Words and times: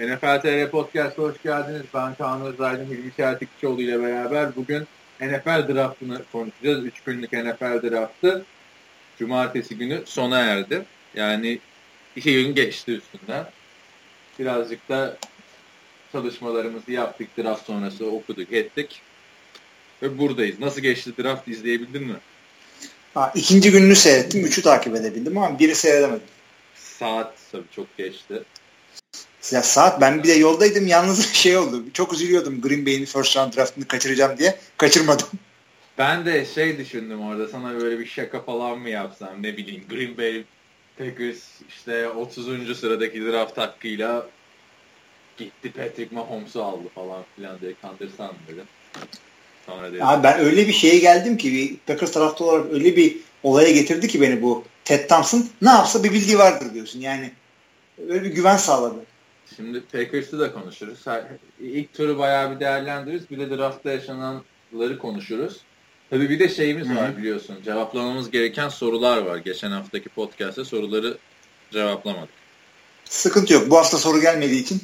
NFL 0.00 0.40
TR 0.40 0.70
Podcast'a 0.70 1.22
hoş 1.22 1.42
geldiniz. 1.42 1.82
Ben 1.94 2.14
Kaan 2.14 2.42
Özaydın, 2.46 2.84
Hilmi 2.84 3.12
Çeltikçioğlu 3.16 3.82
ile 3.82 4.02
beraber 4.02 4.56
bugün 4.56 4.86
NFL 5.20 5.74
draftını 5.74 6.22
konuşacağız. 6.32 6.84
3 6.84 7.00
günlük 7.00 7.32
NFL 7.32 7.90
draftı 7.90 8.44
cumartesi 9.18 9.76
günü 9.76 10.02
sona 10.04 10.38
erdi. 10.38 10.84
Yani 11.14 11.58
iki 12.16 12.32
gün 12.32 12.54
geçti 12.54 12.92
üstünden. 12.92 13.46
Birazcık 14.38 14.88
da 14.88 15.16
çalışmalarımızı 16.12 16.92
yaptık. 16.92 17.28
Draft 17.38 17.66
sonrası 17.66 18.06
okuduk, 18.06 18.52
ettik. 18.52 19.02
Ve 20.02 20.18
buradayız. 20.18 20.60
Nasıl 20.60 20.80
geçti 20.80 21.12
draft 21.18 21.48
izleyebildin 21.48 22.02
mi? 22.02 22.16
Ha, 23.14 23.32
ikinci 23.34 23.70
gününü 23.70 23.96
seyrettim. 23.96 24.44
Üçü 24.44 24.62
takip 24.62 24.96
edebildim 24.96 25.38
ama 25.38 25.58
biri 25.58 25.74
seyredemedim. 25.74 26.26
Saat 26.74 27.34
tabii 27.52 27.70
çok 27.76 27.96
geçti. 27.96 28.42
Ya 29.52 29.62
saat 29.62 30.00
ben 30.00 30.22
bir 30.22 30.28
de 30.28 30.32
yoldaydım 30.32 30.86
yalnız 30.86 31.32
şey 31.32 31.56
oldu. 31.56 31.84
Çok 31.92 32.12
üzülüyordum 32.12 32.60
Green 32.60 32.86
Bay'in 32.86 33.04
first 33.04 33.36
round 33.36 33.56
draftını 33.56 33.84
kaçıracağım 33.88 34.38
diye. 34.38 34.58
Kaçırmadım. 34.76 35.26
Ben 35.98 36.26
de 36.26 36.44
şey 36.54 36.78
düşündüm 36.78 37.20
orada 37.20 37.48
sana 37.48 37.80
böyle 37.80 37.98
bir 37.98 38.06
şaka 38.06 38.42
falan 38.42 38.78
mı 38.78 38.88
yapsam 38.88 39.42
ne 39.42 39.56
bileyim 39.56 39.84
Green 39.90 40.18
Bay 40.18 40.44
Packers 40.98 41.38
işte 41.68 42.08
30. 42.08 42.78
sıradaki 42.80 43.24
draft 43.24 43.58
hakkıyla 43.58 44.26
gitti 45.38 45.72
Patrick 45.72 46.14
Mahomes'u 46.14 46.62
aldı 46.62 46.88
falan 46.94 47.24
filan 47.36 47.60
diye 47.60 47.74
kandırsam 47.82 48.30
dedim. 48.48 48.64
Sonra 49.66 49.92
dedim. 49.92 50.06
Abi 50.06 50.22
ben 50.22 50.40
öyle 50.40 50.68
bir 50.68 50.72
şeye 50.72 50.98
geldim 50.98 51.36
ki 51.36 51.52
bir 51.52 51.76
Packers 51.76 52.12
tarafta 52.12 52.44
olarak 52.44 52.72
öyle 52.72 52.96
bir 52.96 53.16
olaya 53.42 53.70
getirdi 53.70 54.08
ki 54.08 54.20
beni 54.20 54.42
bu 54.42 54.64
Ted 54.84 55.08
Thompson 55.08 55.48
ne 55.62 55.70
yapsa 55.70 56.04
bir 56.04 56.12
bildiği 56.12 56.38
vardır 56.38 56.74
diyorsun 56.74 57.00
yani. 57.00 57.30
Öyle 58.08 58.22
bir 58.22 58.30
güven 58.30 58.56
sağladı. 58.56 59.09
Şimdi 59.56 59.80
Packers'ı 59.80 60.38
da 60.38 60.52
konuşuruz. 60.52 60.98
İlk 61.60 61.94
turu 61.94 62.18
bayağı 62.18 62.54
bir 62.54 62.60
değerlendiririz. 62.60 63.30
Bir 63.30 63.38
de 63.38 63.58
draftta 63.58 63.90
yaşananları 63.90 64.98
konuşuruz. 64.98 65.60
Tabii 66.10 66.30
bir 66.30 66.38
de 66.38 66.48
şeyimiz 66.48 66.88
Hı-hı. 66.88 66.96
var 66.96 67.16
biliyorsun. 67.16 67.56
Cevaplamamız 67.64 68.30
gereken 68.30 68.68
sorular 68.68 69.18
var. 69.18 69.36
Geçen 69.36 69.70
haftaki 69.70 70.08
podcast'te 70.08 70.64
soruları 70.64 71.16
cevaplamadık. 71.70 72.34
Sıkıntı 73.04 73.52
yok. 73.52 73.70
Bu 73.70 73.76
hafta 73.76 73.98
soru 73.98 74.20
gelmediği 74.20 74.62
için 74.62 74.82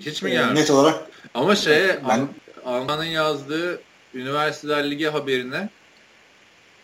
hiç 0.00 0.22
mi 0.22 0.30
geldi? 0.30 0.54
net 0.54 0.70
olarak. 0.70 1.10
Ama 1.34 1.56
şeye 1.56 2.00
ben... 2.08 2.28
Alman'ın 2.64 3.04
yazdığı 3.04 3.80
Üniversiteler 4.14 4.90
Ligi 4.90 5.08
haberine 5.08 5.68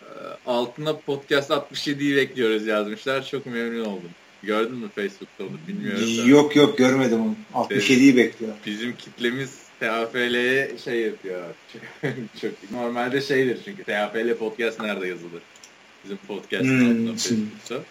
e, 0.02 0.10
altına 0.46 0.96
podcast 0.96 1.50
67'yi 1.50 2.16
bekliyoruz 2.16 2.66
yazmışlar. 2.66 3.26
Çok 3.26 3.46
memnun 3.46 3.84
oldum. 3.84 4.10
Gördün 4.46 4.76
mü 4.76 4.88
Facebook'ta 4.94 5.44
onu 5.44 5.58
bilmiyorum. 5.68 6.28
Yok 6.28 6.56
yok 6.56 6.78
görmedim 6.78 7.20
onu. 7.20 7.34
67'yi 7.54 8.16
bekliyor. 8.16 8.52
Bizim 8.66 8.96
kitlemiz 8.96 9.58
TAFL'ye 9.80 10.78
şey 10.84 11.00
yapıyor. 11.00 11.54
Çok 12.40 12.70
normalde 12.70 13.20
şeydir 13.20 13.58
çünkü 13.64 13.84
TAFL 13.84 14.34
podcast 14.34 14.80
nerede 14.80 15.08
yazılır? 15.08 15.42
Bizim 16.04 16.16
podcast 16.16 16.64
hmm. 16.64 17.16
Facebook'ta. 17.16 17.82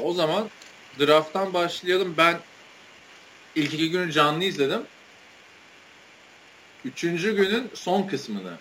O 0.00 0.12
zaman 0.12 0.48
draft'tan 1.00 1.54
başlayalım. 1.54 2.14
Ben 2.18 2.38
ilk 3.56 3.74
iki 3.74 3.90
günü 3.90 4.12
canlı 4.12 4.44
izledim. 4.44 4.82
Üçüncü 6.84 7.36
günün 7.36 7.70
son 7.74 8.02
kısmını 8.02 8.52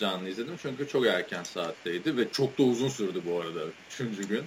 canlı 0.00 0.28
izledim. 0.28 0.54
Çünkü 0.62 0.88
çok 0.88 1.06
erken 1.06 1.42
saatteydi 1.42 2.16
ve 2.16 2.28
çok 2.32 2.58
da 2.58 2.62
uzun 2.62 2.88
sürdü 2.88 3.22
bu 3.26 3.40
arada 3.40 3.60
üçüncü 3.90 4.28
gün. 4.28 4.44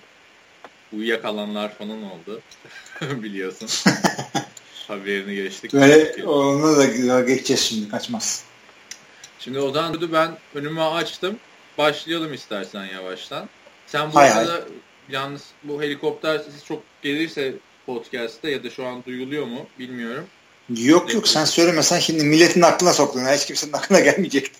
Uyuyakalanlar 0.93 1.73
falan 1.77 2.03
oldu. 2.03 2.41
Biliyorsun. 3.01 3.69
Haberini 4.87 5.35
geçtik. 5.35 5.73
Böyle 5.73 6.25
onu 6.25 6.77
da 6.77 7.21
geçeceğiz 7.21 7.61
şimdi 7.61 7.89
kaçmaz. 7.89 8.43
Şimdi 9.39 9.59
o 9.59 9.71
zaman 9.71 10.11
ben 10.13 10.37
önümü 10.55 10.81
açtım. 10.81 11.37
Başlayalım 11.77 12.33
istersen 12.33 12.85
yavaştan. 12.85 13.49
Sen 13.88 14.11
bu 14.11 14.16
hay 14.16 14.31
arada 14.31 14.53
hay. 14.53 14.61
yalnız 15.09 15.44
bu 15.63 15.81
helikopter 15.81 16.39
sesi 16.39 16.66
çok 16.66 16.83
gelirse 17.01 17.53
podcast'te 17.85 18.49
ya 18.49 18.63
da 18.63 18.69
şu 18.69 18.85
an 18.85 19.03
duyuluyor 19.05 19.45
mu 19.45 19.67
bilmiyorum. 19.79 20.25
Yok 20.75 21.13
yok 21.13 21.28
sen 21.28 21.45
söylemesen 21.45 21.99
şimdi 21.99 22.23
milletin 22.23 22.61
aklına 22.61 22.94
soktun. 22.94 23.22
Hiç 23.25 23.45
kimsenin 23.45 23.73
aklına 23.73 23.99
gelmeyecekti. 23.99 24.59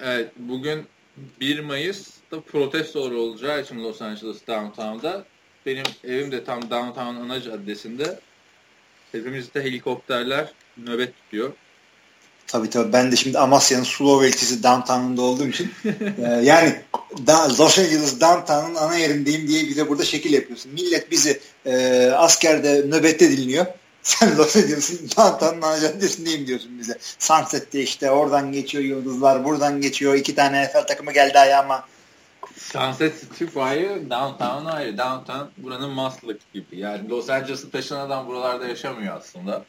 Evet 0.00 0.32
bugün 0.36 0.86
1 1.40 1.60
Mayıs'ta 1.60 2.40
protestolar 2.40 3.10
olacağı 3.10 3.62
için 3.62 3.84
Los 3.84 4.02
Angeles 4.02 4.46
Downtown'da 4.46 5.24
benim 5.66 5.84
evim 6.04 6.32
de 6.32 6.44
tam 6.44 6.70
Downtown 6.70 7.16
ana 7.16 7.42
caddesinde 7.42 8.18
hepimizde 9.12 9.64
helikopterler 9.64 10.52
nöbet 10.76 11.16
tutuyor. 11.16 11.52
Tabii 12.46 12.70
tabii 12.70 12.92
ben 12.92 13.12
de 13.12 13.16
şimdi 13.16 13.38
Amasya'nın 13.38 13.84
Slow 13.84 14.26
elçisi 14.26 14.62
downtown'unda 14.62 15.22
olduğum 15.22 15.46
için 15.46 15.70
e, 16.24 16.40
yani 16.42 16.74
da, 17.26 17.48
Los 17.58 17.78
Angeles 17.78 18.20
downtown'un 18.20 18.74
ana 18.74 18.96
yerindeyim 18.96 19.48
diye 19.48 19.68
bize 19.68 19.88
burada 19.88 20.04
şekil 20.04 20.32
yapıyorsun. 20.32 20.72
Millet 20.72 21.10
bizi 21.10 21.40
e, 21.66 22.06
askerde 22.16 22.84
nöbette 22.88 23.30
dinliyor. 23.30 23.66
Sen 24.02 24.38
Los 24.38 24.56
Angeles'ın 24.56 25.08
downtown'un 25.16 25.62
ana 25.62 25.80
caddesindeyim 25.80 26.46
diyorsun 26.46 26.78
bize. 26.78 26.98
Sunset'te 27.18 27.82
işte 27.82 28.10
oradan 28.10 28.52
geçiyor 28.52 28.84
yıldızlar 28.84 29.44
buradan 29.44 29.80
geçiyor. 29.80 30.14
iki 30.14 30.34
tane 30.34 30.64
NFL 30.64 30.86
takımı 30.86 31.12
geldi 31.12 31.38
ayağıma. 31.38 31.84
Sunset 32.56 33.14
Strip 33.14 33.54
Downtown 34.10 34.66
ayrı. 34.66 34.98
Downtown 34.98 35.44
buranın 35.56 35.90
Maslık 35.90 36.52
gibi. 36.52 36.78
Yani 36.78 37.08
Los 37.08 37.30
Angeles'ı 37.30 37.70
taşınan 37.70 38.00
adam 38.00 38.26
buralarda 38.26 38.68
yaşamıyor 38.68 39.16
aslında. 39.16 39.64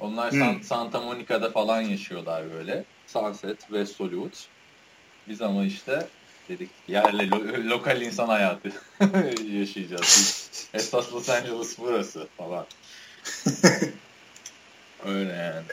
Onlar 0.00 0.32
hmm. 0.32 0.62
Santa 0.62 1.00
Monica'da 1.00 1.50
falan 1.50 1.80
yaşıyorlar 1.80 2.52
böyle. 2.52 2.84
Sunset, 3.06 3.60
West 3.60 4.00
Hollywood. 4.00 4.32
Biz 5.28 5.42
ama 5.42 5.64
işte 5.64 6.06
dedik 6.48 6.70
yerle 6.88 7.30
lo 7.30 7.38
lokal 7.70 8.02
insan 8.02 8.28
hayatı 8.28 8.72
yaşayacağız. 9.44 10.50
Esas 10.74 11.12
Los 11.12 11.28
Angeles 11.28 11.78
burası 11.78 12.26
falan. 12.36 12.66
Öyle 15.06 15.32
yani. 15.32 15.66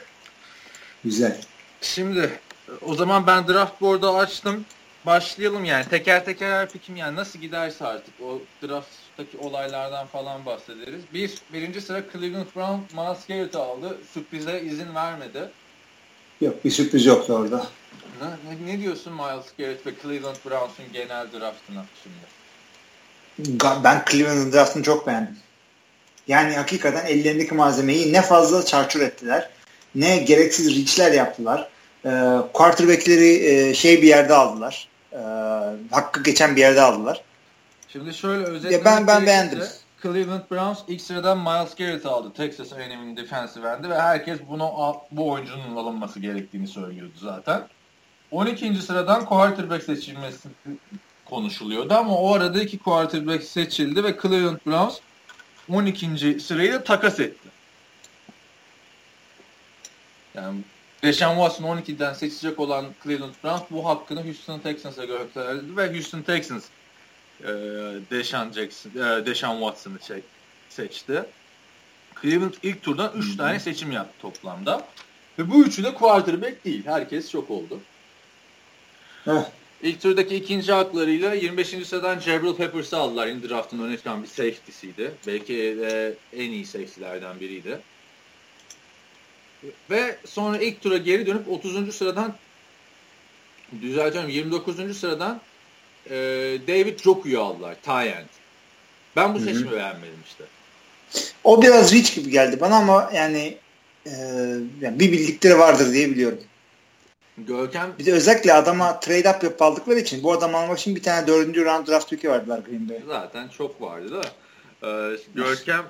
Güzel. 1.04 1.40
Şimdi 1.80 2.40
o 2.82 2.94
zaman 2.94 3.26
ben 3.26 3.48
draft 3.48 3.80
board'u 3.80 4.16
açtım. 4.16 4.64
Başlayalım 5.06 5.64
yani. 5.64 5.88
Teker 5.88 6.24
teker 6.24 6.50
her 6.50 6.68
fikrim 6.68 6.96
yani 6.96 7.16
nasıl 7.16 7.38
giderse 7.38 7.86
artık 7.86 8.14
o 8.20 8.40
drafttaki 8.62 9.38
olaylardan 9.38 10.06
falan 10.06 10.46
bahsederiz. 10.46 11.02
Bir, 11.14 11.34
birinci 11.52 11.80
sıra 11.80 12.02
Cleveland 12.12 12.46
Brown 12.56 13.00
Miles 13.00 13.26
Garrett'ı 13.28 13.58
aldı. 13.58 13.98
Sürprize 14.12 14.60
izin 14.60 14.94
vermedi. 14.94 15.50
Yok 16.40 16.64
bir 16.64 16.70
sürpriz 16.70 17.06
yoktu 17.06 17.32
orada. 17.32 17.66
Ne, 18.20 18.72
ne 18.72 18.80
diyorsun 18.80 19.12
Miles 19.12 19.46
Garrett 19.58 19.86
ve 19.86 19.90
Cleveland 20.02 20.36
Browns'un 20.46 20.92
genel 20.92 21.26
draftına 21.32 21.84
şimdi? 22.02 23.58
Ben 23.84 24.04
Cleveland 24.10 24.52
draftını 24.52 24.82
çok 24.82 25.06
beğendim. 25.06 25.36
Yani 26.28 26.54
hakikaten 26.54 27.06
ellerindeki 27.06 27.54
malzemeyi 27.54 28.12
ne 28.12 28.22
fazla 28.22 28.64
çarçur 28.64 29.00
ettiler 29.00 29.50
ne 29.94 30.16
gereksiz 30.16 30.76
reachler 30.76 31.12
yaptılar. 31.12 31.68
E, 32.04 32.10
quarterback'leri 32.52 33.46
e, 33.46 33.74
şey 33.74 34.02
bir 34.02 34.08
yerde 34.08 34.34
aldılar. 34.34 34.88
E, 35.12 35.20
hakkı 35.90 36.22
geçen 36.22 36.56
bir 36.56 36.60
yerde 36.60 36.82
aldılar. 36.82 37.20
Şimdi 37.88 38.14
şöyle 38.14 38.44
özetlemek 38.44 38.84
ben 38.84 39.06
ben 39.06 39.26
beğendim. 39.26 39.62
Cleveland 40.02 40.42
Browns 40.50 40.78
ilk 40.88 41.00
sıradan 41.00 41.38
Miles 41.38 41.74
Garrett 41.74 42.06
aldı. 42.06 42.32
Texas 42.36 42.72
A&M'in 42.72 43.16
defensive 43.16 43.68
end'i 43.68 43.90
ve 43.90 44.00
herkes 44.00 44.38
bunu 44.48 44.96
bu 45.10 45.30
oyuncunun 45.30 45.76
alınması 45.76 46.20
gerektiğini 46.20 46.68
söylüyordu 46.68 47.14
zaten. 47.16 47.68
12. 48.30 48.74
sıradan 48.74 49.24
quarterback 49.24 49.84
seçilmesi 49.84 50.48
konuşuluyordu 51.24 51.94
ama 51.94 52.18
o 52.18 52.34
arada 52.34 52.62
iki 52.62 52.78
quarterback 52.78 53.44
seçildi 53.44 54.04
ve 54.04 54.16
Cleveland 54.22 54.58
Browns 54.66 54.98
12. 55.68 56.40
sırayı 56.40 56.72
da 56.72 56.84
takas 56.84 57.20
etti. 57.20 57.48
Yani 60.34 60.58
Deshaun 61.02 61.34
Watson 61.34 61.64
12'den 61.64 62.12
seçecek 62.12 62.60
olan 62.60 62.86
Cleveland 63.04 63.34
Browns 63.44 63.62
bu 63.70 63.86
hakkını 63.86 64.24
Houston 64.24 64.58
Texans'a 64.58 65.04
gösterdi 65.04 65.76
ve 65.76 65.92
Houston 65.92 66.22
Texans 66.22 66.64
e, 67.40 67.46
Deshaun, 68.10 68.52
Jackson, 68.52 68.90
e, 68.90 69.26
Deshaun 69.26 69.58
Watson'ı 69.58 69.98
şey, 70.06 70.22
seçti. 70.68 71.24
Cleveland 72.22 72.54
ilk 72.62 72.82
turdan 72.82 73.12
3 73.16 73.36
tane 73.36 73.60
seçim 73.60 73.92
yaptı 73.92 74.14
toplamda. 74.22 74.86
Ve 75.38 75.50
bu 75.50 75.64
üçü 75.64 75.84
de 75.84 75.94
quarterback 75.94 76.64
değil. 76.64 76.86
Herkes 76.86 77.30
şok 77.30 77.50
oldu. 77.50 77.80
Heh. 79.24 79.44
İlk 79.82 80.02
turdaki 80.02 80.36
ikinci 80.36 80.72
haklarıyla 80.72 81.34
25. 81.34 81.68
sıradan 81.68 82.18
Jabril 82.18 82.54
Peppers'ı 82.54 82.96
aldılar. 82.96 83.26
In 83.26 83.42
draft'ın 83.42 83.78
öne 83.78 83.96
çıkan 83.96 84.22
bir 84.22 84.28
safety'siydi. 84.28 85.12
Belki 85.26 85.54
de 85.54 86.14
en 86.32 86.50
iyi 86.50 86.66
safety'lerden 86.66 87.40
biriydi. 87.40 87.80
Ve 89.90 90.16
sonra 90.26 90.58
ilk 90.58 90.80
tura 90.82 90.96
geri 90.96 91.26
dönüp 91.26 91.48
30. 91.48 91.94
sıradan 91.94 92.34
düzeltiyorum 93.82 94.30
29. 94.30 94.98
sıradan 94.98 95.40
e, 96.10 96.14
David 96.68 96.98
Joku'yu 96.98 97.40
aldılar. 97.40 97.76
Tyent. 97.82 98.28
Ben 99.16 99.34
bu 99.34 99.38
seçimi 99.38 99.66
Hı-hı. 99.66 99.76
beğenmedim 99.76 100.22
işte. 100.26 100.44
O 101.44 101.62
biraz 101.62 101.92
rich 101.92 102.14
gibi 102.14 102.30
geldi 102.30 102.60
bana 102.60 102.76
ama 102.76 103.10
yani 103.14 103.56
e, 104.06 104.10
yani 104.80 105.00
bir 105.00 105.12
bildikleri 105.12 105.58
vardır 105.58 105.92
diye 105.92 106.10
biliyorum. 106.10 106.38
Görkem 107.38 107.92
bir 107.98 108.06
de 108.06 108.12
özellikle 108.12 108.52
adama 108.52 109.00
trade 109.00 109.30
up 109.30 109.42
yapıp 109.42 109.62
aldıkları 109.62 109.98
için 109.98 110.22
bu 110.22 110.32
adam 110.32 110.54
almak 110.54 110.78
için 110.78 110.96
bir 110.96 111.02
tane 111.02 111.26
dördüncü 111.26 111.64
round 111.64 111.86
draft 111.86 112.10
pick'i 112.10 112.30
verdiler 112.30 112.58
Green 112.58 112.88
Bay. 112.88 112.98
Zaten 113.06 113.48
çok 113.48 113.82
vardı 113.82 114.22
da. 114.22 114.22
Ee, 114.82 115.16
Görkem 115.34 115.84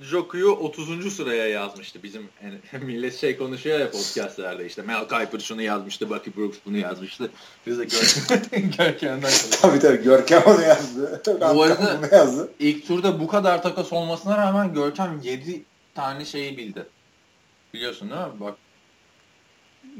Joku'yu 0.00 0.50
30. 0.50 1.12
sıraya 1.12 1.48
yazmıştı. 1.48 2.02
Bizim 2.02 2.28
yani, 2.44 2.84
millet 2.84 3.14
şey 3.14 3.36
konuşuyor 3.36 3.80
ya 3.80 3.90
podcastlerde 3.90 4.66
işte 4.66 4.82
Mel 4.82 5.00
Kiper 5.00 5.38
şunu 5.38 5.62
yazmıştı, 5.62 6.10
Bucky 6.10 6.36
Brooks 6.36 6.58
bunu 6.66 6.76
yazmıştı. 6.76 7.30
Biz 7.66 7.78
de 7.78 7.84
Görkem, 7.84 8.70
Görkem'den 8.78 9.30
Tabii 9.62 9.78
tabii 9.78 10.02
Görkem 10.02 10.42
onu 10.46 10.62
yazdı. 10.62 11.22
Bu 11.54 11.62
arada 11.62 11.98
bunu 12.02 12.14
yazdı. 12.14 12.50
ilk 12.58 12.86
turda 12.86 13.20
bu 13.20 13.28
kadar 13.28 13.62
takas 13.62 13.92
olmasına 13.92 14.36
rağmen 14.36 14.74
Görkem 14.74 15.20
7 15.22 15.62
tane 15.94 16.24
şeyi 16.24 16.56
bildi. 16.56 16.86
Biliyorsun 17.74 18.10
değil 18.10 18.20
mi? 18.20 18.40
Bak 18.40 18.54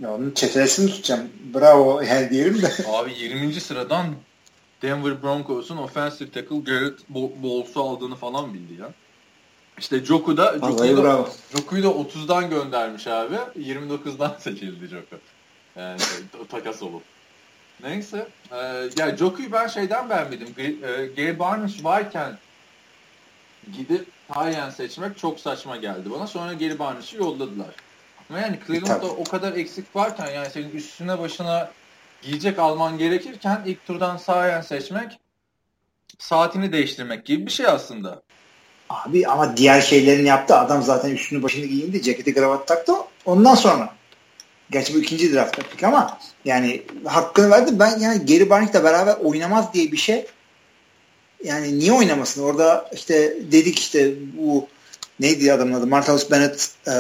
ya 0.00 0.14
onun 0.14 0.30
çetelesini 0.30 0.90
tutacağım. 0.90 1.28
Bravo 1.54 2.00
yani 2.00 2.30
diyelim 2.30 2.62
de. 2.62 2.70
Abi 2.88 3.12
20. 3.18 3.60
sıradan 3.60 4.06
Denver 4.82 5.22
Broncos'un 5.22 5.76
offensive 5.76 6.30
tackle 6.30 6.56
Garrett 6.56 7.08
Bowles'u 7.08 7.82
aldığını 7.82 8.16
falan 8.16 8.54
bildi 8.54 8.80
ya. 8.80 8.92
İşte 9.78 10.04
Joku 10.04 10.36
da 10.36 10.58
Joku'yu 10.58 10.96
da, 10.96 11.26
Joku'yu 11.52 11.82
da 11.82 11.88
30'dan 11.88 12.50
göndermiş 12.50 13.06
abi. 13.06 13.34
29'dan 13.58 14.36
seçildi 14.38 14.86
Joku. 14.86 15.16
Yani 15.76 16.00
takas 16.50 16.82
olup. 16.82 17.02
Neyse. 17.82 18.28
Ee, 18.52 18.56
ya 18.96 19.16
Joku'yu 19.16 19.52
ben 19.52 19.66
şeyden 19.66 20.10
beğenmedim. 20.10 20.48
Gary 21.16 21.38
Barnes 21.38 21.84
varken 21.84 22.38
gidip 23.72 24.06
Tyen 24.34 24.70
seçmek 24.70 25.18
çok 25.18 25.40
saçma 25.40 25.76
geldi 25.76 26.10
bana. 26.10 26.26
Sonra 26.26 26.52
Gary 26.52 26.78
Barnes'ı 26.78 27.16
yolladılar. 27.16 27.74
Ama 28.30 28.38
yani 28.38 28.58
Cleveland'da 28.66 29.06
o 29.06 29.24
kadar 29.24 29.52
eksik 29.52 29.96
varken 29.96 30.30
yani 30.30 30.50
senin 30.50 30.70
üstüne 30.70 31.18
başına 31.18 31.70
giyecek 32.22 32.58
alman 32.58 32.98
gerekirken 32.98 33.62
ilk 33.66 33.86
turdan 33.86 34.16
sağ 34.16 34.62
seçmek 34.62 35.18
saatini 36.18 36.72
değiştirmek 36.72 37.26
gibi 37.26 37.46
bir 37.46 37.50
şey 37.50 37.66
aslında. 37.66 38.22
Abi 38.90 39.26
ama 39.26 39.56
diğer 39.56 39.80
şeylerini 39.80 40.28
yaptı. 40.28 40.56
Adam 40.56 40.82
zaten 40.82 41.10
üstünü 41.10 41.42
başını 41.42 41.66
giyindi. 41.66 42.02
Ceketi 42.02 42.34
kravat 42.34 42.66
taktı. 42.66 42.92
Ondan 43.24 43.54
sonra. 43.54 43.96
Gerçi 44.70 44.94
bu 44.94 44.98
ikinci 44.98 45.34
draft 45.34 45.56
pick 45.56 45.84
ama 45.84 46.18
yani 46.44 46.82
hakkını 47.04 47.50
verdi. 47.50 47.70
Ben 47.78 47.98
yani 47.98 48.26
Geri 48.26 48.50
Barnick'le 48.50 48.84
beraber 48.84 49.16
oynamaz 49.24 49.74
diye 49.74 49.92
bir 49.92 49.96
şey 49.96 50.26
yani 51.44 51.78
niye 51.78 51.92
oynamasın? 51.92 52.42
Orada 52.42 52.90
işte 52.94 53.36
dedik 53.52 53.78
işte 53.78 54.14
bu 54.38 54.66
neydi 55.20 55.52
adamın 55.52 55.72
adı? 55.72 55.86
Martellus 55.86 56.30
Bennett 56.30 56.70
e, 56.86 56.94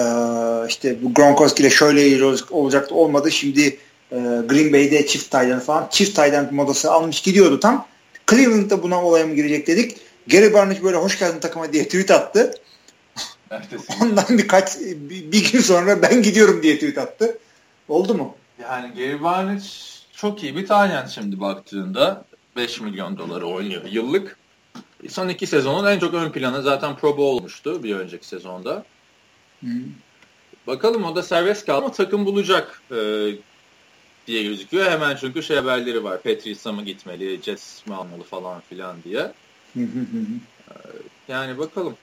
işte 0.68 1.02
bu 1.02 1.14
Gronkowski 1.14 1.62
ile 1.62 1.70
şöyle 1.70 2.24
olacaktı 2.50 2.94
olmadı. 2.94 3.30
Şimdi 3.30 3.78
e, 4.12 4.16
Green 4.48 4.72
Bay'de 4.72 5.06
çift 5.06 5.30
tight 5.30 5.62
falan 5.62 5.88
çift 5.90 6.16
tight 6.16 6.52
modası 6.52 6.92
almış 6.92 7.20
gidiyordu 7.20 7.60
tam. 7.60 7.86
Cleveland'da 8.30 8.82
buna 8.82 9.04
olaya 9.04 9.26
mı 9.26 9.34
girecek 9.34 9.66
dedik. 9.66 9.96
Gary 10.26 10.52
Barnett 10.52 10.82
böyle 10.82 10.96
hoş 10.96 11.18
geldin 11.18 11.40
takıma 11.40 11.72
diye 11.72 11.84
tweet 11.84 12.10
attı. 12.10 12.54
Ondan 14.02 14.26
birkaç 14.28 14.78
bir, 14.80 15.32
bir 15.32 15.52
gün 15.52 15.60
sonra 15.60 16.02
ben 16.02 16.22
gidiyorum 16.22 16.62
diye 16.62 16.74
tweet 16.74 16.98
attı. 16.98 17.38
Oldu 17.88 18.14
mu? 18.14 18.36
Yani 18.62 18.94
Gary 18.94 19.22
Barnett 19.22 19.62
çok 20.12 20.42
iyi 20.42 20.56
bir 20.56 20.66
tane 20.66 21.06
şimdi 21.14 21.40
baktığında 21.40 22.24
5 22.56 22.80
milyon 22.80 23.18
doları 23.18 23.46
oynuyor 23.46 23.84
yıllık. 23.84 24.38
Son 25.08 25.28
iki 25.28 25.46
sezonun 25.46 25.86
en 25.86 25.98
çok 25.98 26.14
ön 26.14 26.30
planı 26.30 26.62
zaten 26.62 26.96
Pro 26.96 27.08
Bowl 27.08 27.22
olmuştu 27.22 27.82
bir 27.82 27.96
önceki 27.96 28.26
sezonda. 28.26 28.84
Hı. 29.60 29.68
Bakalım 30.66 31.04
o 31.04 31.16
da 31.16 31.22
serbest 31.22 31.66
kaldı 31.66 31.78
ama 31.78 31.92
takım 31.92 32.26
bulacak 32.26 32.82
e, 32.90 32.96
diye 34.26 34.42
gözüküyor. 34.42 34.90
Hemen 34.90 35.16
çünkü 35.16 35.42
şey 35.42 35.56
haberleri 35.56 36.04
var. 36.04 36.22
Patriots'a 36.22 36.72
mı 36.72 36.84
gitmeli, 36.84 37.42
Jets 37.42 37.86
mi 37.86 37.94
almalı 37.94 38.22
falan 38.22 38.60
filan 38.68 38.96
diye. 39.04 39.32
Yani 41.28 41.58
bakalım. 41.58 41.94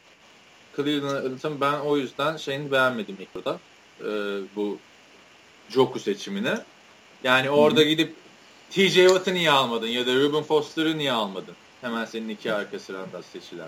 Cleveland'ın 0.76 1.62
ben 1.62 1.80
o 1.80 1.98
yüzden 1.98 2.38
şeyini 2.38 2.72
beğenmedim 2.72 3.16
ilk 3.20 3.36
burada. 3.36 3.60
E, 4.00 4.10
bu 4.56 4.78
Joku 5.70 6.00
seçimini. 6.00 6.54
Yani 7.24 7.50
orada 7.50 7.84
gidip 7.84 8.14
TJ 8.72 8.94
Watt'ı 8.94 9.34
niye 9.34 9.52
almadın 9.52 9.88
ya 9.88 10.08
da 10.08 10.16
Ruben 10.16 10.44
Foster'ı 10.44 10.98
niye 10.98 11.12
almadın? 11.12 11.56
Hemen 11.82 12.06
senin 12.06 12.30
iki 12.30 12.54
arka 12.54 12.80
sıranda 12.80 13.22
seçilen. 13.34 13.68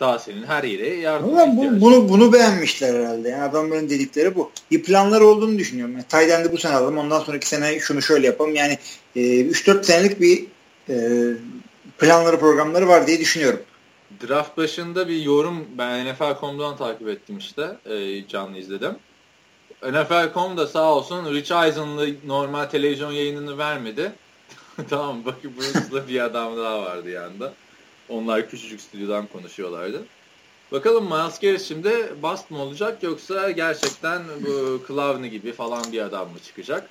Daha 0.00 0.18
senin 0.18 0.42
her 0.42 0.64
yere 0.64 0.94
yardım 0.94 1.38
Ama 1.38 1.56
bu, 1.56 1.80
bunu, 1.80 2.08
bunu 2.08 2.32
beğenmişler 2.32 2.94
herhalde. 2.94 3.28
Yani 3.28 3.42
adamların 3.42 3.90
dedikleri 3.90 4.34
bu. 4.34 4.50
Bir 4.70 4.82
planları 4.82 5.26
olduğunu 5.26 5.58
düşünüyorum. 5.58 5.94
Yani 5.94 6.04
Tayden'de 6.08 6.52
bu 6.52 6.58
sene 6.58 6.72
alalım. 6.72 6.98
Ondan 6.98 7.20
sonraki 7.20 7.48
sene 7.48 7.80
şunu 7.80 8.02
şöyle 8.02 8.26
yapalım. 8.26 8.54
Yani 8.54 8.78
e, 9.16 9.20
3-4 9.20 9.84
senelik 9.84 10.20
bir 10.20 10.44
e, 10.88 10.96
planları 11.98 12.40
programları 12.40 12.88
var 12.88 13.06
diye 13.06 13.20
düşünüyorum. 13.20 13.60
Draft 14.28 14.56
başında 14.56 15.08
bir 15.08 15.22
yorum 15.22 15.66
ben 15.78 16.06
NFL.com'dan 16.06 16.76
takip 16.76 17.08
ettim 17.08 17.38
işte. 17.38 17.76
E, 17.86 18.28
canlı 18.28 18.58
izledim. 18.58 18.96
NFL.com 19.82 20.56
da 20.56 20.66
sağ 20.66 20.94
olsun 20.94 21.34
Rich 21.34 21.52
Eisen'lı 21.52 22.08
normal 22.26 22.64
televizyon 22.64 23.12
yayınını 23.12 23.58
vermedi. 23.58 24.12
tamam 24.90 25.24
Bucky 25.24 25.54
Brooks'la 25.56 26.08
bir 26.08 26.20
adam 26.20 26.56
daha 26.56 26.82
vardı 26.82 27.10
yanında. 27.10 27.52
Onlar 28.08 28.50
küçücük 28.50 28.80
stüdyodan 28.80 29.26
konuşuyorlardı. 29.26 30.02
Bakalım 30.72 31.04
Miles 31.04 31.38
Garrett 31.40 31.62
şimdi 31.62 32.12
bast 32.22 32.50
mı 32.50 32.58
olacak 32.58 33.02
yoksa 33.02 33.50
gerçekten 33.50 34.22
bu 34.46 34.82
Clowney 34.88 35.30
gibi 35.30 35.52
falan 35.52 35.92
bir 35.92 36.00
adam 36.00 36.28
mı 36.28 36.38
çıkacak? 36.46 36.88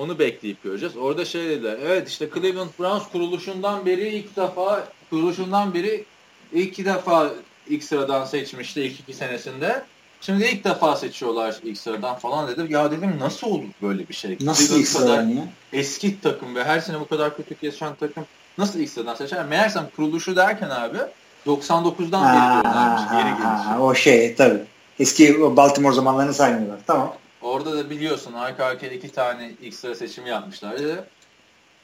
Onu 0.00 0.18
bekleyip 0.18 0.62
göreceğiz. 0.62 0.96
Orada 0.96 1.24
şey 1.24 1.44
dediler. 1.48 1.78
Evet 1.82 2.08
işte 2.08 2.28
Cleveland 2.34 2.70
Browns 2.78 3.02
kuruluşundan 3.12 3.86
beri 3.86 4.08
ilk 4.08 4.36
defa 4.36 4.88
kuruluşundan 5.10 5.74
beri 5.74 6.04
ilk 6.52 6.68
iki 6.68 6.84
defa 6.84 7.30
ilk 7.68 7.84
sıradan 7.84 8.24
seçmişti 8.24 8.80
ilk 8.82 9.00
iki 9.00 9.14
senesinde. 9.14 9.82
Şimdi 10.20 10.44
ilk 10.44 10.64
defa 10.64 10.96
seçiyorlar 10.96 11.56
ilk 11.62 11.78
sıradan 11.78 12.18
falan 12.18 12.48
dedim. 12.48 12.66
Ya 12.70 12.90
dedim 12.90 13.16
nasıl 13.20 13.46
olur 13.46 13.64
böyle 13.82 14.08
bir 14.08 14.14
şey? 14.14 14.38
Nasıl 14.40 14.78
ilk 14.78 14.88
sıradan 14.88 15.28
ya? 15.28 15.42
Eski 15.72 16.20
takım 16.20 16.54
ve 16.54 16.64
her 16.64 16.80
sene 16.80 17.00
bu 17.00 17.08
kadar 17.08 17.36
kötü 17.36 17.54
geçen 17.62 17.94
takım 17.94 18.24
nasıl 18.58 18.78
ilk 18.78 18.90
sıradan 18.90 19.14
seçer? 19.14 19.44
Meğersem 19.44 19.88
kuruluşu 19.96 20.36
derken 20.36 20.70
abi 20.70 20.98
99'dan 21.46 22.34
beri 22.34 22.62
diyorlarmış 22.62 23.02
geri 23.12 23.42
gelişi. 23.42 23.80
O 23.80 23.94
şey 23.94 24.34
tabii. 24.34 24.60
Eski 24.98 25.56
Baltimore 25.56 25.94
zamanlarını 25.94 26.34
saymıyorlar. 26.34 26.78
Tamam. 26.86 27.14
Orada 27.42 27.76
da 27.76 27.90
biliyorsun 27.90 28.32
arka 28.32 28.64
arkaya 28.64 28.92
iki 28.92 29.12
tane 29.12 29.52
ilk 29.62 29.74
sıra 29.74 29.94
seçimi 29.94 30.28
yapmışlar. 30.28 30.76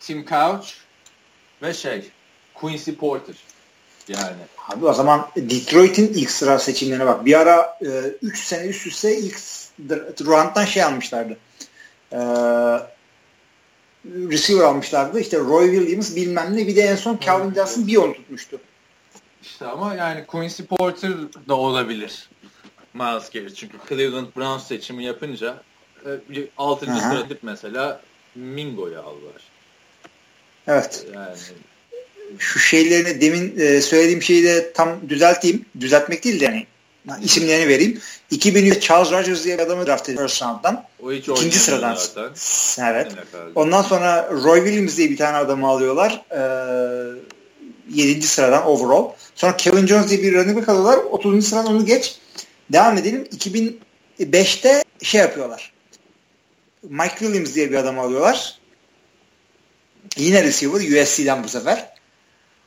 Tim 0.00 0.26
Couch 0.26 0.68
ve 1.62 1.74
şey 1.74 2.10
Quincy 2.54 2.90
Porter. 2.90 3.36
Yani. 4.08 4.36
Abi 4.68 4.86
o 4.86 4.92
zaman 4.92 5.28
Detroit'in 5.36 6.08
ilk 6.14 6.30
sıra 6.30 6.58
seçimlerine 6.58 7.06
bak. 7.06 7.24
Bir 7.24 7.40
ara 7.40 7.78
3 8.22 8.34
e, 8.34 8.36
sene 8.36 8.66
üst 8.66 8.86
üste 8.86 9.18
ilk 9.18 9.38
round'dan 10.26 10.64
şey 10.64 10.82
almışlardı. 10.82 11.36
E, 12.12 12.18
receiver 14.04 14.64
almışlardı. 14.64 15.20
İşte 15.20 15.38
Roy 15.38 15.76
Williams 15.78 16.16
bilmem 16.16 16.56
ne. 16.56 16.66
Bir 16.66 16.76
de 16.76 16.82
en 16.82 16.96
son 16.96 17.18
Calvin 17.26 17.54
Johnson 17.54 17.86
bir 17.86 17.96
onu 17.96 18.14
tutmuştu. 18.14 18.60
İşte 19.42 19.66
ama 19.66 19.94
yani 19.94 20.26
Quincy 20.26 20.62
Porter 20.62 21.12
da 21.48 21.54
olabilir. 21.54 22.28
Miles 22.96 23.30
Garrett. 23.30 23.56
Çünkü 23.56 23.76
Cleveland 23.88 24.26
Browns 24.36 24.66
seçimi 24.66 25.04
yapınca 25.04 25.56
6. 26.58 26.86
E, 26.86 26.88
sırada 26.88 27.34
mesela 27.42 28.00
Mingo'yu 28.34 29.00
aldılar. 29.00 29.42
Evet. 30.66 31.06
Yani 31.14 31.36
şu 32.38 32.58
şeylerini 32.58 33.20
demin 33.20 33.58
e, 33.58 33.80
söylediğim 33.80 34.22
şeyi 34.22 34.44
de 34.44 34.72
tam 34.72 35.08
düzelteyim. 35.08 35.66
Düzeltmek 35.80 36.24
değil 36.24 36.40
de 36.40 36.44
yani 36.44 36.66
isimlerini 37.22 37.68
vereyim. 37.68 38.00
2003 38.30 38.82
Charles 38.82 39.12
Rogers 39.12 39.44
diye 39.44 39.58
bir 39.58 39.62
adamı 39.62 39.86
draft 39.86 40.08
edildi 40.08 40.22
first 40.22 40.42
round'dan. 40.42 40.84
O 41.02 41.12
hiç 41.12 41.28
İkinci 41.28 41.58
sıradan. 41.58 41.94
Zaten. 41.94 42.30
Evet. 42.92 43.12
Ondan 43.54 43.82
sonra 43.82 44.30
Roy 44.32 44.58
Williams 44.58 44.96
diye 44.96 45.10
bir 45.10 45.16
tane 45.16 45.36
adamı 45.36 45.68
alıyorlar. 45.68 46.24
Ee, 46.30 47.36
7. 47.90 48.22
sıradan 48.22 48.66
overall. 48.66 49.10
Sonra 49.34 49.56
Kevin 49.56 49.86
Jones 49.86 50.10
diye 50.10 50.22
bir 50.22 50.34
running 50.34 50.56
back 50.56 50.68
alıyorlar. 50.68 50.98
30. 50.98 51.48
sıradan 51.48 51.66
onu 51.66 51.86
geç. 51.86 52.18
Devam 52.72 52.98
edelim. 52.98 53.28
2005'te 54.18 54.84
şey 55.02 55.20
yapıyorlar. 55.20 55.72
Mike 56.82 57.18
Williams 57.18 57.54
diye 57.54 57.70
bir 57.70 57.76
adam 57.76 57.98
alıyorlar. 57.98 58.58
Yine 60.16 60.42
receiver 60.42 61.02
USC'den 61.02 61.44
bu 61.44 61.48
sefer. 61.48 61.88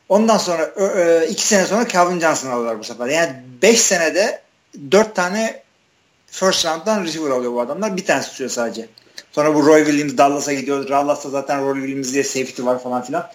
Ondan 0.10 0.38
sonra 0.38 0.64
e, 0.64 1.28
iki 1.30 1.48
sene 1.48 1.66
sonra 1.66 1.88
Calvin 1.88 2.20
Johnson 2.20 2.50
alıyorlar 2.50 2.80
bu 2.80 2.84
sefer. 2.84 3.08
Yani 3.08 3.36
beş 3.62 3.82
senede 3.82 4.42
dört 4.92 5.16
tane 5.16 5.64
first 6.28 6.66
round'dan 6.66 7.04
receiver 7.04 7.30
alıyor 7.30 7.52
bu 7.54 7.62
adamlar. 7.62 7.98
Bir 7.98 8.06
tane 8.06 8.22
tutuyor 8.22 8.50
sadece. 8.50 8.90
Sonra 9.32 9.56
bu 9.56 9.66
Roy 9.66 9.86
Williams 9.86 10.18
Dallas'a 10.18 10.54
gidiyor. 10.54 10.90
Dallas'ta 10.90 11.30
zaten 11.30 11.66
Roy 11.66 11.80
Williams 11.80 12.14
diye 12.14 12.24
safety 12.24 12.64
var 12.64 12.84
falan 12.84 13.04
filan. 13.04 13.32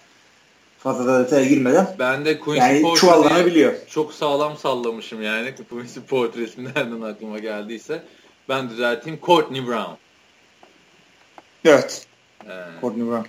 Fazla 0.84 1.24
detaya 1.24 1.44
girmeden. 1.44 1.96
Ben 1.98 2.24
de 2.24 2.40
Quincy 2.40 2.60
yani 2.60 2.82
Porter 2.82 3.74
çok 3.90 4.12
sağlam 4.12 4.56
sallamışım 4.56 5.22
yani. 5.22 5.54
Quincy 5.70 6.00
Porter 6.00 6.40
ismi 6.40 6.64
nereden 6.64 7.00
aklıma 7.00 7.38
geldiyse. 7.38 8.02
Ben 8.48 8.70
düzelteyim. 8.70 9.18
Courtney 9.22 9.66
Brown. 9.66 9.92
Evet. 11.64 12.06
Ee, 12.48 12.50
Courtney 12.80 13.06
Brown. 13.06 13.26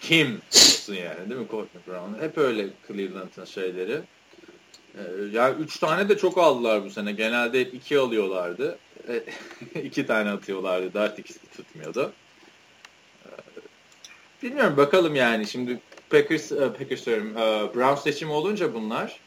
Kim 0.00 0.40
olsun 0.54 0.94
yani 0.94 1.30
değil 1.30 1.40
mi 1.40 1.46
Courtney 1.50 1.82
Brown? 1.86 2.24
Hep 2.24 2.38
öyle 2.38 2.68
Cleveland'ın 2.88 3.44
şeyleri. 3.44 4.00
Ee, 4.94 5.00
yani 5.32 5.54
üç 5.62 5.78
tane 5.78 6.08
de 6.08 6.18
çok 6.18 6.38
aldılar 6.38 6.84
bu 6.84 6.90
sene. 6.90 7.12
Genelde 7.12 7.60
hep 7.60 7.74
iki 7.74 7.98
alıyorlardı. 7.98 8.78
E, 9.08 9.22
iki 9.80 10.06
tane 10.06 10.30
atıyorlardı. 10.30 10.94
Dart 10.94 11.18
ikisi 11.18 11.40
tutmuyordu. 11.56 12.12
Ee, 13.26 13.30
bilmiyorum 14.42 14.76
bakalım 14.76 15.14
yani. 15.14 15.46
Şimdi 15.46 15.78
Packers, 16.12 16.52
e, 16.52 16.72
Packers 16.72 17.06
diyorum, 17.06 17.36
e, 17.36 17.74
Browns 17.74 18.02
seçimi 18.02 18.32
olunca 18.32 18.74
bunlar 18.74 19.20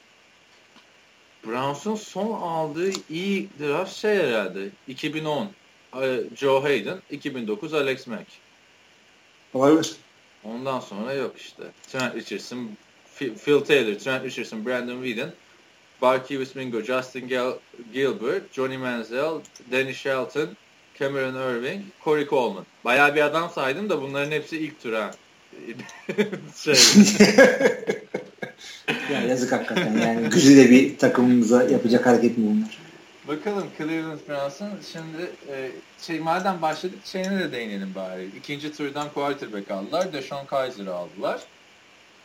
Browns'un 1.47 1.95
son 1.95 2.41
aldığı 2.41 2.91
iyi 3.09 3.49
draft 3.59 3.93
şey 3.93 4.15
herhalde. 4.15 4.69
2010 4.87 5.49
e, 6.01 6.23
Joe 6.35 6.63
Hayden, 6.63 6.99
2009 7.11 7.73
Alex 7.73 8.07
Mack. 8.07 8.25
Olabilir. 9.53 9.95
Ondan 10.43 10.79
sonra 10.79 11.13
yok 11.13 11.37
işte. 11.37 11.63
Trent 11.91 12.15
Richardson, 12.15 12.69
Phil, 13.19 13.59
Taylor, 13.59 13.99
Trent 13.99 14.25
Richardson, 14.25 14.65
Brandon 14.65 15.03
Whedon, 15.03 15.31
Barkevius 16.01 16.55
Mingo, 16.55 16.81
Justin 16.81 17.27
Gil 17.27 17.51
Gilbert, 17.93 18.53
Johnny 18.53 18.77
Manziel, 18.77 19.41
Danny 19.71 19.93
Shelton, 19.93 20.49
Cameron 20.99 21.35
Irving, 21.35 21.81
Corey 22.03 22.27
Coleman. 22.27 22.65
Bayağı 22.85 23.15
bir 23.15 23.21
adam 23.21 23.49
saydım 23.49 23.89
da 23.89 24.01
bunların 24.01 24.31
hepsi 24.31 24.57
ilk 24.57 24.81
tur 24.81 24.93
ha. 24.93 25.11
şey. 26.55 26.73
ya 29.13 29.21
yazık 29.21 29.51
hakikaten 29.51 29.97
yani 29.97 30.29
güzide 30.33 30.71
bir 30.71 30.97
takımımıza 30.97 31.63
yapacak 31.63 32.05
hareket 32.05 32.37
mi 32.37 32.45
bunlar? 32.47 32.77
Bakalım 33.27 33.67
Cleveland 33.77 34.19
Browns'ın 34.29 34.69
şimdi 34.91 35.31
e, 35.49 35.71
şey 36.01 36.19
madem 36.19 36.61
başladık 36.61 36.99
şeyine 37.05 37.39
de 37.39 37.51
değinelim 37.51 37.91
bari. 37.95 38.29
İkinci 38.37 38.73
turdan 38.73 39.09
quarterback 39.13 39.71
aldılar. 39.71 40.13
Deshaun 40.13 40.45
Kaiser'ı 40.45 40.93
aldılar. 40.93 41.41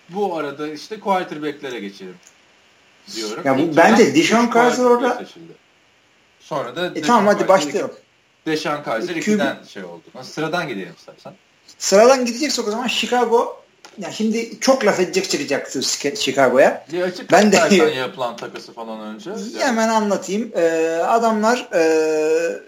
Bu 0.08 0.36
arada 0.36 0.68
işte 0.68 1.00
quarterback'lere 1.00 1.80
geçelim 1.80 2.16
diyorum. 3.16 3.42
Ya 3.44 3.58
bu, 3.58 3.62
İlk 3.62 3.76
bence 3.76 4.14
Deshaun 4.14 4.46
Kaiser 4.46 4.84
orada- 4.84 5.14
seçildi. 5.14 5.52
Sonra 6.40 6.76
da 6.76 6.86
E 6.94 7.02
tamam 7.02 7.26
hadi 7.26 7.48
başlayalım. 7.48 7.94
Deshaun 8.46 8.82
Kaiser 8.82 9.14
QB 9.14 9.20
2'den 9.20 9.64
şey 9.64 9.84
oldu. 9.84 10.02
Sıradan 10.22 10.68
gidelim 10.68 10.94
istersen. 10.98 11.34
Sıradan 11.78 12.24
gideceksek 12.24 12.68
o 12.68 12.70
zaman 12.70 12.88
Chicago 12.88 13.60
ya 13.98 14.12
şimdi 14.12 14.60
çok 14.60 14.86
laf 14.86 15.00
edecek 15.00 15.30
çıkacaktır 15.30 15.82
Chicago'ya. 16.16 16.86
Bir 16.92 17.02
açık 17.02 17.32
Ben 17.32 17.52
de- 17.52 17.76
yapılan 17.96 18.36
takası 18.36 18.72
falan 18.72 19.00
önce. 19.00 19.30
Hemen 19.58 19.88
anlatayım. 19.88 20.52
Ee, 20.56 20.60
adamlar 21.06 21.68
ee, 21.74 22.58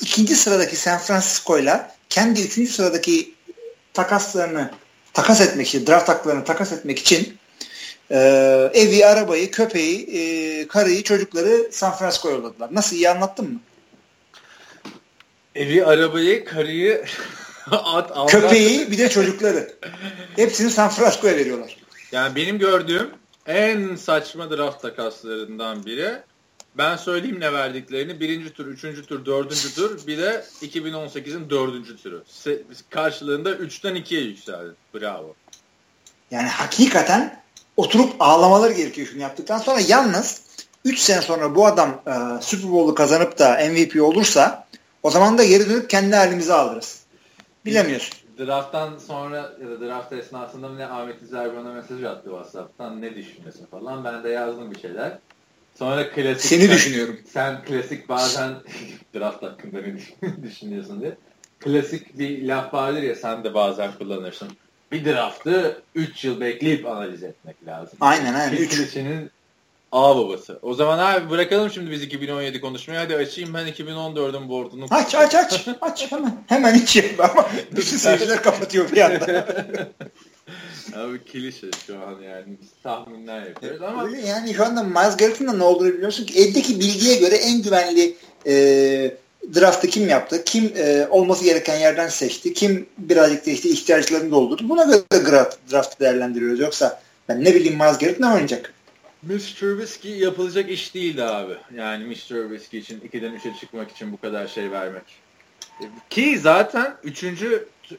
ikinci 0.00 0.34
sıradaki 0.34 0.76
San 0.76 0.98
Francisco'yla 0.98 1.94
kendi 2.08 2.40
üçüncü 2.40 2.72
sıradaki 2.72 3.34
takaslarını 3.94 4.70
takas 5.12 5.40
etmek 5.40 5.66
için, 5.66 5.86
draft 5.86 6.08
haklarını 6.08 6.44
takas 6.44 6.72
etmek 6.72 6.98
için 6.98 7.38
ee, 8.10 8.70
evi, 8.74 9.06
arabayı, 9.06 9.50
köpeği, 9.50 10.06
ee, 10.12 10.68
karıyı, 10.68 11.02
çocukları 11.02 11.68
San 11.72 11.96
Francisco'ya 11.96 12.34
yolladılar. 12.34 12.74
Nasıl 12.74 12.96
iyi 12.96 13.10
anlattım 13.10 13.52
mı? 13.52 13.60
Evi, 15.54 15.84
arabayı, 15.84 16.44
karıyı. 16.44 17.04
Köpeği 18.28 18.90
bir 18.90 18.98
de 18.98 19.08
çocukları. 19.08 19.74
Hepsini 20.36 20.70
San 20.70 20.90
Francisco'ya 20.90 21.36
veriyorlar. 21.36 21.76
Yani 22.12 22.36
benim 22.36 22.58
gördüğüm 22.58 23.10
en 23.46 23.96
saçma 23.96 24.50
draft 24.50 24.82
takaslarından 24.82 25.86
biri. 25.86 26.12
Ben 26.78 26.96
söyleyeyim 26.96 27.40
ne 27.40 27.52
verdiklerini. 27.52 28.20
Birinci 28.20 28.52
tur, 28.52 28.66
üçüncü 28.66 29.06
tur, 29.06 29.24
dördüncü 29.24 29.74
tur. 29.74 30.06
Bir 30.06 30.18
de 30.18 30.44
2018'in 30.62 31.50
dördüncü 31.50 31.96
turu. 31.96 32.22
Se- 32.44 32.62
karşılığında 32.90 33.52
üçten 33.52 33.94
ikiye 33.94 34.20
yükseldi. 34.20 34.74
Bravo. 34.94 35.34
Yani 36.30 36.48
hakikaten 36.48 37.42
oturup 37.76 38.12
ağlamaları 38.20 38.72
gerekiyor 38.72 39.08
şunu 39.08 39.22
yaptıktan 39.22 39.58
sonra. 39.58 39.80
Yalnız 39.80 40.40
3 40.84 40.98
sene 40.98 41.22
sonra 41.22 41.54
bu 41.54 41.66
adam 41.66 42.02
e, 42.06 42.42
Super 42.42 42.72
Bowl'u 42.72 42.94
kazanıp 42.94 43.38
da 43.38 43.58
MVP 43.70 44.02
olursa 44.02 44.66
o 45.02 45.10
zaman 45.10 45.38
da 45.38 45.44
geri 45.44 45.70
dönüp 45.70 45.90
kendi 45.90 46.16
halimize 46.16 46.54
alırız. 46.54 47.05
Bilemiyorsun. 47.66 48.18
Drafttan 48.38 48.98
sonra 48.98 49.36
ya 49.36 49.70
da 49.70 49.80
draft 49.80 50.12
esnasında 50.12 50.74
ne 50.74 50.86
Ahmet 50.86 51.22
İzer 51.22 51.56
bana 51.56 51.72
mesaj 51.72 52.04
attı 52.04 52.24
WhatsApp'tan 52.24 53.02
ne 53.02 53.14
düşünüyorsun 53.14 53.66
falan. 53.70 54.04
Ben 54.04 54.24
de 54.24 54.28
yazdım 54.28 54.70
bir 54.70 54.80
şeyler. 54.80 55.18
Sonra 55.78 56.10
klasik... 56.10 56.40
Seni 56.40 56.70
düşünüyorum. 56.70 57.18
Sen 57.32 57.64
klasik 57.64 58.08
bazen 58.08 58.54
draft 59.14 59.42
hakkında 59.42 59.78
ne 59.80 60.42
düşünüyorsun 60.42 61.00
diye. 61.00 61.16
Klasik 61.58 62.18
bir 62.18 62.48
laf 62.48 62.74
vardır 62.74 63.02
ya 63.02 63.14
sen 63.14 63.44
de 63.44 63.54
bazen 63.54 63.92
kullanırsın. 63.98 64.48
Bir 64.92 65.04
draftı 65.04 65.82
3 65.94 66.24
yıl 66.24 66.40
bekleyip 66.40 66.86
analiz 66.86 67.22
etmek 67.22 67.66
lazım. 67.66 67.98
Aynen 68.00 68.34
aynen. 68.34 68.56
Üç. 68.56 68.70
Kesin 68.78 69.30
A 69.92 70.16
babası. 70.16 70.58
O 70.62 70.74
zaman 70.74 70.98
abi 70.98 71.30
bırakalım 71.30 71.70
şimdi 71.70 71.90
biz 71.90 72.02
2017 72.02 72.60
konuşmayı. 72.60 73.00
Hadi 73.00 73.16
açayım 73.16 73.54
ben 73.54 73.68
2014'ün 73.68 74.48
board'unu. 74.48 74.86
Aç 74.90 75.14
aç 75.14 75.34
aç. 75.34 75.68
Aç 75.80 76.12
hemen. 76.12 76.44
Hemen 76.46 76.74
iç 76.74 77.04
ama 77.18 77.48
bütün 77.76 77.96
seyirciler 77.96 78.42
kapatıyor 78.42 78.92
bir 78.92 79.00
anda. 79.00 79.46
Abi 80.96 81.18
klişe 81.18 81.66
şu 81.86 81.94
an 81.94 82.22
yani 82.22 82.44
biz 82.60 82.68
tahminler 82.82 83.46
yapıyoruz 83.46 83.82
ama 83.82 84.04
Öyle 84.04 84.20
yani 84.20 84.54
şu 84.54 84.64
anda 84.64 84.82
Miles 84.82 85.16
Garrett'ın 85.16 85.58
ne 85.58 85.62
olduğunu 85.64 85.94
biliyorsun 85.94 86.26
ki 86.26 86.38
eldeki 86.40 86.80
bilgiye 86.80 87.16
göre 87.16 87.34
en 87.34 87.62
güvenli 87.62 88.16
e, 88.46 88.54
draftı 89.54 89.88
kim 89.88 90.08
yaptı? 90.08 90.44
Kim 90.44 90.72
e, 90.76 91.06
olması 91.10 91.44
gereken 91.44 91.78
yerden 91.78 92.08
seçti? 92.08 92.54
Kim 92.54 92.86
birazcık 92.98 93.46
da 93.46 93.50
işte 93.50 93.68
ihtiyaçlarını 93.68 94.30
doldurdu? 94.30 94.68
Buna 94.68 94.84
göre 94.84 95.02
draft, 95.30 95.56
draftı 95.72 96.00
değerlendiriyoruz. 96.00 96.60
Yoksa 96.60 97.00
ben 97.28 97.44
ne 97.44 97.54
bileyim 97.54 97.74
Miles 97.74 97.98
Garrett 97.98 98.20
ne 98.20 98.26
oynayacak? 98.26 98.75
Mitch 99.22 99.54
Trubisky 99.54 100.18
yapılacak 100.18 100.70
iş 100.70 100.94
değildi 100.94 101.24
abi. 101.24 101.56
Yani 101.74 102.04
Mitch 102.04 102.28
Trubisky 102.28 102.82
için 102.82 103.00
2'den 103.00 103.32
3'e 103.36 103.60
çıkmak 103.60 103.90
için 103.90 104.12
bu 104.12 104.20
kadar 104.20 104.46
şey 104.46 104.70
vermek. 104.70 105.02
Ki 106.10 106.38
zaten 106.38 106.96
3. 107.02 107.24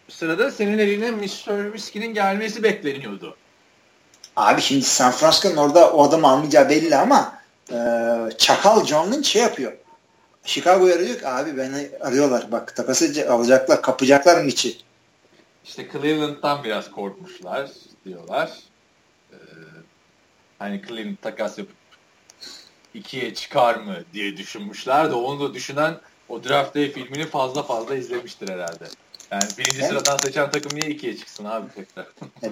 sırada 0.09 0.51
senin 0.51 0.77
eline 0.77 1.11
Mitch 1.11 1.45
Trubisky'nin 1.45 2.13
gelmesi 2.13 2.63
bekleniyordu. 2.63 3.35
Abi 4.35 4.61
şimdi 4.61 4.85
San 4.85 5.11
Francisco'nun 5.11 5.57
orada 5.57 5.91
o 5.91 6.03
adamı 6.03 6.27
almayacağı 6.27 6.69
belli 6.69 6.95
ama 6.95 7.41
e, 7.71 7.77
Çakal 8.37 8.85
John 8.85 9.11
Lynch 9.11 9.27
şey 9.27 9.41
yapıyor. 9.41 9.73
Chicago'ya 10.43 10.95
arıyor 10.95 11.19
ki 11.19 11.27
abi 11.27 11.57
beni 11.57 11.89
arıyorlar. 12.01 12.51
Bak 12.51 12.75
takası 12.75 13.25
alacaklar, 13.29 13.81
kapacaklar 13.81 14.45
içi? 14.45 14.77
İşte 15.65 15.87
Cleveland'dan 15.91 16.63
biraz 16.63 16.91
korkmuşlar 16.91 17.69
diyorlar. 18.05 18.51
Hani 20.59 20.81
Cleveland 20.87 21.15
takas 21.21 21.57
yapıp 21.57 21.75
ikiye 22.93 23.33
çıkar 23.33 23.75
mı 23.75 23.95
diye 24.13 24.37
düşünmüşler 24.37 25.09
de 25.09 25.13
onu 25.13 25.39
da 25.49 25.53
düşünen 25.53 25.95
o 26.29 26.43
Draft 26.43 26.75
Day 26.75 26.91
filmini 26.91 27.25
fazla 27.25 27.63
fazla 27.63 27.95
izlemiştir 27.95 28.49
herhalde. 28.49 28.83
Yani 29.31 29.43
birinci 29.57 29.77
Evet. 29.79 29.89
sıradan 29.89 30.17
seçen 30.17 30.51
takım 30.51 30.79
niye 30.79 30.89
ikiye 30.91 31.17
çıksın 31.17 31.45
abi 31.45 31.65
tekrar? 31.75 32.05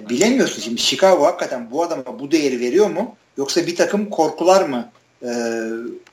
Bilemiyorsun 0.08 0.62
şimdi 0.62 0.80
Chicago 0.80 1.24
hakikaten 1.26 1.70
bu 1.70 1.82
adama 1.82 2.18
bu 2.18 2.30
değeri 2.30 2.60
veriyor 2.60 2.90
mu? 2.90 3.16
Yoksa 3.36 3.66
bir 3.66 3.76
takım 3.76 4.10
korkular 4.10 4.62
mı? 4.68 4.90
Ee, 5.22 5.26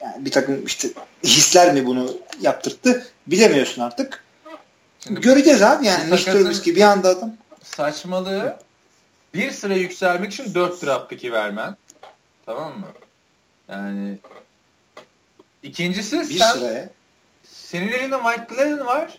yani 0.01 0.25
bir 0.25 0.31
takım 0.31 0.65
işte 0.65 0.88
hisler 1.23 1.73
mi 1.73 1.85
bunu 1.85 2.17
yaptırttı? 2.41 3.07
Bilemiyorsun 3.27 3.81
artık. 3.81 4.23
Şimdi 5.00 5.21
Göreceğiz 5.21 5.62
abi 5.62 5.85
yani. 5.85 6.09
takasın- 6.09 6.31
Trubisky 6.31 6.75
bir 6.75 6.81
anda 6.81 7.09
adam. 7.09 7.33
saçmalığı 7.63 8.57
bir 9.33 9.51
sıra 9.51 9.73
yükselmek 9.73 10.33
için 10.33 10.53
4 10.53 10.85
draft 10.85 11.09
pick'i 11.09 11.31
vermen. 11.31 11.75
Tamam 12.45 12.79
mı? 12.79 12.85
Yani 13.69 14.17
ikincisi 15.63 16.19
Bir 16.19 16.39
sen 16.39 16.53
sıraya. 16.53 16.89
senin 17.43 17.88
elinde 17.91 18.17
Mike 18.17 18.45
Glennon 18.55 18.85
var. 18.85 19.17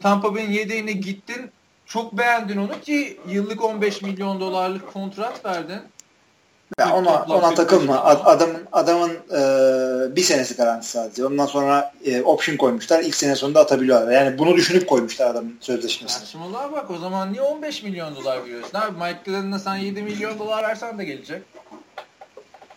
Tampa 0.00 0.34
Bay'in 0.34 0.50
yedeğine 0.50 0.92
gittin. 0.92 1.50
Çok 1.86 2.12
beğendin 2.18 2.56
onu 2.56 2.80
ki 2.80 3.20
yıllık 3.28 3.64
15 3.64 4.02
milyon 4.02 4.40
dolarlık 4.40 4.92
kontrat 4.92 5.44
verdin. 5.44 5.80
Ya 6.78 6.94
ona 6.94 7.18
Toplam 7.20 7.38
ona 7.38 7.54
takılma. 7.54 8.04
Ad- 8.04 8.22
Adamın 8.24 8.66
adamın 8.72 9.10
e, 9.12 10.16
bir 10.16 10.22
senesi 10.22 10.56
garanti 10.56 10.86
sadece. 10.88 11.26
Ondan 11.26 11.46
sonra 11.46 11.92
e, 12.04 12.22
option 12.22 12.56
koymuşlar. 12.56 13.00
İlk 13.00 13.14
sene 13.14 13.36
sonunda 13.36 13.60
atabiliyorlar. 13.60 14.12
Yani 14.12 14.38
bunu 14.38 14.56
düşünüp 14.56 14.88
koymuşlar 14.88 15.26
adamın 15.30 15.56
sözleşmesini. 15.60 16.20
Saçmalığa 16.20 16.72
bak 16.72 16.90
o 16.90 16.98
zaman 16.98 17.32
niye 17.32 17.42
15 17.42 17.82
milyon 17.82 18.16
dolar 18.16 18.44
veriyorsun 18.44 18.78
abi? 18.78 18.98
Mike 18.98 19.18
Glennon'a 19.24 19.58
sen 19.58 19.76
7 19.76 20.02
milyon 20.02 20.38
dolar 20.38 20.62
versen 20.62 20.98
de 20.98 21.04
gelecek. 21.04 21.42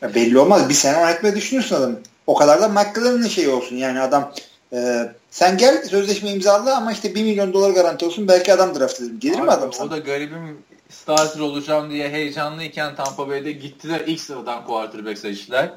Ya 0.01 0.15
belli 0.15 0.39
olmaz. 0.39 0.69
Bir 0.69 0.73
sene 0.73 0.97
oynatmayı 0.97 1.35
düşünüyorsun 1.35 1.75
adamı. 1.75 1.99
O 2.27 2.35
kadar 2.35 2.61
da 2.61 2.67
McLaren'ın 2.67 3.27
şeyi 3.27 3.49
olsun. 3.49 3.75
Yani 3.75 3.99
adam 4.01 4.33
e, 4.73 5.09
sen 5.31 5.57
gel 5.57 5.83
sözleşme 5.85 6.29
imzala 6.29 6.77
ama 6.77 6.91
işte 6.91 7.15
1 7.15 7.23
milyon 7.23 7.53
dolar 7.53 7.69
garanti 7.69 8.05
olsun. 8.05 8.27
Belki 8.27 8.53
adam 8.53 8.79
draft 8.79 9.01
edelim. 9.01 9.19
Gelir 9.19 9.35
mi 9.35 9.41
Abi, 9.41 9.51
adam 9.51 9.69
O 9.69 9.71
sana? 9.71 9.91
da 9.91 9.97
garibim 9.97 10.57
starter 10.89 11.39
olacağım 11.39 11.89
diye 11.91 12.09
heyecanlıyken 12.09 12.95
Tampa 12.95 13.27
Bay'de 13.29 13.51
gittiler 13.51 14.01
ilk 14.07 14.19
sıradan 14.21 14.65
quarterback 14.65 15.19
seçtiler. 15.19 15.71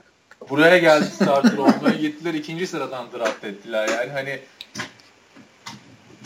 Buraya 0.50 0.78
geldi 0.78 1.04
starter 1.14 1.58
olmaya 1.58 1.96
gittiler 2.00 2.34
ikinci 2.34 2.66
sıradan 2.66 3.06
draft 3.12 3.44
ettiler 3.44 3.88
yani 3.88 4.10
hani 4.12 4.38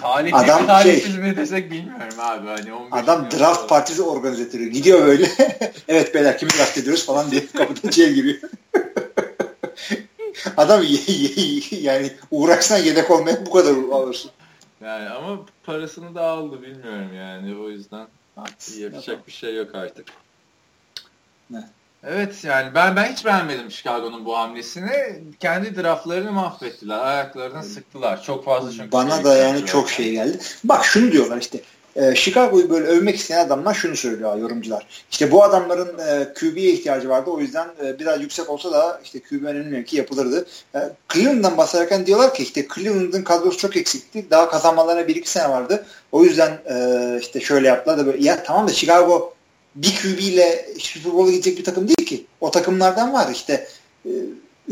Talihsiz 0.00 0.42
Adam 0.42 0.66
talihsiz 0.66 1.14
şey- 1.14 1.22
mi 1.22 1.36
desek 1.36 1.70
bilmiyorum 1.70 2.20
abi. 2.20 2.46
Hani 2.46 2.72
15 2.72 3.04
Adam 3.04 3.24
draft 3.24 3.58
dolar. 3.58 3.68
partisi 3.68 4.02
organize 4.02 4.42
ediyor. 4.42 4.70
Gidiyor 4.70 5.06
böyle. 5.06 5.28
evet 5.88 6.14
beyler 6.14 6.38
kimi 6.38 6.50
draft 6.50 6.78
ediyoruz 6.78 7.06
falan 7.06 7.30
diye 7.30 7.46
kapıdan 7.46 7.88
içeri 7.88 8.14
giriyor. 8.14 8.40
Adam 10.56 10.82
yani 11.70 12.12
uğraşsan 12.30 12.78
yedek 12.78 13.10
olmaya 13.10 13.46
bu 13.46 13.50
kadar 13.50 13.70
alırsın. 13.70 14.30
Yani 14.80 15.08
ama 15.08 15.40
parasını 15.64 16.14
da 16.14 16.22
aldı 16.22 16.62
bilmiyorum 16.62 17.14
yani 17.16 17.56
o 17.56 17.70
yüzden 17.70 18.06
yapacak 18.78 19.26
bir 19.26 19.32
şey 19.32 19.56
yok 19.56 19.74
artık. 19.74 20.06
Ne? 21.50 21.68
Evet 22.08 22.44
yani 22.44 22.74
ben 22.74 22.96
ben 22.96 23.12
hiç 23.12 23.24
beğenmedim 23.24 23.70
Chicago'nun 23.70 24.24
bu 24.24 24.38
hamlesini. 24.38 25.22
Kendi 25.40 25.76
draftlarını 25.82 26.32
mahvettiler. 26.32 26.98
Ayaklarını 26.98 27.62
sıktılar. 27.62 28.22
Çok 28.22 28.44
fazla 28.44 28.70
çünkü. 28.72 28.92
Bana 28.92 29.14
şey 29.14 29.24
da 29.24 29.36
yani 29.36 29.66
çok 29.66 29.90
şey 29.90 30.10
geldi. 30.12 30.38
Bak 30.64 30.84
şunu 30.84 31.12
diyorlar 31.12 31.38
işte. 31.38 31.60
e, 31.96 32.14
Chicago'yu 32.14 32.70
böyle 32.70 32.86
övmek 32.86 33.16
isteyen 33.16 33.46
adamlar 33.46 33.74
şunu 33.74 33.96
söylüyor 33.96 34.36
yorumcular. 34.38 34.86
İşte 35.10 35.30
bu 35.30 35.44
adamların 35.44 35.98
e, 35.98 36.34
QB'ye 36.34 36.72
ihtiyacı 36.72 37.08
vardı. 37.08 37.30
O 37.30 37.40
yüzden 37.40 37.68
e, 37.84 37.98
biraz 37.98 38.20
yüksek 38.22 38.50
olsa 38.50 38.72
da 38.72 39.00
işte 39.04 39.20
QB 39.20 39.44
önemli 39.44 39.68
mevki 39.68 39.96
yapılırdı. 39.96 40.46
E, 40.74 40.78
Cleveland'dan 41.12 41.56
bahsederken 41.56 42.06
diyorlar 42.06 42.34
ki 42.34 42.42
işte 42.42 42.66
Cleveland'ın 42.74 43.22
kadrosu 43.22 43.58
çok 43.58 43.76
eksikti. 43.76 44.30
Daha 44.30 44.50
kazanmalarına 44.50 45.02
1-2 45.02 45.26
sene 45.26 45.48
vardı. 45.48 45.86
O 46.12 46.24
yüzden 46.24 46.58
e, 46.70 47.18
işte 47.20 47.40
şöyle 47.40 47.68
yaptılar 47.68 47.98
da 47.98 48.06
böyle. 48.06 48.24
Ya 48.24 48.42
tamam 48.42 48.68
da 48.68 48.72
Chicago 48.72 49.35
bir 49.76 49.96
QB 49.96 50.18
ile 50.18 50.68
Super 50.78 51.12
Bowl'a 51.12 51.30
gidecek 51.30 51.58
bir 51.58 51.64
takım 51.64 51.88
değil 51.88 52.08
ki. 52.08 52.26
O 52.40 52.50
takımlardan 52.50 53.12
var 53.12 53.30
işte. 53.32 53.68
E, 54.06 54.10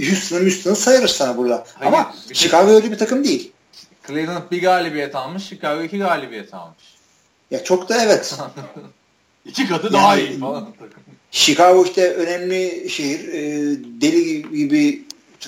Houston'ı 0.09 0.41
Houston'ı 0.43 0.77
sayarız 0.77 1.11
sana 1.11 1.37
burada. 1.37 1.65
Hayır, 1.75 1.93
Ama 1.93 2.15
bir 2.31 2.35
Chicago 2.35 2.71
öyle 2.71 2.91
bir 2.91 2.99
takım 2.99 3.25
değil. 3.25 3.53
Cleveland 4.07 4.51
bir 4.51 4.63
galibiyet 4.63 5.15
almış. 5.15 5.43
Chicago 5.45 5.83
iki 5.83 5.99
galibiyet 5.99 6.55
almış. 6.55 6.85
Ya 7.51 7.65
çok 7.65 7.89
da 7.89 8.03
evet. 8.05 8.35
İki 9.45 9.69
katı 9.69 9.93
daha 9.93 10.17
Yani- 10.17 10.29
iyi 10.29 10.39
falan 10.41 10.73
takım. 10.73 11.03
Chicago 11.31 11.85
işte 11.85 12.15
önemli 12.15 12.91
şehir. 12.91 13.29
E, 13.29 13.43
deli 14.01 14.43
gibi 14.59 15.05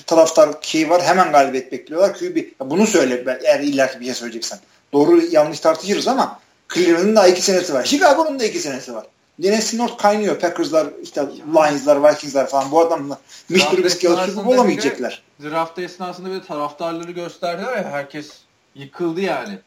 taraftar 0.07 0.55
şeyi 0.61 0.89
var. 0.89 1.01
Hemen 1.03 1.31
galibiyet 1.31 1.71
bekliyorlar. 1.71 2.13
QB. 2.17 2.37
Bunu 2.59 2.87
söyle 2.87 3.25
ben- 3.25 3.39
eğer 3.43 3.59
illaki 3.59 3.99
bir 3.99 4.05
şey 4.05 4.13
söyleyeceksen. 4.13 4.59
Doğru 4.93 5.21
yanlış 5.31 5.59
tartışırız 5.59 6.07
ama 6.07 6.39
Cleveland'ın 6.73 7.15
da 7.15 7.27
iki 7.27 7.41
senesi 7.41 7.73
var. 7.73 7.85
Chicago'nun 7.85 8.39
da 8.39 8.43
iki 8.45 8.59
senesi 8.59 8.93
var. 8.93 9.05
NFC 9.39 9.77
North 9.77 9.97
kaynıyor. 9.97 10.39
Packers'lar, 10.39 10.87
işte 11.03 11.21
Lions'lar, 11.53 12.03
Vikings'lar 12.03 12.47
falan. 12.49 12.71
Bu 12.71 12.81
adamlar 12.81 13.17
Mr. 13.49 13.57
Draft 13.59 13.71
Trubisky 13.75 14.13
de- 14.13 14.71
gidecekler? 14.71 15.21
Draft 15.43 15.79
esnasında 15.79 16.31
bir 16.31 16.41
taraftarları 16.41 17.11
gösterdiler 17.11 17.77
ya 17.77 17.89
herkes 17.91 18.31
yıkıldı 18.75 19.21
yani. 19.21 19.59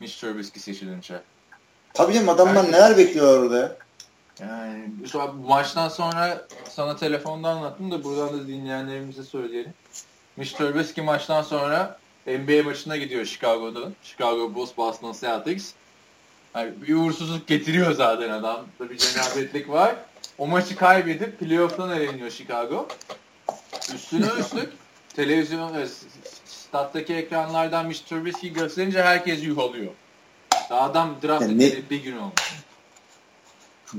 Mr. 0.00 0.06
Trubisky 0.20 0.62
seçilince. 0.62 1.20
Tabii 1.94 2.14
canım 2.14 2.28
adamlar 2.28 2.56
Herkes- 2.56 2.72
neler 2.72 2.96
bekliyorlar 2.98 3.38
orada 3.38 3.58
ya. 3.58 3.76
Yani 4.40 4.88
şu 5.12 5.22
an 5.22 5.42
bu 5.42 5.48
maçtan 5.48 5.88
sonra 5.88 6.46
sana 6.68 6.96
telefonda 6.96 7.48
anlattım 7.48 7.90
da 7.90 8.04
buradan 8.04 8.28
da 8.40 8.48
dinleyenlerimize 8.48 9.22
söyleyelim. 9.22 9.74
Mr. 10.36 10.44
Trubisky 10.44 11.06
maçtan 11.06 11.42
sonra 11.42 11.98
NBA 12.26 12.62
maçına 12.62 12.96
gidiyor 12.96 13.24
Chicago'da. 13.24 13.80
Chicago 14.02 14.54
Bulls, 14.54 14.76
Boston 14.76 15.12
Celtics. 15.20 15.72
Yani 16.56 16.72
bir 16.88 16.94
uğursuzluk 16.94 17.46
getiriyor 17.46 17.92
zaten 17.92 18.30
adam. 18.30 18.66
Da 18.80 18.90
bir 18.90 18.98
cenabetlik 18.98 19.68
var. 19.68 19.96
O 20.38 20.46
maçı 20.46 20.76
kaybedip 20.76 21.40
playoff'tan 21.40 21.90
eleniyor 21.90 22.30
Chicago. 22.30 22.88
Üstüne 23.94 24.26
üstlük 24.40 24.72
televizyon 25.16 25.74
e, 25.74 25.86
stat'taki 26.44 27.14
ekranlardan 27.14 27.86
Mr. 27.86 27.94
Trubisky 27.94 28.52
gösterince 28.52 29.02
herkes 29.02 29.44
yuhalıyor. 29.44 29.92
Daha 30.70 30.80
adam 30.80 31.16
draft 31.22 31.42
Ya 31.42 31.48
ne- 31.48 31.90
bir 31.90 32.02
gün 32.02 32.16
olmuş. 32.16 32.54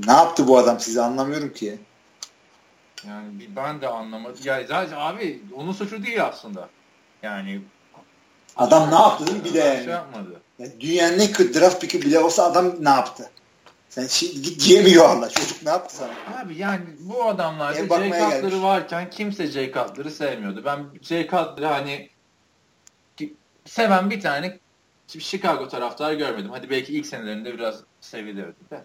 Ne 0.06 0.12
yaptı 0.12 0.48
bu 0.48 0.58
adam 0.58 0.80
size 0.80 1.02
anlamıyorum 1.02 1.52
ki. 1.52 1.64
ya. 1.66 1.74
Yani 3.10 3.40
bir- 3.40 3.56
ben 3.56 3.80
de 3.80 3.88
anlamadım. 3.88 4.40
Ya 4.44 4.66
zaten 4.66 4.96
abi 4.96 5.42
onun 5.56 5.72
suçu 5.72 6.04
değil 6.04 6.24
aslında. 6.24 6.68
Yani 7.22 7.60
Adam 8.56 8.90
ne 8.90 8.94
yaptı? 8.94 9.44
Bir 9.44 9.54
de 9.54 9.58
yani. 9.58 9.84
şey 9.84 9.92
yapmadı. 9.92 10.40
Ya 10.58 10.80
dünyanın 10.80 11.18
en 11.18 11.32
kötü 11.32 11.60
draft 11.60 11.80
pick'i 11.80 12.02
bile 12.02 12.18
olsa 12.18 12.44
adam 12.44 12.74
ne 12.80 12.88
yaptı? 12.88 13.30
Sen 13.88 14.06
şimdi 14.06 14.42
git 14.42 14.66
diyemiyor 14.66 15.04
Allah. 15.04 15.28
Çocuk 15.30 15.62
ne 15.62 15.70
yaptı 15.70 15.96
sana? 15.96 16.42
Abi 16.42 16.56
yani 16.58 16.84
bu 16.98 17.24
Jay 17.74 17.90
bakmaya 17.90 18.30
Cutler'ı 18.30 18.62
varken 18.62 19.10
kimse 19.10 19.46
Jay 19.46 19.72
Cutler'ı 19.72 20.10
sevmiyordu. 20.10 20.62
Ben 20.64 20.86
Jay 21.02 21.22
Cutler'ı 21.22 21.66
hani 21.66 22.10
seven 23.64 24.10
bir 24.10 24.20
tane 24.20 24.58
Chicago 25.08 25.68
taraftarı 25.68 26.14
görmedim. 26.14 26.50
Hadi 26.50 26.70
belki 26.70 26.92
ilk 26.92 27.06
senelerinde 27.06 27.54
biraz 27.54 27.80
sevilirdi 28.00 28.70
de. 28.70 28.84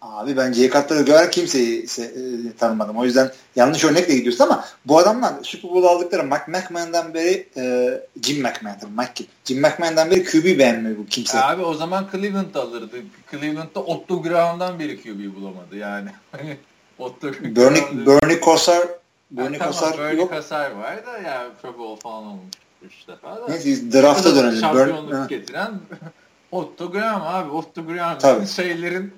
Abi 0.00 0.36
ben 0.36 0.52
Jay 0.52 0.70
Cutler'ı 0.70 1.02
gören 1.04 1.30
kimseyi 1.30 1.84
se- 1.84 2.48
e, 2.48 2.56
tanımadım. 2.56 2.96
O 2.96 3.04
yüzden 3.04 3.30
yanlış 3.56 3.84
örnekle 3.84 4.14
gidiyorsun 4.14 4.44
ama 4.44 4.64
bu 4.86 4.98
adamlar 4.98 5.34
Super 5.42 5.70
Bowl 5.70 5.86
aldıkları 5.86 6.24
Mike 6.24 6.44
McMahon'dan 6.48 7.14
beri 7.14 7.48
e, 7.56 7.90
Jim 8.22 8.42
McMahon'dır. 8.42 8.88
Mike 8.98 9.12
kim? 9.14 9.26
Jim 9.44 9.60
McMahon'dan 9.62 10.10
beri 10.10 10.24
QB 10.24 10.58
beğenmiyor 10.58 10.98
bu 10.98 11.06
kimse. 11.06 11.40
Abi 11.42 11.62
o 11.62 11.74
zaman 11.74 12.06
Cleveland 12.12 12.54
alırdı. 12.54 12.96
Cleveland'da 13.30 13.80
Otto 13.80 14.22
Graham'dan 14.22 14.78
beri 14.78 15.02
QB 15.02 15.34
bulamadı 15.36 15.76
yani. 15.76 16.08
Otto 16.98 17.28
Bernie, 17.42 17.82
Bernie 18.06 18.40
Kosar 18.40 18.88
Bernie 19.30 19.58
Ha, 19.58 19.64
tamam, 19.64 19.72
Kosar 19.72 19.98
Bernie 19.98 20.20
yok. 20.20 20.30
Kosar 20.30 20.70
var 20.70 21.06
da 21.06 21.18
ya 21.18 21.46
Pro 21.62 21.78
Bowl 21.78 22.00
falan 22.02 22.24
olmuş 22.26 22.54
üç 22.82 23.08
defa 23.08 23.36
da. 23.36 23.46
Neyse 23.48 23.92
draft'a 23.92 24.36
dönelim. 24.36 24.60
Şampiyonluk 24.60 25.12
Bernie, 25.12 25.26
getiren 25.28 25.70
Otto 26.52 26.92
Graham 26.92 27.22
abi. 27.22 27.50
Otto 27.50 27.86
Graham 27.86 28.18
Tabii. 28.18 28.46
şeylerin 28.46 29.12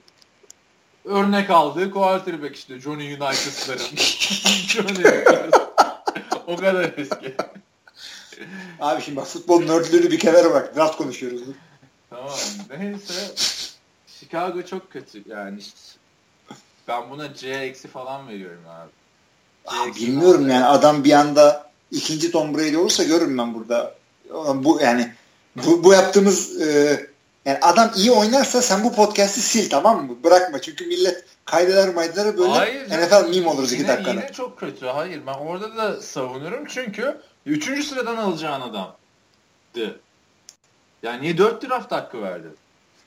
örnek 1.11 1.51
aldığı 1.51 1.91
quarterback 1.91 2.57
işte 2.57 2.81
Johnny 2.81 3.15
United'ların. 3.15 3.97
Johnny 4.67 5.25
o 6.47 6.57
kadar 6.57 6.93
eski. 6.97 7.35
Abi 8.81 9.03
şimdi 9.03 9.17
bak 9.17 9.27
futbol 9.27 9.65
nerdlüğünü 9.65 10.11
bir 10.11 10.19
kenara 10.19 10.51
bırak. 10.51 10.77
Draft 10.77 10.97
konuşuyoruz. 10.97 11.41
Tamam 12.11 12.31
neyse. 12.79 13.35
Chicago 14.07 14.63
çok 14.63 14.93
kötü 14.93 15.23
yani. 15.29 15.61
Ben 16.89 17.11
buna 17.11 17.35
C 17.35 17.49
eksi 17.49 17.89
falan 17.89 18.29
veriyorum 18.29 18.63
abi. 18.69 18.91
Eksi 19.89 20.07
bilmiyorum 20.07 20.49
yani 20.49 20.65
adam 20.65 21.05
bir 21.05 21.13
anda 21.13 21.71
ikinci 21.91 22.31
Tom 22.31 22.55
Brady 22.55 22.77
olursa 22.77 23.05
görürüm 23.05 23.39
ben 23.39 23.55
burada. 23.55 23.95
Bu 24.55 24.81
yani 24.83 25.13
bu, 25.57 25.85
bu 25.85 25.93
yaptığımız 25.93 26.63
e, 26.63 27.01
yani 27.45 27.59
adam 27.63 27.91
iyi 27.97 28.11
oynarsa 28.11 28.63
sen 28.63 28.85
bu 28.85 28.95
podcast'i 28.95 29.43
sil 29.51 29.67
tamam 29.71 30.07
mı? 30.07 30.17
Bırakma 30.25 30.61
çünkü 30.61 30.87
millet 30.87 31.25
kaydeder 31.45 31.95
maydıları 31.95 32.39
böyle 32.39 32.53
Hayır 32.53 32.87
NFL 32.87 33.29
meme 33.31 33.49
oluruz 33.49 33.73
iki 33.73 33.89
dakikada. 33.89 34.21
Yine 34.21 34.33
çok 34.33 34.59
kötü. 34.59 34.87
Hayır 34.87 35.21
ben 35.27 35.35
orada 35.35 35.77
da 35.77 36.03
savunuyorum 36.03 36.65
çünkü 36.69 37.21
3. 37.47 37.85
sıradan 37.85 38.17
alacağın 38.17 38.61
adamdı. 38.61 40.01
Yani 41.03 41.23
niye 41.23 41.39
4 41.39 41.69
draft 41.69 41.93
hakkı 41.93 42.23
verdi? 42.23 42.49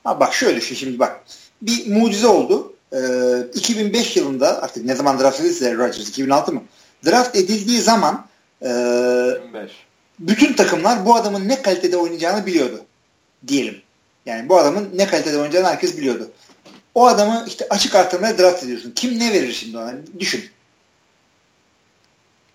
Ha 0.04 0.20
bak 0.20 0.34
şöyle 0.34 0.58
düşün 0.58 0.76
şimdi 0.76 1.00
bak. 1.00 1.24
Bir 1.62 1.92
mucize 1.92 2.28
oldu. 2.28 2.74
Ee, 2.94 3.48
2005 3.54 4.18
yılında 4.18 4.64
artık 4.64 4.86
ne 4.86 4.96
zaman 4.96 5.20
draft 5.20 5.40
edilse 5.40 5.76
Rodgers 5.76 6.10
2006 6.10 6.52
mı? 6.52 6.64
Draft 7.06 7.36
edildiği 7.36 7.82
zaman 7.82 8.26
e, 8.62 8.70
25. 8.70 9.72
bütün 10.20 10.54
takımlar 10.54 11.06
bu 11.06 11.16
adamın 11.16 11.50
ne 11.50 11.62
kalitede 11.62 11.98
oynayacağını 11.98 12.46
biliyordu. 12.46 12.82
Diyelim. 13.48 13.83
Yani 14.26 14.50
bu 14.50 14.58
adamın 14.58 14.90
ne 14.96 15.08
kalitede 15.08 15.38
oynayacağını 15.38 15.68
herkes 15.68 15.98
biliyordu. 15.98 16.32
O 16.96 17.08
adamı 17.08 17.46
işte 17.48 17.68
açık 17.70 17.96
artırmaya 17.96 18.38
draft 18.38 18.64
ediyorsun. 18.64 18.92
Kim 18.96 19.20
ne 19.20 19.34
verir 19.34 19.54
şimdi 19.54 19.78
ona? 19.78 19.94
Düşün. 20.20 20.50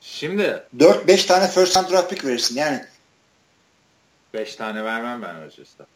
Şimdi 0.01 0.63
4-5 0.77 1.27
tane 1.27 1.49
first 1.49 1.77
round 1.77 1.91
draft 1.91 2.11
pick 2.11 2.25
verirsin. 2.25 2.57
Yani 2.57 2.85
5 4.35 4.57
tane 4.57 4.85
vermem 4.85 5.23
ben 5.23 5.45
Rodgers'ta. 5.45 5.87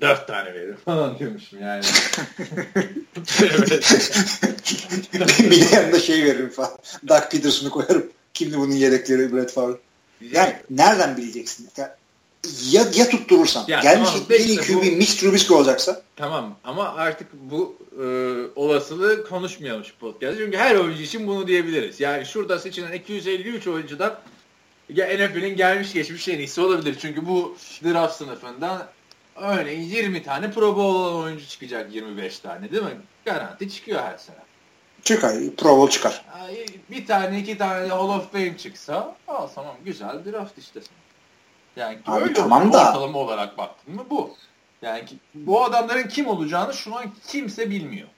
4 0.00 0.26
tane 0.26 0.54
veririm 0.54 0.78
falan 0.84 1.18
diyormuşum 1.18 1.62
yani. 1.62 1.84
bir 5.50 5.60
de 5.60 5.74
yanında 5.76 6.00
şey 6.00 6.24
veririm 6.24 6.50
falan. 6.50 6.78
Doug 7.08 7.30
Peterson'u 7.30 7.70
koyarım. 7.70 8.12
Kimdi 8.34 8.58
bunun 8.58 8.72
yedekleri 8.72 9.32
Brett 9.32 9.52
Favre? 9.52 9.76
Yani 10.20 10.56
nereden 10.70 11.16
bileceksin? 11.16 11.68
Ya 11.76 11.96
ya, 12.70 12.86
ya 12.94 13.08
tutturursan. 13.08 13.64
Ya 13.68 13.80
Gelmiş 13.80 14.08
tamam, 14.10 14.24
en 14.30 14.46
iyi 14.46 14.56
QB 14.56 14.74
bu- 14.74 14.96
Mitch 14.96 15.20
Trubisky 15.20 15.58
olacaksa 15.58 16.02
Tamam 16.16 16.56
ama 16.64 16.94
artık 16.94 17.28
bu 17.32 17.76
e, 18.02 18.04
olasılığı 18.56 19.28
konuşmayalım 19.28 19.84
şu 19.84 19.96
podcast. 19.96 20.38
Çünkü 20.38 20.56
her 20.58 20.74
oyuncu 20.76 21.02
için 21.02 21.26
bunu 21.26 21.46
diyebiliriz. 21.46 22.00
Yani 22.00 22.26
şurada 22.26 22.58
seçilen 22.58 22.92
253 22.92 23.66
oyuncudan 23.66 24.18
ya 24.88 25.06
NFL'in 25.06 25.56
gelmiş 25.56 25.92
geçmiş 25.92 26.28
en 26.28 26.38
iyisi 26.38 26.60
olabilir. 26.60 26.96
Çünkü 27.00 27.26
bu 27.26 27.56
draft 27.84 28.16
sınıfından 28.16 28.86
örneğin 29.36 29.80
20 29.82 30.22
tane 30.22 30.50
Pro 30.50 30.76
Bowl 30.76 30.80
olan 30.94 31.14
oyuncu 31.24 31.46
çıkacak 31.46 31.94
25 31.94 32.38
tane 32.38 32.70
değil 32.70 32.82
mi? 32.82 32.96
Garanti 33.24 33.70
çıkıyor 33.70 34.02
her 34.02 34.18
sene. 34.18 34.36
Çıkar. 35.02 35.34
Pro 35.56 35.76
Bowl 35.78 35.92
çıkar. 35.92 36.24
Bir 36.90 37.06
tane 37.06 37.40
iki 37.40 37.58
tane 37.58 37.88
Hall 37.88 38.08
of 38.08 38.32
Fame 38.32 38.58
çıksa 38.58 39.16
al 39.28 39.46
tamam 39.54 39.76
güzel 39.84 40.24
draft 40.32 40.58
işte. 40.58 40.80
Yani 41.76 41.98
Abi 42.06 42.22
öyle 42.24 42.34
tamam 42.34 42.72
da- 42.72 42.88
ortalama 42.88 43.18
olarak 43.18 43.58
baktın 43.58 43.94
mı 43.94 44.04
bu. 44.10 44.30
Yani 44.82 45.06
ki- 45.06 45.16
bu 45.34 45.64
adamların 45.64 46.08
kim 46.08 46.26
olacağını 46.28 46.74
şu 46.74 46.96
an 46.96 47.04
kimse 47.28 47.70
bilmiyor. 47.70 48.08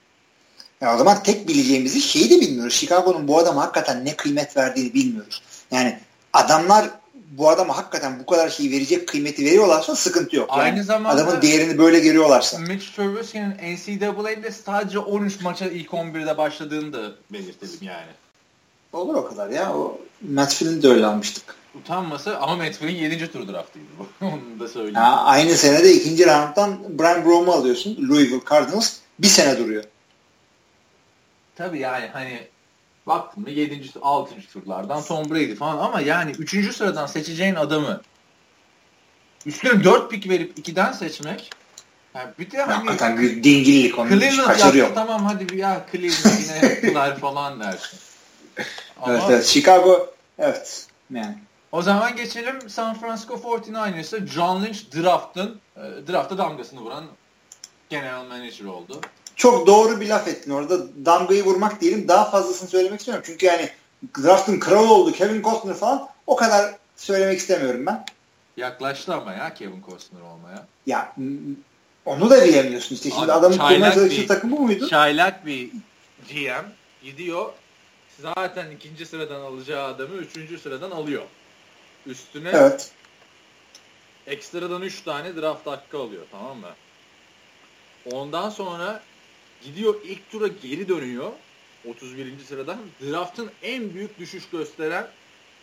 Ya 0.81 0.95
o 0.95 0.97
zaman 0.97 1.23
tek 1.23 1.47
bileceğimizi 1.47 2.01
şeyi 2.01 2.29
de 2.29 2.41
bilmiyoruz. 2.41 2.73
Chicago'nun 2.73 3.27
bu 3.27 3.37
adama 3.39 3.61
hakikaten 3.61 4.05
ne 4.05 4.15
kıymet 4.15 4.57
verdiğini 4.57 4.93
bilmiyoruz. 4.93 5.41
Yani 5.71 5.99
adamlar 6.33 6.89
bu 7.31 7.49
adama 7.49 7.77
hakikaten 7.77 8.19
bu 8.19 8.25
kadar 8.25 8.49
şeyi 8.49 8.71
verecek 8.71 9.07
kıymeti 9.07 9.45
veriyorlarsa 9.45 9.95
sıkıntı 9.95 10.35
yok. 10.35 10.49
Yani 10.51 10.61
Aynı 10.61 10.83
zamanda- 10.83 11.23
adamın 11.23 11.41
değerini 11.41 11.77
böyle 11.77 11.99
görüyorlarsa. 11.99 12.59
Mitch 12.59 12.85
Trubisky'nin 12.95 13.51
NCAA'de 13.61 14.51
sadece 14.51 14.99
13 14.99 15.41
maça 15.41 15.65
ilk 15.65 15.93
11'de 15.93 16.37
başladığını 16.37 16.93
da 16.93 17.11
belirtelim 17.33 17.77
yani. 17.81 18.11
Olur 18.93 19.13
o 19.15 19.27
kadar 19.29 19.49
ya. 19.49 19.73
O 19.75 20.01
Matt 20.31 20.53
Flynn'i 20.53 20.83
de 20.83 20.87
öyle 20.87 21.05
almıştık. 21.05 21.55
Utanması 21.75 22.37
ama 22.37 22.55
Matt 22.55 22.75
Flynn 22.75 22.95
7. 22.95 23.31
tur 23.31 23.47
draftıydı 23.47 23.85
bu. 23.99 24.25
Onu 24.25 24.59
da 24.59 24.67
söyleyeyim. 24.67 24.95
Ya, 24.95 25.17
aynı 25.17 25.55
senede 25.55 25.93
ikinci 25.93 26.25
rounddan 26.25 26.99
Brian 26.99 27.25
Brohm'u 27.25 27.51
alıyorsun. 27.51 28.09
Louisville 28.09 28.41
Cardinals 28.49 28.93
bir 29.19 29.27
sene 29.27 29.57
duruyor. 29.57 29.83
Tabii 31.55 31.79
yani 31.79 32.07
hani 32.13 32.47
baktım 33.07 33.43
mı 33.43 33.49
7. 33.49 33.91
6. 34.01 34.35
turlardan 34.53 35.03
Tom 35.03 35.29
Brady 35.29 35.55
falan 35.55 35.77
ama 35.77 36.01
yani 36.01 36.31
3. 36.31 36.75
sıradan 36.75 37.05
seçeceğin 37.05 37.55
adamı 37.55 38.01
üstüne 39.45 39.83
4 39.83 40.11
pik 40.11 40.29
verip 40.29 40.57
2'den 40.57 40.91
seçmek 40.91 41.49
yani 42.15 42.29
bir 42.39 42.51
de 42.51 42.61
hani 42.61 42.73
Hakikaten 42.73 43.17
büyük 43.17 43.43
dingillik 43.43 43.99
onun 43.99 44.09
Cleveland 44.09 44.47
kaçırıyor. 44.47 44.75
yaptı 44.75 44.95
tamam 44.95 45.25
hadi 45.25 45.49
bir 45.49 45.57
ya 45.57 45.85
Cleveland 45.91 46.39
yine 46.41 46.67
yaptılar 46.73 47.19
falan 47.19 47.59
dersin. 47.59 47.99
Ama 49.01 49.13
Evet, 49.13 49.23
evet. 49.29 49.45
Chicago 49.45 50.13
evet. 50.39 50.87
Yani. 51.13 51.37
O 51.71 51.81
zaman 51.81 52.15
geçelim 52.15 52.69
San 52.69 52.99
Francisco 52.99 53.33
49ers'a 53.35 54.27
John 54.27 54.63
Lynch 54.63 54.79
draft'ın 54.95 55.59
e, 55.77 55.81
drafta 56.11 56.37
damgasını 56.37 56.79
vuran 56.81 57.03
general 57.89 58.25
manager 58.25 58.65
oldu. 58.65 59.01
Çok 59.35 59.67
doğru 59.67 60.01
bir 60.01 60.09
laf 60.09 60.27
ettin 60.27 60.51
orada. 60.51 61.05
Damgayı 61.05 61.45
vurmak 61.45 61.81
diyelim. 61.81 62.07
Daha 62.07 62.31
fazlasını 62.31 62.69
söylemek 62.69 62.99
istemiyorum. 62.99 63.25
Çünkü 63.31 63.45
yani 63.45 63.69
draftın 64.23 64.59
kralı 64.59 64.93
oldu 64.93 65.11
Kevin 65.11 65.41
Costner 65.41 65.73
falan 65.75 66.09
o 66.27 66.35
kadar 66.35 66.75
söylemek 66.95 67.39
istemiyorum 67.39 67.85
ben. 67.85 68.05
Yaklaştı 68.57 69.13
ama 69.13 69.33
ya 69.33 69.53
Kevin 69.53 69.83
Costner 69.89 70.21
olmaya. 70.21 70.67
Ya 70.85 71.15
onu 72.05 72.29
da 72.29 72.45
bilemiyorsun 72.45 72.95
işte. 72.95 73.09
Şimdi 73.09 73.25
Abi, 73.25 73.31
adamın 73.31 73.57
kurmaya 73.57 73.93
çalıştığı 73.93 74.21
bir- 74.21 74.27
takım 74.27 74.51
bu 74.51 74.59
muydu? 74.59 74.89
Çaylak 74.89 75.45
bir 75.45 75.69
GM 76.29 76.65
gidiyor 77.03 77.51
zaten 78.19 78.71
ikinci 78.71 79.05
sıradan 79.05 79.41
alacağı 79.41 79.85
adamı 79.87 80.13
üçüncü 80.13 80.59
sıradan 80.59 80.91
alıyor. 80.91 81.23
Üstüne 82.09 82.49
Evet. 82.49 82.91
ekstradan 84.27 84.81
3 84.81 85.01
tane 85.01 85.35
draft 85.35 85.67
hakkı 85.67 85.97
alıyor 85.97 86.23
tamam 86.31 86.57
mı? 86.57 86.69
Ondan 88.11 88.49
sonra 88.49 89.03
gidiyor 89.63 89.95
ilk 90.03 90.31
tura 90.31 90.47
geri 90.47 90.87
dönüyor 90.87 91.31
31. 91.89 92.39
sıradan 92.47 92.77
draftın 93.01 93.51
en 93.63 93.93
büyük 93.93 94.19
düşüş 94.19 94.49
gösteren 94.49 95.07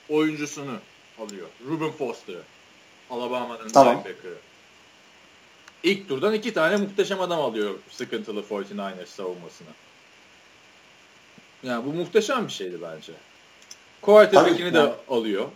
oyuncusunu 0.09 0.79
alıyor. 1.19 1.47
Ruben 1.69 1.91
Foster'ı. 1.93 2.43
Alabama'nın 3.11 3.69
Tamam. 3.69 3.95
linebacker'ı. 3.95 4.39
İlk 5.83 6.09
turdan 6.09 6.35
iki 6.35 6.55
tane 6.55 6.77
muhteşem 6.77 7.21
adam 7.21 7.41
alıyor 7.41 7.75
sıkıntılı 7.91 8.41
49ers 8.41 9.07
savunmasına. 9.07 9.69
Yani 11.63 11.87
bu 11.87 11.93
muhteşem 11.93 12.49
bir 12.49 12.53
şeydi 12.53 12.79
bence. 12.83 13.13
Quarterback'ini 14.03 14.75
de 14.75 14.95
alıyor. 15.09 15.49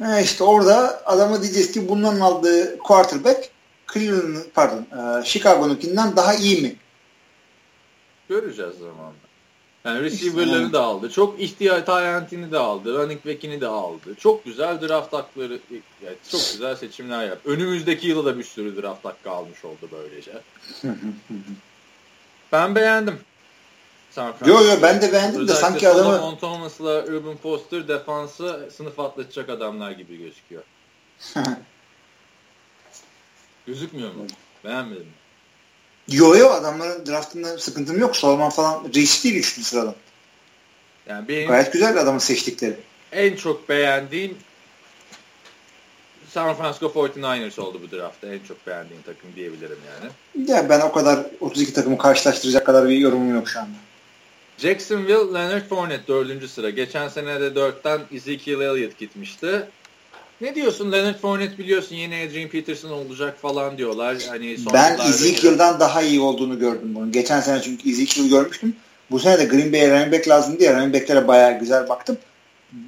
E 0.00 0.22
işte 0.22 0.44
orada 0.44 1.02
adama 1.06 1.42
diyeceğiz 1.42 1.72
ki 1.72 1.88
bundan 1.88 2.20
aldığı 2.20 2.78
quarterback 2.78 3.50
Cleveland'ın 3.92 4.46
pardon 4.54 4.86
e, 5.20 5.24
Chicago'nunkinden 5.24 6.16
daha 6.16 6.34
iyi 6.34 6.62
mi? 6.62 6.76
Göreceğiz 8.28 8.74
zamanla. 8.78 9.30
Yani 9.84 10.02
receiver'ları 10.02 10.72
da 10.72 10.82
aldı. 10.82 11.10
Çok 11.10 11.40
ihtiyaç 11.40 11.86
talentini 11.86 12.52
de 12.52 12.58
aldı. 12.58 12.98
Running 12.98 13.26
back'ini 13.26 13.60
de 13.60 13.66
aldı. 13.66 14.14
Çok 14.18 14.44
güzel 14.44 14.80
draft 14.80 15.12
hakları, 15.12 15.58
yani 16.04 16.16
çok 16.30 16.40
güzel 16.52 16.76
seçimler 16.76 17.24
yaptı. 17.24 17.50
Önümüzdeki 17.50 18.06
yıla 18.06 18.24
da 18.24 18.38
bir 18.38 18.44
sürü 18.44 18.82
draft 18.82 19.04
hakkı 19.04 19.30
almış 19.30 19.64
oldu 19.64 19.88
böylece. 19.92 20.32
ben 22.52 22.74
beğendim. 22.74 23.18
San 24.10 24.34
Yo 24.46 24.64
yo 24.64 24.82
ben 24.82 25.02
de 25.02 25.12
beğendim 25.12 25.48
de 25.48 25.52
Özellikle 25.52 25.66
sanki 25.66 25.88
adamı 25.88 26.16
Solomon 26.16 26.36
Thomas'la 26.36 27.06
Ruben 27.06 27.36
Foster 27.36 27.88
defansı 27.88 28.68
sınıf 28.76 29.00
atlatacak 29.00 29.48
adamlar 29.48 29.90
gibi 29.90 30.16
gözüküyor. 30.16 30.62
Gözükmüyor 33.66 34.14
mu? 34.14 34.26
Beğenmedim 34.64 35.12
yo 36.10 36.36
yo 36.36 36.50
adamların 36.50 37.06
draftında 37.06 37.58
sıkıntım 37.58 37.98
yok. 37.98 38.16
Solomon 38.16 38.50
falan 38.50 38.84
reis 38.94 39.24
değil 39.24 39.36
3. 39.36 39.46
sıradan. 39.46 39.94
Yani 41.06 41.28
benim 41.28 41.48
Gayet 41.48 41.72
güzel 41.72 42.00
adamın 42.00 42.18
seçtikleri. 42.18 42.76
en 43.12 43.36
çok 43.36 43.68
beğendiğim 43.68 44.36
San 46.28 46.54
Francisco 46.54 46.86
49ers 46.86 47.60
oldu 47.60 47.80
bu 47.82 47.96
draftta. 47.96 48.34
En 48.34 48.38
çok 48.38 48.66
beğendiğim 48.66 49.02
takım 49.02 49.30
diyebilirim 49.36 49.78
yani. 49.92 50.12
Ya 50.50 50.68
ben 50.68 50.80
o 50.80 50.92
kadar 50.92 51.26
32 51.40 51.72
takımı 51.72 51.98
karşılaştıracak 51.98 52.66
kadar 52.66 52.88
bir 52.88 52.96
yorumum 52.96 53.34
yok 53.34 53.48
şu 53.48 53.60
anda. 53.60 53.76
Jacksonville, 54.62 55.34
Leonard 55.34 55.68
Fournette 55.68 56.08
dördüncü 56.08 56.48
sıra. 56.48 56.70
Geçen 56.70 57.08
sene 57.08 57.40
de 57.40 57.54
dörtten 57.54 58.00
Ezekiel 58.14 58.60
Elliott 58.60 58.98
gitmişti. 58.98 59.62
Ne 60.40 60.54
diyorsun 60.54 60.92
Leonard 60.92 61.18
Fournette 61.18 61.58
biliyorsun 61.58 61.96
yeni 61.96 62.26
Adrian 62.28 62.48
Peterson 62.48 62.90
olacak 62.90 63.38
falan 63.38 63.78
diyorlar. 63.78 64.16
Hani 64.28 64.56
Ben 64.74 64.98
Ezekiel'dan 65.08 65.80
daha 65.80 66.02
iyi 66.02 66.20
olduğunu 66.20 66.58
gördüm 66.58 66.94
bunu. 66.94 67.12
Geçen 67.12 67.40
sene 67.40 67.62
çünkü 67.62 67.90
Ezekiel'i 67.90 68.28
görmüştüm. 68.28 68.76
Bu 69.10 69.18
sene 69.18 69.38
de 69.38 69.44
Green 69.44 69.72
Bay'e 69.72 69.90
running 69.90 70.12
back 70.12 70.28
lazım 70.28 70.58
diye 70.58 70.76
running 70.76 70.94
back'lere 70.94 71.28
bayağı 71.28 71.58
güzel 71.58 71.88
baktım. 71.88 72.18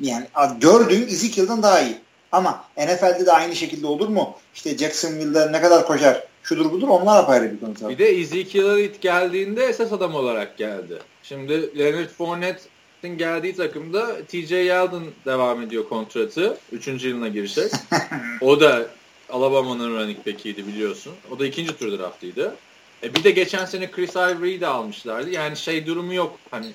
Yani 0.01 0.27
gördüğüm 0.61 1.03
Ezekiel'dan 1.03 1.63
daha 1.63 1.81
iyi. 1.81 1.97
Ama 2.33 2.65
NFL'de 2.77 3.27
de 3.27 3.33
aynı 3.33 3.57
şekilde 3.57 3.87
olur 3.87 4.09
mu? 4.09 4.37
İşte 4.55 4.79
Jacksonville'de 4.79 5.53
ne 5.53 5.61
kadar 5.61 5.87
koşar, 5.87 6.25
şudur 6.43 6.73
budur 6.73 6.89
onlar 6.89 7.23
apayrı 7.23 7.53
bir 7.53 7.61
konu. 7.61 7.91
Bir 7.91 7.99
de 7.99 8.09
Ezekiel 8.09 8.65
Elliott 8.65 9.01
geldiğinde 9.01 9.65
esas 9.65 9.93
adam 9.93 10.15
olarak 10.15 10.59
geldi. 10.59 10.99
Şimdi 11.23 11.79
Leonard 11.79 12.09
Fournette'in 12.09 13.19
geldiği 13.19 13.57
takımda 13.57 14.25
TJ 14.25 14.51
Yeldon 14.51 15.05
devam 15.27 15.63
ediyor 15.63 15.89
kontratı. 15.89 16.59
Üçüncü 16.73 17.09
yılına 17.09 17.29
girecek. 17.29 17.73
o 18.41 18.61
da 18.61 18.87
Alabama'nın 19.31 19.97
running 19.97 20.27
back'iydi 20.27 20.67
biliyorsun. 20.67 21.13
O 21.31 21.39
da 21.39 21.47
ikinci 21.47 21.79
tur 21.79 21.99
draftıydı. 21.99 22.55
E 23.03 23.15
bir 23.15 23.25
de 23.25 23.31
geçen 23.31 23.65
sene 23.65 23.91
Chris 23.91 24.17
Ivory'yi 24.17 24.61
de 24.61 24.67
almışlardı. 24.67 25.31
Yani 25.31 25.57
şey 25.57 25.87
durumu 25.87 26.15
yok. 26.15 26.39
Hani 26.51 26.67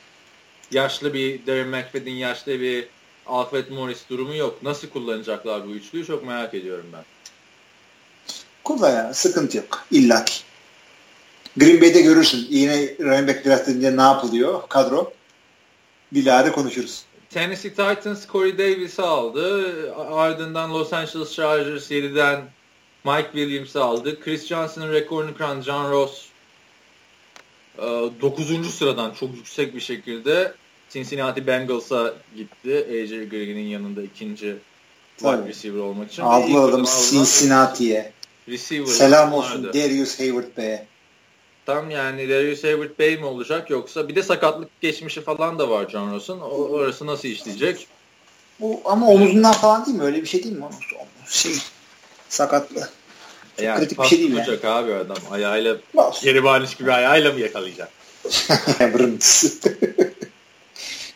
yaşlı 0.72 1.14
bir 1.14 1.48
Darren 1.48 1.68
McFadden, 1.68 2.12
yaşlı 2.12 2.60
bir 2.60 2.88
Alfred 3.26 3.70
Morris 3.70 4.10
durumu 4.10 4.36
yok. 4.36 4.64
Nasıl 4.64 4.90
kullanacaklar 4.90 5.68
bu 5.68 5.72
üçlüyü 5.72 6.06
çok 6.06 6.28
merak 6.28 6.54
ediyorum 6.54 6.86
ben. 6.94 7.04
Kullan 8.68 8.92
ya 8.92 9.14
sıkıntı 9.14 9.58
yok. 9.58 9.86
İlla 9.92 10.26
ki. 10.26 10.34
Green 11.58 11.82
Bay'de 11.82 12.02
görürsün. 12.02 12.48
Yine 12.50 12.96
running 13.00 13.30
back 13.30 13.46
draft 13.46 13.70
edince 13.70 13.98
ne 13.98 14.02
yapılıyor 14.02 14.62
kadro. 14.70 15.14
Bilahare 16.12 16.52
konuşuruz. 16.52 17.04
Tennessee 17.30 17.70
Titans 17.70 18.28
Corey 18.28 18.58
Davis'i 18.58 19.02
aldı. 19.02 19.94
Ardından 19.96 20.74
Los 20.74 20.94
Angeles 20.94 21.34
Chargers 21.34 21.92
7'den 21.92 22.42
Mike 23.04 23.30
Williams'ı 23.32 23.84
aldı. 23.84 24.20
Chris 24.20 24.48
Johnson'ın 24.48 24.92
rekorunu 24.92 25.38
kıran 25.38 25.62
John 25.62 25.92
Ross 25.92 26.26
9. 27.78 28.76
sıradan 28.76 29.12
çok 29.12 29.36
yüksek 29.36 29.76
bir 29.76 29.82
şekilde 29.82 30.54
Cincinnati 30.90 31.48
Bengals'a 31.48 32.14
gitti. 32.36 32.88
AJ 32.90 33.30
Green'in 33.30 33.68
yanında 33.68 34.02
ikinci 34.02 34.56
wide 35.18 35.48
receiver 35.48 35.80
olmak 35.80 36.12
için. 36.12 36.24
Aldılar 36.24 36.70
adamı 36.70 36.86
Cincinnati'ye. 37.10 38.17
Receiver 38.48 38.86
Selam 38.86 39.32
vardı. 39.32 39.36
olsun 39.36 39.64
Darius 39.74 40.20
Hayward 40.20 40.58
Bey'e. 40.58 40.88
Tam 41.66 41.90
yani 41.90 42.30
Darius 42.30 42.64
Hayward 42.64 43.00
Bey 43.00 43.18
mi 43.18 43.26
olacak 43.26 43.70
yoksa 43.70 44.08
bir 44.08 44.16
de 44.16 44.24
sakatlık 44.24 44.82
geçmişi 44.82 45.22
falan 45.22 45.60
da 45.60 45.70
var 45.70 45.90
John 45.90 46.14
Ross'un. 46.14 46.40
O, 46.40 46.46
orası 46.46 47.08
nasıl 47.08 47.28
işleyecek? 47.28 47.88
Bu 48.60 48.82
ama 48.86 49.08
omuzundan 49.08 49.52
falan 49.52 49.86
değil 49.86 49.98
mi? 49.98 50.04
Öyle 50.04 50.22
bir 50.22 50.28
şey 50.28 50.44
değil 50.44 50.56
mi? 50.56 50.64
Şey 51.30 51.54
sakatlı. 52.30 52.90
Çok 53.56 53.66
Yani 53.66 53.80
kritik 53.80 54.00
bir 54.00 54.04
şey 54.04 54.20
değil 54.20 54.32
yani. 54.32 54.46
tutacak 54.46 54.66
abi 54.66 54.94
adam. 54.94 55.18
Ayağıyla 55.32 55.78
geri 56.24 56.44
baniş 56.44 56.76
gibi 56.76 56.94
ayağıyla 56.94 57.34
mı 57.34 57.40
yakalayacak? 57.40 57.90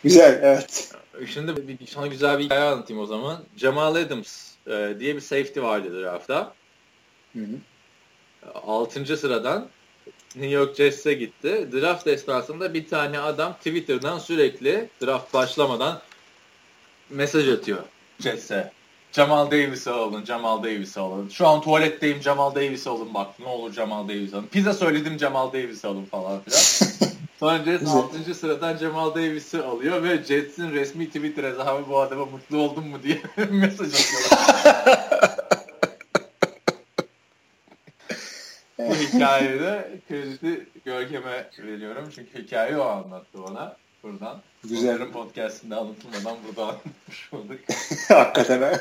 Güzel 0.04 0.40
evet. 0.44 0.90
Şimdi 1.34 1.68
bir, 1.68 1.88
sana 1.88 2.08
güzel 2.08 2.40
bir 2.40 2.44
hikaye 2.44 2.62
anlatayım 2.62 3.02
o 3.02 3.06
zaman. 3.06 3.44
Jamal 3.58 3.96
Adams 3.96 4.52
e, 4.68 4.96
diye 5.00 5.16
bir 5.16 5.22
safety 5.22 5.62
vardı 5.62 6.02
draftta. 6.02 6.54
Hı 7.34 7.40
hı. 7.40 7.58
6. 8.66 9.18
sıradan 9.18 9.68
New 10.36 10.50
York 10.50 10.76
Jets'e 10.76 11.14
gitti. 11.14 11.70
Draft 11.74 12.08
esnasında 12.08 12.74
bir 12.74 12.88
tane 12.88 13.20
adam 13.20 13.54
Twitter'dan 13.54 14.20
sürekli 14.20 14.90
draft 15.02 15.34
başlamadan 15.34 16.02
mesaj 17.10 17.50
atıyor 17.50 17.80
Jets'e. 18.20 18.72
Jamal 19.12 19.52
Davis'e 19.52 19.92
alın, 19.92 20.26
Jamal 20.26 20.64
Davis'e 20.64 21.00
alın. 21.00 21.30
Şu 21.30 21.48
an 21.48 21.62
tuvaletteyim 21.62 22.22
Jamal 22.22 22.56
Davis'e 22.56 22.90
alın 22.90 23.14
bak 23.14 23.40
ne 23.40 23.48
olur 23.48 23.74
Jamal 23.74 24.08
Davis'e 24.08 24.38
alın. 24.38 24.48
Pizza 24.48 24.74
söyledim 24.74 25.20
Jamal 25.20 25.54
Davis'e 25.54 25.88
alın 25.88 26.06
falan 26.06 26.42
filan. 26.42 26.62
Sonra 27.40 27.64
Jets 27.66 27.88
6. 27.88 28.36
sıradan 28.36 28.78
Jamal 28.78 29.16
Davis'i 29.16 29.62
alıyor 29.62 30.04
ve 30.04 30.24
Jets'in 30.24 30.72
resmi 30.72 31.08
Twitter 31.08 31.44
hesabı 31.44 31.90
bu 31.90 32.00
adama 32.00 32.26
mutlu 32.26 32.58
oldun 32.58 32.88
mu 32.88 33.04
diye 33.04 33.22
mesaj 33.52 33.94
atıyorlar. 33.94 35.31
bu 38.90 38.96
hikayede 38.96 40.00
krediti 40.08 40.68
Görkem'e 40.86 41.50
veriyorum. 41.60 42.10
Çünkü 42.16 42.44
hikayeyi 42.44 42.78
o 42.78 42.84
anlattı 42.84 43.44
bana. 43.48 43.76
Buradan. 44.04 44.42
Güzel. 44.64 44.90
Onların 44.90 45.12
podcastinde 45.12 45.76
anlatılmadan 45.76 46.38
burada 46.48 46.64
anlatmış 46.64 47.34
olduk. 47.34 47.60
Hakikaten 48.08 48.62
ha. 48.62 48.72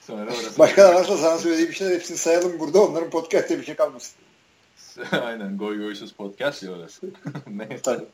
Sonra 0.00 0.22
orası 0.22 0.58
Başka 0.58 0.82
da 0.82 0.94
varsa 0.94 1.16
sana 1.16 1.38
söylediği 1.38 1.68
bir 1.68 1.74
şeyler 1.74 1.94
hepsini 1.94 2.16
sayalım 2.16 2.58
burada. 2.58 2.82
Onların 2.82 3.10
podcast'te 3.10 3.58
bir 3.58 3.64
şey 3.64 3.74
kalmasın. 3.74 4.14
Aynen. 5.22 5.58
Goy 5.58 5.78
Goysuz 5.78 6.12
podcast 6.12 6.62
ya 6.62 6.70
orası. 6.72 7.06
Neyse. 7.46 7.82
Tabii. 7.82 8.04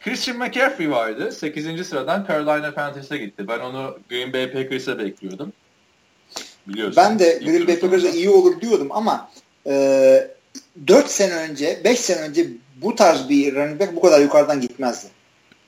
Christian 0.00 0.38
McCaffrey 0.38 0.90
vardı. 0.90 1.32
8. 1.32 1.86
sıradan 1.86 2.24
Carolina 2.28 2.74
Panthers'a 2.74 3.16
gitti. 3.16 3.48
Ben 3.48 3.60
onu 3.60 3.98
Green 4.10 4.32
Bay 4.32 4.52
Packers'a 4.52 4.98
bekliyordum. 4.98 5.52
Biliyorsun. 6.68 6.96
Ben 6.96 7.18
de 7.18 7.40
Green 7.44 7.66
Bay. 7.66 7.80
Packers'a 7.80 8.08
iyi 8.08 8.30
olur 8.30 8.60
diyordum 8.60 8.88
ama 8.90 9.30
e, 9.70 10.30
4 10.86 11.10
sene 11.10 11.34
önce, 11.34 11.80
5 11.84 12.00
sene 12.00 12.20
önce 12.20 12.46
bu 12.76 12.94
tarz 12.94 13.28
bir 13.28 13.54
running 13.54 13.80
back 13.80 13.96
bu 13.96 14.00
kadar 14.00 14.20
yukarıdan 14.20 14.60
gitmezdi. 14.60 15.08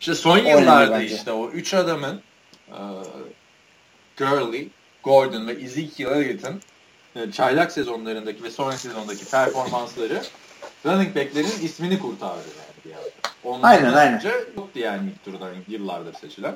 İşte 0.00 0.14
son 0.14 0.38
yıllarda 0.38 1.02
işte 1.02 1.32
o 1.32 1.50
üç 1.50 1.74
adamın 1.74 2.20
e, 2.68 2.78
Gurley, 4.16 4.68
Gordon 5.04 5.48
ve 5.48 5.52
Ezekiel 5.52 6.10
Elliott'ın 6.10 6.60
e, 7.16 7.32
çaylak 7.32 7.72
sezonlarındaki 7.72 8.42
ve 8.42 8.50
sonraki 8.50 8.78
sezondaki 8.80 9.24
performansları 9.24 10.22
running 10.86 11.16
back'lerin 11.16 11.62
ismini 11.62 11.98
kurtardı 11.98 12.42
yani 12.58 12.94
yerde. 12.94 13.10
Ondan 13.44 13.68
Aynen, 13.68 13.92
aynen. 13.92 14.14
önce 14.14 14.28
yoktu 14.56 14.78
yani 14.78 15.10
ilk 15.10 15.24
turdan 15.24 15.54
yıllardır 15.68 16.14
seçilen. 16.14 16.54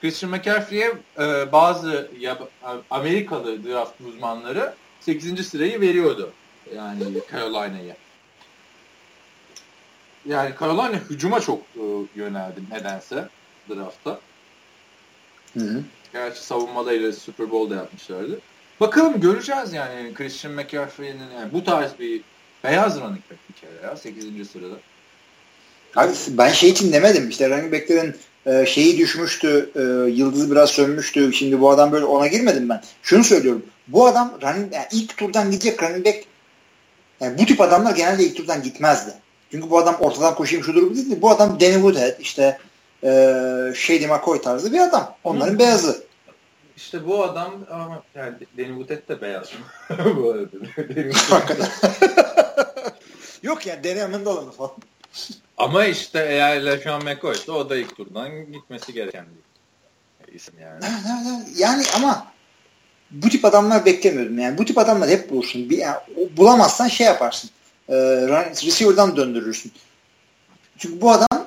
Christian 0.00 0.32
McCaffrey'e 0.32 0.92
e, 1.18 1.52
bazı 1.52 2.10
yab- 2.20 2.80
Amerikalı 2.90 3.64
draft 3.64 4.00
uzmanları 4.00 4.74
8. 5.00 5.46
sırayı 5.48 5.80
veriyordu. 5.80 6.32
Yani 6.76 7.04
Carolina'ya. 7.32 7.96
Yani 10.26 10.54
Carolina 10.60 11.00
hücuma 11.10 11.40
çok 11.40 11.62
e, 11.76 11.82
yöneldi 12.14 12.60
nedense 12.70 13.28
draftta. 13.68 14.20
Hı 15.54 15.60
hı. 15.60 15.82
Gerçi 16.12 16.44
savunmalarıyla 16.44 17.12
Super 17.12 17.50
Bowl'da 17.50 17.74
yapmışlardı. 17.74 18.40
Bakalım 18.80 19.20
göreceğiz 19.20 19.72
yani 19.72 20.14
Christian 20.14 20.54
McCaffrey'nin 20.54 21.30
yani 21.34 21.52
bu 21.52 21.64
tarz 21.64 21.98
bir 21.98 22.20
beyaz 22.64 23.00
running 23.00 23.22
back 23.30 23.40
bir 23.48 23.54
kere 23.54 23.86
ya 23.86 23.96
8. 23.96 24.50
sırada. 24.50 24.74
Abi 25.96 26.12
ben 26.28 26.52
şey 26.52 26.70
için 26.70 26.92
demedim 26.92 27.28
işte 27.28 27.50
running 27.50 27.72
back'lerin 27.72 28.16
e, 28.46 28.66
şeyi 28.66 28.98
düşmüştü, 28.98 29.70
e, 29.76 29.80
yıldızı 30.10 30.50
biraz 30.50 30.70
sönmüştü. 30.70 31.32
Şimdi 31.32 31.60
bu 31.60 31.70
adam 31.70 31.92
böyle 31.92 32.04
ona 32.04 32.26
girmedim 32.26 32.68
ben. 32.68 32.82
Şunu 33.02 33.24
söylüyorum. 33.24 33.62
Bu 33.88 34.06
adam 34.06 34.38
running, 34.42 34.74
yani 34.74 34.86
ilk 34.92 35.16
turdan 35.16 35.50
gidecek 35.50 35.82
running 35.82 36.06
back 36.06 36.24
yani 37.20 37.38
bu 37.38 37.46
tip 37.46 37.60
adamlar 37.60 37.96
genelde 37.96 38.24
ilk 38.24 38.36
turdan 38.36 38.62
gitmezdi. 38.62 39.14
Çünkü 39.50 39.70
bu 39.70 39.78
adam 39.78 39.96
ortadan 40.00 40.34
koşayım 40.34 40.64
şudur 40.64 40.90
bu 40.90 40.94
değil. 40.94 41.22
Bu 41.22 41.30
adam 41.30 41.60
Danny 41.60 41.74
Woodhead 41.74 42.18
işte 42.20 42.58
e, 43.04 43.08
Shady 43.74 44.06
McCoy 44.06 44.40
tarzı 44.40 44.72
bir 44.72 44.78
adam. 44.78 45.14
Onların 45.24 45.54
Hı. 45.54 45.58
beyazı. 45.58 46.04
İşte 46.76 47.06
bu 47.06 47.24
adam 47.24 47.54
ama 47.70 48.02
yani 48.14 48.34
Danny 48.58 48.68
Woodhead 48.68 49.08
de 49.08 49.20
beyaz. 49.20 49.48
bu 50.16 50.30
arada. 50.30 51.66
Yok 53.42 53.66
yani 53.66 53.84
Danny 53.84 54.02
Amendola 54.02 54.50
falan. 54.50 54.72
ama 55.58 55.84
işte 55.84 56.26
eğer 56.28 56.66
LeSean 56.66 57.04
McCoy 57.04 57.32
ise 57.32 57.52
o 57.52 57.70
da 57.70 57.76
ilk 57.76 57.96
turdan 57.96 58.52
gitmesi 58.52 58.92
gereken 58.92 59.24
bir 60.26 60.32
isim 60.34 60.54
yani. 60.60 60.84
Yani 61.56 61.84
ama 61.96 62.26
bu 63.10 63.28
tip 63.28 63.44
adamlar 63.44 63.84
beklemiyordum. 63.84 64.38
Yani 64.38 64.58
bu 64.58 64.64
tip 64.64 64.78
adamlar 64.78 65.08
hep 65.08 65.30
bulursun. 65.30 65.70
Bir, 65.70 65.78
yani, 65.78 65.96
bulamazsan 66.36 66.88
şey 66.88 67.06
yaparsın. 67.06 67.50
E, 67.88 67.94
receiver'dan 68.66 69.16
döndürürsün. 69.16 69.72
Çünkü 70.78 71.00
bu 71.00 71.10
adam 71.10 71.46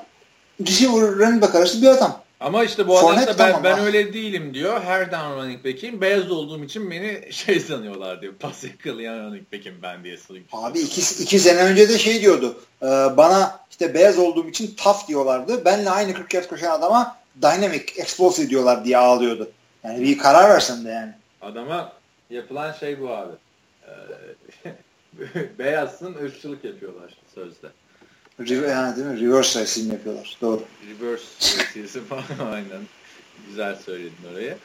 receiver 0.60 1.00
running 1.00 1.42
back 1.42 1.54
arası 1.54 1.82
bir 1.82 1.88
adam. 1.88 2.24
Ama 2.40 2.64
işte 2.64 2.88
bu 2.88 2.98
adam 2.98 3.22
da 3.22 3.26
ben, 3.26 3.36
tamam 3.36 3.64
ben 3.64 3.78
öyle 3.78 4.12
değilim 4.12 4.54
diyor. 4.54 4.82
Her 4.82 5.12
down 5.12 5.42
running 5.42 5.64
back'im. 5.64 6.00
Beyaz 6.00 6.30
olduğum 6.30 6.64
için 6.64 6.90
beni 6.90 7.20
şey 7.32 7.60
sanıyorlar 7.60 8.22
diyor. 8.22 8.34
Pas 8.34 8.64
yakalayan 8.64 9.18
running 9.18 9.52
back'im 9.52 9.74
ben 9.82 10.04
diye 10.04 10.16
söylüyor. 10.16 10.46
Abi 10.52 10.80
iki, 10.80 11.22
iki 11.22 11.38
sene 11.38 11.60
önce 11.60 11.88
de 11.88 11.98
şey 11.98 12.20
diyordu. 12.20 12.56
e, 12.82 12.86
bana 13.16 13.60
işte 13.70 13.94
beyaz 13.94 14.18
olduğum 14.18 14.48
için 14.48 14.74
tough 14.76 15.08
diyorlardı. 15.08 15.64
Benle 15.64 15.90
aynı 15.90 16.14
40 16.14 16.34
yaş 16.34 16.46
koşan 16.46 16.70
adama 16.70 17.16
dynamic, 17.42 17.84
explosive 17.96 18.50
diyorlar 18.50 18.84
diye 18.84 18.98
ağlıyordu. 18.98 19.50
Yani 19.84 20.00
bir 20.00 20.18
karar 20.18 20.50
versen 20.50 20.84
de 20.84 20.88
yani. 20.88 21.12
Adama 21.44 21.92
yapılan 22.30 22.72
şey 22.72 23.00
bu 23.00 23.10
abi. 23.10 23.32
Ee, 24.64 24.74
beyazsın 25.58 26.14
ırkçılık 26.14 26.64
yapıyorlar 26.64 27.14
sözde. 27.34 27.66
Re- 28.40 28.70
yani 28.70 28.96
değil 28.96 29.06
mi? 29.06 29.20
Reverse 29.20 29.60
racism 29.60 29.92
yapıyorlar. 29.92 30.38
Doğru. 30.40 30.62
Reverse 30.88 31.58
racism 31.58 32.00
falan 32.08 32.52
aynen. 32.52 32.82
Güzel 33.48 33.76
söyledin 33.76 34.32
orayı. 34.32 34.56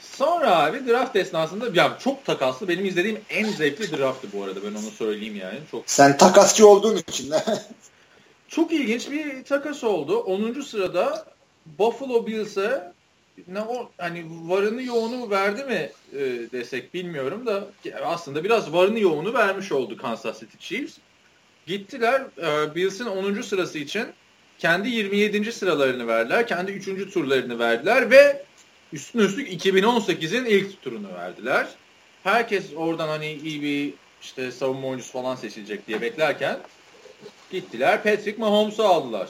Sonra 0.00 0.56
abi 0.56 0.86
draft 0.86 1.16
esnasında 1.16 1.68
ya 1.74 1.98
çok 2.00 2.24
takaslı 2.24 2.68
benim 2.68 2.84
izlediğim 2.84 3.20
en 3.30 3.46
zevkli 3.46 3.98
drafttı 3.98 4.28
bu 4.32 4.44
arada 4.44 4.62
ben 4.62 4.70
onu 4.70 4.90
söyleyeyim 4.90 5.36
yani. 5.36 5.58
Çok 5.70 5.82
Sen 5.86 6.16
takasçı 6.16 6.68
olduğun 6.68 6.96
için 6.96 7.30
de. 7.30 7.44
Çok 8.48 8.72
ilginç 8.72 9.10
bir 9.10 9.44
takas 9.44 9.84
oldu. 9.84 10.18
10. 10.18 10.60
sırada 10.60 11.26
Buffalo 11.78 12.26
Bills'e 12.26 12.92
ne 13.48 13.60
o 13.60 13.90
hani 13.98 14.24
varını 14.44 14.82
yoğunu 14.82 15.30
verdi 15.30 15.64
mi 15.64 15.90
e, 16.12 16.20
desek 16.52 16.94
bilmiyorum 16.94 17.46
da 17.46 17.64
aslında 18.04 18.44
biraz 18.44 18.72
varını 18.72 19.00
yoğunu 19.00 19.34
vermiş 19.34 19.72
oldu 19.72 19.96
Kansas 19.96 20.40
City 20.40 20.56
Chiefs. 20.58 20.98
Gittiler 21.66 22.22
e, 22.38 22.74
Bills'in 22.74 23.06
10. 23.06 23.40
sırası 23.40 23.78
için 23.78 24.06
kendi 24.58 24.88
27. 24.88 25.52
sıralarını 25.52 26.06
verdiler. 26.06 26.46
Kendi 26.46 26.72
3. 26.72 27.12
turlarını 27.12 27.58
verdiler 27.58 28.10
ve 28.10 28.44
üstüne 28.92 29.22
üstlük 29.22 29.64
2018'in 29.64 30.44
ilk 30.44 30.82
turunu 30.82 31.14
verdiler. 31.14 31.68
Herkes 32.22 32.64
oradan 32.76 33.08
hani 33.08 33.32
iyi 33.32 33.62
bir 33.62 33.94
işte 34.22 34.52
savunma 34.52 34.88
oyuncusu 34.88 35.12
falan 35.12 35.36
seçilecek 35.36 35.86
diye 35.86 36.00
beklerken 36.00 36.58
Gittiler 37.50 38.02
Patrick 38.02 38.38
Mahomes'u 38.38 38.84
aldılar. 38.84 39.28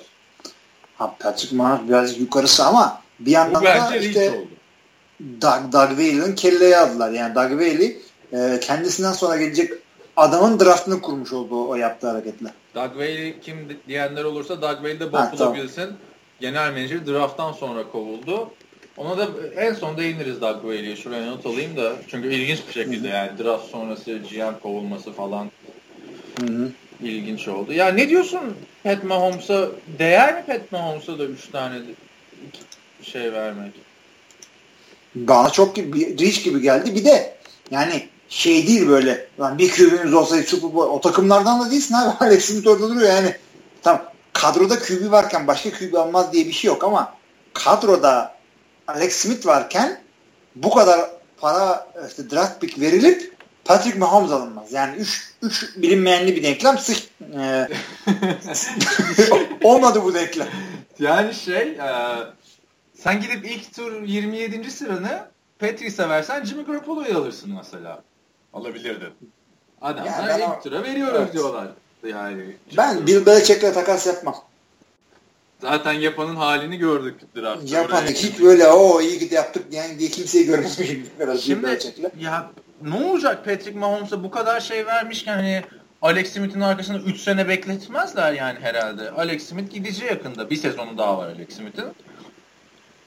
Ha, 0.98 1.16
Patrick 1.18 1.56
Mahomes 1.56 1.88
birazcık 1.88 2.20
yukarısı 2.20 2.64
ama 2.64 3.02
bir 3.20 3.30
yandan 3.30 3.64
da 3.64 3.96
işte. 3.96 4.44
Doug, 5.20 5.72
Doug 5.72 5.88
Whaley'in 5.88 6.35
kelleyi 6.35 6.76
aldılar. 6.76 7.11
Yani 7.11 7.35
Doug 7.35 7.50
Whaley 7.50 7.98
e, 8.33 8.61
kendisinden 8.61 9.12
sonra 9.12 9.37
gelecek 9.37 9.72
adamın 10.16 10.61
draftını 10.61 11.00
kurmuş 11.02 11.33
oldu 11.33 11.64
o, 11.64 11.68
o 11.68 11.74
yaptığı 11.74 12.11
hareketle. 12.11 12.48
Doug 12.74 12.88
Whaley 12.90 13.40
kim 13.40 13.68
di- 13.68 13.78
diyenler 13.88 14.24
olursa 14.24 14.62
Doug 14.62 14.74
Whaley 14.74 15.00
de 15.00 15.12
Buffalo 15.12 15.37
tamam. 15.37 15.54
Bills'in 15.54 15.90
genel 16.40 16.72
menajeri 16.72 17.06
drafttan 17.06 17.52
sonra 17.52 17.88
kovuldu. 17.92 18.50
Ona 18.96 19.18
da 19.18 19.28
en 19.56 19.74
son 19.74 19.96
değiniriz 19.96 20.40
Doug 20.40 20.61
Whaley'e. 20.62 20.96
Şuraya 20.96 21.26
not 21.30 21.46
alayım 21.46 21.76
da. 21.76 21.92
Çünkü 22.09 22.33
ilginç 22.33 22.59
bir 22.68 22.72
şekilde 22.72 23.09
yani 23.09 23.30
draft 23.38 23.70
sonrası 23.70 24.18
GM 24.30 24.59
kovulması 24.62 25.12
falan 25.12 25.50
Hı 26.40 26.46
hı. 26.46 26.70
ilginç 27.02 27.48
oldu. 27.48 27.72
Ya 27.72 27.88
ne 27.88 28.09
diyorsun 28.09 28.40
Pat 28.83 29.04
Mahomes'a? 29.04 29.68
Değer 29.98 30.35
mi 30.35 30.42
Pat 30.46 30.72
Mahomes'a 30.72 31.18
da 31.18 31.24
3 31.24 31.48
tane 31.50 31.76
şey 33.02 33.32
vermek? 33.32 33.72
Bana 35.14 35.50
çok 35.50 35.76
gibi, 35.76 35.92
bir 35.92 36.18
reach 36.18 36.44
gibi 36.44 36.62
geldi. 36.62 36.94
Bir 36.94 37.04
de 37.04 37.36
yani 37.70 38.08
şey 38.28 38.66
değil 38.66 38.88
böyle 38.88 39.26
lan 39.40 39.58
bir 39.58 39.70
QB'miz 39.70 40.14
olsaydı 40.14 40.46
Super 40.46 40.74
Bowl 40.74 40.90
o 40.90 41.00
takımlardan 41.00 41.60
da 41.60 41.70
değilsin 41.70 41.94
abi. 41.94 42.16
Alex 42.24 42.44
Smith 42.44 42.66
orada 42.66 42.88
duruyor 42.88 43.08
yani. 43.08 43.36
Tamam 43.82 44.02
kadroda 44.32 44.78
QB 44.78 45.10
varken 45.10 45.46
başka 45.46 45.70
QB 45.70 45.94
almaz 45.94 46.32
diye 46.32 46.46
bir 46.46 46.52
şey 46.52 46.68
yok 46.68 46.84
ama 46.84 47.14
kadroda 47.52 48.34
Alex 48.86 49.16
Smith 49.16 49.46
varken 49.46 50.00
bu 50.56 50.70
kadar 50.70 51.10
para 51.40 51.88
işte 52.08 52.30
draft 52.30 52.60
pick 52.60 52.80
verilip 52.80 53.34
Patrick 53.64 53.98
Mahomes 53.98 54.30
alınmaz. 54.30 54.72
Yani 54.72 54.96
3 54.96 55.30
3 55.42 55.76
bilinmeyenli 55.76 56.36
bir 56.36 56.42
denklem 56.42 56.78
sık 56.78 56.96
e, 57.38 57.68
olmadı 59.62 60.02
bu 60.04 60.14
denklem. 60.14 60.48
Yani 60.98 61.34
şey 61.34 61.62
e, 61.62 61.88
sen 63.02 63.20
gidip 63.20 63.46
ilk 63.50 63.74
tur 63.74 64.02
27. 64.02 64.70
sıranı 64.70 65.26
Patrice'e 65.58 66.08
versen 66.08 66.44
Jimmy 66.44 66.64
Garoppolo'yu 66.64 67.18
alırsın 67.18 67.54
mesela. 67.58 68.02
Alabilirdin. 68.52 69.12
Adamlar 69.82 70.06
Ya 70.06 70.24
ben 70.28 70.38
ilk 70.38 70.48
o- 70.48 70.62
tura 70.62 70.82
veriyoruz 70.82 71.20
Evet. 71.22 71.32
diyorlar. 71.32 71.68
Yani 72.04 72.56
ben 72.76 73.06
Bill 73.06 73.26
Belichick'le 73.26 73.74
takas 73.74 74.06
yapmam. 74.06 74.36
Zaten 75.60 75.92
yapanın 75.92 76.36
halini 76.36 76.78
gördük 76.78 77.20
draft. 77.36 77.72
Yapan 77.72 78.02
hiç 78.06 78.40
böyle 78.40 78.66
o 78.68 79.00
iyi 79.00 79.18
ki 79.18 79.34
yaptık 79.34 79.64
yani 79.70 79.98
diye 79.98 80.10
kimseyi 80.10 80.46
görmemişim. 80.46 81.06
Şimdi 81.40 81.78
ya 82.20 82.50
ne 82.82 82.94
olacak 82.94 83.44
Patrick 83.44 83.78
Mahomes'a 83.78 84.22
bu 84.24 84.30
kadar 84.30 84.60
şey 84.60 84.86
vermişken 84.86 85.34
hani 85.34 85.62
Alex 86.02 86.32
Smith'in 86.32 86.60
arkasında 86.60 86.98
3 86.98 87.20
sene 87.20 87.48
bekletmezler 87.48 88.32
yani 88.32 88.58
herhalde. 88.60 89.10
Alex 89.10 89.48
Smith 89.48 89.72
gidici 89.72 90.04
yakında. 90.04 90.50
Bir 90.50 90.56
sezonu 90.56 90.98
daha 90.98 91.18
var 91.18 91.26
Alex 91.28 91.56
Smith'in. 91.56 91.84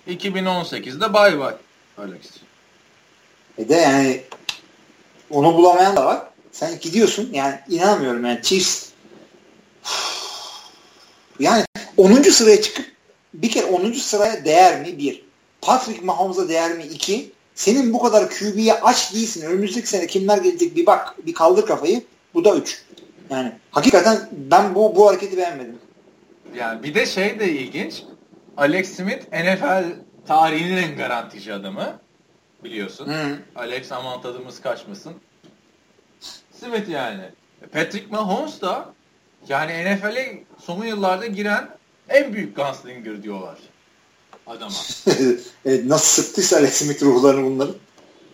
2018'de 0.07 1.13
bay 1.13 1.39
bay 1.39 1.53
Alex. 1.97 2.21
E 3.57 3.69
de 3.69 3.75
yani 3.75 4.21
onu 5.29 5.53
bulamayan 5.53 5.95
da 5.95 6.05
var. 6.05 6.27
Sen 6.51 6.79
gidiyorsun 6.79 7.29
yani 7.33 7.59
inanmıyorum 7.69 8.25
yani 8.25 8.39
Chiefs 8.41 8.89
yani 11.39 11.65
10. 11.97 12.21
sıraya 12.21 12.61
çıkıp 12.61 12.85
bir 13.33 13.51
kere 13.51 13.65
10. 13.65 13.91
sıraya 13.91 14.45
değer 14.45 14.81
mi? 14.81 14.97
Bir. 14.97 15.23
Patrick 15.61 16.05
Mahomes'a 16.05 16.49
değer 16.49 16.77
mi? 16.77 16.83
İki. 16.83 17.31
Senin 17.55 17.93
bu 17.93 18.01
kadar 18.01 18.29
QB'ye 18.29 18.73
aç 18.73 19.13
değilsin. 19.13 19.41
Önümüzdeki 19.41 19.87
sene 19.87 20.07
kimler 20.07 20.37
gelecek 20.37 20.75
bir 20.75 20.85
bak 20.85 21.15
bir 21.25 21.33
kaldır 21.33 21.65
kafayı. 21.65 22.03
Bu 22.33 22.45
da 22.45 22.55
3. 22.55 22.83
Yani 23.29 23.51
hakikaten 23.71 24.29
ben 24.31 24.75
bu 24.75 24.95
bu 24.95 25.07
hareketi 25.07 25.37
beğenmedim. 25.37 25.77
Yani 26.55 26.83
bir 26.83 26.95
de 26.95 27.05
şey 27.05 27.39
de 27.39 27.51
ilginç. 27.51 28.03
Alex 28.57 28.95
Smith 28.95 29.33
NFL 29.33 29.83
tarihinin 30.27 30.77
en 30.77 30.95
garantici 30.95 31.53
adamı. 31.53 31.99
Biliyorsun. 32.63 33.07
Hı. 33.07 33.39
Alex 33.55 33.91
aman 33.91 34.21
tadımız 34.21 34.61
kaçmasın. 34.61 35.13
Smith 36.51 36.89
yani. 36.89 37.23
Patrick 37.71 38.07
Mahomes 38.09 38.61
da 38.61 38.93
yani 39.47 39.95
NFL'e 39.95 40.43
son 40.65 40.85
yıllarda 40.85 41.25
giren 41.25 41.69
en 42.09 42.33
büyük 42.33 42.55
gunslinger 42.55 43.23
diyorlar 43.23 43.57
adama. 44.47 44.75
evet, 45.65 45.85
nasıl 45.85 46.23
sıktıysa 46.23 46.57
Alex 46.57 46.73
Smith 46.73 47.03
ruhlarını 47.03 47.45
bunların. 47.45 47.75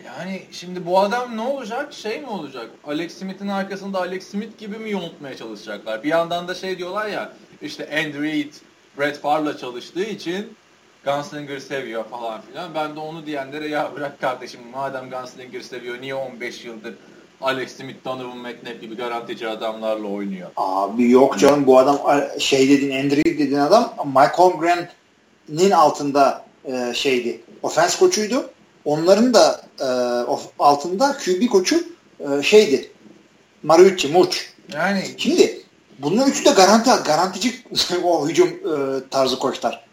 Yani 0.06 0.42
şimdi 0.52 0.86
bu 0.86 1.00
adam 1.00 1.36
ne 1.36 1.40
olacak? 1.40 1.92
Şey 1.92 2.20
mi 2.20 2.26
olacak? 2.26 2.70
Alex 2.84 3.18
Smith'in 3.18 3.48
arkasında 3.48 3.98
Alex 3.98 4.28
Smith 4.28 4.58
gibi 4.58 4.78
mi 4.78 4.90
yontmaya 4.90 5.36
çalışacaklar? 5.36 6.02
Bir 6.02 6.08
yandan 6.08 6.48
da 6.48 6.54
şey 6.54 6.78
diyorlar 6.78 7.08
ya 7.08 7.32
işte 7.62 7.84
Andrew 7.84 8.22
Reid 8.22 8.52
Brett 8.98 9.20
Favre'la 9.20 9.58
çalıştığı 9.58 10.04
için 10.04 10.56
Gunslinger 11.04 11.58
seviyor 11.58 12.04
falan 12.04 12.40
filan. 12.40 12.74
Ben 12.74 12.96
de 12.96 13.00
onu 13.00 13.26
diyenlere 13.26 13.68
ya 13.68 13.90
bırak 13.96 14.20
kardeşim 14.20 14.60
madem 14.72 15.10
Gunslinger 15.10 15.60
seviyor 15.60 16.00
niye 16.00 16.14
15 16.14 16.64
yıldır 16.64 16.94
Alex 17.40 17.76
Smith, 17.76 18.04
Donovan 18.04 18.38
McNabb 18.38 18.80
gibi 18.80 18.96
garantici 18.96 19.48
adamlarla 19.48 20.06
oynuyor. 20.06 20.50
Abi 20.56 21.10
yok 21.10 21.38
canım 21.38 21.66
bu 21.66 21.78
adam 21.78 21.98
şey 22.38 22.68
dedin 22.68 22.90
Andrew 22.90 23.30
dediğin 23.38 23.58
adam 23.58 23.94
Mike 24.06 24.32
Holmgren'in 24.34 25.70
altında 25.70 26.44
e, 26.64 26.92
şeydi. 26.94 27.40
Ofens 27.62 27.98
koçuydu. 27.98 28.50
Onların 28.84 29.34
da 29.34 29.62
e, 29.80 29.84
altında 30.58 31.16
QB 31.24 31.46
koçu 31.50 31.76
e, 32.20 32.42
şeydi. 32.42 32.90
Mariucci, 33.62 34.08
Murç. 34.08 34.50
Yani 34.74 35.04
şimdi 35.16 35.59
bunların 36.02 36.30
üçü 36.30 36.44
de 36.44 36.50
garanti 36.50 36.90
garantici 36.90 37.54
o 38.04 38.28
hücum 38.28 38.48
e, 38.48 39.08
tarzı 39.10 39.38
koçlar. 39.38 39.84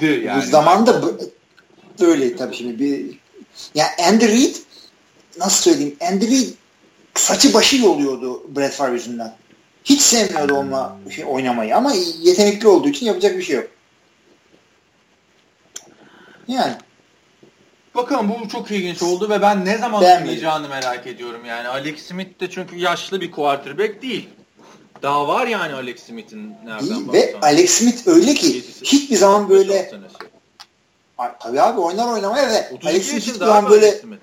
Yani. 0.00 0.42
Bu 0.42 0.50
zamanda 0.50 1.02
öyle 2.00 2.36
tabii 2.36 2.56
şimdi 2.56 2.78
bir 2.78 3.18
ya 3.74 3.86
yani 3.98 4.08
Andy 4.08 4.28
Reid 4.28 4.56
nasıl 5.38 5.70
söyleyeyim 5.70 5.96
Andy 6.00 6.44
saçı 7.14 7.54
başı 7.54 7.76
yoluyordu 7.76 8.56
Brett 8.56 8.72
Favre 8.72 8.92
yüzünden. 8.92 9.34
Hiç 9.84 10.00
sevmiyordu 10.00 10.54
onunla 10.54 10.96
şey, 11.14 11.24
oynamayı 11.28 11.76
ama 11.76 11.92
yetenekli 12.20 12.68
olduğu 12.68 12.88
için 12.88 13.06
yapacak 13.06 13.38
bir 13.38 13.42
şey 13.42 13.56
yok. 13.56 13.68
Yani. 16.48 16.74
Bakalım 17.94 18.28
bu 18.28 18.48
çok 18.48 18.70
ilginç 18.70 19.02
oldu 19.02 19.30
ve 19.30 19.42
ben 19.42 19.64
ne 19.64 19.78
zaman 19.78 20.04
oynayacağını 20.04 20.68
merak 20.68 21.06
ediyorum 21.06 21.44
yani. 21.44 21.68
Alex 21.68 22.06
Smith 22.06 22.40
de 22.40 22.50
çünkü 22.50 22.76
yaşlı 22.76 23.20
bir 23.20 23.30
quarterback 23.30 24.02
değil. 24.02 24.28
Daha 25.02 25.28
var 25.28 25.46
yani 25.46 25.74
Alex 25.74 26.02
Smith'in 26.02 26.54
nereden 26.64 27.12
Ve 27.12 27.36
Alex 27.42 27.70
Smith 27.70 28.08
öyle 28.08 28.34
ki 28.34 28.64
hiçbir 28.82 29.16
zaman 29.16 29.48
böyle 29.48 29.90
Tabii 31.40 31.60
abi 31.60 31.80
oynar 31.80 32.12
oynamaya 32.12 32.48
ve 32.48 32.70
Alex 32.84 33.06
Smith 33.06 33.26
hiçbir 33.26 33.38
zaman 33.38 33.70
böyle 33.70 33.92
Smith 33.92 34.20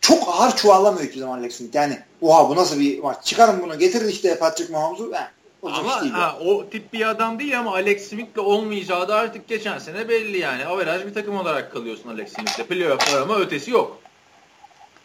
çok 0.00 0.28
ağır 0.28 0.56
çuvallamıyor 0.56 1.04
hiçbir 1.04 1.20
zaman 1.20 1.38
Alex 1.38 1.56
Smith. 1.56 1.74
Yani 1.74 1.98
oha 2.20 2.48
bu 2.48 2.56
nasıl 2.56 2.80
bir 2.80 2.98
maç. 2.98 3.24
Çıkarın 3.24 3.62
bunu 3.62 3.78
getirin 3.78 4.08
işte 4.08 4.38
Patrick 4.38 4.72
Mahomes'u. 4.72 5.12
Ama 5.62 6.12
ha, 6.12 6.38
o 6.46 6.70
tip 6.70 6.92
bir 6.92 7.08
adam 7.08 7.38
değil 7.38 7.58
ama 7.58 7.72
Alex 7.72 8.08
Smith'le 8.08 8.38
olmayacağı 8.38 9.08
da 9.08 9.14
artık 9.14 9.48
geçen 9.48 9.78
sene 9.78 10.08
belli 10.08 10.38
yani. 10.38 10.66
Averaj 10.66 11.06
bir 11.06 11.14
takım 11.14 11.36
olarak 11.36 11.72
kalıyorsun 11.72 12.08
Alex 12.08 12.32
Smith'le. 12.32 12.68
Playoff 12.68 13.14
var 13.14 13.20
ama 13.20 13.38
ötesi 13.38 13.70
yok. 13.70 13.98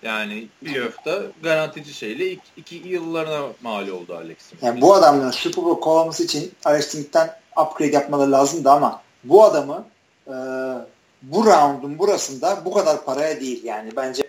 Yani 0.03 0.47
playoff'ta 0.65 1.21
garantici 1.43 1.93
şeyle 1.93 2.31
iki, 2.31 2.43
iki 2.57 2.87
yıllarına 2.87 3.47
mal 3.61 3.87
oldu 3.87 4.15
Alex 4.15 4.37
Smith. 4.37 4.63
Yani 4.63 4.81
bu 4.81 4.93
adamların 4.93 5.31
Super 5.31 5.65
Bowl 5.65 5.81
kovalaması 5.81 6.23
için 6.23 6.51
Alex 6.65 6.87
Smith'ten 6.87 7.35
upgrade 7.61 7.91
yapmaları 7.91 8.31
lazımdı 8.31 8.69
ama 8.69 9.01
bu 9.23 9.43
adamı 9.43 9.85
e, 10.27 10.33
bu 11.21 11.45
roundun 11.45 11.99
burasında 11.99 12.61
bu 12.65 12.73
kadar 12.73 13.05
paraya 13.05 13.41
değil 13.41 13.63
yani 13.63 13.91
bence 13.95 14.23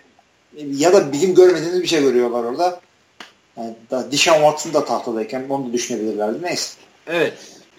ya 0.57 0.93
da 0.93 1.11
bizim 1.11 1.35
görmediğimiz 1.35 1.81
bir 1.81 1.87
şey 1.87 2.01
görüyorlar 2.01 2.43
orada. 2.43 2.79
Yani 3.57 3.75
da 3.91 4.11
Dishon 4.11 4.33
Watson 4.33 4.73
da 4.73 4.85
tahtadayken 4.85 5.45
onu 5.49 5.69
da 5.69 5.73
düşünebilirlerdi. 5.73 6.43
Neyse. 6.43 6.77
Evet. 7.07 7.33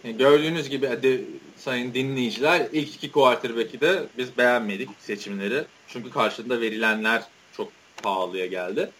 Gördüğünüz 0.04 0.68
gibi 0.68 0.86
hadi 0.86 1.24
sayın 1.56 1.94
dinleyiciler 1.94 2.66
ilk 2.72 2.94
iki 2.94 3.12
quarterback'i 3.12 3.80
de 3.80 4.02
biz 4.18 4.38
beğenmedik 4.38 4.88
seçimleri. 5.00 5.64
Çünkü 5.88 6.10
karşında 6.10 6.60
verilenler 6.60 7.22
pahalıya 8.06 8.46
geldi. 8.46 8.90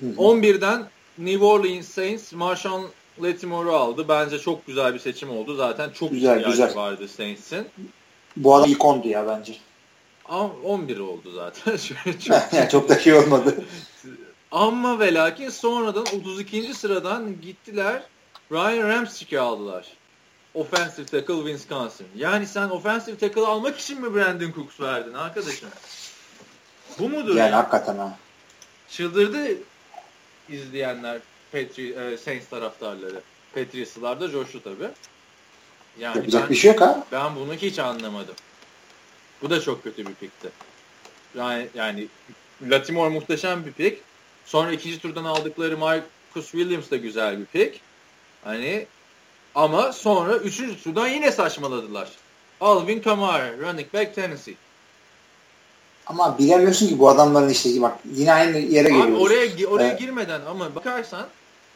Hı 0.00 0.06
hı. 0.06 0.10
11'den 0.10 0.88
New 1.18 1.44
Orleans 1.44 1.88
Saints 1.88 2.32
Marshawn 2.32 2.84
Lattimore'u 3.22 3.72
aldı. 3.72 4.08
Bence 4.08 4.38
çok 4.38 4.66
güzel 4.66 4.94
bir 4.94 4.98
seçim 4.98 5.30
oldu. 5.30 5.54
Zaten 5.54 5.90
çok 5.90 6.10
güzel, 6.10 6.44
güzel. 6.44 6.76
vardı 6.76 7.08
Saints'in. 7.08 7.66
Bu 8.36 8.54
adam 8.54 8.70
ilk 8.70 8.84
ondu 8.84 9.08
ya 9.08 9.26
bence. 9.28 9.56
11 10.64 10.98
oldu 10.98 11.30
zaten. 11.34 11.76
çok, 12.26 12.52
yani 12.52 12.68
çok 12.70 12.88
da 12.88 12.98
şey 12.98 13.14
olmadı. 13.14 13.54
Ama 14.50 15.00
ve 15.00 15.14
lakin 15.14 15.50
sonradan 15.50 16.02
32. 16.02 16.74
sıradan 16.74 17.40
gittiler 17.40 18.02
Ryan 18.52 18.88
Ramczyk'i 18.88 19.40
aldılar. 19.40 19.86
Offensive 20.54 21.06
tackle 21.06 21.34
Wisconsin. 21.34 22.06
Yani 22.16 22.46
sen 22.46 22.68
offensive 22.68 23.16
tackle 23.16 23.46
almak 23.46 23.78
için 23.78 24.00
mi 24.00 24.14
Brandon 24.14 24.52
Cooks 24.52 24.80
verdin 24.80 25.12
arkadaşım? 25.14 25.68
Bu 26.98 27.08
mudur? 27.08 27.36
Yani 27.36 27.50
ya? 27.50 27.58
hakikaten 27.58 27.98
ha. 27.98 28.16
Çıldırdı 28.90 29.48
izleyenler 30.48 31.18
Petri, 31.52 31.92
e, 31.92 32.16
Saints 32.16 32.48
taraftarları. 32.48 33.20
Patriots'lar 33.54 34.20
da 34.20 34.30
coştu 34.30 34.62
tabi. 34.62 34.88
Yani 35.98 36.16
Yapacak 36.16 36.42
ben, 36.42 36.50
bir 36.50 36.54
şey 36.54 36.70
yok 36.70 36.80
ha. 36.80 37.06
Ben 37.12 37.36
bunu 37.36 37.54
hiç 37.54 37.78
anlamadım. 37.78 38.34
Bu 39.42 39.50
da 39.50 39.60
çok 39.60 39.82
kötü 39.82 40.06
bir 40.06 40.14
pikti. 40.14 40.48
Yani, 41.36 41.68
yani 41.74 42.08
Latimore 42.62 43.10
muhteşem 43.10 43.66
bir 43.66 43.72
pik. 43.72 43.98
Sonra 44.44 44.72
ikinci 44.72 44.98
turdan 44.98 45.24
aldıkları 45.24 45.78
Marcus 45.78 46.50
Williams 46.50 46.90
da 46.90 46.96
güzel 46.96 47.40
bir 47.40 47.44
pik. 47.44 47.80
Hani 48.44 48.86
ama 49.54 49.92
sonra 49.92 50.36
üçüncü 50.36 50.82
turdan 50.82 51.08
yine 51.08 51.32
saçmaladılar. 51.32 52.08
Alvin 52.60 53.00
Kamara, 53.00 53.58
running 53.58 53.94
back 53.94 54.14
Tennessee. 54.14 54.54
Ama 56.06 56.38
bilemiyorsun 56.38 56.88
ki 56.88 56.98
bu 56.98 57.08
adamların 57.08 57.48
işte 57.48 57.82
bak 57.82 57.98
yine 58.14 58.32
aynı 58.32 58.58
yere 58.58 58.88
geliyoruz. 58.88 59.14
Abi 59.14 59.22
oraya 59.22 59.68
oraya 59.68 59.88
evet. 59.88 59.98
girmeden 59.98 60.40
ama 60.40 60.74
bakarsan 60.74 61.26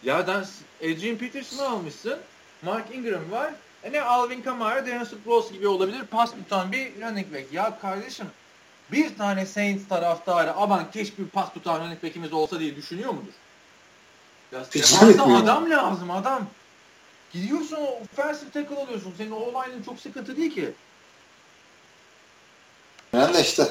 ya 0.02 0.26
da 0.26 0.44
Adrian 0.80 1.16
Peterson'ı 1.16 1.68
almışsın. 1.68 2.18
Mark 2.62 2.94
Ingram 2.94 3.30
var. 3.30 3.52
Ne 3.92 4.02
Alvin 4.02 4.42
Kamara, 4.42 4.86
Darren 4.86 5.04
Sproles 5.04 5.52
gibi 5.52 5.68
olabilir. 5.68 6.02
Pas 6.10 6.30
tutan 6.30 6.72
bir 6.72 7.00
running 7.00 7.34
back. 7.34 7.52
Ya 7.52 7.78
kardeşim 7.80 8.26
bir 8.92 9.16
tane 9.16 9.46
Saints 9.46 9.88
taraftarı 9.88 10.52
aman 10.52 10.90
keşke 10.90 11.22
bir 11.22 11.28
pas 11.28 11.52
tutan 11.52 11.80
running 11.80 12.02
back'imiz 12.02 12.32
olsa 12.32 12.60
diye 12.60 12.76
düşünüyor 12.76 13.10
mudur? 13.10 13.32
Ya 14.52 14.64
adam 15.36 15.70
lazım 15.70 16.10
adam. 16.10 16.46
Gidiyorsun 17.32 17.76
offensive 17.76 18.50
tackle 18.50 18.76
alıyorsun. 18.76 19.14
Senin 19.18 19.30
o 19.30 19.40
line'ın 19.40 19.82
çok 19.82 20.00
sıkıntı 20.00 20.36
değil 20.36 20.54
ki. 20.54 20.72
Ben 23.12 23.34
de 23.34 23.40
işte. 23.40 23.68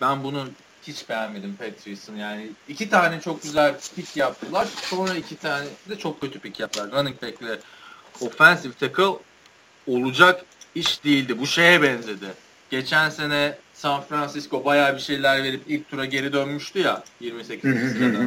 Ben 0.00 0.24
bunu 0.24 0.48
hiç 0.82 1.08
beğenmedim 1.08 1.56
Patriots'ın 1.56 2.16
yani. 2.16 2.50
iki 2.68 2.90
tane 2.90 3.20
çok 3.20 3.42
güzel 3.42 3.74
pick 3.96 4.16
yaptılar. 4.16 4.68
Sonra 4.82 5.14
iki 5.14 5.36
tane 5.36 5.66
de 5.88 5.98
çok 5.98 6.20
kötü 6.20 6.38
pick 6.38 6.60
yaptılar. 6.60 6.92
Running 6.92 7.22
back'le 7.22 7.60
offensive 8.20 8.72
tackle 8.72 9.18
olacak 9.86 10.44
iş 10.74 11.04
değildi. 11.04 11.38
Bu 11.38 11.46
şeye 11.46 11.82
benzedi. 11.82 12.26
Geçen 12.70 13.10
sene 13.10 13.58
San 13.74 14.02
Francisco 14.02 14.64
bayağı 14.64 14.94
bir 14.94 15.00
şeyler 15.00 15.42
verip 15.42 15.62
ilk 15.68 15.90
tura 15.90 16.04
geri 16.04 16.32
dönmüştü 16.32 16.78
ya 16.78 17.04
28. 17.20 17.92
sırada. 17.92 18.24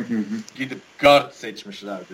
Gidip 0.55 0.81
guard 0.99 1.31
seçmişlerdi. 1.31 2.13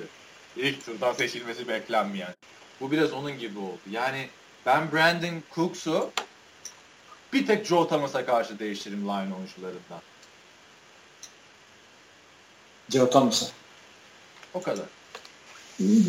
İlk 0.57 0.85
turdan 0.85 1.13
seçilmesi 1.13 1.67
beklenmeyen. 1.67 2.33
Bu 2.81 2.91
biraz 2.91 3.13
onun 3.13 3.39
gibi 3.39 3.59
oldu. 3.59 3.79
Yani 3.91 4.29
ben 4.65 4.91
Brandon 4.91 5.43
Cooks'u 5.55 6.11
bir 7.35 7.47
tek 7.47 7.65
Joe 7.65 7.87
Thomas'a 7.87 8.25
karşı 8.25 8.59
değiştiririm 8.59 9.01
line 9.01 9.35
oyuncularından. 9.35 10.01
Joe 12.89 13.09
Thomas'a. 13.09 13.45
O 14.53 14.61
kadar. 14.61 14.85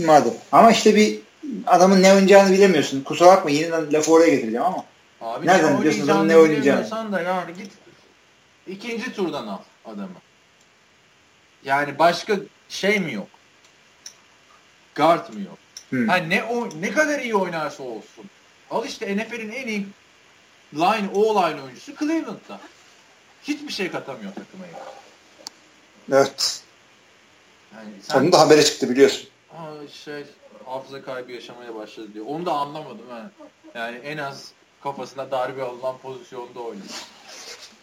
Madem. 0.06 0.34
Ama 0.52 0.70
işte 0.70 0.94
bir 0.94 1.18
adamın 1.66 2.02
ne 2.02 2.12
oynayacağını 2.12 2.52
bilemiyorsun. 2.52 3.02
Kusura 3.02 3.28
bakma 3.28 3.50
yine 3.50 3.70
lafı 3.92 4.12
oraya 4.12 4.30
getireceğim 4.30 4.64
ama. 4.64 4.84
Abi 5.20 5.46
Nereden 5.46 5.74
ne 5.74 5.78
biliyorsun 5.78 6.02
adamın 6.02 6.28
ne 6.28 6.36
oynayacağını? 6.36 7.12
da 7.12 7.20
yani 7.20 7.54
git 7.54 7.72
ikinci 8.66 9.12
turdan 9.12 9.46
al 9.46 9.58
adamı. 9.84 10.16
Yani 11.64 11.98
başka 11.98 12.36
şey 12.68 13.00
mi 13.00 13.12
yok? 13.14 13.28
Guard 14.94 15.32
mı 15.32 15.40
yok? 15.40 15.58
Hmm. 15.90 16.08
Ha 16.08 16.16
ne 16.16 16.44
o 16.44 16.68
ne 16.80 16.92
kadar 16.92 17.18
iyi 17.18 17.34
oynarsa 17.34 17.82
olsun. 17.82 18.24
Al 18.70 18.84
işte 18.86 19.16
NFL'in 19.16 19.50
en 19.52 19.66
iyi 19.66 19.86
line 20.74 21.08
o 21.14 21.34
line 21.42 21.62
oyuncusu 21.62 21.96
Cleveland'da. 21.98 22.60
Hiçbir 23.42 23.72
şey 23.72 23.90
katamıyor 23.90 24.32
takıma. 24.34 24.66
ya. 24.66 24.78
Evet. 26.12 26.62
Yani 27.74 27.88
sen 28.02 28.14
Sonunda 28.14 28.36
da 28.36 28.40
habere 28.40 28.64
çıktı 28.64 28.90
biliyorsun. 28.90 29.28
Aa, 29.52 29.88
şey 30.04 30.24
hafıza 30.64 31.02
kaybı 31.02 31.32
yaşamaya 31.32 31.74
başladı 31.74 32.08
diyor. 32.14 32.26
Onu 32.28 32.46
da 32.46 32.52
anlamadım 32.52 33.10
ha. 33.10 33.30
Yani 33.74 33.96
en 33.96 34.18
az 34.18 34.52
kafasına 34.82 35.30
darbe 35.30 35.62
alınan 35.62 35.98
pozisyonda 35.98 36.60
oynuyor. 36.60 36.88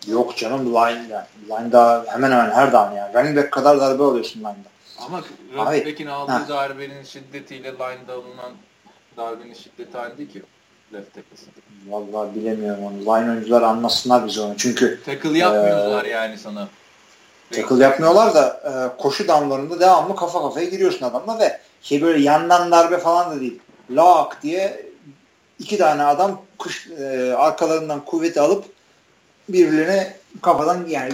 Yok 0.07 0.37
canım 0.37 0.65
line 0.65 1.07
yani. 1.09 1.25
Line 1.49 1.71
daha 1.71 2.05
hemen 2.07 2.31
hemen 2.31 2.51
her 2.51 2.71
down 2.71 2.95
yani. 2.95 3.13
Running 3.13 3.37
back 3.37 3.51
kadar 3.51 3.79
darbe 3.79 4.03
alıyorsun 4.03 4.39
line'da. 4.39 4.69
Ama 4.99 5.23
running 5.53 5.85
back'in 5.85 6.07
aldığı 6.07 6.31
ha. 6.31 6.49
darbenin 6.49 7.03
şiddetiyle 7.03 7.71
line'da 7.73 8.13
alınan 8.13 8.51
darbenin 9.17 9.53
şiddeti 9.53 9.97
aynı 9.97 10.17
değil 10.17 10.33
ki. 10.33 10.43
Left 10.93 11.13
tackle'sın. 11.13 11.47
Vallahi 11.87 12.35
bilemiyorum 12.35 12.83
onu. 12.83 13.01
Line 13.01 13.31
oyuncular 13.31 13.61
anlasınlar 13.61 14.27
bize 14.27 14.41
onu. 14.41 14.57
Çünkü 14.57 14.99
Tackle 15.05 15.37
yapmıyorlar 15.37 16.05
yani 16.05 16.37
sana. 16.37 16.67
tackle 17.51 17.83
yapmıyorlar 17.83 18.33
da 18.35 18.61
e, 18.65 19.01
koşu 19.01 19.27
damlarında 19.27 19.79
devamlı 19.79 20.15
kafa 20.15 20.41
kafaya 20.41 20.65
giriyorsun 20.65 21.05
adamla 21.05 21.39
ve 21.39 21.59
şey 21.81 22.01
böyle 22.01 22.23
yandan 22.23 22.71
darbe 22.71 22.97
falan 22.97 23.35
da 23.35 23.41
değil. 23.41 23.59
Lak 23.89 24.43
diye 24.43 24.85
iki 25.59 25.77
tane 25.77 26.03
adam 26.03 26.41
kuş, 26.57 26.87
e, 26.99 27.33
arkalarından 27.37 28.05
kuvveti 28.05 28.41
alıp 28.41 28.65
birbirlerine 29.49 30.15
kafadan 30.41 30.85
yani 30.87 31.13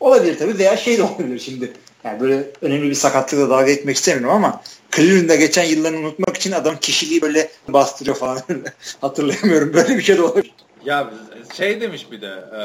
olabilir 0.00 0.38
tabii 0.38 0.58
veya 0.58 0.76
şey 0.76 0.98
de 0.98 1.02
olabilir 1.02 1.38
şimdi. 1.38 1.72
Yani 2.04 2.20
böyle 2.20 2.50
önemli 2.62 2.90
bir 2.90 2.94
sakatlıkla 2.94 3.50
dalga 3.50 3.70
etmek 3.70 3.96
istemiyorum 3.96 4.36
ama 4.36 4.62
Cleveland'da 4.96 5.34
geçen 5.34 5.64
yıllarını 5.64 5.98
unutmak 5.98 6.36
için 6.36 6.52
adam 6.52 6.76
kişiliği 6.76 7.22
böyle 7.22 7.50
bastırıyor 7.68 8.16
falan. 8.16 8.40
Hatırlayamıyorum. 9.00 9.74
Böyle 9.74 9.96
bir 9.96 10.02
şey 10.02 10.16
de 10.16 10.22
olabilir. 10.22 10.52
Ya 10.84 11.10
şey 11.54 11.80
demiş 11.80 12.06
bir 12.10 12.20
de 12.20 12.44
e, 12.56 12.60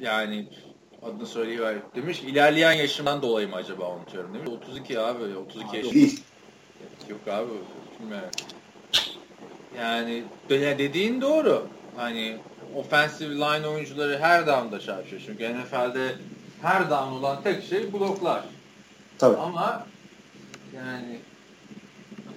yani 0.00 0.48
adını 1.02 1.26
söyleyiver 1.26 1.76
demiş 1.94 2.20
ilerleyen 2.20 2.72
yaşımdan 2.72 3.22
dolayı 3.22 3.48
mı 3.48 3.56
acaba 3.56 3.90
unutuyorum 3.90 4.34
demiş. 4.34 4.48
32 4.48 5.00
abi 5.00 5.36
32 5.36 5.76
yaş. 5.76 5.86
Yok 7.08 7.20
abi 7.30 7.50
bilmiyorum. 8.00 8.28
Yani 9.78 10.24
de- 10.50 10.78
dediğin 10.78 11.20
doğru. 11.20 11.66
Hani 11.96 12.36
offensive 12.76 13.34
line 13.34 13.68
oyuncuları 13.68 14.18
her 14.18 14.46
down'da 14.46 14.80
çarpıyor. 14.80 15.22
Çünkü 15.26 15.54
NFL'de 15.54 16.14
her 16.62 16.90
down 16.90 17.12
olan 17.12 17.42
tek 17.42 17.64
şey 17.64 17.92
bloklar. 17.92 18.44
Tabii. 19.18 19.36
Ama 19.36 19.86
yani 20.76 21.18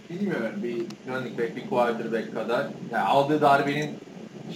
bilmiyorum 0.09 0.63
bir 0.63 0.77
running 1.07 1.39
back, 1.39 1.55
bir 1.55 1.69
quarterback 1.69 2.33
kadar. 2.33 2.67
Yani 2.91 3.03
aldığı 3.03 3.41
darbenin 3.41 3.99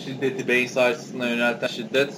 şiddeti, 0.05 0.47
beyin 0.47 0.67
sarsısına 0.67 1.29
yönelten 1.29 1.67
şiddet 1.67 2.13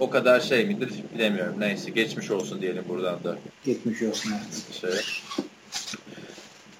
o 0.00 0.10
kadar 0.10 0.40
şey 0.40 0.66
midir 0.66 0.92
bilemiyorum. 1.14 1.54
Neyse 1.58 1.90
geçmiş 1.90 2.30
olsun 2.30 2.62
diyelim 2.62 2.84
buradan 2.88 3.24
da. 3.24 3.36
Geçmiş 3.64 4.02
olsun 4.02 4.32
evet. 4.38 4.80
Şey. 4.80 5.22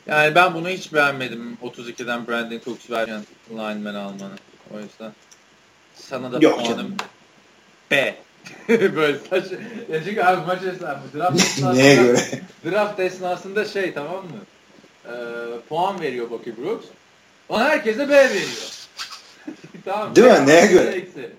Yani 0.07 0.35
ben 0.35 0.55
bunu 0.55 0.69
hiç 0.69 0.93
beğenmedim. 0.93 1.59
32'den 1.63 2.27
Brandon 2.27 2.61
Cooks 2.65 2.91
verken 2.91 3.23
lineman 3.51 3.95
almanı. 3.95 4.35
O 4.75 4.81
yüzden. 4.81 5.13
Sana 5.95 6.33
da 6.33 6.39
Yok 6.41 6.55
puanım 6.55 6.77
canım. 6.77 6.95
B. 7.91 8.17
Böyle 8.69 9.19
saç. 9.31 9.45
Ya 9.93 10.05
çünkü 10.05 10.23
abi 10.23 10.47
maç 10.47 10.59
esnasında 10.63 11.19
draft 11.19 11.37
esnasında, 11.41 11.73
Neye 11.73 11.95
göre? 11.95 12.19
draft 12.71 13.01
esnasında 13.01 13.65
şey 13.65 13.93
tamam 13.95 14.17
mı? 14.25 14.39
Ee, 15.07 15.11
puan 15.69 16.01
veriyor 16.01 16.31
Bucky 16.31 16.57
Brooks. 16.57 16.87
Ona 17.49 17.65
herkese 17.65 18.09
B 18.09 18.13
veriyor. 18.13 18.71
tamam. 19.85 20.17
Değil 20.17 20.27
mi? 20.27 20.33
B 20.33 20.47
Neye 20.47 20.63
artı, 20.63 20.73
göre? 20.73 20.93
B 20.93 20.97
eksi. 20.97 21.31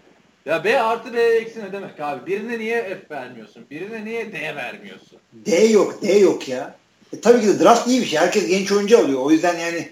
Ya 0.46 0.64
B 0.64 0.80
artı 0.82 1.14
B 1.14 1.22
eksi 1.22 1.60
ne 1.64 1.72
demek 1.72 2.00
abi? 2.00 2.26
Birine 2.32 2.60
niye 2.60 2.84
F 2.84 3.16
vermiyorsun? 3.16 3.66
Birine 3.72 4.06
niye 4.06 4.34
D 4.34 4.56
vermiyorsun? 4.56 5.20
D 5.34 5.56
yok, 5.66 6.02
D 6.02 6.14
yok 6.14 6.50
ya. 6.50 6.76
E, 7.14 7.22
tabii 7.22 7.42
ki 7.42 7.48
de 7.48 7.60
draft 7.64 7.88
iyi 7.88 8.02
bir 8.02 8.06
şey. 8.06 8.20
Herkes 8.20 8.48
genç 8.48 8.72
oyuncu 8.72 9.00
alıyor. 9.00 9.20
O 9.22 9.32
yüzden 9.32 9.60
yani 9.60 9.90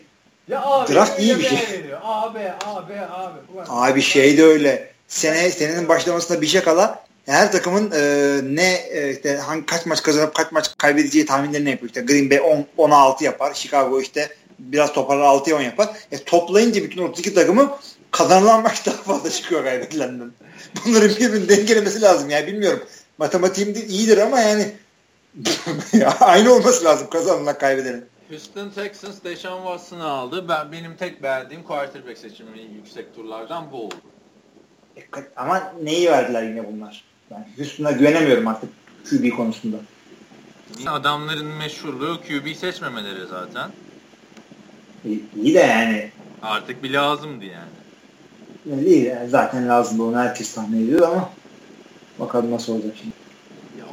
Ya 0.48 0.62
abi 0.62 0.94
Draft 0.94 1.20
iyi 1.20 1.36
bir 1.40 1.44
B 1.44 1.48
şey. 1.50 1.80
veriyor. 1.80 2.00
A, 2.04 2.36
B, 2.36 2.54
A, 2.66 2.90
B, 2.90 3.02
A, 3.02 3.32
B. 3.36 3.54
Ulan. 3.54 3.66
abi 3.70 4.02
şey 4.02 4.38
de 4.38 4.44
öyle. 4.44 4.90
Sene 5.08 5.50
senenin 5.52 5.88
başlamasında 5.88 6.42
bir 6.42 6.48
şey 6.48 6.62
kala 6.62 6.99
her 7.30 7.52
takımın 7.52 7.92
e, 7.92 8.02
ne 8.56 8.74
e, 8.74 9.12
işte 9.12 9.38
hangi 9.38 9.66
kaç 9.66 9.86
maç 9.86 10.04
kazanıp 10.04 10.36
kaç 10.36 10.52
maç 10.52 10.78
kaybedeceği 10.78 11.26
tahminlerini 11.26 11.70
yapıyor. 11.70 11.90
İşte 11.90 12.02
Green 12.02 12.30
Bay 12.30 12.40
10 12.78 12.88
10'a 12.88 12.96
6 12.96 13.24
yapar. 13.24 13.54
Chicago 13.54 14.02
işte 14.02 14.30
biraz 14.60 14.94
toparlar 14.94 15.26
6'ya 15.26 15.58
10 15.58 15.62
yapar. 15.62 15.90
E, 16.12 16.24
toplayınca 16.24 16.84
bütün 16.84 17.04
32 17.04 17.34
takımı 17.34 17.78
kazanılan 18.12 18.64
maç 18.64 18.86
daha 18.86 18.96
fazla 18.96 19.30
çıkıyor 19.30 19.64
kaybedilenden. 19.64 20.32
Bunların 20.86 21.10
birbirinin 21.10 21.50
dengelemesi 21.50 22.02
lazım 22.02 22.30
yani 22.30 22.48
bilmiyorum. 22.48 22.84
Matematiğim 23.18 23.74
iyidir 23.88 24.18
ama 24.18 24.40
yani 24.40 24.72
aynı 26.20 26.54
olması 26.54 26.86
lazım 26.86 27.10
kazanılan 27.10 27.58
kaybedenin. 27.58 28.06
Houston 28.30 28.70
Texans 28.70 29.24
Deshaun 29.24 29.62
Watson'ı 29.62 30.08
aldı. 30.08 30.50
Ben 30.50 30.72
benim 30.72 30.96
tek 30.96 31.24
beğendiğim 31.24 31.64
quarterback 31.64 32.18
seçimi 32.18 32.62
yüksek 32.76 33.16
turlardan 33.16 33.72
bu 33.72 33.86
oldu. 33.86 33.96
E, 34.98 35.02
Ama 35.36 35.74
neyi 35.84 36.12
verdiler 36.12 36.44
yine 36.44 36.68
bunlar? 36.68 37.09
Ben 37.32 37.48
Houston'a 37.58 37.92
güvenemiyorum 37.92 38.48
artık 38.48 38.70
QB 39.10 39.30
konusunda. 39.30 39.78
Adamların 40.88 41.46
meşhurluğu 41.46 42.20
QB 42.28 42.56
seçmemeleri 42.56 43.26
zaten. 43.30 43.72
İyi, 45.06 45.24
iyi 45.44 45.54
de 45.54 45.60
yani 45.60 46.12
Artık 46.42 46.84
bir 46.84 46.94
lazımdı 46.94 47.46
yani. 47.46 47.70
yani 48.66 49.30
zaten 49.30 49.70
lazım 49.70 50.00
onu 50.00 50.18
herkes 50.18 50.54
tahmin 50.54 50.84
ediyor 50.84 51.08
ama 51.08 51.30
bakalım 52.20 52.52
nasıl 52.52 52.74
olacak 52.74 52.94
şimdi. 53.02 53.14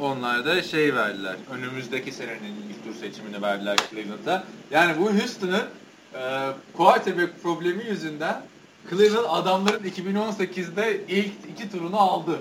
Onlar 0.01 0.45
da 0.45 0.63
şey 0.63 0.95
verdiler. 0.95 1.35
Önümüzdeki 1.51 2.11
senenin 2.11 2.55
ilk 2.69 2.83
tur 2.83 2.99
seçimini 3.01 3.41
verdiler 3.41 3.77
Cleveland'a. 3.89 4.43
Yani 4.71 4.99
bu 4.99 5.11
Houston'ın 5.11 5.63
e, 6.13 6.51
quarterback 6.73 7.43
problemi 7.43 7.83
yüzünden 7.85 8.41
Cleveland 8.89 9.25
adamların 9.29 9.83
2018'de 9.83 11.01
ilk 11.07 11.31
iki 11.53 11.71
turunu 11.71 11.99
aldı. 11.99 12.39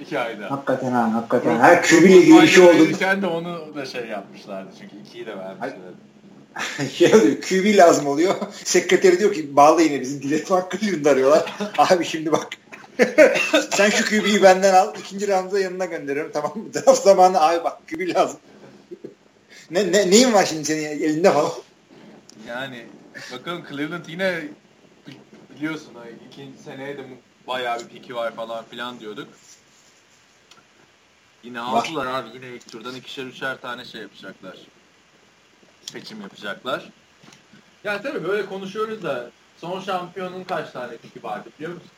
İki 0.00 0.18
ayda. 0.18 0.50
Hakikaten 0.50 0.92
ha 0.92 1.14
hakikaten. 1.14 1.58
Her 1.58 1.82
QB 1.82 2.04
bir 2.04 2.46
şey 2.46 2.64
oldu. 2.64 2.84
Verirken 2.84 3.22
de 3.22 3.26
onu 3.26 3.74
da 3.74 3.86
şey 3.86 4.06
yapmışlardı 4.06 4.70
çünkü 4.80 4.96
ikiyi 5.08 5.26
de 5.26 5.36
vermişler. 5.38 5.72
şey 6.92 7.14
oluyor 7.14 7.40
QB 7.48 7.76
lazım 7.78 8.06
oluyor. 8.06 8.34
Sekreteri 8.64 9.18
diyor 9.18 9.34
ki 9.34 9.56
bağla 9.56 9.82
yine 9.82 10.00
bizim 10.00 10.22
Dilet 10.22 10.50
Hakkı 10.50 10.76
arıyorlar. 11.10 11.52
Abi 11.78 12.04
şimdi 12.04 12.32
bak 12.32 12.48
sen 13.70 13.90
şu 13.90 14.04
QB'yi 14.04 14.42
benden 14.42 14.74
al. 14.74 14.94
ikinci 15.00 15.28
roundda 15.28 15.60
yanına 15.60 15.84
gönderiyorum. 15.84 16.32
Tamam 16.34 16.52
mı? 16.58 16.74
Draft 16.74 17.02
zamanı 17.02 17.40
abi 17.40 17.64
bak 17.64 17.78
QB 17.88 18.14
lazım. 18.14 18.38
ne, 19.70 19.92
ne, 19.92 20.10
neyin 20.10 20.32
var 20.32 20.44
şimdi 20.46 20.64
senin 20.64 20.82
elinde 20.84 21.32
falan? 21.32 21.50
Yani 22.48 22.86
bakalım 23.32 23.62
Cleveland 23.70 24.04
yine 24.08 24.40
bi- 25.08 25.56
biliyorsun 25.56 25.92
ikinci 26.30 26.62
seneye 26.62 26.98
de 26.98 27.02
bayağı 27.46 27.78
bir 27.80 27.84
piki 27.84 28.14
var 28.14 28.34
falan 28.34 28.64
filan 28.70 29.00
diyorduk. 29.00 29.28
Yine 31.44 31.60
Var. 31.60 31.66
aldılar 31.66 32.06
abi 32.06 32.28
yine 32.34 32.46
ilk 32.48 32.72
turdan 32.72 32.94
ikişer 32.94 33.24
üçer 33.24 33.60
tane 33.60 33.84
şey 33.84 34.00
yapacaklar. 34.00 34.56
Seçim 35.92 36.20
yapacaklar. 36.20 36.84
Yani 37.84 38.02
tabii 38.02 38.24
böyle 38.28 38.46
konuşuyoruz 38.46 39.02
da 39.02 39.30
son 39.58 39.80
şampiyonun 39.80 40.44
kaç 40.44 40.70
tane 40.70 40.96
piki 40.96 41.22
vardı 41.22 41.48
biliyor 41.58 41.72
musun? 41.74 41.90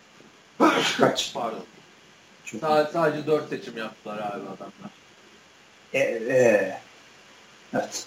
Kaç? 0.98 1.34
Pardon. 1.34 1.64
Çok. 2.44 2.60
Sadece, 2.60 2.92
sadece 2.92 3.26
4 3.26 3.48
seçim 3.48 3.76
yaptılar 3.76 4.18
abi 4.18 4.42
adamlar. 4.42 4.90
E, 5.92 5.98
e, 5.98 6.80
evet. 7.74 8.06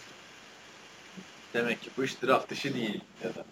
Demek 1.53 1.81
ki 1.81 1.89
bu 1.97 2.03
iş 2.03 2.21
draft 2.23 2.49
dışı 2.49 2.73
değil. 2.73 3.01
Ya 3.23 3.29
da. 3.35 3.45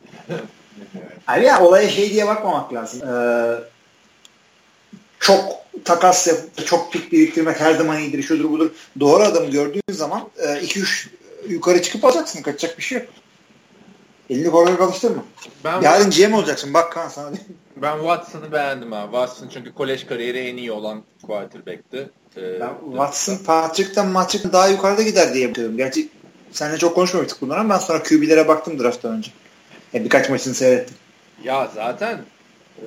Abi 1.28 1.46
ya 1.46 1.62
olaya 1.64 1.90
şey 1.90 2.10
diye 2.10 2.28
bakmamak 2.28 2.74
lazım. 2.74 3.10
Ee, 3.10 3.60
çok 5.24 5.64
takas 5.86 6.28
yapıp 6.28 6.68
çok 6.68 6.94
pik 6.94 7.12
biriktirmek 7.12 7.60
her 7.60 7.74
zaman 7.74 8.00
iyidir, 8.00 8.24
şudur 8.24 8.50
budur. 8.50 8.72
Doğru 9.00 9.24
adamı 9.24 9.52
gördüğün 9.52 9.82
zaman 9.92 10.30
2-3 10.40 11.08
yukarı 11.48 11.82
çıkıp 11.82 12.06
alacaksın. 12.06 12.42
Kaçacak 12.42 12.78
bir 12.78 12.84
şey 12.84 12.98
yok. 12.98 13.08
Elini 14.30 14.52
korkak 14.52 14.82
alıştırma. 14.82 15.24
Ben 15.64 15.82
Yarın 15.82 16.10
GM 16.10 16.34
olacaksın. 16.34 16.74
Bak 16.74 16.92
kan 16.92 17.10
sana 17.10 17.30
Ben 17.78 17.98
Watson'ı 17.98 18.52
beğendim 18.52 18.94
abi. 18.94 19.12
Watson 19.12 19.50
çünkü 19.54 19.74
kolej 19.74 20.06
kariyeri 20.06 20.40
en 20.40 20.58
iyi 20.58 20.72
olan 20.72 21.04
quarterback'ti. 21.28 22.10
Ee, 22.38 22.60
ben 22.60 22.74
Watson 22.90 23.38
Patrick'ten 23.46 24.08
Matrick'ten 24.08 24.52
daha 24.54 24.68
yukarıda 24.68 25.02
gider 25.02 25.34
diye 25.34 25.50
biliyorum. 25.50 25.78
Gerçi 25.78 26.10
seninle 26.52 26.78
çok 26.78 26.96
konuşmamıştık 26.96 27.42
bundan 27.42 27.58
ama 27.60 27.74
ben 27.74 27.80
sonra 27.80 28.04
QB'lere 28.04 28.48
baktım 28.48 28.80
draft'tan 28.80 29.12
önce. 29.12 29.32
Yani 29.94 30.06
birkaç 30.06 30.30
maçını 30.30 30.54
seyrettim. 30.54 30.96
Ya 31.44 31.72
zaten 31.76 32.22
e, 32.78 32.84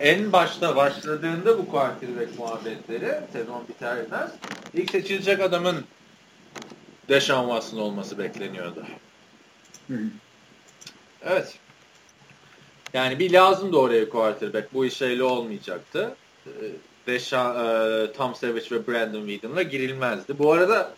en 0.00 0.32
başta 0.32 0.76
başladığında 0.76 1.58
bu 1.58 1.68
quarterback 1.68 2.38
muhabbetleri 2.38 3.20
sezon 3.32 3.68
biter 3.68 4.02
bitmez 4.02 4.30
ilk 4.74 4.90
seçilecek 4.90 5.40
adamın 5.40 5.84
Deshaun 7.08 7.48
Watson 7.48 7.78
olması 7.78 8.18
bekleniyordu. 8.18 8.86
Hı 9.88 9.94
hı. 9.94 10.02
Evet. 11.22 11.58
Yani 12.94 13.18
bir 13.18 13.32
lazım 13.32 13.72
da 13.72 13.78
oraya 13.78 14.08
quarterback. 14.08 14.74
Bu 14.74 14.84
iş 14.84 15.02
öyle 15.02 15.22
olmayacaktı. 15.22 16.16
Ee, 16.46 16.50
Deshaun, 17.06 17.54
e, 17.54 18.12
Tom 18.12 18.34
Savage 18.34 18.70
ve 18.70 18.86
Brandon 18.86 19.26
Whedon'la 19.26 19.62
girilmezdi. 19.62 20.38
Bu 20.38 20.52
arada 20.52 20.90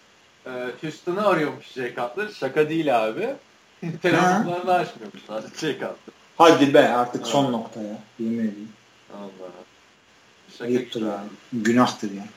e, 0.46 0.50
Houston'ı 0.80 1.26
arıyormuş 1.26 1.72
Jay 1.72 1.94
Cutler. 1.94 2.28
Şaka 2.40 2.68
değil 2.68 3.06
abi. 3.06 3.34
Telefonlarını 4.02 4.72
açmıyormuş 4.72 5.22
sadece 5.26 5.56
Jay 5.56 5.72
Cutler. 5.72 6.14
Hadi 6.38 6.74
be 6.74 6.88
artık 6.88 7.26
son 7.26 7.52
nokta 7.52 7.82
ya. 7.82 7.98
Yemin 8.18 8.38
edeyim. 8.38 8.68
Allah. 9.14 10.66
Ayıptır 10.66 11.00
yani. 11.02 11.28
Günahtır 11.52 12.10
yani. 12.10 12.28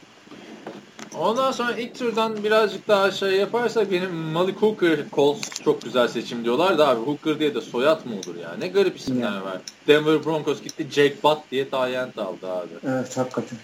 Ondan 1.18 1.52
sonra 1.52 1.72
ilk 1.72 2.00
turdan 2.00 2.44
birazcık 2.44 2.88
daha 2.88 3.12
şey 3.12 3.32
yaparsak 3.32 3.92
benim 3.92 4.12
Malik 4.12 4.62
Hooker 4.62 5.00
Colts 5.14 5.62
çok 5.64 5.82
güzel 5.82 6.08
seçim 6.08 6.44
diyorlar 6.44 6.78
da 6.78 6.88
abi 6.88 7.02
Hooker 7.02 7.40
diye 7.40 7.56
de 7.56 7.62
soyad 7.62 8.06
mı 8.06 8.16
olur 8.16 8.36
ya? 8.36 8.56
Ne 8.60 8.68
garip 8.68 8.98
isimler 8.98 9.32
yeah. 9.32 9.46
var. 9.46 9.58
Denver 9.88 10.26
Broncos 10.26 10.62
gitti 10.62 10.88
Jake 10.92 11.16
Butt 11.24 11.38
diye 11.52 11.70
Tyent 11.70 12.18
aldı 12.18 12.52
abi. 12.52 12.74
Evet 12.88 13.18
hakikaten. 13.18 13.58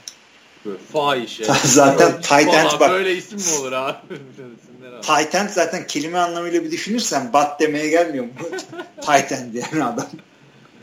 Böyle 0.66 0.78
fahişe. 0.78 1.44
zaten 1.64 2.22
Titan 2.22 2.80
bak. 2.80 2.92
Böyle 2.92 3.16
isim 3.16 3.40
mi 3.40 3.62
olur 3.62 3.72
abi? 3.72 3.98
Titan 5.02 5.48
zaten 5.48 5.88
kelime 5.88 6.20
anlamıyla 6.20 6.64
bir 6.64 6.72
düşünürsen 6.72 7.34
Bat 7.34 7.60
demeye 7.60 7.90
gelmiyor 7.90 8.26
mu? 8.26 8.32
Titan 9.02 9.54
diyen 9.54 9.80
adam. 9.80 10.10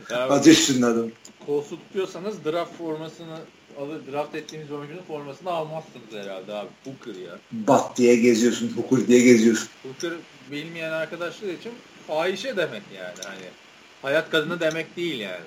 Yani, 0.09 0.31
Adı 0.31 0.49
üstünde 0.49 0.85
adam. 0.85 1.07
Colts'u 1.47 1.79
tutuyorsanız 1.79 2.45
draft 2.45 2.77
formasını 2.77 3.39
alır, 3.79 4.01
draft 4.11 4.35
ettiğiniz 4.35 4.71
oyuncunun 4.71 5.03
formasını 5.07 5.51
almazsınız 5.51 6.25
herhalde 6.25 6.53
abi. 6.53 6.69
Hooker 6.83 7.21
ya. 7.21 7.39
Bat 7.51 7.97
diye 7.97 8.15
geziyorsun, 8.15 8.73
Hooker 8.75 9.07
diye 9.07 9.19
geziyorsun. 9.19 9.69
Hooker 9.83 10.13
bilmeyen 10.51 10.91
arkadaşlar 10.91 11.47
için 11.47 11.71
fahişe 12.07 12.57
demek 12.57 12.83
yani. 12.97 13.15
Hani 13.25 13.45
hayat 14.01 14.29
kadını 14.29 14.59
demek 14.59 14.97
değil 14.97 15.19
yani. 15.19 15.45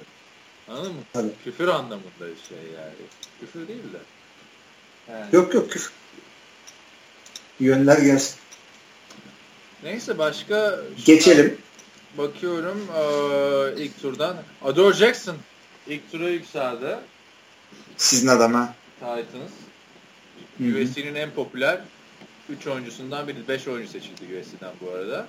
Anladın 0.68 0.92
mı? 0.92 1.00
Tabii. 1.12 1.30
Küfür 1.44 1.68
anlamında 1.68 2.36
şey 2.48 2.58
yani. 2.76 2.94
Küfür 3.40 3.68
değil 3.68 3.92
de. 3.92 3.98
Yani. 5.12 5.26
Yok 5.32 5.54
yok 5.54 5.70
küfür. 5.70 5.92
Yönler 7.60 7.98
gelsin. 7.98 8.36
Neyse 9.82 10.18
başka 10.18 10.78
geçelim. 11.06 11.58
Bakıyorum 12.18 12.86
ee, 12.96 13.82
ilk 13.82 14.02
turdan. 14.02 14.36
Adore 14.64 14.96
Jackson 14.96 15.36
ilk 15.90 16.12
tura 16.12 16.28
yükseldi. 16.28 16.96
Sizin 17.96 18.28
adama. 18.28 18.74
Titans. 19.00 19.50
USC'nin 20.60 21.14
en 21.14 21.30
popüler 21.30 21.80
3 22.48 22.66
oyuncusundan 22.66 23.28
biri. 23.28 23.48
5 23.48 23.68
oyuncu 23.68 23.92
seçildi 23.92 24.40
USC'den 24.40 24.72
bu 24.80 24.90
arada. 24.90 25.26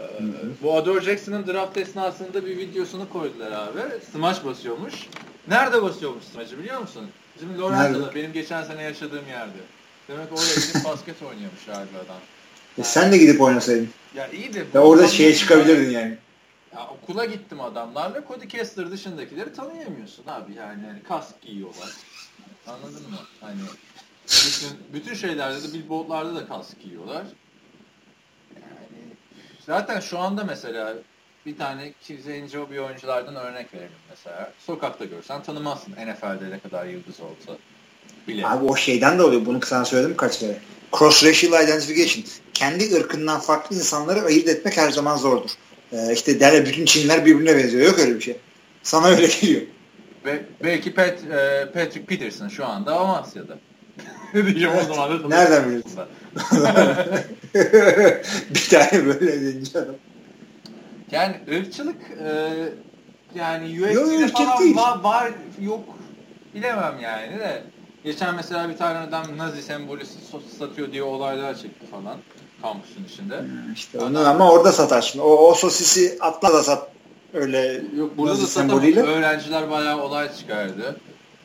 Ee, 0.00 0.22
bu 0.62 0.76
Adore 0.76 1.04
Jackson'ın 1.04 1.46
draft 1.46 1.76
esnasında 1.76 2.46
bir 2.46 2.56
videosunu 2.56 3.08
koydular 3.08 3.52
abi. 3.52 3.80
Smash 4.12 4.44
basıyormuş. 4.44 4.94
Nerede 5.48 5.82
basıyormuş 5.82 6.24
Smash'ı 6.24 6.58
biliyor 6.58 6.80
musun? 6.80 7.08
Bizim 7.36 7.58
Lorenzo'da 7.58 8.14
benim 8.14 8.32
geçen 8.32 8.64
sene 8.64 8.82
yaşadığım 8.82 9.28
yerde. 9.28 9.58
Demek 10.08 10.32
oraya 10.32 10.54
gidip 10.54 10.84
basket 10.84 11.22
oynuyormuş 11.22 11.68
abi 11.68 11.98
adam. 12.06 12.20
E 12.78 12.82
sen 12.82 13.12
de 13.12 13.18
gidip 13.18 13.40
oynasaydın. 13.40 13.88
Ya 14.14 14.28
iyi 14.28 14.54
de. 14.54 14.64
Ya 14.74 14.80
orada 14.80 15.08
şeye 15.08 15.34
çıkabilirdin 15.34 15.90
yani. 15.90 16.16
Ya 16.74 16.88
okula 16.88 17.24
gittim 17.24 17.60
adamlarla. 17.60 18.24
Cody 18.28 18.48
Kessler 18.48 18.90
dışındakileri 18.90 19.52
tanıyamıyorsun 19.52 20.24
abi 20.26 20.54
yani. 20.54 20.86
yani 20.86 21.02
kask 21.02 21.42
giyiyorlar. 21.42 21.90
Anladın 22.66 23.10
mı? 23.10 23.18
Hani 23.40 23.60
bütün, 24.26 24.78
bütün 24.92 25.14
şeylerde 25.14 25.62
de 25.62 25.74
billboardlarda 25.74 26.34
da 26.34 26.48
kask 26.48 26.82
giyiyorlar. 26.82 27.24
Yani 28.54 29.16
zaten 29.66 30.00
şu 30.00 30.18
anda 30.18 30.44
mesela 30.44 30.94
bir 31.46 31.58
tane 31.58 31.92
zenci 32.24 32.70
bir 32.70 32.78
oyunculardan 32.78 33.36
örnek 33.36 33.74
verelim 33.74 33.92
mesela. 34.10 34.52
Sokakta 34.58 35.04
görsen 35.04 35.42
tanımazsın 35.42 35.92
NFL'de 35.92 36.50
ne 36.50 36.58
kadar 36.58 36.86
yıldız 36.86 37.20
olsa. 37.20 37.58
Bile. 38.28 38.46
Abi 38.46 38.64
o 38.64 38.76
şeyden 38.76 39.18
de 39.18 39.22
oluyor. 39.22 39.46
Bunu 39.46 39.60
sana 39.64 39.84
söyledim 39.84 40.16
kaç 40.16 40.38
kere. 40.38 40.58
Cross-racial 40.92 41.64
identification. 41.64 42.24
Kendi 42.54 42.96
ırkından 42.96 43.40
farklı 43.40 43.76
insanları 43.76 44.22
ayırt 44.22 44.48
etmek 44.48 44.76
her 44.76 44.90
zaman 44.90 45.16
zordur. 45.16 45.50
Ee, 45.92 46.12
işte 46.12 46.40
derler 46.40 46.66
bütün 46.66 46.84
Çinler 46.84 47.26
birbirine 47.26 47.56
benziyor. 47.56 47.86
Yok 47.86 47.98
öyle 47.98 48.14
bir 48.14 48.20
şey. 48.20 48.36
Sana 48.82 49.06
öyle 49.06 49.26
geliyor. 49.26 49.62
Ve 50.24 50.42
belki 50.64 50.94
Pat, 50.94 51.14
e, 51.32 51.68
Patrick 51.74 52.04
Peterson 52.06 52.48
şu 52.48 52.66
anda 52.66 52.96
Amasya'da. 52.96 53.58
Diyeceğim 54.34 54.72
o 54.80 54.94
zaman 54.94 55.22
da. 55.22 55.28
Nereden 55.28 55.64
biliyorsun? 55.66 56.00
bir 58.54 58.68
tane 58.70 59.06
böyle 59.06 59.38
zenci 59.38 59.78
adam. 59.78 59.94
Yani 61.10 61.36
ırkçılık 61.58 62.00
e, 62.24 62.52
yani 63.34 63.82
UFC'de 63.82 64.28
falan 64.28 64.58
değil. 64.60 64.76
var, 64.76 65.00
var 65.00 65.32
yok 65.60 65.84
bilemem 66.54 66.94
yani 67.02 67.38
de. 67.38 67.62
Geçen 68.04 68.34
mesela 68.34 68.68
bir 68.68 68.76
tane 68.76 68.98
adam 68.98 69.26
Nazi 69.36 69.62
sembolü 69.62 70.02
satıyor 70.58 70.92
diye 70.92 71.02
olaylar 71.02 71.54
çekti 71.54 71.86
falan 71.86 72.18
kampüsün 72.62 73.04
içinde. 73.12 73.38
Hmm, 73.38 73.72
işte 73.74 73.98
onu 73.98 74.28
ama 74.28 74.50
orada 74.52 74.72
satar 74.72 75.02
şimdi. 75.02 75.24
O, 75.24 75.30
o 75.36 75.54
sosisi 75.54 76.16
atla 76.20 76.52
da 76.54 76.62
sat 76.62 76.88
öyle 77.34 77.82
Yok 77.96 78.18
burada 78.18 78.42
da 78.42 78.46
sembolüyle. 78.46 79.00
öğrenciler 79.02 79.70
bayağı 79.70 80.02
olay 80.02 80.36
çıkardı. 80.36 80.96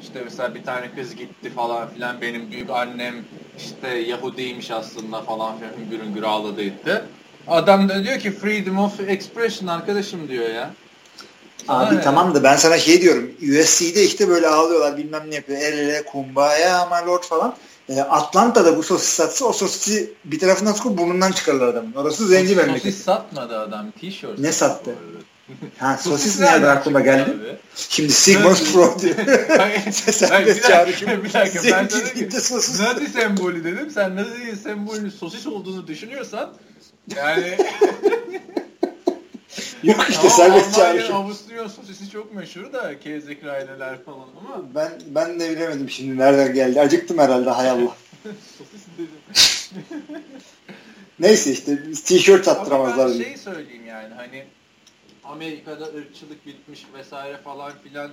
İşte 0.02 0.22
mesela 0.24 0.56
bir 0.56 0.64
tane 0.64 0.92
kız 0.96 1.16
gitti 1.16 1.50
falan 1.50 1.90
filan 1.90 2.22
benim 2.22 2.52
büyük 2.52 2.70
annem 2.70 3.16
işte 3.58 3.88
Yahudiymiş 3.98 4.72
aslında 4.72 5.22
falan 5.22 5.58
filan 5.58 5.72
hüngür 5.80 6.06
hüngür 6.06 6.24
ağladı 6.24 6.62
etti. 6.64 7.02
Adam 7.48 7.90
da 7.90 8.04
diyor 8.04 8.20
ki 8.20 8.32
freedom 8.32 8.80
of 8.80 9.00
expression 9.00 9.68
arkadaşım 9.68 10.28
diyor 10.28 10.50
ya. 10.50 10.72
Abi 11.68 11.90
Aynen. 11.90 12.02
tamam 12.02 12.36
da 12.36 12.44
ben 12.44 12.56
sana 12.56 12.78
şey 12.78 13.02
diyorum. 13.02 13.32
USC'de 13.42 14.04
işte 14.04 14.30
böyle 14.30 14.48
ağlıyorlar 14.48 14.98
bilmem 14.98 15.24
ne 15.30 15.36
yapıyor. 15.36 15.60
El 15.62 15.78
ele 15.78 16.04
kumbaya 16.06 16.86
my 16.86 17.08
lord 17.08 17.24
falan. 17.24 17.56
E, 17.90 18.02
Atlanta'da 18.02 18.78
bu 18.78 18.84
sosis 18.84 19.10
satsa 19.10 19.46
o 19.46 19.54
sosisi 19.54 20.14
bir 20.26 20.40
tarafından 20.40 20.74
sokup 20.74 20.98
burnundan 20.98 21.32
çıkarırlar 21.32 21.68
adamın. 21.68 21.94
Orası 21.94 22.28
zenci 22.28 22.48
sosis 22.48 22.58
memleket. 22.58 22.94
Sosis 22.94 23.06
satmadı 23.06 23.60
adam. 23.60 23.92
T-shirt. 23.92 24.40
Ne 24.40 24.52
sattı? 24.52 24.96
Ha 25.78 25.98
sosis 26.02 26.40
nereden 26.40 26.68
aklıma 26.68 27.00
geldi? 27.02 27.22
Abi. 27.22 27.58
Şimdi 27.76 28.12
Sigmund 28.12 28.56
Freud 28.56 29.00
diyor. 29.00 29.16
Sen 29.92 30.46
de 30.46 30.62
çağrı 30.62 30.94
şimdi. 30.94 31.24
Bir 31.24 31.34
dakika 31.34 31.64
ben 31.64 31.90
dedim 31.90 32.30
ki 32.30 32.38
Nazi 32.80 33.08
sembolü 33.08 33.64
dedim. 33.64 33.92
Sen 33.92 34.16
Nazi 34.16 34.56
sembolünün 34.64 35.10
sosis 35.10 35.48
olduğunu 35.48 35.88
düşünüyorsan 35.88 36.54
yani 37.16 37.58
Yok 39.84 40.10
işte 40.10 40.30
serbest 40.30 40.76
çağrışım. 40.76 41.16
Avusturya 41.16 41.70
sosisi 41.70 42.10
çok 42.12 42.34
meşhur 42.34 42.74
da 42.74 43.00
kezek 43.00 43.46
rayneler 43.46 44.04
falan 44.04 44.28
ama. 44.38 44.64
Ben 44.76 44.92
ben 45.08 45.40
de 45.40 45.50
bilemedim 45.50 45.90
şimdi 45.90 46.18
nereden 46.18 46.54
geldi. 46.54 46.82
Acıktım 46.82 47.18
herhalde 47.18 47.50
hay 47.50 47.70
Allah. 47.70 47.98
Sosis 48.58 48.88
dedim. 48.98 50.24
Neyse 51.20 51.52
işte 51.52 51.94
tişört 51.94 52.46
sattıramazlar. 52.46 53.06
Ama 53.06 53.14
ben 53.14 53.24
şey 53.24 53.38
söyleyeyim 53.38 53.86
yani 53.88 54.14
hani 54.14 54.46
Amerika'da 55.24 55.86
ırkçılık 55.86 56.46
bitmiş 56.46 56.86
vesaire 56.94 57.38
falan 57.38 57.72
filan 57.84 58.12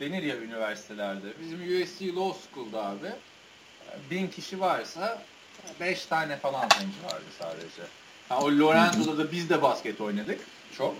denir 0.00 0.22
ya 0.22 0.36
üniversitelerde. 0.36 1.26
Bizim 1.42 1.58
USC 1.58 2.14
Law 2.14 2.40
School'da 2.40 2.84
abi 2.84 3.12
bin 4.10 4.28
kişi 4.28 4.60
varsa 4.60 5.22
beş 5.80 6.06
tane 6.06 6.36
falan 6.36 6.68
zenci 6.78 7.14
vardı 7.14 7.24
sadece. 7.38 7.82
Ha, 8.28 8.40
o 8.40 8.50
Lorenzo'da 8.50 9.18
da 9.18 9.32
biz 9.32 9.50
de 9.50 9.62
basket 9.62 10.00
oynadık 10.00 10.40
çok. 10.76 10.94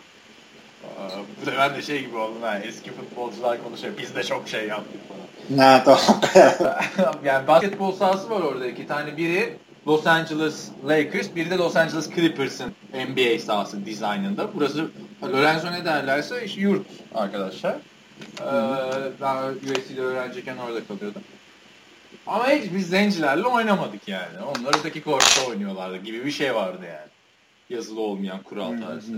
Bu 1.42 1.46
da 1.46 1.52
ben 1.58 1.74
de 1.74 1.82
şey 1.82 2.00
gibi 2.00 2.16
oldum 2.16 2.42
yani 2.42 2.66
eski 2.66 2.90
futbolcular 2.90 3.64
konuşuyor. 3.64 3.94
Biz 3.98 4.16
de 4.16 4.24
çok 4.24 4.48
şey 4.48 4.68
yaptık 4.68 5.00
falan. 5.08 5.20
Ne 5.50 5.84
tamam. 5.84 6.20
yani 7.24 7.46
basketbol 7.46 7.92
sahası 7.92 8.30
var 8.30 8.40
orada 8.40 8.66
iki 8.66 8.86
tane. 8.86 9.16
Biri 9.16 9.56
Los 9.86 10.06
Angeles 10.06 10.68
Lakers, 10.88 11.34
biri 11.36 11.50
de 11.50 11.56
Los 11.56 11.76
Angeles 11.76 12.10
Clippers'ın 12.14 12.74
NBA 12.92 13.38
sahası 13.38 13.86
dizaynında. 13.86 14.54
Burası 14.54 14.90
Lorenzo 15.22 15.72
ne 15.72 15.84
derlerse 15.84 16.44
işte 16.44 16.60
yurt 16.60 16.86
arkadaşlar. 17.14 17.76
Ee, 18.40 18.44
ben 19.20 19.36
USC'de 19.52 20.00
öğrenciyken 20.00 20.56
orada 20.56 20.84
kalıyordum. 20.84 21.22
Ama 22.26 22.48
hiç 22.48 22.72
biz 22.74 22.88
zencilerle 22.88 23.46
oynamadık 23.46 24.08
yani. 24.08 24.38
Onlar 24.42 24.78
öteki 24.78 25.02
kortta 25.02 25.46
oynuyorlardı 25.48 25.96
gibi 25.96 26.24
bir 26.24 26.30
şey 26.30 26.54
vardı 26.54 26.84
yani. 26.86 27.08
Yazılı 27.70 28.00
olmayan 28.00 28.42
kural 28.42 28.80
tarzı. 28.80 29.12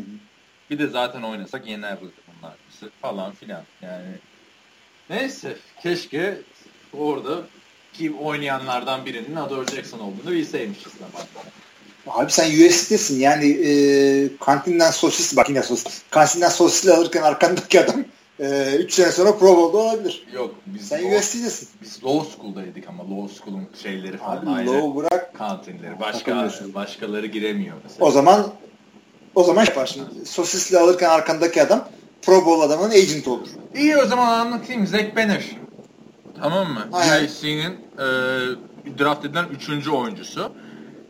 Bir 0.71 0.79
de 0.79 0.87
zaten 0.87 1.23
oynasak 1.23 1.67
yenerdik 1.67 2.13
bunlar 2.27 2.55
bizi 2.69 2.93
falan 3.03 3.33
filan. 3.33 3.63
Yani 3.83 4.09
neyse 5.11 5.57
keşke 5.83 6.39
orada 6.99 7.43
ki 7.93 8.13
oynayanlardan 8.13 9.07
birinin 9.07 9.37
Adore 9.37 9.67
Jackson 9.67 9.99
olduğunu 9.99 10.31
bilseymişiz 10.31 10.93
zamanında. 10.93 11.51
Abi 12.07 12.33
sen 12.33 12.51
US'desin 12.51 13.21
yani 13.21 13.51
e, 13.51 13.73
kantinden 14.41 14.91
sosis 14.91 15.37
bak 15.37 15.49
yine 15.49 15.63
sosis. 15.63 16.03
Kantinden 16.11 16.49
sosisli 16.49 16.93
alırken 16.93 17.23
arkandaki 17.23 17.81
adam 17.81 18.05
3 18.39 18.45
e, 18.45 18.89
sene 18.91 19.13
sonra 19.13 19.39
Pro 19.39 19.57
Bowl'da 19.57 19.79
olabilir. 19.79 20.27
Yok 20.33 20.55
biz 20.67 20.89
sen 20.89 20.99
USC'desin. 20.99 21.69
Biz 21.83 22.05
Law 22.05 22.31
School'daydık 22.31 22.89
ama 22.89 23.03
Law 23.03 23.35
School'un 23.35 23.69
şeyleri 23.83 24.17
falan 24.17 24.37
Abi, 24.37 24.51
ayrı. 24.51 24.73
Law 24.73 24.97
bırak. 24.97 25.35
Kantinleri. 25.35 26.01
Başka, 26.01 26.51
başkaları 26.75 27.27
giremiyor 27.27 27.77
mesela. 27.85 28.07
O 28.07 28.11
zaman 28.11 28.53
o 29.35 29.45
zaman 29.45 29.65
yaparsın. 29.65 30.25
Sosisli 30.27 30.79
alırken 30.79 31.09
arkandaki 31.11 31.63
adam 31.63 31.89
Pro 32.23 32.47
Bowl 32.47 32.63
adamının 32.63 32.91
agent 32.91 33.29
olur. 33.29 33.49
İyi 33.75 33.97
o 33.97 34.07
zaman 34.07 34.39
anlatayım. 34.39 34.87
Zach 34.87 35.17
Banner. 35.17 35.45
Tamam 36.41 36.73
mı? 36.73 36.89
USC'nin 36.93 37.73
e, 37.99 38.07
draft 38.99 39.25
edilen 39.25 39.45
3. 39.79 39.89
oyuncusu. 39.89 40.53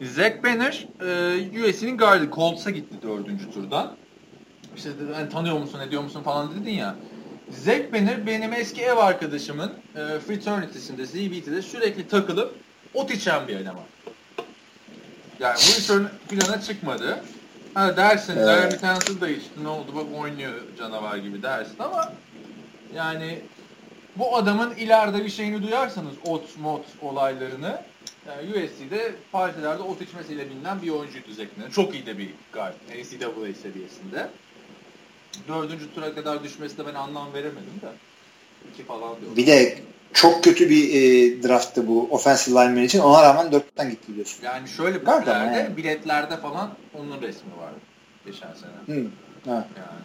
Zach 0.02 0.44
Banner 0.44 0.88
e, 1.00 1.68
USC'nin 1.68 1.96
gardı. 1.96 2.30
Colts'a 2.34 2.70
gitti 2.70 2.94
4. 3.02 3.54
turdan. 3.54 3.96
İşte 4.76 4.90
hani 5.14 5.28
tanıyor 5.28 5.58
musun, 5.58 5.80
ediyor 5.80 6.02
musun 6.02 6.22
falan 6.22 6.50
dedin 6.54 6.70
ya. 6.70 6.96
Zach 7.50 7.92
Banner 7.92 8.26
benim 8.26 8.52
eski 8.52 8.82
ev 8.82 8.96
arkadaşımın 8.96 9.72
e, 9.96 10.20
fraternity'sinde, 10.20 11.06
ZBT'de 11.06 11.62
sürekli 11.62 12.08
takılıp 12.08 12.54
ot 12.94 13.10
içen 13.10 13.48
bir 13.48 13.56
eleman. 13.56 13.84
Yani 15.40 15.56
bu 15.56 15.80
iş 15.80 15.86
plana 16.28 16.60
çıkmadı. 16.60 17.24
Ha 17.74 17.96
dersin, 17.96 18.36
evet. 18.36 18.46
Larry 18.46 18.78
Tansil 18.78 19.20
de 19.20 19.36
işte 19.36 19.50
ne 19.62 19.68
oldu 19.68 19.94
bak 19.94 20.20
oynuyor 20.20 20.54
canavar 20.78 21.16
gibi 21.16 21.42
dersin 21.42 21.76
ama 21.78 22.12
yani 22.94 23.40
bu 24.16 24.36
adamın 24.36 24.74
ileride 24.74 25.24
bir 25.24 25.30
şeyini 25.30 25.62
duyarsanız 25.62 26.14
ot 26.24 26.58
mod 26.58 26.82
olaylarını 27.02 27.82
yani 28.28 28.50
USC'de 28.50 29.12
partilerde 29.32 29.82
ot 29.82 30.02
içmesiyle 30.02 30.50
bilinen 30.50 30.82
bir 30.82 30.90
oyuncuydu 30.90 31.32
Zekne. 31.32 31.70
Çok 31.72 31.94
iyi 31.94 32.06
de 32.06 32.18
bir 32.18 32.30
guard. 32.52 32.74
NCAA 32.88 33.54
seviyesinde. 33.62 34.28
Dördüncü 35.48 35.94
tura 35.94 36.14
kadar 36.14 36.44
düşmesine 36.44 36.86
ben 36.86 36.94
anlam 36.94 37.32
veremedim 37.34 37.80
de. 37.82 37.88
İki 38.72 38.84
falan 38.84 39.20
diyor. 39.20 39.36
Bir 39.36 39.46
de 39.46 39.78
çok 40.12 40.44
kötü 40.44 40.70
bir 40.70 40.88
e, 40.88 41.42
drafttı 41.42 41.88
bu 41.88 42.08
offensive 42.10 42.60
lineman 42.60 42.82
için. 42.82 43.00
Ona 43.00 43.22
rağmen 43.22 43.52
dörtten 43.52 43.90
gitti 43.90 44.14
diyorsun. 44.14 44.44
Yani 44.44 44.68
şöyle 44.68 45.00
biletlerde, 45.00 45.30
yani. 45.30 45.76
biletlerde 45.76 46.36
falan 46.36 46.70
onun 46.98 47.22
resmi 47.22 47.56
vardı 47.60 47.78
geçen 48.26 48.52
sene. 48.54 48.96
Hı. 48.98 49.06
Ha. 49.44 49.68
Yani 49.76 50.00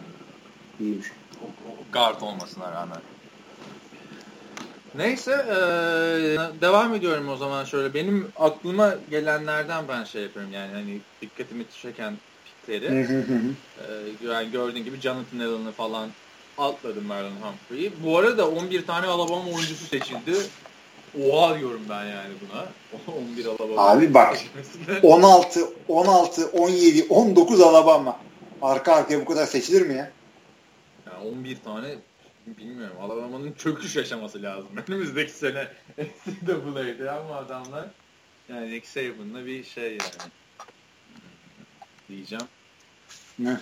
iyiymiş. 0.80 1.06
O, 1.42 1.46
o 1.46 1.92
guard 1.92 2.20
olmasına 2.20 2.72
rağmen. 2.72 2.98
Neyse 4.94 5.44
ee, 5.48 6.60
devam 6.60 6.94
ediyorum 6.94 7.28
o 7.28 7.36
zaman 7.36 7.64
şöyle. 7.64 7.94
Benim 7.94 8.28
aklıma 8.36 8.94
gelenlerden 9.10 9.88
ben 9.88 10.04
şey 10.04 10.22
yapıyorum 10.22 10.52
yani 10.52 10.72
hani 10.72 11.00
dikkatimi 11.20 11.64
çeken 11.82 12.14
pikleri. 12.44 12.84
ee, 12.84 14.26
yani 14.28 14.50
gördüğün 14.50 14.84
gibi 14.84 15.00
Jonathan 15.00 15.38
Allen'ı 15.38 15.72
falan 15.72 16.08
atladım 16.58 17.06
Marlon 17.06 17.30
Humphrey'i. 17.30 17.92
Bu 18.04 18.18
arada 18.18 18.50
11 18.50 18.86
tane 18.86 19.06
Alabama 19.06 19.44
oyuncusu 19.44 19.86
seçildi. 19.86 20.36
Oha 21.24 21.58
diyorum 21.58 21.80
ben 21.88 22.04
yani 22.04 22.34
buna. 22.40 22.66
11 23.16 23.46
Alabama. 23.46 23.88
Abi 23.88 24.14
bak 24.14 24.38
16, 25.02 25.60
16, 25.88 26.46
17, 26.46 27.06
19 27.08 27.60
Alabama. 27.60 28.20
Arka 28.62 28.94
arkaya 28.94 29.20
bu 29.20 29.24
kadar 29.24 29.46
seçilir 29.46 29.86
mi 29.86 29.94
ya? 29.94 30.10
Yani 31.06 31.28
11 31.28 31.56
tane 31.64 31.94
bilmiyorum. 32.46 32.96
Alabama'nın 33.00 33.52
çöküş 33.52 33.96
yaşaması 33.96 34.42
lazım. 34.42 34.68
Önümüzdeki 34.88 35.32
sene 35.32 35.68
NCAA'de 35.98 37.10
ama 37.10 37.36
adamlar 37.36 37.86
yani 38.48 38.70
Nick 38.70 38.86
Saban'la 38.86 39.46
bir 39.46 39.64
şey 39.64 39.90
yani 39.90 40.30
diyeceğim. 42.08 42.44
Ne? 43.38 43.56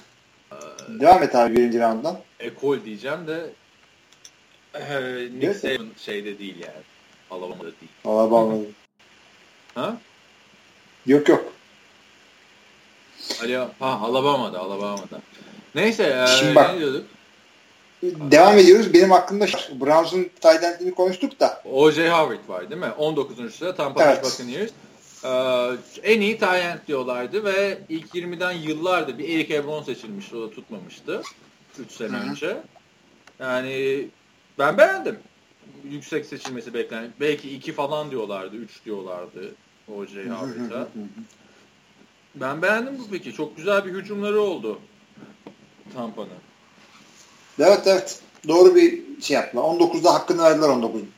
Devam 0.88 1.22
et 1.22 1.34
abi 1.34 1.56
birinci 1.56 1.80
rounddan. 1.80 2.18
Ekol 2.40 2.84
diyeceğim 2.84 3.26
de 3.26 3.50
e, 4.74 5.28
Nick. 5.38 5.54
Saban 5.54 5.90
şeyde 5.98 6.38
değil 6.38 6.56
yani. 6.60 6.82
Alabama'da 7.30 7.62
değil. 7.62 7.92
Alabama'da. 8.04 8.64
ha? 9.74 9.96
Yok 11.06 11.28
yok. 11.28 11.52
Ali, 13.42 13.56
ha 13.56 13.68
Alabama'da, 13.80 14.58
Alabama'da. 14.58 15.20
Neyse, 15.74 16.26
Şimdi 16.38 16.52
e, 16.52 16.54
bak, 16.54 16.74
ne 16.74 16.78
diyorduk? 16.80 17.06
Devam 18.02 18.58
ediyoruz. 18.58 18.94
Benim 18.94 19.12
aklımda 19.12 19.46
Browns'un 19.80 20.30
tight 20.40 20.94
konuştuk 20.96 21.40
da. 21.40 21.62
O.J. 21.64 22.10
Howard 22.10 22.48
var 22.48 22.70
değil 22.70 22.80
mi? 22.80 22.90
19. 22.98 23.54
sıra 23.54 23.74
Tampa 23.74 24.00
Bay 24.00 24.12
evet. 24.12 24.24
Buccaneers. 24.24 24.70
Ee, 25.24 25.70
en 26.02 26.20
iyi 26.20 26.38
tight 26.38 26.86
diyorlardı 26.88 27.44
ve 27.44 27.78
ilk 27.88 28.14
20'den 28.14 28.52
yıllardır 28.52 29.18
bir 29.18 29.28
Eric 29.28 29.56
Ebron 29.56 29.82
seçilmiş. 29.82 30.32
O 30.32 30.42
da 30.42 30.50
tutmamıştı. 30.50 31.22
3 31.78 31.92
sene 31.92 32.16
Hı-hı. 32.16 32.30
önce. 32.30 32.56
Yani 33.38 34.06
ben 34.58 34.78
beğendim. 34.78 35.18
Yüksek 35.90 36.26
seçilmesi 36.26 36.74
beklenen. 36.74 37.10
Belki 37.20 37.54
2 37.54 37.72
falan 37.72 38.10
diyorlardı. 38.10 38.56
3 38.56 38.84
diyorlardı 38.84 39.54
O.J. 39.88 40.28
Howard'a. 40.28 40.88
Ben 42.34 42.62
beğendim 42.62 42.98
bu 42.98 43.10
peki. 43.10 43.32
Çok 43.32 43.56
güzel 43.56 43.84
bir 43.84 43.92
hücumları 43.92 44.40
oldu 44.40 44.80
Tampa'nın. 45.94 46.28
Evet 47.58 47.82
evet. 47.86 48.20
Doğru 48.48 48.74
bir 48.74 49.02
şey 49.20 49.34
yaptılar. 49.34 49.62
19'da 49.62 50.14
hakkını 50.14 50.42
verdiler 50.42 50.68
19'un. 50.68 51.10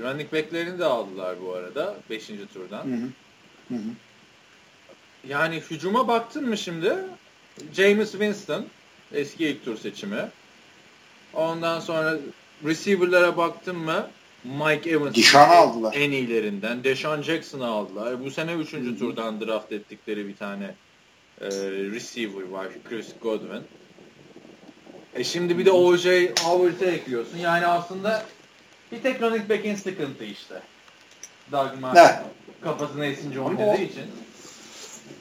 Running 0.00 0.32
back'lerini 0.32 0.78
de 0.78 0.84
aldılar 0.84 1.36
bu 1.42 1.52
arada 1.52 1.94
5. 2.10 2.26
turdan. 2.54 2.84
Hı 2.84 2.94
hı. 2.94 3.08
Hı 3.68 3.74
hı. 3.74 3.78
Yani 5.28 5.62
hücuma 5.70 6.08
baktın 6.08 6.48
mı 6.48 6.58
şimdi? 6.58 6.94
James 7.72 8.10
Winston 8.10 8.66
eski 9.12 9.46
ilk 9.46 9.64
tur 9.64 9.76
seçimi. 9.78 10.28
Ondan 11.34 11.80
sonra 11.80 12.16
receiver'lara 12.64 13.36
baktın 13.36 13.76
mı? 13.76 14.10
Mike 14.44 14.90
Evans 14.90 15.16
Deshaun 15.16 15.48
aldılar. 15.48 15.94
en 15.96 16.10
iyilerinden. 16.10 16.84
Deshaun 16.84 17.22
Jackson'ı 17.22 17.66
aldılar. 17.66 18.24
Bu 18.24 18.30
sene 18.30 18.54
3. 18.54 18.70
turdan 18.70 19.40
draft 19.40 19.72
ettikleri 19.72 20.28
bir 20.28 20.36
tane 20.36 20.74
e, 21.40 21.46
receiver 21.70 22.42
var. 22.42 22.66
Chris 22.88 23.06
Godwin. 23.22 23.62
E 25.14 25.24
şimdi 25.24 25.58
bir 25.58 25.64
de 25.66 25.70
O.J. 25.70 26.32
Howard'ı 26.40 26.84
ekliyorsun. 26.84 27.38
Yani 27.38 27.66
aslında 27.66 28.24
bir 28.92 29.02
tek 29.02 29.22
running 29.22 29.50
back'in 29.50 29.74
sıkıntı 29.74 30.24
işte. 30.24 30.62
Doug 31.52 31.80
Martin 31.80 32.00
kafasına 32.66 33.06
esince 33.06 33.40
oynadığı 33.40 33.82
için. 33.82 34.02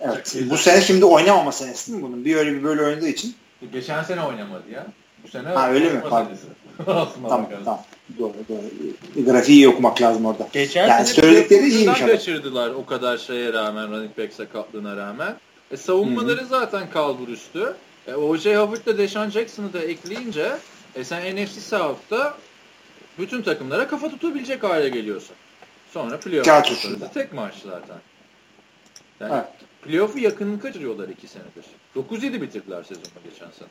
Evet. 0.02 0.36
Bu 0.50 0.58
sene 0.58 0.82
şimdi 0.82 1.06
oynamama 1.06 1.52
senesi 1.52 1.91
değil 1.91 2.04
mi 2.04 2.10
bunun? 2.10 2.26
Bir 2.26 2.36
öyle 2.36 2.54
bir 2.54 2.64
böyle 2.64 2.82
oynadığı 2.82 3.08
için. 3.08 3.36
Geçen 3.74 4.04
sene 4.04 4.22
oynamadı 4.22 4.72
ya. 4.72 4.88
Bu 5.24 5.28
sene 5.28 5.48
ha 5.48 5.72
öyle 5.72 5.89
mi? 5.89 6.02
Pardon. 6.10 6.38
tamam 6.86 7.50
tamam. 7.66 7.80
Doğru 8.20 8.34
doğru. 8.50 9.26
Grafiği 9.26 9.58
iyi 9.58 9.70
okumak 9.70 10.02
lazım 10.02 10.26
orada. 10.26 10.48
Geçen 10.54 10.88
yani 10.88 11.06
sene 11.06 11.22
söyledikleri 11.22 11.70
iyiymiş 11.70 12.02
ama. 12.02 12.12
kaçırdılar 12.12 12.70
o 12.70 12.86
kadar 12.86 13.18
şeye 13.18 13.54
rağmen 13.54 13.91
running 13.91 14.18
back 14.18 14.34
sakatlığına 14.34 14.98
rağmen. 14.98 15.36
E, 15.72 15.78
savunmaları 15.78 16.39
Hı-hı. 16.39 16.48
zaten 16.48 16.89
kalbur 16.89 17.28
üstü. 17.28 17.74
E, 18.08 18.14
O.J. 18.14 18.58
Howard'la 18.58 18.98
Deshaun 18.98 19.30
Jackson'ı 19.30 19.74
da 19.74 19.80
ekleyince 19.80 20.52
e, 20.96 21.04
sen 21.04 21.36
NFC 21.36 21.62
South'ta 21.62 22.38
bütün 23.20 23.41
takımlara 23.41 23.88
kafa 23.88 24.10
tutabilecek 24.10 24.64
hale 24.64 24.89
geliyorsun. 24.89 25.36
Sonra 25.96 26.20
playoff 26.20 27.14
tek 27.14 27.34
maç 27.34 27.54
zaten. 27.66 27.98
Yani 29.20 29.34
evet. 29.34 29.46
playoff'u 29.82 30.20
yakınını 30.20 30.60
kaçırıyorlar 30.60 31.10
iki 31.10 31.28
senedir. 31.28 31.66
9-7 31.96 32.41
bitirdiler 32.41 32.84
sezonu 32.84 33.06
geçen 33.24 33.48
sene. 33.52 33.68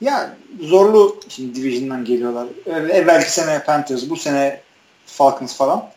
Ya 0.00 0.36
zorlu 0.60 1.20
şimdi 1.28 1.54
Division'dan 1.54 2.04
geliyorlar. 2.04 2.48
Evvelki 2.66 3.32
sene 3.32 3.64
Panthers, 3.64 4.10
bu 4.10 4.16
sene 4.16 4.60
Falcons 5.06 5.56
falan. 5.56 5.90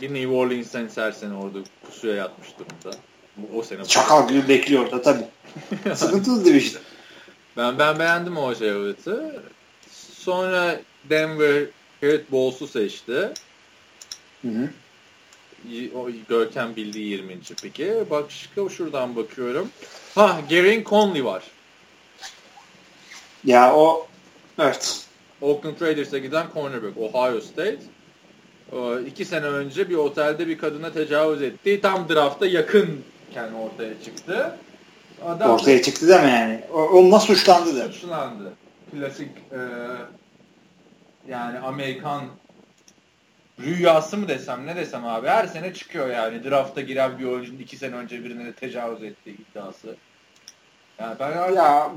Bir 0.00 0.14
New 0.14 0.28
Orleans'ten 0.28 0.88
her 0.94 1.12
sene 1.12 1.34
orada 1.34 1.58
pusuya 1.86 2.14
yatmış 2.14 2.48
durumda. 2.58 2.98
O 3.54 3.62
sene. 3.62 3.84
Çakal 3.84 4.28
gibi 4.28 4.48
bekliyor 4.48 4.90
da 4.90 5.02
tabii. 5.02 5.24
Sıkıntılı 5.94 6.44
Division. 6.44 6.82
Ben 7.56 7.78
ben 7.78 7.98
beğendim 7.98 8.36
o 8.36 8.54
Javit'i. 8.54 9.16
Sonra 10.12 10.80
Denver 11.10 11.64
Garrett 12.00 12.32
Bowles'u 12.32 12.66
seçti. 12.66 13.32
Hı 14.42 14.48
hı. 14.48 14.68
O 15.94 16.08
Görkem 16.28 16.76
bildiği 16.76 17.08
20. 17.08 17.38
peki. 17.62 17.94
Bak 18.10 18.24
şuradan 18.76 19.16
bakıyorum. 19.16 19.68
Ha 20.14 20.40
Gerin 20.48 20.84
Conley 20.84 21.24
var. 21.24 21.42
Ya 23.44 23.74
o 23.74 24.06
evet. 24.58 25.06
Oakland 25.40 25.80
Raiders'e 25.80 26.18
giden 26.18 26.46
cornerback 26.54 26.98
Ohio 26.98 27.40
State. 27.40 27.78
o, 28.72 28.98
iki 28.98 29.24
sene 29.24 29.46
önce 29.46 29.88
bir 29.90 29.94
otelde 29.94 30.48
bir 30.48 30.58
kadına 30.58 30.92
tecavüz 30.92 31.42
etti. 31.42 31.80
Tam 31.80 32.08
drafta 32.08 32.46
yakınken 32.46 33.52
ortaya 33.62 34.02
çıktı. 34.04 34.56
Adam 35.26 35.50
ortaya 35.50 35.82
çıktı 35.82 36.08
deme 36.08 36.28
yani. 36.30 36.60
O, 36.72 36.82
onunla 36.82 37.20
suçlandı 37.20 37.76
da. 37.76 37.92
Suçlandı. 37.92 38.52
Klasik 38.92 39.30
e, 39.52 39.60
yani 41.28 41.58
Amerikan 41.58 42.24
rüyası 43.62 44.16
mı 44.16 44.28
desem 44.28 44.66
ne 44.66 44.76
desem 44.76 45.06
abi 45.06 45.28
her 45.28 45.46
sene 45.46 45.74
çıkıyor 45.74 46.10
yani 46.10 46.44
drafta 46.44 46.80
giren 46.80 47.18
bir 47.18 47.24
oyuncunun 47.24 47.58
iki 47.58 47.76
sene 47.76 47.94
önce 47.94 48.24
birine 48.24 48.44
de 48.44 48.52
tecavüz 48.52 49.02
ettiği 49.02 49.36
iddiası. 49.36 49.96
Yani 50.98 51.16
ben 51.20 51.52
ya 51.54 51.90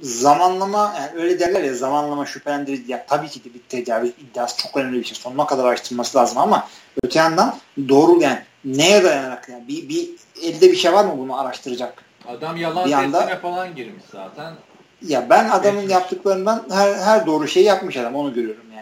zamanlama 0.00 0.94
yani 0.98 1.22
öyle 1.22 1.40
derler 1.40 1.62
ya 1.62 1.74
zamanlama 1.74 2.26
şüphelendirici. 2.26 2.92
Ya 2.92 3.06
tabii 3.06 3.28
ki 3.28 3.44
de 3.44 3.54
bir 3.54 3.60
tecavüz 3.68 4.10
iddiası 4.10 4.62
çok 4.62 4.76
önemli 4.76 4.98
bir 4.98 5.04
şey. 5.04 5.16
Sonuna 5.16 5.46
kadar 5.46 5.64
araştırması 5.64 6.18
lazım 6.18 6.38
ama 6.38 6.68
öte 7.02 7.18
yandan 7.18 7.56
doğru 7.88 8.20
yani 8.20 8.38
neye 8.64 9.04
dayanarak 9.04 9.48
yani 9.48 9.68
bir, 9.68 9.88
bir 9.88 10.10
elde 10.42 10.72
bir 10.72 10.76
şey 10.76 10.92
var 10.92 11.04
mı 11.04 11.18
bunu 11.18 11.40
araştıracak? 11.40 12.04
Adam 12.28 12.56
yalan 12.56 12.88
bir 12.88 12.92
anda, 12.92 13.36
falan 13.36 13.74
girmiş 13.74 14.02
zaten. 14.12 14.54
Ya 15.02 15.30
ben 15.30 15.48
adamın 15.48 15.80
Geçmiş. 15.80 15.94
yaptıklarından 15.94 16.64
her 16.70 16.94
her 16.94 17.26
doğru 17.26 17.48
şeyi 17.48 17.66
yapmış 17.66 17.96
adam 17.96 18.14
onu 18.14 18.34
görüyorum 18.34 18.64
yani. 18.70 18.73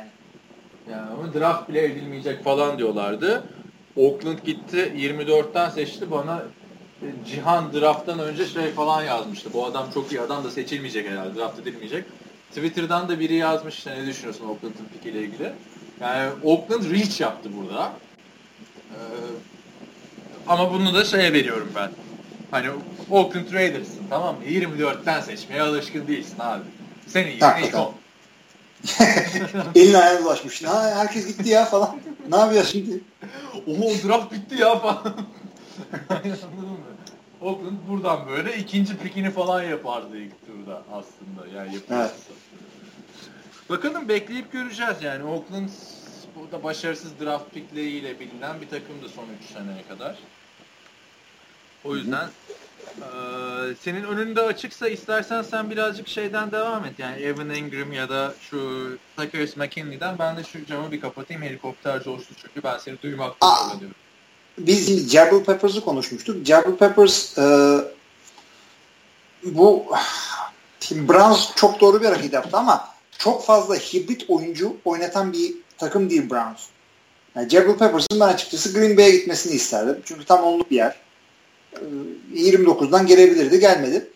Yani 0.90 1.10
ama 1.10 1.34
draft 1.34 1.68
bile 1.68 1.84
edilmeyecek 1.84 2.44
falan 2.44 2.78
diyorlardı. 2.78 3.44
Oakland 3.96 4.38
gitti 4.44 4.92
24'ten 4.96 5.70
seçti 5.70 6.10
bana 6.10 6.42
Cihan 7.26 7.72
drafttan 7.72 8.18
önce 8.18 8.46
şey 8.46 8.70
falan 8.70 9.02
yazmıştı. 9.02 9.50
Bu 9.52 9.66
adam 9.66 9.86
çok 9.94 10.12
iyi 10.12 10.20
adam 10.20 10.44
da 10.44 10.50
seçilmeyecek 10.50 11.10
herhalde. 11.10 11.38
Draft 11.38 11.58
edilmeyecek. 11.58 12.04
Twitter'dan 12.48 13.08
da 13.08 13.20
biri 13.20 13.34
yazmış 13.34 13.78
işte 13.78 13.94
ne 13.98 14.06
düşünüyorsun 14.06 14.44
Oakland'ın 14.44 14.84
pikiyle 14.92 15.20
ilgili. 15.20 15.52
Yani 16.00 16.30
Oakland 16.44 16.90
reach 16.90 17.20
yaptı 17.20 17.50
burada. 17.56 17.92
Ee, 18.90 18.98
ama 20.48 20.72
bunu 20.72 20.94
da 20.94 21.04
şeye 21.04 21.32
veriyorum 21.32 21.72
ben. 21.74 21.90
Hani 22.50 22.68
Oakland 23.10 23.52
Raiders'ın 23.52 24.02
tamam 24.10 24.34
mı? 24.36 24.44
24'ten 24.44 25.20
seçmeye 25.20 25.62
alışkın 25.62 26.06
değilsin 26.06 26.36
abi. 26.38 26.62
Senin 27.06 27.30
yerine 27.30 27.66
ilk 27.66 27.74
on. 27.74 27.94
Elin 29.74 29.94
ayağına 29.94 30.24
dolaşmış. 30.24 30.62
Ha, 30.64 30.90
herkes 30.96 31.26
gitti 31.26 31.48
ya 31.48 31.64
falan. 31.64 31.96
ne 32.30 32.36
yapıyor 32.36 32.64
şimdi? 32.64 33.00
Oho 33.66 34.08
draft 34.08 34.32
bitti 34.32 34.54
ya 34.54 34.78
falan. 34.78 35.16
Anladın 36.08 36.30
mı? 36.58 36.76
Oakland 37.40 37.76
buradan 37.88 38.28
böyle 38.28 38.56
ikinci 38.56 38.96
pikini 38.96 39.30
falan 39.30 39.62
yapardı 39.62 40.18
ilk 40.18 40.46
turda 40.46 40.82
aslında. 40.92 41.58
Yani 41.58 41.74
yapıyorsa. 41.74 42.04
Evet. 42.04 42.14
Bakalım 43.68 44.08
bekleyip 44.08 44.52
göreceğiz 44.52 44.96
yani. 45.02 45.24
Oakland 45.24 45.68
burada 46.36 46.64
başarısız 46.64 47.10
draft 47.20 47.54
pickleriyle 47.54 48.20
bilinen 48.20 48.60
bir 48.60 48.68
takımdı 48.68 49.08
son 49.08 49.24
3 49.44 49.52
seneye 49.52 49.82
kadar. 49.88 50.16
O 51.84 51.96
yüzden 51.96 52.28
e, 52.98 53.06
senin 53.80 54.04
önünde 54.04 54.40
açıksa 54.40 54.88
istersen 54.88 55.42
sen 55.42 55.70
birazcık 55.70 56.08
şeyden 56.08 56.52
devam 56.52 56.84
et. 56.84 56.98
Yani 56.98 57.22
Evan 57.22 57.50
Ingram 57.50 57.92
ya 57.92 58.08
da 58.08 58.34
şu 58.50 58.88
Takers 59.16 59.56
McKinley'den 59.56 60.18
ben 60.18 60.36
de 60.36 60.44
şu 60.44 60.66
camı 60.66 60.92
bir 60.92 61.00
kapatayım. 61.00 61.42
Helikopter 61.42 62.02
coştu 62.02 62.34
çünkü 62.42 62.62
ben 62.62 62.78
seni 62.78 63.02
duymakta 63.02 63.46
zorlanıyorum 63.46 63.96
biz 64.58 65.10
Jabril 65.10 65.44
Peppers'ı 65.44 65.80
konuşmuştuk. 65.80 66.46
Jabril 66.46 66.76
Peppers 66.76 67.38
e, 67.38 67.78
bu 69.44 69.86
Tim 70.80 71.08
Browns 71.08 71.54
çok 71.56 71.80
doğru 71.80 72.00
bir 72.00 72.06
hareket 72.06 72.32
yaptı 72.32 72.56
ama 72.56 72.88
çok 73.18 73.44
fazla 73.44 73.74
hibrit 73.74 74.30
oyuncu 74.30 74.76
oynatan 74.84 75.32
bir 75.32 75.54
takım 75.78 76.10
değil 76.10 76.30
Browns. 76.30 76.60
Yani 77.34 77.48
Jabril 77.48 77.78
Peppers'ın 77.78 78.20
ben 78.20 78.28
açıkçası 78.28 78.72
Green 78.72 78.96
Bay'e 78.96 79.10
gitmesini 79.10 79.54
isterdim. 79.54 80.02
Çünkü 80.04 80.24
tam 80.24 80.42
onluk 80.42 80.70
bir 80.70 80.76
yer. 80.76 80.96
E, 82.34 82.38
29'dan 82.40 83.06
gelebilirdi. 83.06 83.60
Gelmedi. 83.60 84.08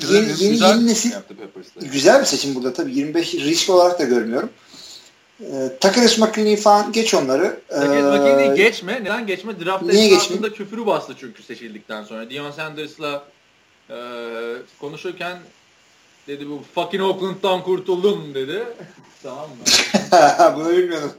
Güzel, 0.00 0.14
yeni, 0.14 0.42
yeni, 0.42 0.50
güzel 0.50 0.76
yeni 0.76 0.86
nesil 0.86 1.12
güzel 1.76 2.20
bir 2.20 2.26
seçim 2.26 2.54
burada 2.54 2.72
tabii. 2.72 2.94
25 2.94 3.34
risk 3.34 3.70
olarak 3.70 3.98
da 3.98 4.04
görmüyorum. 4.04 4.50
E, 5.40 5.72
Takaris 5.80 6.18
McKinney 6.18 6.56
falan 6.56 6.92
geç 6.92 7.14
onları. 7.14 7.60
Ee, 7.70 7.78
McKinney'i 7.78 8.54
geçme. 8.56 9.00
Neden 9.02 9.26
geçme? 9.26 9.60
Draft 9.64 9.90
esnasında 9.90 10.52
küfürü 10.52 10.86
bastı 10.86 11.14
çünkü 11.20 11.42
seçildikten 11.42 12.04
sonra. 12.04 12.30
Dion 12.30 12.50
Sanders'la 12.50 13.24
e, 13.90 13.96
konuşurken 14.80 15.38
dedi 16.28 16.48
bu 16.48 16.62
fucking 16.74 17.02
Oakland'dan 17.02 17.62
kurtuldum 17.62 18.34
dedi. 18.34 18.64
tamam 19.22 19.50
mı? 19.50 19.56
Bunu 20.56 20.70
bilmiyordum. 20.70 21.12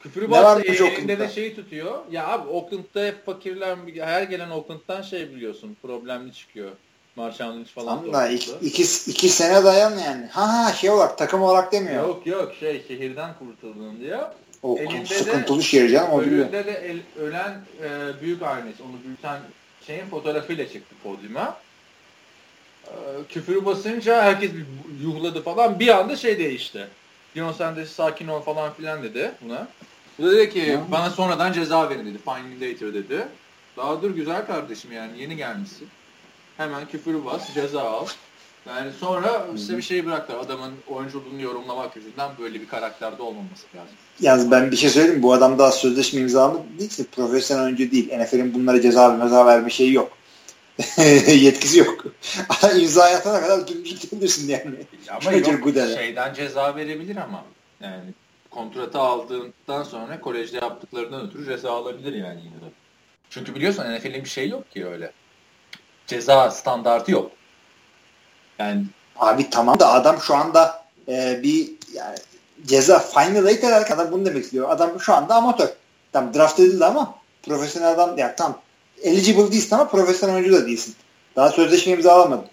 Küfürü 0.00 0.30
bastı. 0.30 0.62
Elinde 0.62 1.18
de 1.18 1.28
şeyi 1.28 1.56
tutuyor. 1.56 1.98
Ya 2.10 2.28
abi 2.28 2.48
Oakland'da 2.48 3.04
hep 3.04 3.26
fakirler 3.26 3.76
her 4.00 4.22
gelen 4.22 4.50
Oakland'dan 4.50 5.02
şey 5.02 5.30
biliyorsun. 5.30 5.76
Problemli 5.82 6.32
çıkıyor. 6.34 6.70
Marshall 7.16 7.56
Lynch 7.56 7.68
falan. 7.68 7.98
Tamam 7.98 8.12
da 8.12 8.28
iki, 8.28 8.50
iki, 8.62 8.82
iki 9.10 9.28
sene 9.28 9.64
dayan 9.64 9.98
yani. 9.98 10.26
Ha 10.26 10.48
ha 10.48 10.72
şey 10.72 10.90
olarak 10.90 11.18
takım 11.18 11.42
olarak 11.42 11.72
demiyor. 11.72 12.08
Yok 12.08 12.26
yok 12.26 12.52
şey 12.60 12.84
şehirden 12.88 13.34
kurtuldun 13.38 14.00
diyor. 14.00 14.26
O 14.62 14.78
elinde 14.78 15.06
sıkıntılı 15.06 15.58
de, 15.58 15.62
şehir 15.62 15.88
canım. 15.88 16.10
O 16.10 16.20
önünde 16.20 16.66
de 16.66 16.72
el, 16.72 17.22
ölen 17.22 17.60
e, 17.82 18.20
büyük 18.20 18.42
annesi 18.42 18.82
onu 18.82 19.04
büyüten 19.06 19.40
şeyin 19.86 20.06
fotoğrafıyla 20.06 20.68
çıktı 20.68 20.94
podyuma. 21.02 21.56
E, 22.86 22.92
küfürü 23.28 23.64
basınca 23.64 24.22
herkes 24.22 24.50
bir 24.54 24.66
yuhladı 25.02 25.42
falan. 25.42 25.80
Bir 25.80 25.88
anda 25.88 26.16
şey 26.16 26.38
değişti. 26.38 26.88
Dion 27.34 27.52
Sanders 27.52 27.90
sakin 27.90 28.28
ol 28.28 28.40
falan 28.40 28.72
filan 28.72 29.02
dedi 29.02 29.32
buna. 29.40 29.68
Bu 30.20 30.26
da 30.26 30.32
dedi 30.32 30.50
ki 30.50 30.58
ya. 30.58 30.80
bana 30.90 31.10
sonradan 31.10 31.52
ceza 31.52 31.90
verin 31.90 32.06
dedi. 32.06 32.18
Fine 32.24 32.42
me 32.42 32.70
later 32.70 32.94
dedi. 32.94 33.28
Daha 33.76 34.02
dur 34.02 34.10
güzel 34.10 34.46
kardeşim 34.46 34.92
yani 34.92 35.22
yeni 35.22 35.36
gelmişsin. 35.36 35.88
Hemen 36.56 36.88
küfürü 36.88 37.24
bas, 37.24 37.54
ceza 37.54 37.82
al. 37.82 38.06
Yani 38.68 38.90
sonra 39.00 39.46
size 39.56 39.76
bir 39.76 39.82
şey 39.82 40.06
bıraktılar. 40.06 40.38
Adamın 40.38 40.72
oyunculuğunu 40.88 41.40
yorumlamak 41.42 41.96
yüzünden 41.96 42.30
böyle 42.38 42.60
bir 42.60 42.68
karakterde 42.68 43.22
olmaması 43.22 43.66
lazım. 43.76 43.94
Yalnız 44.20 44.50
ben 44.50 44.70
bir 44.70 44.76
şey 44.76 44.90
söyleyeyim 44.90 45.22
Bu 45.22 45.32
adam 45.32 45.58
daha 45.58 45.72
sözleşme 45.72 46.20
imzaladı 46.20 46.58
değil 46.78 46.90
ki 46.90 47.04
profesyonel 47.04 47.64
oyuncu 47.64 47.90
değil. 47.90 48.18
NFL'in 48.18 48.54
bunlara 48.54 48.80
ceza 48.80 49.08
meza 49.08 49.46
verme 49.46 49.70
şeyi 49.70 49.92
yok. 49.92 50.12
Yetkisi 51.26 51.78
yok. 51.78 52.04
İmza 52.80 53.04
atana 53.04 53.40
kadar 53.40 53.58
gidebilirsin 53.66 54.48
yani. 54.48 54.74
Ama 55.10 55.32
yok, 55.32 55.62
Goodell'e. 55.64 55.94
şeyden 55.94 56.34
ceza 56.34 56.76
verebilir 56.76 57.16
ama. 57.16 57.44
Yani 57.80 58.00
kontratı 58.50 58.98
aldığından 58.98 59.82
sonra 59.82 60.20
kolejde 60.20 60.56
yaptıklarından 60.56 61.28
ötürü 61.28 61.44
ceza 61.44 61.72
alabilir 61.72 62.14
yani 62.14 62.40
yine 62.40 62.54
de. 62.54 62.72
Çünkü 63.30 63.54
biliyorsun 63.54 63.82
NFL'in 63.82 64.24
bir 64.24 64.28
şey 64.28 64.48
yok 64.48 64.70
ki 64.70 64.86
öyle 64.86 65.12
ceza 66.06 66.50
standartı 66.50 67.12
yok. 67.12 67.32
Yani 68.58 68.84
abi 69.16 69.50
tamam 69.50 69.80
da 69.80 69.92
adam 69.92 70.20
şu 70.20 70.34
anda 70.34 70.84
e, 71.08 71.40
bir 71.42 71.70
yani 71.94 72.18
ceza 72.66 72.98
final 72.98 73.46
eight 73.46 73.64
ederken 73.64 73.94
adam 73.94 74.12
bunu 74.12 74.26
demek 74.26 74.44
istiyor. 74.44 74.70
Adam 74.70 75.00
şu 75.00 75.14
anda 75.14 75.34
amatör. 75.34 75.68
Tam 76.12 76.34
draft 76.34 76.60
edildi 76.60 76.84
ama 76.84 77.14
profesyonel 77.42 77.90
adam 77.90 78.18
ya 78.18 78.36
tam 78.36 78.60
eligible 79.02 79.52
değilsin 79.52 79.74
ama 79.74 79.88
profesyonel 79.88 80.34
oyuncu 80.34 80.52
da 80.52 80.66
değilsin. 80.66 80.94
Daha 81.36 81.48
sözleşme 81.48 81.92
imzalamadın. 81.92 82.46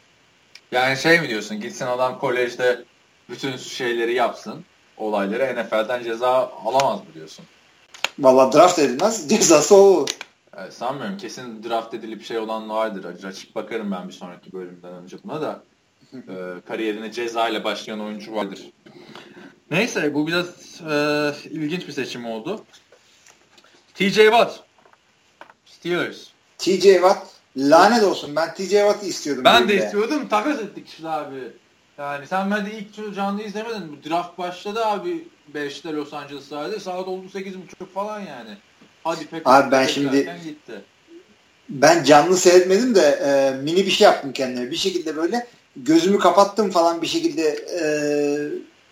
Yani 0.72 0.98
şey 0.98 1.22
mi 1.22 1.30
diyorsun 1.30 1.62
gitsin 1.62 1.86
adam 1.86 2.20
kolejde 2.20 2.84
bütün 3.30 3.58
şeyleri 3.58 4.14
yapsın 4.14 4.66
olayları 4.98 5.64
NFL'den 5.64 6.04
ceza 6.04 6.52
alamaz 6.66 7.00
mı 7.00 7.14
diyorsun? 7.14 7.46
Valla 8.20 8.54
draft 8.54 8.80
edilmez 8.80 9.30
cezası 9.30 9.76
o 9.76 10.06
Evet, 10.58 10.74
sanmıyorum. 10.74 11.18
Kesin 11.18 11.64
draft 11.64 11.94
edilip 11.94 12.24
şey 12.24 12.38
olan 12.38 12.70
vardır. 12.70 13.24
Açık 13.24 13.56
bakarım 13.56 13.92
ben 13.92 14.08
bir 14.08 14.14
sonraki 14.14 14.54
bölümden 14.54 14.94
önce 14.94 15.18
buna 15.24 15.42
da. 15.42 15.64
e, 16.14 16.62
kariyerine 16.68 17.12
ceza 17.12 17.50
ile 17.50 17.64
başlayan 17.64 18.00
oyuncu 18.00 18.36
vardır. 18.36 18.60
Neyse 19.72 20.14
bu 20.14 20.28
biraz 20.28 20.48
e, 20.90 21.34
ilginç 21.50 21.88
bir 21.88 21.94
seçim 21.94 22.26
oldu. 22.26 22.66
TJ 23.94 24.16
Watt. 24.16 24.60
Steelers. 25.66 26.28
TJ 26.58 26.84
Watt 26.84 27.28
lanet 27.58 28.04
olsun. 28.04 28.36
Ben 28.36 28.54
TJ 28.54 28.70
Watt'ı 28.70 29.06
istiyordum. 29.06 29.44
Ben 29.44 29.70
de 29.70 29.86
istiyordum. 29.86 30.28
Takas 30.28 30.60
ettik 30.60 30.88
işte 30.88 31.10
abi. 31.10 31.52
Yani 31.98 32.28
sen 32.28 32.52
ben 32.52 32.66
de 32.66 32.70
ilk 32.78 33.16
canlı 33.16 33.44
izlemedin. 33.44 34.00
Draft 34.10 34.38
başladı 34.38 34.86
abi 34.86 35.28
5'te 35.56 35.94
Los 35.94 36.14
Angeles'ta. 36.14 36.80
Saat 36.80 37.08
oldu 37.08 37.26
8.30 37.34 37.54
falan 37.94 38.20
yani. 38.20 38.58
Hadi 39.04 39.28
pek 39.28 39.42
Abi 39.46 39.72
ben 39.72 39.88
şimdi 39.88 40.40
gitti. 40.44 40.82
ben 41.70 42.04
canlı 42.04 42.38
seyretmedim 42.38 42.96
de 42.96 43.02
e, 43.02 43.62
mini 43.64 43.86
bir 43.86 43.92
şey 43.92 44.06
yaptım 44.06 44.34
kendime. 44.34 44.72
Bir 44.72 44.76
şekilde 44.76 45.16
böyle 45.16 45.48
gözümü 45.76 46.20
kapattım 46.20 46.72
falan 46.72 47.02
bir 47.02 47.08
şekilde 47.08 47.44
e, 47.82 47.84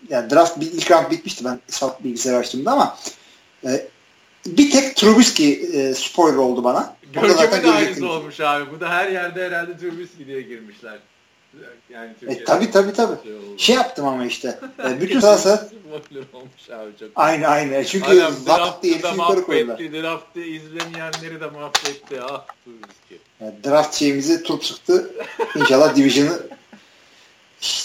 yani 0.08 0.30
draft 0.30 0.56
ilk 0.62 0.90
round 0.90 1.10
bitmişti 1.10 1.44
ben 1.44 1.60
salt 1.68 2.04
bilgisayar 2.04 2.34
açtığımda 2.34 2.72
ama 2.72 2.98
e, 3.64 3.86
bir 4.46 4.70
tek 4.70 4.96
Trubisky 4.96 5.52
e, 5.52 5.94
spoiler 5.94 6.36
oldu 6.36 6.64
bana. 6.64 6.96
Görkem'in 7.12 7.68
aynısı 7.68 8.08
olmuş 8.08 8.40
abi. 8.40 8.70
Bu 8.70 8.80
da 8.80 8.90
her 8.90 9.08
yerde 9.08 9.46
herhalde 9.46 9.78
Trubisky 9.78 10.26
diye 10.26 10.42
girmişler. 10.42 10.98
Yani 11.90 12.12
e, 12.26 12.44
tabii 12.44 12.70
tabii 12.70 12.92
tabii. 12.92 13.16
Şey, 13.24 13.34
şey 13.58 13.76
yaptım 13.76 14.06
ama 14.06 14.26
işte. 14.26 14.58
E, 14.88 15.00
bütün 15.00 15.20
sahası 15.20 15.70
olmuş 16.32 16.70
abi 16.70 16.90
çok. 17.00 17.08
Aynı 17.16 17.46
aynı. 17.46 17.84
Çünkü 17.84 18.22
Adam 18.22 18.34
draft 18.46 18.82
diye 18.82 19.02
da 19.02 19.12
mahvetti. 19.12 19.92
Draft'ı 19.92 20.40
izlemeyenleri 20.40 21.40
de 21.40 21.46
mahvetti. 21.46 22.22
Ah 22.22 22.46
riski. 22.66 23.18
Yani 23.40 23.54
draft 23.64 23.94
şeyimizi 23.94 24.42
turp 24.42 24.62
çıktı. 24.62 25.10
İnşallah 25.56 25.96
Division'ı 25.96 26.40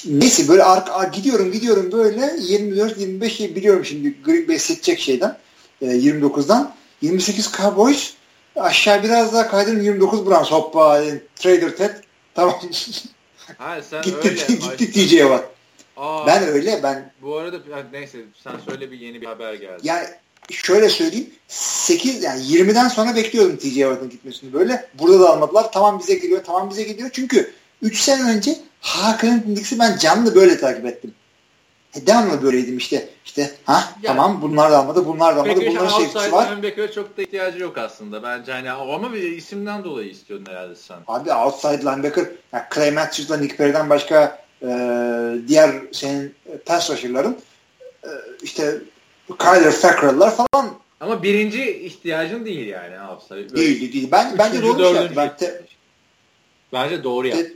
Neyse 0.05 0.47
böyle 0.47 0.63
arka, 0.63 1.03
gidiyorum 1.03 1.51
gidiyorum 1.51 1.91
böyle 1.91 2.31
24 2.39 2.97
25 2.97 3.39
biliyorum 3.39 3.85
şimdi 3.85 4.21
Green 4.23 4.47
Bay 4.47 4.59
seçecek 4.59 4.99
şeyden 4.99 5.37
e, 5.81 5.85
29'dan 5.85 6.75
28 7.01 7.51
Cowboys 7.57 8.13
aşağı 8.55 9.03
biraz 9.03 9.33
daha 9.33 9.47
kaydım 9.47 9.81
29 9.81 10.25
Browns 10.25 10.51
hoppa 10.51 11.01
Trader 11.35 11.77
Ted 11.77 11.95
tamam 12.33 12.55
Hayır 13.57 13.83
sen 13.89 14.01
gitti, 14.01 14.17
öyle. 14.23 14.55
gitti 14.55 14.91
TJ'ye 14.91 15.29
bak. 15.29 15.49
Aa, 15.97 16.27
ben 16.27 16.43
öyle 16.43 16.83
ben. 16.83 17.13
Bu 17.21 17.37
arada 17.37 17.57
neyse 17.91 18.17
sen 18.43 18.53
söyle 18.69 18.91
bir 18.91 18.99
yeni 18.99 19.21
bir 19.21 19.25
haber 19.25 19.53
geldi. 19.53 19.81
Yani 19.83 20.07
şöyle 20.49 20.89
söyleyeyim 20.89 21.29
8 21.47 22.23
yani 22.23 22.41
20'den 22.41 22.87
sonra 22.87 23.15
bekliyordum 23.15 23.57
TJ 23.57 23.73
Watt'ın 23.73 24.09
gitmesini 24.09 24.53
böyle. 24.53 24.89
Burada 24.99 25.19
da 25.19 25.29
almadılar. 25.29 25.71
Tamam 25.71 25.99
bize 25.99 26.13
geliyor. 26.13 26.43
Tamam 26.45 26.69
bize 26.69 26.83
geliyor. 26.83 27.09
Çünkü 27.13 27.53
3 27.81 27.99
sene 27.99 28.31
önce 28.31 28.57
Hakan'ın 28.81 29.41
Knicks'i 29.41 29.79
ben 29.79 29.97
canlı 29.97 30.35
böyle 30.35 30.59
takip 30.59 30.85
ettim. 30.85 31.13
E, 31.95 32.07
devamlı 32.07 32.41
böyleydim 32.41 32.77
işte. 32.77 33.09
İşte 33.25 33.51
ha 33.65 33.83
yani, 34.01 34.15
tamam 34.15 34.41
bunlar 34.41 34.71
da 34.71 34.77
almadı, 34.77 35.05
bunlar 35.05 35.35
da 35.35 35.41
almadı. 35.41 35.59
Bunların 35.67 35.87
sevgisi 35.87 36.31
var. 36.31 36.51
Linebacker'a 36.51 36.91
çok 36.91 37.17
da 37.17 37.21
ihtiyacı 37.21 37.59
yok 37.59 37.77
aslında. 37.77 38.23
Bence 38.23 38.51
hani 38.51 38.71
ama 38.71 39.13
bir 39.13 39.21
isimden 39.21 39.83
dolayı 39.83 40.09
istiyordun 40.09 40.45
herhalde 40.51 40.75
sen. 40.75 40.97
Abi 41.07 41.33
outside 41.33 41.81
linebacker 41.81 42.25
yani 42.53 42.63
Clay 42.75 42.91
Matthews'la 42.91 43.37
Nick 43.37 43.55
Perry'den 43.55 43.89
başka 43.89 44.45
e, 44.61 44.67
diğer 45.47 45.71
senin 45.91 46.35
pass 46.65 46.89
rusher'ların 46.89 47.37
e, 48.03 48.09
işte 48.43 48.81
Kyler 49.39 49.71
Fackrell'lar 49.71 50.35
falan. 50.35 50.71
Ama 50.99 51.23
birinci 51.23 51.71
ihtiyacın 51.71 52.45
değil 52.45 52.67
yani 52.67 53.11
outside. 53.11 53.55
Değil 53.55 53.93
değil. 53.93 54.09
Ben, 54.11 54.37
bence 54.37 54.61
doğru 54.61 54.83
şey 54.83 54.93
yaptı. 54.93 55.13
Ben 55.15 55.37
te, 55.37 55.61
bence 56.73 57.03
doğru 57.03 57.27
yaptı. 57.27 57.53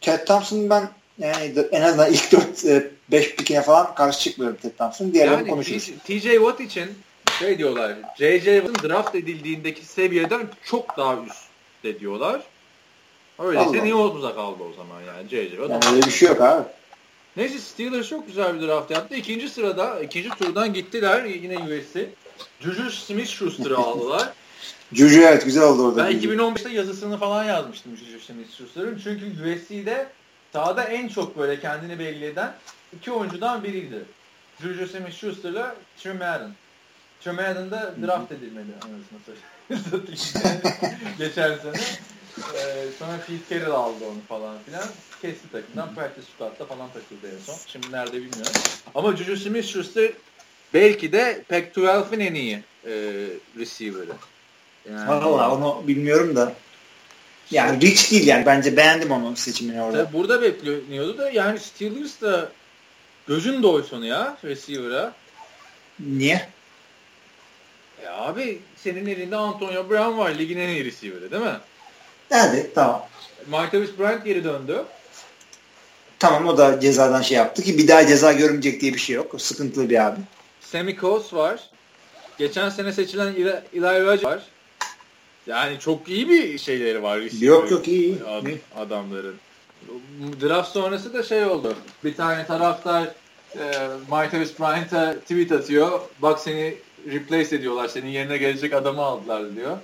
Ted 0.00 0.26
Thompson'ın 0.26 0.70
ben 0.70 0.88
yani 1.18 1.54
en 1.72 1.82
azından 1.82 2.12
ilk 2.12 2.32
4 2.32 2.64
5 3.10 3.36
pikine 3.36 3.62
falan 3.62 3.94
karşı 3.94 4.20
çıkmıyorum 4.20 4.58
Ted 4.62 4.70
Thompson. 4.78 5.12
Diğerlerini 5.12 5.38
yani 5.38 5.50
konuşuruz. 5.50 5.90
TJ 6.06 6.22
Watt 6.22 6.60
için 6.60 6.88
şey 7.38 7.58
diyorlar. 7.58 7.94
J.J. 8.18 8.60
Watt'ın 8.60 8.88
draft 8.88 9.14
edildiğindeki 9.14 9.84
seviyeden 9.84 10.48
çok 10.64 10.96
daha 10.96 11.16
üstte 11.16 12.00
diyorlar. 12.00 12.42
Öyleyse 13.38 13.84
niye 13.84 13.94
uzak 13.94 14.34
kaldı 14.34 14.62
o 14.72 14.76
zaman 14.76 15.00
yani 15.00 15.28
J.J. 15.28 15.50
Watt? 15.50 15.70
Yani 15.70 15.96
öyle 15.96 16.06
bir 16.06 16.12
şey 16.12 16.28
yok 16.28 16.40
abi. 16.40 16.64
Neyse 17.36 17.58
Steelers 17.58 18.08
çok 18.08 18.26
güzel 18.26 18.54
bir 18.54 18.66
draft 18.66 18.90
yaptı. 18.90 19.14
İkinci 19.14 19.48
sırada, 19.48 20.00
ikinci 20.00 20.28
turdan 20.28 20.72
gittiler 20.74 21.24
yine 21.24 21.58
USC. 21.58 22.10
Juju 22.60 22.90
Smith-Schuster'ı 22.90 23.76
aldılar. 23.78 24.32
Juju 24.92 25.20
evet 25.20 25.44
güzel 25.44 25.62
oldu 25.62 25.88
orada. 25.88 26.04
Ben 26.04 26.20
2015'te 26.20 26.68
yazısını 26.68 27.18
falan 27.18 27.44
yazmıştım 27.44 27.96
Juju 27.96 28.18
Smith-Schuster'ın. 28.18 29.00
Çünkü 29.04 29.26
USC'de 29.26 30.06
sahada 30.54 30.84
en 30.84 31.08
çok 31.08 31.38
böyle 31.38 31.60
kendini 31.60 31.98
belli 31.98 32.24
eden 32.24 32.54
iki 32.96 33.12
oyuncudan 33.12 33.64
biriydi. 33.64 34.04
Juju 34.62 34.86
Smith-Schuster'la. 34.86 35.76
Trey 37.20 37.32
Madden 37.32 37.70
da 37.70 37.94
draft 38.02 38.32
edilmedi 38.32 38.70
anasını 38.82 39.36
Geçen 41.18 41.56
sene. 41.56 41.76
Ee, 42.38 42.86
sonra 42.98 43.18
Carroll 43.50 43.74
aldı 43.74 44.04
onu 44.04 44.20
falan 44.28 44.56
filan. 44.66 44.84
Kesti 45.22 45.50
takımdan. 45.52 45.94
Practice 45.94 46.26
squad'da 46.36 46.64
falan 46.64 46.88
takıldı 46.88 47.34
en 47.34 47.44
son. 47.44 47.56
Şimdi 47.66 47.92
nerede 47.92 48.12
bilmiyorum. 48.12 48.52
Ama 48.94 49.16
Juju 49.16 49.32
Smith-Schuster 49.32 50.12
belki 50.74 51.12
de 51.12 51.44
Pac-12'in 51.50 52.20
en 52.20 52.34
iyi 52.34 52.62
e, 52.86 52.92
receiver'ı. 53.58 54.16
Yani, 54.90 55.08
Valla 55.08 55.54
onu 55.54 55.88
bilmiyorum 55.88 56.36
da. 56.36 56.52
Yani 57.54 57.80
Rich 57.80 58.10
değil 58.10 58.26
yani. 58.26 58.46
Bence 58.46 58.76
beğendim 58.76 59.10
onun 59.10 59.34
seçimini 59.34 59.82
orada. 59.82 60.04
Tabii 60.04 60.12
burada 60.12 60.42
bekleniyordu 60.42 61.18
da 61.18 61.30
yani 61.30 61.58
Steelers 61.58 62.20
da 62.20 62.48
gözün 63.28 63.62
doysun 63.62 64.02
ya 64.02 64.36
receiver'a. 64.44 65.12
Niye? 66.00 66.48
Ya 68.04 68.10
e 68.10 68.16
abi 68.16 68.58
senin 68.76 69.06
elinde 69.06 69.36
Antonio 69.36 69.90
Brown 69.90 70.18
var. 70.18 70.38
Ligin 70.38 70.58
en 70.58 70.68
iyi 70.68 70.84
receiver'ı 70.84 71.30
değil 71.30 71.42
mi? 71.42 71.58
Evet 72.30 72.74
tamam. 72.74 73.06
Martavis 73.50 73.90
Bryant 73.98 74.24
geri 74.24 74.44
döndü. 74.44 74.84
Tamam 76.18 76.46
o 76.46 76.58
da 76.58 76.80
cezadan 76.80 77.22
şey 77.22 77.36
yaptı 77.36 77.62
ki 77.62 77.78
bir 77.78 77.88
daha 77.88 78.06
ceza 78.06 78.32
görmeyecek 78.32 78.80
diye 78.80 78.94
bir 78.94 78.98
şey 78.98 79.16
yok. 79.16 79.34
O 79.34 79.38
sıkıntılı 79.38 79.90
bir 79.90 80.06
abi. 80.06 80.20
Sammy 80.60 80.96
Coates 80.96 81.34
var. 81.34 81.70
Geçen 82.38 82.68
sene 82.68 82.92
seçilen 82.92 83.34
Eli 83.34 84.04
Roger 84.04 84.24
var. 84.24 84.42
Yani 85.46 85.78
çok 85.78 86.08
iyi 86.08 86.28
bir 86.28 86.58
şeyleri 86.58 87.02
var. 87.02 87.20
Yok 87.40 87.70
yok 87.70 87.88
iyi. 87.88 88.16
Ad, 88.28 88.46
adamların. 88.76 89.34
Draft 90.42 90.72
sonrası 90.72 91.14
da 91.14 91.22
şey 91.22 91.44
oldu. 91.44 91.74
Bir 92.04 92.14
tane 92.14 92.46
taraftar 92.46 93.08
e, 93.58 93.62
Martavis 94.10 94.58
Bryant'a 94.58 95.14
tweet 95.20 95.52
atıyor. 95.52 96.00
Bak 96.22 96.40
seni 96.40 96.74
replace 97.06 97.56
ediyorlar. 97.56 97.88
Senin 97.88 98.08
yerine 98.08 98.36
gelecek 98.38 98.72
adamı 98.72 99.02
aldılar 99.02 99.56
diyor. 99.56 99.78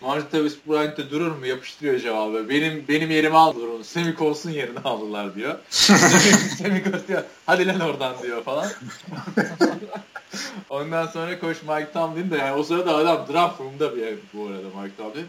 Martavis 0.00 0.56
Bryant 0.68 0.98
de 0.98 1.10
durur 1.10 1.30
mu? 1.30 1.46
Yapıştırıyor 1.46 1.98
cevabı. 1.98 2.48
Benim 2.48 2.84
benim 2.88 3.10
yerime 3.10 3.36
aldılar 3.36 3.66
onu. 3.66 3.84
Semih 3.84 4.16
Colson 4.16 4.50
yerine 4.50 4.78
aldılar 4.78 5.34
diyor. 5.34 5.58
Semih 5.70 7.08
diyor. 7.08 7.22
Hadi 7.46 7.66
lan 7.66 7.80
oradan 7.80 8.22
diyor 8.22 8.42
falan. 8.42 8.66
Ondan 10.70 11.06
sonra 11.06 11.38
koş 11.40 11.62
Mike 11.62 11.92
Tomlin 11.92 12.30
de 12.30 12.36
yani 12.36 12.56
o 12.56 12.62
sırada 12.62 12.96
adam 12.96 13.26
draft 13.32 13.60
room'da 13.60 13.96
bir 13.96 14.18
bu 14.34 14.46
arada 14.46 14.82
Mike 14.82 14.96
Tomlin. 14.96 15.26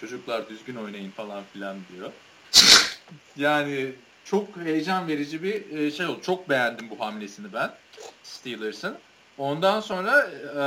Çocuklar 0.00 0.48
düzgün 0.48 0.76
oynayın 0.76 1.10
falan 1.10 1.42
filan 1.52 1.76
diyor. 1.92 2.12
yani 3.36 3.92
çok 4.24 4.56
heyecan 4.56 5.08
verici 5.08 5.42
bir 5.42 5.78
e, 5.78 5.90
şey 5.90 6.06
oldu. 6.06 6.20
Çok 6.22 6.48
beğendim 6.48 6.90
bu 6.90 7.00
hamlesini 7.00 7.52
ben 7.52 7.70
Steelers'ın. 8.22 8.98
Ondan 9.38 9.80
sonra 9.80 10.30
e, 10.58 10.62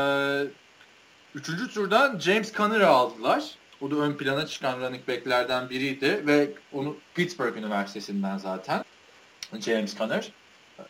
üçüncü 1.35 1.73
turdan 1.73 2.19
James 2.19 2.53
Conner'ı 2.53 2.87
aldılar. 2.87 3.43
O 3.81 3.91
da 3.91 3.95
ön 3.95 4.13
plana 4.13 4.45
çıkan 4.45 4.79
running 4.79 5.07
back'lerden 5.07 5.69
biriydi 5.69 6.23
ve 6.27 6.49
onu 6.73 6.95
Pittsburgh 7.15 7.57
Üniversitesi'nden 7.57 8.37
zaten 8.37 8.83
James 9.59 9.97
Conner. 9.97 10.31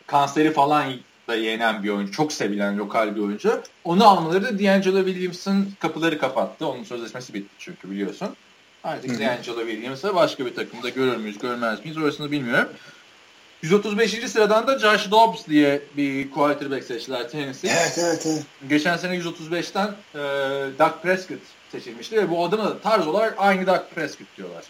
Kanseri 0.06 0.52
falan 0.52 0.92
da 1.28 1.34
yenen 1.34 1.82
bir 1.82 1.88
oyuncu. 1.88 2.12
Çok 2.12 2.32
sevilen 2.32 2.78
lokal 2.78 3.16
bir 3.16 3.20
oyuncu. 3.20 3.62
Onu 3.84 4.06
almaları 4.06 4.44
da 4.44 4.58
D'Angelo 4.58 5.04
Williams'ın 5.04 5.68
kapıları 5.78 6.18
kapattı. 6.18 6.66
Onun 6.66 6.84
sözleşmesi 6.84 7.34
bitti 7.34 7.54
çünkü 7.58 7.90
biliyorsun. 7.90 8.28
Artık 8.84 9.20
D'Angelo 9.20 9.66
Williams'a 9.66 10.14
başka 10.14 10.46
bir 10.46 10.54
takımda 10.54 10.88
görür 10.88 11.16
müyüz 11.16 11.38
görmez 11.38 11.84
miyiz 11.84 11.96
orasını 11.96 12.30
bilmiyorum. 12.30 12.68
135. 13.62 14.30
sıradan 14.30 14.66
da 14.66 14.78
Josh 14.78 15.10
Dobbs 15.10 15.46
diye 15.48 15.82
bir 15.96 16.30
quarterback 16.30 16.84
seçtiler 16.84 17.30
Tennessee. 17.30 17.70
Evet 17.70 17.98
evet 17.98 18.26
evet. 18.26 18.42
Geçen 18.68 18.96
sene 18.96 19.16
135'ten 19.16 19.86
e, 20.14 20.18
Doug 20.78 21.02
Prescott 21.02 21.40
seçilmişti 21.72 22.16
ve 22.16 22.30
bu 22.30 22.44
adına 22.44 22.64
da 22.64 22.80
tarz 22.80 23.06
olarak 23.06 23.34
aynı 23.38 23.66
Doug 23.66 23.82
Prescott 23.94 24.36
diyorlar. 24.36 24.64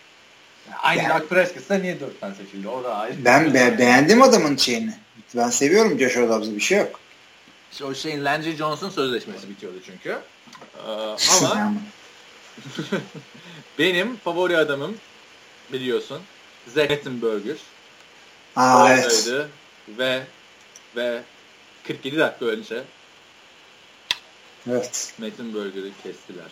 Yani 0.71 0.79
aynı 0.83 1.03
yani, 1.03 1.21
Doug 1.21 1.29
Prescott'sa 1.29 1.75
niye 1.75 1.95
4'ten 1.95 2.33
seçildi? 2.33 2.69
O 2.69 2.85
da 2.85 2.97
ayrı. 2.97 3.25
Ben 3.25 3.55
be 3.55 3.79
beğendim 3.79 4.23
adamın 4.23 4.57
şeyini. 4.57 4.95
Ben 5.37 5.49
seviyorum 5.49 5.99
Josh 5.99 6.17
Dobbs'ı 6.17 6.57
bir 6.57 6.61
şey 6.61 6.79
yok. 6.79 7.01
İşte 7.73 7.85
o 7.85 7.95
şeyin 7.95 8.25
Landry 8.25 8.57
Johnson 8.57 8.91
sözleşmesi 8.91 9.49
bitiyordu 9.49 9.77
çünkü. 9.87 10.19
Ee, 10.77 11.17
ama 11.45 11.73
benim 13.79 14.17
favori 14.17 14.57
adamım 14.57 14.97
biliyorsun 15.73 16.21
Zach 16.75 16.91
Mettenberger. 16.91 17.57
Aa, 18.57 18.93
evet. 18.93 19.29
Ve 19.89 20.23
ve 20.97 21.23
47 21.87 22.19
dakika 22.19 22.45
önce 22.47 22.83
Evet. 24.71 25.15
Mettenberger'ı 25.19 25.91
kestiler. 26.03 26.51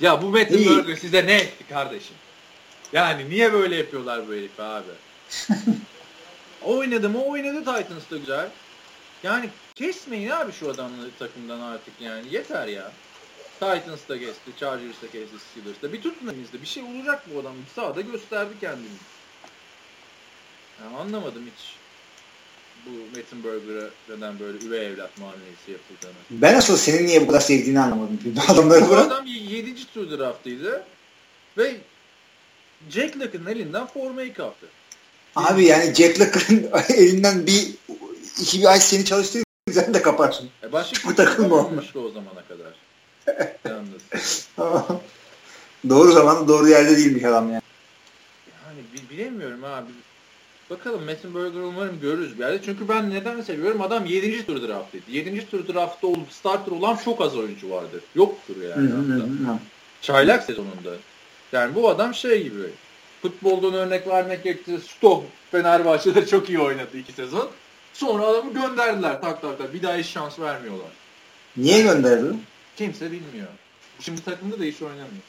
Ya 0.00 0.22
bu 0.22 0.30
Mettenberger 0.30 0.96
size 0.96 1.26
ne 1.26 1.34
etti 1.34 1.64
kardeşim? 1.68 2.16
Yani 2.92 3.30
niye 3.30 3.52
böyle 3.52 3.76
yapıyorlar 3.76 4.28
bu 4.28 4.32
herif 4.32 4.60
abi? 4.60 4.90
oynadı 6.62 7.08
mı 7.10 7.24
oynadı 7.24 7.58
Titans'ta 7.58 8.16
güzel. 8.16 8.48
Yani 9.22 9.48
kesmeyin 9.74 10.30
abi 10.30 10.52
şu 10.52 10.70
adamları 10.70 11.10
takımdan 11.18 11.60
artık 11.60 11.94
yani. 12.00 12.22
Yeter 12.30 12.68
ya. 12.68 12.92
Titans'ta 13.60 14.18
kesti, 14.18 14.56
Chargers'ta 14.60 15.10
kesti, 15.10 15.36
Steelers'ta. 15.50 15.92
Bir 15.92 16.02
tutun 16.02 16.28
elinizde. 16.28 16.62
Bir 16.62 16.66
şey 16.66 16.82
olacak 16.82 17.22
bu 17.34 17.40
adam. 17.40 17.54
Sağda 17.74 18.00
gösterdi 18.00 18.52
kendini. 18.60 18.88
Yani 20.84 20.96
anlamadım 20.96 21.42
hiç 21.46 21.76
bu 22.86 23.16
Mettenberger'a 23.16 23.90
neden 24.08 24.38
böyle 24.38 24.66
üvey 24.66 24.86
evlat 24.86 25.18
muamelesi 25.18 25.70
yapıldığını. 25.70 26.12
Ben 26.30 26.54
asıl 26.54 26.76
senin 26.76 27.06
niye 27.06 27.22
bu 27.22 27.26
kadar 27.26 27.40
sevdiğini 27.40 27.80
anlamadım. 27.80 28.18
Adamları 28.48 28.88
bu 28.88 28.96
adam 28.96 29.26
7. 29.26 29.92
tur 29.94 30.18
draftıydı 30.18 30.84
ve 31.58 31.76
Jack 32.90 33.16
Lock'ın 33.16 33.46
elinden 33.46 33.86
formayı 33.86 34.34
kaptı. 34.34 34.66
Abi 35.36 35.64
yani 35.64 35.94
Jack 35.94 36.20
Lock'ın 36.20 36.70
elinden 36.94 37.46
bir 37.46 37.74
iki 38.40 38.60
bir 38.60 38.66
ay 38.66 38.80
seni 38.80 39.04
çalıştırır 39.04 39.44
sen 39.72 39.94
de 39.94 40.02
kaparsın. 40.02 40.50
E 40.62 40.72
başka 40.72 41.08
Bu 41.08 41.14
takım 41.14 41.48
mı 41.48 41.54
olmuştu 41.54 42.00
o 42.00 42.10
zamana 42.10 42.42
kadar. 42.48 42.74
Doğru 45.88 46.12
zaman 46.12 46.48
doğru 46.48 46.68
yerde 46.68 46.96
değilmiş 46.96 47.24
adam 47.24 47.52
yani. 47.52 47.62
Yani 48.66 49.10
bilemiyorum 49.10 49.64
abi. 49.64 49.90
Bakalım 50.70 51.04
Mettenberger 51.04 51.60
umarım 51.60 52.00
görürüz 52.00 52.38
bir 52.38 52.44
yerde. 52.44 52.62
Çünkü 52.64 52.88
ben 52.88 53.10
neden 53.10 53.40
seviyorum? 53.40 53.80
Adam 53.80 54.06
7. 54.06 54.46
tur 54.46 54.68
draftıydı. 54.68 55.10
7. 55.10 55.50
tur 55.50 55.74
draftta 55.74 56.06
olup 56.06 56.32
starter 56.32 56.72
olan 56.72 56.96
çok 56.96 57.20
az 57.20 57.36
oyuncu 57.36 57.70
vardı. 57.70 58.00
Yoktur 58.14 58.56
yani. 58.62 58.88
Hı 58.90 59.58
Çaylak 60.02 60.42
sezonunda. 60.42 60.90
Yani 61.52 61.74
bu 61.74 61.88
adam 61.88 62.14
şey 62.14 62.42
gibi. 62.42 62.62
Futboldan 63.22 63.74
örnek 63.74 64.08
vermek 64.08 64.44
gerekirse 64.44 64.78
Stoh 64.78 65.22
Fenerbahçe'de 65.50 66.26
çok 66.26 66.48
iyi 66.48 66.58
oynadı 66.58 66.98
iki 66.98 67.12
sezon. 67.12 67.50
Sonra 67.92 68.26
adamı 68.26 68.54
gönderdiler 68.54 69.20
tak 69.20 69.42
tak 69.42 69.58
tak. 69.58 69.74
Bir 69.74 69.82
daha 69.82 69.96
hiç 69.96 70.06
şans 70.06 70.38
vermiyorlar. 70.38 70.90
Niye 71.56 71.82
gönderdi? 71.82 72.26
Kimse 72.76 73.06
bilmiyor. 73.06 73.48
Şimdi 74.00 74.24
takımda 74.24 74.60
da 74.60 74.64
hiç 74.64 74.82
oynamıyor. 74.82 75.22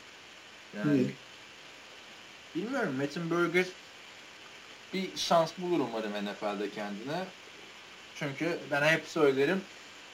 Yani 0.77 0.97
Niye? 0.97 1.07
bilmiyorum. 2.55 2.93
Mettenberger 2.97 3.65
bir 4.93 5.09
şans 5.15 5.51
bulur 5.57 5.79
umarım 5.79 6.11
NFL'de 6.11 6.69
kendine. 6.69 7.25
Çünkü 8.15 8.57
ben 8.71 8.81
hep 8.81 9.05
söylerim 9.07 9.61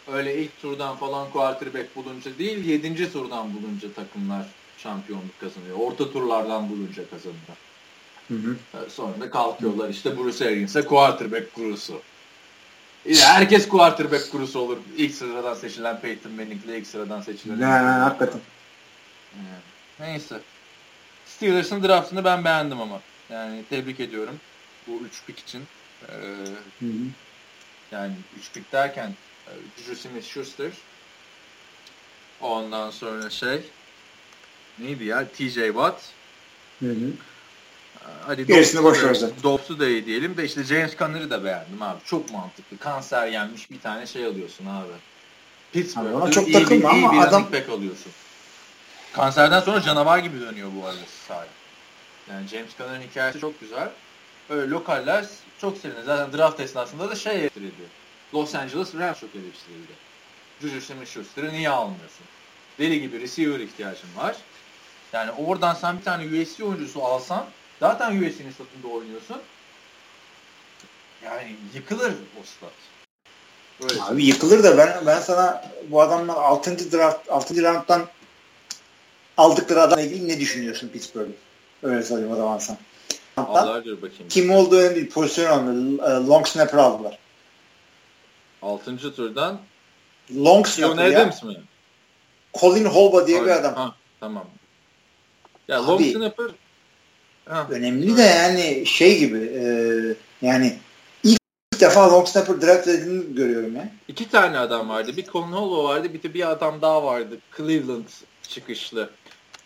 öyle 0.08 0.44
ilk 0.44 0.62
turdan 0.62 0.96
falan 0.96 1.32
quarterback 1.32 1.96
bulunca 1.96 2.38
değil 2.38 2.66
7. 2.66 3.12
turdan 3.12 3.54
bulunca 3.54 3.94
takımlar 3.94 4.46
şampiyonluk 4.78 5.40
kazanıyor. 5.40 5.78
Orta 5.80 6.12
turlardan 6.12 6.70
bulunca 6.70 7.10
kazanıyor. 7.10 7.58
Hı 8.28 8.34
hı. 8.34 8.58
Sonra 8.90 9.20
da 9.20 9.30
kalkıyorlar 9.30 9.90
işte 9.90 10.18
Bruce 10.18 10.46
Arians'e 10.46 10.82
quarterback 10.82 11.54
kurusu. 11.54 12.02
Herkes 13.08 13.70
quarterback 13.70 14.32
kurusu 14.32 14.60
olur. 14.60 14.78
İlk 14.98 15.16
sıradan 15.16 15.54
seçilen 15.54 16.00
Peyton 16.02 16.32
Manning'le 16.32 16.70
ilk 16.78 16.88
sıradan 16.88 17.22
seçilen. 17.22 17.60
Ne, 17.60 17.66
hakikaten. 17.66 18.42
Neyse. 20.00 20.40
Steelers'ın 21.26 21.84
draftını 21.84 22.24
ben 22.24 22.46
beğendim 22.46 22.82
ama. 22.82 23.02
Yani 23.30 23.64
tebrik 23.70 24.00
ediyorum 24.00 24.40
bu 24.88 25.06
üç 25.06 25.26
pik 25.26 25.40
için. 25.40 25.68
Ee, 26.02 26.14
hı 26.14 26.86
hı. 26.86 27.14
Yani 27.92 28.16
derken 28.72 29.18
e, 29.48 29.52
Juju 29.78 29.96
Smith-Schuster 29.96 30.74
ondan 32.40 32.90
sonra 32.90 33.30
şey 33.30 33.74
neydi 34.78 35.04
ya 35.04 35.32
TJ 35.32 35.54
Watt 35.54 36.14
hı 36.82 36.90
hı. 36.90 37.14
Ee, 38.02 38.06
hadi 38.26 38.46
Gerisini 38.46 38.84
boş 38.84 39.04
ver 39.04 39.14
zaten. 39.14 39.44
Dobbs'u 39.44 39.80
da 39.80 39.88
iyi 39.88 40.06
diyelim 40.06 40.38
de 40.38 40.46
işte 40.46 40.64
James 40.64 40.98
Conner'ı 40.98 41.30
da 41.30 41.44
beğendim 41.44 41.82
abi. 41.82 42.04
Çok 42.04 42.32
mantıklı. 42.32 42.78
Kanser 42.78 43.28
yenmiş 43.28 43.72
bir 43.72 43.82
tane 43.82 44.06
şey 44.06 44.26
alıyorsun 44.26 44.66
abi. 44.66 44.94
Pittsburgh'da 45.72 46.16
ona 46.16 46.32
çok 46.32 46.54
takılma 46.54 46.90
ama 46.90 47.14
iyi 47.14 47.22
bir 47.22 47.28
adam 47.28 47.54
back 47.54 47.70
alıyorsun. 47.70 48.14
Kanserden 49.14 49.60
sonra 49.60 49.82
canavar 49.82 50.20
gibi 50.20 50.42
dönüyor 50.42 50.74
bu 50.74 50.86
arada 50.86 51.06
sahip. 51.06 51.52
Yani 52.30 52.48
James 52.48 52.78
Conner'ın 52.78 53.02
hikayesi 53.02 53.40
çok 53.40 53.62
güzel. 53.62 54.07
Öyle 54.50 54.70
lokaller 54.70 55.26
çok 55.62 55.78
sevinir. 55.78 56.04
Zaten 56.04 56.38
draft 56.38 56.60
esnasında 56.60 57.10
da 57.10 57.16
şey 57.16 57.40
eleştirildi. 57.40 57.84
Los 58.34 58.56
Angeles 58.56 58.96
Rams 58.96 59.20
çok 59.20 59.30
eleştirildi. 59.36 59.92
Juju 60.62 60.82
Smith-Schuster'ı 60.82 61.54
niye 61.54 61.70
almıyorsun? 61.70 62.26
Deli 62.80 63.02
gibi 63.02 63.20
receiver 63.22 63.60
ihtiyacın 63.60 64.10
var. 64.18 64.36
Yani 65.14 65.32
oradan 65.32 65.74
sen 65.74 65.98
bir 65.98 66.04
tane 66.04 66.42
USC 66.42 66.64
oyuncusu 66.64 67.04
alsan 67.04 67.46
zaten 67.80 68.12
USC'nin 68.12 68.52
statında 68.52 68.88
oynuyorsun. 68.88 69.38
Yani 71.26 71.56
yıkılır 71.74 72.12
o 72.12 72.44
stat. 72.44 72.72
Öyle 73.82 74.04
Abi 74.04 74.26
yıkılır 74.26 74.64
da 74.64 74.78
ben 74.78 75.06
ben 75.06 75.20
sana 75.20 75.72
bu 75.90 76.02
adamlar 76.02 76.36
6. 76.36 76.92
draft 76.92 77.30
6. 77.30 77.64
round'dan 77.64 78.08
aldıkları 79.38 79.82
adamla 79.82 80.04
ilgili 80.04 80.28
ne 80.28 80.40
düşünüyorsun 80.40 80.90
Pittsburgh'ın? 80.90 81.36
Öyle 81.84 82.04
sorayım 82.04 82.32
o 82.32 82.36
zaman 82.36 82.58
sana. 82.58 82.78
Allardır 83.38 84.02
bakayım. 84.02 84.28
Kim 84.30 84.52
olduğu 84.52 84.76
önemli 84.76 84.96
değil. 84.96 85.10
Pozisyon 85.10 85.68
önemli. 85.68 85.98
Long 86.28 86.48
snapper 86.48 86.78
aldılar. 86.78 87.18
6. 88.62 88.98
turdan 89.16 89.60
Long 90.36 90.68
snapper 90.68 91.08
ya. 91.08 91.22
Adams 91.22 91.44
mı? 91.44 91.56
Colin 92.60 92.86
Holba 92.86 93.28
diye 93.28 93.38
Colin, 93.38 93.52
bir 93.52 93.60
adam. 93.60 93.74
Ha, 93.76 93.96
tamam. 94.20 94.46
Ya 95.68 95.80
Abi, 95.80 95.88
long 95.88 96.02
snapper 96.06 96.52
ha, 97.46 97.68
önemli 97.70 98.18
de 98.18 98.22
yani 98.22 98.86
şey 98.86 99.20
gibi 99.20 99.38
e, 99.38 99.66
yani 100.48 100.78
ilk 101.24 101.40
defa 101.80 102.12
long 102.12 102.28
snapper 102.28 102.62
draft 102.62 102.88
edildiğini 102.88 103.36
görüyorum 103.36 103.76
ya. 103.76 103.90
İki 104.08 104.30
tane 104.30 104.58
adam 104.60 104.90
vardı. 104.90 105.18
Bir 105.18 105.26
Colin 105.26 105.52
Holba 105.52 105.84
vardı. 105.84 106.14
Bir 106.14 106.24
de 106.24 106.34
bir 106.34 106.52
adam 106.52 106.82
daha 106.82 107.04
vardı. 107.04 107.38
Cleveland 107.58 108.06
çıkışlı. 108.48 109.10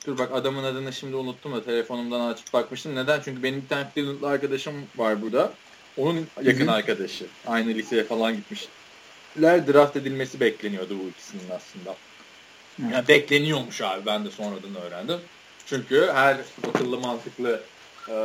Dur 0.06 0.18
bak 0.18 0.30
adamın 0.34 0.64
adını 0.64 0.94
şimdi 0.94 1.16
unuttum 1.16 1.54
da 1.54 1.64
telefonumdan 1.64 2.34
açıp 2.34 2.54
bakmıştım. 2.54 2.96
Neden? 2.96 3.22
Çünkü 3.26 3.44
benim 3.44 3.62
bir 3.62 3.68
tane 3.68 3.88
Cleveland'lı 3.96 4.28
arkadaşım 4.28 4.76
var 4.96 5.22
burada. 5.22 5.54
Onun 5.98 6.28
yakın 6.44 6.68
Hı-hı. 6.68 6.72
arkadaşı. 6.72 7.26
Aynı 7.48 7.70
liseye 7.70 8.04
falan 8.04 8.36
gitmişler. 8.36 9.68
Draft 9.68 9.96
edilmesi 9.96 10.40
bekleniyordu 10.40 11.00
bu 11.00 11.10
ikisinin 11.10 11.50
aslında. 11.56 11.96
Yani 12.94 13.08
bekleniyormuş 13.08 13.82
abi. 13.82 14.06
Ben 14.06 14.26
de 14.26 14.32
sonradan 14.32 14.76
öğrendim. 14.76 15.20
Çünkü 15.66 16.10
her 16.14 16.38
akıllı 16.70 17.00
mantıklı 17.00 17.62
e, 18.10 18.16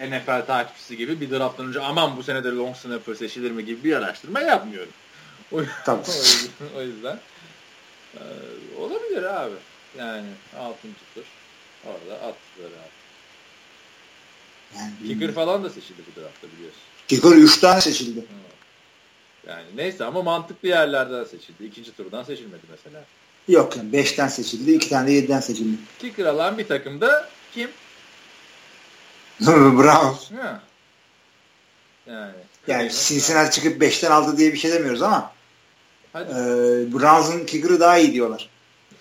NFL 0.00 0.46
takipçisi 0.46 0.96
gibi 0.96 1.20
bir 1.20 1.30
drafttan 1.30 1.66
önce 1.66 1.80
aman 1.80 2.16
bu 2.16 2.22
sene 2.22 2.44
de 2.44 2.48
long 2.48 2.76
snapper 2.76 3.14
seçilir 3.14 3.50
mi 3.50 3.64
gibi 3.64 3.84
bir 3.84 3.96
araştırma 3.96 4.40
yapmıyorum. 4.40 4.92
O, 5.52 5.60
tamam. 5.84 6.04
o 6.08 6.12
yüzden, 6.12 6.76
o 6.76 6.82
yüzden 6.82 7.18
e, 8.14 8.22
olabilir 8.78 9.22
abi. 9.22 9.54
Yani 9.98 10.26
6. 10.58 10.78
tur. 11.14 11.22
Orada 11.86 12.14
attılar 12.14 12.66
abi. 12.68 12.94
Yani 14.76 14.92
Kicker 15.06 15.32
falan 15.34 15.64
da 15.64 15.70
seçildi 15.70 16.02
bu 16.12 16.20
draftta 16.20 16.46
biliyorsun. 16.56 16.80
Kicker 17.08 17.30
3 17.30 17.58
tane 17.60 17.80
seçildi. 17.80 18.24
Yani 19.48 19.64
neyse 19.74 20.04
ama 20.04 20.22
mantıklı 20.22 20.68
yerlerden 20.68 21.24
seçildi. 21.24 21.64
İkinci 21.64 21.96
turdan 21.96 22.22
seçilmedi 22.22 22.62
mesela. 22.70 23.04
Yok 23.48 23.76
yani 23.76 23.90
5'ten 23.90 24.28
seçildi. 24.28 24.72
2 24.72 24.88
tane 24.88 25.08
de 25.08 25.12
7'den 25.12 25.40
seçildi. 25.40 25.78
Kicker 25.98 26.24
alan 26.24 26.58
bir 26.58 26.68
takımda 26.68 27.28
kim? 27.54 27.70
Browns. 29.40 30.30
Ha. 30.30 30.60
Yani. 32.06 32.32
Yani 32.66 32.90
Cincinnati 32.90 33.54
çıkıp 33.54 33.82
5'ten 33.82 34.10
aldı 34.10 34.36
diye 34.36 34.52
bir 34.52 34.58
şey 34.58 34.72
demiyoruz 34.72 35.02
ama 35.02 35.32
Hadi. 36.12 36.30
e, 36.30 36.34
Browns'ın 36.92 37.46
kicker'ı 37.46 37.80
daha 37.80 37.98
iyi 37.98 38.12
diyorlar. 38.12 38.48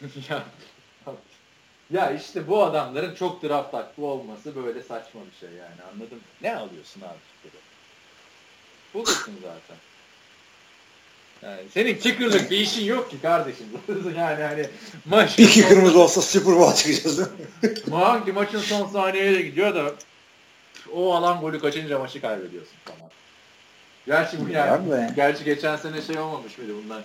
ya 0.30 0.44
ya 1.94 2.12
işte 2.12 2.48
bu 2.48 2.64
adamların 2.64 3.16
çok 3.16 3.44
draft 3.44 3.74
hakkı 3.74 4.06
olması 4.06 4.56
böyle 4.56 4.84
saçma 4.84 5.22
bir 5.32 5.48
şey 5.48 5.58
yani 5.58 5.82
anladın 5.94 6.18
mı? 6.18 6.24
Ne 6.42 6.56
alıyorsun 6.56 7.02
abi 7.02 7.18
kickeri? 7.44 7.62
Bulursun 8.94 9.34
zaten. 9.42 9.78
Yani 11.42 11.62
senin 11.74 11.96
kickerlık 11.96 12.52
bir 12.52 12.58
işin 12.58 12.86
yok 12.86 13.12
ki 13.12 13.22
kardeşim. 13.22 13.66
yani 14.18 14.44
hani 14.44 14.66
maç 15.06 15.40
bir 15.40 15.50
kicker'ımız 15.50 15.96
olsa 15.96 16.22
Super 16.22 16.56
Bowl 16.56 16.76
çıkacağız. 16.76 17.30
Hangi 17.92 18.32
maçın 18.32 18.60
son 18.60 18.88
saniyeye 18.88 19.42
gidiyor 19.42 19.76
da 19.76 19.92
o 20.94 21.14
alan 21.14 21.42
golü 21.42 21.60
kaçınca 21.60 22.00
maçı 22.00 22.22
kaybediyorsun 22.22 22.76
falan. 22.86 23.12
Gerçi 24.06 24.46
bu 24.46 24.50
yani, 24.50 25.14
gerçi 25.16 25.44
geçen 25.44 25.76
sene 25.76 26.02
şey 26.02 26.20
olmamış 26.20 26.58
mıydı 26.58 26.74
bunlar? 26.86 27.04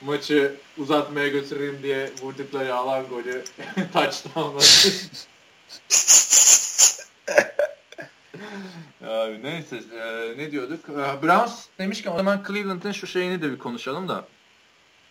Maçı 0.00 0.54
uzatmaya 0.78 1.28
götüreyim 1.28 1.78
diye 1.82 2.10
vurdukları 2.22 2.74
alan 2.74 3.06
golü 3.06 3.44
touchdown'la. 3.92 4.60
Abi 9.06 9.42
neyse 9.42 9.76
e, 9.76 10.38
ne 10.38 10.50
diyorduk? 10.50 10.88
E, 10.88 11.22
Browns 11.22 11.66
demişken 11.78 12.12
o 12.12 12.16
zaman 12.16 12.44
Cleveland'ın 12.46 12.92
şu 12.92 13.06
şeyini 13.06 13.42
de 13.42 13.52
bir 13.52 13.58
konuşalım 13.58 14.08
da 14.08 14.24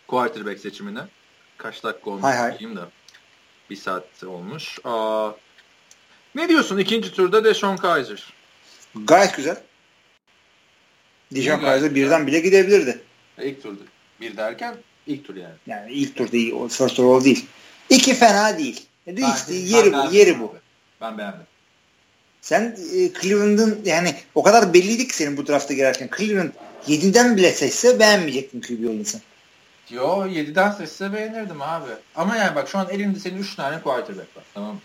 quarterback 0.08 0.60
seçimine. 0.60 1.00
Kaç 1.58 1.84
dakika 1.84 2.10
olmuş 2.10 2.24
hay 2.24 2.38
hay. 2.38 2.76
da. 2.76 2.90
Bir 3.70 3.76
saat 3.76 4.24
olmuş. 4.24 4.80
Aa, 4.84 5.32
ne 6.36 6.50
diyorsun 6.50 6.78
ikinci 6.78 7.12
turda 7.12 7.44
Deshaun 7.44 7.78
Kaiser? 7.78 8.34
Gayet 8.96 9.36
güzel. 9.36 9.64
Deshaun 11.32 11.60
Kaiser 11.60 11.96
birden 11.96 12.28
bile 12.28 12.40
gidebilirdi. 12.40 13.02
İlk 13.42 13.64
turda. 13.64 13.84
Bir 14.22 14.38
derken 14.38 14.76
ilk 15.08 15.26
tur 15.26 15.36
yani. 15.36 15.56
Yani 15.68 15.92
ilk 15.92 16.16
tur 16.16 16.32
değil. 16.32 16.54
First 16.70 17.00
overall 17.00 17.24
değil. 17.24 17.46
İki 17.90 18.14
fena 18.14 18.58
değil. 18.58 18.86
E 19.08 19.18
değil 19.18 19.28
işte, 19.36 19.54
yeri 19.54 19.94
bu. 19.94 20.12
Yeri 20.12 20.40
bu. 20.40 20.56
Ben 21.02 21.18
beğendim. 21.18 21.48
Sen 22.42 22.78
e, 22.94 23.14
Cleveland'ın 23.22 23.82
yani 23.86 24.16
o 24.36 24.44
kadar 24.44 24.74
belliydi 24.74 25.08
ki 25.08 25.16
senin 25.16 25.38
bu 25.38 25.48
drafta 25.48 25.74
girerken. 25.74 26.10
Cleveland 26.18 26.52
7'den 26.88 27.38
bile 27.38 27.52
seçse 27.52 28.00
beğenmeyecektin 28.00 28.62
QB 28.62 28.68
Williams'ı. 28.68 29.22
Yo 29.90 30.28
7'den 30.28 30.72
seçse 30.72 31.14
beğenirdim 31.14 31.62
abi. 31.62 31.92
Ama 32.16 32.36
yani 32.36 32.56
bak 32.56 32.70
şu 32.70 32.78
an 32.78 32.90
elimde 32.90 33.20
senin 33.20 33.38
3 33.38 33.56
tane 33.56 33.82
quarterback 33.82 34.38
var. 34.38 34.44
Tamam? 34.54 34.80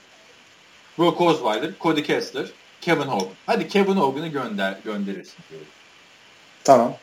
Brock 0.99 1.21
Osweiler, 1.21 1.71
Cody 1.81 2.03
Kessler, 2.03 2.47
Kevin 2.81 3.03
Hogan. 3.03 3.35
Hadi 3.47 3.69
Kevin 3.69 3.97
Hogan'ı 3.97 4.29
gönder 4.29 4.79
gönderirsin 4.85 5.37
diyorum. 5.51 5.67
Tamam. 6.65 6.97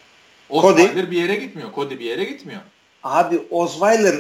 Osweiler 0.49 0.93
Cody, 0.93 1.11
bir 1.11 1.17
yere 1.17 1.35
gitmiyor. 1.35 1.73
Cody 1.75 1.99
bir 1.99 2.05
yere 2.05 2.23
gitmiyor. 2.23 2.61
Abi 3.03 3.41
Osweiler 3.49 4.15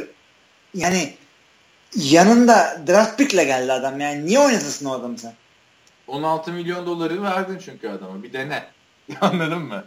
yani 0.73 1.13
yanında 1.95 2.81
draft 2.87 3.17
pick'le 3.17 3.45
geldi 3.45 3.73
adam. 3.73 3.99
Yani 3.99 4.25
niye 4.25 4.39
oynatırsın 4.39 4.85
o 4.85 4.93
adamı 4.93 5.17
sen? 5.17 5.33
16 6.07 6.51
milyon 6.51 6.85
doları 6.85 7.23
verdin 7.23 7.61
çünkü 7.65 7.89
adama. 7.89 8.23
Bir 8.23 8.33
dene. 8.33 8.63
Anladın 9.21 9.61
mı? 9.61 9.85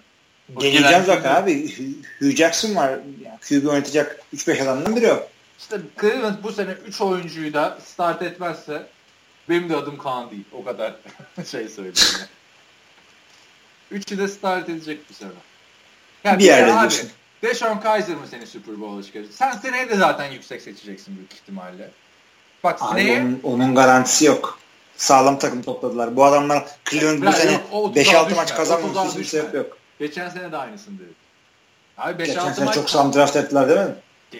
Geleceğim 0.59 1.05
zaten 1.07 1.35
abi. 1.35 1.75
Hugh 2.19 2.37
Jackson 2.37 2.77
var. 2.77 2.91
Yani 3.25 3.39
QB 3.49 3.69
oynatacak 3.69 4.21
3-5 4.35 4.63
adamdan 4.63 4.97
biri 4.97 5.13
o. 5.13 5.29
İşte 5.59 5.81
Cleveland 6.01 6.37
bu 6.43 6.53
sene 6.53 6.71
3 6.71 7.01
oyuncuyu 7.01 7.55
da 7.55 7.79
start 7.85 8.23
etmezse 8.23 8.87
benim 9.49 9.69
de 9.69 9.77
adım 9.77 9.99
Kaan 9.99 10.31
değil. 10.31 10.45
O 10.53 10.65
kadar 10.65 10.95
şey 11.51 11.69
söyleyeyim. 11.69 11.97
Üçü 13.91 14.19
de 14.19 14.29
start 14.29 14.69
edecek 14.69 15.01
bu 15.11 15.15
sene. 15.15 15.31
Yani 16.25 16.39
bir 16.39 16.45
yerde 16.45 16.73
abi, 16.73 16.81
diyorsun. 16.81 17.11
Deshaun 17.43 17.79
Kaiser 17.79 18.17
mı 18.17 18.27
seni 18.31 18.47
Super 18.47 18.81
Bowl'a 18.81 19.03
çıkaracak? 19.03 19.35
Sen 19.35 19.53
seneye 19.53 19.89
de 19.89 19.97
zaten 19.97 20.31
yüksek 20.31 20.63
seçeceksin 20.63 21.17
büyük 21.17 21.33
ihtimalle. 21.33 21.91
Bak 22.65 22.81
seneye... 22.81 23.21
Onun, 23.21 23.41
onun 23.43 23.75
garantisi 23.75 24.25
yok. 24.25 24.59
Sağlam 24.97 25.39
takım 25.39 25.63
topladılar. 25.63 26.17
Bu 26.17 26.25
adamlar 26.25 26.65
Cleveland 26.91 27.23
bu 27.23 27.33
sene 27.33 27.61
5-6 27.73 28.35
maç 28.35 28.55
kazanmamış. 28.55 29.13
Hiçbir 29.13 29.25
sebep 29.25 29.55
yok. 29.55 29.79
Geçen 29.99 30.29
sene 30.29 30.53
de 30.53 30.57
aynısını 30.57 30.99
dedi. 30.99 31.13
Abi 31.99 32.19
5 32.19 32.29
Geçen 32.29 32.53
sene 32.53 32.65
maç... 32.65 32.75
çok 32.75 32.91
sağlam 32.91 33.15
draft 33.15 33.37
ettiler 33.37 33.69
değil 33.69 33.81
mi? 33.81 33.95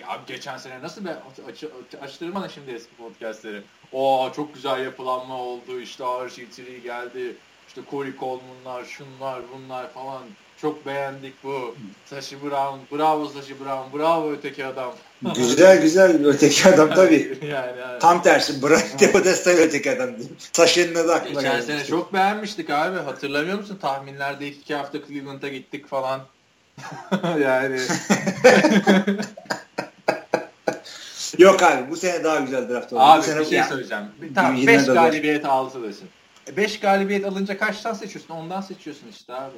Abi 0.07 0.21
geçen 0.27 0.59
sene 0.59 0.83
nasıl 0.83 1.05
be 1.05 1.17
aç, 1.49 1.65
aç, 1.65 2.03
açtırma 2.03 2.49
şimdi 2.49 2.71
eski 2.71 2.97
podcastleri. 2.97 3.63
O 3.93 4.31
çok 4.37 4.55
güzel 4.55 4.85
yapılanma 4.85 5.35
oldu. 5.35 5.81
İşte 5.81 6.05
RG3 6.05 6.79
geldi. 6.83 7.37
İşte 7.69 7.81
Corey 7.91 8.13
Coleman'lar, 8.21 8.85
şunlar, 8.85 9.41
bunlar 9.55 9.93
falan. 9.93 10.23
Çok 10.61 10.87
beğendik 10.87 11.45
bu. 11.45 11.75
Sashi 12.07 12.43
Brown, 12.43 12.97
bravo 12.97 13.29
Sashi 13.29 13.61
Brown, 13.61 13.99
bravo 13.99 14.33
öteki 14.33 14.67
adam. 14.67 14.93
güzel 15.37 15.83
güzel 15.83 16.27
öteki 16.27 16.69
adam 16.69 16.95
tabii. 16.95 17.39
yani, 17.43 17.81
yani. 17.81 17.99
Tam 17.99 18.23
tersi. 18.23 18.63
Brian 18.63 19.13
Podesta 19.13 19.51
öteki 19.51 19.91
adam 19.91 20.19
değil. 20.19 20.33
Sashi'nin 20.53 20.95
adı 20.95 21.15
aklıma 21.15 21.43
Geçen 21.43 21.61
sene 21.61 21.85
çok 21.85 22.13
beğenmiştik 22.13 22.71
abi. 22.71 22.99
Hatırlamıyor 22.99 23.59
musun? 23.59 23.79
Tahminlerde 23.81 24.47
ilk 24.47 24.57
iki 24.57 24.75
hafta 24.75 24.99
Cleveland'a 25.09 25.49
gittik 25.49 25.87
falan. 25.89 26.21
yani. 27.41 27.81
Yok 31.39 31.63
abi 31.63 31.91
bu 31.91 31.97
sene 31.97 32.25
daha 32.25 32.41
güzel 32.41 32.69
draft 32.69 32.93
oldu. 32.93 33.03
Abi 33.03 33.19
bu 33.19 33.23
sene 33.23 33.41
bir 33.41 33.45
şey 33.45 33.59
ya, 33.59 33.65
söyleyeceğim. 33.65 34.05
Tamam 34.35 34.67
5 34.67 34.87
galibiyet 34.87 35.45
altı 35.45 35.83
desin. 35.83 36.09
5 36.57 36.77
e, 36.77 36.79
galibiyet 36.79 37.25
alınca 37.25 37.59
kaçtan 37.59 37.95
seçiyorsun? 37.95 38.35
Ondan 38.35 38.61
seçiyorsun 38.61 39.09
işte 39.09 39.35
abi. 39.35 39.57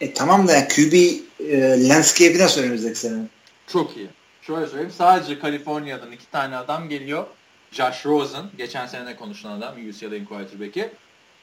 E 0.00 0.14
tamam 0.14 0.48
da 0.48 0.52
yani 0.52 0.68
QB 0.68 0.94
e, 1.40 1.88
landscape'i 1.88 2.38
nasıl 2.38 2.62
önümüzdeki 2.62 2.98
sene? 2.98 3.22
Çok 3.66 3.96
iyi. 3.96 4.08
Şöyle 4.42 4.66
söyleyeyim. 4.66 4.92
Sadece 4.98 5.38
Kaliforniya'dan 5.38 6.12
iki 6.12 6.30
tane 6.30 6.56
adam 6.56 6.88
geliyor. 6.88 7.26
Josh 7.70 8.06
Rosen. 8.06 8.44
Geçen 8.58 8.86
sene 8.86 9.16
konuşulan 9.16 9.58
adam. 9.58 9.74
UCLA'nin 9.88 10.24
quarterback'i. 10.24 10.90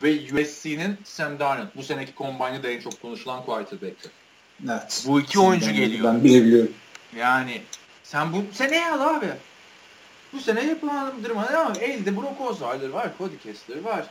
Ve 0.04 0.12
USC'nin 0.14 0.98
Sam 1.04 1.40
Darnold. 1.40 1.68
Bu 1.76 1.84
seneki 1.84 2.12
combine'ı 2.18 2.68
en 2.68 2.80
çok 2.82 3.02
konuşulan 3.02 3.46
quarterback'i. 3.46 4.10
Evet. 4.70 5.04
Bu 5.08 5.20
iki 5.20 5.40
oyuncu 5.40 5.68
ben, 5.68 5.76
geliyor. 5.76 6.04
Ben 6.04 6.24
bile 6.24 6.44
biliyorum. 6.44 6.74
Yani 7.18 7.62
sen 8.04 8.34
bu 8.34 8.44
sene 8.54 8.92
al 8.92 9.16
abi. 9.16 9.30
Bu 10.34 10.40
sene 10.40 10.64
yapılan 10.66 11.24
durma 11.24 11.48
ama 11.48 11.74
elde 11.80 12.18
Brock 12.18 12.42
Osweiler 12.42 12.90
var, 12.90 13.12
Cody 13.18 13.38
Kessler 13.38 13.82
var. 13.82 14.06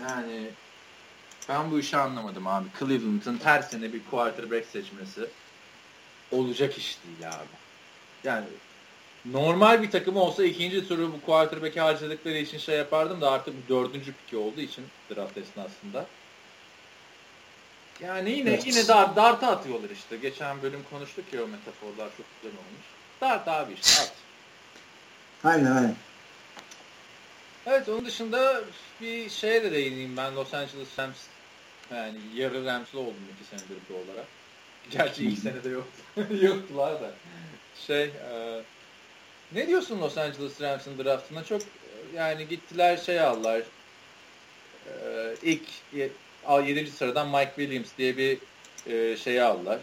Yani 0.00 0.50
ben 1.48 1.70
bu 1.70 1.78
işi 1.78 1.96
anlamadım 1.96 2.46
abi. 2.46 2.66
Cleveland'ın 2.78 3.40
her 3.44 3.62
sene 3.62 3.92
bir 3.92 4.00
quarterback 4.10 4.66
seçmesi 4.66 5.26
olacak 6.32 6.78
iş 6.78 6.98
değil 7.04 7.28
abi. 7.28 7.48
Yani 8.24 8.46
normal 9.24 9.82
bir 9.82 9.90
takım 9.90 10.16
olsa 10.16 10.44
ikinci 10.44 10.88
turu 10.88 11.12
bu 11.12 11.20
quarterback'i 11.20 11.80
harcadıkları 11.80 12.38
için 12.38 12.58
şey 12.58 12.76
yapardım 12.76 13.20
da 13.20 13.30
artık 13.30 13.54
bu 13.54 13.74
dördüncü 13.74 14.12
piki 14.12 14.36
olduğu 14.36 14.60
için 14.60 14.84
draft 15.10 15.38
esnasında. 15.38 16.06
Yani 18.00 18.30
yine 18.30 18.50
evet. 18.50 18.66
yine 18.66 18.88
dar, 18.88 19.16
darta 19.16 19.46
atıyorlar 19.48 19.90
işte. 19.90 20.16
Geçen 20.16 20.62
bölüm 20.62 20.80
konuştuk 20.90 21.24
ya 21.32 21.44
o 21.44 21.48
metaforlar 21.48 22.08
çok 22.16 22.26
güzel 22.42 22.58
olmuş. 22.58 22.86
Dart 23.20 23.48
abi 23.48 23.72
işte 23.72 24.02
at. 24.02 24.12
Aynen 25.44 25.76
aynen. 25.76 25.96
Evet 27.66 27.88
onun 27.88 28.04
dışında 28.04 28.60
bir 29.00 29.30
şeye 29.30 29.62
de 29.62 29.72
değineyim 29.72 30.16
ben 30.16 30.36
Los 30.36 30.54
Angeles 30.54 30.98
Rams 30.98 31.16
yani 31.90 32.18
yarı 32.34 32.64
Rams'lı 32.64 33.00
oldum 33.00 33.14
iki 33.34 33.48
senedir 33.48 33.76
bir 33.90 33.94
olarak. 33.94 34.26
Gerçi 34.90 35.24
ilk 35.24 35.38
sene 35.38 35.64
de 35.64 35.68
yoktu. 35.68 36.02
Yoktular 36.44 37.00
da. 37.00 37.10
Şey 37.86 38.02
e, 38.02 38.62
ne 39.52 39.66
diyorsun 39.66 40.00
Los 40.00 40.18
Angeles 40.18 40.60
Rams'ın 40.60 41.04
draftına? 41.04 41.44
Çok 41.44 41.62
yani 42.14 42.48
gittiler 42.48 42.96
şey 42.96 43.20
aldılar. 43.20 43.62
E, 44.86 45.34
ilk 45.42 45.62
7. 46.48 46.90
sıradan 46.90 47.28
Mike 47.28 47.52
Williams 47.56 47.88
diye 47.98 48.16
bir 48.16 48.38
e, 48.86 49.16
şeyi 49.16 49.42
aldılar. 49.42 49.78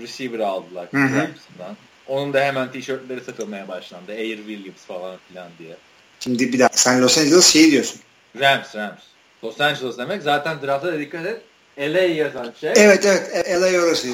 Receiver 0.00 0.38
aldılar 0.38 0.88
Rams'dan. 0.94 1.76
Onun 2.06 2.32
da 2.32 2.44
hemen 2.44 2.72
tişörtleri 2.72 3.20
satılmaya 3.20 3.68
başlandı. 3.68 4.12
Air 4.12 4.36
Williams 4.36 4.84
falan 4.86 5.16
filan 5.28 5.48
diye. 5.58 5.76
Şimdi 6.20 6.52
bir 6.52 6.58
dakika 6.58 6.78
sen 6.78 7.02
Los 7.02 7.18
Angeles 7.18 7.52
şey 7.52 7.70
diyorsun. 7.70 8.00
Rams, 8.40 8.74
Rams. 8.74 9.11
Los 9.44 9.60
Angeles 9.60 9.98
demek. 9.98 10.22
Zaten 10.22 10.62
draftta 10.62 10.92
da 10.92 10.98
dikkat 10.98 11.26
et. 11.26 11.40
LA 11.78 12.00
yazan 12.00 12.52
şey. 12.60 12.72
Evet 12.76 13.06
evet 13.06 13.50
LA 13.50 13.84
orası. 13.84 14.08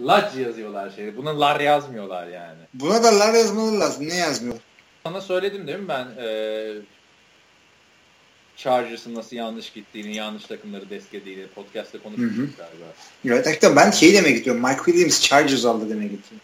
Large 0.00 0.40
yazıyorlar 0.40 0.90
şeyi. 0.96 1.16
Buna 1.16 1.40
lar 1.40 1.60
yazmıyorlar 1.60 2.26
yani. 2.26 2.60
Buna 2.74 3.02
da 3.02 3.18
lar 3.18 3.34
yazmaları 3.34 3.80
lazım. 3.80 4.08
Ne 4.08 4.16
yazmıyor? 4.16 4.56
Sana 5.02 5.20
söyledim 5.20 5.66
değil 5.66 5.78
mi 5.78 5.88
ben 5.88 6.06
e, 6.22 6.28
Chargers'ın 8.56 9.14
nasıl 9.14 9.36
yanlış 9.36 9.72
gittiğini, 9.72 10.16
yanlış 10.16 10.44
takımları 10.44 10.90
desteklediğini 10.90 11.46
podcast'ta 11.46 12.02
konuşmuştuk 12.02 12.58
galiba. 12.58 12.84
Evet 13.24 13.46
hatta 13.46 13.76
ben 13.76 13.90
şey 13.90 14.14
demeye 14.14 14.32
gidiyorum. 14.32 14.62
Mike 14.62 14.82
Williams 14.84 15.20
Chargers 15.20 15.64
aldı 15.64 15.90
demeye 15.90 16.04
gidiyorum. 16.04 16.40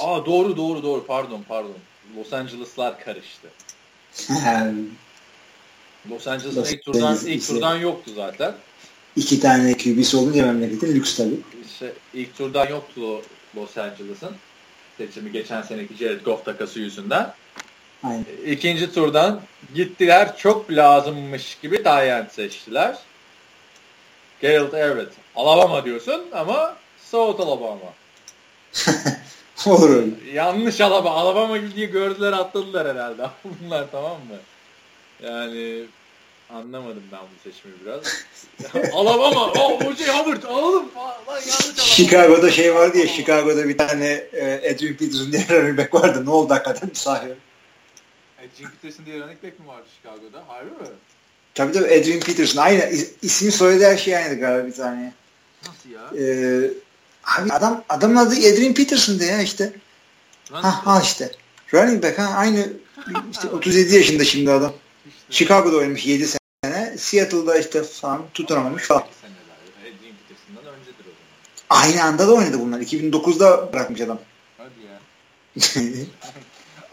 Aa 0.00 0.26
doğru 0.26 0.56
doğru 0.56 0.82
doğru 0.82 1.06
pardon 1.06 1.44
pardon. 1.48 1.76
Los 2.16 2.32
Angeles'lar 2.32 3.04
karıştı. 3.04 3.48
Los 6.10 6.26
Angeles'ın 6.26 6.64
ilk 6.64 6.84
turdan, 6.84 7.18
ilk 7.26 7.46
turdan 7.46 7.76
yoktu 7.76 8.10
zaten. 8.16 8.54
İki 9.16 9.40
tane 9.40 9.76
QB'si 9.76 10.16
olunca 10.16 10.46
memleketin 10.46 10.94
lüks 10.94 11.16
tabii. 11.16 11.40
İşte 11.66 11.92
ilk 12.14 12.36
turdan 12.38 12.68
yoktu 12.68 13.22
Los 13.56 13.78
Angeles'ın 13.78 14.36
seçimi 14.98 15.32
geçen 15.32 15.62
seneki 15.62 15.94
Jared 15.94 16.24
Goff 16.24 16.44
takası 16.44 16.80
yüzünden. 16.80 17.34
Aynen. 18.02 18.24
İkinci 18.46 18.92
turdan 18.92 19.40
gittiler 19.74 20.36
çok 20.36 20.70
lazımmış 20.70 21.58
gibi 21.62 21.82
Tayent 21.82 22.32
seçtiler. 22.32 22.98
Gerald 24.40 24.72
Everett. 24.72 25.12
Alabama 25.36 25.84
diyorsun 25.84 26.22
ama 26.32 26.76
South 27.10 27.40
Alabama. 27.40 27.92
Olur 29.66 29.90
öyle. 29.90 30.10
Yanlış 30.34 30.80
Alabama. 30.80 31.16
Alabama 31.16 31.58
diye 31.74 31.86
gördüler 31.86 32.32
atladılar 32.32 32.88
herhalde. 32.88 33.30
Bunlar 33.44 33.86
tamam 33.92 34.12
mı? 34.12 34.36
Yani 35.22 35.84
anlamadım 36.54 37.02
ben 37.12 37.20
bu 37.20 37.50
seçimi 37.50 37.74
biraz. 37.84 38.02
Alabama. 38.92 39.52
Oh, 39.52 39.86
O.J. 39.86 40.12
Hubbard 40.12 40.42
alalım. 40.42 40.86
Lan 40.96 41.34
yanlış 41.34 41.76
Chicago'da 41.76 42.50
şey 42.50 42.74
vardı 42.74 42.98
ya 42.98 43.06
Chicago'da 43.06 43.68
bir 43.68 43.78
tane 43.78 44.06
e, 44.32 44.60
Edwin 44.62 44.94
Peterson 44.94 45.32
diye 45.32 45.46
running 45.50 45.78
back 45.78 45.94
vardı. 45.94 46.26
Ne 46.26 46.30
oldu 46.30 46.54
hakikaten 46.54 46.90
sahi? 46.94 47.34
Edwin 48.42 48.68
Peterson 48.68 49.06
diye 49.06 49.20
running 49.20 49.42
back 49.42 49.60
mi 49.60 49.66
vardı 49.66 49.86
Chicago'da? 49.96 50.48
Harbi 50.48 50.70
mi? 50.70 50.88
Tabii 51.54 51.72
tabii 51.72 51.88
Edwin 51.88 52.20
Peterson. 52.20 52.62
Aynı. 52.62 52.90
ismi 53.22 53.52
soyadı 53.52 53.84
her 53.84 53.96
şey 53.96 54.16
aynıydı 54.16 54.40
galiba 54.40 54.66
bir 54.66 54.74
tane. 54.74 55.12
Nasıl 55.66 55.90
ya? 55.90 56.24
Ee, 56.26 56.70
Abi 57.24 57.52
adam 57.52 57.84
adamın 57.88 58.16
adı 58.16 58.34
Adrian 58.34 58.74
Peterson'dı 58.74 59.24
ya 59.24 59.42
işte. 59.42 59.72
Ha, 60.52 60.86
ha 60.86 61.00
işte. 61.02 61.30
Running 61.74 62.02
back 62.04 62.18
ha 62.18 62.24
aynı 62.36 62.68
işte 63.32 63.48
37 63.48 63.94
yaşında 63.94 64.24
şimdi 64.24 64.50
adam. 64.50 64.72
İşte. 65.08 65.44
Chicago'da 65.44 65.76
oynamış 65.76 66.06
7 66.06 66.26
sene. 66.26 66.41
Seattle'da 66.98 67.58
işte 67.58 67.82
falan 67.82 68.22
tutunamamış 68.34 68.82
falan. 68.82 69.04
Aynı 71.70 72.02
anda 72.02 72.28
da 72.28 72.32
oynadı 72.32 72.60
bunlar. 72.60 72.80
2009'da 72.80 73.72
bırakmış 73.72 74.00
adam. 74.00 74.18
Hadi 74.58 74.70
ya. 74.86 75.66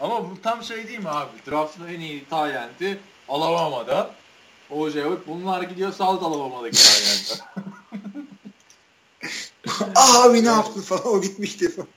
Ama 0.00 0.30
bu 0.30 0.42
tam 0.42 0.64
şey 0.64 0.88
değil 0.88 0.98
mi 0.98 1.08
abi? 1.08 1.30
Draft'ın 1.50 1.88
en 1.88 2.00
iyi 2.00 2.24
tayenti 2.24 2.98
Alabama'da. 3.28 4.10
O.J. 4.70 5.04
Bunlar 5.26 5.62
gidiyor 5.62 5.92
South 5.92 6.24
Alabama'daki 6.24 6.78
tayenti. 6.84 7.44
abi 9.94 10.44
ne 10.44 10.48
yaptın 10.48 10.80
falan 10.80 11.06
o 11.06 11.22
gitmişti 11.22 11.70
falan. 11.70 11.88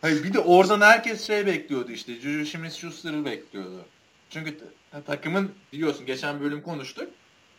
Hayır 0.00 0.24
bir 0.24 0.32
de 0.34 0.38
oradan 0.38 0.80
herkes 0.80 1.26
şey 1.26 1.46
bekliyordu 1.46 1.92
işte. 1.92 2.14
Juju 2.14 2.46
Smith-Schuster'ı 2.46 3.24
bekliyordu. 3.24 3.84
Çünkü 4.30 4.58
takımın 5.06 5.52
biliyorsun 5.72 6.06
geçen 6.06 6.40
bölüm 6.40 6.62
konuştuk. 6.62 7.08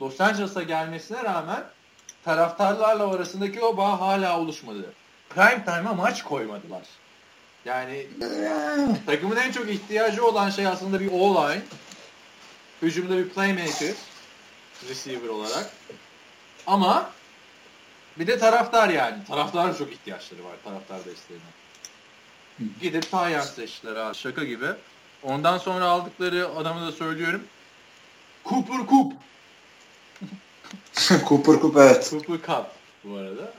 Los 0.02 0.22
Angeles'a 0.22 0.64
gelmesine 0.64 1.24
rağmen 1.24 1.64
taraftarlarla 2.26 3.12
arasındaki 3.12 3.62
o 3.62 3.78
bağ 3.78 4.00
hala 4.00 4.40
oluşmadı. 4.40 4.94
Prime 5.30 5.66
time'a 5.66 5.94
maç 5.94 6.24
koymadılar. 6.24 6.84
Yani 7.66 8.08
takımın 9.06 9.36
en 9.36 9.52
çok 9.52 9.70
ihtiyacı 9.70 10.26
olan 10.26 10.50
şey 10.50 10.68
aslında 10.68 11.00
bir 11.00 11.12
O-line. 11.12 11.62
Hücumda 12.82 13.18
bir 13.18 13.30
playmaker. 13.30 13.96
Receiver 14.90 15.30
olarak. 15.30 15.70
Ama 16.68 17.12
bir 18.20 18.28
de 18.28 18.40
taraftar 18.40 18.90
yani. 18.90 19.26
Taraftar 19.26 19.78
çok 19.78 19.92
ihtiyaçları 19.92 20.46
var 20.46 20.56
taraftar 20.64 21.06
desteğine. 21.06 21.44
Gidip 22.82 23.12
Tayyar 23.12 23.42
seçtiler 23.42 23.96
abi. 23.96 24.16
Şaka 24.16 24.44
gibi. 24.44 24.68
Ondan 25.24 25.58
sonra 25.58 25.86
aldıkları 25.86 26.50
adamı 26.50 26.88
da 26.88 26.92
söylüyorum. 26.92 27.44
Cooper 28.46 28.88
Coop. 28.90 29.14
Cooper 31.28 31.54
Coop 31.62 31.78
evet. 31.78 32.10
Cooper 32.10 32.38
Cup 32.48 32.66
bu 33.04 33.16
arada. 33.16 33.54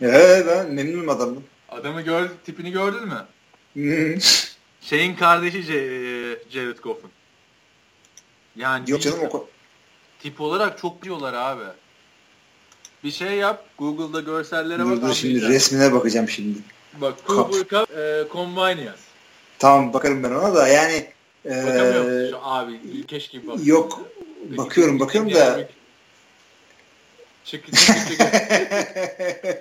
Ee, 0.00 0.06
evet 0.06 0.46
ben 0.48 0.74
memnunum 0.74 1.08
adamdan. 1.08 1.42
adamı 1.68 2.02
gör, 2.02 2.28
tipini 2.46 2.70
gördün 2.70 3.04
mü? 3.08 3.26
Hmm. 3.72 4.20
Şeyin 4.80 5.14
kardeşi 5.14 5.58
e, 5.58 5.78
Jared 6.50 6.78
Goff'un. 6.78 7.10
Yani 8.56 8.90
Yok 8.90 9.02
canım 9.02 9.18
o 9.32 9.46
tip 10.22 10.40
olarak 10.40 10.78
çok 10.78 11.02
diyorlar 11.02 11.34
abi. 11.34 11.64
Bir 13.04 13.10
şey 13.10 13.32
yap. 13.32 13.64
Google'da 13.78 14.20
görsellere 14.20 14.86
bak. 14.86 15.02
dur 15.02 15.14
şimdi 15.14 15.48
resmine 15.48 15.92
bakacağım 15.92 16.28
şimdi. 16.28 16.58
Bak 17.00 17.14
Cooper 17.26 17.58
Cup 17.58 17.98
e, 17.98 18.24
Combine 18.32 18.84
yaz. 18.84 18.98
Tamam 19.58 19.92
bakarım 19.92 20.22
ben 20.22 20.30
ona 20.30 20.54
da 20.54 20.68
yani 20.68 21.06
Bakamıyor 21.44 22.04
musun 22.04 22.38
abi? 22.42 23.06
Keşke 23.06 23.46
bak. 23.46 23.66
yok 23.66 24.00
bakıyorum 24.56 25.00
bakıyorum 25.00 25.34
da 25.34 25.68
Çık 27.44 27.66
çık 27.66 27.76
çık. 28.08 28.18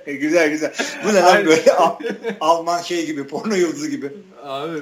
güzel 0.05 0.49
güzel. 0.49 0.73
Bu 1.05 1.13
ne 1.13 1.19
lan 1.21 1.45
böyle 1.45 1.71
Al- 1.73 1.99
Alman 2.39 2.81
şey 2.81 3.05
gibi 3.05 3.27
porno 3.27 3.55
yıldızı 3.55 3.89
gibi. 3.89 4.13
abi. 4.43 4.81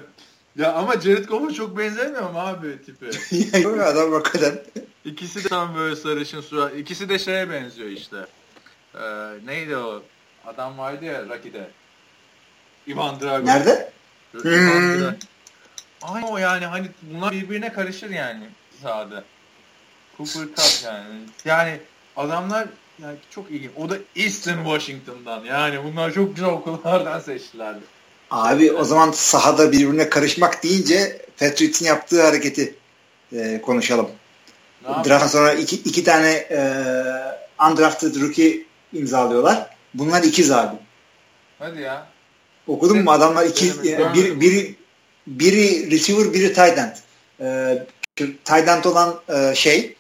Ya 0.58 0.74
ama 0.74 1.02
Jared 1.02 1.26
Goff'a 1.26 1.54
çok 1.54 1.78
benzemiyor 1.78 2.30
mu 2.30 2.40
abi 2.40 2.82
tipi? 2.86 3.62
Yok 3.62 3.80
adam 3.82 4.12
hakikaten. 4.14 4.60
İkisi 5.06 5.44
de 5.44 5.48
tam 5.48 5.76
böyle 5.76 5.96
sarışın 5.96 6.42
surat. 6.42 6.76
İkisi 6.78 7.10
de 7.10 7.20
şeye 7.20 7.50
benziyor 7.50 7.90
işte. 7.90 8.18
Ee, 8.96 9.00
neydi 9.46 9.78
o? 9.78 10.04
Adam 10.46 10.78
vardı 10.78 11.06
ya 11.06 11.26
Rocky'de. 11.26 11.68
Ivan 12.88 13.20
Drago. 13.22 13.46
Nerede? 13.46 13.92
Ivan 14.36 14.42
Hmm. 14.44 15.02
Drago. 15.02 15.16
Aynı 16.02 16.30
o 16.30 16.38
yani 16.38 16.66
hani 16.66 16.88
bunlar 17.02 17.32
birbirine 17.32 17.74
karışır 17.74 18.10
yani 18.10 18.44
sahada. 18.82 19.24
Cooper 20.18 20.56
Cup 20.56 20.86
yani. 20.86 21.20
Yani 21.46 21.80
adamlar 22.18 22.68
yani 23.04 23.18
çok 23.30 23.52
iyi. 23.52 23.70
O 23.78 23.90
da 23.90 23.98
Eastern 24.16 24.64
Washington'dan. 24.64 25.44
Yani 25.46 25.84
bunlar 25.84 26.14
çok 26.14 26.36
güzel 26.36 26.50
okullardan 26.50 27.20
seçtilerdi. 27.20 27.80
Abi 28.32 28.72
o 28.72 28.84
zaman 28.84 29.12
sahada 29.12 29.72
birbirine 29.72 30.10
karışmak 30.10 30.64
deyince 30.64 31.22
Patriots'ın 31.40 31.86
yaptığı 31.86 32.24
hareketi 32.24 32.76
eee, 33.32 33.62
konuşalım. 33.62 34.10
Draft'tan 34.84 35.28
sonra 35.28 35.54
iki, 35.54 35.76
iki 35.76 36.04
tane 36.04 36.48
eee 36.52 37.40
undrafted 37.72 38.22
rookie 38.22 38.66
imzalıyorlar. 38.94 39.70
Bunlar 39.94 40.24
ikiz 40.24 40.52
abi. 40.52 40.76
Hadi 41.60 41.82
ya. 41.82 42.08
Okudun 42.68 43.04
mu? 43.04 43.12
Adamlar 43.12 43.46
iki, 43.46 43.74
Görmedim. 43.84 44.14
bir, 44.14 44.42
biri, 44.42 44.76
biri 45.28 45.92
receiver, 45.92 46.34
biri 46.34 46.54
tight 46.54 46.78
end. 46.78 46.92
Ee, 47.42 47.86
tight 48.46 48.68
end 48.68 48.84
olan 48.84 49.20
e, 49.30 49.56
şey 49.56 49.96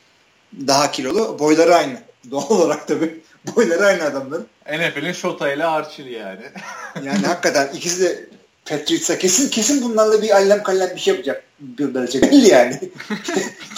daha 0.68 0.92
kilolu. 0.92 1.40
Boyları 1.40 1.76
aynı. 1.76 2.02
Doğal 2.32 2.50
olarak 2.50 2.88
tabii. 2.88 3.22
Boyları 3.56 3.86
aynı 3.86 4.04
adamların. 4.04 4.48
NFL'in 4.66 5.12
Shota 5.12 5.54
ile 5.54 5.66
Archil 5.66 6.06
yani. 6.06 6.42
Yani 7.04 7.28
hakikaten 7.28 7.70
ikisi 7.74 8.02
de 8.02 8.30
Patriots'a 8.66 9.18
kesin 9.18 9.50
kesin 9.50 9.84
bunlarla 9.84 10.22
bir 10.22 10.36
allem 10.36 10.64
kallem 10.64 10.96
bir 10.96 11.00
şey 11.00 11.14
yapacak. 11.14 11.44
Bir 11.60 11.96
Belichick 11.96 12.32
belli 12.32 12.48
yani. 12.48 12.74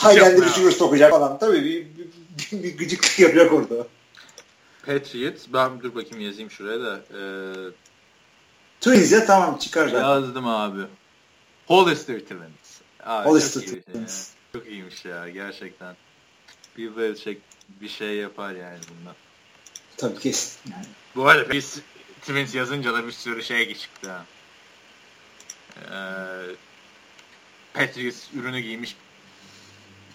end'i 0.09 0.19
Yapma. 0.19 0.45
receiver 0.45 0.71
sokacak 0.71 1.11
falan. 1.11 1.39
Tabii 1.39 1.63
bir, 1.63 1.85
bir, 1.85 2.07
bir, 2.51 2.63
bir 2.63 2.77
gıcıklık 2.77 3.19
yapacak 3.19 3.53
orada. 3.53 3.87
Patriots. 4.85 5.45
Ben 5.53 5.81
dur 5.81 5.95
bakayım 5.95 6.25
yazayım 6.25 6.51
şuraya 6.51 6.79
da. 6.81 6.99
Ee, 7.13 7.53
Twins'e 8.81 9.25
tamam 9.25 9.57
çıkar 9.57 9.87
zaten. 9.87 10.09
yazdım 10.09 10.47
abi. 10.47 10.81
Hollister 11.67 12.19
Twins. 12.19 12.81
Abi, 13.03 13.29
Hollister 13.29 13.61
çok 13.61 13.73
ya. 13.73 13.81
Twins. 13.81 14.27
Çok 14.53 14.67
iyiymiş 14.67 15.05
ya 15.05 15.29
gerçekten. 15.29 15.95
Bill 16.77 16.97
Belichick 16.97 17.41
bir 17.81 17.89
şey 17.89 18.15
yapar 18.15 18.51
yani 18.51 18.79
bundan. 18.89 19.15
Tabii 19.97 20.19
kesin. 20.19 20.71
Yani. 20.71 20.85
Bu 21.15 21.27
arada 21.27 21.51
biz 21.51 21.81
Twins 22.21 22.55
yazınca 22.55 22.93
da 22.93 23.07
bir 23.07 23.11
sürü 23.11 23.43
şey 23.43 23.75
çıktı 23.75 24.11
ha. 24.11 24.25
Ee, 25.77 26.55
Patriots 27.73 28.27
ürünü 28.33 28.59
giymiş. 28.59 28.95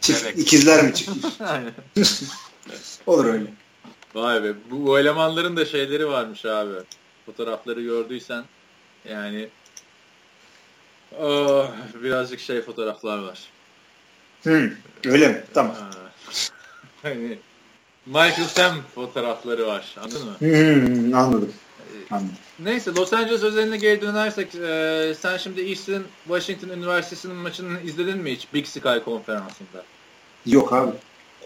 Çift, 0.01 0.23
Evet. 0.25 0.39
ikizler 0.39 0.85
mi 0.85 0.95
çıkmış? 0.95 1.41
Aynen. 1.41 1.73
Olur 3.07 3.25
öyle. 3.25 3.47
Vay 4.15 4.45
be. 4.45 4.55
Bu, 4.71 4.87
bu 4.87 4.99
elemanların 4.99 5.57
da 5.57 5.65
şeyleri 5.65 6.09
varmış 6.09 6.45
abi. 6.45 6.75
Fotoğrafları 7.27 7.83
gördüysen 7.83 8.45
yani 9.09 9.49
oh, 11.19 11.71
birazcık 12.03 12.41
şey 12.41 12.63
fotoğraflar 12.63 13.19
var. 13.19 13.39
Hmm, 14.43 14.71
öyle 15.05 15.29
mi? 15.29 15.45
Tamam. 15.55 15.75
Ha. 15.75 15.91
Hani 17.03 17.39
Michael 18.07 18.49
Sam 18.49 18.75
fotoğrafları 18.95 19.67
var. 19.67 19.97
Anladın 20.01 20.25
mı? 20.25 20.37
Hmm, 20.39 21.15
anladım. 21.15 21.53
anladım. 22.11 22.33
Neyse 22.59 22.91
Los 22.95 23.13
Angeles 23.13 23.43
özeline 23.43 23.77
geri 23.77 24.01
dönersek 24.01 24.55
e, 24.55 25.15
sen 25.21 25.37
şimdi 25.37 25.61
Eastern 25.61 26.03
Washington 26.25 26.69
Üniversitesi'nin 26.69 27.37
maçını 27.37 27.81
izledin 27.81 28.19
mi 28.19 28.33
hiç 28.33 28.55
Big 28.55 28.67
Sky 28.67 28.99
konferansında? 29.05 29.85
Yok 30.47 30.73
abi. 30.73 30.91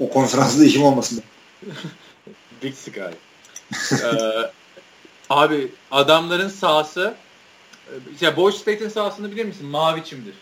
O 0.00 0.10
konferansda 0.10 0.64
işim 0.64 0.82
olmasın. 0.82 1.22
Big 2.62 2.74
Sky. 2.74 3.00
Ee, 3.92 4.50
abi 5.30 5.72
adamların 5.90 6.48
sahası 6.48 7.14
e, 7.88 7.94
ya 8.20 8.36
Boise 8.36 8.58
State'in 8.58 8.88
sahasını 8.88 9.32
bilir 9.32 9.44
misin? 9.44 9.66
Mavi 9.66 10.04
çimdir. 10.04 10.34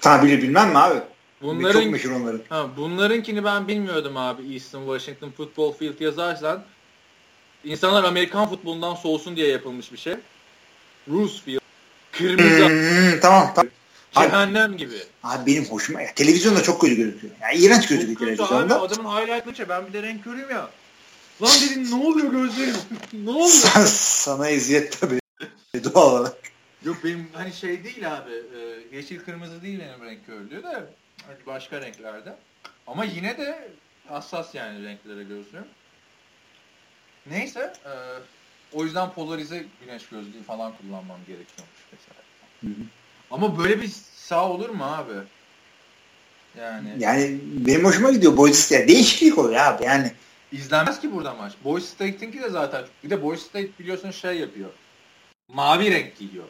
Tabi 0.00 0.26
bilir 0.26 0.42
bilmem 0.42 0.68
mi 0.70 0.78
abi? 0.78 1.00
Bunların 1.42 1.82
Çok 1.82 1.92
meşhur 1.92 2.10
onların. 2.10 2.40
ha, 2.48 2.68
bunlarınkini 2.76 3.44
ben 3.44 3.68
bilmiyordum 3.68 4.16
abi 4.16 4.52
Eastern 4.54 4.80
Washington 4.80 5.30
Football 5.30 5.72
Field 5.72 6.00
yazarsan 6.00 6.64
insanlar 7.64 8.04
Amerikan 8.04 8.48
futbolundan 8.48 8.94
soğusun 8.94 9.36
diye 9.36 9.48
yapılmış 9.48 9.92
bir 9.92 9.98
şey. 9.98 10.14
Roose 11.08 11.42
Field. 11.44 11.60
Kırmızı. 12.12 12.68
Hmm, 12.68 13.20
tamam 13.20 13.52
tamam. 13.54 13.70
Abi, 14.16 14.28
Cehennem 14.30 14.76
gibi. 14.76 14.94
abi 15.22 15.46
benim 15.52 15.64
hoşuma. 15.64 16.02
Ya, 16.02 16.14
televizyonda 16.14 16.62
çok 16.62 16.80
kötü 16.80 16.94
gözüküyor. 16.96 17.34
Yani 17.42 17.56
iğrenç 17.58 17.80
Çok 17.82 17.90
gözüküyor 17.90 18.30
abi 18.30 18.36
televizyonda. 18.36 18.80
adamın 18.82 19.10
highlight'ını 19.10 19.68
ben 19.68 19.86
bir 19.86 19.92
de 19.92 20.02
renk 20.02 20.24
göreyim 20.24 20.50
ya. 20.50 20.70
Lan 21.42 21.50
dedim 21.70 21.90
ne 21.90 21.94
oluyor 21.94 22.32
gözlerim? 22.32 22.74
ne 23.12 23.30
oluyor? 23.30 23.46
Sana, 23.48 23.86
sana 23.86 24.48
eziyet 24.48 25.00
tabii. 25.00 25.20
Doğal 25.94 26.12
olarak. 26.12 26.36
Yok 26.84 26.96
benim 27.04 27.26
hani 27.32 27.52
şey 27.52 27.84
değil 27.84 28.16
abi. 28.16 28.30
e, 28.32 28.96
yeşil 28.96 29.18
kırmızı 29.18 29.62
değil 29.62 29.80
benim 29.80 30.10
renk 30.10 30.26
körlüğü 30.26 30.62
de. 30.62 30.84
Hani 31.30 31.46
başka 31.46 31.80
renklerde. 31.80 32.36
Ama 32.86 33.04
yine 33.04 33.38
de 33.38 33.68
hassas 34.08 34.54
yani 34.54 34.84
renklere 34.84 35.22
gözlüğüm. 35.22 35.66
Neyse. 37.26 37.72
e, 37.84 37.92
o 38.72 38.84
yüzden 38.84 39.12
polarize 39.12 39.64
güneş 39.80 40.08
gözlüğü 40.08 40.42
falan 40.42 40.72
kullanmam 40.76 41.18
gerekiyormuş 41.26 41.80
mesela. 41.92 42.20
Hı 42.60 42.66
hı. 42.66 42.86
Ama 43.30 43.58
böyle 43.58 43.82
bir 43.82 43.90
sağ 44.16 44.48
olur 44.50 44.68
mu 44.68 44.84
abi? 44.84 45.12
Yani 46.58 46.88
Yani 46.98 47.38
benim 47.42 47.84
hoşuma 47.84 48.10
gidiyor. 48.10 48.36
Boys 48.36 48.58
State. 48.58 48.88
Değişiklik 48.88 49.38
oluyor 49.38 49.60
abi. 49.60 49.84
Yani 49.84 50.12
izlenmez 50.52 51.00
ki 51.00 51.12
burada 51.12 51.34
maç. 51.34 51.52
Boise 51.64 51.86
State'inki 51.86 52.42
de 52.42 52.50
zaten. 52.50 52.84
Bir 53.04 53.10
de 53.10 53.22
Boise 53.22 53.44
State 53.44 53.68
biliyorsun 53.78 54.10
şey 54.10 54.38
yapıyor. 54.38 54.70
Mavi 55.48 55.90
renk 55.90 56.18
giyiyor. 56.18 56.44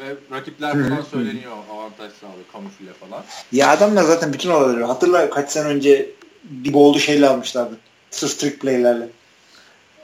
Ve 0.00 0.16
rakipler 0.32 0.88
falan 0.88 1.02
söyleniyor 1.02 1.56
avantaj 1.72 2.12
sağlıyor 2.12 2.44
kamufle 2.52 2.92
falan. 2.92 3.24
ya 3.52 3.70
adamlar 3.70 4.02
zaten 4.02 4.32
bütün 4.32 4.50
olayları 4.50 4.84
hatırla 4.84 5.30
kaç 5.30 5.50
sene 5.50 5.68
önce 5.68 6.10
bir 6.44 6.72
boldu 6.72 6.98
şeyle 6.98 7.28
almışlardı. 7.28 7.76
Sırf 8.10 8.38
trick 8.38 8.58
play'lerle. 8.58 9.08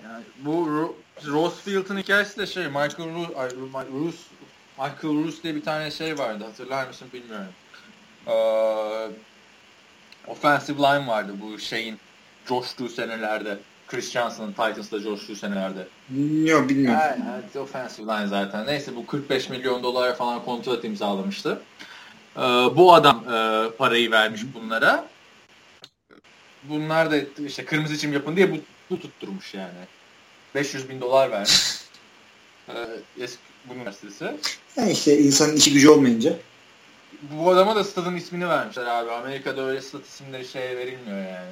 Yani 0.05 0.25
bu 0.39 0.51
Ro- 0.51 0.93
Rosefield'ın 1.33 1.99
hikayesi 1.99 2.39
de 2.39 2.47
şey 2.47 2.67
Michael 2.67 3.15
Roos, 3.15 3.29
ay, 3.37 3.49
Ma- 3.49 4.05
Roos 4.05 4.17
Michael 4.79 5.25
Roos 5.25 5.43
diye 5.43 5.55
bir 5.55 5.63
tane 5.65 5.91
şey 5.91 6.19
vardı 6.19 6.45
hatırlar 6.45 6.87
mısın 6.87 7.09
bilmiyorum. 7.13 7.53
Ee, 8.27 8.33
offensive 10.31 10.79
line 10.79 11.07
vardı 11.07 11.33
bu 11.41 11.59
şeyin 11.59 11.99
coştuğu 12.47 12.89
senelerde. 12.89 13.59
Chris 13.93 14.11
Johnson'ın 14.11 14.53
Titans'da 14.53 15.01
coştuğu 15.01 15.37
senelerde. 15.37 15.87
Yok 16.51 16.69
bilmiyorum. 16.69 17.01
Evet, 17.35 17.57
offensive 17.57 18.13
line 18.13 18.27
zaten. 18.27 18.67
Neyse 18.67 18.97
bu 18.97 19.07
45 19.07 19.49
milyon 19.49 19.83
dolara 19.83 20.15
falan 20.15 20.45
kontrat 20.45 20.85
imzalamıştı. 20.85 21.63
Ee, 22.37 22.41
bu 22.77 22.95
adam 22.95 23.25
e, 23.35 23.71
parayı 23.71 24.11
vermiş 24.11 24.43
bunlara. 24.55 25.09
Bunlar 26.63 27.11
da 27.11 27.17
işte 27.47 27.65
kırmızı 27.65 27.99
çim 27.99 28.13
yapın 28.13 28.37
diye 28.37 28.53
bu, 28.53 28.57
bu 28.91 29.01
tutturmuş 29.01 29.55
yani. 29.55 29.87
500 30.55 30.89
bin 30.89 31.01
dolar 31.01 31.31
vermiş. 31.31 31.53
Ee, 32.69 33.23
eski 33.23 33.43
bu 33.69 33.75
üniversitesi. 33.75 34.37
Yani 34.77 34.93
işte 34.93 35.19
insanın 35.19 35.57
işi 35.57 35.73
gücü 35.73 35.89
olmayınca. 35.89 36.37
Bu 37.23 37.51
adama 37.51 37.77
da 37.77 37.85
stadın 37.85 38.17
ismini 38.17 38.49
vermişler 38.49 38.87
abi. 38.87 39.11
Amerika'da 39.11 39.63
öyle 39.63 39.81
stat 39.81 40.07
isimleri 40.07 40.47
şey 40.47 40.77
verilmiyor 40.77 41.19
yani. 41.19 41.51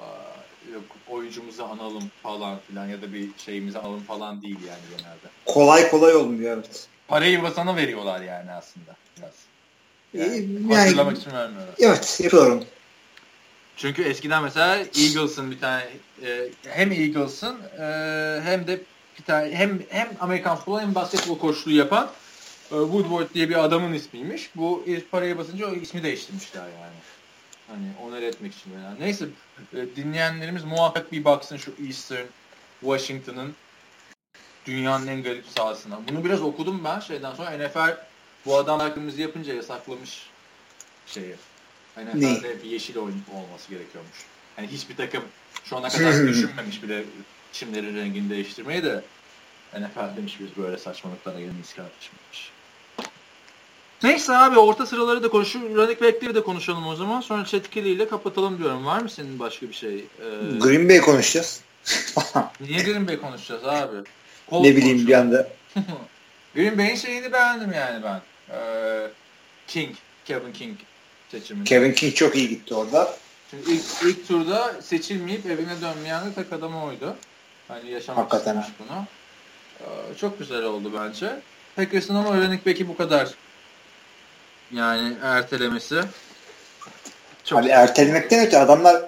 Aa, 0.00 0.37
yok 0.72 0.82
oyuncumuzu 1.08 1.64
analım 1.64 2.10
falan 2.22 2.58
filan 2.66 2.86
ya 2.86 3.02
da 3.02 3.12
bir 3.12 3.28
şeyimizi 3.38 3.78
alın 3.78 4.00
falan 4.00 4.42
değil 4.42 4.58
yani 4.68 4.80
genelde. 4.90 5.28
Kolay 5.46 5.90
kolay 5.90 6.14
olmuyor 6.14 6.56
evet. 6.56 6.86
Parayı 7.08 7.42
basana 7.42 7.76
veriyorlar 7.76 8.20
yani 8.20 8.50
aslında 8.50 8.96
biraz. 9.16 9.32
Yani, 10.14 10.48
yani, 10.70 10.74
hatırlamak 10.74 11.18
için 11.18 11.30
vermiyorlar. 11.30 11.74
Evet 11.78 12.20
yapıyorlar 12.22 12.50
onu. 12.50 12.64
Çünkü 13.76 14.02
eskiden 14.02 14.42
mesela 14.42 14.76
Eagles'ın 14.76 15.50
bir 15.50 15.60
tane 15.60 15.84
e, 16.24 16.48
hem 16.68 16.92
Eagles'ın 16.92 17.56
e, 17.78 18.40
hem 18.44 18.66
de 18.66 18.80
bir 19.18 19.24
tane 19.24 19.54
hem 19.54 19.82
hem 19.88 20.08
Amerikan 20.20 20.56
futbolu 20.56 20.80
hem 20.80 20.94
basketbol 20.94 21.38
koçluğu 21.38 21.72
yapan 21.72 22.10
e, 22.70 22.74
Woodward 22.74 23.34
diye 23.34 23.48
bir 23.48 23.64
adamın 23.64 23.92
ismiymiş. 23.92 24.50
Bu 24.56 24.84
paraya 25.10 25.38
basınca 25.38 25.66
o 25.66 25.74
ismi 25.74 26.02
değiştirmişler 26.02 26.62
yani. 26.62 26.94
Hani 27.68 27.86
onur 28.02 28.22
etmek 28.22 28.54
için 28.54 28.72
yani. 28.72 29.00
Neyse 29.00 29.28
e, 29.74 29.96
dinleyenlerimiz 29.96 30.64
muhakkak 30.64 31.12
bir 31.12 31.24
baksın 31.24 31.56
şu 31.56 31.74
Eastern 31.86 32.26
Washington'ın 32.80 33.54
dünyanın 34.66 35.06
en 35.06 35.22
garip 35.22 35.46
sahasına. 35.46 36.00
Bunu 36.08 36.24
biraz 36.24 36.42
okudum 36.42 36.84
ben 36.84 37.00
şeyden 37.00 37.34
sonra 37.34 37.50
NFL 37.50 37.96
bu 38.46 38.56
adam 38.56 38.80
hakkımızı 38.80 39.20
yapınca 39.20 39.54
yasaklamış 39.54 40.26
şeyi. 41.06 41.34
NFL'de 41.96 42.62
bir 42.62 42.70
yeşil 42.70 42.96
oyun 42.96 43.22
olması 43.34 43.70
gerekiyormuş. 43.70 44.16
Hani 44.56 44.66
hiçbir 44.66 44.96
takım 44.96 45.24
şu 45.64 45.76
ana 45.76 45.88
kadar 45.88 46.28
düşünmemiş 46.28 46.82
bile 46.82 47.04
çimlerin 47.52 47.96
rengini 47.96 48.30
değiştirmeyi 48.30 48.84
de 48.84 49.04
NFL 49.74 50.16
demiş 50.16 50.36
biz 50.40 50.64
böyle 50.64 50.78
saçmalıklara 50.78 51.40
gelmeyiz 51.40 51.74
kardeşimmiş. 51.74 52.52
Neyse 54.02 54.36
abi 54.36 54.58
orta 54.58 54.86
sıraları 54.86 55.22
da 55.22 55.28
konuşup 55.28 55.62
running 55.62 56.00
back'leri 56.00 56.34
de 56.34 56.42
konuşalım 56.42 56.86
o 56.86 56.96
zaman. 56.96 57.20
Sonra 57.20 57.44
Chet 57.44 57.76
ile 57.76 58.08
kapatalım 58.08 58.58
diyorum. 58.58 58.86
Var 58.86 59.00
mı 59.00 59.10
senin 59.10 59.38
başka 59.38 59.68
bir 59.68 59.74
şey? 59.74 59.94
Ee, 59.98 60.58
Green 60.60 60.88
Bay 60.88 61.00
konuşacağız. 61.00 61.60
Niye 62.60 62.82
Green 62.82 63.08
Bay 63.08 63.20
konuşacağız 63.20 63.64
abi? 63.64 63.96
Kol 64.50 64.62
ne 64.62 64.76
bileyim 64.76 65.06
bir 65.06 65.12
anda. 65.12 65.48
Green 66.54 66.78
Bay'in 66.78 66.94
şeyini 66.94 67.32
beğendim 67.32 67.72
yani 67.72 68.04
ben. 68.04 68.20
Ee, 68.50 69.08
King, 69.66 69.96
Kevin 70.24 70.52
King 70.52 70.78
seçimini. 71.28 71.64
Kevin 71.64 71.92
King 71.92 72.14
çok 72.14 72.36
iyi 72.36 72.48
gitti 72.48 72.74
orada. 72.74 73.16
Çünkü 73.50 73.72
ilk, 73.72 73.84
ilk 74.04 74.28
turda 74.28 74.82
seçilmeyip 74.82 75.46
evine 75.46 75.80
dönmeyen 75.80 76.26
de 76.26 76.32
tek 76.34 76.52
adam 76.52 76.82
oydu. 76.82 77.16
Hani 77.68 77.90
yaşamak 77.90 78.32
Hakikaten. 78.32 78.66
bunu. 78.78 79.04
Ee, 79.80 80.14
çok 80.20 80.38
güzel 80.38 80.62
oldu 80.62 80.92
bence. 81.00 81.40
Packers'ın 81.76 82.14
ama 82.14 82.36
running 82.36 82.66
back'i 82.66 82.88
bu 82.88 82.96
kadar 82.96 83.28
yani 84.72 85.14
ertelemesi. 85.22 86.00
Çok 87.44 87.58
Abi 87.58 87.68
ertelemekten 87.68 88.46
öte 88.46 88.58
adamlar 88.58 89.02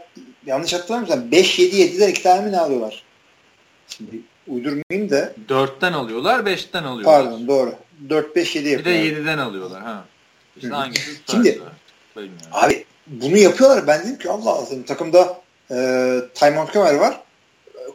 yanlış 0.46 0.72
hatırlamıyorsam 0.72 1.30
5-7-7'den 1.30 2.08
iki 2.08 2.22
tane 2.22 2.46
mi 2.46 2.52
ne 2.52 2.58
alıyorlar? 2.58 3.02
Şimdi 3.88 4.20
uydurmayayım 4.48 5.10
da. 5.10 5.32
4'ten 5.48 5.92
alıyorlar 5.92 6.40
5'ten 6.40 6.84
alıyorlar. 6.84 7.22
Pardon 7.22 7.48
doğru. 7.48 7.74
4-5-7 8.08 8.68
yapıyorlar. 8.68 8.84
Bir 8.84 8.84
de 9.16 9.20
7'den 9.20 9.38
alıyorlar. 9.38 9.82
Ha. 9.82 10.04
İşte 10.56 10.68
hangisi 10.68 11.20
Şimdi 11.30 11.60
abi 12.52 12.84
bunu 13.06 13.36
yapıyorlar. 13.36 13.86
Ben 13.86 14.02
dedim 14.02 14.18
ki 14.18 14.30
Allah 14.30 14.50
Allah 14.50 14.84
takımda 14.86 15.40
e, 15.70 15.76
Ty 16.34 16.50
Montgomery 16.50 16.98
var. 16.98 17.20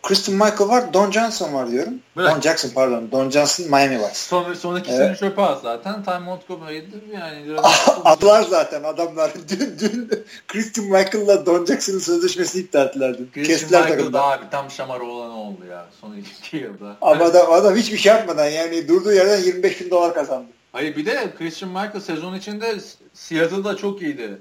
Christian 0.06 0.38
Michael 0.38 0.70
var, 0.70 0.94
Don 0.94 1.12
Johnson 1.12 1.54
var 1.54 1.72
diyorum. 1.72 1.94
Bırak. 2.16 2.36
Don 2.36 2.42
Jackson 2.42 2.70
pardon. 2.70 3.12
Don 3.12 3.30
Johnson 3.30 3.66
Miami 3.66 4.02
var. 4.02 4.12
Son, 4.14 4.54
son 4.54 4.76
ikisini 4.76 5.04
evet. 5.04 5.20
çöpe 5.20 5.42
at 5.42 5.62
zaten. 5.62 6.04
Ty 6.04 6.12
Montgomery'di 6.12 7.04
yani. 7.14 7.60
Adlar 8.04 8.42
zaten 8.50 8.84
adamlar. 8.84 9.32
Dün, 9.50 9.80
dün 9.80 10.12
Christian 10.48 10.88
Michael'la 10.88 11.46
Don 11.46 11.66
Jackson'ın 11.66 12.00
sözleşmesini 12.00 12.62
iptal 12.62 12.88
ettiler. 12.88 13.18
Dün. 13.18 13.30
Christian 13.34 13.58
Kestiler 13.58 13.82
Michael 13.82 13.98
takımda. 13.98 14.18
da 14.18 14.24
abi 14.24 14.46
tam 14.52 14.72
şamar 14.72 15.00
olan 15.00 15.32
oldu 15.32 15.66
ya 15.72 15.86
son 16.02 16.16
iki 16.16 16.58
yılda. 16.58 16.96
Ama 17.02 17.26
adam, 17.26 17.52
adam 17.54 17.76
hiçbir 17.76 17.98
şey 17.98 18.12
yapmadan 18.12 18.48
yani 18.48 18.88
durduğu 18.88 19.14
yerden 19.14 19.44
25 19.44 19.82
bin 19.82 19.90
dolar 19.90 20.14
kazandı. 20.14 20.48
Hayır 20.72 20.96
bir 20.96 21.06
de 21.06 21.34
Christian 21.38 21.72
Michael 21.72 22.00
sezon 22.00 22.36
içinde 22.36 22.76
Seattle'da 23.14 23.78
çok 23.78 24.02
iyiydi. 24.02 24.38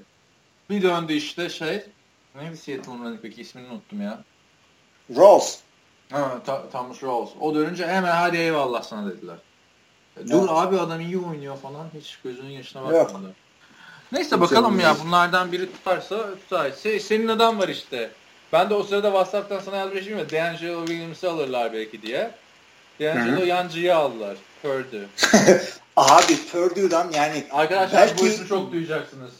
Bir 0.69 0.81
döndü 0.81 1.13
işte 1.13 1.49
şey. 1.49 1.83
Neydi 2.35 2.57
Seattle'ın 2.57 3.03
running 3.03 3.19
peki 3.21 3.41
ismini 3.41 3.67
unuttum 3.67 4.01
ya. 4.01 4.23
Rawls. 5.15 5.57
Ha, 6.11 6.41
Thomas 6.71 7.03
Rawls. 7.03 7.29
O 7.41 7.55
dönünce 7.55 7.87
hemen 7.87 8.11
hadi 8.11 8.37
eyvallah 8.37 8.83
sana 8.83 9.09
dediler. 9.11 9.35
E, 10.17 10.27
dur 10.27 10.39
evet. 10.39 10.49
abi 10.51 10.79
adam 10.79 11.01
iyi 11.01 11.17
oynuyor 11.17 11.57
falan. 11.57 11.85
Hiç 11.99 12.19
gözünün 12.23 12.49
yaşına 12.49 12.83
bakmadı. 12.83 13.23
Yok. 13.23 13.33
Neyse 14.11 14.41
bakalım 14.41 14.79
ya 14.79 14.95
bunlardan 15.05 15.51
biri 15.51 15.71
tutarsa 15.71 16.35
tutar. 16.35 16.71
Se, 16.71 16.99
senin 16.99 17.27
adam 17.27 17.59
var 17.59 17.67
işte. 17.69 18.09
Ben 18.53 18.69
de 18.69 18.73
o 18.73 18.83
sırada 18.83 19.07
WhatsApp'tan 19.07 19.59
sana 19.59 19.75
yazmışım 19.75 20.17
ya 20.17 20.29
D'Angelo 20.29 20.85
Williams'ı 20.85 21.31
alırlar 21.31 21.73
belki 21.73 22.01
diye. 22.01 22.31
D'Angelo 22.99 23.45
Yancı'yı 23.45 23.95
aldılar. 23.95 24.37
Purdue. 24.61 25.05
Abi 25.97 26.37
Purdue'dan 26.51 27.11
yani 27.11 27.43
Arkadaşlar 27.51 28.01
belki... 28.01 28.23
bu 28.23 28.27
ismi 28.27 28.47
çok 28.47 28.71
duyacaksınız. 28.71 29.31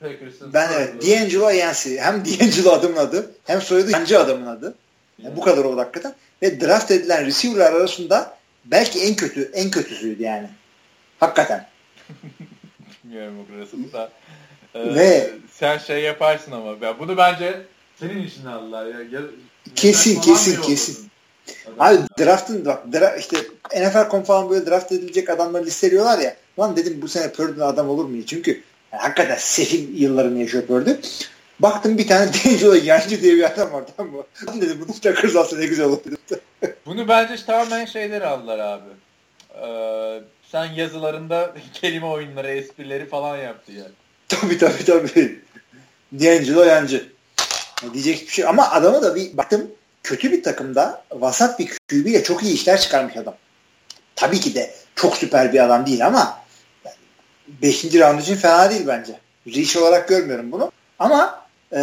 Packers'ın. 0.00 0.52
Ben 0.52 0.70
evet. 0.72 1.06
D'Angelo 1.06 1.48
Yancey. 1.48 1.98
Hem 1.98 2.24
D'Angelo 2.24 2.72
adımın 2.72 2.96
adı 2.96 3.34
hem 3.44 3.60
soyadı 3.60 3.90
Yancı 3.90 4.18
adamın 4.18 4.46
adı. 4.46 4.74
Yani 5.22 5.36
bu 5.36 5.40
kadar 5.40 5.64
oldu 5.64 5.80
hakikaten. 5.80 6.14
Ve 6.42 6.60
draft 6.60 6.90
edilen 6.90 7.26
receiver'lar 7.26 7.72
arasında 7.72 8.36
belki 8.64 9.00
en 9.00 9.16
kötü, 9.16 9.50
en 9.54 9.70
kötüsüydü 9.70 10.22
yani. 10.22 10.48
Hakikaten. 11.20 11.66
Bilmiyorum 13.04 13.34
o 13.44 13.46
kadar 13.46 13.92
da. 13.92 14.10
Ee, 14.74 14.94
Ve 14.94 15.30
sen 15.52 15.78
şey 15.78 16.02
yaparsın 16.02 16.52
ama. 16.52 16.86
Ya 16.86 16.98
bunu 16.98 17.16
bence 17.16 17.62
senin 17.96 18.26
için 18.26 18.46
aldılar. 18.46 18.86
Ya, 18.86 19.00
ya, 19.00 19.20
kesin 19.74 20.20
kesin 20.20 20.62
kesin. 20.62 21.08
Abi 21.78 21.98
draftın 22.20 22.64
bak 22.64 22.92
dra 22.92 23.16
işte 23.16 23.36
NFL.com 23.76 24.22
falan 24.22 24.50
böyle 24.50 24.66
draft 24.66 24.92
edilecek 24.92 25.30
adamları 25.30 25.66
listeliyorlar 25.66 26.18
ya. 26.18 26.36
Lan 26.58 26.76
dedim 26.76 26.98
bu 27.02 27.08
sene 27.08 27.32
Purdue'nun 27.32 27.66
adam 27.66 27.88
olur 27.88 28.04
mu? 28.04 28.26
Çünkü 28.26 28.62
yani 28.92 29.02
hakikaten 29.02 29.36
sefil 29.38 30.00
yıllarını 30.00 30.38
yaşıyor 30.38 30.66
Purdue. 30.66 30.96
Baktım 31.60 31.98
bir 31.98 32.06
tane 32.06 32.26
D'Angelo 32.44 32.74
Yancı 32.74 33.22
diye 33.22 33.36
bir 33.36 33.44
adam 33.44 33.72
var 33.72 33.84
tamam 33.96 34.14
mı? 34.14 34.22
Ben 34.46 34.60
dedim 34.60 34.78
bunu 34.80 34.96
Packers 35.02 35.36
alsa 35.36 35.56
ne 35.56 35.66
güzel 35.66 35.86
olur. 35.86 35.98
bunu 36.86 37.08
bence 37.08 37.44
tamamen 37.46 37.84
şeyler 37.84 38.22
aldılar 38.22 38.58
abi. 38.58 38.88
Ee, 39.62 40.22
sen 40.52 40.64
yazılarında 40.64 41.54
kelime 41.74 42.06
oyunları, 42.06 42.48
esprileri 42.48 43.06
falan 43.06 43.36
yaptı 43.36 43.72
ya. 43.72 43.84
Tabii 44.28 44.58
tabii 44.58 44.84
tabii. 44.84 45.40
D'Angelo 46.12 46.64
Yancı. 46.64 47.12
Diyecek 47.92 48.26
bir 48.26 48.32
şey 48.32 48.44
ama 48.44 48.70
adama 48.70 49.02
da 49.02 49.14
bir 49.14 49.36
baktım 49.36 49.70
kötü 50.02 50.32
bir 50.32 50.42
takımda 50.42 51.04
vasat 51.12 51.58
bir 51.58 51.68
QB 51.68 52.06
ile 52.06 52.22
çok 52.22 52.42
iyi 52.42 52.54
işler 52.54 52.80
çıkarmış 52.80 53.16
adam. 53.16 53.34
Tabii 54.16 54.40
ki 54.40 54.54
de 54.54 54.74
çok 54.94 55.16
süper 55.16 55.52
bir 55.52 55.64
adam 55.64 55.86
değil 55.86 56.06
ama 56.06 56.42
5. 57.48 57.84
round 57.84 58.20
için 58.20 58.36
fena 58.36 58.70
değil 58.70 58.86
bence. 58.86 59.18
Reach 59.46 59.76
olarak 59.76 60.08
görmüyorum 60.08 60.52
bunu. 60.52 60.72
Ama 60.98 61.47
e, 61.72 61.80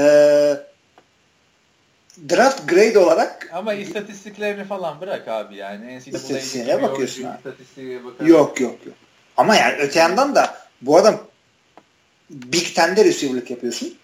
draft 2.29 2.69
grade 2.69 2.99
olarak 2.99 3.49
ama 3.53 3.73
istatistiklerini 3.73 4.63
falan 4.63 5.01
bırak 5.01 5.27
abi 5.27 5.55
yani. 5.55 6.01
İstatistiğine 6.05 6.81
bakıyorsun. 6.81 7.23
Ha. 7.23 7.39
Yok 8.25 8.61
yok 8.61 8.85
yok. 8.85 8.95
Ama 9.37 9.55
yani 9.55 9.75
öte 9.77 9.99
yandan 9.99 10.35
da 10.35 10.57
bu 10.81 10.97
adam 10.97 11.27
Big 12.29 12.75
Ten'de 12.75 13.05
receiver'lık 13.05 13.51
yapıyorsun. 13.51 13.97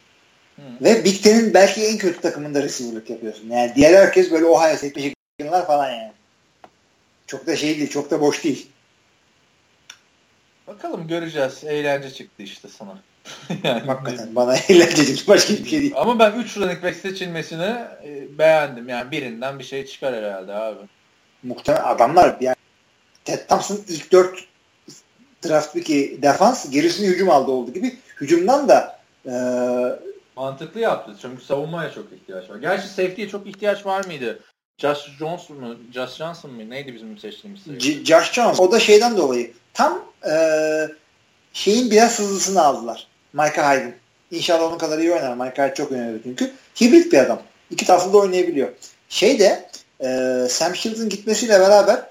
Hı. 0.56 0.62
Ve 0.82 1.04
Big 1.04 1.24
Ten'in 1.24 1.54
belki 1.54 1.86
en 1.86 1.98
kötü 1.98 2.22
takımında 2.22 2.64
receiver'lık 2.64 3.10
yapıyorsun. 3.10 3.50
Yani 3.50 3.72
diğer 3.76 3.94
herkes 3.94 4.32
böyle 4.32 4.46
Ohio 4.46 4.76
State, 4.76 5.14
Michigan'lar 5.40 5.68
falan 5.68 5.90
yani. 5.90 6.12
Çok 7.28 7.48
da 7.48 7.56
şey 7.56 7.78
değil, 7.78 7.90
çok 7.90 8.12
da 8.12 8.22
boş 8.22 8.44
değil. 8.44 8.68
Bakalım 10.68 11.08
göreceğiz. 11.08 11.64
Eğlence 11.64 12.12
çıktı 12.14 12.44
işte 12.44 12.68
sana. 12.68 12.98
yani 13.64 13.80
Hakikaten 13.80 14.36
bana 14.36 14.56
eğlence 14.70 15.06
çıktı. 15.06 15.24
Başka 15.28 15.54
bir 15.54 15.70
şey 15.70 15.82
değil. 15.82 15.94
Ama 15.96 16.20
ben 16.20 16.32
3 16.32 16.58
running 16.58 16.84
back 16.84 16.96
seçilmesini 16.96 17.76
e, 18.06 18.38
beğendim. 18.38 18.90
Yani 18.90 19.12
birinden 19.12 19.60
bir 19.60 19.64
şey 19.64 19.86
çıkar 19.86 20.16
herhalde 20.16 20.54
abi. 20.54 20.80
Muhtemelen 21.44 21.84
adamlar 21.84 22.38
yani 22.42 22.56
Ted 23.26 23.48
Thompson 23.48 23.80
ilk 23.88 24.12
4 24.12 24.46
draft 25.46 25.74
picki 25.74 26.20
defans 26.22 26.70
gerisini 26.70 27.08
hücum 27.08 27.30
aldı 27.30 27.52
olduğu 27.52 27.74
gibi 27.74 27.98
hücumdan 28.22 28.70
da 28.70 29.00
e, 29.26 29.34
mantıklı 30.36 30.80
yaptı. 30.80 31.16
Çünkü 31.22 31.44
savunmaya 31.44 31.92
çok 31.92 32.06
ihtiyaç 32.14 32.50
var. 32.50 32.56
Gerçi 32.56 32.88
safety'ye 32.88 33.30
çok 33.30 33.48
ihtiyaç 33.48 33.86
var 33.86 34.06
mıydı? 34.06 34.40
Josh 34.78 35.18
Johnson 35.20 35.58
mu? 35.58 35.76
Josh 35.94 36.16
Johnson 36.16 36.52
mı? 36.52 36.70
Neydi 36.70 36.94
bizim 36.94 37.18
seçtiğimiz? 37.18 37.62
Josh 38.06 38.32
Johnson. 38.32 38.68
O 38.68 38.72
da 38.72 38.80
şeyden 38.80 39.18
dolayı 39.18 39.54
tam 39.74 40.06
e, 40.30 40.34
şeyin 41.54 41.92
biraz 41.92 42.20
hızlısını 42.20 42.62
aldılar. 42.62 43.08
Micah 43.34 43.74
Hyde'ın. 43.74 43.94
İnşallah 44.32 44.64
onun 44.64 44.78
kadar 44.78 45.00
iyi 45.00 45.12
oynar. 45.12 45.34
Micah 45.34 45.66
Hyde 45.66 45.74
çok 45.76 45.92
oynuyor 45.92 46.20
çünkü. 46.24 46.52
Hibrit 46.82 47.14
bir 47.14 47.18
adam. 47.18 47.42
İki 47.70 47.86
taraflı 47.86 48.14
da 48.14 48.18
oynayabiliyor. 48.18 48.70
Şey 49.10 49.40
de 49.40 49.70
e, 50.04 50.08
Sam 50.50 50.76
Shield'ın 50.76 51.10
gitmesiyle 51.10 51.60
beraber 51.60 52.10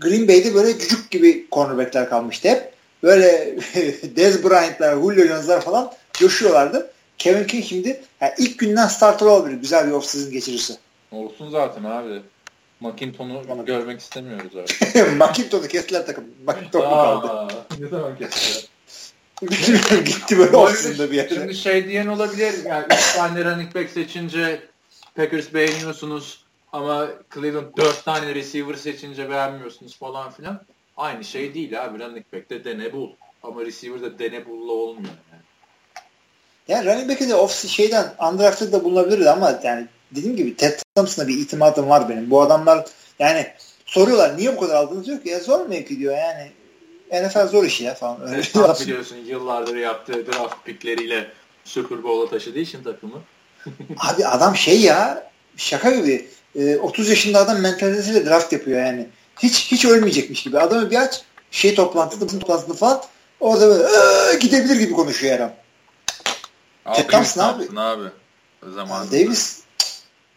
Green 0.00 0.28
Bay'de 0.28 0.54
böyle 0.54 0.78
cücük 0.78 1.10
gibi 1.10 1.46
cornerbackler 1.52 2.08
kalmıştı 2.08 2.48
hep. 2.48 2.72
Böyle 3.02 3.56
Dez 4.16 4.44
Bryant'lar, 4.44 4.94
Julio 4.94 5.26
Jones'lar 5.26 5.60
falan 5.60 5.92
coşuyorlardı. 6.12 6.90
Kevin 7.18 7.44
King 7.44 7.64
şimdi 7.64 8.00
yani 8.20 8.32
ilk 8.38 8.58
günden 8.58 8.86
starter 8.86 9.26
olabilir. 9.26 9.56
Güzel 9.56 9.86
bir 9.86 9.92
offseason 9.92 10.32
geçirirse. 10.32 10.74
Olsun 11.12 11.50
zaten 11.50 11.84
abi. 11.84 12.22
McInton'u 12.80 13.64
görmek 13.64 14.00
istemiyoruz 14.00 14.56
artık. 14.56 14.96
McInton'u 15.20 15.68
kestiler 15.68 16.06
takım. 16.06 16.24
McInton 16.46 16.84
mu 16.84 16.90
kaldı? 16.90 17.54
Ne 17.80 17.88
zaman 17.88 18.18
kestiler? 18.18 18.71
Bilmiyorum 19.42 20.04
gitti 20.04 20.38
böyle 20.38 20.56
offseason'da 20.56 21.10
bir 21.10 21.16
yere. 21.16 21.28
Şimdi 21.28 21.54
şey 21.54 21.88
diyen 21.88 22.06
olabilir. 22.06 22.54
Yani 22.64 22.84
3 22.84 23.14
tane 23.16 23.44
running 23.44 23.74
back 23.74 23.90
seçince 23.90 24.60
Packers 25.16 25.54
beğeniyorsunuz 25.54 26.44
ama 26.72 27.08
Cleveland 27.34 27.76
4 27.76 28.04
tane 28.04 28.34
receiver 28.34 28.74
seçince 28.74 29.30
beğenmiyorsunuz 29.30 29.98
falan 29.98 30.30
filan. 30.30 30.60
Aynı 30.96 31.24
şey 31.24 31.54
değil 31.54 31.84
abi. 31.84 31.98
Running 31.98 32.26
back'te 32.32 32.64
dene 32.64 32.92
bul. 32.92 33.10
Ama 33.42 33.64
receiver'da 33.64 34.18
dene 34.18 34.46
bulla 34.46 34.72
olmuyor 34.72 35.14
yani. 35.32 35.42
Yani 36.68 36.86
running 36.86 37.10
back'e 37.10 37.28
de 37.28 37.34
off 37.34 37.68
şeyden 37.68 38.14
undrafted 38.32 38.72
da 38.72 38.84
bulunabilirdi 38.84 39.30
ama 39.30 39.60
yani 39.64 39.86
dediğim 40.10 40.36
gibi 40.36 40.56
Ted 40.56 40.78
Thompson'a 40.94 41.28
bir 41.28 41.38
itimadım 41.38 41.88
var 41.88 42.08
benim. 42.08 42.30
Bu 42.30 42.42
adamlar 42.42 42.86
yani 43.18 43.46
soruyorlar 43.86 44.36
niye 44.36 44.56
bu 44.56 44.60
kadar 44.60 44.74
aldınız 44.74 45.06
diyor 45.06 45.22
ki 45.22 45.28
ya 45.28 45.40
zor 45.40 45.66
mevki 45.66 45.98
diyor 45.98 46.16
yani 46.16 46.52
NFL 47.12 47.46
zor 47.46 47.64
iş 47.64 47.80
ya 47.80 47.94
falan. 47.94 48.28
Öyle 48.28 48.42
Sen 48.42 48.74
biliyorsun 48.80 49.16
yıllardır 49.16 49.76
yaptığı 49.76 50.26
draft 50.26 50.64
pickleriyle 50.64 51.30
Super 51.64 52.02
Bowl'a 52.02 52.30
taşıdığı 52.30 52.58
için 52.58 52.82
takımı. 52.82 53.20
Abi 53.98 54.26
adam 54.26 54.56
şey 54.56 54.80
ya 54.80 55.30
şaka 55.56 55.90
gibi 55.90 56.28
e, 56.54 56.76
30 56.76 57.08
yaşında 57.08 57.38
adam 57.38 57.60
mentalitesiyle 57.60 58.26
draft 58.26 58.52
yapıyor 58.52 58.86
yani. 58.86 59.08
Hiç 59.38 59.72
hiç 59.72 59.84
ölmeyecekmiş 59.84 60.42
gibi. 60.42 60.58
Adamı 60.58 60.90
bir 60.90 60.96
aç 60.96 61.22
şey 61.50 61.74
toplantısı, 61.74 62.38
toplantısı 62.38 62.74
falan 62.74 63.02
orada 63.40 63.68
böyle 63.68 64.38
gidebilir 64.38 64.76
gibi 64.76 64.92
konuşuyor 64.92 65.36
adam. 65.36 65.52
Ted 66.94 67.10
Thompson 67.10 67.42
abi. 67.42 67.80
abi. 67.80 68.08
O 68.66 68.70
zaman 68.70 69.00
Al 69.00 69.06
Davis 69.06 69.62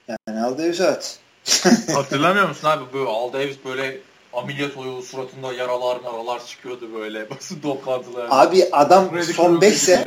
yani 0.07 0.41
Al 0.41 0.57
Davis 0.57 0.79
evet. 0.79 1.19
Hatırlamıyor 1.93 2.49
musun 2.49 2.67
abi 2.67 2.83
bu 2.93 3.09
Al 3.09 3.33
Davis 3.33 3.57
böyle 3.65 3.97
ameliyat 4.35 4.77
oluyor 4.77 5.03
suratında 5.03 5.53
yaralar 5.53 5.99
maralar 5.99 6.45
çıkıyordu 6.45 6.93
böyle 6.93 7.29
basın 7.35 7.59
toplantıları. 7.59 8.33
Abi 8.33 8.65
adam 8.71 9.23
son 9.23 9.61
5 9.61 9.77
sene 9.77 10.05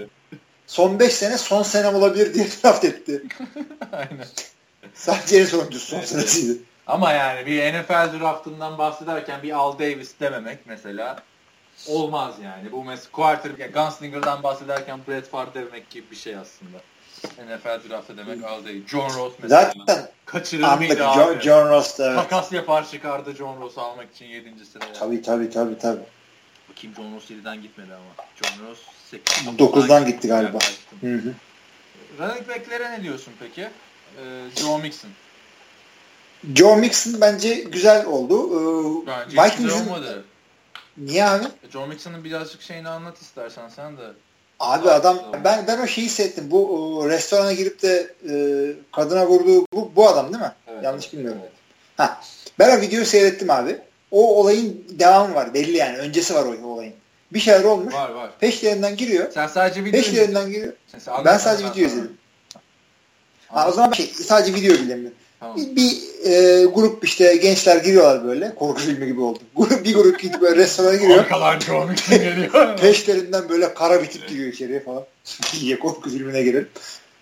son 0.66 0.98
5 0.98 1.12
sene 1.12 1.38
son 1.38 1.62
senem 1.62 1.94
olabilir 1.94 2.34
diye 2.34 2.46
draft 2.46 2.84
etti. 2.84 3.22
Aynen. 3.92 4.26
Sadece 4.94 5.38
en 5.38 5.44
sonuncusu 5.44 5.86
son 5.86 6.00
senesiydi. 6.00 6.58
Ama 6.86 7.12
yani 7.12 7.46
bir 7.46 7.74
NFL 7.74 8.20
draftından 8.20 8.78
bahsederken 8.78 9.42
bir 9.42 9.52
Al 9.52 9.78
Davis 9.78 10.20
dememek 10.20 10.58
mesela 10.66 11.22
olmaz 11.86 12.34
yani. 12.44 12.72
Bu 12.72 12.84
mesela 12.84 13.10
quarter, 13.12 13.50
yani 13.58 13.72
Gunslinger'dan 13.72 14.42
bahsederken 14.42 15.00
Brett 15.08 15.28
Favre 15.30 15.54
demek 15.54 15.90
gibi 15.90 16.10
bir 16.10 16.16
şey 16.16 16.36
aslında. 16.36 16.78
NFL 17.24 17.90
draftı 17.90 18.16
demek 18.16 18.44
az 18.44 18.64
değil. 18.64 18.86
John 18.86 19.10
Ross 19.10 19.32
mesela. 19.42 19.72
Zaten 19.78 20.08
kaçırır 20.26 20.76
mıydı 20.78 20.96
John, 20.96 21.34
abi? 21.34 21.40
John 21.40 21.68
Ross 21.68 21.98
da 21.98 22.06
evet. 22.06 22.16
Takas 22.16 22.52
yapar 22.52 22.90
çıkardı 22.90 23.34
John 23.34 23.60
Ross'u 23.60 23.80
almak 23.80 24.14
için 24.14 24.26
7. 24.26 24.66
sıraya. 24.72 24.92
Tabii 24.92 25.22
tabii 25.22 25.50
tabii 25.50 25.78
tabii. 25.78 26.02
Kim 26.76 26.94
John 26.94 27.14
Ross 27.16 27.30
7'den 27.30 27.62
gitmedi 27.62 27.90
ama. 27.94 28.26
John 28.42 28.66
Ross 28.66 28.78
8. 29.10 29.46
9'dan 29.58 30.06
gitti 30.06 30.28
galiba. 30.28 30.58
Hı 31.00 31.14
hı. 31.14 31.34
Running 32.18 32.48
back'lere 32.48 32.92
ne 32.98 33.02
diyorsun 33.02 33.32
peki? 33.40 33.62
Ee, 33.62 34.44
Joe 34.56 34.78
Mixon. 34.78 35.10
Joe 36.54 36.76
Mixon 36.76 37.20
bence 37.20 37.54
güzel 37.54 38.06
oldu. 38.06 38.46
Ee, 39.02 39.06
bence 39.06 39.42
Vikings'in... 39.42 39.86
olmadı. 39.86 40.24
Niye 40.96 41.24
abi? 41.24 41.44
Joe 41.72 41.86
Mixon'ın 41.86 42.24
birazcık 42.24 42.62
şeyini 42.62 42.88
anlat 42.88 43.18
istersen 43.22 43.68
sen 43.68 43.96
de. 43.96 44.02
Abi 44.60 44.90
adam 44.90 45.18
ben 45.44 45.66
ben 45.66 45.78
o 45.78 45.86
şeyi 45.86 46.06
hissettim. 46.06 46.44
Bu 46.50 46.96
o, 46.98 47.08
restorana 47.08 47.52
girip 47.52 47.82
de 47.82 48.14
e, 48.30 48.34
kadına 48.92 49.26
vurduğu 49.26 49.66
bu, 49.72 49.92
bu 49.96 50.08
adam 50.08 50.32
değil 50.32 50.42
mi? 50.42 50.52
Evet, 50.66 50.84
Yanlış 50.84 51.04
evet, 51.04 51.12
bilmiyorum. 51.12 51.40
Evet. 51.42 51.52
Ha. 51.96 52.20
Ben 52.58 52.78
o 52.78 52.80
videoyu 52.80 53.06
seyrettim 53.06 53.50
abi. 53.50 53.78
O 54.10 54.40
olayın 54.40 54.84
devamı 54.90 55.34
var. 55.34 55.54
Belli 55.54 55.76
yani. 55.76 55.98
Öncesi 55.98 56.34
var 56.34 56.44
o 56.44 56.66
olayın. 56.66 56.94
Bir 57.32 57.40
şeyler 57.40 57.64
olmuş. 57.64 57.94
Var 57.94 58.10
var. 58.10 58.30
Peşlerinden 58.40 58.96
giriyor. 58.96 59.32
Sen 59.32 59.46
sadece 59.46 59.84
video 59.84 60.00
Peşlerinden 60.00 60.50
giriyor. 60.50 60.72
ben 61.24 61.38
sadece 61.38 61.70
video 61.70 61.86
izledim. 61.86 62.18
Ha, 63.48 63.68
o 63.68 63.72
zaman 63.72 63.92
şey, 63.92 64.06
sadece 64.06 64.54
video 64.54 64.74
bilemiyorum. 64.74 65.16
Tamam. 65.40 65.56
Bir, 65.56 65.76
bir 65.76 66.08
e, 66.24 66.64
grup 66.64 67.04
işte 67.04 67.36
gençler 67.36 67.76
giriyorlar 67.76 68.24
böyle. 68.24 68.54
Korku 68.54 68.80
filmi 68.80 69.06
gibi 69.06 69.20
oldu. 69.20 69.38
Bir 69.84 69.94
grup 69.94 70.20
gidip 70.20 70.40
böyle 70.40 70.56
restorana 70.56 70.96
giriyor. 70.96 71.18
Arkadan 71.18 71.60
John 71.60 71.90
geliyor. 72.10 72.76
Peşlerinden 72.80 73.48
böyle 73.48 73.74
kara 73.74 74.02
bir 74.02 74.06
tip 74.06 74.28
giriyor 74.28 74.52
içeriye 74.52 74.80
falan. 74.80 75.04
diye 75.60 75.78
korku 75.78 76.10
filmine 76.10 76.42
girelim. 76.42 76.68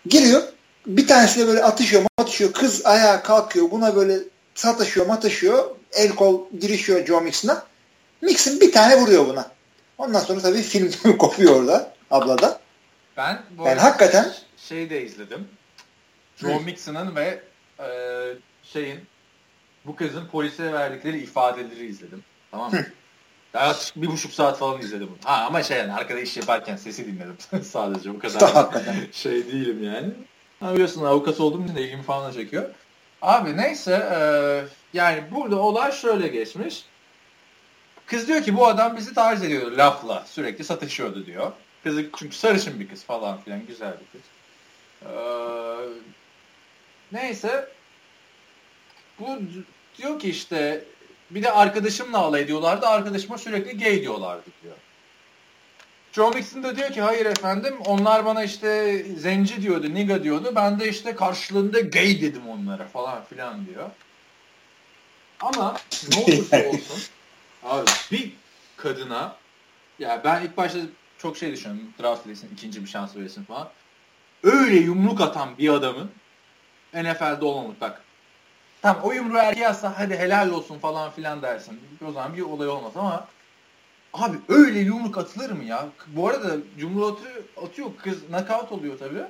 Giriyor. 0.07 0.43
Bir 0.87 1.07
tanesi 1.07 1.41
de 1.41 1.47
böyle 1.47 1.63
atışıyor 1.63 2.03
atışıyor. 2.19 2.53
Kız 2.53 2.87
ayağa 2.87 3.23
kalkıyor. 3.23 3.71
Buna 3.71 3.97
böyle 3.97 4.19
sataşıyor 4.55 5.07
mataşıyor. 5.07 5.65
El 5.93 6.09
kol 6.15 6.41
girişiyor 6.61 7.07
Joe 7.07 7.21
Mixon'a. 7.21 7.67
Mixon 8.23 8.61
bir 8.61 8.73
tane 8.73 9.01
vuruyor 9.01 9.27
buna. 9.27 9.51
Ondan 9.99 10.21
sonra 10.21 10.41
tabii 10.41 10.63
film 10.63 11.17
kopuyor 11.19 11.57
orada 11.57 11.93
ablada. 12.11 12.61
Ben 13.17 13.43
bu 13.59 13.67
yani 13.67 13.81
hakikaten 13.81 14.33
şey 14.69 14.91
de 14.91 15.03
izledim. 15.03 15.49
Joe 16.37 16.61
Mixon'ın 16.61 17.17
ve 17.17 17.41
e, 17.81 17.89
şeyin 18.65 19.01
bu 19.86 19.97
kızın 19.97 20.27
polise 20.27 20.73
verdikleri 20.73 21.19
ifadeleri 21.19 21.86
izledim. 21.86 22.24
Tamam 22.51 22.73
mı? 22.73 22.86
Yaklaşık 23.55 23.97
bir 23.97 24.07
buçuk 24.07 24.32
saat 24.32 24.59
falan 24.59 24.81
izledim 24.81 25.09
bunu. 25.09 25.19
Ha 25.24 25.44
ama 25.47 25.62
şey 25.62 25.78
yani 25.78 25.93
arkada 25.93 26.20
iş 26.20 26.36
yaparken 26.36 26.77
sesi 26.77 27.07
dinledim 27.07 27.36
sadece 27.62 28.15
bu 28.15 28.19
kadar 28.19 28.66
şey 29.12 29.47
değilim 29.47 29.82
yani. 29.85 30.09
Ama 30.61 30.73
biliyorsun 30.74 31.05
avukat 31.05 31.40
olduğum 31.40 31.65
için 31.65 31.77
de 31.77 31.82
ilgimi 31.82 32.03
falan 32.03 32.28
da 32.28 32.32
çekiyor. 32.32 32.70
Abi 33.23 33.57
neyse 33.57 34.09
e, 34.12 34.19
yani 34.93 35.23
burada 35.31 35.57
olay 35.57 35.93
şöyle 35.93 36.28
geçmiş. 36.28 36.85
Kız 38.07 38.28
diyor 38.28 38.43
ki 38.43 38.57
bu 38.57 38.66
adam 38.66 38.97
bizi 38.97 39.15
taciz 39.15 39.43
ediyordu 39.43 39.74
lafla 39.77 40.24
sürekli 40.27 40.65
satışıyordu 40.65 41.27
diyor. 41.27 41.53
Kızı 41.85 42.11
çünkü 42.19 42.36
sarışın 42.36 42.81
bir 42.81 42.89
kız 42.89 43.05
falan 43.05 43.40
filan 43.40 43.66
güzel 43.66 43.93
bir 43.93 44.19
kız. 44.19 44.28
Ee, 45.03 46.16
neyse 47.12 47.69
bu 49.20 49.39
diyor 49.99 50.20
ki 50.20 50.31
işte 50.31 50.85
bir 51.31 51.43
de 51.43 51.53
arkadaşımla 51.53 52.19
alay 52.19 52.43
ediyorlardı. 52.43 52.87
Arkadaşıma 52.87 53.39
sürekli 53.39 53.78
gay 53.78 54.01
diyorlardı 54.01 54.51
diyor. 54.62 54.77
John 56.12 56.35
Mixon 56.35 56.62
da 56.62 56.77
diyor 56.77 56.91
ki 56.93 57.01
hayır 57.03 57.27
efendim 57.27 57.77
onlar 57.85 58.24
bana 58.24 58.45
işte 58.45 59.03
zenci 59.16 59.62
diyordu, 59.62 59.95
niga 59.95 60.23
diyordu. 60.23 60.53
Ben 60.55 60.81
de 60.81 60.89
işte 60.89 61.15
karşılığında 61.15 61.81
gay 61.81 62.20
dedim 62.20 62.49
onlara 62.49 62.85
falan 62.85 63.24
filan 63.24 63.66
diyor. 63.66 63.91
Ama 65.41 65.77
ne 66.11 66.23
olursa 66.23 66.57
olsun 66.69 67.03
abi 67.65 67.91
bir 68.12 68.33
kadına 68.77 69.37
ya 69.99 70.20
ben 70.24 70.43
ilk 70.43 70.57
başta 70.57 70.78
çok 71.19 71.37
şey 71.37 71.53
düşünüyorum. 71.53 71.93
Draft 72.03 72.27
edilsin, 72.27 72.51
ikinci 72.53 72.85
bir 72.85 72.89
şans 72.89 73.16
verilsin 73.16 73.45
falan. 73.45 73.69
Öyle 74.43 74.77
yumruk 74.77 75.20
atan 75.20 75.59
bir 75.59 75.69
adamın 75.69 76.11
NFL'de 77.05 77.44
olmamak. 77.44 77.81
Bak 77.81 78.02
Tamam 78.82 79.02
o 79.02 79.12
yumruğu 79.12 79.39
erkeğe 79.39 79.68
atsa 79.68 79.98
hadi 79.98 80.16
helal 80.16 80.51
olsun 80.51 80.78
falan 80.78 81.10
filan 81.10 81.43
dersin. 81.43 81.81
O 82.09 82.12
zaman 82.12 82.36
bir 82.36 82.43
olay 82.43 82.68
olmaz 82.68 82.93
ama 82.97 83.27
abi 84.12 84.36
öyle 84.48 84.78
yumruk 84.78 85.18
atılır 85.18 85.51
mı 85.51 85.64
ya? 85.64 85.89
Bu 86.06 86.28
arada 86.28 86.56
yumruğu 86.78 87.06
atıyor, 87.06 87.35
atıyor 87.66 87.90
kız 88.02 88.27
knockout 88.27 88.73
oluyor 88.73 88.98
tabii. 88.98 89.24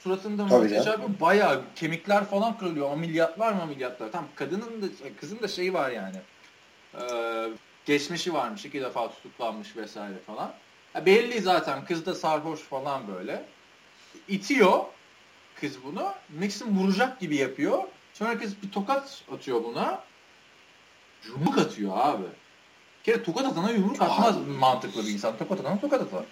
Suratında 0.00 0.46
montaj 0.46 0.72
yapıyor. 0.72 1.10
Bayağı 1.20 1.62
kemikler 1.76 2.24
falan 2.24 2.58
kırılıyor. 2.58 2.92
Ameliyatlar 2.92 3.52
mı 3.52 3.62
ameliyatlar? 3.62 4.12
Tam 4.12 4.24
kadının 4.34 4.82
da 4.82 4.86
kızın 5.20 5.40
da 5.40 5.48
şeyi 5.48 5.74
var 5.74 5.90
yani. 5.90 6.16
Ee, 6.94 7.48
geçmişi 7.84 8.34
varmış. 8.34 8.64
iki 8.64 8.80
defa 8.80 9.10
tutuklanmış 9.10 9.76
vesaire 9.76 10.18
falan. 10.26 10.52
Ya 10.94 11.06
belli 11.06 11.40
zaten. 11.40 11.84
Kız 11.84 12.06
da 12.06 12.14
sarhoş 12.14 12.60
falan 12.60 13.02
böyle. 13.08 13.44
İtiyor 14.28 14.84
kız 15.62 15.84
bunu. 15.84 16.12
Nixon 16.38 16.68
vuracak 16.68 17.20
gibi 17.20 17.36
yapıyor. 17.36 17.78
Sonra 18.14 18.30
herkes 18.30 18.52
bir 18.62 18.70
tokat 18.70 19.22
atıyor 19.34 19.64
buna. 19.64 20.00
Yumruk 21.28 21.58
atıyor 21.58 21.92
abi. 21.96 22.22
Bir 22.98 23.12
kere 23.12 23.22
tokat 23.22 23.46
atana 23.46 23.70
yumruk 23.70 24.02
atmaz 24.02 24.36
abi. 24.36 24.50
mantıklı 24.50 25.06
bir 25.06 25.10
insan. 25.10 25.36
Tokat 25.36 25.60
atana 25.60 25.80
tokat 25.80 26.02
atar. 26.02 26.24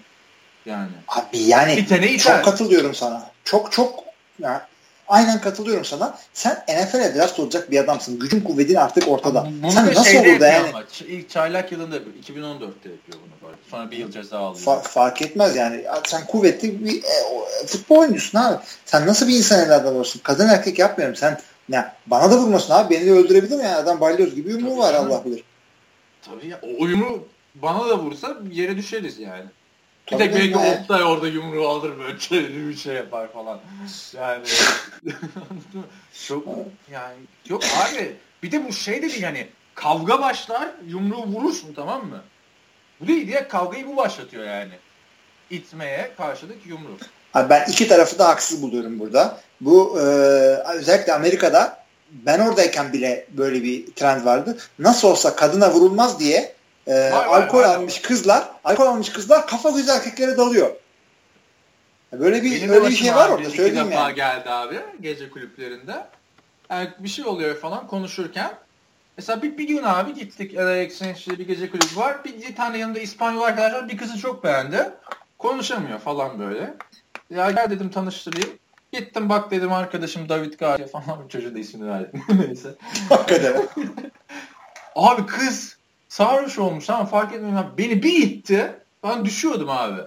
Yani. 0.67 0.91
Abi 1.09 1.39
yani 1.39 2.19
çok 2.19 2.45
katılıyorum 2.45 2.95
sana. 2.95 3.31
Çok 3.45 3.73
çok 3.73 4.05
yani 4.39 4.61
aynen 5.11 5.41
katılıyorum 5.41 5.85
sana. 5.85 6.19
Sen 6.33 6.65
NFL'e 6.69 7.15
draft 7.15 7.41
olacak 7.41 7.71
bir 7.71 7.79
adamsın. 7.79 8.19
Gücün 8.19 8.41
kuvvetin 8.41 8.75
artık 8.75 9.09
ortada. 9.09 9.49
Bunu 9.63 9.73
Sen 9.73 9.95
nasıl 9.95 10.19
olur 10.19 10.41
da 10.41 10.47
yani? 10.47 10.69
Ama. 10.69 10.83
İlk 11.09 11.31
çaylak 11.31 11.73
yılında 11.73 11.97
2014'te 11.97 12.89
yapıyor 12.91 13.19
bunu. 13.43 13.51
Sonra 13.71 13.91
bir 13.91 13.97
yıl 13.97 14.11
ceza 14.11 14.39
alıyor. 14.39 14.67
Fa- 14.67 14.83
fark 14.83 15.23
etmez 15.23 15.57
yani. 15.57 15.85
Sen 16.07 16.27
kuvvetli 16.27 16.85
bir 16.85 17.03
e, 17.03 17.67
futbol 17.67 17.97
oyuncusun 17.97 18.39
abi. 18.39 18.59
Sen 18.85 19.07
nasıl 19.07 19.29
bir 19.29 19.37
insan 19.37 19.67
evladı 19.67 19.89
olursun? 19.91 20.21
Kadın 20.25 20.49
erkek 20.49 20.79
yapmıyorum. 20.79 21.17
Sen 21.17 21.41
ya 21.69 21.97
bana 22.07 22.31
da 22.31 22.39
vurmasın 22.39 22.73
abi. 22.73 22.95
Beni 22.95 23.07
de 23.07 23.13
öldürebilir 23.13 23.57
mi? 23.57 23.65
Yani 23.65 23.77
adam 23.77 24.01
balyoz 24.01 24.35
gibi 24.35 24.51
yumruğu 24.51 24.79
var 24.79 24.93
canım. 24.93 25.13
Allah 25.13 25.25
bilir. 25.25 25.45
Tabii 26.23 26.49
ya. 26.49 26.61
O 26.81 26.87
yumruğu 26.87 27.29
bana 27.55 27.89
da 27.89 27.99
vursa 27.99 28.37
yere 28.53 28.77
düşeriz 28.77 29.19
yani. 29.19 29.45
Bir 30.11 30.19
tek 30.19 30.35
belki 30.35 30.59
Oktay 30.59 31.05
orada 31.05 31.29
yumruğu 31.29 31.69
alır 31.69 31.93
böyle 31.99 32.69
bir 32.69 32.77
şey 32.77 32.95
yapar 32.95 33.33
falan. 33.33 33.61
Yani 34.17 34.45
çok 36.29 36.47
yani 36.91 37.17
yok 37.49 37.63
abi 37.65 38.17
bir 38.43 38.53
de 38.53 38.69
bu 38.69 38.73
şey 38.73 39.03
dedi 39.03 39.21
yani 39.21 39.49
kavga 39.75 40.21
başlar 40.21 40.69
yumruğu 40.87 41.27
vurursun 41.27 41.73
tamam 41.75 42.07
mı? 42.07 42.23
Bu 43.01 43.07
değil 43.07 43.27
diye 43.27 43.49
kavgayı 43.49 43.87
bu 43.87 43.97
başlatıyor 43.97 44.45
yani. 44.45 44.73
İtmeye 45.51 46.11
karşılık 46.17 46.67
yumruk. 46.67 47.01
Abi 47.35 47.51
ben 47.51 47.65
iki 47.69 47.89
tarafı 47.89 48.19
da 48.19 48.29
haksız 48.29 48.63
buluyorum 48.63 49.01
burada. 49.01 49.41
Bu 49.61 50.01
e, 50.01 50.03
özellikle 50.75 51.13
Amerika'da 51.13 51.81
ben 52.11 52.39
oradayken 52.39 52.93
bile 52.93 53.27
böyle 53.31 53.63
bir 53.63 53.87
trend 53.87 54.25
vardı. 54.25 54.59
Nasıl 54.79 55.09
olsa 55.09 55.37
kadına 55.37 55.71
vurulmaz 55.71 56.21
diye 56.21 56.55
e, 56.87 57.11
var, 57.11 57.27
alkol 57.27 57.59
var, 57.59 57.65
almış 57.65 57.97
var. 57.97 58.03
kızlar, 58.03 58.49
alkol 58.65 58.87
almış 58.87 59.09
kızlar 59.09 59.47
kafa 59.47 59.71
güzel 59.71 59.97
erkeklere 59.97 60.37
dalıyor. 60.37 60.71
Böyle 62.13 62.43
bir 62.43 62.53
Benim 62.53 62.71
öyle 62.71 62.89
bir 62.89 62.97
şey 62.97 63.15
var 63.15 63.29
orada 63.29 63.51
söyleyeyim 63.51 63.93
yani. 63.93 64.15
geldi 64.15 64.51
abi 64.51 64.81
gece 65.01 65.31
kulüplerinde. 65.31 66.07
Yani 66.71 66.91
bir 66.99 67.09
şey 67.09 67.25
oluyor 67.25 67.57
falan 67.57 67.87
konuşurken. 67.87 68.51
Mesela 69.17 69.43
bir, 69.43 69.59
bir 69.59 69.69
gün 69.69 69.83
abi 69.83 70.15
gittik 70.15 70.57
LA 70.57 70.77
Exchange'de 70.77 71.39
bir 71.39 71.47
gece 71.47 71.71
kulübü 71.71 71.97
var. 71.97 72.25
Bir, 72.25 72.43
bir 72.43 72.57
tane 72.57 72.79
yanında 72.79 72.99
İspanyol 72.99 73.43
arkadaşlar 73.43 73.89
bir 73.89 73.97
kızı 73.97 74.19
çok 74.19 74.45
beğendi. 74.45 74.91
Konuşamıyor 75.39 75.99
falan 75.99 76.39
böyle. 76.39 76.75
Ya 77.31 77.51
gel 77.51 77.71
dedim 77.71 77.91
tanıştırayım. 77.91 78.51
Gittim 78.93 79.29
bak 79.29 79.51
dedim 79.51 79.73
arkadaşım 79.73 80.29
David 80.29 80.53
Garcia 80.53 80.87
falan 80.87 81.29
çocuğun 81.29 81.55
da 81.55 81.59
ismini 81.59 81.91
verdim. 81.91 82.23
Neyse. 82.47 82.75
Hakikaten. 83.09 83.69
abi 84.95 85.27
kız 85.27 85.77
sarhoş 86.11 86.59
olmuş 86.59 86.91
ama 86.91 87.07
fark 87.07 87.33
etmiyorum. 87.35 87.67
Beni 87.79 88.03
bir 88.03 88.23
itti. 88.23 88.73
Ben 89.05 89.25
düşüyordum 89.25 89.71
abi. 89.71 90.01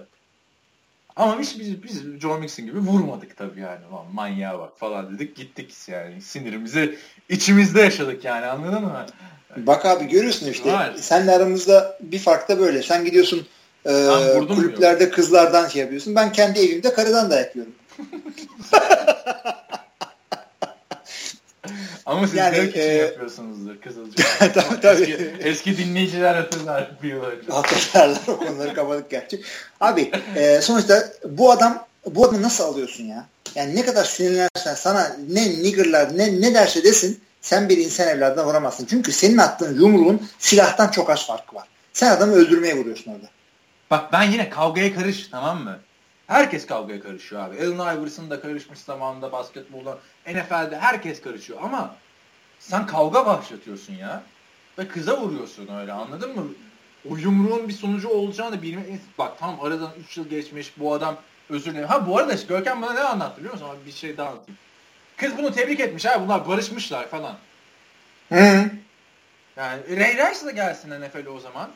Ama 1.16 1.38
biz, 1.38 1.60
biz, 1.60 1.82
biz 1.82 2.02
Joe 2.20 2.38
Mixon 2.38 2.66
gibi 2.66 2.78
vurmadık 2.78 3.36
tabii 3.36 3.60
yani. 3.60 3.80
Lan 3.92 4.06
manyağa 4.12 4.58
bak 4.58 4.78
falan 4.78 5.14
dedik 5.14 5.36
gittik 5.36 5.74
yani. 5.88 6.22
Sinirimizi 6.22 6.98
içimizde 7.28 7.80
yaşadık 7.80 8.24
yani 8.24 8.46
anladın 8.46 8.82
mı? 8.82 9.06
Bak 9.56 9.86
abi 9.86 10.08
görüyorsun 10.08 10.50
işte. 10.50 10.72
Var. 10.72 10.94
Senle 10.96 11.32
aramızda 11.32 11.98
bir 12.00 12.18
fark 12.18 12.48
da 12.48 12.58
böyle. 12.58 12.82
Sen 12.82 13.04
gidiyorsun 13.04 13.46
e, 13.86 13.90
kulüplerde 14.48 15.10
kızlardan 15.10 15.68
şey 15.68 15.82
yapıyorsun. 15.82 16.14
Ben 16.14 16.32
kendi 16.32 16.58
evimde 16.58 16.92
karıdan 16.92 17.30
da 17.30 17.40
yapıyorum. 17.40 17.72
Ama 22.06 22.26
siz 22.26 22.36
yani, 22.36 22.56
zevk 22.56 22.76
e, 22.76 22.94
için 22.94 23.06
yapıyorsunuzdur 23.06 23.80
Kızılcık. 23.80 24.26
tabii 24.38 24.80
tabii. 24.80 25.02
Eski, 25.02 25.34
eski 25.40 25.78
dinleyiciler 25.78 26.34
hatırlar 26.34 26.90
bir 27.02 27.08
yıl 27.08 27.22
önce. 27.22 27.52
Hatırlarlar 27.52 28.20
o 28.28 28.36
konuları 28.36 28.74
kapadık 28.74 29.10
gerçi. 29.10 29.40
Abi 29.80 30.10
e, 30.36 30.60
sonuçta 30.60 31.12
bu 31.28 31.52
adam 31.52 31.86
bu 32.06 32.24
adamı 32.24 32.42
nasıl 32.42 32.64
alıyorsun 32.64 33.04
ya? 33.04 33.26
Yani 33.54 33.76
ne 33.76 33.84
kadar 33.84 34.04
sinirlenirsen 34.04 34.74
sana 34.74 35.16
ne 35.28 35.48
niggerlar 35.48 36.18
ne, 36.18 36.40
ne 36.40 36.54
derse 36.54 36.84
desin 36.84 37.20
sen 37.40 37.68
bir 37.68 37.78
insan 37.78 38.08
evladına 38.08 38.46
vuramazsın. 38.46 38.86
Çünkü 38.86 39.12
senin 39.12 39.38
attığın 39.38 39.80
yumruğun 39.80 40.28
silahtan 40.38 40.88
çok 40.88 41.10
az 41.10 41.26
farkı 41.26 41.56
var. 41.56 41.68
Sen 41.92 42.10
adamı 42.10 42.32
öldürmeye 42.32 42.76
vuruyorsun 42.76 43.12
orada. 43.12 43.26
Bak 43.90 44.12
ben 44.12 44.22
yine 44.22 44.50
kavgaya 44.50 44.94
karış 44.94 45.28
tamam 45.28 45.64
mı? 45.64 45.78
Herkes 46.26 46.66
kavgaya 46.66 47.00
karışıyor 47.00 47.42
abi. 47.42 47.56
Allen 47.56 47.96
Iverson 47.96 48.30
da 48.30 48.40
karışmış 48.40 48.78
zamanında 48.78 49.32
basketbolda. 49.32 49.98
NFL'de 50.26 50.78
herkes 50.78 51.22
karışıyor 51.22 51.58
ama 51.62 51.96
sen 52.58 52.86
kavga 52.86 53.26
başlatıyorsun 53.26 53.94
ya. 53.94 54.22
Ve 54.78 54.88
kıza 54.88 55.20
vuruyorsun 55.20 55.68
öyle 55.80 55.92
anladın 55.92 56.36
mı? 56.36 56.46
O 57.10 57.16
yumruğun 57.16 57.68
bir 57.68 57.72
sonucu 57.72 58.08
olacağını 58.08 58.62
bilmek. 58.62 59.00
Bak 59.18 59.38
tam 59.38 59.60
aradan 59.60 59.90
3 60.04 60.16
yıl 60.16 60.28
geçmiş 60.28 60.72
bu 60.78 60.94
adam 60.94 61.16
özür 61.50 61.72
dilerim. 61.72 61.88
Ha 61.88 62.06
bu 62.06 62.18
arada 62.18 62.34
Görkem 62.48 62.82
bana 62.82 62.92
ne 62.92 63.00
anlattı 63.00 63.38
biliyor 63.38 63.52
musun? 63.52 63.68
Bir 63.86 63.92
şey 63.92 64.16
daha 64.16 64.28
anlatayım. 64.28 64.58
Kız 65.16 65.38
bunu 65.38 65.52
tebrik 65.52 65.80
etmiş 65.80 66.04
ha 66.04 66.22
bunlar 66.22 66.48
barışmışlar 66.48 67.08
falan. 67.08 67.36
Hı. 68.28 68.70
Yani 69.56 69.96
Ray 69.96 70.12
Rice 70.12 70.46
da 70.46 70.50
gelsin 70.50 70.90
NFL'e 70.90 71.28
o 71.28 71.40
zaman. 71.40 71.70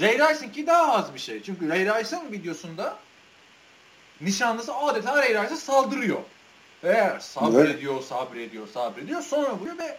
Ray 0.00 0.18
Rice'in 0.18 0.50
ki 0.50 0.66
daha 0.66 0.92
az 0.92 1.14
bir 1.14 1.18
şey. 1.18 1.42
Çünkü 1.42 1.68
Ray 1.68 1.80
Rice'ın 1.80 2.32
videosunda 2.32 2.96
nişanlısı 4.20 4.74
adeta 4.74 5.16
Ray 5.16 5.28
Rice'a 5.28 5.56
saldırıyor. 5.56 6.20
Ve 6.84 7.16
sabrediyor, 7.20 8.02
sabrediyor, 8.02 8.68
sabrediyor. 8.68 9.22
Sonra 9.22 9.54
vuruyor 9.54 9.78
ve 9.78 9.96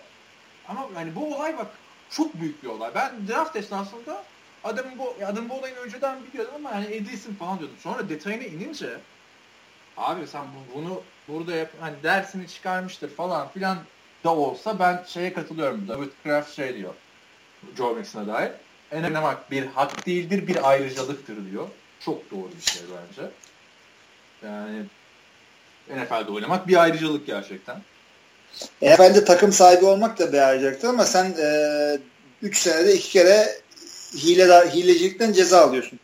ama 0.67 0.87
yani 0.95 1.15
bu 1.15 1.35
olay 1.35 1.57
bak 1.57 1.67
çok 2.09 2.33
büyük 2.33 2.63
bir 2.63 2.67
olay. 2.67 2.91
Ben 2.95 3.27
draft 3.27 3.55
esnasında 3.55 4.23
adamın 4.63 4.99
bu 4.99 5.15
adamın 5.25 5.49
bu 5.49 5.53
olayını 5.53 5.77
önceden 5.77 6.17
biliyordum 6.23 6.53
ama 6.55 6.71
yani 6.71 6.85
edilsin 6.85 7.35
falan 7.35 7.59
diyordum. 7.59 7.77
Sonra 7.79 8.09
detayına 8.09 8.43
inince 8.43 8.97
abi 9.97 10.27
sen 10.27 10.45
bunu 10.75 11.01
burada 11.27 11.55
yap 11.55 11.69
hani 11.79 11.95
dersini 12.03 12.47
çıkarmıştır 12.47 13.09
falan 13.09 13.47
filan 13.47 13.77
da 14.23 14.35
olsa 14.35 14.79
ben 14.79 15.03
şeye 15.07 15.33
katılıyorum. 15.33 15.87
David 15.87 16.09
Kraft 16.23 16.55
şey 16.55 16.75
diyor. 16.75 16.93
Joe 17.77 17.93
Mixon'a 17.93 18.27
dair. 18.27 18.51
En 18.91 19.03
önemli 19.03 19.37
bir 19.51 19.65
hak 19.65 20.05
değildir, 20.05 20.47
bir 20.47 20.69
ayrıcalıktır 20.69 21.51
diyor. 21.51 21.67
Çok 21.99 22.31
doğru 22.31 22.49
bir 22.57 22.71
şey 22.71 22.81
bence. 22.81 23.29
Yani 24.43 24.85
NFL'de 25.89 26.31
oynamak 26.31 26.67
bir 26.67 26.83
ayrıcalık 26.83 27.27
gerçekten. 27.27 27.81
NFL'de 28.81 29.25
takım 29.25 29.51
sahibi 29.51 29.85
olmak 29.85 30.19
da 30.19 30.33
bir 30.33 30.47
ayrıcalıktır 30.47 30.87
ama 30.87 31.05
sen 31.05 31.31
3 32.41 32.57
e, 32.57 32.59
senede 32.59 32.93
2 32.93 33.09
kere 33.09 33.61
hile 34.13 34.69
hilecilikten 34.69 35.33
ceza 35.33 35.61
alıyorsun. 35.61 35.99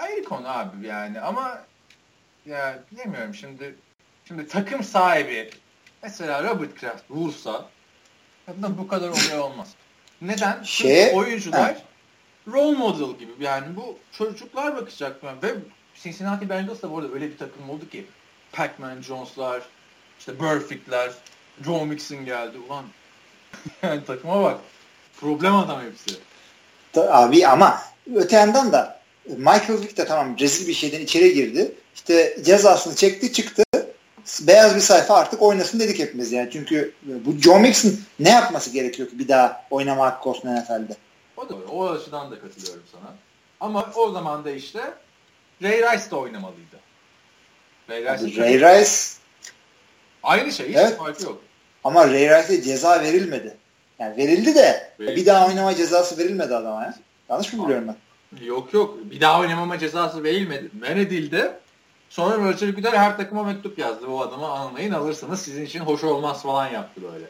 Ayrı 0.00 0.24
konu 0.24 0.58
abi 0.58 0.86
yani 0.86 1.20
ama 1.20 1.62
ya 2.46 2.78
bilemiyorum 2.92 3.34
şimdi 3.34 3.74
şimdi 4.24 4.48
takım 4.48 4.84
sahibi 4.84 5.50
mesela 6.02 6.44
Robert 6.44 6.74
Kraft 6.74 7.10
vursa 7.10 7.68
bu 8.48 8.88
kadar 8.88 9.08
olay 9.08 9.38
olmaz. 9.38 9.68
Neden? 10.20 10.62
Şey, 10.62 11.04
Çünkü 11.04 11.16
oyuncular 11.16 11.74
he. 11.74 11.82
role 12.52 12.78
model 12.78 13.18
gibi 13.18 13.32
yani 13.40 13.76
bu 13.76 13.98
çocuklar 14.12 14.76
bakacak 14.76 15.24
ve 15.24 15.54
Cincinnati 15.94 16.48
Bengals 16.48 16.82
da 16.82 16.90
bu 16.90 16.98
arada 16.98 17.12
öyle 17.12 17.30
bir 17.30 17.38
takım 17.38 17.70
oldu 17.70 17.88
ki 17.88 18.06
Pac-Man 18.56 19.02
Jones'lar, 19.02 19.62
işte 20.18 20.40
Burfict'ler, 20.40 21.10
Joe 21.64 21.84
Mixon 21.84 22.24
geldi. 22.24 22.58
Ulan 22.68 22.84
yani 23.82 24.04
takıma 24.04 24.42
bak. 24.42 24.60
Problem 25.20 25.56
adam 25.56 25.82
hepsi. 25.82 26.20
Abi 26.96 27.46
ama 27.46 27.82
öte 28.14 28.36
yandan 28.36 28.72
da 28.72 29.00
Michael 29.26 29.80
Vick 29.80 29.96
de 29.96 30.04
tamam 30.06 30.38
rezil 30.38 30.68
bir 30.68 30.74
şeyden 30.74 31.00
içeri 31.00 31.34
girdi. 31.34 31.74
İşte 31.94 32.36
cezasını 32.42 32.94
çekti 32.94 33.32
çıktı. 33.32 33.62
Beyaz 34.40 34.76
bir 34.76 34.80
sayfa 34.80 35.14
artık 35.14 35.42
oynasın 35.42 35.80
dedik 35.80 35.98
hepimiz 35.98 36.32
yani. 36.32 36.50
Çünkü 36.52 36.94
bu 37.02 37.32
Joe 37.32 37.58
Mixon 37.58 37.92
ne 38.20 38.30
yapması 38.30 38.70
gerekiyor 38.70 39.08
ki 39.08 39.18
bir 39.18 39.28
daha 39.28 39.66
oynama 39.70 40.06
hakkı 40.06 40.28
olsun 40.28 40.48
NFL'de? 40.48 40.96
O 41.36 41.48
da 41.48 41.54
o 41.54 41.88
açıdan 41.88 42.30
da 42.30 42.40
katılıyorum 42.40 42.82
sana. 42.92 43.14
Ama 43.60 43.92
o 43.96 44.10
zaman 44.10 44.44
da 44.44 44.50
işte 44.50 44.80
Ray 45.62 45.82
Rice 45.82 46.10
de 46.10 46.16
oynamalıydı. 46.16 46.85
Ray 47.90 48.02
Rice, 48.02 48.42
Ray 48.42 48.54
Rice 48.54 48.90
aynı 50.22 50.52
şey 50.52 50.68
hiç 50.68 50.76
evet. 50.76 50.98
farkı 50.98 51.22
yok. 51.22 51.40
Ama 51.84 52.06
Ray 52.06 52.28
Rice'e 52.28 52.62
ceza 52.62 53.02
verilmedi. 53.02 53.56
Yani 53.98 54.16
verildi 54.16 54.54
de 54.54 54.92
verildi. 55.00 55.16
bir 55.16 55.26
daha 55.26 55.46
oynama 55.46 55.74
cezası 55.74 56.18
verilmedi 56.18 56.54
adama 56.54 56.82
ya. 56.82 56.94
Yanlış 57.28 57.52
mı 57.52 57.64
biliyorum 57.64 57.88
ben? 57.88 57.96
Yok 58.44 58.74
yok. 58.74 58.98
Bir 59.10 59.20
daha 59.20 59.40
oynamama 59.40 59.78
cezası 59.78 60.24
verilmedi. 60.24 60.70
Men 60.80 60.96
edildi. 60.96 61.52
Sonra 62.10 62.36
Roger 62.36 62.68
Goodell 62.68 62.96
her 62.96 63.16
takıma 63.16 63.42
mektup 63.42 63.78
yazdı. 63.78 64.08
Bu 64.08 64.22
adamı 64.22 64.46
almayın 64.46 64.92
alırsanız 64.92 65.42
sizin 65.42 65.64
için 65.64 65.80
hoş 65.80 66.04
olmaz 66.04 66.42
falan 66.42 66.68
yaptı 66.68 67.00
böyle. 67.12 67.24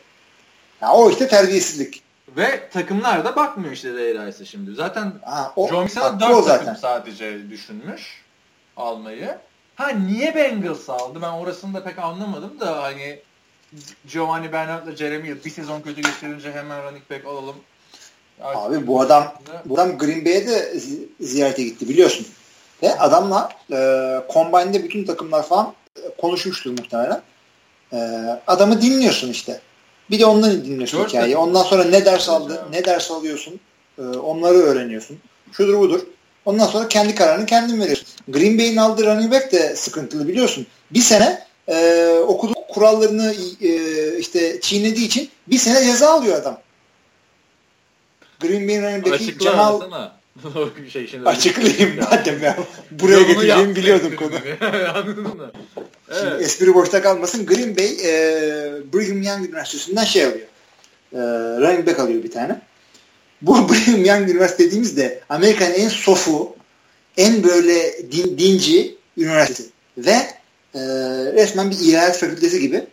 Ya 0.80 0.92
o 0.92 1.10
işte 1.10 1.28
terbiyesizlik. 1.28 2.02
Ve 2.36 2.68
takımlar 2.68 3.24
da 3.24 3.36
bakmıyor 3.36 3.72
işte 3.72 3.92
Ray 3.92 4.26
Rice'e 4.26 4.44
şimdi. 4.44 4.74
Zaten 4.74 5.12
ha, 5.24 5.52
o, 5.56 5.68
John 5.68 5.82
Mixon 5.82 6.20
4 6.20 6.46
takım 6.46 6.76
sadece 6.76 7.50
düşünmüş 7.50 8.22
almayı. 8.76 9.38
Ha 9.76 9.88
niye 9.88 10.34
Bengals 10.34 10.90
aldı? 10.90 11.18
Ben 11.22 11.30
orasını 11.30 11.74
da 11.74 11.84
pek 11.84 11.98
anlamadım 11.98 12.60
da 12.60 12.82
hani 12.82 13.18
Giovanni 14.12 14.52
Bernard'la 14.52 14.96
Jeremy 14.96 15.44
bir 15.44 15.50
sezon 15.50 15.80
kötü 15.80 16.02
geçirince 16.02 16.52
hemen 16.52 16.82
running 16.82 17.10
back 17.10 17.26
alalım. 17.26 17.56
Artık 18.40 18.62
Abi 18.62 18.86
bu 18.86 19.00
adam 19.00 19.34
bu 19.64 19.74
adam 19.74 19.98
Green 19.98 20.24
Bay'e 20.24 20.46
de 20.46 20.80
ziyarete 21.20 21.62
gitti 21.62 21.88
biliyorsun. 21.88 22.26
Ve 22.82 22.98
adamla 22.98 23.52
e, 23.72 23.76
Combine'de 24.32 24.84
bütün 24.84 25.04
takımlar 25.04 25.46
falan 25.46 25.74
e, 25.96 26.00
konuşmuştur 26.20 26.70
muhtemelen. 26.70 27.22
Ee, 27.92 27.96
adamı 28.46 28.82
dinliyorsun 28.82 29.30
işte. 29.30 29.60
Bir 30.10 30.20
de 30.20 30.26
ondan 30.26 30.64
dinliyorsun 30.64 30.98
George 30.98 31.12
hikayeyi. 31.12 31.36
Ondan 31.36 31.62
sonra 31.62 31.84
ne 31.84 32.04
ders 32.04 32.28
aldı, 32.28 32.64
ne 32.72 32.84
ders 32.84 33.10
alıyorsun. 33.10 33.60
E, 33.98 34.02
onları 34.02 34.54
öğreniyorsun. 34.54 35.18
Şudur 35.52 35.78
budur. 35.78 36.00
Ondan 36.46 36.66
sonra 36.66 36.88
kendi 36.88 37.14
kararını 37.14 37.46
kendin 37.46 37.80
veriyorsun. 37.80 38.06
Green 38.28 38.58
Bay'in 38.58 38.76
aldığı 38.76 39.06
running 39.06 39.32
back 39.32 39.52
de 39.52 39.76
sıkıntılı 39.76 40.28
biliyorsun. 40.28 40.66
Bir 40.90 41.00
sene 41.00 41.46
e, 41.68 42.08
okulu 42.26 42.54
kurallarını 42.68 43.34
e, 43.60 44.18
işte 44.18 44.60
çiğnediği 44.60 45.06
için 45.06 45.30
bir 45.46 45.58
sene 45.58 45.84
ceza 45.84 46.10
alıyor 46.10 46.36
adam. 46.36 46.60
Green 48.40 48.68
Bay'in 48.68 48.82
running 48.82 49.06
back'i 49.06 49.38
Cemal 49.38 49.80
şey 50.92 51.06
şimdi 51.06 51.28
Açıklayayım 51.28 52.00
madem 52.10 52.42
ya. 52.42 52.56
Buraya 52.90 53.22
getireceğimi 53.22 53.76
biliyordum 53.76 54.16
konu. 54.16 54.34
Anladın 54.94 55.22
mı? 55.22 55.52
Evet. 56.10 56.20
Şimdi 56.20 56.42
espri 56.44 56.74
boşta 56.74 57.02
kalmasın. 57.02 57.46
Green 57.46 57.76
Bay 57.76 57.86
e, 57.86 58.12
Brigham 58.94 59.22
Young 59.22 59.48
Üniversitesi'nden 59.48 60.04
şey 60.04 60.24
alıyor. 60.24 60.46
E, 61.12 61.18
running 61.60 61.86
back 61.86 62.00
alıyor 62.00 62.22
bir 62.22 62.30
tane. 62.30 62.60
Bu 63.42 63.68
Brigham 63.68 64.04
Young 64.04 64.30
Üniversitesi 64.30 64.66
dediğimizde 64.68 65.20
Amerika'nın 65.28 65.74
en 65.74 65.88
sofu, 65.88 66.56
en 67.16 67.44
böyle 67.44 68.10
din, 68.12 68.38
dinci 68.38 68.96
üniversitesi. 69.16 69.70
Ve 69.98 70.16
e, 70.74 70.80
resmen 71.34 71.70
bir 71.70 71.76
ilahiyat 71.76 72.18
fakültesi 72.18 72.60
gibi. 72.60 72.86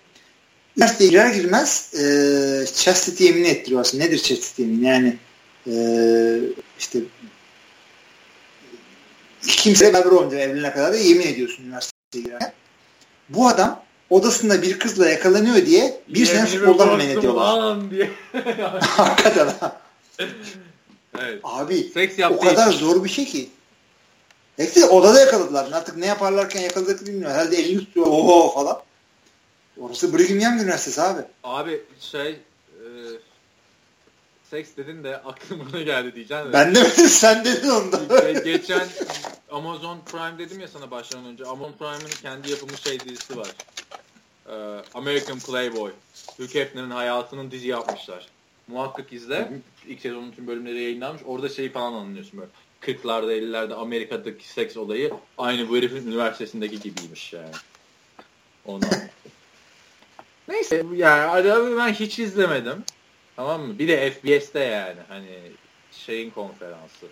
Üniversiteye 0.77 1.09
girer 1.09 1.33
girmez 1.33 1.93
e, 1.93 2.65
chastity 2.75 3.23
yemini 3.23 3.47
ettiriyor 3.47 3.81
aslında. 3.81 4.03
Nedir 4.03 4.17
chastity 4.17 4.61
yemin? 4.61 4.83
Yani 4.83 5.17
e, 5.67 5.73
işte 6.79 6.99
kimse 9.47 9.93
beraber 9.93 10.11
olmayacak 10.11 10.39
evlenene 10.39 10.71
kadar 10.71 10.93
da 10.93 10.97
yemin 10.97 11.27
ediyorsun 11.27 11.63
üniversiteye 11.63 12.23
girerken. 12.23 12.53
Bu 13.29 13.47
adam 13.47 13.83
odasında 14.09 14.61
bir 14.61 14.79
kızla 14.79 15.09
yakalanıyor 15.09 15.65
diye 15.65 16.01
bir 16.07 16.25
sene 16.25 16.45
futboldan 16.45 16.97
men 16.97 17.09
ediyorlar. 17.09 17.77
Hakikaten 18.81 19.47
ha. 19.59 19.82
Evet. 21.19 21.39
Abi 21.43 21.83
Seks 21.83 22.19
o 22.31 22.39
kadar 22.39 22.71
hiç. 22.71 22.79
zor 22.79 23.03
bir 23.03 23.09
şey 23.09 23.25
ki. 23.25 23.49
Neyse 24.57 24.85
odada 24.85 25.19
yakaladılar. 25.19 25.71
Artık 25.71 25.97
ne 25.97 26.05
yaparlarken 26.05 26.61
yakaladık 26.61 27.07
bilmiyorum. 27.07 27.37
Herhalde 27.37 27.57
elini 27.57 27.79
tutuyor. 27.79 28.07
Oho 28.07 28.53
falan. 28.53 28.81
Orası 29.77 30.17
Brigham 30.17 30.39
Young 30.39 30.61
Üniversitesi 30.61 31.01
abi. 31.01 31.21
Abi 31.43 31.81
şey 31.99 32.29
e, 32.29 32.85
seks 34.49 34.69
dedin 34.77 35.03
de 35.03 35.17
aklıma 35.17 35.81
geldi 35.81 36.15
diyeceğim. 36.15 36.53
Ben 36.53 36.75
demedim 36.75 37.07
sen 37.07 37.45
dedin 37.45 37.69
onda. 37.69 38.31
Geçen 38.31 38.87
Amazon 39.51 39.99
Prime 40.11 40.37
dedim 40.37 40.59
ya 40.59 40.67
sana 40.67 40.91
başlamadan 40.91 41.31
önce. 41.31 41.45
Amazon 41.45 41.73
Prime'ın 41.79 42.21
kendi 42.21 42.51
yapımı 42.51 42.77
şey 42.77 42.99
dizisi 42.99 43.37
var. 43.37 43.47
Ee, 44.49 44.51
American 44.93 45.39
Playboy. 45.39 45.91
Hugh 46.37 46.55
Hefner'ın 46.55 46.91
hayatının 46.91 47.51
dizi 47.51 47.67
yapmışlar. 47.67 48.27
Muhakkak 48.67 49.13
izle. 49.13 49.51
İlk 49.87 50.01
sezonun 50.01 50.31
tüm 50.31 50.47
bölümleri 50.47 50.81
yayınlanmış. 50.81 51.21
Orada 51.25 51.49
şey 51.49 51.71
falan 51.71 51.93
anlıyorsun 51.93 52.39
böyle. 52.39 52.51
40'larda 52.81 53.33
50'lerde 53.33 53.73
Amerika'daki 53.73 54.47
seks 54.47 54.77
olayı 54.77 55.13
aynı 55.37 55.69
bu 55.69 55.77
herifin 55.77 56.07
üniversitesindeki 56.07 56.79
gibiymiş 56.79 57.33
yani. 57.33 57.51
Onu 58.65 58.83
Neyse 60.47 60.85
yani 60.95 61.21
adamı 61.21 61.77
ben 61.77 61.93
hiç 61.93 62.19
izlemedim. 62.19 62.83
Tamam 63.35 63.61
mı? 63.61 63.79
Bir 63.79 63.87
de 63.87 64.11
FBS'te 64.11 64.59
yani 64.59 64.99
hani 65.07 65.51
şeyin 65.91 66.29
konferansı. 66.29 67.05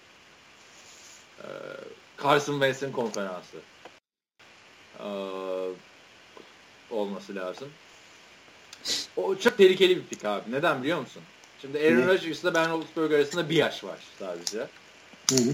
Ee, 1.39 1.47
Carson 2.23 2.53
Wentz'in 2.53 2.91
konferansı 2.91 3.57
ee, 4.99 5.03
olması 6.91 7.35
lazım. 7.35 7.69
O 9.15 9.35
çok 9.35 9.57
tehlikeli 9.57 9.97
bir 9.97 10.03
pik 10.03 10.25
abi. 10.25 10.51
Neden 10.51 10.81
biliyor 10.81 10.99
musun? 10.99 11.23
Şimdi 11.61 11.77
Aaron 11.77 12.07
Rodgers 12.07 12.43
ile 12.43 12.53
Ben 12.53 12.69
Roethlisberger 12.69 13.15
arasında 13.15 13.49
bir 13.49 13.55
yaş 13.55 13.83
var 13.83 13.99
sadece. 14.19 14.57
Hı 15.29 15.35
hı. 15.35 15.53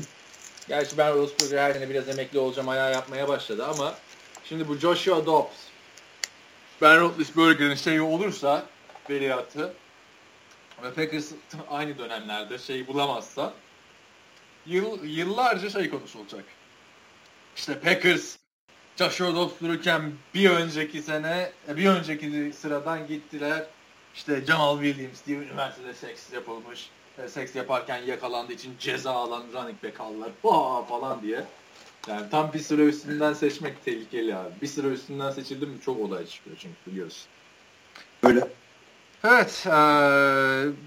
Gerçi 0.68 0.98
Ben 0.98 1.14
Roethlisberger 1.14 1.64
her 1.64 1.74
sene 1.74 1.90
biraz 1.90 2.10
emekli 2.10 2.40
olacağım 2.40 2.70
ayağı 2.70 2.92
yapmaya 2.92 3.28
başladı 3.28 3.66
ama 3.66 3.96
şimdi 4.44 4.68
bu 4.68 4.76
Joshua 4.76 5.26
Dobbs 5.26 5.58
Ben 6.82 7.00
Roethlisberger'in 7.00 7.76
şeyi 7.76 8.02
olursa 8.02 8.66
veliahtı 9.10 9.74
ve 10.84 10.94
Packers 10.94 11.32
aynı 11.70 11.98
dönemlerde 11.98 12.58
şeyi 12.58 12.88
bulamazsa 12.88 13.54
yıl, 14.66 15.04
yıllarca 15.04 15.70
şey 15.70 15.90
konuşulacak. 15.90 16.44
İşte 17.56 17.80
Packers 17.80 18.36
Joshua 18.98 19.36
Dobbs 19.36 19.62
dururken 19.62 20.12
bir 20.34 20.50
önceki 20.50 21.02
sene, 21.02 21.52
bir 21.68 21.90
önceki 21.90 22.54
sıradan 22.54 23.08
gittiler. 23.08 23.66
İşte 24.18 24.46
Jamal 24.48 24.82
Williams 24.84 25.26
diye 25.28 25.38
üniversitede 25.38 25.94
seks 25.94 26.34
yapılmış. 26.34 26.90
E, 27.24 27.28
seks 27.28 27.56
yaparken 27.56 27.98
yakalandığı 27.98 28.54
için 28.54 28.74
ceza 28.80 29.12
alan 29.12 29.44
running 29.54 29.84
back 29.84 30.00
aldılar 30.00 30.30
falan 30.90 31.22
diye. 31.22 31.44
Yani 32.08 32.30
tam 32.32 32.54
bir 32.54 32.60
sıra 32.60 32.82
üstünden 32.82 33.34
seçmek 33.34 33.86
tehlikeli 33.86 34.36
abi. 34.36 34.50
Bir 34.62 34.68
sıra 34.68 34.88
üstünden 34.88 35.32
seçildi 35.32 35.66
mi 35.66 35.82
çok 35.86 36.00
olay 36.00 36.26
çıkıyor 36.26 36.56
çünkü 36.60 36.76
biliyorsun. 36.88 37.28
Öyle. 38.24 38.48
Evet. 39.24 39.64
Ee, 39.68 39.72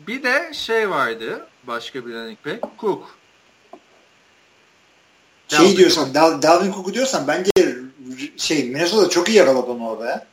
bir 0.07 0.23
de 0.23 0.55
şey 0.55 0.91
vardı. 0.91 1.47
Başka 1.65 2.07
bir 2.07 2.13
running 2.13 2.39
back. 2.47 2.65
Cook. 2.81 3.19
Şey 5.49 5.59
Dalvin 5.59 5.77
diyorsan, 5.77 6.15
Dal 6.15 6.43
Dalvin 6.43 6.73
Cook'u 6.73 6.95
diyorsan 6.95 7.29
bence 7.29 7.51
şey 8.37 8.65
Minnesota 8.65 9.11
çok 9.11 9.29
iyi 9.29 9.37
yakaladı 9.37 9.71
onu 9.71 9.89
orada 9.89 10.07
ya. 10.07 10.27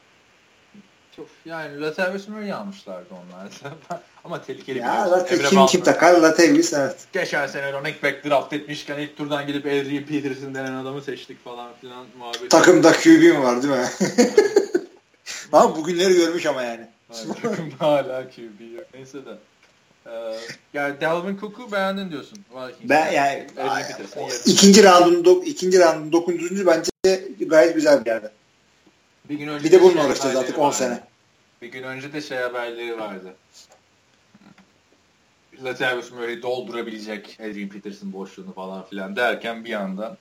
Çok, 1.18 1.28
yani 1.46 1.82
Latavius 1.82 2.28
Murray 2.28 2.54
almışlardı 2.54 3.08
onlar. 3.12 3.52
Ama 4.24 4.42
tehlikeli 4.42 4.80
ya, 4.80 5.06
bir 5.06 5.12
Lata, 5.12 5.50
kim 5.50 5.66
kim 5.66 5.84
takar 5.84 6.18
Latavius 6.18 6.74
evet. 6.74 6.96
Geçen 7.14 7.48
sene 7.48 7.74
running 7.74 8.04
back 8.04 8.26
draft 8.26 8.54
etmişken 8.54 9.00
ilk 9.00 9.18
turdan 9.18 9.48
gidip 9.48 9.66
Adrian 9.66 10.04
Peterson 10.04 10.56
denen 10.56 10.74
adamı 10.74 11.02
seçtik 11.02 11.44
falan 11.44 11.72
filan 11.82 12.06
muhabbet. 12.18 12.52
Takımda 12.52 12.92
QB 12.92 13.44
var 13.44 13.64
değil 13.64 13.74
mi? 13.74 13.90
ama 15.52 15.76
bugünleri 15.76 16.14
görmüş 16.14 16.46
ama 16.46 16.64
yani. 16.64 16.88
takımda 17.42 17.76
hala 17.80 18.24
QB 18.30 18.76
yok. 18.76 18.86
Neyse 18.94 19.18
de. 19.26 19.38
Ee, 20.06 20.38
yani 20.74 21.02
Dalvin 21.02 21.38
Cook'u 21.38 21.72
beğendin 21.72 22.12
diyorsun. 22.12 22.40
Ben 22.84 23.12
yani 23.12 23.48
ikinci 24.46 24.84
roundun 24.84 25.42
ikinci 25.42 25.80
roundun 25.80 26.12
dokuzuncu 26.12 26.68
bence 26.68 26.90
gayet 27.40 27.76
güzel 27.76 28.06
bir 28.06 28.10
yerde. 28.10 28.32
Bir 29.30 29.36
gün 29.36 29.48
önce 29.48 29.64
bir 29.64 29.72
de 29.72 29.82
bununla 29.82 30.02
şey 30.02 30.06
uğraşacağız 30.06 30.36
artık 30.36 30.60
10 30.60 30.72
sene. 30.72 31.04
Bir 31.62 31.68
gün 31.68 31.84
önce 31.84 32.14
de 32.14 32.22
şey 32.22 32.38
haberleri 32.38 33.00
vardı. 33.00 33.36
Latavius 35.64 36.12
Murray 36.12 36.42
doldurabilecek 36.42 37.38
Adrian 37.40 37.70
Peterson 37.70 38.14
boşluğunu 38.14 38.54
falan 38.54 38.86
filan 38.86 39.16
derken 39.16 39.66
bir 39.66 39.74
anda 39.74 40.18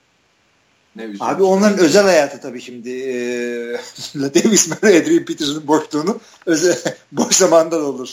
ne 0.95 1.03
üzüldüm. 1.03 1.27
Abi 1.27 1.43
onların 1.43 1.79
özel 1.79 2.03
hayatı 2.03 2.41
tabii 2.41 2.61
şimdi. 2.61 2.89
Ee, 2.89 3.79
Latavius 4.15 4.67
Murray 4.67 4.97
Adrian 4.97 5.25
Peterson'ın 5.25 5.67
boşluğunu 5.67 6.19
özel, 6.45 6.95
boş 7.11 7.35
zamanda 7.35 7.79
da 7.79 7.85
olur. 7.85 8.09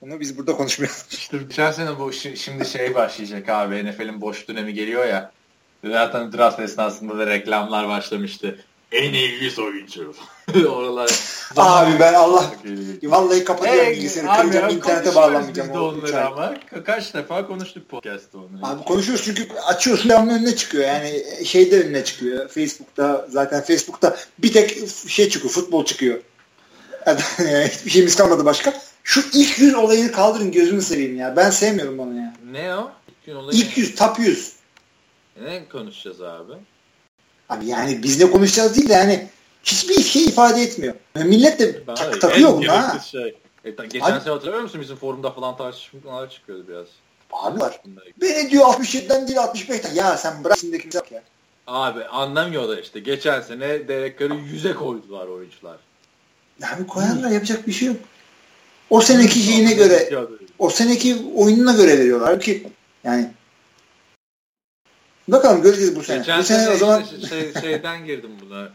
Onu 0.00 0.20
biz 0.20 0.38
burada 0.38 0.56
konuşmayalım. 0.56 0.98
İşte 1.10 1.38
geçen 1.38 1.72
sene 1.72 1.98
bu 1.98 2.12
şimdi 2.12 2.66
şey 2.66 2.94
başlayacak 2.94 3.48
abi 3.48 3.90
NFL'in 3.90 4.20
boş 4.20 4.48
dönemi 4.48 4.74
geliyor 4.74 5.06
ya. 5.06 5.32
Zaten 5.84 6.32
draft 6.32 6.60
esnasında 6.60 7.18
da 7.18 7.26
reklamlar 7.26 7.88
başlamıştı. 7.88 8.58
En 8.92 9.12
100 9.12 9.58
oyuncu. 9.58 10.14
Oralar. 10.68 11.10
Abi 11.56 12.00
ben 12.00 12.14
Allah 12.14 12.52
vallahi 13.02 13.44
kapatıyorum 13.44 13.84
hey, 13.84 13.92
bilgisayarı. 13.96 14.42
Kıracağım 14.42 14.76
internete 14.76 15.14
bağlanmayacağım. 15.14 15.68
Biz 15.68 15.74
de 15.74 15.80
onları 15.80 16.26
ama. 16.26 16.54
Kaç 16.84 17.14
defa 17.14 17.46
konuştuk 17.46 17.88
podcast'ta 17.88 18.38
onları. 18.38 18.72
Abi 18.72 18.84
konuşuyoruz 18.84 19.24
çünkü 19.24 19.48
açıyorsun 19.66 20.10
devamlı 20.10 20.32
önüne 20.32 20.56
çıkıyor. 20.56 20.84
Yani 20.84 21.24
şeyde 21.44 21.82
önüne 21.82 22.04
çıkıyor. 22.04 22.48
Facebook'ta 22.48 23.26
zaten 23.28 23.62
Facebook'ta 23.62 24.16
bir 24.38 24.52
tek 24.52 24.88
şey 25.08 25.28
çıkıyor. 25.28 25.54
Futbol 25.54 25.84
çıkıyor. 25.84 26.20
Hiçbir 27.68 27.90
şeyimiz 27.90 28.16
kalmadı 28.16 28.44
başka. 28.44 28.74
Şu 29.04 29.20
ilk 29.32 29.58
yüz 29.58 29.74
olayını 29.74 30.12
kaldırın 30.12 30.52
gözünü 30.52 30.82
seveyim 30.82 31.16
ya. 31.16 31.36
Ben 31.36 31.50
sevmiyorum 31.50 31.98
onu 31.98 32.16
ya. 32.16 32.34
Ne 32.50 32.74
o? 32.74 32.90
İlk, 33.26 33.54
ilk 33.54 33.78
yüz, 33.78 33.94
top 33.94 34.18
yüz. 34.18 34.52
Ne 35.40 35.68
konuşacağız 35.68 36.20
abi? 36.22 36.52
Abi 37.48 37.66
yani 37.66 38.02
biz 38.02 38.20
ne 38.20 38.30
konuşacağız 38.30 38.76
değil 38.76 38.88
de 38.88 38.92
yani 38.92 39.28
hiçbir 39.64 40.02
şey 40.02 40.24
ifade 40.24 40.62
etmiyor. 40.62 40.94
Millet 41.14 41.58
de 41.58 41.84
tak, 41.84 42.20
takıyor 42.20 42.56
buna 42.56 42.94
ha. 42.94 43.00
Şey. 43.00 43.36
E, 43.64 43.70
geçen 43.70 44.00
abi, 44.00 44.20
sene 44.20 44.32
hatırlamıyor 44.32 44.62
musun 44.62 44.80
bizim 44.80 44.96
forumda 44.96 45.30
falan 45.30 45.56
tartışmalar 45.56 46.30
çıkıyordu 46.30 46.64
biraz. 46.68 46.86
Abi 47.32 47.60
var. 47.60 47.80
Beni 48.20 48.50
diyor 48.50 48.64
67'den 48.64 49.28
değil 49.28 49.38
65'ten. 49.38 49.94
Ya 49.94 50.16
sen 50.16 50.44
bırak 50.44 50.58
şimdiki 50.58 50.96
ya. 50.96 51.22
Abi 51.66 52.04
anlamıyorlar 52.04 52.78
işte. 52.78 53.00
Geçen 53.00 53.40
sene 53.40 53.88
Derek 53.88 54.20
Carr'ı 54.20 54.34
yüze 54.34 54.74
koydular 54.74 55.26
oyuncular. 55.26 55.76
Abi 56.74 56.86
koyarlar 56.86 57.30
yapacak 57.30 57.66
bir 57.66 57.72
şey 57.72 57.88
yok. 57.88 57.96
O 58.90 59.00
seneki 59.00 59.38
şeyine 59.38 59.72
göre 59.72 60.26
o 60.58 60.70
seneki 60.70 61.16
oyununa 61.34 61.72
göre 61.72 61.98
veriyorlar 61.98 62.40
ki 62.40 62.66
yani 63.04 63.30
Bakalım 65.32 65.62
göreceğiz 65.62 65.96
bu 65.96 66.02
sene. 66.02 66.18
Geçen 66.18 66.38
bu 66.38 66.44
sene, 66.44 66.58
sene 66.64 66.74
o 66.74 66.76
zaman 66.76 67.04
şey, 67.28 67.52
şeyden 67.60 68.06
girdim 68.06 68.30
buna. 68.40 68.68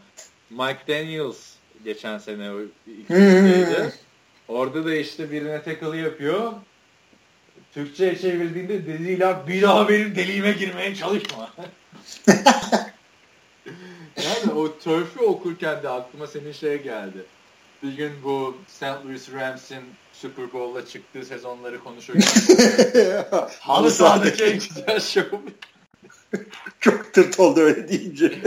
Mike 0.50 0.80
Daniels 0.88 1.36
geçen 1.84 2.18
sene 2.18 2.50
o 2.50 2.60
ikinciydi. 2.86 3.92
Orada 4.48 4.84
da 4.84 4.94
işte 4.94 5.30
birine 5.30 5.62
tackle 5.62 5.96
yapıyor. 5.96 6.52
Türkçe'ye 7.74 8.18
çevirdiğinde 8.18 8.86
dediğiyle 8.86 9.36
bir 9.48 9.62
daha 9.62 9.88
benim 9.88 10.16
deliğime 10.16 10.52
girmeye 10.52 10.94
çalışma. 10.94 11.50
yani 14.16 14.52
o 14.56 14.78
turf'ü 14.78 15.20
okurken 15.20 15.82
de 15.82 15.88
aklıma 15.88 16.26
senin 16.26 16.52
şey 16.52 16.82
geldi. 16.82 17.24
Bir 17.82 17.92
gün 17.92 18.12
bu 18.24 18.56
St. 18.68 18.82
Louis 18.82 19.32
Rams'in 19.32 19.82
Super 20.12 20.52
Bowl'la 20.52 20.86
çıktığı 20.86 21.24
sezonları 21.24 21.84
konuşurken 21.84 22.28
halı 23.60 23.90
sahadaki 23.90 24.44
en 24.44 24.54
güzel 24.54 25.00
show. 25.00 25.38
Çok 26.80 27.14
tırt 27.14 27.40
oldu 27.40 27.60
öyle 27.60 27.88
deyince. 27.88 28.42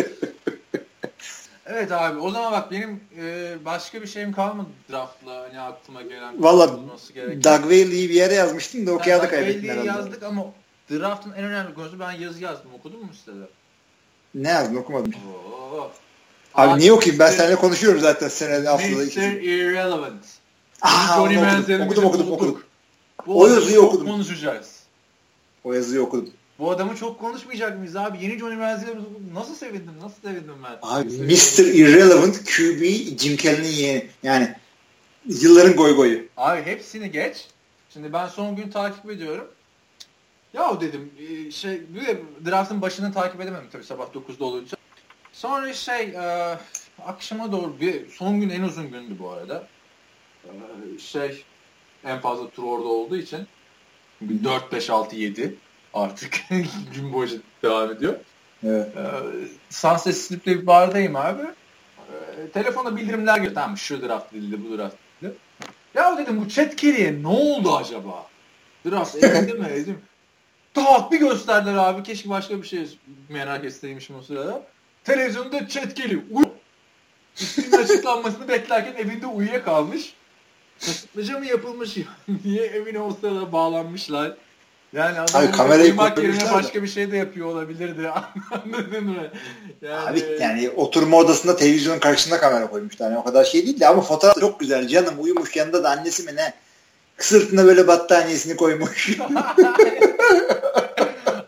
Evet 1.66 1.92
abi 1.92 2.20
o 2.20 2.32
zaman 2.32 2.52
bak 2.52 2.72
benim 2.72 3.00
e, 3.18 3.56
başka 3.66 4.02
bir 4.02 4.08
şeyim 4.08 4.32
kalmadı 4.32 4.70
draftla 4.92 5.36
hani 5.36 5.60
aklıma 5.60 6.02
gelen. 6.02 6.44
Valla 6.44 6.68
Doug 7.44 7.62
Whaley'i 7.62 8.10
bir 8.10 8.14
yere 8.14 8.34
yazmıştım 8.34 8.88
da 8.88 8.92
o 8.92 8.98
kağıdı 8.98 9.30
kaybettin 9.30 9.70
herhalde. 9.70 9.88
yazdık 9.88 10.24
ama 10.24 10.46
draftın 10.92 11.32
en 11.32 11.44
önemli 11.44 11.74
konusu 11.74 12.00
ben 12.00 12.12
yazı 12.12 12.44
yazdım 12.44 12.74
okudun 12.74 13.00
mu 13.00 13.14
sitede? 13.14 13.48
Ne 14.36 14.50
yazdın 14.50 14.76
okumadım. 14.76 15.14
Oo. 15.14 15.92
Abi, 16.56 16.72
abi 16.72 16.80
niye 16.80 16.94
okuyayım 16.94 17.20
ben 17.20 17.32
seninle 17.32 17.56
konuşuyorum 17.56 18.00
zaten 18.00 18.28
senede 18.28 18.70
haftada 18.70 19.04
ikisi. 19.04 19.20
Mr. 19.20 19.42
Irrelevant. 19.42 20.26
Aa, 20.82 21.16
Johnny 21.16 21.38
okudum, 21.38 21.82
okudum, 21.86 22.06
okudum, 22.06 22.32
okudum. 22.32 22.64
Bu 23.28 23.42
o 23.42 23.48
yazıyı 23.48 23.82
okudum. 23.82 24.08
konuşacağız. 24.08 24.80
O 25.64 25.74
yazıyı 25.74 26.02
okudum. 26.02 26.34
Bu 26.62 26.72
adamı 26.72 26.96
çok 26.96 27.20
konuşmayacak 27.20 27.78
mıyız 27.78 27.96
abi? 27.96 28.24
Yeni 28.24 28.40
Johnny 28.40 28.56
Manziel'i 28.56 28.96
nasıl 29.34 29.56
sevindim, 29.56 29.94
nasıl 30.02 30.22
sevindim 30.22 30.56
ben. 30.64 30.78
Abi 30.82 31.10
Mr. 31.10 31.74
Irrelevant 31.74 32.44
QB 32.46 32.82
Jim 33.20 33.38
Kelly'nin 33.38 33.70
yeğeni. 33.70 34.08
Yani 34.24 34.56
yılların 35.26 35.76
goy 35.76 35.96
goyu. 35.96 36.28
Abi 36.38 36.62
hepsini 36.62 37.12
geç. 37.12 37.48
Şimdi 37.90 38.14
ben 38.14 38.28
son 38.28 38.56
gün 38.56 38.70
takip 38.70 39.12
ediyorum. 39.12 39.48
Ya 40.54 40.82
dedim 40.82 41.12
e, 41.20 41.52
şey 41.52 41.82
draftın 42.46 42.82
başını 42.82 43.14
takip 43.14 43.42
edemedim 43.42 43.68
tabii 43.72 43.84
sabah 43.84 44.06
9'da 44.06 44.46
olunca. 44.46 44.78
Sonra 45.34 45.74
şey 45.74 46.02
e, 46.02 46.58
akşama 47.06 47.52
doğru 47.52 47.80
bir 47.80 48.10
son 48.10 48.40
gün 48.42 48.50
en 48.50 48.62
uzun 48.62 48.92
gündü 48.92 49.16
bu 49.20 49.30
arada. 49.30 49.68
E, 50.46 50.50
şey 51.00 51.44
en 52.04 52.20
fazla 52.20 52.50
tur 52.50 52.64
orada 52.64 52.88
olduğu 52.88 53.18
için 53.18 53.48
4 54.44 54.72
5 54.72 54.90
6 54.90 55.16
7 55.16 55.56
artık 55.94 56.44
gün 56.96 57.14
boyunca 57.14 57.36
devam 57.64 57.92
ediyor. 57.92 58.16
Evet. 58.64 58.88
Ee, 58.98 59.02
Sunset 59.70 60.18
Strip'te 60.18 60.62
bir 60.62 60.68
bardayım 60.68 61.16
abi. 61.16 61.42
Ee, 61.98 62.50
telefona 62.54 62.96
bildirimler 62.96 63.36
geliyor. 63.36 63.56
Tamam 63.56 63.78
şu 63.78 64.02
draft 64.02 64.34
edildi, 64.34 64.60
bu 64.66 64.78
draft 64.78 64.96
edildi. 65.22 65.36
Ya 65.94 66.18
dedim 66.18 66.42
bu 66.42 66.50
Chat 66.50 66.76
Kelly'e 66.76 67.24
ne 67.24 67.28
oldu 67.28 67.76
acaba? 67.76 68.26
Draft 68.86 69.16
edildi 69.16 69.54
mi? 69.54 69.68
Edildi 69.68 69.96
Tak 70.74 71.12
bir 71.12 71.20
gösterdiler 71.20 71.76
abi. 71.76 72.04
Keşke 72.04 72.30
başka 72.30 72.62
bir 72.62 72.68
şey 72.68 72.98
merak 73.30 73.66
etseymişim 73.66 74.16
o 74.16 74.22
sırada. 74.22 74.64
Televizyonda 75.04 75.68
Chat 75.68 75.94
Kelly 75.94 76.20
uy 76.32 76.44
açıklanmasını 77.84 78.48
beklerken 78.48 78.94
evinde 78.94 79.28
uyuyakalmış. 79.28 80.14
Kasıtlıca 80.80 81.40
mı 81.40 81.46
yapılmış? 81.46 81.98
Niye 82.46 82.66
evine 82.66 83.00
o 83.00 83.14
sırada 83.14 83.52
bağlanmışlar? 83.52 84.34
Yani 84.94 85.20
adam 85.20 85.44
Abi, 85.44 85.52
kamerayı 85.52 85.96
yerine 86.18 86.54
başka 86.54 86.84
bir 86.84 86.88
şey 86.88 87.12
de 87.12 87.18
yapıyor 87.18 87.48
olabilirdi. 87.48 88.10
Anladın 88.52 89.04
mı? 89.04 89.28
Yani... 89.82 90.10
Abi 90.10 90.38
yani 90.42 90.70
oturma 90.70 91.18
odasında 91.18 91.56
televizyonun 91.56 92.00
karşısında 92.00 92.40
kamera 92.40 92.70
koymuşlar. 92.70 93.10
Yani 93.10 93.18
o 93.18 93.24
kadar 93.24 93.44
şey 93.46 93.66
değil 93.66 93.80
de 93.80 93.88
ama 93.88 94.02
fotoğraf 94.02 94.40
çok 94.40 94.60
güzel. 94.60 94.88
Canım 94.88 95.14
uyumuş 95.18 95.56
yanında 95.56 95.84
da 95.84 95.90
annesi 95.90 96.24
mi 96.24 96.36
ne? 96.36 96.54
Sırtına 97.18 97.66
böyle 97.66 97.88
battaniyesini 97.88 98.56
koymuş. 98.56 99.10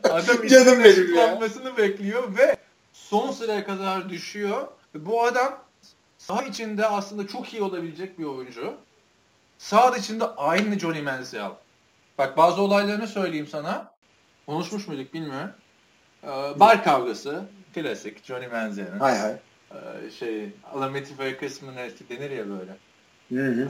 adam 0.03 0.47
Canım 0.47 0.83
benim 0.83 1.15
ya. 1.15 1.77
bekliyor 1.77 2.37
ve 2.37 2.57
son 2.93 3.31
sıraya 3.31 3.65
kadar 3.65 4.09
düşüyor. 4.09 4.67
Bu 4.95 5.23
adam 5.23 5.59
saha 6.17 6.43
içinde 6.43 6.87
aslında 6.87 7.27
çok 7.27 7.53
iyi 7.53 7.61
olabilecek 7.61 8.19
bir 8.19 8.23
oyuncu. 8.23 8.73
Saha 9.57 9.97
içinde 9.97 10.25
aynı 10.25 10.79
Johnny 10.79 11.01
Manziel. 11.01 11.51
Bak 12.17 12.37
bazı 12.37 12.61
olaylarını 12.61 13.07
söyleyeyim 13.07 13.47
sana. 13.47 13.91
Konuşmuş 14.45 14.87
muyduk 14.87 15.13
bilmiyorum. 15.13 15.51
Ee, 16.23 16.27
bar 16.59 16.83
kavgası. 16.83 17.45
Klasik. 17.75 18.25
Johnny 18.25 18.47
Manziel'in. 18.47 18.99
Hay 18.99 19.17
hay. 19.17 19.35
Ee, 19.71 20.11
şey, 20.19 20.49
Alameti 20.73 21.37
kısmı 21.37 21.75
ne 21.75 21.89
denir 22.09 22.31
ya 22.31 22.45
böyle. 22.49 22.71
Hı 23.29 23.51
hı. 23.51 23.61
Ee, 23.61 23.67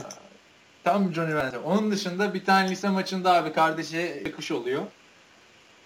tam 0.84 1.14
Johnny 1.14 1.34
Manziel. 1.34 1.62
Onun 1.64 1.90
dışında 1.90 2.34
bir 2.34 2.44
tane 2.44 2.70
lise 2.70 2.88
maçında 2.88 3.34
abi 3.34 3.52
kardeşi 3.52 4.22
yakış 4.26 4.50
oluyor. 4.50 4.82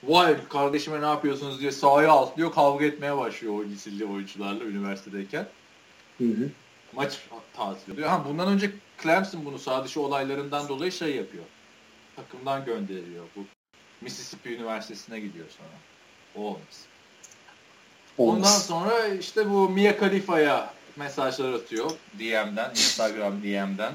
Vay 0.03 0.37
kardeşime 0.49 1.01
ne 1.01 1.07
yapıyorsunuz 1.07 1.61
diye 1.61 1.73
sahaya 1.73 2.13
atlıyor 2.13 2.53
kavga 2.53 2.85
etmeye 2.85 3.17
başlıyor 3.17 3.55
o 3.55 3.65
liseli 3.65 4.05
oyuncularla 4.05 4.65
üniversitedeyken. 4.65 5.47
Hı 6.19 6.25
hı. 6.25 6.51
Maç 6.93 7.19
tatil. 7.57 8.03
Ha, 8.03 8.25
bundan 8.29 8.49
önce 8.49 8.71
Clemson 9.03 9.45
bunu 9.45 9.59
sağ 9.59 9.85
dışı 9.85 10.01
olaylarından 10.01 10.69
dolayı 10.69 10.93
şey 10.93 11.17
yapıyor 11.17 11.45
takımdan 12.19 12.65
gönderiliyor. 12.65 13.25
Bu 13.37 13.41
Mississippi 14.01 14.55
Üniversitesi'ne 14.55 15.21
gidiyor 15.21 15.47
sonra. 15.49 15.69
O 16.37 16.49
olmaz. 16.49 16.87
Ondan 18.19 18.59
sonra 18.59 19.09
işte 19.09 19.51
bu 19.51 19.69
Mia 19.69 19.97
Khalifa'ya 19.97 20.71
mesajlar 20.97 21.53
atıyor 21.53 21.91
DM'den, 22.19 22.71
Instagram 22.71 23.43
DM'den. 23.43 23.93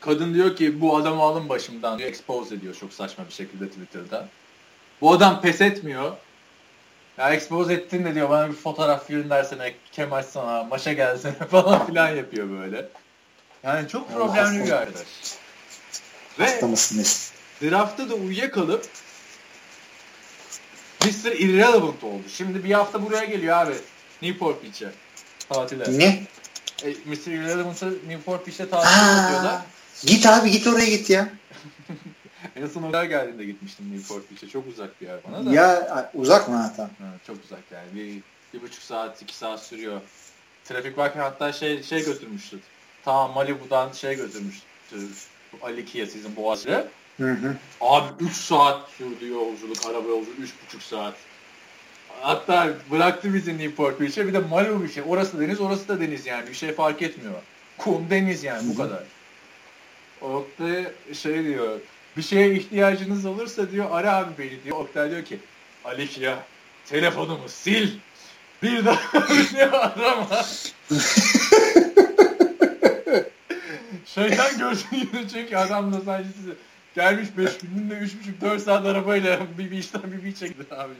Kadın 0.00 0.34
diyor 0.34 0.56
ki 0.56 0.80
bu 0.80 0.96
adamı 0.96 1.22
alın 1.22 1.48
başımdan 1.48 1.98
diyor. 1.98 2.10
Expose 2.10 2.54
ediyor 2.54 2.74
çok 2.74 2.92
saçma 2.92 3.26
bir 3.26 3.32
şekilde 3.32 3.68
Twitter'da. 3.68 4.28
Bu 5.00 5.12
adam 5.12 5.40
pes 5.40 5.60
etmiyor. 5.60 6.12
Ya 7.18 7.30
expose 7.34 7.72
ettin 7.72 8.04
de 8.04 8.14
diyor 8.14 8.30
bana 8.30 8.48
bir 8.48 8.54
fotoğraf 8.54 9.08
göndersene, 9.08 9.74
kem 9.92 10.12
açsana, 10.12 10.64
maça 10.64 10.92
gelsene 10.92 11.32
falan 11.50 11.86
filan 11.86 12.08
yapıyor 12.08 12.50
böyle. 12.50 12.88
Yani 13.62 13.88
çok 13.88 14.12
problemli 14.12 14.64
bir 14.64 14.70
arkadaş. 14.70 15.06
Ve 16.38 16.60
draftta 17.62 18.10
da 18.10 18.14
uyuyakalıp 18.14 18.88
Mr. 21.04 21.32
Irrelevant 21.32 22.04
oldu. 22.04 22.22
Şimdi 22.36 22.64
bir 22.64 22.72
hafta 22.72 23.02
buraya 23.06 23.24
geliyor 23.24 23.56
abi. 23.56 23.74
Newport 24.22 24.64
Beach'e. 24.64 24.92
Tatile. 25.48 25.98
Ne? 25.98 26.26
E, 26.82 26.88
Mr. 26.88 27.32
Irrelevant'ı 27.32 27.98
Newport 28.08 28.46
Beach'te 28.46 28.68
tatile 28.68 29.20
yapıyorlar. 29.20 29.62
Git 30.02 30.26
abi 30.26 30.50
git 30.50 30.66
oraya 30.66 30.86
git 30.86 31.10
ya. 31.10 31.28
en 32.56 32.66
son 32.66 32.82
oraya 32.82 33.04
geldiğinde 33.04 33.44
gitmiştim 33.44 33.86
Newport 33.92 34.30
Beach'e. 34.30 34.48
Çok 34.48 34.66
uzak 34.66 35.00
bir 35.00 35.06
yer 35.06 35.18
bana 35.28 35.46
da. 35.46 35.54
Ya 35.54 36.10
uzak 36.14 36.48
mı 36.48 36.56
ha 36.56 36.72
tamam. 36.76 36.90
çok 37.26 37.36
uzak 37.44 37.60
yani. 37.72 37.94
Bir, 37.94 38.22
bir 38.54 38.62
buçuk 38.62 38.82
saat, 38.82 39.22
iki 39.22 39.36
saat 39.36 39.62
sürüyor. 39.62 40.00
Trafik 40.64 40.98
varken 40.98 41.20
hatta 41.20 41.52
şey 41.52 41.82
şey 41.82 42.04
götürmüştü. 42.04 42.58
Tamam 43.04 43.32
Malibu'dan 43.32 43.92
şey 43.92 44.16
götürmüştü. 44.16 44.66
Ali 45.62 45.84
Kia 45.84 46.06
sizin 46.06 46.36
Boğaz'ı. 46.36 46.88
Hı 47.16 47.30
hı. 47.32 47.56
Abi 47.80 48.24
3 48.24 48.32
saat 48.32 48.88
sürdü 48.90 49.28
yolculuk, 49.28 49.86
araba 49.86 50.08
yolculuğu 50.08 50.44
3,5 50.72 50.80
saat. 50.80 51.14
Hatta 52.20 52.68
bıraktı 52.90 53.34
bizi 53.34 53.58
Newport 53.58 54.00
Beach'e 54.00 54.26
bir 54.26 54.32
de 54.32 54.38
Malibu 54.38 54.82
bir 54.82 54.88
şey. 54.88 55.02
Orası 55.06 55.40
deniz, 55.40 55.60
orası 55.60 55.88
da 55.88 56.00
deniz 56.00 56.26
yani. 56.26 56.48
Bir 56.48 56.54
şey 56.54 56.72
fark 56.72 57.02
etmiyor. 57.02 57.34
Kum, 57.78 58.10
deniz 58.10 58.44
yani 58.44 58.68
bu 58.68 58.76
kadar. 58.76 59.02
Oktay 60.20 60.84
şey 61.12 61.44
diyor, 61.44 61.80
bir 62.16 62.22
şeye 62.22 62.54
ihtiyacınız 62.54 63.26
olursa 63.26 63.70
diyor, 63.70 63.86
ara 63.90 64.16
abi 64.16 64.30
beni 64.38 64.64
diyor. 64.64 64.76
Oktay 64.76 65.10
diyor 65.10 65.24
ki, 65.24 65.38
Alik 65.84 66.18
ya, 66.18 66.44
telefonumu 66.86 67.48
sil. 67.60 67.88
Bir 68.62 68.84
daha 68.84 69.28
beni 69.30 69.64
arama. 69.64 70.44
Şeytan 74.14 74.58
görsün 74.58 75.08
çünkü 75.32 75.56
adam 75.56 75.92
da 75.92 76.00
sadece 76.00 76.30
size 76.32 76.52
Gelmiş 76.94 77.28
5 77.38 77.58
gününde 77.58 77.94
3,5-4 78.42 78.58
saat 78.58 78.86
arabayla 78.86 79.40
bir, 79.58 79.70
bir 79.70 79.78
işten 79.78 80.02
bir 80.12 80.24
bir 80.24 80.34
çekti 80.34 80.74
abi. 80.74 80.92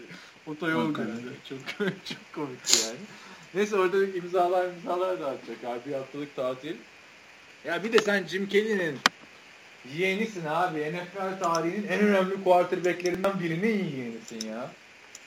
Otoyol 0.46 0.94
günü. 0.94 1.06
Çok, 1.48 1.58
çok 1.78 2.32
komikti 2.34 2.86
yani. 2.86 2.98
Neyse 3.54 3.76
orada 3.76 4.04
imzalar 4.04 4.66
imzalar 4.68 5.20
da 5.20 5.26
atacak 5.26 5.64
abi. 5.64 5.90
Bir 5.90 5.94
haftalık 5.94 6.36
tatil. 6.36 6.76
Ya 7.64 7.84
bir 7.84 7.92
de 7.92 7.98
sen 7.98 8.26
Jim 8.26 8.48
Kelly'nin 8.48 8.98
yeğenisin 9.96 10.46
abi. 10.46 10.78
NFL 10.78 11.42
tarihinin 11.42 11.88
en 11.88 12.00
önemli 12.00 12.44
quarterbacklerinden 12.44 13.40
birinin 13.40 13.84
yeğenisin 13.96 14.48
ya. 14.48 14.70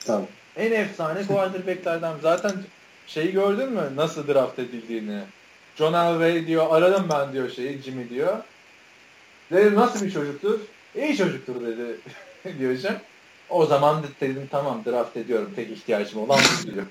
Tabii. 0.06 0.26
En 0.56 0.72
efsane 0.72 1.26
quarterbacklerden. 1.26 2.14
Zaten 2.22 2.52
şeyi 3.06 3.32
gördün 3.32 3.72
mü? 3.72 3.92
Nasıl 3.96 4.28
draft 4.28 4.58
edildiğini. 4.58 5.20
John 5.78 5.92
Elway 5.92 6.46
diyor 6.46 6.66
aradım 6.70 7.06
ben 7.10 7.32
diyor 7.32 7.50
şeyi 7.50 7.82
Jimmy 7.82 8.10
diyor. 8.10 8.36
Dedim 9.52 9.74
nasıl 9.74 10.06
bir 10.06 10.10
çocuktur? 10.10 10.60
İyi 10.94 11.16
çocuktur 11.16 11.54
dedi 11.66 12.00
diyor 12.58 12.76
O 13.50 13.66
zaman 13.66 14.04
dedim 14.20 14.48
tamam 14.50 14.82
draft 14.86 15.16
ediyorum. 15.16 15.50
Tek 15.56 15.70
ihtiyacım 15.70 16.20
olan 16.20 16.38
bu 16.62 16.72
diyor. 16.72 16.86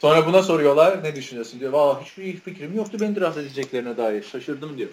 Sonra 0.00 0.26
buna 0.26 0.42
soruyorlar 0.42 1.04
ne 1.04 1.16
düşünüyorsun 1.16 1.60
diyor. 1.60 1.72
Valla 1.72 2.00
hiçbir 2.02 2.40
fikrim 2.40 2.76
yoktu 2.76 2.98
beni 3.00 3.16
draft 3.16 3.38
edeceklerine 3.38 3.96
dair. 3.96 4.22
Şaşırdım 4.22 4.78
diyor. 4.78 4.90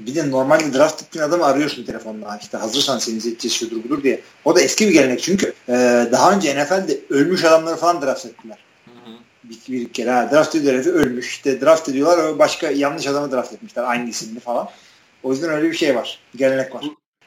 Bir 0.00 0.14
de 0.14 0.30
normalde 0.30 0.78
draft 0.78 1.02
ettiğin 1.02 1.24
adamı 1.24 1.46
arıyorsun 1.46 1.84
telefonla. 1.84 2.38
İşte 2.42 2.58
hazırsan 2.58 2.98
seni 2.98 3.20
seçeceğiz 3.20 3.54
şudur 3.56 3.84
budur 3.84 4.02
diye. 4.02 4.20
O 4.44 4.56
da 4.56 4.60
eski 4.60 4.88
bir 4.88 4.92
gelenek 4.92 5.22
çünkü 5.22 5.54
e, 5.68 5.72
daha 6.12 6.32
önce 6.32 6.64
NFL'de 6.64 7.00
ölmüş 7.10 7.44
adamları 7.44 7.76
falan 7.76 8.02
draft 8.02 8.26
ettiler. 8.26 8.58
Bir, 9.44 9.72
bir 9.72 9.92
kere 9.92 10.10
ha, 10.10 10.30
draft 10.32 10.54
ediyor 10.54 10.74
herifi 10.74 10.90
ölmüş. 10.90 11.28
İşte 11.28 11.60
draft 11.60 11.88
ediyorlar 11.88 12.38
başka 12.38 12.70
yanlış 12.70 13.06
adamı 13.06 13.32
draft 13.32 13.52
etmişler 13.52 13.82
aynı 13.82 14.10
isimli 14.10 14.40
falan. 14.40 14.70
O 15.22 15.32
yüzden 15.32 15.50
öyle 15.50 15.70
bir 15.70 15.76
şey 15.76 15.96
var. 15.96 16.18
Bir 16.34 16.38
gelenek 16.38 16.74
var. 16.74 16.84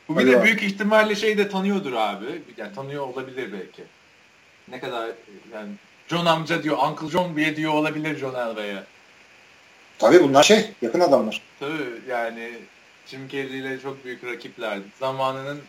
Bu, 0.10 0.15
bu 0.15 0.19
bir 0.19 0.27
de 0.27 0.44
büyük 0.44 0.64
ihtimalle 0.64 1.15
şey 1.15 1.38
de 1.38 1.49
tanıyordur 1.49 1.94
abi. 1.94 2.41
Yani 2.57 2.76
tanıyor 2.76 3.07
olabilir 3.07 3.53
belki. 3.53 3.84
Ne 4.68 4.80
kadar 4.80 5.10
yani 5.53 5.69
John 6.07 6.26
amca 6.26 6.64
diyor, 6.64 6.77
Uncle 6.77 7.10
John 7.10 7.38
bile 7.38 7.56
diyor 7.56 7.73
olabilir 7.73 8.18
John 8.18 8.35
Elway'e. 8.35 8.84
Tabii 9.99 10.23
bunlar 10.23 10.44
şey, 10.44 10.69
yakın 10.81 10.99
adamlar. 10.99 11.41
Tabii 11.60 12.02
yani 12.10 12.53
Jim 13.07 13.27
Carrey 13.27 13.60
ile 13.60 13.80
çok 13.80 14.06
büyük 14.06 14.23
rakiplerdi. 14.23 14.84
Zamanının 14.99 15.60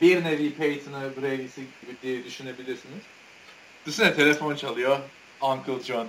bir 0.00 0.24
nevi 0.24 0.54
Peyton'ı, 0.54 1.10
Brady'si 1.22 1.60
gibi 1.60 1.96
diye 2.02 2.24
düşünebilirsiniz. 2.24 3.02
Düşünsene 3.86 4.14
telefon 4.14 4.54
çalıyor. 4.54 4.98
Uncle 5.42 5.82
John. 5.84 6.06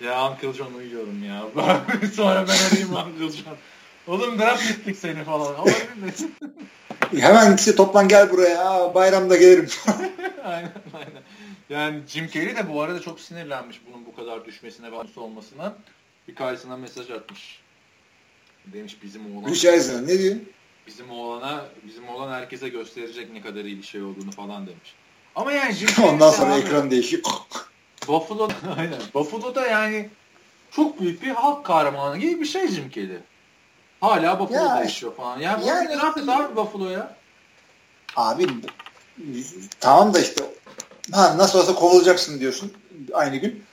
Ya 0.00 0.30
Uncle 0.30 0.52
John 0.52 0.74
uyuyorum 0.74 1.24
ya. 1.24 1.42
Sonra 2.14 2.44
ben 2.48 2.68
arayayım 2.68 2.94
Uncle 2.94 3.36
John. 3.36 3.56
Oğlum 4.06 4.38
draft 4.38 4.70
ettik 4.70 4.96
seni 4.96 5.24
falan. 5.24 5.54
Hemen 7.16 7.50
gitse 7.50 7.76
toplan 7.76 8.08
gel 8.08 8.30
buraya. 8.30 8.94
Bayramda 8.94 9.36
gelirim. 9.36 9.68
aynen 10.44 10.72
aynen. 10.94 11.22
Yani 11.70 12.00
Jim 12.08 12.30
Carrey 12.34 12.56
de 12.56 12.68
bu 12.68 12.82
arada 12.82 13.00
çok 13.00 13.20
sinirlenmiş 13.20 13.80
bunun 13.88 14.06
bu 14.06 14.16
kadar 14.16 14.44
düşmesine 14.44 14.92
ve 14.92 14.96
olmasına. 15.16 15.74
Birkaçına 16.28 16.76
mesaj 16.76 17.10
atmış. 17.10 17.60
Demiş 18.66 18.96
bizim 19.02 19.36
oğlan. 19.36 19.50
Richardson 19.50 20.06
ne 20.06 20.18
diyor? 20.18 20.36
Bizim 20.86 21.10
oğlana, 21.10 21.64
bizim 21.86 22.08
oğlan 22.08 22.32
herkese 22.32 22.68
gösterecek 22.68 23.32
ne 23.32 23.42
kadar 23.42 23.64
iyi 23.64 23.78
bir 23.78 23.82
şey 23.82 24.02
olduğunu 24.02 24.30
falan 24.30 24.66
demiş. 24.66 24.94
Ama 25.34 25.52
yani 25.52 25.74
Jim 25.74 26.04
Ondan 26.04 26.30
sonra 26.30 26.54
abi, 26.54 26.60
ekran 26.60 26.90
değişiyor. 26.90 27.22
Buffalo, 28.08 28.48
aynen. 28.78 29.00
Buffalo'da 29.14 29.66
yani 29.66 30.08
çok 30.70 31.00
büyük 31.00 31.22
bir 31.22 31.28
halk 31.28 31.64
kahramanı 31.64 32.18
gibi 32.18 32.40
bir 32.40 32.46
şey 32.46 32.68
Jim 32.68 32.90
Carrey. 32.90 33.18
Hala 34.00 34.38
Buffalo'da 34.40 34.76
ya, 34.76 34.80
yaşıyor 34.80 35.14
falan. 35.14 35.38
Yani, 35.38 35.66
yani 35.66 35.88
bu 35.88 36.00
draft 36.00 36.18
et 36.18 36.28
abi 36.28 36.56
Buffalo'ya. 36.56 37.16
Abi 38.16 38.46
tamam 39.80 40.14
da 40.14 40.20
işte 40.20 40.44
ha, 41.12 41.38
nasıl 41.38 41.58
olsa 41.58 41.74
kovulacaksın 41.74 42.40
diyorsun 42.40 42.72
aynı 43.12 43.36
gün. 43.36 43.64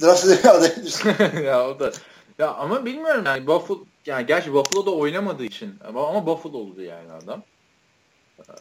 Draft 0.00 0.46
aday 0.46 1.42
ya 1.44 1.68
o 1.68 1.80
da 1.80 1.92
ya 2.38 2.54
ama 2.54 2.84
bilmiyorum 2.84 3.24
yani 3.26 3.46
Buffalo 3.46 3.84
yani 4.06 4.26
gerçi 4.26 4.52
Buffalo'da 4.52 4.90
oynamadığı 4.90 5.44
için 5.44 5.74
ama, 5.88 6.08
ama 6.08 6.26
Buffalo'lu 6.26 6.82
yani 6.82 7.12
adam. 7.12 7.42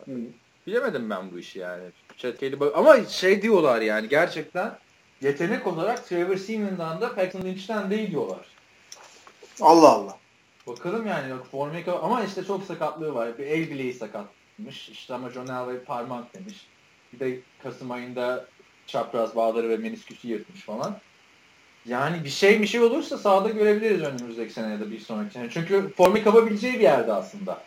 Hmm. 0.05 0.25
Bilemedim 0.67 1.09
ben 1.09 1.31
bu 1.31 1.39
işi 1.39 1.59
yani. 1.59 1.83
Ama 2.75 3.05
şey 3.05 3.41
diyorlar 3.41 3.81
yani 3.81 4.09
gerçekten 4.09 4.77
yetenek 5.21 5.67
olarak 5.67 6.07
Trevor 6.07 6.37
Seaman'dan 6.37 7.01
da 7.01 7.15
Paxton 7.15 7.41
Lynch'ten 7.41 7.91
değil 7.91 8.11
diyorlar. 8.11 8.45
Allah 9.61 9.89
Allah. 9.89 10.17
Bakalım 10.67 11.07
yani 11.07 11.29
yok 11.29 11.47
Formika 11.51 11.99
ama 11.99 12.23
işte 12.23 12.43
çok 12.43 12.63
sakatlığı 12.63 13.13
var. 13.13 13.37
Bir 13.37 13.45
el 13.45 13.69
bileği 13.69 13.93
sakatmış. 13.93 14.89
İşte 14.89 15.13
ama 15.13 15.29
John 15.29 15.47
Elway 15.47 15.79
parmak 15.79 16.33
demiş. 16.33 16.55
Bir 17.13 17.19
de 17.19 17.39
Kasım 17.63 17.91
ayında 17.91 18.45
çapraz 18.87 19.35
bağları 19.35 19.69
ve 19.69 19.77
menisküsü 19.77 20.27
yırtmış 20.27 20.61
falan. 20.61 20.97
Yani 21.85 22.23
bir 22.23 22.29
şey 22.29 22.61
bir 22.61 22.67
şey 22.67 22.81
olursa 22.81 23.17
sahada 23.17 23.49
görebiliriz 23.49 24.01
önümüzdeki 24.01 24.53
sene 24.53 24.71
ya 24.71 24.79
da 24.79 24.91
bir 24.91 24.99
sonraki 24.99 25.33
sene. 25.33 25.49
Çünkü 25.49 25.93
formu 25.97 26.23
kapabileceği 26.23 26.73
bir 26.73 26.79
yerde 26.79 27.13
aslında. 27.13 27.63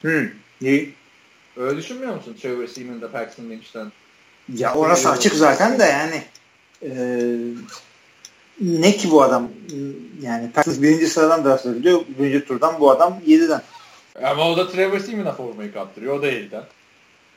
Hmm. 0.00 0.28
İyi. 0.60 0.94
Öyle 1.56 1.76
düşünmüyor 1.76 2.14
musun 2.14 2.36
Trevor 2.42 2.66
Seaman'da 2.66 3.10
Paxton 3.10 3.50
Lynch'ten? 3.50 3.92
Ya 4.54 4.74
orası 4.74 5.10
açık 5.10 5.34
zaten 5.34 5.78
de 5.78 5.84
yani 5.84 6.22
ne 8.60 8.96
ki 8.96 9.10
bu 9.10 9.22
adam 9.22 9.48
yani 10.22 10.52
Paxton 10.52 10.82
birinci 10.82 11.06
sıradan 11.06 11.44
draft 11.44 11.66
ediliyor. 11.66 12.00
Birinci 12.18 12.44
turdan 12.44 12.80
bu 12.80 12.90
adam 12.90 13.20
yediden. 13.26 13.62
Ama 14.24 14.50
o 14.50 14.56
da 14.56 14.68
Trevor 14.68 14.98
Seaman'a 14.98 15.32
formayı 15.32 15.72
kaptırıyor. 15.72 16.18
O 16.18 16.22
da 16.22 16.26
yediden. 16.26 16.64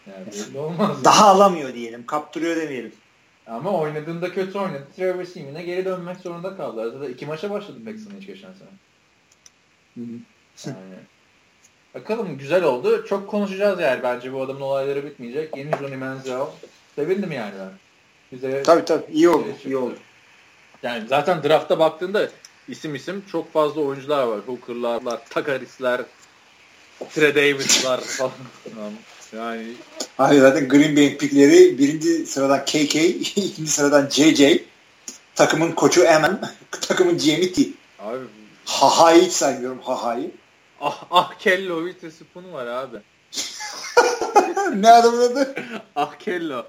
Yani 0.07 0.25
belli 0.25 0.57
olmaz. 0.59 1.03
Daha 1.03 1.27
alamıyor 1.27 1.73
diyelim. 1.73 2.05
Kaptırıyor 2.05 2.55
demeyelim. 2.55 2.91
Ama 3.47 3.79
oynadığında 3.79 4.33
kötü 4.33 4.59
oynadı. 4.59 4.87
Trevor 4.95 5.23
Seaman'e 5.23 5.63
geri 5.63 5.85
dönmek 5.85 6.17
zorunda 6.17 6.57
kaldı. 6.57 6.91
Zaten 6.91 7.13
iki 7.13 7.25
maça 7.25 7.49
başladı 7.49 7.77
Paxton 7.85 8.11
hiç 8.19 8.27
geçen 8.27 8.49
sene. 8.53 8.69
Yani. 10.65 10.95
Bakalım 11.95 12.37
güzel 12.37 12.63
oldu. 12.63 13.05
Çok 13.05 13.27
konuşacağız 13.27 13.79
yani. 13.79 14.03
Bence 14.03 14.33
bu 14.33 14.41
adamın 14.41 14.61
olayları 14.61 15.05
bitmeyecek. 15.05 15.57
Yeni 15.57 15.71
Johnny 15.79 15.95
Manziel. 15.95 16.45
Sevindim 16.95 17.31
yani 17.31 17.53
ben. 17.59 17.71
Bize 18.33 18.63
tabii 18.63 18.85
tabii. 18.85 19.03
iyi 19.13 19.29
oldu. 19.29 19.45
Şey 19.63 19.71
iyi 19.71 19.77
oldu. 19.77 19.95
Yani 20.83 21.07
zaten 21.07 21.43
drafta 21.43 21.79
baktığında 21.79 22.29
isim 22.67 22.95
isim 22.95 23.23
çok 23.31 23.53
fazla 23.53 23.81
oyuncular 23.81 24.23
var. 24.23 24.39
Hooker'lar, 24.45 25.25
Takaris'ler, 25.29 26.01
Tre 27.13 27.35
Davis'lar 27.35 28.01
falan. 28.01 28.31
Yani 29.37 29.67
Hayır 30.17 30.41
zaten 30.41 30.69
Green 30.69 30.95
Bay 30.97 31.17
pickleri 31.17 31.77
birinci 31.77 32.25
sıradan 32.25 32.65
KK, 32.65 32.95
ikinci 33.35 33.71
sıradan 33.71 34.09
JJ, 34.09 34.41
takımın 35.35 35.71
koçu 35.71 36.03
Eman, 36.03 36.41
takımın 36.71 37.17
GM'i 37.17 37.53
T. 37.53 37.61
Abi 37.99 38.17
Haha'yı 38.65 39.21
hiç 39.21 39.31
saymıyorum 39.31 39.79
Haha'yı. 39.79 40.31
Ah, 40.81 41.03
ah 41.11 41.33
Kello 41.39 41.87
Witherspoon 41.87 42.53
var 42.53 42.67
abi. 42.67 42.97
ne 44.75 44.91
adamın 44.91 45.21
adı? 45.31 45.55
ah 45.95 46.19
Kello. 46.19 46.65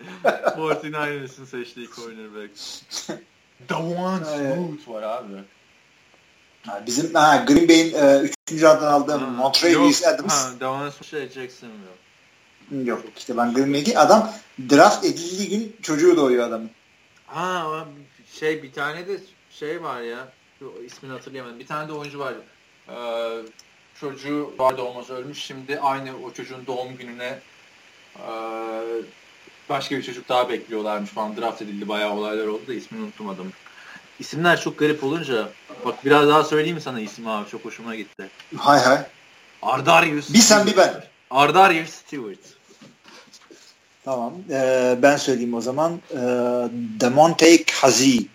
49ers'ın 0.24 1.44
seçtiği 1.44 1.88
cornerback. 1.90 2.50
Dawan 3.68 4.24
Smooth 4.24 4.88
var 4.88 5.02
abi. 5.02 5.32
bizim 6.86 7.14
ha, 7.14 7.44
Green 7.48 7.68
Bay'in 7.68 7.94
e, 7.94 8.30
3. 8.50 8.62
adından 8.62 8.92
aldığım 8.92 9.34
Montreal 9.34 9.92
Adams. 10.06 10.44
Ha, 10.44 10.60
Dawan 10.60 10.90
Smooth 10.90 11.10
şey 11.10 11.28
Jackson 11.28 11.68
Yok 12.84 13.02
işte 13.16 13.36
ben 13.36 13.54
Green 13.54 13.72
Bay'deki 13.72 13.98
adam 13.98 14.32
draft 14.70 15.04
edildiği 15.04 15.48
gün 15.48 15.76
çocuğu 15.82 16.16
doğuyor 16.16 16.48
adamın. 16.48 16.70
Ha 17.26 17.86
şey 18.40 18.62
bir 18.62 18.72
tane 18.72 19.08
de 19.08 19.20
şey 19.50 19.82
var 19.82 20.00
ya 20.00 20.28
ismini 20.86 21.12
hatırlayamadım. 21.12 21.58
Bir 21.58 21.66
tane 21.66 21.88
de 21.88 21.92
oyuncu 21.92 22.18
var. 22.18 22.34
Ee, 22.88 23.42
çocuğu 24.00 24.54
vardı 24.58 24.82
olmaz 24.82 25.10
ölmüş. 25.10 25.38
Şimdi 25.38 25.80
aynı 25.80 26.10
o 26.26 26.32
çocuğun 26.32 26.66
doğum 26.66 26.96
gününe 26.96 27.38
e, 28.18 28.30
başka 29.70 29.96
bir 29.96 30.02
çocuk 30.02 30.28
daha 30.28 30.48
bekliyorlarmış 30.48 31.10
falan. 31.10 31.36
Draft 31.36 31.62
edildi 31.62 31.88
bayağı 31.88 32.12
olaylar 32.12 32.46
oldu 32.46 32.66
da 32.68 32.74
ismini 32.74 33.02
unuttum 33.02 33.28
adamın. 33.28 33.52
İsimler 34.18 34.60
çok 34.60 34.78
garip 34.78 35.04
olunca 35.04 35.48
bak 35.84 36.04
biraz 36.04 36.28
daha 36.28 36.44
söyleyeyim 36.44 36.76
mi 36.76 36.82
sana 36.82 37.00
ismi 37.00 37.30
abi 37.30 37.50
çok 37.50 37.64
hoşuma 37.64 37.94
gitti. 37.94 38.30
Hay 38.56 38.80
hay. 38.80 38.98
Ardarius. 39.62 40.32
Bir 40.32 40.38
sen 40.38 40.66
bir 40.66 40.76
ben. 40.76 41.04
Ardarius 41.30 41.90
Stewart. 41.90 42.38
Tamam. 44.04 44.34
Ee, 44.50 44.98
ben 45.02 45.16
söyleyeyim 45.16 45.54
o 45.54 45.60
zaman. 45.60 46.00
Ee, 46.10 46.16
Demonte 47.00 47.64
Hazi. 47.72 48.26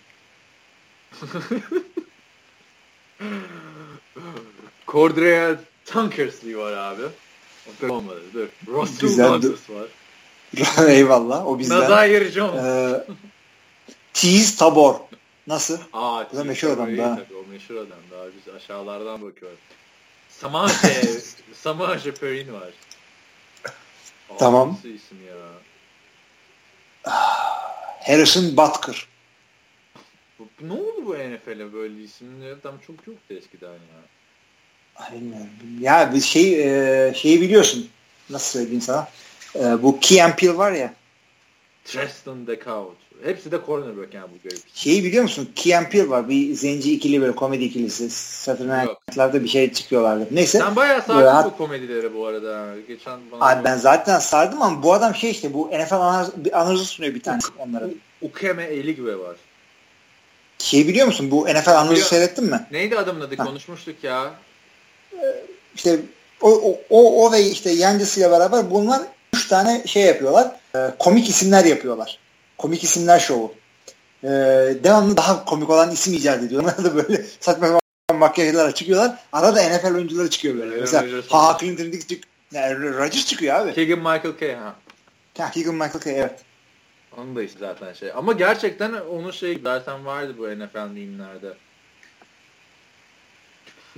Cordrea 4.88 5.56
Tankersley 5.86 6.58
var 6.58 6.72
abi. 6.74 7.04
Olmadı. 7.90 8.22
Dur. 8.34 8.48
Russell 8.68 9.20
var. 9.20 9.42
Eyvallah. 10.88 11.48
O 11.48 11.60
bizden. 11.60 11.80
Nazaire 11.80 12.32
Jones. 12.32 12.64
Ee, 12.66 13.04
Tease 14.14 14.58
Tabor. 14.58 14.96
Nasıl? 15.48 15.80
Aa, 15.94 16.26
Bu 16.34 16.38
da 16.38 16.44
meşhur 16.44 16.70
adam 16.70 16.98
da. 16.98 17.20
O 17.46 17.52
meşhur 17.52 17.76
adam. 17.76 17.98
Daha 18.12 18.26
biz 18.26 18.54
aşağılardan 18.56 19.22
bakıyoruz. 19.22 19.60
Samaje, 20.30 21.04
Samaje 21.54 22.14
Perrin 22.14 22.54
var. 22.54 22.70
Aa, 24.30 24.38
tamam. 24.38 24.70
Nasıl 24.74 24.90
isim 24.90 25.18
ya? 25.28 25.36
Harrison 28.08 28.58
Butker. 28.58 29.08
Ne 30.62 30.74
oldu 30.74 31.06
bu 31.06 31.14
NFL'e 31.14 31.74
böyle 31.74 32.04
isimler? 32.04 32.56
Tam 32.64 32.78
çok 32.88 33.08
yoktu 33.08 33.34
eskiden 33.34 33.72
ya. 33.72 35.12
Bilmiyorum. 35.14 35.50
Ya 35.80 36.14
bir 36.14 36.22
şey 36.22 36.62
e, 37.10 37.14
şeyi 37.14 37.42
biliyorsun. 37.42 37.90
Nasıl 38.30 38.60
söyleyeyim 38.60 38.82
sana? 38.82 39.08
E, 39.60 39.84
bu 39.84 40.00
Key 40.00 40.32
Peel 40.38 40.58
var 40.58 40.72
ya. 40.72 40.94
Tristan 41.86 42.48
DeCout. 42.48 42.98
Hepsi 43.24 43.52
de 43.52 43.60
cornerback 43.66 44.14
yani 44.14 44.28
bu 44.34 44.50
garip. 44.50 44.62
Şeyi 44.74 45.04
biliyor 45.04 45.24
musun? 45.24 45.50
Key 45.56 45.90
Peel 45.92 46.10
var. 46.10 46.30
Bir 46.30 46.54
zenci 46.54 46.94
ikili 46.94 47.22
böyle 47.22 47.36
komedi 47.36 47.64
ikilisi. 47.64 48.10
Saturday 48.10 48.86
Night'larda 48.86 49.44
bir 49.44 49.48
şey 49.48 49.74
çıkıyorlardı. 49.74 50.28
Neyse. 50.32 50.58
Sen 50.58 50.76
bayağı 50.76 51.02
sardın 51.02 51.52
bu 51.52 51.58
komedilere 51.58 52.14
bu 52.14 52.28
arada. 52.28 52.76
Geçen 52.88 53.20
bana 53.32 53.50
Abi 53.50 53.64
ben 53.64 53.78
zaten 53.78 54.20
sardım 54.20 54.62
ama 54.62 54.84
bu 54.84 54.94
adam 54.94 55.16
şey 55.16 55.32
işte 55.32 55.54
bu 55.54 55.68
NFL 55.68 55.94
analizi 56.54 56.86
sunuyor 56.86 57.16
bir 57.16 57.24
tane 57.24 57.40
onlara. 57.60 57.86
Ukeme 58.22 58.64
Eligwe 58.64 59.20
var. 59.20 59.36
Şey 60.60 60.88
biliyor 60.88 61.08
musun? 61.08 61.32
Bu 61.32 61.48
NFL 61.48 61.80
analizi 61.80 62.06
seyrettin 62.06 62.46
mi? 62.46 62.68
Neydi 62.72 62.98
adamın 62.98 63.22
adı? 63.22 63.36
Ha. 63.38 63.44
Konuşmuştuk 63.44 64.04
ya. 64.04 64.34
İşte 65.76 66.00
o, 66.42 66.50
o, 66.50 66.80
o, 66.90 67.26
o 67.26 67.32
ve 67.32 67.42
işte 67.42 67.70
yancısıyla 67.70 68.32
beraber 68.32 68.72
bunlar 68.72 69.02
üç 69.46 69.50
tane 69.50 69.84
şey 69.88 70.04
yapıyorlar. 70.04 70.52
E, 70.76 70.80
komik 71.00 71.30
isimler 71.30 71.66
yapıyorlar. 71.66 72.20
Komik 72.58 72.84
isimler 72.84 73.20
şovu. 73.20 73.54
E, 74.24 74.30
devamlı 74.84 75.18
daha 75.18 75.46
komik 75.46 75.70
olan 75.70 75.92
isim 75.92 76.14
icat 76.14 76.44
ediyorlar. 76.44 76.78
da 76.84 76.96
böyle 76.96 77.26
saçma 77.40 77.68
sapan 77.68 78.20
makyajlara 78.20 78.72
çıkıyorlar. 78.72 79.20
Arada 79.34 79.62
NFL 79.62 79.96
oyuncuları 79.96 80.30
çıkıyor 80.30 80.58
böyle. 80.58 80.76
Mesela 80.76 81.22
Ha 81.30 81.58
Clinton 81.60 82.00
çık 82.08 82.24
yani 82.52 82.94
Rodgers 82.94 83.26
çıkıyor 83.26 83.56
abi. 83.56 83.74
Keegan 83.74 84.00
Michael 84.00 84.38
Kay 84.40 84.56
ha. 84.56 84.76
Ha, 85.38 85.52
Keegan 85.52 85.74
Michael 85.76 86.00
Kay 86.00 86.20
evet. 86.20 86.40
Onun 87.18 87.36
da 87.36 87.44
işte 87.44 87.60
zaten 87.60 87.94
şey. 87.94 88.12
Ama 88.16 88.34
gerçekten 88.34 88.94
onun 88.94 89.32
şey 89.32 89.60
zaten 89.64 90.06
vardı 90.06 90.36
bu 90.38 90.50
NFL 90.50 90.90
mimlerde. 90.94 91.54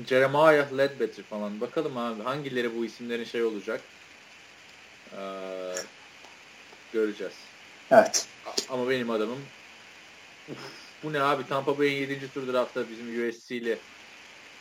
Jeremiah 0.07 0.77
Ledbetter 0.77 1.23
falan. 1.23 1.61
Bakalım 1.61 1.97
abi 1.97 2.23
hangileri 2.23 2.77
bu 2.77 2.85
isimlerin 2.85 3.23
şey 3.23 3.43
olacak. 3.43 3.81
Ee, 5.13 5.73
göreceğiz. 6.93 7.33
Evet. 7.91 8.27
Ama 8.69 8.89
benim 8.89 9.09
adamım 9.09 9.39
Uf, 10.51 10.57
bu 11.03 11.13
ne 11.13 11.21
abi 11.21 11.47
Tampa 11.49 11.79
Bay'in 11.79 11.97
7. 12.01 12.33
tur 12.33 12.53
draftta 12.53 12.89
bizim 12.89 13.29
USC'li 13.29 13.77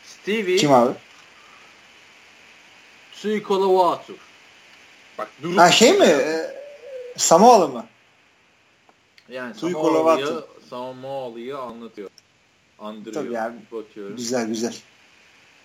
Stevie 0.05 0.57
Kim 0.57 0.73
abi? 0.73 0.95
Suikolavatu. 3.13 4.17
Bak 5.19 5.29
durup 5.43 5.59
Ha 5.59 5.71
şey 5.71 5.93
mi? 5.93 6.05
Ee, 6.05 6.57
Samoalı 7.17 7.69
mı? 7.69 7.87
Yani 9.29 9.55
Samoalı'yı 9.55 10.41
Samoalı'yı 10.71 11.59
anlatıyor. 11.59 12.11
Andırıyor. 12.79 13.25
Tabii 13.25 13.35
yani. 13.35 13.57
Bakıyoruz. 13.73 14.17
Güzel 14.17 14.47
güzel. 14.47 14.75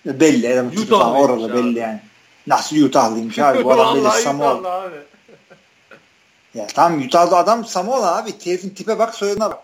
Belli 0.05 0.53
adam 0.53 0.71
falan 0.71 1.15
orada 1.15 1.45
abi. 1.45 1.53
belli 1.53 1.79
yani. 1.79 2.01
Nasıl 2.47 2.75
Utah'lıymış 2.75 3.39
abi 3.39 3.63
bu 3.63 3.71
adam 3.73 4.11
Samoalı. 4.23 4.71
abi. 4.71 4.95
ya 6.53 6.67
tam 6.67 7.01
Utah'da 7.01 7.37
adam 7.37 7.65
Samoalı 7.65 8.15
abi. 8.15 8.33
Herifin 8.45 8.69
tipe 8.69 8.99
bak 8.99 9.15
soyadına 9.15 9.49
bak. 9.49 9.59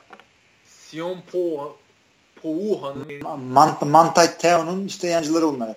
Sion 0.67 1.21
Po 1.31 1.77
Pouha'nın 2.41 3.39
Mant 3.53 3.81
Mantay 3.81 4.37
Teo'nun 4.37 4.87
işte 4.87 5.07
yancıları 5.07 5.45
bunlar. 5.45 5.75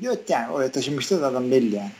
Yok 0.00 0.30
yani 0.30 0.52
oraya 0.52 0.72
taşınmıştı 0.72 1.22
da 1.22 1.26
adam 1.26 1.50
belli 1.50 1.76
yani. 1.76 1.90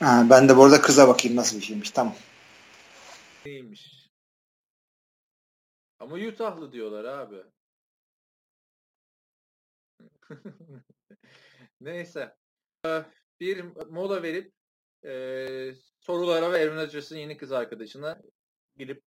Ha, 0.00 0.26
ben 0.30 0.48
de 0.48 0.56
bu 0.56 0.64
arada 0.64 0.80
kıza 0.80 1.08
bakayım 1.08 1.36
nasıl 1.36 1.56
bir 1.60 1.64
şeymiş. 1.64 1.90
Tamam. 1.90 2.14
Neymiş? 3.46 4.10
Ama 5.98 6.14
Utah'lı 6.14 6.72
diyorlar 6.72 7.04
abi. 7.04 7.42
Neyse. 11.80 12.36
Ee, 12.86 13.04
bir 13.40 13.62
mola 13.90 14.22
verip 14.22 14.54
e, 15.04 15.74
sorulara 16.00 16.52
ve 16.52 16.58
Evren 16.58 16.76
Acırs'ın 16.76 17.16
yeni 17.16 17.36
kız 17.36 17.52
arkadaşına 17.52 18.22
girip 18.76 19.02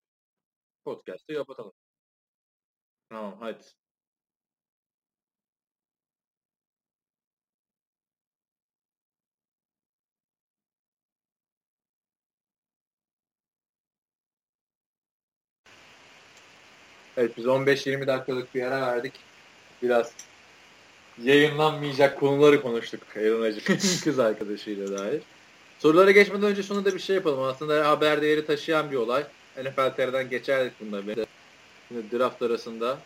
podcast'ı 0.85 1.33
kapatalım. 1.33 1.73
Tamam 3.09 3.37
hadi. 3.39 3.63
Evet 17.17 17.37
biz 17.37 17.45
15-20 17.45 18.07
dakikalık 18.07 18.55
bir 18.55 18.63
ara 18.63 18.81
verdik. 18.81 19.13
Biraz 19.83 20.11
yayınlanmayacak 21.23 22.19
konuları 22.19 22.61
konuştuk 22.61 23.01
Aaron 23.15 23.39
Rodgers'ın 23.39 24.03
kız 24.03 24.19
arkadaşıyla 24.19 24.99
dair. 24.99 25.21
Sorulara 25.79 26.11
geçmeden 26.11 26.49
önce 26.49 26.63
şunu 26.63 26.85
da 26.85 26.95
bir 26.95 26.99
şey 26.99 27.15
yapalım. 27.15 27.43
Aslında 27.43 27.89
haber 27.89 28.21
değeri 28.21 28.45
taşıyan 28.45 28.91
bir 28.91 28.95
olay. 28.95 29.23
NFL 29.57 29.95
TR'den 29.95 30.29
geçerdik 30.29 30.73
bunda. 30.79 31.25
Şimdi 31.87 32.19
draft 32.19 32.41
arasında 32.41 32.97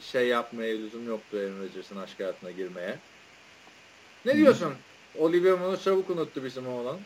şey 0.00 0.28
yapmaya 0.28 0.76
lüzum 0.76 1.08
yoktu 1.08 1.36
Aaron 1.36 1.62
Rodgers'ın 1.62 1.96
aşk 1.96 2.20
hayatına 2.20 2.50
girmeye. 2.50 2.98
Ne 4.24 4.36
diyorsun? 4.36 4.74
Olivia 5.18 5.56
Munn'u 5.56 5.80
çabuk 5.80 6.10
unuttu 6.10 6.44
bizim 6.44 6.68
oğlan. 6.68 6.98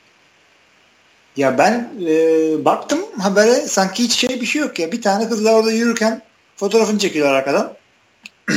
Ya 1.37 1.59
ben 1.59 1.91
e, 2.07 2.65
baktım 2.65 3.01
habere 3.19 3.55
sanki 3.55 4.03
hiç 4.03 4.13
şey 4.13 4.41
bir 4.41 4.47
şey 4.47 4.63
yok 4.63 4.79
ya. 4.79 4.93
Bir 4.93 5.03
tane 5.03 5.29
kızla 5.29 5.55
orada 5.55 5.73
yürürken 5.73 6.23
fotoğrafını 6.57 6.99
çekiyorlar 6.99 7.35
arkadan. 7.35 7.75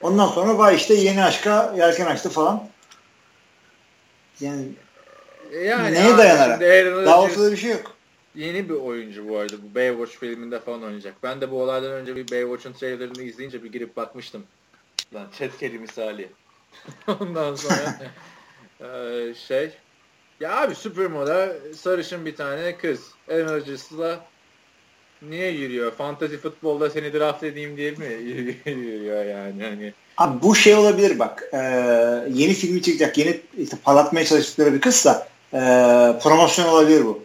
Ondan 0.00 0.26
sonra 0.26 0.58
vay 0.58 0.76
işte 0.76 0.94
yeni 0.94 1.24
aşka 1.24 1.74
yelken 1.76 2.06
açtı 2.06 2.30
falan. 2.30 2.68
Yani, 4.40 4.64
yani 5.64 5.94
neye 5.94 6.18
dayanarak? 6.18 6.60
Daha 7.06 7.22
ortada 7.22 7.52
bir 7.52 7.56
şey 7.56 7.70
yok. 7.70 7.96
Yeni 8.34 8.68
bir 8.68 8.74
oyuncu 8.74 9.28
bu 9.28 9.38
arada. 9.38 9.56
Bu 9.62 9.74
Baywatch 9.74 10.12
filminde 10.12 10.60
falan 10.60 10.82
oynayacak. 10.82 11.14
Ben 11.22 11.40
de 11.40 11.50
bu 11.50 11.62
olaydan 11.62 11.92
önce 11.92 12.16
bir 12.16 12.30
Baywatch'un 12.30 12.72
trailerını 12.72 13.22
izleyince 13.22 13.64
bir 13.64 13.72
girip 13.72 13.96
bakmıştım. 13.96 14.44
Lan 15.14 15.26
kedi 15.58 15.78
misali. 15.78 16.28
Ondan 17.20 17.54
sonra 17.54 17.98
e, 18.80 19.34
şey 19.34 19.70
ya 20.40 20.60
abi 20.60 20.74
Supermo'da 20.74 21.56
sarışın 21.76 22.26
bir 22.26 22.36
tane 22.36 22.76
kız. 22.76 23.00
Enerjisi'la 23.28 24.20
niye 25.22 25.50
yürüyor? 25.50 25.92
Fantasy 25.92 26.36
futbolda 26.36 26.90
seni 26.90 27.12
draft 27.12 27.42
edeyim 27.42 27.76
diye 27.76 27.90
mi 27.90 28.06
yürüyor 28.66 29.24
yani? 29.24 29.62
Hani... 29.62 29.92
Abi 30.16 30.42
bu 30.42 30.54
şey 30.54 30.74
olabilir 30.74 31.18
bak. 31.18 31.44
E, 31.52 31.58
yeni 32.32 32.54
filmi 32.54 32.82
çıkacak. 32.82 33.18
Yeni 33.18 33.40
işte 33.58 33.76
parlatmaya 33.84 34.26
çalıştıkları 34.26 34.74
bir 34.74 34.80
kızsa 34.80 35.28
e, 35.52 35.58
promosyon 36.22 36.66
olabilir 36.66 37.04
bu. 37.04 37.22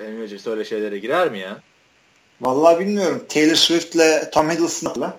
Enerjisi 0.00 0.50
öyle 0.50 0.64
şeylere 0.64 0.98
girer 0.98 1.30
mi 1.30 1.38
ya? 1.38 1.60
Vallahi 2.40 2.80
bilmiyorum. 2.80 3.24
Taylor 3.28 3.54
Swift'le 3.54 4.32
Tom 4.32 4.50
Hiddleston'la. 4.50 5.18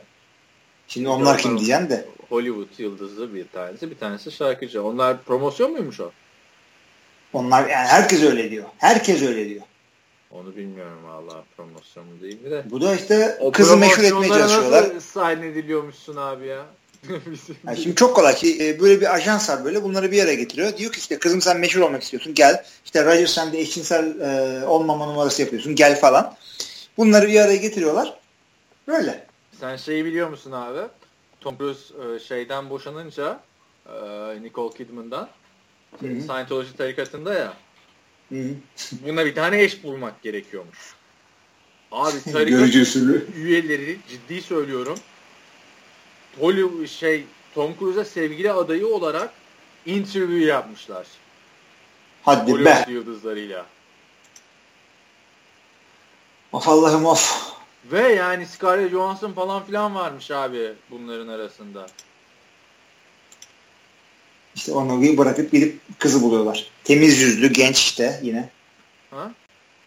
Şimdi 0.88 1.10
onlar 1.10 1.38
kim 1.38 1.58
diyeceğim 1.58 1.90
de. 1.90 2.06
Hollywood 2.30 2.80
yıldızı 2.80 3.34
bir 3.36 3.48
tanesi, 3.48 3.92
bir 3.92 3.98
tanesi 3.98 4.32
şarkıcı. 4.32 4.84
Onlar 4.84 5.24
promosyon 5.24 5.72
muymuş 5.72 6.00
o? 6.00 6.12
Onlar 7.34 7.62
yani 7.62 7.88
herkes 7.88 8.24
öyle 8.24 8.52
diyor. 8.52 8.66
Herkes 8.78 9.22
öyle 9.22 9.50
diyor. 9.50 9.62
Onu 10.32 10.56
bilmiyorum 10.56 11.00
valla 11.04 11.44
promosyonu 11.58 12.22
değil 12.22 12.42
mi 12.42 12.52
de. 12.52 12.64
Bu 12.70 12.82
da 12.82 12.96
işte 12.96 13.38
o 13.40 13.52
kızı 13.52 13.78
meşhur 13.78 14.04
etmeye 14.04 14.28
çalışıyorlar. 14.28 14.96
Nasıl 14.96 15.00
sign 15.00 15.44
ediliyormuşsun 15.44 16.16
abi 16.16 16.48
ya? 16.48 16.66
yani 17.68 17.78
şimdi 17.78 17.96
çok 17.96 18.16
kolay 18.16 18.36
ki 18.36 18.68
e, 18.68 18.80
böyle 18.80 19.02
bir 19.02 19.16
ajans 19.16 19.50
var 19.50 19.66
böyle 19.66 19.84
bunları 19.84 20.12
bir 20.12 20.18
yere 20.18 20.36
getiriyor. 20.36 20.78
Diyor 20.78 20.92
ki 20.92 21.00
işte 21.00 21.20
kızım 21.20 21.42
sen 21.42 21.60
meşhur 21.60 21.82
olmak 21.82 22.04
istiyorsun 22.04 22.34
gel. 22.34 22.66
İşte 22.86 23.06
Roger 23.06 23.28
sen 23.28 23.54
de 23.54 23.60
eşcinsel 23.60 24.20
e, 24.20 24.66
olmama 24.66 25.06
numarası 25.06 25.42
yapıyorsun 25.42 25.76
gel 25.76 26.00
falan. 26.00 26.36
Bunları 26.98 27.28
bir 27.28 27.40
araya 27.40 27.58
getiriyorlar. 27.58 28.20
Böyle. 28.88 29.26
Sen 29.60 29.76
şeyi 29.76 30.06
biliyor 30.06 30.30
musun 30.30 30.52
abi? 30.52 30.80
Tom 31.42 31.58
Cruise 31.58 32.16
e, 32.16 32.20
şeyden 32.20 32.70
boşanınca 32.70 33.40
Nicole 34.42 34.78
Kidman'dan 34.78 35.30
Hı-hı. 36.00 36.22
Scientology 36.22 36.72
tarikatında 36.78 37.34
ya. 37.34 37.54
Hı-hı. 38.30 38.54
Buna 38.92 39.26
bir 39.26 39.36
tane 39.36 39.62
eş 39.62 39.84
bulmak 39.84 40.22
gerekiyormuş. 40.24 40.96
Abi 41.92 42.24
tarikat 42.32 42.76
üyeleri 43.36 43.98
ciddi 44.10 44.42
söylüyorum. 44.42 45.00
Hollywood 46.40 46.88
şey 46.88 47.24
Tom 47.56 47.76
Cruise'a 47.80 48.06
sevgili 48.06 48.52
adayı 48.52 48.88
olarak 48.88 49.32
interview 49.86 50.46
yapmışlar. 50.46 51.08
Hadi 52.24 52.52
Hollywood 52.52 52.88
be. 52.88 52.92
yıldızlarıyla. 52.92 53.66
Of 56.52 56.68
Allah'ım 56.68 57.06
of. 57.06 57.54
Ve 57.92 58.08
yani 58.14 58.46
Scarlett 58.46 58.92
Johansson 58.92 59.32
falan 59.34 59.66
filan 59.66 59.96
varmış 59.96 60.32
abi 60.32 60.74
bunların 60.92 61.28
arasında. 61.28 61.88
İşte 64.58 64.72
onu 64.72 65.18
bırakıp 65.18 65.52
gidip 65.52 65.80
kızı 66.00 66.22
buluyorlar. 66.22 66.68
Temiz 66.84 67.20
yüzlü, 67.20 67.54
genç 67.54 67.78
işte 67.78 68.20
yine. 68.24 68.50
Ha? 69.12 69.32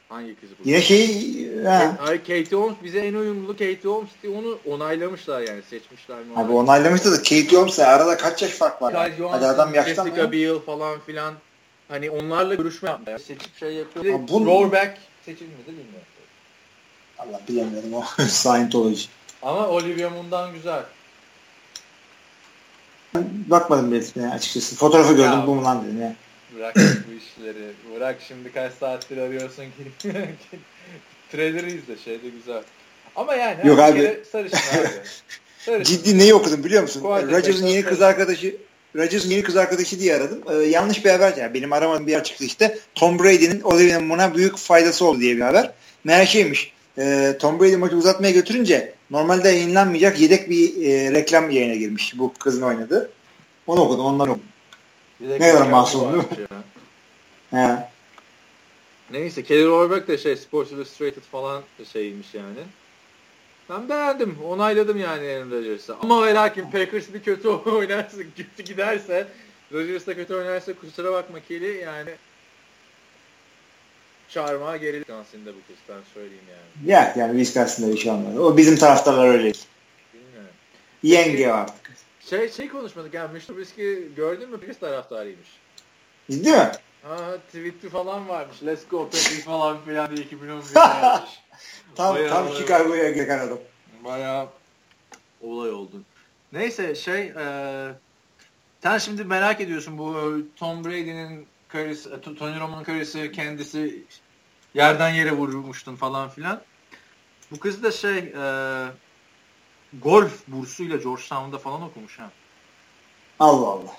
Hangi 0.09 0.35
kızı 0.35 0.59
buluyor? 0.59 0.77
Yine 0.77 0.83
şey... 0.83 1.65
Ha. 1.65 1.97
Hayır 1.99 2.19
Katie 2.19 2.59
Holmes 2.59 2.77
bize 2.85 2.99
en 2.99 3.15
uyumlu 3.15 3.53
Katie 3.53 3.85
Holmes 3.85 4.11
diye 4.23 4.33
onu 4.33 4.59
onaylamışlar 4.67 5.41
yani 5.41 5.63
seçmişler. 5.71 6.19
Mi 6.19 6.37
Abi 6.37 6.53
onaylamışlar 6.53 7.13
da 7.13 7.17
Katie 7.17 7.53
Holmes'la 7.53 7.87
arada 7.87 8.17
kaç 8.17 8.43
yaş 8.43 8.51
fark 8.51 8.83
var? 8.83 8.93
Yani? 8.93 9.29
Hadi 9.31 9.47
adam 9.47 9.75
yaştan 9.75 10.05
Jessica 10.05 10.33
Biel 10.33 10.59
falan 10.59 11.01
filan. 11.01 11.35
Hani 11.89 12.11
onlarla 12.11 12.55
görüşme 12.55 12.91
yapmaya 12.91 13.19
seçip 13.19 13.57
şey 13.59 13.75
yapıyor. 13.75 14.15
Abi 14.15 14.29
bunu... 14.29 14.47
Rohrbeck 14.47 14.99
seçilmedi 15.25 15.69
bilmiyorum. 15.69 16.07
Allah 17.19 17.41
bilemiyorum 17.49 17.95
o 17.95 18.05
Scientology. 18.29 19.03
Ama 19.43 19.69
Olivia 19.69 20.11
Munn'dan 20.11 20.53
güzel. 20.53 20.83
Bakmadım 23.47 23.91
bile 23.91 24.29
açıkçası. 24.35 24.77
Fotoğrafı 24.77 25.13
gördüm 25.13 25.41
ya, 25.41 25.47
bu 25.47 25.55
mu 25.55 25.65
lan 25.65 25.85
dedim 25.85 26.01
ya. 26.03 26.15
Bırak 26.57 26.77
bu 26.77 27.13
işleri. 27.13 27.73
Bırak 27.97 28.17
şimdi 28.29 28.53
kaç 28.53 28.73
saattir 28.73 29.17
arıyorsun 29.17 29.65
ki. 29.99 30.13
Trailer'ı 31.33 31.71
izle 31.71 31.97
şeyde 32.05 32.29
güzel. 32.29 32.63
Ama 33.17 33.35
yani 33.35 33.69
Yok 33.69 33.79
abi. 33.79 34.21
sarışın 34.33 34.57
abi. 34.57 34.89
Sarışın. 35.59 35.85
Ciddi 35.85 36.19
neyi 36.19 36.35
okudum 36.35 36.65
biliyor 36.65 36.83
musun? 36.83 37.03
Rodgers'ın 37.05 37.67
yeni 37.67 37.83
kız 37.83 38.03
arkadaşı 38.03 38.57
Rodgers'ın 38.97 39.31
yeni 39.31 39.43
kız 39.43 39.57
arkadaşı 39.57 40.01
diye 40.01 40.15
aradım. 40.15 40.43
Ee, 40.51 40.55
yanlış 40.55 41.05
bir 41.05 41.11
haber. 41.11 41.37
Yani 41.37 41.55
benim 41.55 41.73
aramadığım 41.73 42.07
bir 42.07 42.13
yer 42.13 42.25
çıktı 42.25 42.45
işte. 42.45 42.79
Tom 42.95 43.19
Brady'nin 43.19 43.61
Olivia 43.61 44.01
Munn'a 44.01 44.35
büyük 44.35 44.57
faydası 44.57 45.05
oldu 45.05 45.21
diye 45.21 45.37
bir 45.37 45.41
haber. 45.41 45.73
Meğer 46.05 46.27
şeymiş. 46.27 46.73
E, 46.99 47.37
Tom 47.41 47.61
Brady 47.61 47.77
maçı 47.77 47.97
uzatmaya 47.97 48.33
götürünce 48.33 48.95
normalde 49.11 49.49
yayınlanmayacak 49.49 50.21
yedek 50.21 50.51
bir 50.51 50.87
e, 50.87 51.13
reklam 51.13 51.51
yayına 51.51 51.75
girmiş. 51.75 52.19
Bu 52.19 52.33
kızın 52.35 52.63
oynadı. 52.63 53.11
Onu 53.67 53.81
okudum. 53.81 54.05
Ondan 54.05 54.29
okudum. 54.29 54.45
Ne 55.21 55.39
kadar 55.39 55.67
masum 55.67 56.13
değil 56.13 56.25
mi? 56.25 56.47
He. 57.51 57.91
Neyse 59.11 59.43
Kelly 59.43 59.67
Rohrbeck 59.67 60.09
de 60.09 60.19
şey 60.19 60.37
Sports 60.37 60.73
Illustrated 60.73 61.23
falan 61.23 61.63
şeymiş 61.93 62.35
yani. 62.35 62.59
Ben 63.71 63.89
beğendim. 63.89 64.39
Onayladım 64.49 65.01
yani 65.01 65.29
Aaron 65.29 65.51
Rodgers'ı. 65.51 65.97
Ama 66.03 66.27
ve 66.27 66.35
lakin 66.35 66.71
Packers 66.71 67.15
bir 67.15 67.23
kötü 67.23 67.49
oynarsa, 67.49 68.17
kötü 68.37 68.63
giderse 68.63 69.29
Rodgers 69.73 70.07
da 70.07 70.15
kötü 70.15 70.35
oynarsa 70.35 70.73
kusura 70.73 71.13
bakma 71.13 71.41
Kelly 71.49 71.77
yani 71.77 72.11
çarmıha 74.31 74.77
geri 74.77 74.97
Wisconsin'da 74.97 75.51
bu 75.51 75.59
kız 75.67 75.77
ben 75.89 76.01
söyleyeyim 76.15 76.45
yani. 76.51 76.91
Ya 76.93 77.15
yani 77.17 77.33
Wisconsin'da 77.33 77.93
bir 77.93 77.99
şey 77.99 78.13
olmadı. 78.13 78.41
O 78.41 78.57
bizim 78.57 78.77
taraftarlar 78.77 79.29
öyle. 79.29 79.53
Bilmiyorum. 80.15 80.55
Yenge 81.03 81.49
artık. 81.49 81.91
Şey, 82.31 82.51
şey 82.51 82.69
konuşmadık 82.69 83.15
yani 83.15 83.33
Mitch 83.33 83.47
Trubisky 83.47 84.15
gördün 84.17 84.51
mü 84.51 84.57
Packers 84.57 84.79
taraftarıymış. 84.79 85.49
Değil 86.31 86.57
mi? 86.57 86.71
Ha 87.03 87.37
tweet'i 87.47 87.89
falan 87.89 88.29
varmış. 88.29 88.57
Let's 88.67 88.89
go 88.91 89.05
Packers 89.05 89.45
falan 89.45 89.85
filan 89.85 90.17
diye 90.17 90.27
2011 90.27 90.77
yapmış. 90.77 91.31
tam 91.95 92.15
Bayağı 92.15 92.29
tam 92.29 92.55
Chicago'ya 92.55 93.11
gelen 93.11 93.39
adam. 93.39 93.59
Bayağı 94.05 94.49
olay 95.43 95.71
oldu. 95.71 96.03
Neyse 96.53 96.95
şey 96.95 97.21
e, 97.21 97.45
sen 98.83 98.99
şimdi 98.99 99.25
merak 99.25 99.61
ediyorsun 99.61 99.99
bu 99.99 100.39
Tom 100.57 100.85
Brady'nin 100.85 101.47
karısı, 101.73 102.21
Tony 102.21 102.61
Romo'nun 102.61 102.85
karısı 102.85 103.33
kendisi 103.33 104.05
yerden 104.75 105.11
yere 105.11 105.33
vurmuştun 105.33 105.97
falan 105.97 106.29
filan. 106.29 106.63
Bu 107.51 107.59
kız 107.59 107.83
da 107.83 107.93
şey 107.93 108.19
e, 108.19 108.43
golf 110.03 110.49
bursuyla 110.49 110.97
Georgetown'da 110.97 111.59
falan 111.59 111.83
okumuş 111.83 112.19
ha. 112.19 112.31
Allah 113.39 113.67
Allah. 113.67 113.97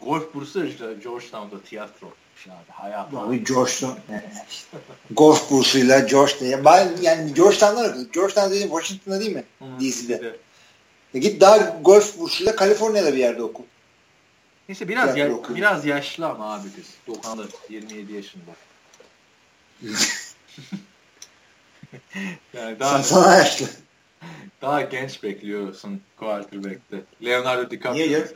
Golf 0.00 0.34
bursu 0.34 0.64
işte 0.64 0.84
Georgetown'da 1.02 1.62
tiyatro 1.62 2.06
abi 2.46 2.72
hayatım. 2.72 3.18
Abi 3.18 3.44
Georgetown. 3.44 4.00
golf 5.10 5.50
bursuyla 5.50 5.98
Georgetown. 5.98 6.64
Ben 6.64 6.96
yani 7.02 7.34
Georgetown'da 7.34 7.96
Georgetown 8.12 8.50
dediğim 8.50 8.68
Washington'da 8.68 9.20
değil 9.20 9.36
mi? 9.36 9.44
DC'de. 9.80 10.36
E 11.14 11.18
git 11.18 11.40
daha 11.40 11.78
golf 11.82 12.18
bursuyla 12.18 12.56
Kaliforniya'da 12.56 13.12
bir 13.12 13.18
yerde 13.18 13.42
oku. 13.42 13.64
Neyse 14.68 14.88
biraz 14.88 15.16
ya, 15.16 15.30
biraz 15.48 15.86
yaşlı 15.86 16.26
ama 16.26 16.54
abi 16.54 16.68
kız. 16.72 17.16
90'da 17.16 17.46
27 17.68 18.12
yaşında. 18.12 18.50
yani 22.54 22.80
daha 22.80 23.02
sana 23.02 23.36
yaşlı. 23.36 23.66
Daha 24.62 24.80
genç 24.80 25.22
bekliyorsun 25.22 26.00
quarterback'te. 26.16 27.00
Leonardo 27.24 27.70
DiCaprio. 27.70 27.94
Niye 27.94 28.26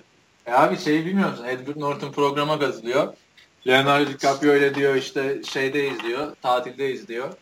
E 0.47 0.53
abi 0.53 0.79
şeyi 0.79 1.07
bilmiyor 1.07 1.31
musun? 1.31 1.45
Edward 1.45 1.81
Norton 1.81 2.13
programa 2.13 2.59
kazılıyor. 2.59 3.15
Leonardo 3.67 4.11
DiCaprio 4.11 4.51
öyle 4.51 4.75
diyor 4.75 4.95
işte 4.95 5.43
şeydeyiz 5.43 6.03
diyor. 6.03 6.37
Tatildeyiz 6.43 7.09
diyor. 7.09 7.33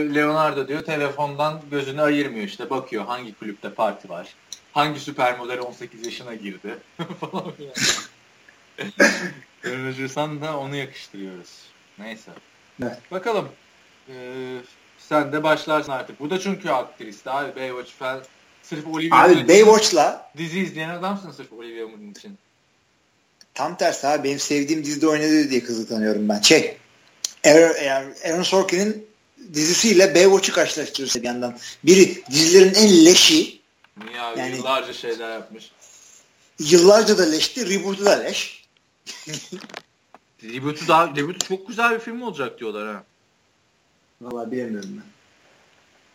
Leonardo 0.00 0.68
diyor 0.68 0.82
telefondan 0.82 1.60
gözünü 1.70 2.02
ayırmıyor 2.02 2.46
işte 2.46 2.70
bakıyor 2.70 3.04
hangi 3.04 3.34
kulüpte 3.34 3.74
parti 3.74 4.08
var. 4.08 4.34
Hangi 4.72 5.00
süper 5.00 5.38
model 5.38 5.60
18 5.60 6.06
yaşına 6.06 6.34
girdi 6.34 6.78
falan 7.20 7.52
filan. 7.52 7.74
Aaron 9.64 10.42
da 10.42 10.58
onu 10.58 10.76
yakıştırıyoruz. 10.76 11.48
Neyse. 11.98 12.30
Evet. 12.82 12.98
Bakalım. 13.10 13.48
Ee, 14.08 14.58
sen 14.98 15.32
de 15.32 15.42
başlarsın 15.42 15.92
artık. 15.92 16.20
Bu 16.20 16.30
da 16.30 16.40
çünkü 16.40 16.70
aktrist 16.70 17.26
abi. 17.26 17.60
Baywatch 17.60 17.90
falan. 17.90 18.22
Sırf 18.62 18.86
Olivia 18.86 19.22
Abi 19.22 19.48
Baywatch'la 19.48 20.30
dizi 20.36 20.60
izleyen 20.60 20.90
adamsın 20.90 21.30
sırf 21.30 21.52
Olivia 21.52 21.88
Moon 21.88 22.10
için. 22.10 22.38
Tam 23.54 23.76
tersi 23.76 24.06
abi. 24.06 24.24
Benim 24.24 24.38
sevdiğim 24.38 24.84
dizide 24.84 25.08
oynadı 25.08 25.50
diye 25.50 25.64
kızı 25.64 25.88
tanıyorum 25.88 26.28
ben. 26.28 26.40
Şey 26.40 26.76
Aaron, 27.46 28.14
Aaron 28.24 28.42
Sorkin'in 28.42 29.06
dizisiyle 29.54 30.14
Baywatch'u 30.14 30.52
karşılaştırırsa 30.52 31.22
bir 31.22 31.26
yandan. 31.26 31.58
Biri 31.84 32.22
dizilerin 32.30 32.74
en 32.74 33.04
leşi. 33.04 33.60
Niye 34.04 34.20
abi? 34.20 34.40
Yani, 34.40 34.56
yıllarca 34.56 34.92
şeyler 34.92 35.32
yapmış. 35.32 35.70
Yıllarca 36.58 37.18
da 37.18 37.22
leşti. 37.22 37.70
Reboot'u 37.70 38.04
da 38.04 38.10
leş. 38.10 38.59
Reboot'u 40.42 40.88
daha 40.88 41.16
Reboot'u 41.16 41.46
çok 41.48 41.68
güzel 41.68 41.94
bir 41.94 42.00
film 42.00 42.22
olacak 42.22 42.60
diyorlar 42.60 42.94
ha. 42.94 43.04
Valla 44.20 44.50
bilemiyorum 44.50 44.90
ben. 44.92 45.04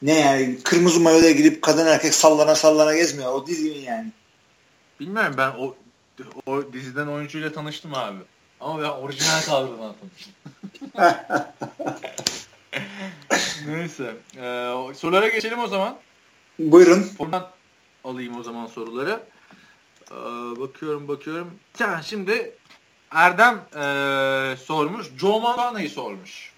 Ne 0.01 0.19
yani 0.19 0.57
kırmızı 0.63 0.99
mayoya 0.99 1.31
gidip 1.31 1.61
kadın 1.61 1.85
erkek 1.85 2.13
sallana 2.13 2.55
sallana 2.55 2.95
gezmiyor. 2.95 3.33
O 3.33 3.47
dizi 3.47 3.69
mi 3.71 3.77
yani? 3.77 4.11
Bilmiyorum 4.99 5.35
ben 5.37 5.49
o 5.49 5.75
o 6.45 6.73
diziden 6.73 7.07
oyuncuyla 7.07 7.51
tanıştım 7.51 7.93
abi. 7.93 8.17
Ama 8.59 8.81
ben 8.81 8.89
orijinal 8.89 9.41
kadrodan 9.41 9.95
tanıştım. 9.99 10.33
Neyse. 13.67 14.15
Ee, 14.35 14.93
sorulara 14.95 15.27
geçelim 15.27 15.59
o 15.59 15.67
zaman. 15.67 15.97
Buyurun. 16.59 17.11
Oradan 17.19 17.51
alayım 18.03 18.39
o 18.39 18.43
zaman 18.43 18.67
soruları. 18.67 19.19
Ee, 20.11 20.15
bakıyorum 20.59 21.07
bakıyorum. 21.07 21.51
Sen 21.73 22.01
şimdi 22.01 22.55
Erdem 23.11 23.55
e, 23.55 24.57
sormuş. 24.57 25.07
Joe 25.17 25.39
Montana'yı 25.39 25.89
sormuş. 25.89 26.51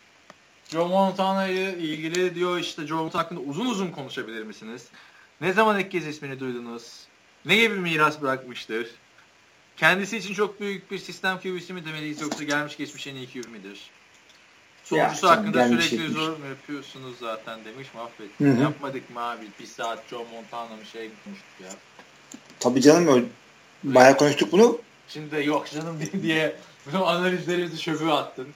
Joe 0.70 0.88
Montana'yı 0.88 1.76
ilgili 1.76 2.36
diyor 2.36 2.60
işte 2.60 2.88
Joe 2.88 2.98
Montana 2.98 3.24
hakkında 3.24 3.40
uzun 3.40 3.66
uzun 3.66 3.88
konuşabilir 3.88 4.44
misiniz? 4.44 4.86
Ne 5.42 5.54
zaman 5.54 5.80
ilk 5.80 5.92
kez 5.92 6.08
ismini 6.08 6.40
duydunuz? 6.40 7.08
Ne 7.46 7.56
gibi 7.56 7.76
miras 7.76 8.22
bırakmıştır? 8.22 8.88
Kendisi 9.78 10.18
için 10.18 10.34
çok 10.34 10.60
büyük 10.60 10.92
bir 10.92 11.00
sistem 11.00 11.40
QB'si 11.40 11.74
mi 11.74 11.86
demeliyiz 11.86 12.22
yoksa 12.22 12.44
gelmiş 12.44 12.78
geçmiş 12.78 13.08
en 13.08 13.16
iyi 13.16 13.28
QB 13.28 13.50
midir? 13.50 13.90
Sonucusu 14.84 15.30
hakkında 15.30 15.68
sürekli 15.68 15.90
geçmiş. 15.90 16.12
zor 16.12 16.30
mu 16.30 16.46
yapıyorsunuz 16.50 17.14
zaten 17.20 17.60
demiş 17.66 17.88
mahvet. 17.96 18.62
Yapmadık 18.62 19.10
mı 19.10 19.22
abi? 19.22 19.46
Bir 19.60 19.66
saat 19.66 20.00
Joe 20.10 20.26
Montana 20.34 20.76
mı 20.76 20.86
şey 20.92 21.10
konuştuk 21.24 21.50
ya. 21.64 21.70
Tabii 22.60 22.82
canım 22.82 23.08
öyle. 23.08 23.26
Bayağı 23.84 24.18
konuştuk 24.18 24.52
bunu. 24.52 24.80
Şimdi 25.08 25.32
de 25.32 25.40
yok 25.40 25.68
canım 25.72 26.00
diye 26.24 26.56
bunu 26.86 27.08
analizlerimizi 27.08 27.78
çöpe 27.78 28.12
attın. 28.12 28.48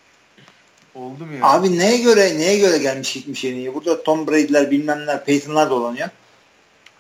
Oldu 0.96 1.26
mu 1.26 1.34
ya? 1.34 1.46
Abi 1.46 1.80
neye 1.80 1.98
göre 1.98 2.40
neye 2.40 2.60
göre 2.60 2.78
gelmiş 2.78 3.14
gitmiş 3.14 3.46
en 3.46 3.56
iyi? 3.56 3.74
Burada 3.74 4.04
Tom 4.04 4.28
Brady'ler 4.28 4.72
bilmemler 4.72 5.26
Peyton'lar 5.26 5.70
dolanıyor. 5.70 6.10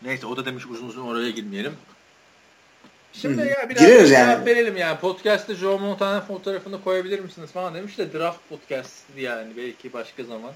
Neyse 0.01 0.25
o 0.25 0.37
da 0.37 0.45
demiş 0.45 0.65
uzun 0.65 0.87
uzun 0.87 1.07
oraya 1.07 1.29
girmeyelim. 1.29 1.73
Şimdi 3.13 3.41
Hı. 3.41 3.45
ya 3.47 3.69
biraz 3.69 3.81
Gireriz 3.81 4.11
yani. 4.11 4.45
verelim 4.45 4.77
yani. 4.77 4.99
Podcast'te 4.99 5.55
Joe 5.55 5.77
Montana 5.77 6.21
fotoğrafını 6.21 6.83
koyabilir 6.83 7.19
misiniz 7.19 7.51
falan 7.51 7.75
demiş 7.75 7.97
de 7.97 8.13
draft 8.13 8.39
podcast 8.49 8.93
yani 9.17 9.57
belki 9.57 9.93
başka 9.93 10.23
zaman. 10.23 10.51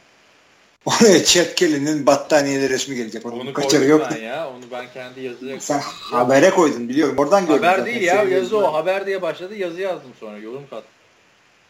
Oraya 0.86 1.26
Chad 1.26 1.56
Kelly'nin 1.56 2.06
battaniyeleri 2.06 2.74
resmi 2.74 2.96
gelecek. 2.96 3.26
Onun 3.26 3.40
onu 3.40 3.54
kaçarı 3.54 3.86
yok. 3.86 4.08
Ben 4.12 4.22
ya. 4.22 4.50
Onu 4.50 4.64
ben 4.72 4.86
kendi 4.94 5.22
yazıya 5.22 5.60
Sen 5.60 5.80
habere 6.12 6.50
koydun 6.50 6.90
biliyorum. 6.90 7.18
Oradan 7.18 7.48
gördüm. 7.48 7.64
Haber 7.64 7.86
değil 7.86 8.02
ya. 8.02 8.24
Yazı 8.24 8.58
o. 8.58 8.74
Haber 8.74 9.06
diye 9.06 9.22
başladı. 9.22 9.56
Yazı 9.56 9.82
yazdım 9.82 10.12
sonra. 10.20 10.38
Yorum 10.38 10.64
kat. 10.70 10.84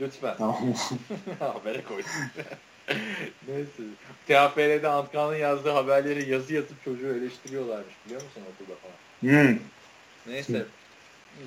Lütfen. 0.02 0.36
Tamam. 0.38 0.58
Habere 1.40 1.84
koydum. 1.84 2.10
Neyse. 3.48 3.84
TFL'de 4.28 4.88
Antkan'ın 4.88 5.36
yazdığı 5.36 5.72
haberleri 5.72 6.30
yazı 6.30 6.54
yazıp 6.54 6.84
çocuğu 6.84 7.08
eleştiriyorlarmış. 7.08 7.94
Biliyor 8.06 8.22
musun 8.22 8.42
okulda 8.54 8.78
falan? 8.80 8.96
Hmm. 9.34 9.60
Neyse. 10.28 10.66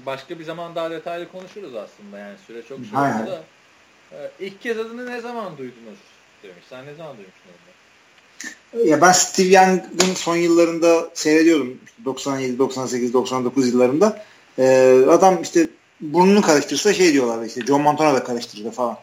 Başka 0.06 0.38
bir 0.38 0.44
zaman 0.44 0.74
daha 0.74 0.90
detaylı 0.90 1.32
konuşuruz 1.32 1.74
aslında. 1.74 2.18
Yani 2.18 2.36
süre 2.46 2.62
çok 2.62 2.78
şey 2.78 2.98
oldu 2.98 3.30
da. 3.30 3.42
Ee, 4.12 4.30
ilk 4.40 4.62
kez 4.62 4.78
adını 4.78 5.10
ne 5.10 5.20
zaman 5.20 5.58
duydunuz? 5.58 5.98
Demiş. 6.42 6.64
Sen 6.70 6.86
ne 6.86 6.94
zaman 6.94 7.16
duymuştun 7.16 7.50
onu? 7.50 7.68
Ya 8.86 9.00
ben 9.00 9.12
Steve 9.12 9.48
Young'ın 9.48 10.14
son 10.14 10.36
yıllarında 10.36 11.10
seyrediyordum. 11.14 11.78
97, 12.04 12.58
98, 12.58 13.12
99 13.12 13.68
yıllarında. 13.68 14.24
Ee, 14.58 15.04
adam 15.08 15.42
işte 15.42 15.68
burnunu 16.00 16.42
karıştırsa 16.42 16.94
şey 16.94 17.12
diyorlardı 17.12 17.46
işte 17.46 17.66
John 17.66 17.82
Montana 17.82 18.14
da 18.14 18.24
karıştırdı 18.24 18.70
falan. 18.70 18.98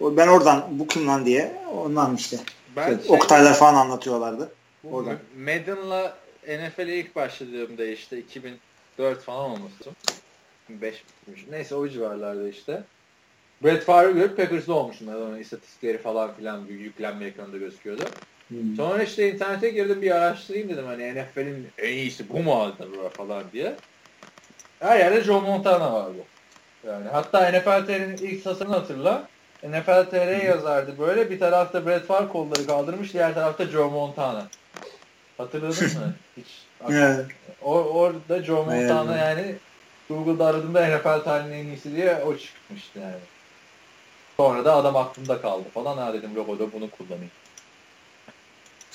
Ben 0.00 0.28
oradan 0.28 0.66
bu 0.70 0.86
kim 0.86 1.08
lan 1.08 1.26
diye 1.26 1.52
ondan 1.74 2.16
işte. 2.16 2.36
Ben 2.76 2.86
şey, 2.86 3.06
şey, 3.06 3.16
Oktaylar 3.16 3.54
falan 3.54 3.74
anlatıyorlardı. 3.74 4.52
Oradan. 4.90 5.18
Madden'la 5.38 6.16
NFL'e 6.48 6.96
ilk 6.96 7.16
başladığımda 7.16 7.84
işte 7.84 8.18
2004 8.18 9.22
falan 9.22 9.50
olmuştu. 9.50 9.90
5 10.68 10.94
bitmiş. 10.94 11.46
Neyse 11.50 11.74
o 11.74 11.88
civarlarda 11.88 12.48
işte. 12.48 12.82
Brett 13.64 13.84
Favre 13.84 14.12
görüp 14.12 14.36
Packers'da 14.36 14.74
olmuşum. 14.74 15.08
Onun 15.08 15.38
istatistikleri 15.38 15.98
falan 15.98 16.34
filan 16.34 16.64
yüklenme 16.66 17.24
ekranında 17.24 17.56
gözüküyordu. 17.56 18.02
Hmm. 18.48 18.76
Sonra 18.76 19.02
işte 19.02 19.32
internete 19.32 19.70
girdim 19.70 20.02
bir 20.02 20.10
araştırayım 20.10 20.68
dedim 20.68 20.86
hani 20.86 21.14
NFL'in 21.14 21.66
en 21.78 21.92
iyisi 21.92 22.28
bu 22.28 22.38
mu 22.38 22.62
acaba 22.62 23.08
falan 23.08 23.44
diye. 23.52 23.74
Her 24.80 24.98
yerde 24.98 25.20
Joe 25.20 25.40
Montana 25.40 25.92
vardı. 25.92 26.18
Yani 26.86 27.08
hatta 27.08 27.50
NFL 27.50 27.86
TR'nin 27.86 28.16
ilk 28.16 28.44
tasarını 28.44 28.74
hatırla. 28.74 29.28
NFL 29.62 30.04
TR 30.10 30.44
yazardı 30.44 30.98
böyle. 30.98 31.30
Bir 31.30 31.38
tarafta 31.38 31.86
Brett 31.86 32.06
Favre 32.06 32.28
kolları 32.28 32.66
kaldırmış, 32.66 33.12
diğer 33.12 33.34
tarafta 33.34 33.66
Joe 33.66 33.90
Montana. 33.90 34.46
Hatırladın 35.38 35.84
mı? 35.84 36.14
Hiç. 36.36 36.46
Evet. 36.90 37.26
Or 37.62 37.84
orada 37.84 38.42
Joe 38.42 38.64
Montana 38.64 39.16
yani 39.16 39.54
Google'da 40.08 40.46
aradığımda 40.46 40.86
NFL 40.86 41.24
tarihinin 41.24 41.64
en 41.64 41.66
iyisi 41.66 41.96
diye 41.96 42.16
o 42.16 42.36
çıkmıştı 42.36 42.98
yani. 42.98 43.20
Sonra 44.40 44.64
da 44.64 44.76
adam 44.76 44.96
aklımda 44.96 45.40
kaldı 45.40 45.64
falan. 45.74 45.96
Ha 45.96 46.12
dedim 46.14 46.30
yok 46.36 46.48
o 46.48 46.58
da 46.58 46.72
bunu 46.72 46.90
kullanayım. 46.90 47.30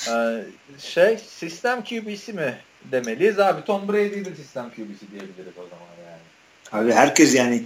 Ee, 0.08 0.46
şey 0.80 1.18
sistem 1.18 1.84
QB'si 1.84 2.34
mi 2.34 2.58
demeliyiz 2.92 3.40
abi 3.40 3.66
Tom 3.66 3.88
Brady'yi 3.88 4.26
de 4.26 4.36
sistem 4.36 4.70
QB'si 4.70 5.12
diyebiliriz 5.12 5.54
o 5.58 5.64
zaman 5.70 5.88
yani. 6.06 6.84
Abi 6.84 6.94
herkes 6.94 7.36
yani 7.36 7.64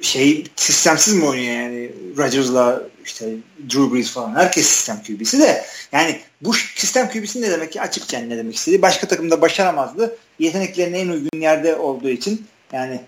şey 0.00 0.44
sistemsiz 0.56 1.14
mi 1.14 1.24
oynuyor 1.24 1.54
yani 1.54 1.92
Rodgers'la 2.16 2.82
işte 3.04 3.26
Drew 3.70 3.94
Brees 3.94 4.10
falan 4.10 4.34
herkes 4.34 4.66
sistem 4.66 5.02
QB'si 5.02 5.38
de 5.38 5.64
yani 5.92 6.20
bu 6.40 6.54
sistem 6.54 7.08
QB'si 7.08 7.42
ne 7.42 7.50
demek 7.50 7.72
ki 7.72 7.80
açıkça 7.80 8.18
ne 8.18 8.36
demek 8.36 8.54
istediği 8.54 8.82
başka 8.82 9.08
takımda 9.08 9.40
başaramazdı 9.40 10.16
yeteneklerine 10.38 10.98
en 10.98 11.08
uygun 11.08 11.40
yerde 11.40 11.76
olduğu 11.76 12.08
için 12.08 12.46
yani 12.72 13.00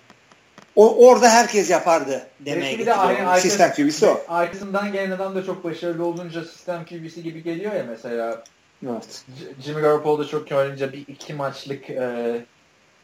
o, 0.81 1.07
orada 1.09 1.31
herkes 1.31 1.70
yapardı 1.70 2.27
demeye 2.40 2.73
getiriyor. 2.73 2.97
Aynı 2.98 3.40
sistem 3.40 3.73
QB'si 3.73 4.07
o. 4.07 4.20
Arkasından 4.28 4.93
gelen 4.93 5.11
adam 5.11 5.35
da 5.35 5.44
çok 5.44 5.65
başarılı 5.65 6.05
olunca 6.05 6.44
sistem 6.44 6.85
QB'si 6.85 7.23
gibi 7.23 7.43
geliyor 7.43 7.73
ya 7.74 7.85
mesela. 7.89 8.43
Evet. 8.86 9.24
Jimmy 9.65 9.81
Garoppolo 9.81 10.19
da 10.19 10.28
çok 10.28 10.52
oynayınca 10.52 10.93
bir 10.93 11.09
iki 11.09 11.35
maçlık 11.35 11.90
e, 11.90 12.36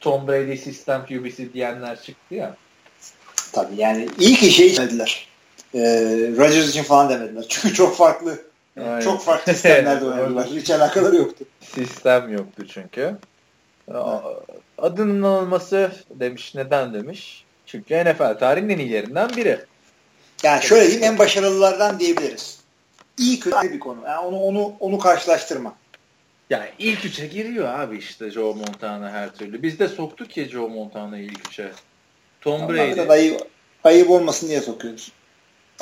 Tom 0.00 0.28
Brady 0.28 0.56
sistem 0.56 1.06
QB'si 1.06 1.52
diyenler 1.52 2.02
çıktı 2.02 2.34
ya. 2.34 2.56
Tabii 3.52 3.76
yani 3.76 4.08
iyi 4.18 4.36
ki 4.36 4.50
şey 4.50 4.76
demediler. 4.76 5.28
Ee, 5.74 5.80
Rodgers 6.36 6.68
için 6.68 6.82
falan 6.82 7.10
demediler. 7.10 7.44
Çünkü 7.48 7.74
çok 7.74 7.96
farklı 7.96 8.38
yani 8.76 9.04
çok 9.04 9.22
farklı 9.22 9.52
sistemlerde 9.52 10.04
oynadılar. 10.06 10.46
Hiç 10.46 10.70
alakaları 10.70 11.16
yoktu. 11.16 11.44
Sistem 11.60 12.32
yoktu 12.32 12.66
çünkü. 12.68 13.16
Adının 14.78 15.22
alınması 15.22 15.92
demiş. 16.10 16.54
Neden 16.54 16.94
demiş? 16.94 17.45
Çünkü 17.66 18.04
NFL 18.04 18.38
tarihinin 18.38 18.74
en 18.74 18.78
iyilerinden 18.78 19.36
biri. 19.36 19.58
Yani 20.42 20.62
şöyle 20.62 20.86
diyeyim 20.86 21.04
en 21.04 21.18
başarılılardan 21.18 21.98
diyebiliriz. 21.98 22.58
İyi 23.18 23.40
kötü 23.40 23.72
bir 23.72 23.80
konu. 23.80 24.00
Yani 24.06 24.18
onu 24.18 24.40
onu 24.40 24.76
onu 24.80 24.98
karşılaştırma. 24.98 25.74
Yani 26.50 26.68
ilk 26.78 27.04
üçe 27.04 27.26
giriyor 27.26 27.78
abi 27.78 27.98
işte 27.98 28.30
Joe 28.30 28.54
Montana 28.54 29.10
her 29.10 29.34
türlü. 29.34 29.62
Biz 29.62 29.78
de 29.78 29.88
soktuk 29.88 30.36
ya 30.36 30.48
Joe 30.48 30.68
Montana'yı 30.68 31.24
ilk 31.24 31.48
üçe. 31.48 31.70
Tom 32.40 32.68
Brady. 32.68 33.00
Ayıp, 33.08 33.40
ayıp 33.84 34.10
olmasın 34.10 34.48
diye 34.48 34.60
sokuyoruz. 34.60 35.12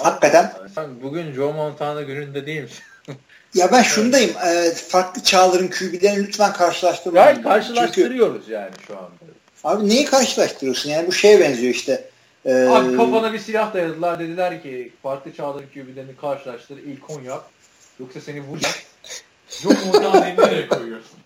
Hakikaten. 0.01 0.52
Sen 0.74 1.02
bugün 1.02 1.32
Joe 1.32 1.52
Montana 1.52 2.02
gününde 2.02 2.47
değil 2.47 2.62
misin? 2.62 2.85
ya 3.55 3.73
ben 3.73 3.82
şundayım. 3.82 4.31
E, 4.47 4.70
farklı 4.70 5.23
çağların 5.23 5.69
QB'lerini 5.69 6.27
lütfen 6.27 6.52
karşılaştırmayın. 6.52 7.27
Yani 7.27 7.43
karşılaştırıyoruz 7.43 8.40
Çünkü, 8.40 8.52
yani 8.52 8.73
şu 8.86 8.98
anda. 8.98 9.11
Abi 9.64 9.88
neyi 9.88 10.04
karşılaştırıyorsun? 10.04 10.90
Yani 10.90 11.06
bu 11.06 11.12
şeye 11.12 11.40
benziyor 11.40 11.74
işte. 11.74 12.04
Ee, 12.44 12.52
Abi 12.54 12.96
kafana 12.96 13.32
bir 13.32 13.38
silah 13.38 13.74
dayadılar. 13.74 14.18
Dediler 14.18 14.62
ki 14.62 14.92
farklı 15.02 15.32
çağların 15.34 15.68
QB'lerini 15.74 16.16
karşılaştır. 16.16 16.78
ilk 16.78 17.10
10 17.10 17.20
yap. 17.22 17.50
Yoksa 18.00 18.20
seni 18.20 18.40
vuracak. 18.40 18.74
Joe 19.48 19.72
Montana'yı 19.86 20.36
nereye 20.36 20.68
koyuyorsun? 20.68 21.18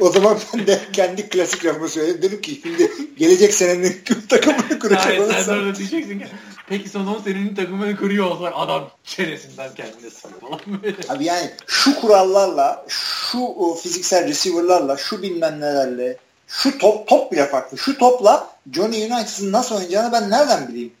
O 0.00 0.10
zaman 0.10 0.38
ben 0.54 0.66
de 0.66 0.80
kendi 0.92 1.28
klasik 1.28 1.64
lafımı 1.64 1.88
söyledim. 1.88 2.22
Dedim 2.22 2.40
ki 2.40 2.60
şimdi 2.62 2.90
gelecek 3.16 3.54
senenin 3.54 3.96
takımını 4.28 4.78
kuracak 4.78 5.06
Hayır, 5.06 5.20
olursa. 5.20 5.42
Sen 5.42 5.52
orada 5.52 5.74
diyeceksin 5.74 6.18
ki 6.18 6.26
peki 6.68 6.88
son 6.88 7.20
senenin 7.24 7.54
takımını 7.54 7.96
kuruyor 7.96 8.26
olsak 8.26 8.52
adam 8.56 8.90
çenesinden 9.04 9.74
kendine 9.74 10.10
falan 10.10 10.60
böyle. 10.82 10.96
Abi 11.08 11.24
yani 11.24 11.50
şu 11.66 12.00
kurallarla, 12.00 12.86
şu 12.88 13.38
fiziksel 13.82 14.28
receiver'larla, 14.28 14.96
şu 14.96 15.22
bilmem 15.22 15.60
nelerle, 15.60 16.16
şu 16.50 16.78
top 16.78 17.08
top 17.08 17.32
bile 17.32 17.46
farklı. 17.46 17.78
Şu 17.78 17.98
topla 17.98 18.50
Johnny 18.72 19.04
United'ın 19.04 19.52
nasıl 19.52 19.74
oynayacağını 19.74 20.12
ben 20.12 20.30
nereden 20.30 20.68
bileyim? 20.68 20.92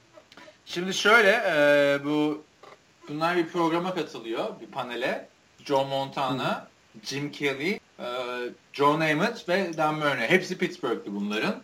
Şimdi 0.66 0.94
şöyle 0.94 1.30
e, 1.30 2.04
bu 2.04 2.42
bunlar 3.08 3.36
bir 3.36 3.48
programa 3.48 3.94
katılıyor, 3.94 4.60
bir 4.60 4.66
panele. 4.66 5.28
Joe 5.64 5.84
Montana, 5.84 6.68
Hı. 6.92 7.06
Jim 7.06 7.32
Kelly, 7.32 7.80
e, 7.98 8.06
Joe 8.72 9.00
Namath 9.00 9.48
ve 9.48 9.76
Dan 9.76 9.94
Murray. 9.94 10.30
Hepsi 10.30 10.58
Pittsburgh'ti 10.58 11.14
bunların. 11.14 11.54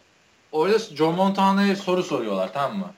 Orada 0.53 0.79
Joe 0.79 1.13
Montana'ya 1.13 1.77
soru 1.77 2.03
soruyorlar 2.03 2.53
tamam 2.53 2.79
mı? 2.79 2.91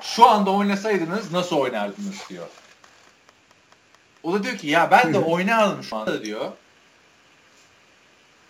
Şu 0.00 0.26
anda 0.26 0.50
oynasaydınız 0.50 1.32
nasıl 1.32 1.56
oynardınız 1.56 2.16
diyor. 2.28 2.46
O 4.22 4.32
da 4.32 4.42
diyor 4.42 4.56
ki 4.56 4.66
ya 4.66 4.90
ben 4.90 5.14
de 5.14 5.18
oynardım 5.18 5.82
şu 5.82 5.96
anda 5.96 6.24
diyor. 6.24 6.52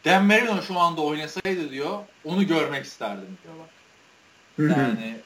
Dan 0.06 0.24
Marino 0.24 0.62
şu 0.62 0.78
anda 0.78 1.00
oynasaydı 1.00 1.70
diyor 1.70 1.98
onu 2.24 2.46
görmek 2.46 2.84
isterdim 2.84 3.38
diyorlar. 3.44 4.78
Yani 4.78 5.16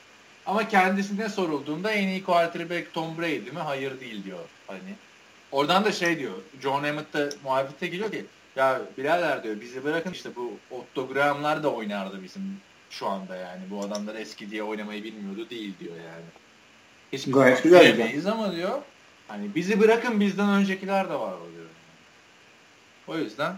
ama 0.47 0.69
kendisine 0.69 1.29
sorulduğunda 1.29 1.91
en 1.91 2.09
iyi 2.09 2.25
quarterback 2.25 2.95
Tom 2.95 3.19
Brady 3.19 3.51
mi? 3.51 3.59
Hayır 3.59 4.01
değil 4.01 4.25
diyor. 4.25 4.39
Hani 4.67 4.81
oradan 5.53 5.85
da 5.85 5.93
şey 5.93 6.19
diyor. 6.19 6.35
John 6.63 6.85
Emmett 6.85 7.15
de 7.15 7.31
muhabbete 7.45 7.87
geliyor 7.87 8.13
ki 8.13 8.25
ya 8.57 8.81
birader 8.99 9.45
diyor 9.45 9.61
bizi 9.61 9.85
bırakın 9.85 10.13
işte 10.13 10.31
bu 10.37 10.53
Otto 10.71 11.09
Graham'lar 11.09 11.63
da 11.63 11.73
oynardı 11.73 12.23
bizim 12.23 12.43
şu 12.91 13.07
anda 13.07 13.37
yani. 13.37 13.63
Bu 13.71 13.85
adamlar 13.85 14.15
eski 14.15 14.51
diye 14.51 14.63
oynamayı 14.63 15.05
bilmiyordu 15.05 15.51
değil 15.51 15.75
diyor 15.81 15.97
yani. 15.97 16.25
Hiç 17.13 17.31
Gayet 17.31 17.63
güzel. 17.63 18.33
ama 18.33 18.57
diyor 18.57 18.79
hani 19.29 19.55
bizi 19.55 19.81
bırakın 19.81 20.21
bizden 20.21 20.49
öncekiler 20.49 21.11
de 21.11 21.15
var 21.15 21.35
diyor. 21.55 21.67
O 23.09 23.19
yüzden 23.19 23.57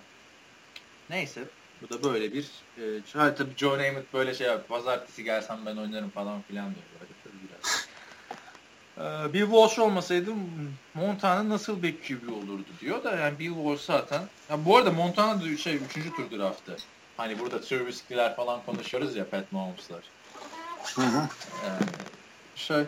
Neyse. 1.11 1.45
Bu 1.83 1.91
da 1.91 2.03
böyle 2.03 2.33
bir 2.33 2.47
e, 2.79 2.83
ha, 3.13 3.35
tabii 3.35 3.57
Joe 3.57 3.79
Namath 3.79 4.13
böyle 4.15 4.35
şey 4.35 4.47
yapıyor. 4.47 4.69
Pazartesi 4.69 5.25
gelsem 5.25 5.59
ben 5.67 5.77
oynarım 5.77 6.11
falan 6.11 6.43
filan 6.43 6.67
diyor. 6.75 6.87
Böyle 7.01 7.13
tabii 7.25 7.35
biraz. 7.49 7.89
Ee, 8.99 9.33
Bill 9.33 9.41
Walsh 9.41 9.79
olmasaydı 9.79 10.31
Montana 10.95 11.49
nasıl 11.49 11.83
bir 11.83 11.93
QB 11.93 12.29
olurdu 12.29 12.67
diyor 12.81 13.05
da 13.05 13.17
yani 13.17 13.39
Bill 13.39 13.55
Walsh 13.55 13.81
zaten. 13.81 14.23
Ya 14.51 14.65
bu 14.65 14.77
arada 14.77 14.91
Montana 14.91 15.43
da 15.43 15.57
şey 15.57 15.75
3. 15.75 15.83
tur 16.17 16.39
draftı. 16.39 16.77
Hani 17.17 17.39
burada 17.39 17.61
Trubisky'ler 17.61 18.37
falan 18.37 18.61
konuşuyoruz 18.67 19.17
ya 19.17 19.31
Pat 19.31 19.53
Mahomes'lar. 19.53 20.03
Hı 20.95 21.03
hı. 21.03 21.29
Yani 21.67 21.87
şey 22.57 22.85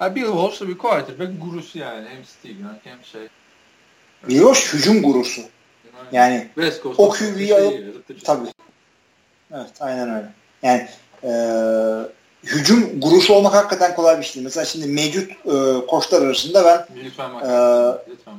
ya 0.00 0.14
Bill 0.14 0.26
Walsh 0.26 0.60
da 0.60 0.68
bir 0.68 0.78
quarterback 0.78 1.42
gurusu 1.42 1.78
yani. 1.78 2.08
Hem 2.08 2.24
Stigman 2.24 2.78
hem 2.84 3.04
şey. 3.04 3.28
Bill 4.28 4.38
Walsh 4.38 4.74
hücum 4.74 5.02
gurusu. 5.02 5.42
Yani 6.12 6.48
West 6.54 6.82
Coast 6.82 7.00
o 7.00 7.10
QB'yi 7.10 7.54
alıp 7.54 8.24
tabii. 8.24 8.48
Evet 9.54 9.70
aynen 9.80 10.10
öyle. 10.14 10.28
Yani 10.62 10.88
e, 11.24 11.30
hücum 12.44 13.00
gurusu 13.00 13.34
olmak 13.34 13.54
hakikaten 13.54 13.94
kolay 13.94 14.18
bir 14.18 14.24
şey 14.24 14.34
değil. 14.34 14.44
Mesela 14.44 14.64
şimdi 14.64 14.86
mevcut 14.86 15.30
e, 15.30 15.86
koçlar 15.86 16.22
arasında 16.22 16.64
ben 16.64 17.04
lütfen 17.04 17.30
McCarthy. 17.30 18.10
Lütfen 18.10 18.34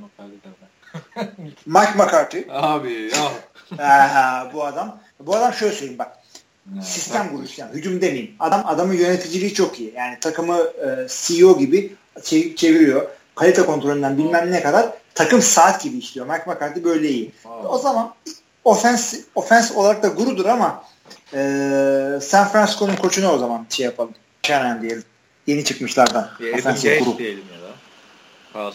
Mike 1.66 1.92
McCarthy. 1.96 2.44
Abi 2.50 2.94
ya. 2.94 3.32
Aha, 3.80 4.52
bu 4.54 4.66
adam 4.66 5.00
bu 5.20 5.36
adam 5.36 5.54
şöyle 5.54 5.74
söyleyeyim 5.76 6.00
bak. 6.00 6.18
Ne, 6.76 6.82
sistem 6.82 7.30
gurusu 7.30 7.62
yani 7.62 7.74
hücum 7.74 8.02
demeyeyim. 8.02 8.36
Adam 8.40 8.64
adamın 8.66 8.94
yöneticiliği 8.94 9.54
çok 9.54 9.80
iyi. 9.80 9.94
Yani 9.96 10.20
takımı 10.20 10.58
e, 10.58 11.08
CEO 11.10 11.58
gibi 11.60 11.96
çeviriyor. 12.56 13.08
Kalite 13.42 13.66
kontrolünden 13.66 14.18
bilmem 14.18 14.52
ne 14.52 14.62
kadar 14.62 14.90
takım 15.16 15.42
saat 15.42 15.84
gibi 15.84 15.98
işliyor. 15.98 16.28
Mike 16.28 16.44
McCarthy 16.48 16.84
böyle 16.84 17.10
iyi. 17.10 17.32
Wow. 17.32 17.68
O 17.68 17.78
zaman 17.78 18.14
ofens 18.64 19.16
ofens 19.36 19.72
olarak 19.72 20.04
da 20.04 20.08
gurudur 20.08 20.46
ama 20.46 20.84
e, 21.34 21.40
San 22.22 22.48
Francisco'nun 22.48 22.96
koçunu 22.96 23.32
o 23.32 23.38
zaman 23.38 23.66
şey 23.70 23.86
yapalım. 23.86 24.14
Shannon 24.44 24.82
diyelim. 24.82 25.04
Yeni 25.48 25.66
çıkmışlardan. 25.66 26.30
Adam 26.40 26.74
Gates 26.74 27.18
diyelim 27.18 27.44
ya 27.54 27.62
da. 27.62 28.66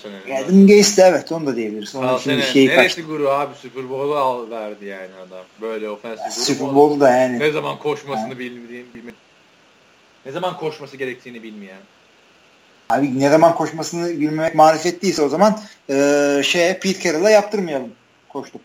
Adam 0.44 0.66
Gates 0.66 0.96
de 0.96 1.02
evet 1.02 1.32
onu 1.32 1.46
da 1.46 1.56
diyebiliriz. 1.56 1.94
Onun 1.94 2.18
için 2.18 2.40
şey 2.40 2.66
neresi 2.66 2.82
kaçtı. 2.82 3.02
guru 3.02 3.30
abi 3.30 3.54
Super 3.62 3.90
Bowl'u 3.90 4.16
al 4.16 4.50
verdi 4.50 4.84
yani 4.84 5.14
adam. 5.26 5.44
Böyle 5.60 5.90
ofensif 5.90 6.24
guru. 6.24 6.44
Super 6.44 6.74
Bowl'u 6.74 7.00
da 7.00 7.10
yani. 7.10 7.38
Ne 7.38 7.50
zaman 7.50 7.78
koşmasını 7.78 8.28
yani. 8.28 8.38
bilmediğim 8.38 8.86
bilme. 8.94 9.12
Ne 10.26 10.32
zaman 10.32 10.56
koşması 10.56 10.96
gerektiğini 10.96 11.42
bilmeyen. 11.42 11.80
Abi 12.90 13.20
ne 13.20 13.30
zaman 13.30 13.54
koşmasını 13.54 14.20
bilmemek 14.20 14.54
marifet 14.54 15.02
değilse 15.02 15.22
o 15.22 15.28
zaman 15.28 15.60
e, 15.90 16.40
şeye 16.44 16.78
Pete 16.78 17.00
Carroll'a 17.00 17.30
yaptırmayalım 17.30 17.92
koştuk. 18.28 18.60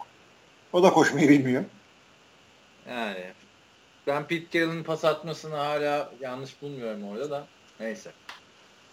O 0.74 0.84
da 0.84 0.90
koşmayı 0.90 1.30
bilmiyor. 1.30 1.64
Yani 2.90 3.24
Ben 4.08 4.28
Pete 4.28 4.60
Carroll'ın 4.60 4.84
pas 4.84 5.06
atmasını 5.06 5.56
hala 5.56 6.12
yanlış 6.22 6.62
bulmuyorum 6.62 7.04
orada 7.04 7.32
da. 7.32 7.46
Neyse. 7.80 8.12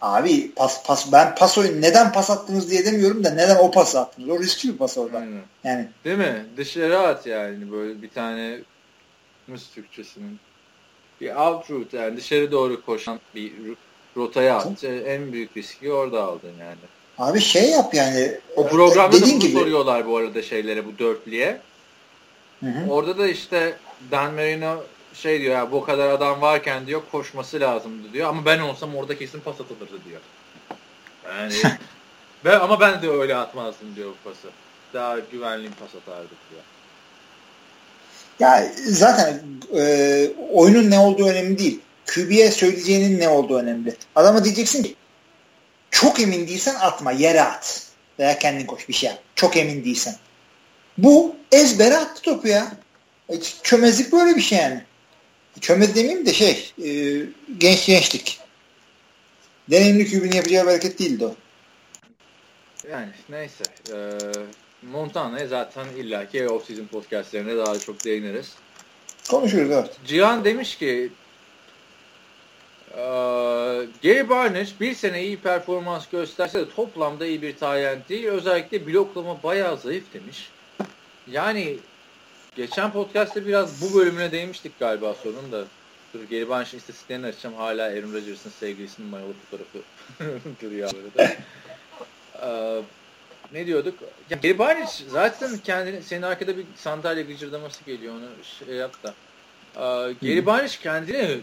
Abi 0.01 0.51
pas 0.55 0.83
pas 0.83 1.11
ben 1.11 1.35
pas 1.35 1.57
oyun 1.57 1.81
neden 1.81 2.11
pas 2.11 2.29
attınız 2.29 2.71
diye 2.71 2.85
demiyorum 2.85 3.23
da 3.23 3.29
neden 3.29 3.55
o 3.55 3.71
pas 3.71 3.95
attınız? 3.95 4.29
O 4.29 4.39
riskli 4.39 4.73
bir 4.73 4.77
pas 4.77 4.97
orada. 4.97 5.17
Aynen. 5.17 5.41
Yani 5.63 5.87
değil 6.05 6.17
mi? 6.17 6.45
Dışarı 6.57 6.99
at 6.99 7.25
yani 7.25 7.71
böyle 7.71 8.01
bir 8.01 8.09
tane 8.09 8.59
nasıl 9.47 9.71
Türkçesinin 9.71 10.39
bir 11.21 11.35
out 11.35 11.71
route 11.71 11.97
yani 11.97 12.17
dışarı 12.17 12.51
doğru 12.51 12.85
koşan 12.85 13.19
bir 13.35 13.53
rotaya 14.17 14.57
at. 14.57 14.83
En 14.83 15.33
büyük 15.33 15.57
riski 15.57 15.91
orada 15.91 16.23
aldın 16.23 16.53
yani. 16.59 16.77
Abi 17.17 17.41
şey 17.41 17.69
yap 17.69 17.93
yani. 17.93 18.31
O 18.55 18.67
programda 18.67 19.21
da 19.21 19.25
bunu 19.25 19.39
gibi. 19.39 19.53
soruyorlar 19.53 20.07
bu 20.07 20.17
arada 20.17 20.41
şeylere 20.41 20.85
bu 20.85 20.99
dörtlüye. 20.99 21.61
Hı 22.59 22.65
hı. 22.65 22.89
Orada 22.89 23.17
da 23.17 23.27
işte 23.27 23.77
Dan 24.11 24.33
Marino 24.33 24.83
şey 25.13 25.41
diyor 25.41 25.55
ya 25.55 25.71
bu 25.71 25.83
kadar 25.83 26.09
adam 26.09 26.41
varken 26.41 26.87
diyor 26.87 27.01
koşması 27.11 27.59
lazımdı 27.59 28.13
diyor 28.13 28.29
ama 28.29 28.45
ben 28.45 28.59
olsam 28.59 28.95
orada 28.95 29.17
kesin 29.17 29.39
pas 29.39 29.61
atılırdı 29.61 30.05
diyor. 30.09 30.21
Yani 31.29 31.53
ben, 32.45 32.59
ama 32.59 32.79
ben 32.79 33.01
de 33.01 33.09
öyle 33.09 33.35
atmazdım 33.35 33.95
diyor 33.95 34.09
bu 34.09 34.29
pası. 34.29 34.47
Daha 34.93 35.19
güvenli 35.19 35.69
pas 35.69 35.95
atardık 35.95 36.37
diyor. 36.51 36.61
Ya 38.39 38.65
zaten 38.75 39.41
e, 39.75 40.31
oyunun 40.51 40.91
ne 40.91 40.99
olduğu 40.99 41.27
önemli 41.27 41.57
değil. 41.57 41.79
QB'ye 42.13 42.51
söyleyeceğinin 42.51 43.19
ne 43.19 43.29
olduğu 43.29 43.57
önemli. 43.57 43.95
Adama 44.15 44.45
diyeceksin 44.45 44.83
ki 44.83 44.95
çok 45.91 46.19
emin 46.19 46.47
değilsen 46.47 46.75
atma 46.75 47.11
yere 47.11 47.41
at. 47.41 47.87
Veya 48.19 48.39
kendin 48.39 48.65
koş 48.65 48.89
bir 48.89 48.93
şey 48.93 49.09
yap. 49.09 49.19
Çok 49.35 49.57
emin 49.57 49.85
değilsen. 49.85 50.15
Bu 50.97 51.35
ezbere 51.51 51.97
attı 51.97 52.21
topu 52.21 52.47
ya. 52.47 52.71
Çömezlik 53.63 54.11
böyle 54.11 54.35
bir 54.35 54.41
şey 54.41 54.57
yani. 54.57 54.81
Çömez 55.61 55.95
demeyeyim 55.95 56.25
de 56.25 56.33
şey 56.33 56.73
e, 56.83 56.89
genç 57.57 57.85
gençlik. 57.85 58.39
Deneyimli 59.71 60.05
kübün 60.05 60.31
yapacağı 60.31 60.63
bir 60.63 60.69
hareket 60.69 60.99
değildi 60.99 61.25
o. 61.25 61.35
Yani 62.91 63.11
neyse. 63.29 63.63
Ee, 63.93 64.17
Montana'ya 64.81 65.47
zaten 65.47 65.85
illaki 65.97 66.39
off-season 66.39 66.87
podcastlerine 66.87 67.57
daha 67.57 67.79
çok 67.79 68.05
değiniriz. 68.05 68.53
Konuşuruz 69.29 69.71
evet. 69.71 69.97
Cihan 70.05 70.45
demiş 70.45 70.77
ki 70.77 71.09
Gary 74.03 74.29
Barnage 74.29 74.69
bir 74.79 74.93
sene 74.93 75.23
iyi 75.23 75.37
performans 75.37 76.09
gösterse 76.09 76.59
de 76.59 76.69
toplamda 76.69 77.25
iyi 77.25 77.41
bir 77.41 77.57
tayyent 77.57 78.09
değil. 78.09 78.27
Özellikle 78.27 78.87
bloklama 78.87 79.43
bayağı 79.43 79.77
zayıf 79.77 80.13
demiş. 80.13 80.49
Yani 81.31 81.77
geçen 82.55 82.91
podcast'te 82.91 83.45
biraz 83.45 83.81
bu 83.81 83.99
bölümüne 83.99 84.31
değinmiştik 84.31 84.79
galiba 84.79 85.13
sorun 85.13 85.51
da. 85.51 85.65
Dur 86.13 86.19
Gary 86.29 86.49
Barnage'ın 86.49 86.77
istatistiklerini 86.77 87.25
açacağım. 87.25 87.55
Hala 87.55 87.83
Aaron 87.83 88.13
Rodgers'ın 88.13 88.49
sevgilisinin 88.49 89.09
mayalı 89.09 89.33
fotoğrafı 89.33 89.79
duruyor 90.61 90.91
burada. 90.91 91.31
Ee, 92.41 92.81
ne 93.53 93.65
diyorduk? 93.65 93.99
Ya 94.29 94.37
Gary 94.43 94.57
Barnage 94.57 94.91
zaten 95.07 95.57
kendini 95.57 96.03
senin 96.03 96.21
arkada 96.21 96.57
bir 96.57 96.65
sandalye 96.75 97.23
gıcırdaması 97.23 97.85
geliyor 97.85 98.13
onu 98.13 98.29
şey 98.67 98.75
yap 98.75 98.91
da. 99.03 99.13
Ee, 99.75 100.13
Gary 100.21 100.45
Barnage 100.45 100.73
kendini 100.81 101.39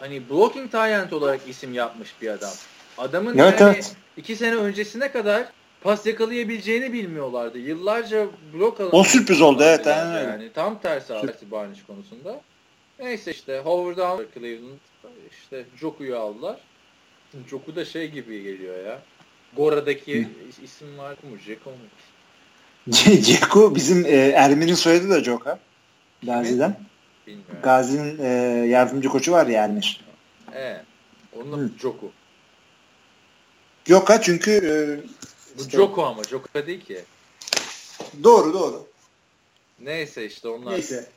hani 0.00 0.30
blocking 0.30 0.72
talent 0.72 1.12
olarak 1.12 1.40
isim 1.48 1.74
yapmış 1.74 2.14
bir 2.22 2.28
adam. 2.28 2.52
Adamın 2.98 3.38
evet, 3.38 3.60
yani 3.60 3.74
evet. 3.74 3.96
iki 4.16 4.36
sene 4.36 4.54
öncesine 4.54 5.12
kadar 5.12 5.46
pas 5.80 6.06
yakalayabileceğini 6.06 6.92
bilmiyorlardı. 6.92 7.58
Yıllarca 7.58 8.26
blok 8.54 8.80
alan. 8.80 8.94
O 8.94 9.04
sürpriz 9.04 9.40
oldu 9.40 9.62
evet. 9.62 9.86
Yani. 9.86 10.24
yani. 10.24 10.52
Tam 10.54 10.80
tersi 10.80 11.14
Arsi 11.14 11.50
Barnage 11.50 11.80
konusunda. 11.86 12.40
Neyse 12.98 13.30
işte 13.30 13.60
Howard 13.64 13.98
aldı 13.98 14.28
Cleveland. 14.34 14.78
İşte 15.30 15.64
Joku'yu 15.76 16.18
aldılar. 16.18 16.60
Joku 17.50 17.76
da 17.76 17.84
şey 17.84 18.10
gibi 18.10 18.42
geliyor 18.42 18.84
ya. 18.84 18.98
Gora'daki 19.56 20.22
Hı. 20.22 20.28
isim 20.64 20.98
var 20.98 21.10
mı? 21.10 21.38
Jeko 21.46 21.70
mu? 21.70 21.76
Jeko 23.22 23.74
bizim 23.74 24.06
e, 24.06 24.10
Ermin'in 24.16 24.74
soyadı 24.74 25.10
da 25.10 25.22
Joka. 25.22 25.58
Gazi'den. 26.22 26.76
Bilmiyorum. 27.26 27.56
Gazi'nin 27.62 28.18
e, 28.18 28.28
yardımcı 28.66 29.08
koçu 29.08 29.32
var 29.32 29.46
ya 29.46 29.64
Ermir. 29.64 30.04
Evet. 30.54 30.80
Onun 31.36 31.70
da 31.70 31.78
Joku. 31.78 32.12
Joka 33.84 34.20
çünkü 34.20 34.50
e, 34.50 34.74
Bu 35.58 35.60
işte, 35.60 35.76
Joko 35.76 36.04
ama 36.04 36.22
Joka 36.22 36.66
değil 36.66 36.84
ki. 36.84 37.04
Doğru 38.24 38.52
doğru. 38.52 38.86
Neyse 39.80 40.26
işte 40.26 40.48
onlar. 40.48 40.72
Neyse. 40.72 41.08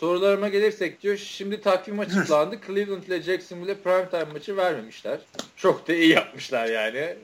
Sorularıma 0.00 0.48
gelirsek 0.48 1.02
diyor 1.02 1.16
şimdi 1.16 1.60
takvim 1.60 2.00
açıklandı. 2.00 2.56
Cleveland 2.66 3.02
ile 3.02 3.22
Jacksonville 3.22 3.74
primetime 3.74 4.24
maçı 4.32 4.56
vermemişler. 4.56 5.18
Çok 5.56 5.88
da 5.88 5.92
iyi 5.92 6.08
yapmışlar 6.08 6.66
yani. 6.66 7.16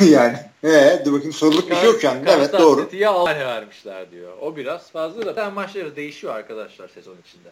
yani. 0.10 0.36
Ee, 0.64 1.02
dur 1.04 1.12
bakayım 1.12 1.32
soruluk 1.32 1.70
bir 1.70 1.76
şey 1.76 1.84
yok 1.84 2.04
yani. 2.04 2.22
Evet 2.26 2.52
doğru. 2.52 2.84
City'ye 2.84 3.08
Alanya 3.08 3.46
vermişler 3.46 4.10
diyor. 4.10 4.32
O 4.40 4.56
biraz 4.56 4.90
fazla 4.90 5.26
da. 5.26 5.36
Ben 5.36 5.52
maçları 5.52 5.96
değişiyor 5.96 6.34
arkadaşlar 6.34 6.88
sezon 6.88 7.16
içinde. 7.26 7.48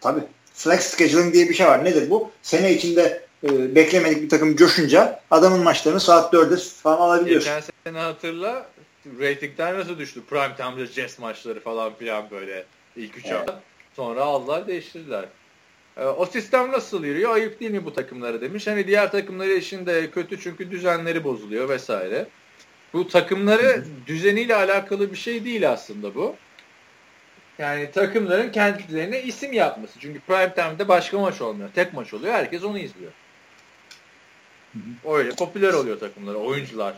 Tabii. 0.00 0.20
Flex 0.54 0.80
scheduling 0.80 1.34
diye 1.34 1.48
bir 1.48 1.54
şey 1.54 1.66
var. 1.66 1.84
Nedir 1.84 2.10
bu? 2.10 2.30
Sene 2.42 2.72
içinde 2.72 3.22
e, 3.44 3.74
beklemedik 3.74 4.22
bir 4.22 4.28
takım 4.28 4.56
coşunca 4.56 5.20
adamın 5.30 5.60
maçlarını 5.60 6.00
saat 6.00 6.34
4'e 6.34 6.56
falan 6.82 6.98
alabiliyorsun. 7.00 7.52
Geçen 7.54 7.72
sene 7.84 7.98
hatırla 7.98 8.66
ratingden 9.20 9.78
nasıl 9.78 9.98
düştü? 9.98 10.22
Prime 10.30 10.56
time'da 10.56 10.86
Jazz 10.86 11.18
maçları 11.18 11.60
falan 11.60 11.94
filan 11.94 12.30
böyle 12.30 12.64
ilk 12.96 13.18
3 13.18 13.24
evet. 13.26 13.34
hafta. 13.34 13.60
Sonra 13.96 14.22
aldılar 14.22 14.66
değiştirdiler. 14.66 15.24
E, 15.96 16.04
o 16.04 16.26
sistem 16.26 16.72
nasıl 16.72 17.04
yürüyor? 17.04 17.34
Ayıp 17.34 17.60
değil 17.60 17.70
mi 17.70 17.84
bu 17.84 17.92
takımlara 17.92 18.40
demiş. 18.40 18.66
Hani 18.66 18.86
diğer 18.86 19.10
takımları 19.10 19.52
için 19.52 19.86
de 19.86 20.10
kötü 20.10 20.40
çünkü 20.40 20.70
düzenleri 20.70 21.24
bozuluyor 21.24 21.68
vesaire. 21.68 22.26
Bu 22.92 23.08
takımları 23.08 23.84
düzeniyle 24.06 24.54
alakalı 24.56 25.10
bir 25.10 25.16
şey 25.16 25.44
değil 25.44 25.70
aslında 25.70 26.14
bu. 26.14 26.36
Yani 27.58 27.90
takımların 27.90 28.52
kendilerine 28.52 29.22
isim 29.22 29.52
yapması. 29.52 30.00
Çünkü 30.00 30.20
prime 30.20 30.54
time'de 30.54 30.88
başka 30.88 31.18
maç 31.18 31.40
olmuyor. 31.40 31.70
Tek 31.74 31.92
maç 31.92 32.14
oluyor. 32.14 32.34
Herkes 32.34 32.64
onu 32.64 32.78
izliyor. 32.78 33.12
Öyle 35.04 35.30
popüler 35.30 35.72
oluyor 35.72 36.00
takımlar, 36.00 36.34
oyuncular. 36.34 36.94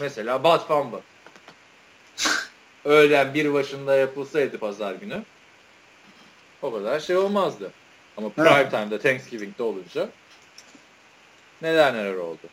Mesela 0.00 0.44
Bad 0.44 0.66
Famba. 0.68 1.00
Öğlen 2.86 3.34
bir 3.34 3.52
başında 3.52 3.96
yapılsaydı 3.96 4.58
pazar 4.58 4.94
günü 4.94 5.22
o 6.62 6.72
kadar 6.72 7.00
şey 7.00 7.16
olmazdı. 7.16 7.70
Ama 8.16 8.28
prime 8.28 8.50
evet. 8.50 8.70
time'da 8.70 8.98
Thanksgiving'de 8.98 9.62
olunca 9.62 10.08
neler 11.62 11.94
neler 11.94 12.14
oldu. 12.14 12.48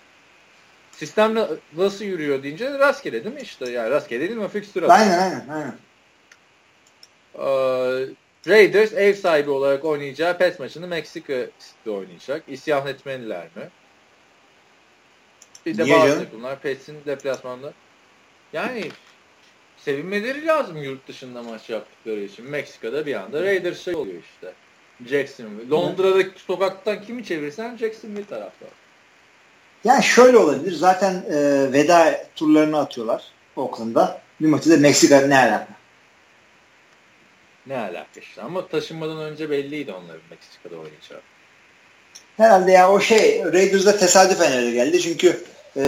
Sistem 0.91 1.35
nasıl 1.77 2.05
yürüyor 2.05 2.43
deyince 2.43 2.79
rastgele 2.79 3.23
değil 3.23 3.35
mi 3.35 3.41
işte? 3.41 3.69
Yani 3.69 3.89
rastgele 3.89 4.19
değil 4.19 4.39
mi? 4.39 4.47
Fixture 4.47 4.87
Aynen 4.87 5.19
aynen. 5.19 5.45
aynen. 5.49 5.75
Ee, 7.35 8.07
Raiders 8.47 8.93
ev 8.93 9.13
sahibi 9.13 9.49
olarak 9.49 9.85
oynayacağı 9.85 10.37
pet 10.37 10.59
maçını 10.59 10.87
Meksika'da 10.87 11.91
oynayacak. 11.91 12.43
İsyan 12.47 12.87
etmeliler 12.87 13.43
mi? 13.55 13.69
Bir 15.65 15.77
de 15.77 15.85
Niye 15.85 15.95
bazı 15.95 16.07
canım? 16.07 16.23
takımlar 16.25 16.59
Pets'in 16.59 16.97
deplasmanda. 17.05 17.73
Yani 18.53 18.91
sevinmeleri 19.85 20.45
lazım 20.45 20.83
yurt 20.83 21.07
dışında 21.07 21.43
maç 21.43 21.69
yaptıkları 21.69 22.19
için. 22.19 22.49
Meksika'da 22.49 23.05
bir 23.05 23.15
anda 23.15 23.41
Raiders 23.41 23.83
şey 23.83 23.95
oluyor 23.95 24.21
işte. 24.35 24.53
Jacksonville. 25.09 25.69
Londra'daki 25.69 26.41
sokaktan 26.41 27.01
kimi 27.01 27.25
çevirsen 27.25 27.77
Jacksonville 27.77 28.25
taraftar. 28.25 28.69
Yani 29.83 30.03
şöyle 30.03 30.37
olabilir. 30.37 30.71
Zaten 30.71 31.13
e, 31.13 31.35
veda 31.73 32.25
turlarını 32.35 32.79
atıyorlar 32.79 33.23
Oakland'da. 33.55 34.21
Bir 34.41 34.47
maçı 34.47 34.69
da 34.69 34.77
Meksika 34.77 35.21
ne 35.27 35.37
alaka? 35.37 35.67
Ne 37.67 37.77
alaka 37.77 38.19
işte. 38.19 38.41
Ama 38.41 38.67
taşınmadan 38.67 39.17
önce 39.17 39.49
belliydi 39.49 39.91
onların 39.91 40.21
Meksika'da 40.29 40.75
oynayacağı. 40.75 41.21
Herhalde 42.37 42.71
ya 42.71 42.91
o 42.91 42.99
şey 42.99 43.43
Raiders'da 43.45 43.97
tesadüfen 43.97 44.53
öyle 44.53 44.71
geldi. 44.71 45.01
Çünkü 45.01 45.43
e, 45.77 45.81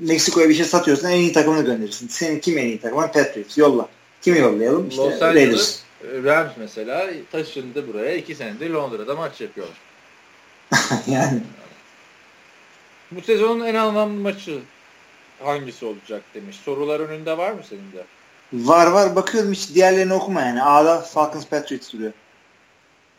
Meksiko'ya 0.00 0.48
bir 0.48 0.54
şey 0.54 0.64
satıyorsan 0.64 1.12
en 1.12 1.18
iyi 1.18 1.32
takımını 1.32 1.64
gönderirsin. 1.64 2.08
Senin 2.08 2.40
kim 2.40 2.58
en 2.58 2.66
iyi 2.66 2.80
takımın? 2.80 3.06
Patriots. 3.06 3.58
Yolla. 3.58 3.88
Kimi 4.22 4.38
yollayalım? 4.38 4.88
İşte 4.88 5.02
Los 5.02 5.20
Raiders. 5.22 5.80
Rams 6.24 6.52
mesela 6.56 7.10
taşındı 7.32 7.88
buraya. 7.88 8.16
iki 8.16 8.34
senedir 8.34 8.70
Londra'da 8.70 9.16
maç 9.16 9.40
yapıyorlar. 9.40 9.76
yani. 11.06 11.40
Bu 13.10 13.20
sezonun 13.20 13.64
en 13.64 13.74
anlamlı 13.74 14.20
maçı 14.20 14.58
hangisi 15.42 15.84
olacak 15.84 16.22
demiş. 16.34 16.56
Sorular 16.56 17.00
önünde 17.00 17.38
var 17.38 17.52
mı 17.52 17.60
senin 17.68 17.92
de? 17.92 18.04
Var 18.52 18.86
var 18.86 19.16
bakıyorum 19.16 19.52
hiç 19.52 19.74
diğerlerini 19.74 20.14
okuma 20.14 20.40
yani. 20.40 20.62
A'da 20.62 21.00
Falcons 21.00 21.46
Patriots 21.46 21.92
duruyor. 21.92 22.12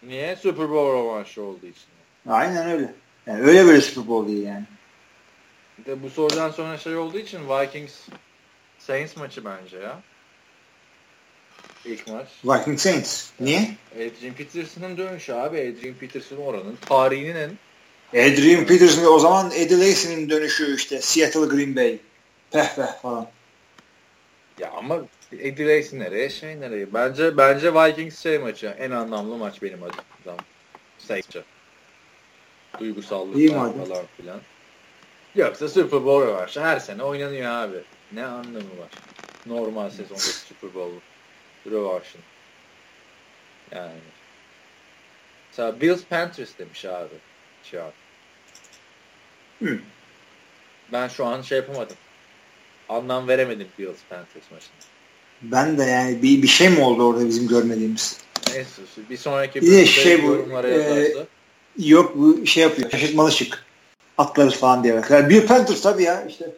Niye? 0.03 0.35
Super 0.35 0.69
Bowl 0.69 0.97
rövanşı 0.97 1.43
olduğu 1.43 1.65
için. 1.65 1.85
Aynen 2.30 2.69
öyle. 2.69 2.93
Yani 3.27 3.41
öyle 3.41 3.65
böyle 3.65 3.81
Super 3.81 4.07
Bowl 4.07 4.27
değil 4.27 4.45
yani. 4.45 4.63
De 5.85 6.03
bu 6.03 6.10
sorudan 6.10 6.51
sonra 6.51 6.77
şey 6.77 6.97
olduğu 6.97 7.18
için 7.18 7.39
Vikings 7.49 7.93
Saints 8.80 9.18
maçı 9.18 9.45
bence 9.45 9.77
ya. 9.77 9.99
ilk 11.85 12.07
maç. 12.07 12.27
Viking 12.45 12.80
Saints. 12.80 13.30
Niye? 13.39 13.72
Adrian 13.95 14.34
Peterson'ın 14.34 14.97
dönüşü 14.97 15.34
abi. 15.34 15.57
Adrian 15.57 15.95
Peterson 15.95 16.38
oranın 16.38 16.76
tarihinin 16.89 17.35
en 17.35 17.49
Adrian 18.14 18.65
Peterson 18.65 19.14
o 19.14 19.19
zaman 19.19 19.51
Eddie 19.56 19.80
Lacy'nin 19.80 20.30
dönüşü 20.30 20.76
işte 20.76 21.01
Seattle 21.01 21.56
Green 21.56 21.76
Bay. 21.76 21.97
Peh 22.51 22.76
peh 22.76 23.01
falan. 23.01 23.27
Ya 24.60 24.72
ama 24.72 24.99
Eddie 25.31 25.77
Lacy 25.77 25.99
nereye 25.99 26.30
şey 26.30 26.61
nereye? 26.61 26.93
Bence 26.93 27.38
bence 27.38 27.73
Vikings 27.73 28.23
şey 28.23 28.38
maçı 28.38 28.68
en 28.80 28.91
anlamlı 28.91 29.38
maç 29.38 29.61
benim 29.61 29.80
açımdan. 29.84 30.45
Saints'e. 30.97 31.43
Duygusallık 32.80 33.49
falan 33.49 34.06
filan. 34.18 34.39
Yoksa 35.35 35.69
Super 35.69 36.06
Bowl 36.06 36.27
var. 36.27 36.51
Her 36.56 36.80
sene 36.80 37.03
oynanıyor 37.03 37.51
abi. 37.51 37.77
Ne 38.11 38.26
anlamı 38.26 38.57
var? 38.57 38.89
Normal 39.45 39.89
sezonda 39.89 40.19
Super 40.19 40.73
Bowl 40.73 40.95
rövanşın. 41.72 42.22
Yani. 43.72 43.91
Mesela 45.51 45.81
Bills 45.81 46.03
Panthers 46.03 46.49
demiş 46.60 46.85
abi. 46.85 47.15
Şu 47.64 47.84
an. 47.84 47.91
Hı. 49.60 49.80
Ben 50.91 51.07
şu 51.07 51.26
an 51.26 51.41
şey 51.41 51.57
yapamadım. 51.57 51.97
Anlam 52.89 53.27
veremedim 53.27 53.68
Bills 53.80 53.99
Panthers 54.10 54.51
maçına. 54.51 54.72
Ben 55.41 55.77
de 55.77 55.84
yani 55.84 56.23
bir, 56.23 56.41
bir 56.41 56.47
şey 56.47 56.69
mi 56.69 56.81
oldu 56.81 57.07
orada 57.07 57.27
bizim 57.27 57.47
görmediğimiz? 57.47 58.18
Neyse 58.53 58.81
bir 59.10 59.18
sonraki 59.18 59.61
Bir 59.61 59.85
şey 59.85 60.23
bu, 60.23 60.47
e. 60.65 61.14
Yok 61.77 62.18
bu 62.18 62.45
şey 62.45 62.64
yapıyor. 62.64 62.91
Şaşırtmalı 62.91 63.31
şık. 63.31 63.65
Atlarız 64.19 64.55
falan 64.55 64.83
diye. 64.83 65.01
Yani 65.09 65.29
Bill 65.29 65.47
Panthers 65.47 65.81
tabii 65.81 66.03
ya 66.03 66.25
işte. 66.25 66.51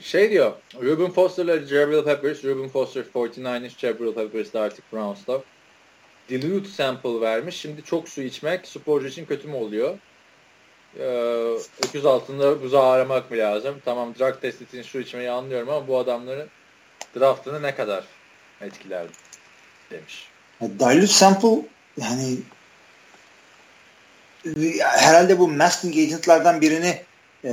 Şey 0.00 0.30
diyor. 0.30 0.52
Ruben 0.82 1.10
Foster'la 1.10 1.58
Jabril 1.58 2.04
Peppers. 2.04 2.44
Ruben 2.44 2.68
Foster 2.68 3.04
49ers, 3.14 3.78
Jabril 3.78 4.12
Peppers 4.12 4.52
de 4.52 4.58
artık 4.58 4.92
Browns'ta. 4.92 5.40
Dilute 6.28 6.68
sample 6.68 7.20
vermiş. 7.20 7.56
Şimdi 7.56 7.82
çok 7.82 8.08
su 8.08 8.22
içmek 8.22 8.68
sporcu 8.68 9.06
için 9.06 9.26
kötü 9.26 9.48
mü 9.48 9.54
oluyor? 9.54 9.98
Ee, 10.98 11.56
öküz 11.88 12.06
altında 12.06 12.62
buzağı 12.62 12.90
aramak 12.90 13.30
mı 13.30 13.36
lazım? 13.36 13.74
Tamam 13.84 14.14
drug 14.18 14.40
test 14.40 14.62
için 14.62 14.82
su 14.82 15.00
içmeyi 15.00 15.30
anlıyorum 15.30 15.68
ama 15.68 15.88
bu 15.88 15.98
adamların 15.98 16.48
draftını 17.16 17.62
ne 17.62 17.74
kadar 17.74 18.04
etkilerdi 18.60 19.12
demiş. 19.90 20.28
Dilute 20.60 21.06
sample 21.06 21.68
yani 21.96 22.36
herhalde 24.80 25.38
bu 25.38 25.48
masking 25.48 25.96
agentlardan 25.96 26.60
birini 26.60 27.00
e, 27.44 27.50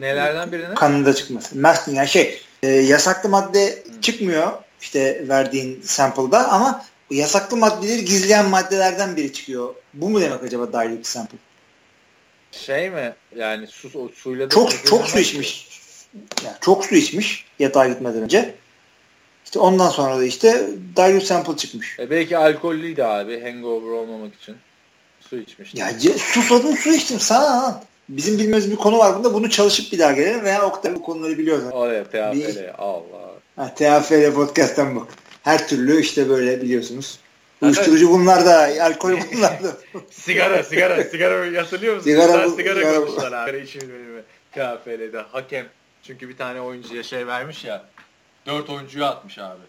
Nelerden 0.00 0.52
birine? 0.52 0.74
kanında 0.74 1.14
çıkması. 1.14 1.58
Masking 1.58 1.96
yani 1.96 2.08
şey 2.08 2.40
e, 2.62 2.68
yasaklı 2.68 3.28
madde 3.28 3.82
çıkmıyor 4.02 4.52
işte 4.80 5.28
verdiğin 5.28 5.80
sample'da 5.82 6.48
ama 6.48 6.84
yasaklı 7.10 7.56
maddeleri 7.56 8.04
gizleyen 8.04 8.48
maddelerden 8.48 9.16
biri 9.16 9.32
çıkıyor. 9.32 9.74
Bu 9.94 10.08
mu 10.08 10.20
demek 10.20 10.42
acaba 10.42 10.72
dilute 10.72 11.04
sample? 11.04 11.38
Şey 12.52 12.90
mi? 12.90 13.14
Yani 13.36 13.66
su, 13.66 13.90
o 13.94 14.08
suyla 14.08 14.46
da 14.46 14.54
Çok 14.54 14.86
çok 14.86 15.06
su 15.06 15.18
içmiş. 15.18 15.68
Yani 16.44 16.56
çok 16.60 16.84
su 16.84 16.94
içmiş 16.94 17.44
yatağa 17.58 17.88
gitmeden 17.88 18.22
önce. 18.22 18.54
İşte 19.44 19.58
ondan 19.58 19.88
sonra 19.88 20.18
da 20.18 20.24
işte 20.24 20.66
dilute 20.96 21.26
sample 21.26 21.56
çıkmış. 21.56 21.98
E 21.98 22.10
belki 22.10 22.38
alkollüydü 22.38 23.02
abi 23.02 23.40
hangover 23.40 23.90
olmamak 23.90 24.34
için. 24.34 24.56
Su 25.30 25.36
içmişti. 25.36 25.78
Ya 25.78 25.90
susadım 26.18 26.76
su 26.76 26.92
içtim 26.92 27.20
sana. 27.20 27.82
Bizim 28.08 28.34
bilmediğimiz 28.34 28.70
bir 28.70 28.76
konu 28.76 28.98
var 28.98 29.16
bunda. 29.16 29.34
Bunu 29.34 29.50
çalışıp 29.50 29.92
bir 29.92 29.98
daha 29.98 30.12
gelelim 30.12 30.44
veya 30.44 30.62
Oktay 30.66 30.94
bu 30.94 31.02
konuları 31.02 31.38
biliyor 31.38 31.58
zaten. 31.58 31.76
Oraya 31.76 32.04
PAFL 32.04 32.36
Bir- 32.36 32.84
Allah. 32.84 33.28
Ha, 33.56 33.74
TAFL 33.74 34.32
podcast'tan 34.34 34.96
bak. 34.96 35.06
Her 35.42 35.68
türlü 35.68 36.00
işte 36.00 36.28
böyle 36.28 36.62
biliyorsunuz. 36.62 37.18
Uyuşturucu 37.62 38.10
bunlar 38.10 38.46
da, 38.46 38.84
alkol 38.84 39.12
bunlar 39.32 39.62
da. 39.62 39.72
sigara 40.10 40.62
sigara 40.62 41.04
sigara 41.04 41.62
hatırlıyor 41.62 41.96
musun? 41.96 42.10
Sigara 42.10 42.44
bu- 42.44 42.56
sigara 42.56 42.74
sigara 42.80 43.00
bu. 43.00 43.06
konuştular 43.06 43.32
abi. 43.32 43.68
PAFL'de 44.52 45.18
hakem. 45.18 45.66
Çünkü 46.02 46.28
bir 46.28 46.36
tane 46.36 46.60
oyuncuya 46.60 47.02
şey 47.02 47.26
vermiş 47.26 47.64
ya. 47.64 47.84
Dört 48.46 48.70
oyuncuyu 48.70 49.04
atmış 49.04 49.38
abi. 49.38 49.60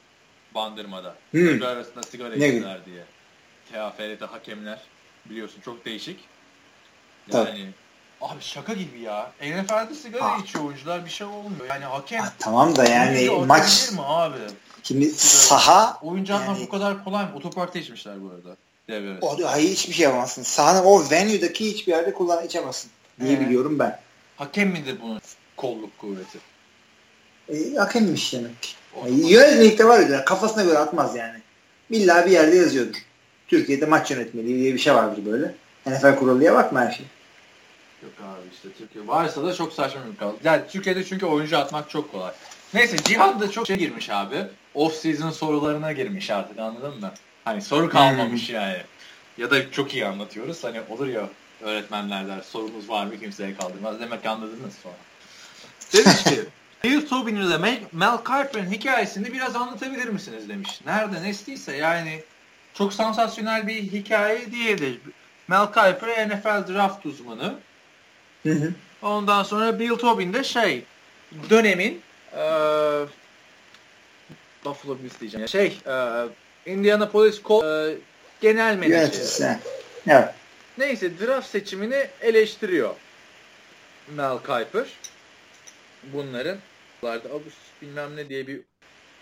Bandırmada. 0.56 1.16
Hmm. 1.32 1.48
Devre 1.48 1.68
arasında 1.68 2.04
sigara 2.04 2.34
içtiler 2.36 2.80
diye. 2.86 3.04
TAFL'de 3.72 4.26
hakemler 4.26 4.80
biliyorsun 5.30 5.62
çok 5.66 5.86
değişik. 5.86 6.20
Tabii. 7.32 7.50
Yani 7.50 7.70
abi 8.22 8.42
şaka 8.42 8.74
gibi 8.74 9.00
ya. 9.00 9.32
NFL'de 9.42 9.96
sigara 9.96 10.24
Ah. 10.26 10.44
içiyor 10.44 10.66
oyuncular 10.66 11.06
bir 11.06 11.10
şey 11.10 11.28
olmuyor. 11.28 11.66
Yani 11.70 11.86
hakem 11.86 12.22
Ha, 12.24 12.34
tamam 12.40 12.76
da 12.76 12.86
yani 12.86 13.30
maç 13.48 13.92
mi 13.92 14.00
abi? 14.06 14.36
şimdi 14.84 15.10
saha 15.18 16.00
Oyuncu 16.02 16.34
Yani- 16.34 16.60
bu 16.62 16.70
kadar 16.70 17.04
kolay 17.04 17.24
mı? 17.24 17.32
Otoparkta 17.36 17.80
içmişler 17.80 18.24
bu 18.24 18.30
arada. 18.30 18.58
Devre 18.88 19.18
o, 19.22 19.50
hayır 19.52 19.70
hiçbir 19.70 19.94
şey 19.94 20.04
yapamazsın. 20.04 20.44
Sahanın 20.44 20.86
o 20.86 21.12
venue'daki 21.12 21.66
hiçbir 21.72 21.92
yerde 21.92 22.14
kullan 22.14 22.46
içemezsin 22.46 22.92
diye 23.22 23.34
Ee? 23.34 23.40
biliyorum 23.40 23.80
ben. 23.80 24.00
Hakem 24.38 24.70
midir 24.70 24.98
bunun 25.02 25.22
kolluk 25.58 25.98
kuvveti? 25.98 26.38
E, 27.50 27.76
hakemmiş 27.76 28.34
demek. 28.34 28.76
Yani 29.06 29.32
yönetmelikte 29.32 29.86
var 29.88 30.00
öyle. 30.00 30.26
Kafasına 30.26 30.64
göre 30.64 30.78
atmaz 30.78 31.16
yani. 31.16 31.40
İlla 31.90 32.26
bir 32.26 32.32
yerde 32.32 32.56
yazıyordur. 32.56 33.00
Türkiye'de 33.50 33.86
maç 33.86 34.12
yönetmeliği 34.12 34.60
diye 34.60 34.74
bir 34.74 34.80
şey 34.80 34.94
vardır 34.94 35.26
böyle. 35.26 35.56
NFL 35.86 36.16
kuruluya 36.16 36.56
bakma 36.56 36.82
her 36.82 36.92
şey. 36.92 37.06
Yok 38.04 38.14
abi 38.24 38.48
işte 38.54 38.70
Türkiye 38.78 39.08
varsa 39.08 39.44
da 39.44 39.54
çok 39.54 39.74
saçma 39.74 40.02
bir 40.12 40.18
kal. 40.18 40.34
Yani 40.44 40.62
Türkiye'de 40.70 41.04
çünkü 41.04 41.26
oyuncu 41.26 41.58
atmak 41.58 41.90
çok 41.90 42.12
kolay. 42.12 42.32
Neyse 42.74 42.98
Cihan 42.98 43.40
da 43.40 43.52
çok 43.52 43.68
şey 43.68 43.76
girmiş 43.76 44.10
abi. 44.10 44.36
Off 44.74 44.96
season 44.96 45.32
sorularına 45.32 45.92
girmiş 45.92 46.30
artık 46.30 46.60
anladın 46.60 47.00
mı? 47.00 47.12
Hani 47.46 47.62
soru 47.62 47.90
kalmamış 47.90 48.50
yani. 48.50 48.78
Ya 49.38 49.52
da 49.52 49.72
çok 49.72 49.94
iyi 49.94 50.06
anlatıyoruz. 50.06 50.64
Hani 50.64 50.82
olur 50.90 51.08
ya 51.08 51.30
öğretmenler 51.62 52.28
der 52.28 52.42
sorunuz 52.42 52.90
var 52.90 53.06
mı 53.06 53.20
kimseye 53.20 53.56
kaldırmaz. 53.56 54.00
Demek 54.00 54.26
anladınız 54.26 54.74
sonra. 54.84 54.96
Demiş 55.94 56.24
ki 56.24 56.46
Bill 56.84 57.08
Tobin 57.08 57.36
ile 57.36 57.58
Mel, 57.92 58.18
Kiper'ın 58.18 58.72
hikayesini 58.72 59.34
biraz 59.34 59.56
anlatabilir 59.56 60.08
misiniz 60.08 60.50
demiş. 60.50 60.82
Nerede 60.86 61.24
nestiyse 61.24 61.76
yani 61.76 62.24
çok 62.80 62.94
sansasyonel 62.94 63.68
bir 63.68 63.76
hikaye 63.76 64.52
değildir. 64.52 65.00
Mel 65.48 65.66
Kiper 65.66 66.30
NFL 66.30 66.74
draft 66.74 67.06
uzmanı. 67.06 67.54
Hı 68.44 68.50
hı. 68.52 68.74
Ondan 69.02 69.44
sonra 69.44 69.80
Bill 69.80 69.96
Tobin 69.96 70.34
de 70.34 70.44
şey 70.44 70.84
dönemin 71.50 72.02
eee 72.36 73.06
Buffalo 74.66 74.98
Bills 75.04 75.20
diyeceğim. 75.20 75.48
Şey 75.48 75.78
eee 75.88 76.26
Indianapolis 76.66 77.44
Colts 77.44 77.66
eee, 77.66 77.96
genel 78.42 78.78
menajeri. 78.78 79.58
Evet. 80.08 80.34
Neyse 80.78 81.20
draft 81.20 81.50
seçimini 81.50 82.08
eleştiriyor 82.22 82.96
Mel 84.16 84.38
Kiper. 84.38 84.88
Bunların 86.14 86.58
Abus 87.06 87.54
bilmem 87.82 88.16
ne 88.16 88.30
diye 88.30 88.48
bir 88.48 88.60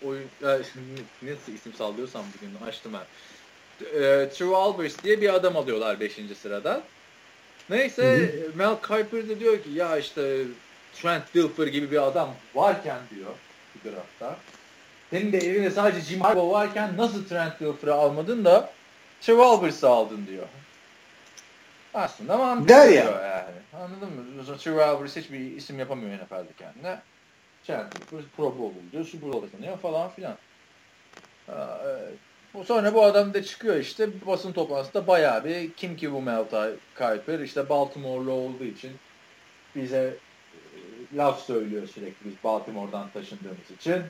oyun 0.06 0.24
e, 0.44 0.48
nasıl 1.22 1.52
isim 1.54 1.74
sallıyorsam 1.74 2.24
bugün 2.38 2.66
açtım 2.68 2.94
ben. 2.94 3.04
E, 3.82 4.30
True 4.30 4.56
Albers 4.56 5.04
diye 5.04 5.22
bir 5.22 5.34
adam 5.34 5.58
alıyorlar 5.58 6.00
5. 6.00 6.20
sıradan. 6.42 6.82
Neyse 7.70 8.36
Mel 8.56 8.76
Kiper 8.76 9.30
de 9.30 9.40
diyor 9.40 9.64
ki 9.64 9.70
ya 9.70 9.98
işte 9.98 10.44
Trent 10.94 11.34
Dilfer 11.34 11.68
gibi 11.68 11.92
bir 11.92 12.08
adam 12.08 12.36
varken 12.56 13.00
diyor 13.16 13.32
bu 13.76 13.90
draftta. 13.90 14.38
Senin 15.10 15.32
de 15.32 15.38
evinde 15.38 15.72
sadece 15.72 16.02
Jim 16.02 16.22
Harbaugh 16.22 16.52
varken 16.52 16.98
nasıl 16.98 17.26
Trent 17.28 17.60
Dilfer'ı 17.60 17.94
almadın 17.94 18.46
da 18.46 18.70
True 19.22 19.44
Albers'ı 19.44 19.90
aldın 19.90 20.28
diyor. 20.28 20.48
Aslında 21.94 22.38
mantıklı 22.38 22.70
Der 22.70 22.90
ya. 22.90 23.04
diyor 23.04 23.22
yani. 23.26 23.84
Anladın 23.84 24.10
mı? 24.10 24.58
Trevor 24.58 24.80
Albers 24.82 25.16
hiçbir 25.16 25.40
isim 25.40 25.80
yapamıyor 25.80 26.18
NFL'de 26.18 26.54
kendine. 26.60 27.00
Chandler 27.64 28.24
Pro 28.38 28.58
Bowl 28.60 28.92
diyor, 28.92 29.06
Super 29.06 29.32
Bowl 29.32 29.48
kazanıyor 29.52 29.78
falan 29.78 30.10
filan. 30.10 30.36
Aa, 31.50 31.78
evet. 31.86 32.14
Sonra 32.66 32.94
bu 32.94 33.04
adam 33.04 33.34
da 33.34 33.44
çıkıyor 33.44 33.78
işte 33.78 34.10
basın 34.28 34.52
toplantısında 34.52 35.08
bayağı 35.08 35.46
bir 35.46 35.74
kim 35.74 35.98
ki 35.98 36.14
bu 36.14 36.22
Mel 36.22 36.44
Kiper 36.98 37.40
işte 37.40 37.70
Baltimore'lu 37.70 38.32
olduğu 38.32 38.64
için 38.64 38.92
bize 39.76 40.14
e, 40.54 41.18
laf 41.18 41.46
söylüyor 41.46 41.88
sürekli 41.88 42.26
biz 42.26 42.34
Baltimore'dan 42.44 43.10
taşındığımız 43.14 43.72
için. 43.80 44.02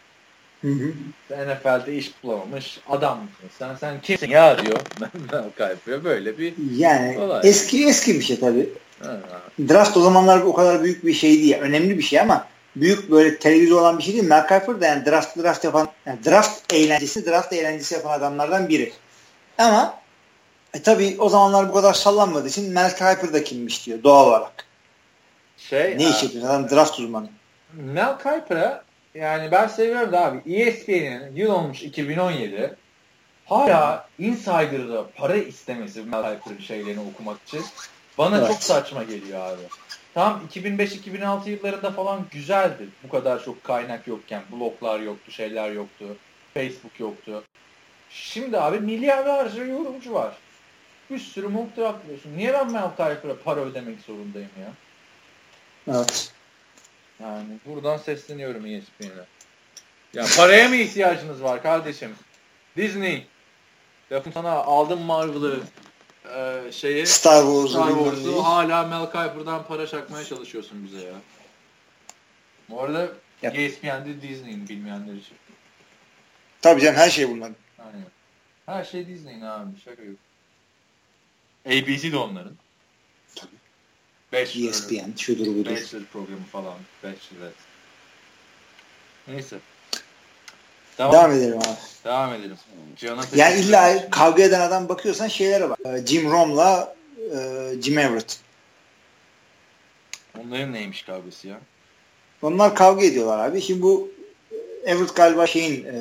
Hı 0.61 0.67
hı. 0.67 0.93
NFL'de 1.29 1.95
iş 1.95 2.23
bulamamış 2.23 2.79
adam 2.89 3.17
mısın 3.17 3.49
sen? 3.59 3.75
Sen 3.75 4.01
kimsin 4.01 4.29
ya 4.29 4.65
diyor 4.65 4.79
Kiper'a 5.51 6.03
böyle 6.03 6.37
bir 6.37 6.53
Yani 6.77 7.19
Olay. 7.19 7.41
eski 7.43 7.87
eski 7.87 8.13
bir 8.13 8.21
şey 8.21 8.39
tabii. 8.39 8.69
ha, 9.03 9.19
Draft 9.69 9.97
o 9.97 10.01
zamanlar 10.01 10.41
o 10.41 10.53
kadar 10.53 10.83
büyük 10.83 11.05
bir 11.05 11.13
şey 11.13 11.33
değil. 11.33 11.57
Önemli 11.59 11.97
bir 11.97 12.03
şey 12.03 12.19
ama 12.19 12.47
büyük 12.81 13.11
böyle 13.11 13.39
televizyon 13.39 13.77
olan 13.79 13.97
bir 13.97 14.03
şey 14.03 14.13
değil. 14.13 14.25
Mel 14.27 14.41
Kiper 14.41 14.81
da 14.81 14.85
yani 14.85 15.05
draft 15.05 15.37
draft 15.37 15.63
yapan 15.63 15.89
yani 16.05 16.25
draft 16.25 16.73
eğlencesi 16.73 17.25
draft 17.25 17.53
eğlencesi 17.53 17.95
yapan 17.95 18.11
adamlardan 18.11 18.69
biri. 18.69 18.93
Ama 19.57 19.99
e, 20.73 20.81
tabii 20.81 21.15
o 21.19 21.29
zamanlar 21.29 21.69
bu 21.69 21.73
kadar 21.73 21.93
sallanmadığı 21.93 22.47
için 22.47 22.73
Mel 22.73 22.91
Kiper 22.91 23.33
da 23.33 23.43
kimmiş 23.43 23.85
diyor 23.85 24.03
doğal 24.03 24.27
olarak. 24.27 24.65
şey 25.57 25.97
Ne 25.97 26.09
iş 26.09 26.23
yapıyor? 26.23 26.49
Adam 26.49 26.69
draft 26.69 26.99
uzmanı. 26.99 27.29
Mel 27.73 28.17
Kiper'a 28.17 28.83
yani 29.15 29.51
ben 29.51 29.67
seviyorum 29.67 30.11
da 30.11 30.25
abi 30.25 30.53
ESPN'in 30.55 31.35
yıl 31.35 31.51
olmuş 31.51 31.83
2017 31.83 32.75
hala 33.45 34.07
Insider'da 34.19 35.09
para 35.15 35.35
istemesi 35.35 36.01
Mel 36.01 36.37
Kiper'ın 36.39 36.59
şeylerini 36.59 37.01
okumak 37.13 37.37
için 37.47 37.65
bana 38.17 38.37
evet. 38.37 38.47
çok 38.47 38.63
saçma 38.63 39.03
geliyor 39.03 39.39
abi. 39.41 39.61
Tam 40.17 40.41
2005-2006 40.53 41.49
yıllarında 41.49 41.91
falan 41.91 42.25
güzeldi. 42.31 42.87
Bu 43.03 43.09
kadar 43.09 43.43
çok 43.43 43.63
kaynak 43.63 44.07
yokken, 44.07 44.41
bloglar 44.51 44.99
yoktu, 44.99 45.31
şeyler 45.31 45.71
yoktu, 45.71 46.05
Facebook 46.53 46.99
yoktu. 46.99 47.43
Şimdi 48.09 48.59
abi 48.59 48.79
milyarlarca 48.79 49.63
yorumcu 49.63 50.13
var. 50.13 50.37
Bir 51.09 51.19
sürü 51.19 51.47
mock 51.47 51.77
draft 51.77 51.99
Niye 52.35 52.53
ben 52.53 52.71
Mel 52.71 52.89
Kiper'a 52.89 53.35
para 53.43 53.59
ödemek 53.59 53.99
zorundayım 53.99 54.49
ya? 54.59 54.71
Evet. 55.95 56.33
Yani 57.19 57.47
buradan 57.65 57.97
sesleniyorum 57.97 58.65
ESPN'e. 58.65 59.25
Ya 60.13 60.25
paraya 60.37 60.69
mı 60.69 60.75
ihtiyacınız 60.75 61.43
var 61.43 61.63
kardeşim? 61.63 62.15
Disney. 62.77 63.27
Lafım 64.11 64.33
sana 64.33 64.51
aldım 64.51 65.01
Marvel'ı 65.01 65.59
e, 66.35 66.71
şeyi 66.71 67.07
Star 67.07 67.41
Wars'u 67.41 67.69
Star 67.69 67.89
Wars'u 67.89 68.43
hala 68.43 68.83
Mel 68.83 69.05
Kiper'dan 69.05 69.67
para 69.67 69.87
çakmaya 69.87 70.25
çalışıyorsun 70.25 70.85
bize 70.85 71.05
ya. 71.05 71.13
Bu 72.69 72.81
arada 72.81 73.11
yep. 73.41 73.59
ESPN'de 73.59 74.21
Disney'in 74.21 74.69
bilmeyenler 74.69 75.13
için. 75.13 75.37
Tabii 76.61 76.81
canım 76.81 76.95
her 76.95 77.09
şey 77.09 77.29
bunlar. 77.29 77.51
Aynen. 77.79 78.07
Her 78.65 78.83
şey 78.83 79.07
Disney'in 79.07 79.41
abi 79.41 79.79
şaka 79.85 80.03
yok. 80.03 80.17
ABC 81.65 82.11
de 82.11 82.17
onların. 82.17 82.53
Bachelor, 84.33 84.69
ESPN, 84.69 85.17
şudur 85.17 85.45
budur. 85.45 85.71
Bachelor 85.71 86.05
programı 86.05 86.45
falan. 86.51 86.77
Bachelor. 87.03 87.51
Neyse. 89.27 89.59
Devam, 90.97 91.13
Devam 91.13 91.31
edelim 91.31 91.57
abi. 91.57 91.77
Devam 92.05 92.33
edelim. 92.33 92.57
Cihan'a 92.97 93.21
yani 93.35 93.59
illa 93.59 94.09
kavga 94.09 94.43
eden 94.43 94.59
adam 94.59 94.89
bakıyorsan 94.89 95.27
şeylere 95.27 95.69
bak. 95.69 95.79
Ee, 95.85 96.05
Jim 96.05 96.31
Rom'la 96.31 96.95
e, 97.19 97.37
Jim 97.81 97.97
Everett. 97.97 98.39
Onların 100.43 100.73
neymiş 100.73 101.01
kavgası 101.01 101.47
ya? 101.47 101.59
Onlar 102.41 102.75
kavga 102.75 103.05
ediyorlar 103.05 103.49
abi. 103.49 103.61
Şimdi 103.61 103.81
bu 103.81 104.09
Everett 104.85 105.15
galiba 105.15 105.47
şeyin 105.47 105.85
e, 105.85 105.93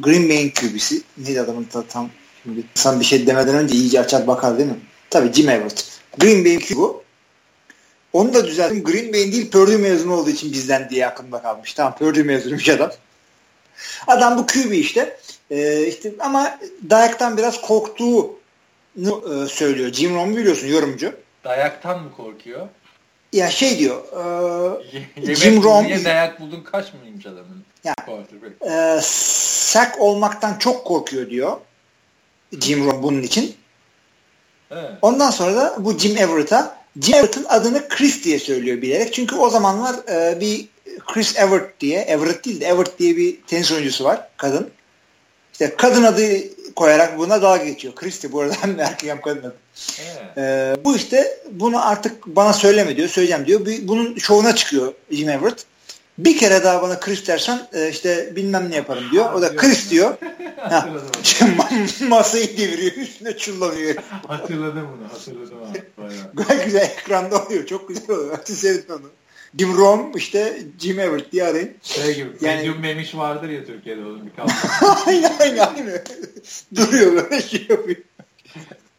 Green 0.00 0.28
Bay'in 0.28 0.50
QB'si. 0.50 1.02
Neydi 1.18 1.40
adamın 1.40 1.64
tam, 1.64 1.84
tam 1.88 2.10
şimdi 2.42 2.64
sen 2.74 3.00
bir 3.00 3.04
şey 3.04 3.26
demeden 3.26 3.54
önce 3.54 3.74
iyice 3.74 4.00
açar 4.00 4.26
bakar 4.26 4.58
değil 4.58 4.70
mi? 4.70 4.80
Tabii 5.10 5.32
Jim 5.32 5.48
Everett. 5.48 6.00
Green 6.18 6.44
Bay'in 6.44 6.60
QB'si 6.60 7.04
onu 8.12 8.34
da 8.34 8.46
düzelttim. 8.46 8.84
Green 8.84 9.12
Bay'in 9.12 9.32
değil 9.32 9.50
Purdue 9.50 9.76
mezunu 9.76 10.14
olduğu 10.14 10.30
için 10.30 10.52
bizden 10.52 10.90
diye 10.90 11.06
aklımda 11.06 11.42
kalmış. 11.42 11.74
Tamam 11.74 11.96
Purdue 11.98 12.22
mezunuymuş 12.22 12.68
adam. 12.68 12.92
Adam 14.06 14.38
bu 14.38 14.46
QB 14.46 14.72
işte. 14.72 15.16
Ee, 15.50 15.86
işte 15.86 16.12
ama 16.20 16.58
dayaktan 16.90 17.36
biraz 17.36 17.60
korktuğunu 17.60 18.34
e, 18.96 19.48
söylüyor. 19.48 19.92
Jim 19.92 20.14
Rome 20.14 20.36
biliyorsun 20.36 20.66
yorumcu. 20.66 21.12
Dayaktan 21.44 22.02
mı 22.02 22.12
korkuyor? 22.16 22.68
Ya 23.32 23.50
şey 23.50 23.78
diyor. 23.78 24.02
E, 25.16 25.34
Jim 25.34 25.62
Rome 25.62 25.88
niye 25.88 26.04
dayak 26.04 26.40
buldun 26.40 26.60
kaçmayayım 26.60 27.20
adamın. 27.20 27.64
Yani, 27.84 27.96
e, 28.60 29.00
sak 29.02 30.00
olmaktan 30.00 30.58
çok 30.58 30.84
korkuyor 30.84 31.30
diyor. 31.30 31.56
Jim 32.60 32.86
Rome 32.86 33.02
bunun 33.02 33.22
için. 33.22 33.54
Evet. 34.70 34.90
Ondan 35.02 35.30
sonra 35.30 35.56
da 35.56 35.76
bu 35.78 35.98
Jim 35.98 36.16
Everett'a 36.16 36.84
Jim 37.00 37.14
Everett'ın 37.14 37.46
adını 37.48 37.88
Chris 37.88 38.24
diye 38.24 38.38
söylüyor 38.38 38.82
bilerek. 38.82 39.14
Çünkü 39.14 39.36
o 39.36 39.50
zamanlar 39.50 39.94
e, 40.08 40.40
bir 40.40 40.68
Chris 41.06 41.38
Everett 41.38 41.80
diye, 41.80 42.00
Everett 42.00 42.44
değil 42.44 42.60
de 42.60 42.66
Everett 42.66 42.98
diye 42.98 43.16
bir 43.16 43.42
tenis 43.42 43.72
oyuncusu 43.72 44.04
var. 44.04 44.28
Kadın. 44.36 44.70
İşte 45.52 45.74
kadın 45.76 46.02
adı 46.02 46.24
koyarak 46.76 47.18
buna 47.18 47.42
dalga 47.42 47.64
geçiyor. 47.64 47.94
Christy 47.94 48.26
bu 48.32 48.40
arada 48.40 48.54
hem 48.60 48.80
erkek 48.80 49.10
hem 49.10 49.20
kadın 49.20 49.40
adı. 49.40 49.56
Evet. 49.98 50.38
Ee, 50.38 50.84
bu 50.84 50.96
işte 50.96 51.38
bunu 51.50 51.88
artık 51.88 52.26
bana 52.26 52.52
söyleme 52.52 52.96
diyor. 52.96 53.08
Söyleyeceğim 53.08 53.46
diyor. 53.46 53.66
Bir, 53.66 53.88
bunun 53.88 54.16
şovuna 54.16 54.54
çıkıyor 54.54 54.94
Jim 55.10 55.28
Everett. 55.28 55.66
Bir 56.18 56.38
kere 56.38 56.64
daha 56.64 56.82
bana 56.82 57.00
Chris 57.00 57.26
dersen 57.26 57.68
e, 57.72 57.88
işte 57.88 58.36
bilmem 58.36 58.70
ne 58.70 58.76
yaparım 58.76 59.04
diyor. 59.12 59.32
O 59.32 59.42
da 59.42 59.56
Chris 59.56 59.90
diyor. 59.90 60.14
ha, 60.56 60.88
masayı 62.08 62.56
deviriyor. 62.58 62.92
Üstüne 62.92 63.36
çullanıyor. 63.36 63.94
hatırladım 64.28 64.88
bunu. 64.96 65.08
Hatırladım 65.12 65.58
abi. 65.70 65.82
Bayağı. 66.34 66.64
güzel 66.64 66.82
ekranda 66.82 67.44
oluyor. 67.44 67.66
Çok 67.66 67.88
güzel 67.88 68.10
oluyor. 68.10 68.38
Seyredin 68.44 68.92
onu. 68.92 69.10
Jim 69.58 69.76
Rom 69.76 70.16
işte 70.16 70.58
Jim 70.80 71.00
Everett 71.00 71.32
diye 71.32 71.44
arayın. 71.44 71.76
Şey 71.82 72.14
gibi. 72.14 72.28
Yani, 72.40 72.56
Medium 72.56 72.80
Memiş 72.80 73.14
vardır 73.14 73.48
ya 73.48 73.64
Türkiye'de 73.64 74.00
onun 74.00 74.26
bir 74.26 74.32
aynen 75.06 75.32
aynen 75.40 75.58
aynen. 75.58 76.04
Duruyor 76.74 77.12
böyle 77.14 77.42
şey 77.42 77.66
yapıyor. 77.68 77.96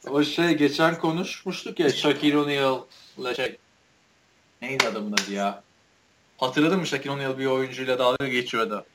O 0.10 0.24
şey 0.24 0.54
geçen 0.54 1.00
konuşmuştuk 1.00 1.80
ya 1.80 1.90
Shaquille 1.90 2.38
O'Neal'la 2.38 3.36
şey. 3.36 3.58
Neydi 4.62 4.88
adamın 4.88 5.14
adı 5.14 5.32
ya? 5.32 5.64
Hatırladın 6.38 6.80
mı 6.80 6.88
Shaquille 6.88 7.12
O'Neal 7.12 7.38
bir 7.38 7.46
oyuncuyla 7.46 8.00
dalga 8.00 8.28
geçiyordu. 8.28 8.86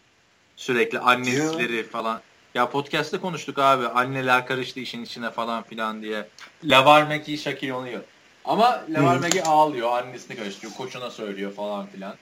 Sürekli 0.57 0.99
annelikleri 0.99 1.83
falan. 1.83 2.21
Ya 2.55 2.71
podcast'te 2.71 3.19
konuştuk 3.19 3.59
abi. 3.59 3.87
Anneler 3.87 4.47
karıştı 4.47 4.81
işin 4.81 5.05
içine 5.05 5.31
falan 5.31 5.63
filan 5.63 6.03
diye. 6.03 6.29
Lavar 6.65 7.03
McGee 7.03 7.37
Shaquille 7.37 7.75
O'Neal. 7.75 8.01
Ama 8.45 8.85
Levar 8.95 9.17
McGee 9.17 9.43
ağlıyor. 9.43 9.93
Annesini 9.93 10.37
karıştırıyor. 10.37 10.75
Koçuna 10.75 11.11
söylüyor 11.11 11.53
falan 11.53 11.87
filan. 11.87 12.15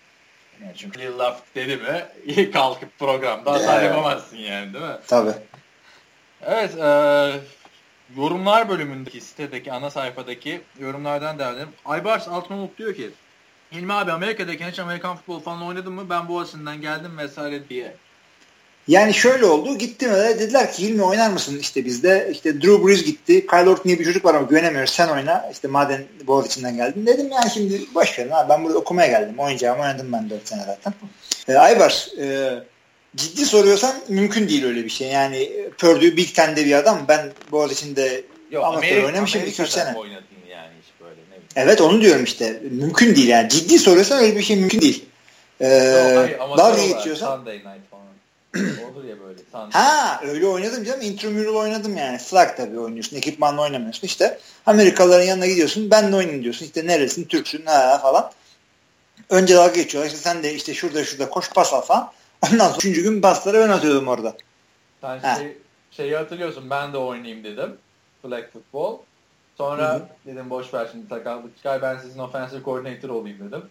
Yani 0.63 0.73
çünkü 0.77 1.01
Lil 1.01 1.19
Laf 1.19 1.43
dedi 1.55 1.77
mi 1.77 2.51
kalkıp 2.51 2.99
programda 2.99 3.53
hata 3.53 3.73
yeah. 3.73 3.85
yapamazsın 3.85 4.37
yani 4.37 4.75
değil 4.75 4.85
mi? 4.85 4.97
Tabii. 5.07 5.33
Evet. 6.43 6.79
E, 6.79 7.33
yorumlar 8.17 8.69
bölümündeki 8.69 9.21
sitedeki 9.21 9.73
ana 9.73 9.91
sayfadaki 9.91 10.61
yorumlardan 10.79 11.39
derdim. 11.39 11.69
Aybars 11.85 12.29
Altınoluk 12.29 12.79
diyor 12.79 12.95
ki 12.95 13.11
İlmi 13.73 13.93
abi 13.93 14.13
Amerika'daki 14.13 14.67
hiç 14.67 14.79
Amerikan 14.79 15.17
futbol 15.17 15.41
falan 15.41 15.63
oynadın 15.63 15.93
mı? 15.93 16.11
Ben 16.11 16.29
Boğaziçi'nden 16.29 16.81
geldim 16.81 17.19
vesaire 17.19 17.69
diye. 17.69 17.97
Yani 18.89 19.15
şöyle 19.15 19.47
oldu. 19.47 19.79
Gittim 19.79 20.15
ve 20.15 20.39
dediler 20.39 20.73
ki 20.73 20.83
Hilmi 20.83 21.03
oynar 21.03 21.31
mısın 21.31 21.59
işte 21.61 21.85
bizde. 21.85 22.29
İşte 22.33 22.63
Drew 22.63 22.87
Brees 22.87 23.05
gitti. 23.05 23.47
Kyle 23.47 23.71
Orton 23.71 23.85
diye 23.85 23.99
bir 23.99 24.05
çocuk 24.05 24.25
var 24.25 24.35
ama 24.35 24.47
güvenemiyoruz. 24.47 24.91
Sen 24.91 25.09
oyna. 25.09 25.49
İşte 25.53 25.69
madem 25.69 26.05
Boğaziçi'nden 26.27 26.77
geldin. 26.77 27.07
Dedim 27.07 27.29
yani 27.33 27.51
şimdi 27.55 27.81
boş 27.95 28.19
verin 28.19 28.31
abi. 28.31 28.49
Ben 28.49 28.65
burada 28.65 28.79
okumaya 28.79 29.09
geldim. 29.09 29.39
Oynayacağım 29.39 29.81
oynadım 29.81 30.13
ben 30.13 30.31
4 30.31 30.49
sene 30.49 30.63
zaten. 30.67 30.95
E, 31.49 31.55
Aybar 31.55 32.09
e, 32.21 32.51
ciddi 33.17 33.47
soruyorsan 33.47 33.95
mümkün 34.09 34.49
değil 34.49 34.65
öyle 34.65 34.85
bir 34.85 34.91
şey. 34.91 35.09
Yani 35.09 35.53
Purdue 35.79 36.17
Big 36.17 36.35
Ten'de 36.35 36.65
bir 36.65 36.73
adam. 36.73 37.05
Ben 37.09 37.31
Boğaziçi'nde 37.53 38.25
Yok, 38.51 38.65
amatör 38.65 38.89
Amerika, 38.89 39.07
oynamışım 39.07 39.43
2-3 39.43 39.67
sene. 39.67 39.95
Evet 41.57 41.81
onu 41.81 42.01
diyorum 42.03 42.25
işte. 42.25 42.63
Mümkün 42.71 43.17
değil 43.17 43.29
yani. 43.29 43.49
Ciddi 43.49 43.79
soruyorsan 43.79 44.19
öyle 44.19 44.37
bir 44.37 44.43
şey 44.43 44.57
mümkün 44.57 44.81
değil. 44.81 45.05
Ee, 45.61 45.67
Yok, 46.39 46.59
dalga 46.59 46.83
geçiyorsan. 46.87 47.37
Sunday 47.37 47.57
night. 47.57 47.88
Olur 48.57 49.05
ya 49.05 49.21
böyle. 49.21 49.41
Ha 49.53 50.21
öyle 50.25 50.47
oynadım 50.47 50.85
canım. 50.85 51.01
Intramural 51.01 51.55
oynadım 51.55 51.97
yani. 51.97 52.19
Flag 52.19 52.57
tabii 52.57 52.79
oynuyorsun. 52.79 53.17
Ekipmanla 53.17 53.63
oynamıyorsun. 53.63 54.07
İşte 54.07 54.39
Amerikalıların 54.67 55.25
yanına 55.25 55.47
gidiyorsun. 55.47 55.91
Ben 55.91 56.13
de 56.13 56.17
oynayayım 56.17 56.43
diyorsun. 56.43 56.67
İşte 56.67 56.87
neresin? 56.87 57.25
Türksün 57.25 57.67
ha 57.67 57.99
falan. 58.03 58.31
Önce 59.31 59.55
dalga 59.55 59.75
geçiyorlar. 59.75 60.11
İşte 60.11 60.21
sen 60.21 60.43
de 60.43 60.55
işte 60.55 60.75
şurada 60.75 61.05
şurada 61.05 61.31
koş 61.31 61.51
pas 61.51 61.73
al 61.73 61.81
falan. 61.81 62.13
Ondan 62.47 62.67
sonra 62.67 62.77
üçüncü 62.77 63.03
gün 63.03 63.21
pasları 63.21 63.61
ben 63.61 63.69
atıyordum 63.69 64.09
orada. 64.09 64.37
Sen 65.01 65.37
şey, 65.37 65.57
şeyi 65.91 66.17
hatırlıyorsun. 66.17 66.71
Ben 66.71 66.93
de 66.93 66.99
oynayayım 66.99 67.45
dedim. 67.45 67.77
Flag 68.23 68.53
football. 68.53 68.99
Sonra 69.57 69.95
Hı-hı. 69.95 70.09
dedim 70.27 70.51
boş 70.51 70.75
ver 70.75 70.89
şimdi 70.93 71.09
sakatlık 71.09 71.57
çıkar 71.57 71.83
ben 71.83 71.99
sizin 71.99 72.19
offensive 72.19 72.63
coordinator 72.65 73.09
olayım 73.09 73.39
dedim. 73.49 73.63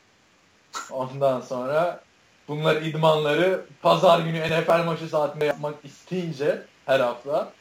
Ondan 0.92 1.42
sonra 1.42 2.02
bunlar 2.48 2.82
idmanları 2.82 3.62
pazar 3.82 4.20
günü 4.20 4.40
NFL 4.40 4.84
maçı 4.86 5.08
saatinde 5.08 5.46
yapmak 5.46 5.76
isteyince 5.84 6.62
her 6.86 7.00
hafta 7.00 7.52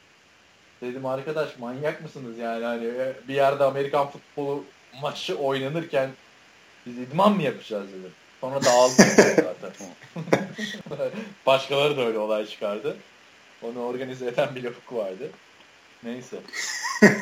dedim 0.83 1.07
arkadaş 1.07 1.59
manyak 1.59 2.03
mısınız 2.03 2.39
yani 2.39 2.65
hani 2.65 2.93
bir 3.29 3.35
yerde 3.35 3.65
Amerikan 3.65 4.11
futbolu 4.11 4.65
maçı 5.03 5.39
oynanırken 5.39 6.11
biz 6.87 6.99
idman 6.99 7.33
mı 7.33 7.43
yapacağız 7.43 7.89
dedim. 7.89 8.13
Sonra 8.41 8.65
dağıldı 8.65 8.93
zaten. 9.37 9.73
Başkaları 11.47 11.97
da 11.97 12.07
öyle 12.07 12.19
olay 12.19 12.47
çıkardı. 12.47 12.97
Onu 13.63 13.81
organize 13.81 14.27
eden 14.27 14.55
bir 14.55 14.65
ufuk 14.65 14.93
vardı. 14.93 15.31
Neyse. 16.03 16.37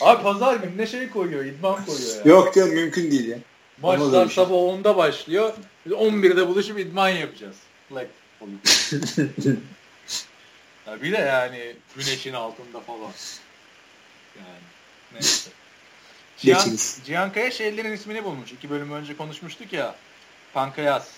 Abi 0.00 0.22
pazar 0.22 0.56
günü 0.56 0.78
ne 0.78 0.86
şey 0.86 1.10
koyuyor, 1.10 1.44
idman 1.44 1.84
koyuyor 1.84 2.16
ya. 2.16 2.32
Yok 2.32 2.54
canım 2.54 2.74
mümkün 2.74 3.10
değil 3.10 3.28
ya. 3.28 3.38
Maçlar 3.82 4.26
şey. 4.28 4.34
sabah 4.34 4.56
10'da 4.56 4.96
başlıyor. 4.96 5.52
Biz 5.86 5.92
11'de 5.92 6.48
buluşup 6.48 6.78
idman 6.78 7.08
yapacağız. 7.08 7.56
Like, 7.90 8.10
ya 10.86 11.02
bir 11.02 11.12
de 11.12 11.16
yani 11.16 11.76
güneşin 11.96 12.32
altında 12.32 12.80
falan. 12.80 13.12
Yani 14.36 14.62
neyse. 15.12 15.50
Cihan, 16.38 16.76
Cihan 17.04 17.32
Kaya 17.32 17.50
şeylerin 17.50 17.92
ismini 17.92 18.24
bulmuş. 18.24 18.52
İki 18.52 18.70
bölüm 18.70 18.92
önce 18.92 19.16
konuşmuştuk 19.16 19.72
ya. 19.72 19.94
Pankreas. 20.54 21.08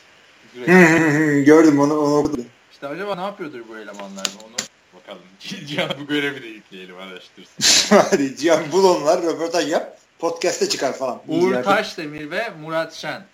Gördüm 1.44 1.80
onu, 1.80 1.98
onu 2.00 2.16
okudum. 2.16 2.46
İşte 2.72 2.86
acaba 2.86 3.14
ne 3.14 3.22
yapıyordur 3.22 3.60
bu 3.68 3.78
elemanlar? 3.78 4.26
Onu 4.46 4.54
bakalım. 5.00 5.22
Cihan 5.66 5.90
bu 6.00 6.06
görevi 6.06 6.42
de 6.42 6.46
yükleyelim 6.46 6.96
araştırsın. 6.96 7.96
Hadi 7.96 8.36
Cihan 8.36 8.72
bul 8.72 8.84
onlar 8.84 9.22
röportaj 9.22 9.70
yap. 9.70 9.98
Podcast'te 10.18 10.68
çıkar 10.68 10.92
falan. 10.92 11.22
Uğur 11.28 11.62
Taşdemir 11.62 12.30
ve 12.30 12.50
Murat 12.60 12.94
Şen. 12.94 13.26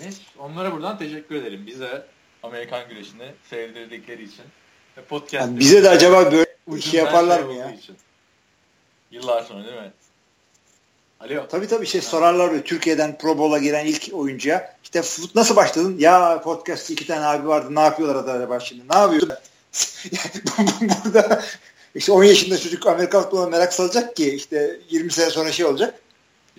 Neyse, 0.00 0.22
onlara 0.38 0.72
buradan 0.72 0.98
teşekkür 0.98 1.34
ederim. 1.34 1.66
Bize 1.66 2.06
Amerikan 2.42 2.88
güreşini 2.88 3.32
sevdirdikleri 3.50 4.22
için. 4.22 4.44
Ve 4.96 5.02
podcast 5.02 5.34
Yani 5.46 5.58
bize 5.58 5.82
de 5.82 5.88
acaba 5.88 6.32
böyle 6.32 6.46
bir 6.66 6.80
şey 6.80 7.00
yaparlar 7.00 7.40
mı 7.40 7.50
olduğu 7.50 7.58
ya? 7.58 7.70
Için. 7.70 7.96
Yıllar 9.10 9.42
sonra 9.42 9.64
değil 9.64 9.76
mi? 9.76 9.92
Alo. 11.20 11.48
Tabii 11.48 11.66
tabii 11.68 11.86
şey 11.86 12.00
sorarlar 12.00 12.50
böyle 12.50 12.62
Türkiye'den 12.62 13.18
Pro 13.18 13.38
Bowl'a 13.38 13.58
giren 13.58 13.86
ilk 13.86 14.10
oyuncuya. 14.12 14.76
İşte 14.82 15.02
nasıl 15.34 15.56
başladın? 15.56 15.96
Ya 15.98 16.40
podcast 16.44 16.90
iki 16.90 17.06
tane 17.06 17.26
abi 17.26 17.48
vardı. 17.48 17.74
Ne 17.74 17.80
yapıyorlar 17.80 18.34
acaba 18.34 18.60
şimdi? 18.60 18.82
Ne 18.90 18.98
yapıyorsun? 18.98 19.32
Burada 21.04 21.42
işte 21.94 22.12
10 22.12 22.24
yaşında 22.24 22.58
çocuk 22.58 22.86
Amerikan 22.86 23.22
futboluna 23.22 23.46
merak 23.46 23.72
salacak 23.72 24.16
ki 24.16 24.34
işte 24.34 24.80
20 24.90 25.12
sene 25.12 25.30
sonra 25.30 25.52
şey 25.52 25.66
olacak. 25.66 25.94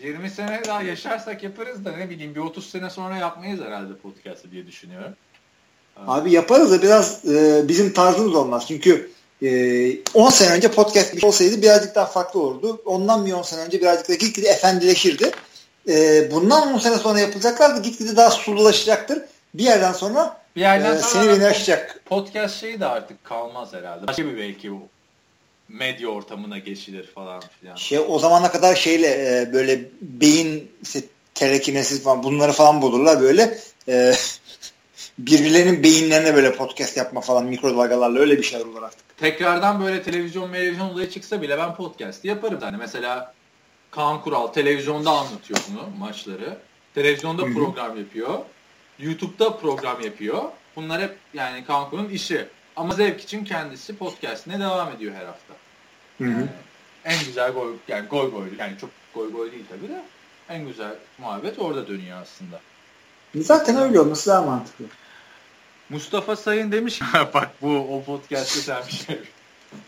20 0.04 0.30
sene 0.30 0.62
daha 0.68 0.82
yaşarsak 0.82 1.44
yaparız 1.44 1.86
da 1.86 1.92
ne 1.92 2.10
bileyim 2.10 2.36
bir 2.36 2.40
30 2.40 2.70
sene 2.70 2.90
sonra 2.90 3.18
yapmayız 3.18 3.60
herhalde 3.62 3.96
podcast'ı 3.96 4.52
diye 4.52 4.68
düşünüyorum. 4.68 5.14
Abi 6.08 6.32
yaparız 6.32 6.72
da 6.72 6.82
biraz 6.82 7.26
e, 7.26 7.68
bizim 7.68 7.94
tarzımız 7.94 8.36
olmaz. 8.36 8.66
Çünkü 8.68 9.12
e, 9.42 10.04
10 10.14 10.30
sene 10.30 10.54
önce 10.54 10.72
podcast 10.72 11.16
bir 11.16 11.20
şey 11.20 11.28
olsaydı 11.28 11.62
birazcık 11.62 11.96
daha 11.96 12.06
farklı 12.06 12.40
olurdu. 12.40 12.82
Ondan 12.86 13.26
bir 13.26 13.34
10 13.34 13.42
sene 13.42 13.62
önce 13.62 13.82
birazcık 13.82 14.10
da 14.10 14.14
gitgide 14.16 14.48
efendileşirdi. 14.48 15.32
E, 15.90 16.32
bundan 16.32 16.74
10 16.74 16.78
sene 16.78 16.98
sonra 16.98 17.20
yapılacaklar 17.20 17.76
da 17.76 17.80
gitgide 17.80 18.16
daha 18.16 18.32
sululaşacaktır. 18.32 19.22
Bir 19.54 19.64
yerden 19.64 19.94
sonra 19.94 20.38
Bir 20.56 20.62
yerden 20.62 20.96
e, 20.96 21.00
sonra 21.00 21.24
seni 21.24 21.36
beni 21.36 21.46
aşacak. 21.46 22.02
podcast 22.06 22.60
şeyi 22.60 22.80
de 22.80 22.86
artık 22.86 23.24
kalmaz 23.24 23.74
herhalde. 23.74 24.08
Başka 24.08 24.26
bir 24.26 24.38
belki 24.38 24.72
o 24.72 24.78
medya 25.70 26.08
ortamına 26.08 26.58
geçilir 26.58 27.08
falan 27.08 27.44
filan. 27.60 27.76
Şey 27.76 28.00
o 28.08 28.20
zamana 28.20 28.52
kadar 28.52 28.76
şeyle 28.76 29.08
e, 29.08 29.54
böyle 29.54 29.90
beyin 30.02 30.72
işte 30.82 31.02
telekinesiz 31.34 32.04
falan 32.04 32.24
bunları 32.24 32.52
falan 32.52 32.82
bulurlar 32.82 33.22
böyle 33.22 33.58
e, 33.88 34.14
birbirlerinin 35.18 35.84
beyinlerine 35.84 36.36
böyle 36.36 36.56
podcast 36.56 36.98
yapma 36.98 37.22
falan 37.22 37.46
mikrodalgalarla 37.46 38.20
öyle 38.20 38.38
bir 38.38 38.44
şeyler 38.44 38.66
olur 38.66 38.84
artık. 38.84 39.18
Tekrardan 39.18 39.84
böyle 39.84 40.04
televizyon 40.04 40.52
televizyon 40.52 40.90
olayı 40.90 41.10
çıksa 41.10 41.42
bile 41.42 41.58
ben 41.58 41.76
podcast 41.76 42.26
yaparım. 42.26 42.60
Yani 42.62 42.78
mesela 42.78 43.34
Kaan 43.92 44.22
Kural 44.22 44.48
televizyonda 44.48 45.12
anlatıyor 45.12 45.60
bunu 45.70 45.90
maçları. 46.00 46.58
Televizyonda 46.96 47.44
program 47.44 47.98
yapıyor. 47.98 48.40
YouTube'da 49.00 49.58
program 49.58 50.02
yapıyor. 50.02 50.44
Bunlar 50.76 51.02
hep 51.02 51.16
yani 51.34 51.66
Kaan 51.66 51.90
Kural'ın 51.90 52.10
işi. 52.10 52.48
Ama 52.76 52.96
zevk 52.96 53.22
için 53.22 53.46
kendisi 53.46 53.98
podcastine 53.98 54.60
devam 54.60 54.92
ediyor 54.92 55.14
her 55.14 55.26
hafta. 55.26 55.54
Hı 56.18 56.24
hı. 56.24 56.30
Yani 56.30 56.48
en 57.06 57.26
güzel 57.26 57.52
gol 57.52 57.68
yani 57.88 58.08
gol 58.08 58.32
gol 58.32 58.46
yani 58.60 58.78
çok 58.82 58.90
gol 59.14 59.30
gol 59.30 59.52
değil 59.52 59.66
tabii 59.70 59.90
de 59.90 60.04
en 60.50 60.68
güzel 60.68 60.96
muhabbet 61.18 61.60
orada 61.60 61.88
dönüyor 61.88 62.22
aslında. 62.22 62.60
Zaten 63.36 63.78
öyle 63.78 64.00
olması 64.00 64.30
daha 64.30 64.42
mantıklı. 64.42 64.86
Mustafa 65.90 66.36
Sayın 66.36 66.72
demiş 66.72 67.02
bak 67.34 67.52
bu 67.62 67.78
o 67.78 68.04
podcast'te 68.04 68.60
sen 68.60 68.84
bir 68.88 68.92
şey. 68.92 69.20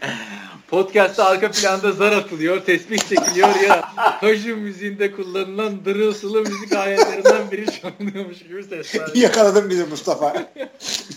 Podcast'ta 0.67 1.25
arka 1.25 1.51
planda 1.51 1.91
zar 1.91 2.11
atılıyor, 2.11 2.65
tesbih 2.65 2.97
çekiliyor 2.97 3.55
ya 3.67 3.89
Kaju 4.21 4.57
müziğinde 4.57 5.11
kullanılan 5.11 5.85
dırılsılı 5.85 6.41
müzik 6.41 6.73
aletlerinden 6.73 7.51
biri 7.51 7.65
çalınıyormuş 7.81 8.39
gibi 8.39 8.63
sesler. 8.63 9.09
Yakaladın 9.15 9.69
bizi 9.69 9.83
Mustafa. 9.83 10.33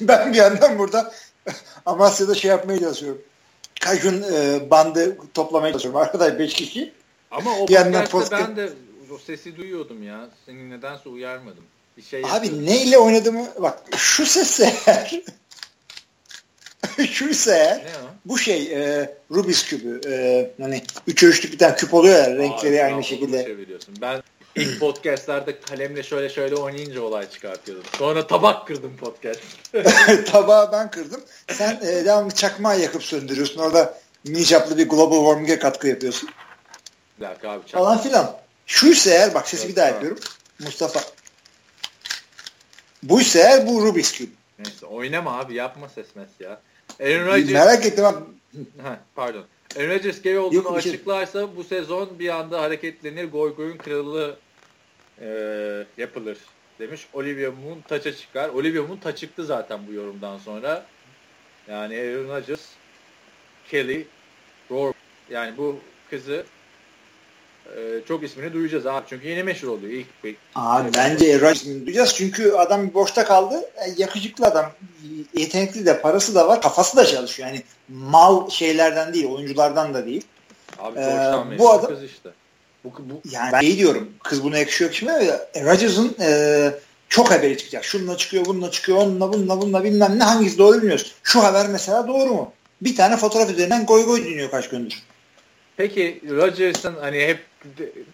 ben 0.01 0.32
bir 0.32 0.39
yandan 0.39 0.78
burada 0.78 1.12
Amasya'da 1.87 2.35
şey 2.35 2.51
yapmaya 2.51 2.81
çalışıyorum. 2.81 3.23
Kajun 3.81 4.23
e, 4.33 4.70
bandı 4.70 5.16
toplamaya 5.35 5.73
çalışıyorum. 5.73 6.01
Arkadaş 6.01 6.39
5 6.39 6.55
kişi. 6.55 6.93
Ama 7.31 7.59
o 7.59 7.69
Bir 7.69 7.73
yandan 7.73 8.07
podcast'te 8.07 8.37
podcast- 8.37 8.49
ben 8.49 8.57
de 8.57 8.70
o 9.15 9.19
sesi 9.19 9.57
duyuyordum 9.57 10.03
ya. 10.03 10.29
Seni 10.47 10.70
nedense 10.70 11.09
uyarmadım. 11.09 11.65
Bir 11.97 12.03
şey 12.03 12.23
Abi 12.31 12.66
neyle 12.66 12.99
oynadığımı 12.99 13.47
bak 13.61 13.79
şu 13.97 14.27
ses 14.27 14.61
eğer 17.49 17.79
Ne 17.85 17.85
o? 17.85 18.09
bu 18.24 18.39
şey 18.39 18.63
e, 18.72 19.11
Rubik's 19.31 19.66
kübü 19.66 20.01
e, 20.11 20.51
hani 20.63 20.82
üç 21.06 21.22
ölçlük 21.22 21.53
bir 21.53 21.59
tane 21.59 21.77
küp 21.77 21.95
oluyor 21.95 22.19
ya 22.19 22.37
renkleri 22.37 22.82
Aa, 22.82 22.87
aynı 22.87 23.05
şekilde. 23.05 23.56
Ben 24.01 24.22
ilk 24.59 24.80
podcastlerde 24.80 25.61
kalemle 25.61 26.03
şöyle 26.03 26.28
şöyle 26.28 26.54
oynayınca 26.54 27.03
olay 27.03 27.30
çıkartıyordum. 27.30 27.85
Sonra 27.98 28.27
tabak 28.27 28.66
kırdım 28.66 28.96
podcast. 28.96 29.40
Tabağı 30.32 30.72
ben 30.72 30.90
kırdım. 30.90 31.20
Sen 31.48 31.80
e, 31.82 32.04
devamlı 32.04 32.35
çakmağı 32.35 32.80
yakıp 32.80 33.03
söndürüyorsun. 33.03 33.61
Orada 33.61 33.98
mini 34.24 34.45
çaplı 34.45 34.78
bir 34.78 34.88
global 34.88 35.24
warming'e 35.24 35.59
katkı 35.59 35.88
yapıyorsun. 35.88 36.28
Bir 37.20 37.24
dakika 37.27 37.51
abi 37.51 37.66
çak. 37.66 37.80
Falan 37.80 37.98
filan. 37.98 38.37
Şuysa 38.66 39.11
eğer 39.11 39.35
bak 39.35 39.48
sesi 39.48 39.69
bir 39.69 39.77
daha 39.77 39.87
yapıyorum. 39.87 40.19
Mustafa. 40.59 41.01
Buysa 43.03 43.38
eğer 43.38 43.66
bu 43.66 43.87
Rubik's 43.87 44.12
Cube. 44.12 44.30
Neyse 44.59 44.87
oynama 44.87 45.38
abi 45.38 45.54
yapma 45.54 45.88
ses 45.88 46.06
mes 46.16 46.28
ya. 46.40 46.61
Aaron 47.01 47.27
Rodgers, 47.27 47.51
Merak 47.51 47.87
ettim 47.87 48.04
abi. 48.04 48.19
Heh, 48.56 48.96
pardon. 49.14 49.45
Aaron 49.77 49.90
Rodgers 49.90 50.22
gay 50.22 50.38
olduğunu 50.38 50.54
Yok, 50.54 50.82
şey- 50.82 50.93
açıklarsa 50.93 51.56
bu 51.56 51.64
sezon 51.64 52.19
bir 52.19 52.28
anda 52.28 52.61
hareketlenir, 52.61 53.30
goy 53.30 53.56
goyun 53.56 53.77
kralı 53.77 54.37
e, 55.22 55.29
yapılır 55.97 56.38
demiş. 56.79 57.06
Olivia 57.13 57.51
Moon 57.51 57.80
taça 57.88 58.16
çıkar. 58.16 58.48
Olivia 58.48 58.82
Moon 58.82 58.97
taç 58.97 59.19
çıktı 59.19 59.45
zaten 59.45 59.80
bu 59.88 59.93
yorumdan 59.93 60.38
sonra. 60.38 60.85
Yani 61.69 61.95
Aaron 61.98 62.29
Rodgers, 62.37 62.61
Kelly, 63.71 64.06
Roar 64.71 64.95
yani 65.30 65.56
bu 65.56 65.77
kızı 66.11 66.45
e, 67.77 68.01
çok 68.09 68.22
ismini 68.22 68.53
duyacağız 68.53 68.87
abi. 68.87 69.05
Çünkü 69.09 69.29
yeni 69.29 69.43
meşhur 69.43 69.69
oluyor. 69.69 69.93
İlk, 69.93 70.06
ilk 70.24 70.37
Abi 70.55 70.90
bence 70.97 71.27
Erasmus'u 71.27 71.87
duyacağız 71.87 72.14
çünkü 72.14 72.53
adam 72.53 72.95
boşta 72.95 73.24
kaldı. 73.24 73.71
E, 73.77 73.95
yakışıklı 73.97 74.47
adam. 74.47 74.72
Yetenekli 75.35 75.87
de 75.87 76.01
parası 76.01 76.35
da 76.35 76.48
var. 76.48 76.63
Kafası 76.63 76.97
da 76.97 77.06
çalışıyor. 77.06 77.48
Yani 77.48 77.63
mal 77.88 78.51
şeylerden 78.51 79.14
değil. 79.14 79.27
Oyunculardan 79.27 79.95
da 79.95 80.06
değil. 80.06 80.24
Abi 80.79 80.98
Ee, 80.98 81.59
bu 81.59 81.71
adam- 81.71 81.87
kız 81.87 82.03
işte. 82.05 82.30
Bu, 82.85 82.93
bu, 82.98 83.23
Yani 83.31 83.53
ben 83.53 83.61
iyi 83.61 83.79
diyorum. 83.79 84.11
Kız 84.23 84.45
buna 84.45 84.59
yakışıyor 84.59 84.93
şimdi. 84.93 85.13
E, 85.55 85.65
Rodgers'ın 85.65 86.16
e, 86.21 86.71
çok 87.09 87.31
haberi 87.31 87.59
çıkacak. 87.59 87.85
Şununla 87.85 88.16
çıkıyor, 88.16 88.45
bununla 88.45 88.71
çıkıyor, 88.71 88.98
onunla, 88.98 89.32
bununla, 89.32 89.61
bununla 89.61 89.85
bilmem 89.85 90.19
ne. 90.19 90.24
Hangisi 90.24 90.59
doğru 90.59 90.79
bilmiyoruz. 90.79 91.15
Şu 91.23 91.45
haber 91.45 91.69
mesela 91.69 92.09
doğru 92.09 92.35
mu? 92.35 92.53
Bir 92.82 92.97
tane 92.97 93.16
fotoğraf 93.16 93.51
üzerinden 93.51 93.87
goy 93.87 94.05
goy 94.05 94.24
dinliyor 94.24 94.51
kaç 94.51 94.69
gündür. 94.69 95.03
Peki 95.77 96.23
Rodgers'ın 96.31 96.95
hani 97.01 97.21
hep 97.21 97.39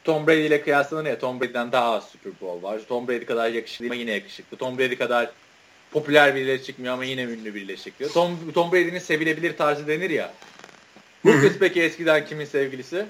Tom 0.04 0.26
Brady 0.26 0.46
ile 0.46 0.62
kıyaslanır 0.62 1.10
ya 1.10 1.18
Tom 1.18 1.40
Brady'den 1.40 1.72
daha 1.72 1.92
az 1.92 2.04
Super 2.04 2.32
Bowl 2.40 2.62
var. 2.62 2.80
Tom 2.88 3.08
Brady 3.08 3.24
kadar 3.24 3.48
yakışıklı 3.50 3.86
ama 3.86 3.94
yine 3.94 4.10
yakışıklı. 4.10 4.56
Tom 4.56 4.78
Brady 4.78 4.96
kadar 4.96 5.30
popüler 5.90 6.34
birileri 6.34 6.64
çıkmıyor 6.64 6.94
ama 6.94 7.04
yine 7.04 7.22
ünlü 7.22 7.54
birileri 7.54 7.82
çıkıyor. 7.82 8.10
Tom, 8.10 8.52
Tom 8.54 8.72
Brady'nin 8.72 8.98
sevilebilir 8.98 9.56
tarzı 9.56 9.88
denir 9.88 10.10
ya. 10.10 10.32
Kız 11.22 11.52
peki 11.60 11.82
eskiden 11.82 12.26
kimin 12.26 12.44
sevgilisi? 12.44 13.06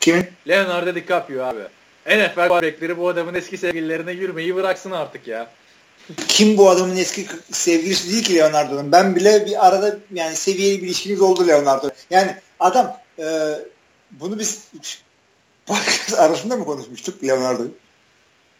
Kimin? 0.00 0.26
Leonardo 0.48 0.94
DiCaprio 0.94 1.44
abi. 1.44 1.60
NFL 2.06 2.48
quarterback'leri 2.48 2.98
bu 2.98 3.08
adamın 3.08 3.34
eski 3.34 3.58
sevgililerine 3.58 4.12
yürümeyi 4.12 4.54
bıraksın 4.54 4.90
artık 4.90 5.26
ya. 5.26 5.50
Kim 6.28 6.56
bu 6.56 6.70
adamın 6.70 6.96
eski 6.96 7.26
sevgilisi 7.52 8.12
değil 8.12 8.24
ki 8.24 8.34
Leonardo'nun. 8.34 8.92
Ben 8.92 9.16
bile 9.16 9.46
bir 9.46 9.66
arada 9.66 9.98
yani 10.14 10.36
seviyeli 10.36 10.82
bir 10.82 10.86
ilişkimiz 10.86 11.20
oldu 11.20 11.48
Leonardo. 11.48 11.90
Yani 12.10 12.36
adam 12.60 12.96
e, 13.18 13.24
bunu 14.10 14.38
biz 14.38 14.68
podcast 15.66 16.18
arasında 16.18 16.56
mı 16.56 16.64
konuşmuştuk 16.64 17.24
Leonardo'yu? 17.24 17.70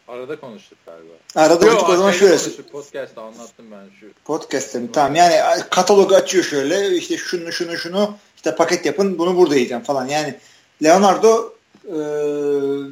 Arada 0.09 0.41
konuştuk 0.41 0.79
galiba. 0.87 1.13
Arada 1.35 1.59
konuştuk 1.59 1.89
o 1.89 1.97
zaman 1.97 2.13
şöyle 2.13 2.37
konuştuk, 2.37 2.73
Podcast'ta 2.73 3.23
anlattım 3.23 3.67
ben 3.71 3.85
şu. 4.01 4.07
podcast'te 4.25 4.79
mi? 4.79 4.93
Tamam 4.93 5.15
yani 5.15 5.63
katalogu 5.71 6.15
açıyor 6.15 6.45
şöyle 6.45 6.97
işte 6.97 7.17
şunu 7.17 7.53
şunu 7.53 7.77
şunu 7.77 8.17
işte 8.37 8.57
paket 8.57 8.87
yapın 8.87 9.19
bunu 9.19 9.37
burada 9.37 9.55
yiyeceğim 9.55 9.83
falan. 9.83 10.07
Yani 10.07 10.35
Leonardo 10.83 11.55
e, 11.85 11.97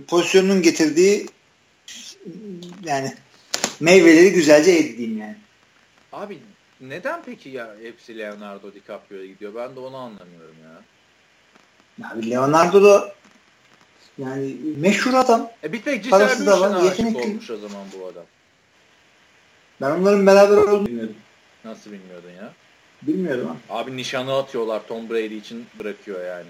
pozisyonunun 0.09 0.63
getirdiği 0.63 1.27
yani 2.85 3.15
meyveleri 3.81 4.33
güzelce 4.33 4.71
edeyim 4.73 5.19
yani. 5.19 5.37
Abi 6.13 6.39
neden 6.81 7.23
peki 7.27 7.49
ya 7.49 7.75
hepsi 7.83 8.19
Leonardo 8.19 8.75
DiCaprio'ya 8.75 9.27
gidiyor? 9.27 9.55
Ben 9.55 9.77
de 9.77 9.81
onu 9.81 9.97
anlamıyorum 9.97 10.57
ya. 10.65 10.83
Yani 12.03 12.31
Leonardo 12.31 12.85
da 12.85 13.15
yani 14.19 14.57
meşhur 14.77 15.15
adam. 15.15 15.51
E 15.65 15.73
bir 15.73 15.83
tek 15.83 16.13
var, 16.13 16.31
Distribution'a 16.31 16.79
aşık 16.79 16.99
yetenekli. 16.99 17.31
olmuş 17.31 17.51
o 17.51 17.57
zaman 17.57 17.87
bu 17.99 18.07
adam. 18.07 18.25
Ben 19.81 19.91
onların 19.91 20.27
beraber 20.27 20.57
olduğunu 20.57 20.87
bilmiyordum. 20.87 21.17
Nasıl 21.65 21.93
bilmiyordun 21.93 22.31
ya? 22.31 22.53
Bilmiyordum 23.03 23.49
ama. 23.49 23.81
Abi 23.81 23.97
nişanı 23.97 24.37
atıyorlar 24.37 24.87
Tom 24.87 25.11
Brady 25.11 25.37
için 25.37 25.67
bırakıyor 25.79 26.27
yani. 26.27 26.47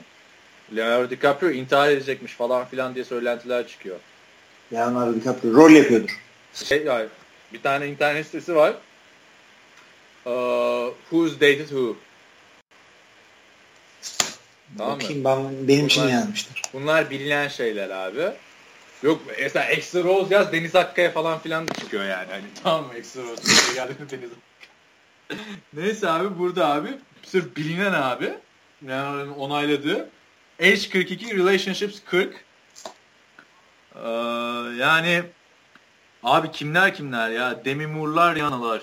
Leonardo 0.77 1.11
DiCaprio 1.11 1.51
intihar 1.51 1.91
edecekmiş 1.91 2.33
falan 2.33 2.65
filan 2.65 2.95
diye 2.95 3.05
söylentiler 3.05 3.69
çıkıyor. 3.69 3.97
Leonardo 4.73 5.15
DiCaprio 5.15 5.55
rol 5.55 5.71
yapıyordur. 5.71 6.21
Şey, 6.55 6.85
yani 6.85 7.09
Bir 7.53 7.63
tane 7.63 7.87
internet 7.87 8.27
sitesi 8.27 8.55
var. 8.55 8.75
Uh, 10.27 10.93
who's 11.11 11.35
dated 11.35 11.69
who? 11.69 11.97
Tamam 14.79 15.01
Bakayım 15.01 15.23
mı? 15.23 15.25
ben, 15.25 15.69
benim 15.69 15.87
için 15.87 16.09
yazmışlar. 16.09 16.63
Bunlar 16.73 17.11
bilinen 17.11 17.49
şeyler 17.49 17.91
abi. 17.91 18.33
Yok 19.03 19.23
mesela 19.41 19.67
Extra 19.67 20.05
Rose 20.05 20.35
yaz 20.35 20.53
Deniz 20.53 20.77
Akkaya 20.77 21.11
falan 21.11 21.39
filan 21.39 21.67
çıkıyor 21.67 22.05
yani. 22.05 22.27
Hani 22.31 22.45
tamam 22.63 22.87
mı 22.87 22.95
Extra 22.95 23.23
Rose 23.23 23.43
geldi 23.75 23.93
Deniz 24.11 24.31
Neyse 25.73 26.09
abi 26.09 26.39
burada 26.39 26.69
abi 26.69 26.89
sırf 27.23 27.57
bilinen 27.57 27.93
abi 27.93 28.35
yani 28.87 29.31
onayladığı 29.31 30.09
Age 30.61 30.89
42 30.89 31.37
Relationships 31.37 32.01
40 32.05 32.45
ee, 33.95 34.01
yani 34.79 35.23
abi 36.23 36.51
kimler 36.51 36.95
kimler 36.95 37.31
ya 37.31 37.65
Demi 37.65 37.87
Moore'lar 37.87 38.35
Rihana'lar 38.35 38.83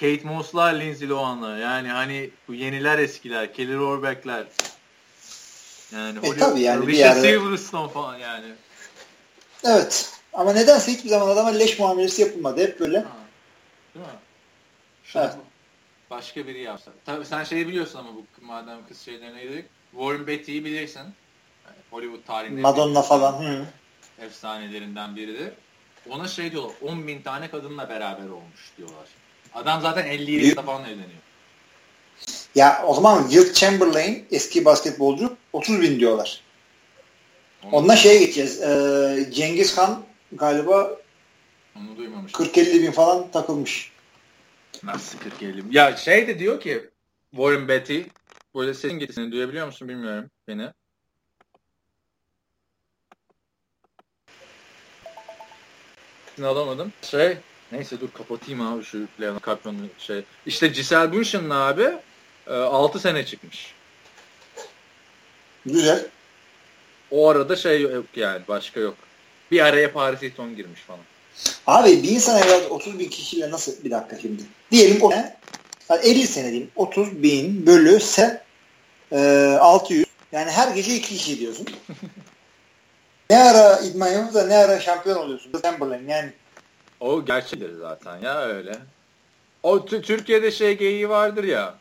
Kate 0.00 0.24
Moss'lar 0.24 0.80
Lindsay 0.80 1.08
Lohan'lar 1.08 1.58
yani 1.58 1.88
hani 1.88 2.30
bu 2.48 2.54
yeniler 2.54 2.98
eskiler 2.98 3.54
Kelly 3.54 3.76
Rohrbeck'ler 3.76 4.46
yani 5.92 6.18
e, 6.22 6.38
tabii 6.38 6.60
yani 6.60 6.86
bir 6.86 6.96
yerde... 6.96 7.20
Silverstone 7.20 7.92
falan 7.92 8.18
yani. 8.18 8.54
Evet. 9.64 10.12
Ama 10.32 10.52
nedense 10.52 10.92
hiçbir 10.92 11.08
zaman 11.08 11.28
adama 11.28 11.48
leş 11.48 11.78
muamelesi 11.78 12.22
yapılmadı. 12.22 12.60
Hep 12.60 12.80
böyle. 12.80 12.98
Ha. 12.98 13.16
Değil 13.94 14.06
mi? 14.06 14.12
Evet. 15.14 15.34
Başka 16.10 16.46
biri 16.46 16.60
yapsa. 16.60 16.90
Tabii 17.06 17.24
sen 17.24 17.44
şeyi 17.44 17.68
biliyorsun 17.68 17.98
ama 17.98 18.08
bu 18.14 18.24
madem 18.40 18.86
kız 18.88 19.00
şeylerine 19.00 19.42
girdik. 19.42 19.64
Warren 19.92 20.26
Beatty'yi 20.26 20.64
bilirsin. 20.64 21.02
Hollywood 21.90 22.26
tarihinde. 22.26 22.60
Madonna 22.60 23.02
falan. 23.02 23.32
Hı. 23.32 23.64
Efsanelerinden 24.20 25.16
biridir. 25.16 25.52
Ona 26.10 26.28
şey 26.28 26.52
diyorlar. 26.52 26.72
10 26.82 27.06
bin 27.06 27.22
tane 27.22 27.50
kadınla 27.50 27.88
beraber 27.88 28.28
olmuş 28.28 28.72
diyorlar. 28.76 29.08
Adam 29.54 29.80
zaten 29.80 30.06
50 30.06 30.32
yaşında 30.32 30.62
falan 30.62 30.84
evleniyor. 30.84 31.20
Ya 32.54 32.84
o 32.86 32.94
zaman 32.94 33.28
Wilt 33.28 33.54
Chamberlain 33.54 34.26
eski 34.30 34.64
basketbolcu 34.64 35.36
30 35.52 35.80
bin 35.80 36.00
diyorlar. 36.00 36.40
Onu 37.64 37.76
Onunla 37.76 37.96
şeye 37.96 38.18
geçeceğiz. 38.18 38.62
Ee, 38.62 39.28
Cengiz 39.32 39.78
Han 39.78 40.02
galiba 40.32 40.96
onu 41.76 41.96
duymamış. 41.96 42.32
40-50 42.32 42.82
bin 42.82 42.90
falan 42.90 43.30
takılmış. 43.30 43.92
Nasıl 44.82 45.18
40-50 45.18 45.56
bin? 45.56 45.70
Ya 45.70 45.96
şey 45.96 46.26
de 46.26 46.38
diyor 46.38 46.60
ki 46.60 46.90
Warren 47.30 47.68
Beatty 47.68 48.00
böyle 48.54 48.74
sesin 48.74 48.98
gittiğini 48.98 49.32
duyabiliyor 49.32 49.66
musun 49.66 49.88
bilmiyorum 49.88 50.30
beni. 50.48 50.72
alamadım. 56.46 56.92
Şey 57.02 57.36
neyse 57.72 58.00
dur 58.00 58.08
kapatayım 58.14 58.60
abi 58.60 58.84
şu 58.84 59.08
Leonardo 59.20 59.46
Caprio'nun 59.46 59.90
şey. 59.98 60.24
İşte 60.46 60.66
Giselle 60.66 61.12
Bündchen'ın 61.12 61.50
abi 61.50 61.88
6 62.50 62.98
e, 62.98 63.00
sene 63.00 63.26
çıkmış. 63.26 63.74
Güzel. 65.66 66.06
O 67.10 67.28
arada 67.28 67.56
şey 67.56 67.82
yok 67.82 68.04
yani 68.16 68.42
başka 68.48 68.80
yok. 68.80 68.96
Bir 69.50 69.60
araya 69.60 69.92
Paris 69.92 70.22
Hilton 70.22 70.56
girmiş 70.56 70.80
falan. 70.80 71.00
Abi 71.66 72.02
bir 72.02 72.08
insan 72.08 72.42
evlat 72.42 72.70
30 72.70 72.98
bin 72.98 73.08
kişiyle 73.08 73.50
nasıl 73.50 73.84
bir 73.84 73.90
dakika 73.90 74.18
şimdi. 74.18 74.42
Diyelim 74.70 75.02
o 75.02 75.12
yani 75.90 76.00
50 76.06 76.26
sene 76.26 76.50
diyeyim. 76.50 76.70
30 76.76 77.22
bin 77.22 77.66
bölü 77.66 78.00
se 78.00 78.42
e, 79.12 79.18
600. 79.60 80.06
Yani 80.32 80.50
her 80.50 80.74
gece 80.74 80.94
iki 80.94 81.16
kişi 81.16 81.40
diyorsun. 81.40 81.66
ne 83.30 83.38
ara 83.38 83.78
idman 83.78 84.08
yapıp 84.08 84.34
da 84.34 84.46
ne 84.46 84.56
ara 84.56 84.80
şampiyon 84.80 85.16
oluyorsun. 85.16 85.52
Chamberlain 85.62 86.08
yani. 86.08 86.32
O 87.00 87.24
gerçektir 87.24 87.70
zaten 87.80 88.18
ya 88.18 88.40
öyle. 88.40 88.72
O 89.62 89.86
Türkiye'de 89.86 90.50
şey 90.50 90.78
geyiği 90.78 91.08
vardır 91.08 91.44
ya. 91.44 91.74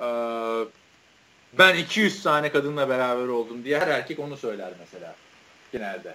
Ee, 0.00 0.64
ben 1.58 1.74
200 1.74 2.22
tane 2.22 2.52
kadınla 2.52 2.88
beraber 2.88 3.26
oldum 3.26 3.64
diye 3.64 3.78
her 3.78 3.88
erkek 3.88 4.18
onu 4.18 4.36
söyler 4.36 4.72
mesela. 4.78 5.14
Genelde. 5.72 6.14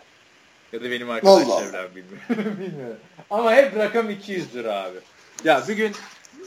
Ya 0.74 0.84
da 0.84 0.92
benim 0.92 1.10
arkadaş 1.10 1.60
çevrem 1.60 1.90
bilmiyorum. 1.96 2.60
bilmiyorum. 2.60 2.98
Ama 3.30 3.54
hep 3.54 3.76
rakam 3.76 4.10
200'dür 4.10 4.68
abi. 4.68 4.98
Ya 5.44 5.64
bir 5.68 5.74
gün 5.74 5.96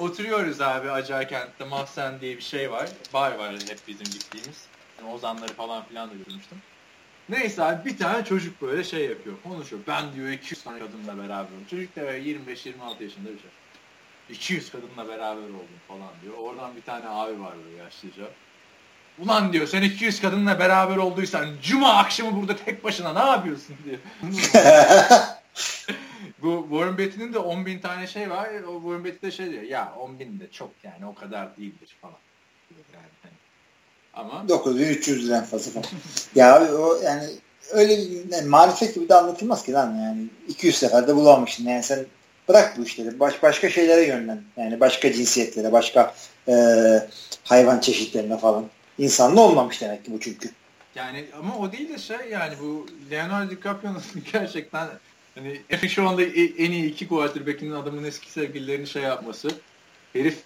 oturuyoruz 0.01 0.61
abi 0.61 0.91
Acarkent'te 0.91 1.65
Mahsen 1.65 2.21
diye 2.21 2.37
bir 2.37 2.43
şey 2.43 2.71
var. 2.71 2.89
Bar 3.15 3.35
var 3.35 3.53
hep 3.53 3.79
bizim 3.89 4.05
gittiğimiz. 4.05 4.65
Yani 4.99 5.13
ozanları 5.15 5.53
falan 5.53 5.85
filan 5.85 6.11
da 6.11 6.15
görmüştüm. 6.15 6.59
Neyse 7.29 7.65
abi 7.65 7.91
bir 7.91 7.99
tane 7.99 8.25
çocuk 8.25 8.63
böyle 8.63 8.85
şey 8.85 9.07
yapıyor. 9.07 9.37
Konuşuyor. 9.43 9.83
Ben 9.87 10.13
diyor 10.15 10.29
200 10.29 10.63
tane 10.63 10.79
kadınla 10.79 11.23
beraberim. 11.23 11.67
Çocuk 11.71 11.97
da 11.97 12.01
25-26 12.01 13.03
yaşında 13.03 13.29
bir 13.29 13.41
şey. 13.41 13.51
200 14.31 14.73
kadınla 14.73 15.09
beraber 15.09 15.43
oldum 15.43 15.81
falan 15.89 16.11
diyor. 16.23 16.35
Oradan 16.39 16.77
bir 16.77 16.83
tane 16.83 17.09
abi 17.09 17.41
var 17.41 17.53
böyle 17.67 17.77
yaşlıca. 17.77 18.25
Ulan 19.19 19.53
diyor 19.53 19.67
sen 19.67 19.83
200 19.83 20.21
kadınla 20.21 20.59
beraber 20.59 20.97
olduysan 20.97 21.49
cuma 21.63 21.95
akşamı 21.95 22.41
burada 22.41 22.57
tek 22.57 22.85
başına 22.85 23.13
ne 23.13 23.31
yapıyorsun 23.31 23.77
diyor. 23.85 23.99
Bu 26.43 26.67
Warren 26.71 26.99
Beatty'nin 26.99 27.33
de 27.33 27.39
10 27.39 27.67
bin 27.67 27.79
tane 27.79 28.07
şey 28.07 28.31
var. 28.31 28.49
O 28.69 28.81
Warren 28.81 29.05
Beatty 29.05 29.27
de 29.27 29.31
şey 29.31 29.51
diyor. 29.51 29.63
Ya 29.63 29.95
10 29.99 30.19
bin 30.19 30.41
de 30.41 30.51
çok 30.51 30.71
yani 30.83 31.07
o 31.07 31.15
kadar 31.15 31.57
değildir 31.57 31.97
falan. 32.01 32.15
Yani, 32.93 33.07
hani. 33.23 33.33
Ama 34.15 34.49
9300 34.49 35.27
liradan 35.27 35.45
fazla 35.45 35.71
falan. 35.71 35.87
ya 36.35 36.73
o 36.73 37.01
yani 37.05 37.25
öyle 37.71 37.99
bir 37.99 38.33
yani 38.33 38.49
marifet 38.49 38.95
gibi 38.95 39.09
de 39.09 39.15
anlatılmaz 39.15 39.65
ki 39.65 39.73
lan 39.73 39.95
yani 39.95 40.27
200 40.49 40.77
seferde 40.77 41.17
bulamamışsın 41.17 41.65
yani 41.65 41.83
sen 41.83 42.07
bırak 42.49 42.79
bu 42.79 42.83
işleri 42.83 43.21
baş, 43.21 43.43
başka 43.43 43.71
şeylere 43.71 44.07
yönlen 44.07 44.43
yani 44.57 44.81
başka 44.81 45.13
cinsiyetlere 45.13 45.73
başka 45.73 46.15
e, 46.49 46.55
hayvan 47.45 47.81
çeşitlerine 47.81 48.39
falan 48.39 48.65
insanlı 48.99 49.41
olmamış 49.41 49.81
demek 49.81 50.05
ki 50.05 50.13
bu 50.13 50.21
çünkü. 50.21 50.51
Yani 50.95 51.25
ama 51.39 51.59
o 51.59 51.73
değil 51.73 51.89
de 51.89 51.99
şey 51.99 52.17
yani 52.31 52.55
bu 52.61 52.87
Leonardo 53.11 53.51
DiCaprio'nun 53.51 54.03
gerçekten 54.33 54.89
hani 55.35 55.61
şu 55.89 56.09
anda 56.09 56.23
en 56.23 56.71
iyi 56.71 56.91
iki 56.91 57.09
quarterback'inin 57.09 57.73
adamın 57.73 58.05
eski 58.05 58.31
sevgililerini 58.31 58.87
şey 58.87 59.03
yapması. 59.03 59.49
Herif 60.13 60.39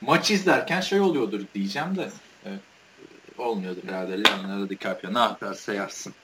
maç 0.00 0.30
izlerken 0.30 0.80
şey 0.80 1.00
oluyordur 1.00 1.40
diyeceğim 1.54 1.96
de 1.96 2.10
evet, 2.46 2.60
olmuyordur 3.38 3.88
herhalde 3.88 4.24
Leonardo 4.24 4.68
DiCaprio 4.68 5.14
ne 5.14 5.18
yaparsa 5.18 5.74
yapsın. 5.74 6.14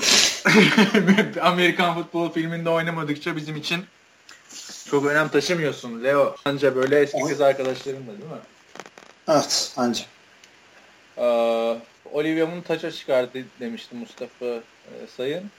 Amerikan 1.40 1.94
futbol 1.94 2.32
filminde 2.32 2.70
oynamadıkça 2.70 3.36
bizim 3.36 3.56
için 3.56 3.84
çok 4.90 5.06
önem 5.06 5.28
taşımıyorsun 5.28 6.04
Leo. 6.04 6.36
Anca 6.44 6.76
böyle 6.76 7.00
eski 7.00 7.20
kız 7.20 7.40
arkadaşlarınla 7.40 8.12
değil 8.12 8.30
mi? 8.30 8.38
Evet 9.28 9.72
anca. 9.76 10.04
Ee, 11.18 11.78
Olivia 12.12 12.46
Munn 12.46 12.60
taça 12.60 12.92
çıkardı 12.92 13.44
demişti 13.60 13.96
Mustafa 13.96 14.46
e, 14.46 14.62
Sayın. 15.16 15.50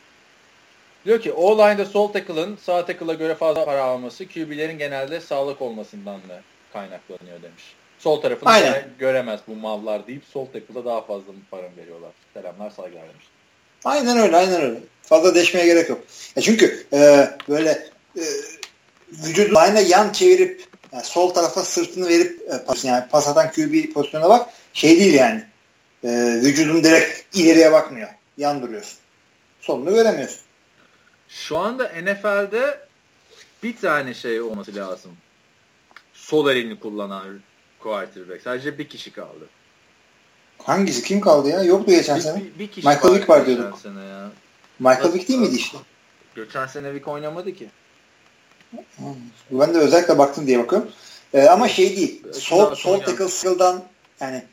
Diyor 1.07 1.21
ki 1.21 1.33
o-line'da 1.33 1.85
sol 1.85 2.07
tackle'ın 2.07 2.57
sağ 2.65 2.85
tackle'a 2.85 3.13
göre 3.13 3.35
fazla 3.35 3.65
para 3.65 3.83
alması 3.83 4.27
QB'lerin 4.27 4.77
genelde 4.77 5.21
sağlık 5.21 5.61
olmasından 5.61 6.15
da 6.15 6.41
kaynaklanıyor 6.73 7.41
demiş. 7.41 7.63
Sol 7.99 8.21
tarafını 8.21 8.49
Aynen. 8.49 8.83
göremez 8.99 9.39
bu 9.47 9.55
mallar 9.55 10.07
deyip 10.07 10.23
sol 10.33 10.45
tackle'a 10.45 10.85
daha 10.85 11.01
fazla 11.01 11.33
para 11.51 11.67
veriyorlar. 11.77 12.11
Selamlar 12.33 12.69
saygılar 12.69 13.03
demiş. 13.03 13.25
Aynen 13.85 14.17
öyle 14.17 14.37
aynen 14.37 14.61
öyle. 14.61 14.79
Fazla 15.01 15.35
deşmeye 15.35 15.65
gerek 15.65 15.89
yok. 15.89 16.01
Ya 16.35 16.41
çünkü 16.41 16.85
e, 16.93 17.29
böyle 17.49 17.69
e, 18.17 18.23
vücudu 19.11 19.57
aynı 19.57 19.81
yan 19.81 20.11
çevirip 20.11 20.63
yani 20.93 21.03
sol 21.03 21.33
tarafa 21.33 21.61
sırtını 21.61 22.09
verip 22.09 22.41
e, 22.53 22.65
pas, 22.65 22.85
yani 22.85 23.03
pas 23.11 23.27
atan 23.27 23.51
QB 23.51 23.93
pozisyonuna 23.93 24.29
bak 24.29 24.49
şey 24.73 24.99
değil 24.99 25.13
yani. 25.13 25.43
E, 26.03 26.09
vücudun 26.43 26.83
direkt 26.83 27.35
ileriye 27.35 27.71
bakmıyor. 27.71 28.09
Yan 28.37 28.61
duruyorsun. 28.61 28.97
Solunu 29.61 29.95
göremiyorsun. 29.95 30.46
Şu 31.29 31.57
anda 31.57 31.83
NFL'de 31.83 32.79
bir 33.63 33.77
tane 33.77 34.13
şey 34.13 34.41
olması 34.41 34.75
lazım. 34.75 35.11
Sol 36.13 36.49
elini 36.49 36.79
kullanan 36.79 37.39
quarterback. 37.79 38.41
Sadece 38.41 38.77
bir 38.77 38.89
kişi 38.89 39.13
kaldı. 39.13 39.49
Hangisi? 40.57 41.03
Kim 41.03 41.21
kaldı 41.21 41.49
ya? 41.49 41.63
Yoktu 41.63 41.91
geçen 41.91 42.17
bir, 42.17 42.21
sene. 42.21 42.41
Bir, 42.41 42.59
bir 42.59 42.67
kişi 42.67 42.87
Michael 42.87 43.15
Vick 43.15 43.29
var 43.29 43.45
diyorduk. 43.45 43.79
Sene 43.79 44.05
ya. 44.05 44.29
Michael 44.79 45.13
Vick 45.13 45.27
değil 45.27 45.39
miydi 45.39 45.55
işte? 45.55 45.77
Geçen 46.35 46.67
sene 46.67 46.93
Vick 46.93 47.07
oynamadı 47.07 47.53
ki. 47.53 47.69
Ben 49.51 49.73
de 49.73 49.77
özellikle 49.77 50.17
baktım 50.17 50.47
diye 50.47 50.59
bakıyorum. 50.59 50.91
Ee, 51.33 51.47
ama 51.47 51.67
şey 51.67 51.97
değil. 51.97 52.23
Sol, 52.33 52.75
sol 52.75 52.99
tackle 52.99 53.27
skill'dan 53.27 53.83
yani 54.19 54.43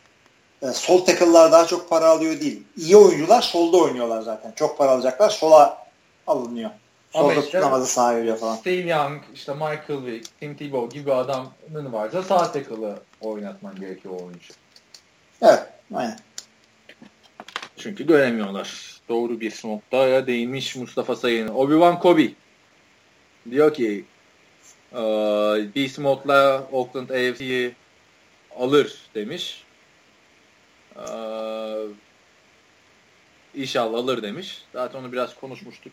e, 0.62 0.66
sol 0.72 1.04
tackle'lar 1.04 1.52
daha 1.52 1.66
çok 1.66 1.90
para 1.90 2.06
alıyor 2.06 2.40
değil. 2.40 2.62
İyi 2.76 2.96
oyuncular 2.96 3.42
solda 3.42 3.76
oynuyorlar 3.76 4.22
zaten. 4.22 4.52
Çok 4.56 4.78
para 4.78 4.90
alacaklar. 4.90 5.30
Sola 5.30 5.83
alınıyor. 6.26 6.70
Solda 7.14 7.34
işte, 7.34 7.62
sağa 7.86 8.18
yürüyor 8.18 8.36
falan. 8.36 8.56
Steve 8.56 8.90
Young, 8.90 9.22
işte 9.34 9.52
Michael 9.52 10.06
Vick, 10.06 10.40
Tim 10.40 10.56
Tebow 10.56 10.98
gibi 10.98 11.12
adamın 11.12 11.92
varsa 11.92 12.22
sağ 12.22 12.52
tackle'ı 12.52 12.98
oynatman 13.20 13.80
gerekiyor 13.80 14.14
oyuncu. 14.20 14.54
Evet. 15.42 15.62
Aynen. 15.94 16.18
Çünkü 17.76 18.06
göremiyorlar. 18.06 19.00
Doğru 19.08 19.40
bir 19.40 19.60
noktaya 19.64 20.26
değinmiş 20.26 20.76
Mustafa 20.76 21.16
Sayın. 21.16 21.48
Obi-Wan 21.48 21.98
Kobe. 21.98 22.28
Diyor 23.50 23.74
ki 23.74 24.04
e, 24.92 24.96
Beast 25.74 25.98
Mode'la 25.98 26.68
Oakland 26.72 27.10
AFC'yi 27.10 27.74
alır 28.56 28.98
demiş. 29.14 29.64
E, 30.96 31.04
inşallah 33.54 33.98
alır 33.98 34.22
demiş. 34.22 34.62
Zaten 34.72 34.98
onu 34.98 35.12
biraz 35.12 35.34
konuşmuştuk 35.36 35.92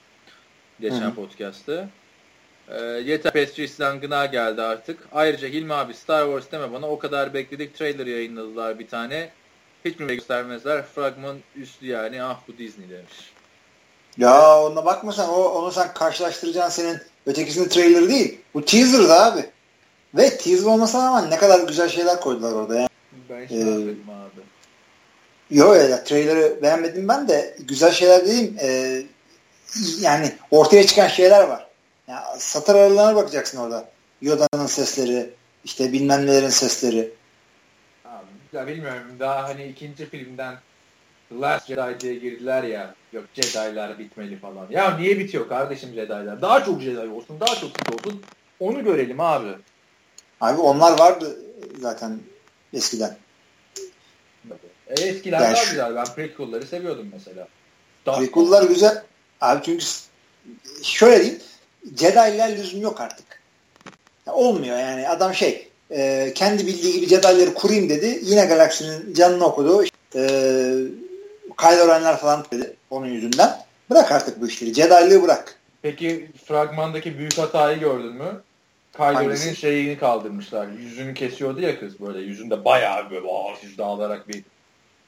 geçen 0.81 1.11
Hı. 1.11 1.15
podcast'te. 1.15 1.87
E, 2.67 2.81
yeter 2.83 3.33
Patrice'den 3.33 3.99
gına 3.99 4.25
geldi 4.25 4.61
artık. 4.61 4.99
Ayrıca 5.11 5.47
Hilmi 5.47 5.73
abi 5.73 5.93
Star 5.93 6.25
Wars 6.25 6.51
deme 6.51 6.73
bana 6.73 6.89
o 6.89 6.99
kadar 6.99 7.33
bekledik. 7.33 7.77
Trailer 7.77 8.05
yayınladılar 8.07 8.79
bir 8.79 8.87
tane. 8.87 9.29
Hiç 9.85 9.99
mi 9.99 10.07
göstermezler? 10.07 10.83
Fragman 10.83 11.37
üstü 11.55 11.85
yani. 11.85 12.23
Ah 12.23 12.39
bu 12.47 12.57
Disney 12.57 12.89
demiş. 12.89 13.33
Ya 14.17 14.61
ona 14.61 14.85
bakma 14.85 15.11
sen. 15.11 15.27
O, 15.27 15.43
onu 15.43 15.71
sen 15.71 15.93
karşılaştıracaksın 15.93 16.83
senin 16.83 16.99
ötekisinin 17.25 17.69
trailer 17.69 18.09
değil. 18.09 18.39
Bu 18.53 18.65
teaser'dı 18.65 19.13
abi. 19.13 19.45
Ve 20.15 20.37
teaser 20.37 20.65
olmasına 20.65 21.05
rağmen 21.05 21.29
ne 21.29 21.37
kadar 21.37 21.67
güzel 21.67 21.89
şeyler 21.89 22.19
koydular 22.19 22.53
orada 22.53 22.75
yani. 22.75 22.89
Ben 23.29 23.45
hiç 23.45 23.51
ee, 23.51 23.63
abi. 23.63 24.41
Yok 25.51 25.75
ya 25.75 26.03
trailer'ı 26.03 26.59
beğenmedim 26.61 27.07
ben 27.07 27.27
de 27.27 27.55
güzel 27.59 27.91
şeyler 27.91 28.21
dediğim 28.21 28.57
e, 28.61 29.01
yani 29.99 30.31
ortaya 30.51 30.85
çıkan 30.85 31.07
şeyler 31.07 31.43
var. 31.43 31.67
Yani 32.07 32.23
satır 32.37 32.75
aralarına 32.75 33.15
bakacaksın 33.15 33.57
orada. 33.57 33.89
Yoda'nın 34.21 34.65
sesleri, 34.65 35.29
işte 35.63 35.93
bilmem 35.93 36.25
nelerin 36.25 36.49
sesleri. 36.49 37.11
Ya 38.53 38.67
bilmiyorum 38.67 39.01
daha 39.19 39.43
hani 39.43 39.67
ikinci 39.67 40.05
filmden 40.05 40.55
The 41.29 41.35
Last 41.35 41.67
Jedi 41.67 41.99
diye 41.99 42.15
girdiler 42.15 42.63
ya. 42.63 42.95
Yok 43.13 43.25
Jedi'lar 43.33 43.99
bitmeli 43.99 44.39
falan. 44.39 44.67
Ya 44.69 44.97
niye 44.97 45.19
bitiyor 45.19 45.47
kardeşim 45.47 45.89
Jedi'lar? 45.93 46.41
Daha 46.41 46.65
çok 46.65 46.81
Jedi 46.81 46.99
olsun, 46.99 47.39
daha 47.39 47.55
çok 47.55 47.69
Sith 47.69 47.93
olsun. 47.93 48.21
Onu 48.59 48.83
görelim 48.83 49.19
abi. 49.19 49.47
Abi 50.41 50.61
onlar 50.61 50.99
vardı 50.99 51.39
zaten 51.79 52.19
eskiden. 52.73 53.17
E, 54.87 54.93
eskiler 54.93 55.41
yani 55.41 55.53
daha 55.53 55.63
şu... 55.63 55.69
güzel. 55.69 55.95
Ben 55.95 56.05
prequel'ları 56.05 56.65
seviyordum 56.65 57.09
mesela. 57.13 57.47
prequel'lar 58.05 58.63
güzel. 58.63 59.03
Abi 59.41 59.61
çünkü 59.65 59.85
şöyle 60.83 61.19
diyeyim. 61.21 61.39
Jedi'ler 61.99 62.57
lüzum 62.57 62.81
yok 62.81 63.01
artık. 63.01 63.25
Ya 64.27 64.33
olmuyor 64.33 64.77
yani. 64.77 65.09
Adam 65.09 65.33
şey 65.33 65.69
e, 65.91 66.31
kendi 66.35 66.67
bildiği 66.67 66.93
gibi 66.93 67.07
Jedi'leri 67.07 67.53
kurayım 67.53 67.89
dedi. 67.89 68.19
Yine 68.23 68.45
galaksinin 68.45 69.13
canını 69.13 69.45
okudu. 69.45 69.83
E, 70.15 70.21
Kylo 71.57 71.87
Ren'ler 71.87 72.17
falan 72.17 72.45
dedi 72.51 72.73
onun 72.89 73.07
yüzünden. 73.07 73.57
Bırak 73.89 74.11
artık 74.11 74.41
bu 74.41 74.47
işleri. 74.47 74.73
Jedi'lığı 74.73 75.23
bırak. 75.23 75.55
Peki 75.81 76.29
fragmandaki 76.45 77.17
büyük 77.17 77.37
hatayı 77.37 77.79
gördün 77.79 78.13
mü? 78.13 78.41
Kylo 78.97 79.55
şeyini 79.55 79.97
kaldırmışlar. 79.97 80.67
Yüzünü 80.67 81.13
kesiyordu 81.13 81.61
ya 81.61 81.79
kız 81.79 81.99
böyle. 81.99 82.19
Yüzünde 82.19 82.65
bayağı 82.65 83.11
böyle 83.11 83.27
yüzde 83.63 83.83
alarak 83.83 84.27
bir 84.27 84.43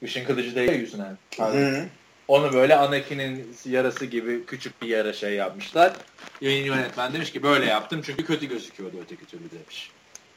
ışın 0.02 0.24
kılıcı 0.24 0.54
değil 0.54 0.72
yüzüne. 0.72 1.06
Hı. 1.38 1.84
Onu 2.28 2.52
böyle 2.52 2.76
Anakin'in 2.76 3.56
yarası 3.64 4.04
gibi 4.04 4.46
küçük 4.46 4.82
bir 4.82 4.88
yara 4.88 5.12
şey 5.12 5.34
yapmışlar. 5.34 5.92
Yayın 6.40 6.64
yönetmen 6.64 7.12
demiş 7.12 7.32
ki 7.32 7.42
böyle 7.42 7.66
yaptım 7.66 8.02
çünkü 8.06 8.24
kötü 8.24 8.46
gözüküyordu 8.46 8.96
öteki 9.04 9.26
türlü 9.26 9.50
demiş. 9.50 9.90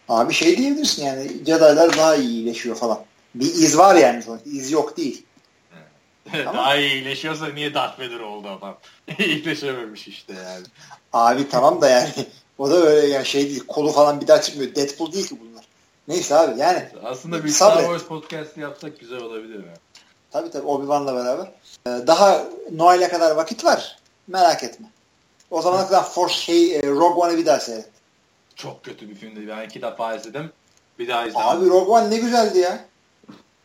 Abi 0.09 0.33
şey 0.33 0.57
diyebilirsin 0.57 1.05
yani 1.05 1.27
Jedi'lar 1.27 1.97
daha 1.97 2.15
iyi 2.15 2.29
iyileşiyor 2.29 2.75
falan. 2.75 2.99
Bir 3.35 3.45
iz 3.45 3.77
var 3.77 3.95
yani 3.95 4.23
sonuçta. 4.23 4.49
İz 4.49 4.71
yok 4.71 4.97
değil. 4.97 5.25
daha 6.33 6.75
iyi 6.75 6.91
iyileşiyorsa 6.91 7.47
niye 7.47 7.73
Darth 7.73 7.99
Vader 7.99 8.19
oldu 8.19 8.47
adam? 8.47 8.77
İyileşememiş 9.19 10.07
işte 10.07 10.33
yani. 10.33 10.65
Abi 11.13 11.49
tamam 11.49 11.81
da 11.81 11.89
yani 11.89 12.09
o 12.57 12.69
da 12.69 12.75
öyle 12.75 13.07
yani 13.07 13.25
şey 13.25 13.49
değil. 13.49 13.63
Kolu 13.67 13.91
falan 13.91 14.21
bir 14.21 14.27
daha 14.27 14.41
çıkmıyor. 14.41 14.75
Deadpool 14.75 15.11
değil 15.11 15.27
ki 15.27 15.37
bunlar. 15.41 15.65
Neyse 16.07 16.35
abi 16.35 16.59
yani. 16.59 16.85
Aslında 17.03 17.43
bir 17.43 17.49
Star 17.49 17.79
Wars 17.79 18.03
podcast 18.03 18.57
yapsak 18.57 18.99
güzel 18.99 19.21
olabilir 19.21 19.57
mi? 19.57 19.73
Tabii 20.31 20.51
tabii 20.51 20.67
Obi-Wan'la 20.67 21.15
beraber. 21.15 21.51
Ee, 21.87 22.07
daha 22.07 22.43
Noel'e 22.71 23.09
kadar 23.09 23.35
vakit 23.35 23.65
var. 23.65 23.97
Merak 24.27 24.63
etme. 24.63 24.87
O 25.51 25.61
zamana 25.61 25.87
kadar 25.87 26.09
Force 26.09 26.33
şey 26.33 26.75
e, 26.75 26.81
Rogue 26.81 27.23
One'ı 27.25 27.37
bir 27.37 27.45
daha 27.45 27.59
seyret. 27.59 27.89
Çok 28.55 28.83
kötü 28.83 29.09
bir 29.09 29.15
filmdi. 29.15 29.47
Ben 29.47 29.65
iki 29.65 29.81
defa 29.81 30.15
izledim. 30.15 30.51
Bir 30.99 31.07
daha 31.07 31.27
izledim. 31.27 31.47
Abi 31.47 31.65
Rogue 31.65 31.97
One 31.97 32.09
ne 32.09 32.17
güzeldi 32.17 32.59
ya. 32.59 32.85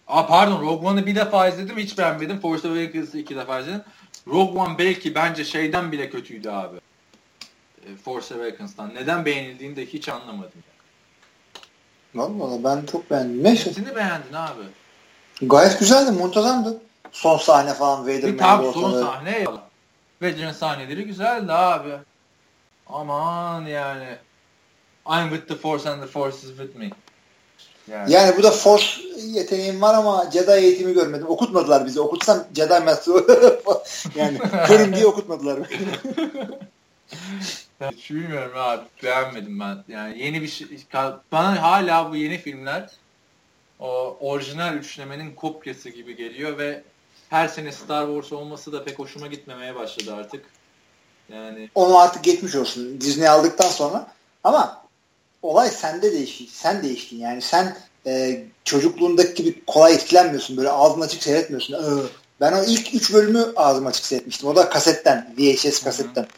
Aa 0.08 0.26
pardon 0.26 0.62
Rogue 0.62 0.88
One'ı 0.88 1.06
bir 1.06 1.14
defa 1.14 1.48
izledim 1.48 1.78
hiç 1.78 1.98
beğenmedim. 1.98 2.40
Force 2.40 2.68
Awakens'ı 2.68 3.18
iki 3.18 3.36
defa 3.36 3.60
izledim. 3.60 3.82
Rogue 4.28 4.62
One 4.62 4.78
belki 4.78 5.14
bence 5.14 5.44
şeyden 5.44 5.92
bile 5.92 6.10
kötüydü 6.10 6.48
abi. 6.50 6.76
E, 7.86 7.96
Force 8.04 8.34
Awakens'tan. 8.34 8.94
Neden 8.94 9.24
beğenildiğini 9.24 9.76
de 9.76 9.86
hiç 9.86 10.08
anlamadım. 10.08 10.52
Valla 12.14 12.64
ben 12.64 12.86
çok 12.86 13.10
beğendim. 13.10 13.44
Neyse. 13.44 13.70
Nesini 13.70 13.96
beğendin 13.96 14.32
abi? 14.32 14.62
Gayet 15.42 15.78
güzeldi, 15.80 16.10
muntazamdı. 16.10 16.80
Son 17.12 17.38
sahne 17.38 17.74
falan 17.74 18.02
Vader 18.02 18.22
Bir 18.22 18.38
tabi 18.38 18.72
son 18.72 19.02
sahne. 19.02 19.44
Vader'ın 20.22 20.52
sahneleri 20.52 21.04
güzeldi 21.04 21.52
abi. 21.52 21.92
Aman 22.86 23.66
yani. 23.66 24.16
I'm 25.06 25.30
with 25.30 25.48
the 25.48 25.54
Force 25.54 25.90
and 25.90 26.02
the 26.02 26.06
Force 26.06 26.36
is 26.36 26.48
with 26.48 26.76
me. 26.76 26.90
Yani. 27.90 28.12
yani 28.12 28.36
bu 28.38 28.42
da 28.42 28.50
Force 28.50 28.86
yeteneğim 29.16 29.82
var 29.82 29.94
ama 29.94 30.30
Jedi 30.32 30.50
eğitimi 30.50 30.94
görmedim. 30.94 31.26
Okutmadılar 31.28 31.86
bizi. 31.86 32.00
Okutsam 32.00 32.44
Jedi 32.56 32.80
Master 32.80 33.14
yani 34.14 34.38
körüm 34.66 34.96
diye 34.96 35.06
okutmadılar. 35.06 35.58
Hiç 37.92 38.10
bilmiyorum 38.10 38.52
abi. 38.54 38.82
Beğenmedim 39.02 39.60
ben. 39.60 39.84
Yani 39.88 40.18
yeni 40.18 40.42
bir 40.42 40.48
şey. 40.48 40.66
Bana 41.32 41.62
hala 41.62 42.10
bu 42.10 42.16
yeni 42.16 42.38
filmler 42.38 42.90
o 43.80 44.16
orijinal 44.20 44.74
üçlemenin 44.74 45.34
kopyası 45.34 45.88
gibi 45.88 46.16
geliyor 46.16 46.58
ve 46.58 46.82
her 47.32 47.48
sene 47.48 47.72
Star 47.72 48.06
Wars 48.06 48.32
olması 48.32 48.72
da 48.72 48.84
pek 48.84 48.98
hoşuma 48.98 49.26
gitmemeye 49.26 49.74
başladı 49.74 50.14
artık. 50.14 50.44
Yani 51.28 51.70
onu 51.74 51.98
artık 51.98 52.24
geçmiş 52.24 52.54
olsun 52.54 53.00
Disney 53.00 53.28
aldıktan 53.28 53.68
sonra. 53.68 54.06
Ama 54.44 54.82
olay 55.42 55.70
sende 55.70 56.12
değişti. 56.12 56.44
Sen 56.50 56.82
değiştin. 56.82 57.18
Yani 57.18 57.42
sen 57.42 57.76
e, 58.06 58.44
çocukluğundaki 58.64 59.34
gibi 59.34 59.64
kolay 59.64 59.94
etkilenmiyorsun. 59.94 60.56
Böyle 60.56 60.70
ağzın 60.70 61.00
açık 61.00 61.22
seyretmiyorsun. 61.22 61.74
Ee, 61.74 62.06
ben 62.40 62.52
o 62.52 62.64
ilk 62.64 62.94
üç 62.94 63.12
bölümü 63.12 63.46
ağzım 63.56 63.86
açık 63.86 64.04
seyretmiştim. 64.04 64.48
O 64.48 64.56
da 64.56 64.68
kasetten. 64.68 65.34
VHS 65.38 65.82
kasetten. 65.84 66.22
Hı-hı. 66.22 66.30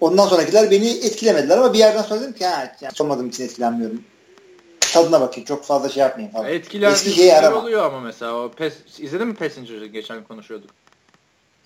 Ondan 0.00 0.28
sonrakiler 0.28 0.70
beni 0.70 0.88
etkilemediler 0.90 1.58
ama 1.58 1.72
bir 1.72 1.78
yerden 1.78 2.02
sonra 2.02 2.20
dedim 2.20 2.32
ki 2.32 2.46
ha, 2.46 2.76
yani 2.80 2.92
olmadığım 3.00 3.28
için 3.28 3.44
etkilenmiyorum 3.44 4.04
tadına 4.94 5.20
bakayım. 5.20 5.46
Çok 5.46 5.64
fazla 5.64 5.88
şey 5.88 6.00
yapmayayım 6.00 6.32
falan. 6.32 6.50
Etkiler 6.50 6.92
Eski 6.92 7.10
şeyi 7.10 7.34
arama. 7.34 7.56
oluyor 7.56 7.84
ama 7.84 8.00
mesela. 8.00 8.34
O 8.34 8.50
pes, 8.52 8.74
izledin 8.98 9.26
mi 9.26 9.34
Passenger'ı? 9.34 9.86
Geçen 9.86 10.24
konuşuyorduk. 10.24 10.70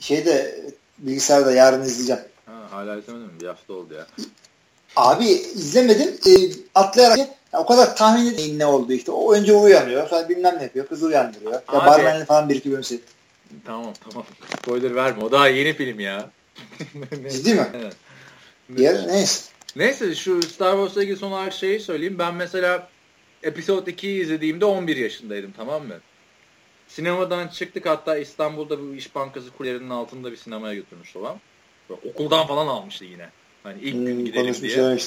Şeyde 0.01 0.61
bilgisayarda 0.99 1.53
yarın 1.53 1.83
izleyeceğim. 1.83 2.23
Ha, 2.47 2.53
hala 2.71 2.97
izlemedim. 2.97 3.33
Bir 3.41 3.47
hafta 3.47 3.73
oldu 3.73 3.95
ya. 3.95 4.07
Abi 4.97 5.25
izlemedim. 5.25 6.09
E, 6.27 6.33
atlayarak 6.75 7.19
ya, 7.19 7.61
o 7.61 7.67
kadar 7.67 7.97
tahmin 7.97 8.33
edeyim 8.33 8.59
ne 8.59 8.67
oldu 8.67 8.93
işte. 8.93 9.13
O 9.13 9.33
önce 9.33 9.53
uyanıyor. 9.53 10.09
Sonra 10.09 10.29
bilmem 10.29 10.55
ne 10.59 10.63
yapıyor. 10.63 10.87
Kızı 10.87 11.07
uyandırıyor. 11.07 11.53
Ya 11.53 11.87
Barmen'le 11.87 12.25
falan 12.25 12.49
bir 12.49 12.55
iki 12.57 12.71
bölüm 12.71 12.85
seyrettim. 12.85 13.15
Tamam 13.65 13.93
tamam. 14.11 14.27
Spoiler 14.59 14.95
verme. 14.95 15.25
O 15.25 15.31
daha 15.31 15.49
yeni 15.49 15.73
film 15.73 16.01
ya. 16.01 16.31
Ciddi 17.33 17.55
mi? 17.55 17.67
Evet. 17.75 17.97
Yer, 18.77 19.09
neyse. 19.09 19.43
Neyse 19.77 20.15
şu 20.15 20.43
Star 20.43 20.73
Wars'la 20.73 21.03
ilgili 21.03 21.17
son 21.17 21.33
olarak 21.33 21.53
şeyi 21.53 21.81
söyleyeyim. 21.81 22.19
Ben 22.19 22.35
mesela 22.35 22.89
Episode 23.43 23.91
2'yi 23.91 24.23
izlediğimde 24.23 24.65
11 24.65 24.97
yaşındaydım 24.97 25.53
tamam 25.57 25.87
mı? 25.87 26.01
Sinemadan 26.89 27.49
çıktık 27.49 27.87
hatta 27.87 28.19
İstanbul'da 28.19 28.81
bu 28.81 28.95
İş 28.95 29.15
Bankası 29.15 29.51
kulelerinin 29.51 29.91
altında 29.91 30.33
bir 30.33 30.37
sinemaya 30.37 30.75
götürmüş 30.75 31.17
olan. 31.17 31.41
Okuldan 32.05 32.47
falan 32.47 32.67
almıştı 32.67 33.05
yine. 33.05 33.29
Hani 33.63 33.81
ilk 33.81 33.95
hmm, 33.95 34.07
gün 34.07 34.25
gidelim 34.25 34.55
diye. 34.61 34.99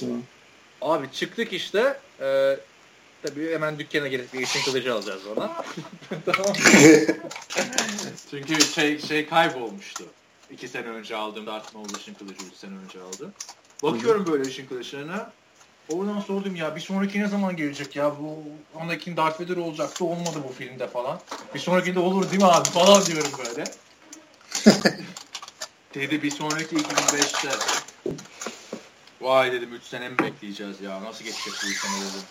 Abi 0.81 1.11
çıktık 1.11 1.53
işte. 1.53 1.99
E, 2.21 2.57
tabii 3.23 3.51
hemen 3.51 3.79
dükkana 3.79 4.07
gelip 4.07 4.41
işin 4.41 4.61
kılıcı 4.65 4.93
alacağız 4.93 5.27
ona. 5.27 5.63
tamam. 6.25 6.53
Çünkü 8.31 8.61
şey, 8.61 8.99
şey 8.99 9.25
kaybolmuştu. 9.25 10.03
İki 10.51 10.67
sene 10.67 10.87
önce 10.87 11.15
aldığım 11.15 11.47
Darth 11.47 11.73
Maul 11.73 11.95
ışın 11.97 12.13
kılıcı 12.13 12.45
üç 12.45 12.53
sene 12.53 12.71
önce 12.85 13.01
aldı. 13.01 13.33
Bakıyorum 13.83 14.25
böyle 14.27 14.43
ışın 14.43 14.65
kılıçlarına. 14.65 15.31
Oradan 15.93 16.19
sordum 16.19 16.55
ya 16.55 16.75
bir 16.75 16.81
sonraki 16.81 17.19
ne 17.19 17.27
zaman 17.27 17.55
gelecek 17.55 17.95
ya 17.95 18.11
bu 18.19 18.39
Anakin 18.79 19.17
Darth 19.17 19.41
Vader 19.41 19.57
olacaktı 19.57 20.05
olmadı 20.05 20.37
bu 20.49 20.53
filmde 20.53 20.87
falan. 20.87 21.19
Bir 21.55 21.59
sonrakinde 21.59 21.99
olur 21.99 22.31
değil 22.31 22.41
mi 22.41 22.47
abi 22.47 22.69
falan 22.69 23.05
diyorum 23.05 23.31
böyle. 23.37 23.63
Dedi 25.93 26.23
bir 26.23 26.31
sonraki 26.31 26.75
2005'te. 26.75 27.49
Vay 29.21 29.51
dedim 29.51 29.73
3 29.73 29.83
sene 29.83 30.09
mi 30.09 30.19
bekleyeceğiz 30.19 30.81
ya 30.81 31.03
nasıl 31.03 31.25
geçecek 31.25 31.53
bu 31.63 31.67
3 31.67 31.77
sene 31.77 31.93
dedim. 31.93 32.21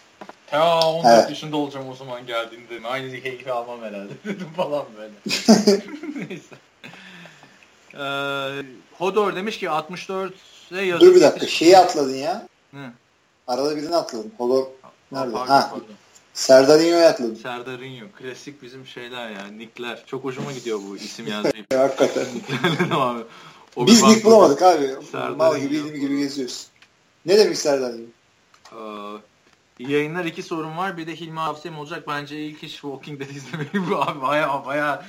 Ta 0.46 0.88
14 0.88 1.06
evet. 1.06 1.30
yaşında 1.30 1.56
olacağım 1.56 1.88
o 1.88 1.94
zaman 1.94 2.26
geldiğinde 2.26 2.70
dedim. 2.70 2.82
Aynı 2.86 3.22
keyfi 3.22 3.52
almam 3.52 3.82
herhalde 3.82 4.12
dedim 4.24 4.48
falan 4.56 4.84
böyle. 4.96 5.12
Neyse. 6.28 6.56
Ee, 7.94 8.62
Hodor 8.98 9.36
demiş 9.36 9.58
ki 9.58 9.70
64 9.70 10.34
Şey 10.68 10.86
yazık. 10.86 11.08
Dur 11.08 11.14
bir 11.14 11.20
dakika. 11.20 11.46
Şeyi 11.46 11.78
atladın 11.78 12.16
ya. 12.16 12.46
Hı. 12.70 12.90
Arada 13.50 13.76
birini 13.76 13.96
atladın. 13.96 14.32
Holor 14.38 14.66
nerede? 15.12 15.32
Pardon, 15.32 15.46
ha. 15.46 15.70
Pardon. 15.70 15.86
Serdarinho'yu 16.34 17.04
atladın. 17.04 17.34
Serdarinho. 17.34 18.06
Klasik 18.18 18.62
bizim 18.62 18.86
şeyler 18.86 19.30
ya. 19.30 19.46
Nickler. 19.46 20.02
Çok 20.06 20.24
hoşuma 20.24 20.52
gidiyor 20.52 20.80
bu 20.88 20.96
isim 20.96 21.26
yazmayı. 21.30 21.64
Hakikaten. 21.74 22.26
abi. 22.90 23.22
O 23.76 23.86
Biz 23.86 24.02
nick 24.02 24.24
bulamadık 24.24 24.62
abi. 24.62 24.94
Mal 25.36 25.60
gibi 25.60 26.00
gibi 26.00 26.18
geziyoruz. 26.18 26.66
Ne 27.26 27.38
demiş 27.38 27.58
Serdarinho? 27.58 28.06
İyi 29.78 29.90
yayınlar 29.90 30.24
iki 30.24 30.42
sorun 30.42 30.76
var. 30.76 30.96
Bir 30.96 31.06
de 31.06 31.16
Hilmi 31.20 31.40
Avsem 31.40 31.78
olacak. 31.78 32.08
Bence 32.08 32.44
ilk 32.44 32.62
iş 32.62 32.72
Walking 32.72 33.20
Dead 33.20 33.30
izlemeyi 33.30 33.90
bu 33.90 33.96
abi 33.96 34.22
baya 34.22 34.62
baya 34.66 35.06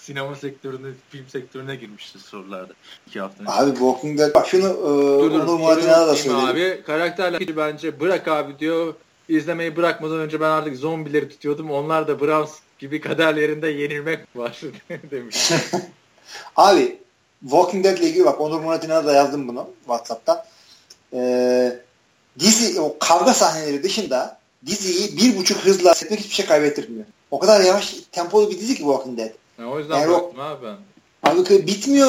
sinema 0.00 0.36
sektörüne, 0.36 0.88
film 1.10 1.28
sektörüne 1.28 1.76
girmişti 1.76 2.18
sorularda. 2.18 2.72
iki 3.06 3.20
hafta 3.20 3.42
önce. 3.42 3.52
Abi 3.52 3.70
Walking 3.70 4.18
Dead 4.18 4.34
bak 4.34 4.46
şunu 4.48 4.66
e, 4.66 4.70
Onur 5.24 5.58
Murat'ına 5.58 6.06
da 6.06 6.14
söyleyeyim. 6.16 6.46
Abi 6.46 6.82
karakterler 6.86 7.56
bence 7.56 8.00
bırak 8.00 8.28
abi 8.28 8.58
diyor. 8.58 8.94
İzlemeyi 9.28 9.76
bırakmadan 9.76 10.18
önce 10.18 10.40
ben 10.40 10.50
artık 10.50 10.76
zombileri 10.76 11.28
tutuyordum. 11.28 11.70
Onlar 11.70 12.08
da 12.08 12.20
Browns 12.20 12.50
gibi 12.78 13.00
kaderlerinde 13.00 13.68
yenilmek 13.68 14.36
var 14.36 14.60
demiş. 15.10 15.52
abi 16.56 16.98
Walking 17.40 17.84
Dead 17.84 17.98
ile 17.98 18.08
ilgili 18.08 18.24
bak 18.24 18.40
Onur 18.40 18.60
Murat'ına 18.60 19.04
da 19.04 19.12
yazdım 19.12 19.48
bunu 19.48 19.68
WhatsApp'tan. 19.78 20.44
Ee, 21.12 21.80
dizi 22.38 22.80
o 22.80 22.96
kavga 22.98 23.34
sahneleri 23.34 23.82
dışında 23.82 24.38
diziyi 24.66 25.16
bir 25.16 25.36
buçuk 25.38 25.58
hızla 25.58 25.94
setmek 25.94 26.20
hiçbir 26.20 26.34
şey 26.34 26.46
kaybettirmiyor. 26.46 27.04
O 27.30 27.38
kadar 27.38 27.60
yavaş 27.60 27.94
tempolu 28.12 28.50
bir 28.50 28.58
dizi 28.58 28.74
ki 28.74 28.78
Walking 28.78 29.18
Dead. 29.18 29.30
Ya 29.58 29.66
o 29.66 29.78
yüzden 29.78 30.00
yani 30.00 30.08
bıraktım 30.10 30.40
abi 30.40 30.66
ben. 30.66 30.76
Abi 31.30 31.66
bitmiyor. 31.66 32.08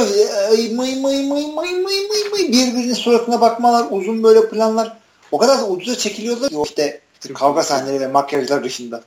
Ay, 0.50 0.72
may 0.74 0.96
may 0.96 1.24
may 1.24 1.46
may 1.48 1.72
may 1.72 1.74
may 1.82 2.30
may 2.32 2.48
birbirinin 2.48 2.94
suratına 2.94 3.42
bakmalar, 3.42 3.88
uzun 3.92 4.24
böyle 4.24 4.50
planlar. 4.50 4.98
O 5.32 5.38
kadar 5.38 5.60
da 5.60 5.68
ucuza 5.68 5.98
çekiliyorlar 5.98 6.50
ki 6.50 6.56
işte 6.66 7.02
kavga 7.34 7.64
sahneleri 7.64 8.02
ve 8.02 8.08
makyajlar 8.08 8.64
dışında. 8.64 9.04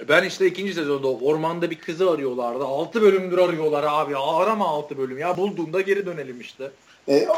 E, 0.00 0.08
ben 0.08 0.24
işte 0.24 0.46
ikinci 0.46 0.74
sezonda 0.74 1.08
ormanda 1.08 1.70
bir 1.70 1.78
kızı 1.78 2.10
arıyorlardı. 2.10 2.64
Altı 2.64 3.02
bölümdür 3.02 3.38
arıyorlar 3.38 3.84
abi. 3.88 4.16
Arama 4.16 4.68
altı 4.68 4.98
bölüm 4.98 5.18
ya. 5.18 5.36
Bulduğunda 5.36 5.80
geri 5.80 6.06
dönelim 6.06 6.40
işte. 6.40 6.70
E, 7.08 7.28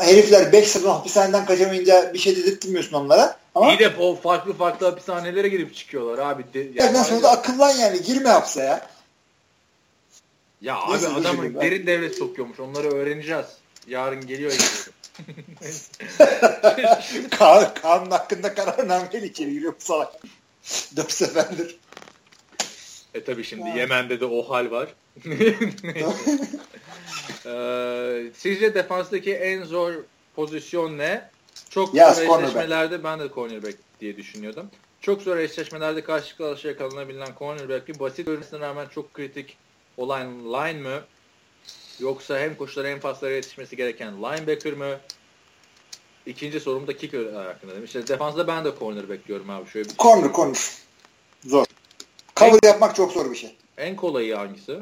herifler 0.00 0.52
5 0.52 0.68
sezon 0.68 0.90
hapishaneden 0.90 1.46
kaçamayınca 1.46 2.14
bir 2.14 2.18
şey 2.18 2.36
dedirtmiyorsun 2.36 2.96
onlara. 2.96 3.36
Ama 3.54 3.72
İyi 3.72 3.78
de 3.78 3.92
o 4.00 4.16
farklı 4.16 4.52
farklı 4.52 4.86
hapishanelere 4.86 5.48
girip 5.48 5.74
çıkıyorlar 5.74 6.18
abi. 6.18 6.44
De, 6.54 6.68
yani 6.74 6.98
sonra 7.04 7.22
da 7.22 7.30
akıllan 7.30 7.70
yani 7.70 8.02
girme 8.02 8.28
hapse 8.28 8.62
ya. 8.62 8.86
Ya 10.66 10.80
Nasıl 10.88 11.14
abi 11.14 11.20
adam 11.20 11.54
derin 11.54 11.86
devlet 11.86 12.16
sokuyormuş. 12.18 12.60
Onları 12.60 12.88
öğreneceğiz. 12.88 13.46
Yarın 13.88 14.26
geliyor 14.26 14.52
Kaan, 17.30 17.74
Kaan'ın 17.74 18.10
hakkında 18.10 18.54
kararnameyle 18.54 19.26
içeri 19.26 19.52
giriyor 19.52 19.72
bu 19.72 19.84
salak. 19.84 20.12
Dört 20.96 21.12
seferdir. 21.12 21.76
E 23.14 23.24
tabi 23.24 23.44
şimdi 23.44 23.62
ha. 23.62 23.78
Yemen'de 23.78 24.20
de 24.20 24.24
o 24.24 24.50
hal 24.50 24.70
var. 24.70 24.88
ee, 27.46 28.30
sizce 28.36 28.74
defanstaki 28.74 29.34
en 29.34 29.62
zor 29.64 29.92
pozisyon 30.34 30.98
ne? 30.98 31.30
Çok 31.70 31.94
yes, 31.94 32.16
zor 32.16 32.42
eşleşmelerde 32.42 33.04
ben 33.04 33.20
de 33.20 33.28
cornerback 33.34 33.78
diye 34.00 34.16
düşünüyordum. 34.16 34.70
Çok 35.00 35.22
zor 35.22 35.36
eşleşmelerde 35.36 36.04
karşı 36.04 36.36
karşıya 36.36 36.76
kalınabilen 36.76 37.28
cornerback'i 37.38 38.00
basit 38.00 38.26
görünmesine 38.26 38.60
rağmen 38.60 38.86
çok 38.94 39.14
kritik 39.14 39.56
olan 39.96 40.44
line 40.44 40.80
mı? 40.80 41.00
Yoksa 41.98 42.38
hem 42.38 42.56
koşulara 42.56 42.88
hem 42.88 43.00
paslara 43.00 43.32
yetişmesi 43.32 43.76
gereken 43.76 44.16
linebacker 44.16 44.72
mı? 44.72 44.98
İkinci 46.26 46.60
sorum 46.60 46.86
da 46.86 46.96
kicker 46.96 47.32
hakkında 47.32 47.74
demiş. 47.74 47.88
İşte 47.88 48.08
defansta 48.08 48.46
ben 48.48 48.64
de 48.64 48.72
corner 48.78 49.08
bekliyorum 49.08 49.50
abi. 49.50 49.70
Şöyle 49.70 49.88
bir 49.88 49.96
corner, 49.96 50.22
şey. 50.22 50.32
corner. 50.32 50.58
Zor. 51.44 51.66
Cover 52.36 52.58
en, 52.62 52.68
yapmak 52.68 52.96
çok 52.96 53.12
zor 53.12 53.30
bir 53.30 53.36
şey. 53.36 53.56
En 53.78 53.96
kolayı 53.96 54.34
hangisi? 54.34 54.78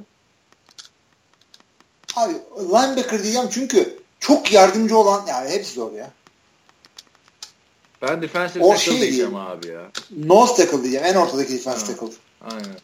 Abi 2.16 2.34
linebacker 2.58 3.22
diyeceğim 3.22 3.48
çünkü 3.50 3.98
çok 4.20 4.52
yardımcı 4.52 4.96
olan 4.98 5.26
yani 5.26 5.50
hepsi 5.50 5.74
zor 5.74 5.92
ya. 5.92 6.10
Ben 8.02 8.22
defensive 8.22 8.64
o 8.64 8.68
tackle 8.68 8.84
şey 8.84 9.00
diyeceğim 9.00 9.36
abi 9.36 9.66
ya. 9.66 9.90
Nose 10.16 10.56
tackle 10.56 10.82
diyeceğim. 10.82 11.06
En 11.06 11.14
ortadaki 11.14 11.52
defensive 11.52 11.96
tackle. 11.96 12.16
Aynen. 12.40 12.76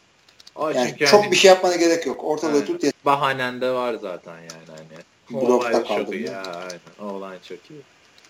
Ay 0.55 0.75
yani 0.75 0.97
çok 0.97 1.23
yani, 1.23 1.31
bir 1.31 1.37
şey 1.37 1.49
yapmana 1.49 1.75
gerek 1.75 2.05
yok. 2.05 2.23
Ortalığı 2.23 2.53
aynen. 2.53 2.65
tut. 2.65 3.05
Bahanen 3.05 3.61
de 3.61 3.71
var 3.71 3.93
zaten 3.93 4.37
yani. 4.37 4.67
Hani. 4.67 5.41
Blokta 5.43 5.83
kaldı. 5.83 6.15
Ya, 6.15 6.43
aynen. 6.43 7.11
Olay 7.11 7.37
çok 7.49 7.71
iyi. 7.71 7.81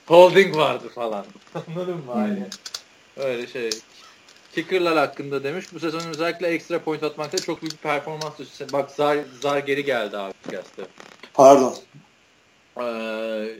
Holding 0.08 0.56
vardı 0.56 0.90
falan. 0.95 1.25
Anladın 1.56 1.95
mı? 1.95 2.03
Hmm. 2.14 2.22
Aynen. 2.22 2.50
Öyle 3.17 3.48
şey. 3.48 3.69
Kicker'lar 4.56 4.98
hakkında 4.98 5.43
demiş. 5.43 5.66
Bu 5.74 5.80
sezon 5.80 6.09
özellikle 6.09 6.48
ekstra 6.48 6.80
point 6.80 7.03
atmakta 7.03 7.38
çok 7.38 7.61
büyük 7.61 7.74
bir 7.74 7.77
performans 7.77 8.40
düştü. 8.40 8.67
Bak 8.74 8.91
Zar, 8.91 9.17
Zar 9.41 9.58
geri 9.58 9.85
geldi 9.85 10.17
abi. 10.17 10.33
Geldi. 10.50 10.90
Pardon. 11.33 11.75
Ee, 12.82 13.56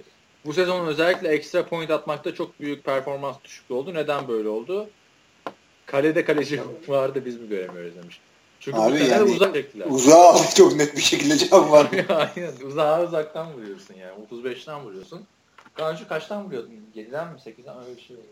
bu 0.46 0.54
sezon 0.54 0.88
özellikle 0.88 1.28
ekstra 1.28 1.66
point 1.66 1.92
atmakta 1.92 2.36
çok 2.36 2.60
büyük 2.60 2.84
performans 2.84 3.36
düşüklüğü 3.44 3.76
oldu. 3.76 3.94
Neden 3.94 4.28
böyle 4.28 4.50
oldu? 4.50 4.90
Kalede 5.86 6.26
kaleci 6.26 6.62
vardı 6.88 7.26
biz 7.26 7.42
mi 7.42 7.50
göremiyoruz 7.50 7.96
demiş. 7.96 8.20
Çünkü 8.62 8.78
Abi 8.78 9.00
bu 9.00 9.04
yani, 9.04 9.24
uzak 9.24 9.54
çektiler. 9.54 9.86
Uzağa 9.90 10.36
çok 10.56 10.76
net 10.76 10.96
bir 10.98 11.02
şekilde 11.02 11.38
cevap 11.38 11.72
var. 11.72 11.88
Aynen. 12.10 12.54
Uzağa 12.68 13.04
uzaktan 13.04 13.54
vuruyorsun 13.54 13.94
yani. 13.94 14.12
35'ten 14.32 14.86
vuruyorsun. 14.86 15.22
Karşı 15.74 16.08
kaçtan 16.08 16.46
vuruyordun? 16.46 16.72
7'den 16.96 17.28
mi 17.28 17.40
8'den 17.46 17.84
öyle 17.84 17.98
bir 17.98 18.02
şey 18.02 18.16
oldu. 18.16 18.26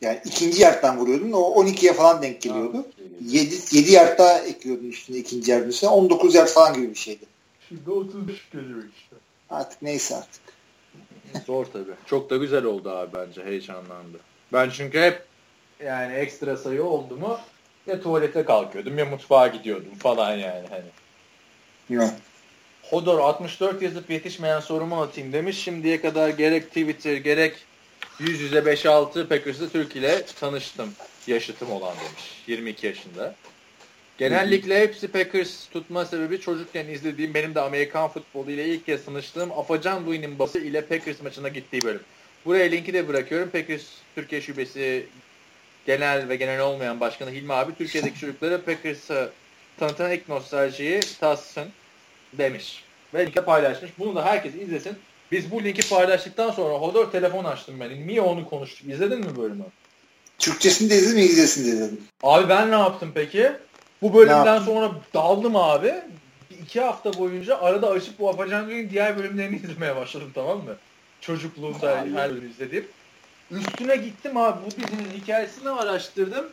Yani 0.00 0.20
ikinci 0.24 0.62
yardtan 0.62 0.98
vuruyordun. 0.98 1.32
O 1.32 1.64
12'ye 1.64 1.92
falan 1.92 2.22
denk 2.22 2.42
geliyordu. 2.42 2.76
Ha, 2.76 3.02
7, 3.26 3.54
7 3.72 3.92
yard 3.92 4.18
daha 4.18 4.38
ekliyordun 4.38 4.88
üstüne 4.88 5.16
ikinci 5.16 5.50
yard 5.50 5.66
üstüne. 5.66 5.90
19 5.90 6.34
yard 6.34 6.48
falan 6.48 6.74
gibi 6.74 6.90
bir 6.90 6.98
şeydi. 6.98 7.24
Şimdi 7.68 7.90
35 7.90 8.50
geliyor 8.52 8.82
işte. 8.96 9.16
Artık 9.50 9.82
neyse 9.82 10.16
artık. 10.16 10.42
Zor 11.46 11.66
tabii. 11.66 11.94
Çok 12.06 12.30
da 12.30 12.36
güzel 12.36 12.64
oldu 12.64 12.90
abi 12.90 13.10
bence. 13.14 13.44
Heyecanlandı. 13.44 14.18
Ben 14.52 14.70
çünkü 14.70 15.00
hep 15.00 15.24
yani 15.84 16.14
ekstra 16.14 16.56
sayı 16.56 16.84
oldu 16.84 17.16
mu 17.16 17.38
ya 17.88 18.00
tuvalete 18.00 18.44
kalkıyordum 18.44 18.98
ya 18.98 19.04
mutfağa 19.04 19.46
gidiyordum 19.46 19.94
falan 19.98 20.36
yani 20.36 20.66
hani. 20.70 20.84
Yok. 21.90 22.10
Hodor 22.82 23.18
64 23.18 23.82
yazıp 23.82 24.10
yetişmeyen 24.10 24.60
sorumu 24.60 25.02
atayım 25.02 25.32
demiş. 25.32 25.58
Şimdiye 25.58 26.00
kadar 26.00 26.28
gerek 26.28 26.68
Twitter 26.68 27.16
gerek 27.16 27.54
yüz 28.18 28.40
yüze 28.40 28.58
5-6 28.58 29.28
Packers'ı 29.28 29.72
Türk 29.72 29.96
ile 29.96 30.26
tanıştım. 30.26 30.92
Yaşıtım 31.26 31.70
olan 31.70 31.94
demiş. 31.96 32.42
22 32.46 32.86
yaşında. 32.86 33.34
Genellikle 34.18 34.80
hepsi 34.80 35.08
Packers 35.08 35.68
tutma 35.68 36.04
sebebi 36.04 36.40
çocukken 36.40 36.86
izlediğim 36.86 37.34
benim 37.34 37.54
de 37.54 37.60
Amerikan 37.60 38.08
futbolu 38.08 38.50
ile 38.50 38.66
ilk 38.66 38.86
kez 38.86 39.04
tanıştığım 39.04 39.52
Afacan 39.52 40.06
Louis'nin 40.06 40.38
babası 40.38 40.58
ile 40.58 40.84
Packers 40.84 41.22
maçına 41.22 41.48
gittiği 41.48 41.82
bölüm. 41.82 42.00
Buraya 42.44 42.64
linki 42.64 42.92
de 42.92 43.08
bırakıyorum. 43.08 43.50
Packers 43.50 43.82
Türkiye 44.14 44.40
Şubesi 44.40 45.06
genel 45.88 46.28
ve 46.28 46.36
genel 46.36 46.60
olmayan 46.60 47.00
başkanı 47.00 47.30
Hilmi 47.30 47.52
abi 47.52 47.74
Türkiye'deki 47.74 48.20
çocuklara 48.20 48.64
Packers'ı 48.64 49.30
tanıtan 49.78 50.12
ilk 50.12 50.28
nostaljiyi 50.28 51.00
tatsın 51.20 51.64
demiş. 52.32 52.84
Ve 53.14 53.26
linki 53.26 53.40
paylaşmış. 53.40 53.90
Bunu 53.98 54.16
da 54.16 54.24
herkes 54.24 54.54
izlesin. 54.54 54.92
Biz 55.32 55.50
bu 55.50 55.64
linki 55.64 55.88
paylaştıktan 55.88 56.50
sonra 56.50 56.74
Hodor 56.74 57.10
telefon 57.10 57.44
açtım 57.44 57.80
ben. 57.80 58.06
Niye 58.06 58.20
onu 58.20 58.48
konuştuk? 58.48 58.90
İzledin 58.90 59.18
mi 59.18 59.36
bölümü? 59.36 59.64
Türkçesini 60.38 60.90
de 60.90 60.94
izledim, 60.94 61.18
İngilizcesini 61.18 61.66
de 61.66 61.68
izledim. 61.68 62.00
Abi 62.22 62.48
ben 62.48 62.70
ne 62.70 62.78
yaptım 62.78 63.12
peki? 63.14 63.52
Bu 64.02 64.14
bölümden 64.14 64.58
sonra 64.58 64.90
daldım 65.14 65.56
abi. 65.56 65.94
İki 66.62 66.80
hafta 66.80 67.18
boyunca 67.18 67.58
arada 67.58 67.90
açıp 67.90 68.18
bu 68.18 68.28
Apacan 68.28 68.70
diğer 68.90 69.18
bölümlerini 69.18 69.56
izlemeye 69.56 69.96
başladım 69.96 70.30
tamam 70.34 70.58
mı? 70.58 70.76
Çocukluğunda 71.20 72.04
her 72.14 72.30
bölüm 72.30 72.50
izlediğim. 72.50 72.88
Üstüne 73.50 73.96
gittim 73.96 74.36
abi 74.36 74.58
bu 74.66 74.70
dizinin 74.70 75.20
hikayesini 75.20 75.68
araştırdım. 75.70 76.46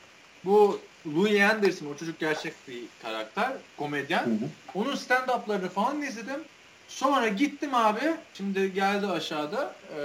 Bu 0.46 0.80
Louis 1.16 1.42
Anderson 1.42 1.86
o 1.86 1.98
çocuk 1.98 2.20
gerçek 2.20 2.54
bir 2.68 2.80
karakter, 3.02 3.52
komedyen. 3.78 4.26
Hı 4.26 4.30
hı. 4.30 4.50
Onun 4.76 4.96
stand-up'larını 4.96 5.70
falan 5.70 6.02
izledim. 6.02 6.40
Sonra 6.88 7.28
gittim 7.28 7.76
abi. 7.76 8.02
Şimdi 8.34 8.74
geldi 8.74 9.08
aşağıda. 9.08 9.76
E, 9.98 10.02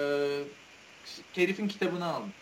herifin 1.35 1.69
kitabını 1.69 2.07
aldım. 2.07 2.33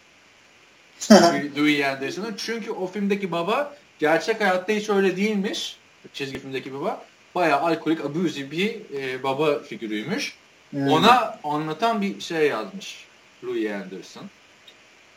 Louis 1.56 1.84
Anderson'ın. 1.84 2.34
Çünkü 2.36 2.70
o 2.70 2.86
filmdeki 2.86 3.32
baba 3.32 3.76
gerçek 3.98 4.40
hayatta 4.40 4.72
hiç 4.72 4.88
öyle 4.88 5.16
değilmiş. 5.16 5.76
Çizgi 6.12 6.38
filmdeki 6.38 6.74
baba. 6.74 7.04
Bayağı 7.34 7.60
alkolik, 7.60 8.00
abusive 8.04 8.50
bir 8.50 8.80
e, 8.94 9.22
baba 9.22 9.62
figürüymüş. 9.62 10.34
Hmm. 10.70 10.88
Ona 10.88 11.38
anlatan 11.44 12.02
bir 12.02 12.20
şey 12.20 12.48
yazmış 12.48 13.04
Louis 13.44 13.70
Anderson. 13.70 14.24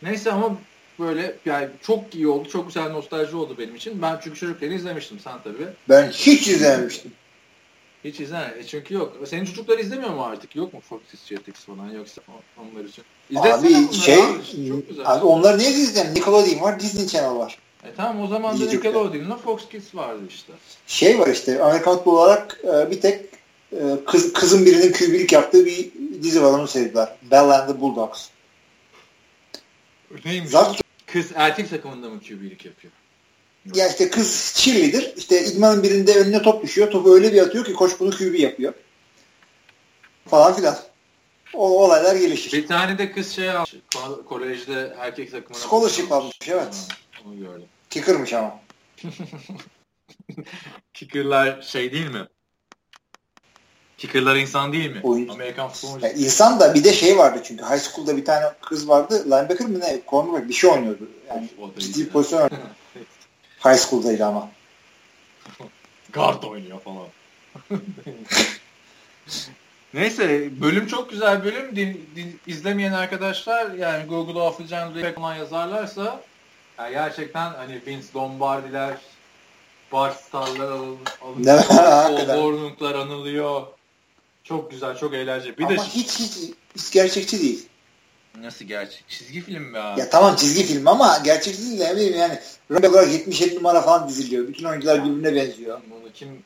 Neyse 0.04 0.32
ama 0.32 0.58
böyle 1.00 1.36
yani 1.46 1.68
çok 1.82 2.16
iyi 2.16 2.28
oldu. 2.28 2.50
Çok 2.50 2.68
güzel 2.68 2.90
nostalji 2.92 3.36
oldu 3.36 3.56
benim 3.60 3.76
için. 3.76 4.02
Ben 4.02 4.20
çünkü 4.24 4.40
çocukken 4.40 4.72
izlemiştim 4.72 5.20
sen 5.20 5.34
tabii. 5.44 5.68
Ben 5.90 6.10
hiç 6.10 6.48
izlememiştim. 6.48 7.12
Hiç 8.04 8.20
izleme. 8.20 8.54
E 8.60 8.64
çünkü 8.64 8.94
yok. 8.94 9.18
Senin 9.26 9.46
çocuklar 9.46 9.80
izlemiyor 9.80 10.10
mu 10.10 10.24
artık? 10.24 10.56
Yok 10.56 10.74
mu 10.74 10.82
Fox 10.90 11.00
Jetix 11.26 11.56
falan 11.56 11.90
yoksa 11.90 12.22
onlar 12.58 12.86
için? 12.86 13.04
İzlesene 13.30 13.78
abi 13.88 13.94
şey 13.94 14.18
çok 14.70 14.90
güzel. 14.90 15.06
Abi 15.08 15.26
onları 15.26 15.58
niye 15.58 15.70
izleyeceğim? 15.70 16.14
Nickelodeon 16.14 16.62
var, 16.62 16.80
Disney 16.80 17.08
Channel 17.08 17.38
var. 17.38 17.58
E 17.84 17.88
tamam 17.98 18.24
o 18.24 18.28
zaman 18.28 18.60
da 18.60 18.64
Nickelodeon'la 18.66 19.38
Fox 19.38 19.70
Kids 19.70 19.96
vardı 19.96 20.22
işte. 20.30 20.54
Şey 20.88 21.20
var 21.20 21.28
işte 21.28 21.64
Amerikan 21.64 21.96
futbol 21.96 22.18
olarak 22.18 22.60
e, 22.64 22.92
bir 22.92 23.02
tek 23.02 23.26
e, 23.72 23.80
kız, 24.08 24.34
kızın 24.34 24.66
birinin 24.66 24.92
kübürlük 24.92 25.32
yaptığı 25.32 25.66
bir 25.66 25.92
dizi 26.24 26.44
var 26.44 26.50
onu 26.52 26.68
sevdiler. 26.68 27.16
Bell 27.32 27.50
and 27.50 27.68
the 27.68 27.82
Bulldogs. 27.82 28.28
Neymiş? 30.26 30.50
Zaten 30.50 30.76
Kız 31.14 31.32
erkek 31.36 31.70
takımında 31.70 32.10
mı 32.10 32.20
QB'lik 32.20 32.66
yapıyor? 32.66 32.94
Ya 33.76 33.90
işte 33.90 34.10
kız 34.10 34.54
cheerleader. 34.56 35.14
İşte 35.18 35.46
idmanın 35.46 35.84
birinde 35.84 36.16
önüne 36.16 36.42
top 36.42 36.64
düşüyor. 36.64 36.92
Topu 36.92 37.14
öyle 37.14 37.34
bir 37.34 37.42
atıyor 37.42 37.66
ki 37.66 37.74
koç 37.74 38.00
bunu 38.00 38.12
QB 38.12 38.40
yapıyor. 38.40 38.74
Falan 40.28 40.56
filan. 40.56 40.78
O 41.54 41.84
olaylar 41.86 42.16
gelişir. 42.16 42.52
Bir 42.52 42.68
tane 42.68 42.98
de 42.98 43.12
kız 43.12 43.32
şey 43.32 43.50
almış. 43.52 43.76
Kolejde 44.30 44.96
erkek 45.00 45.32
takımına. 45.32 45.64
Scholarship 45.64 46.12
almış 46.12 46.38
evet. 46.48 46.88
onu 47.26 47.40
gördüm. 47.40 47.68
Kicker'mış 47.90 48.34
ama. 48.34 48.60
Kicker'lar 50.94 51.62
şey 51.62 51.92
değil 51.92 52.12
mi? 52.12 52.28
Kicker'lar 54.02 54.36
insan 54.36 54.74
değil 54.74 54.92
mi? 54.92 55.00
Oyun. 55.04 55.28
Amerikan 55.28 55.70
futbolu. 55.70 56.06
Yani 56.06 56.20
insan 56.20 56.60
da 56.60 56.74
bir 56.74 56.84
de 56.84 56.94
şey 56.94 57.18
vardı 57.18 57.42
çünkü 57.44 57.64
high 57.64 57.80
school'da 57.80 58.18
bir 58.18 58.26
tane 58.26 58.46
kız 58.62 58.90
vardı. 58.90 59.26
Linebacker 59.26 59.68
mı 59.68 59.80
ne? 59.80 60.02
Cornerback 60.10 60.50
bir 60.50 60.54
şey 60.54 60.70
oynuyordu. 60.70 61.10
Yani 61.30 61.50
ciddi 61.80 62.10
pozisyon 62.10 62.50
High 63.66 63.78
school'daydı 63.78 64.26
ama. 64.26 64.50
Guard 66.14 66.44
oynuyor 66.44 66.80
falan. 66.80 67.08
Neyse 69.94 70.50
bölüm 70.62 70.88
çok 70.88 71.10
güzel 71.10 71.44
bölüm. 71.44 71.76
Din, 71.76 72.10
din, 72.16 72.40
izlemeyen 72.48 72.94
arkadaşlar 72.94 73.72
yani 73.72 74.06
Google'a 74.06 74.48
Afilcan 74.48 75.14
falan 75.16 75.36
yazarlarsa 75.36 76.22
yani 76.78 76.92
gerçekten 76.92 77.54
hani 77.54 77.82
Vince 77.88 78.08
Lombardi'ler 78.16 78.94
Bart 79.92 80.20
Star'lar 80.22 80.72
alınıyor. 80.72 81.60
Warnock'lar 82.18 82.96
anılıyor. 82.96 83.68
Çok 84.44 84.72
güzel, 84.72 84.98
çok 84.98 85.14
eğlenceli. 85.14 85.58
Bir 85.58 85.64
Ama 85.64 85.72
de 85.72 85.82
hiç, 85.82 86.20
hiç 86.20 86.38
hiç 86.76 86.92
gerçekçi 86.92 87.42
değil. 87.42 87.66
Nasıl 88.40 88.66
gerçek? 88.66 89.04
Çizgi 89.08 89.42
film 89.42 89.64
mi 89.64 89.78
abi? 89.80 90.00
Ya 90.00 90.10
tamam 90.10 90.36
çizgi 90.36 90.64
film 90.64 90.88
ama 90.88 91.18
gerçekçi 91.24 91.62
değil 91.62 91.80
ne 91.80 91.96
bileyim 91.96 92.20
yani. 92.20 92.40
Rol 92.72 92.92
olarak 92.92 93.12
77 93.12 93.56
numara 93.56 93.82
falan 93.82 94.10
diziliyor. 94.10 94.48
Bütün 94.48 94.66
oyuncular 94.66 95.06
birbirine 95.06 95.36
benziyor. 95.36 95.82
Bunu 95.90 96.12
kim 96.14 96.44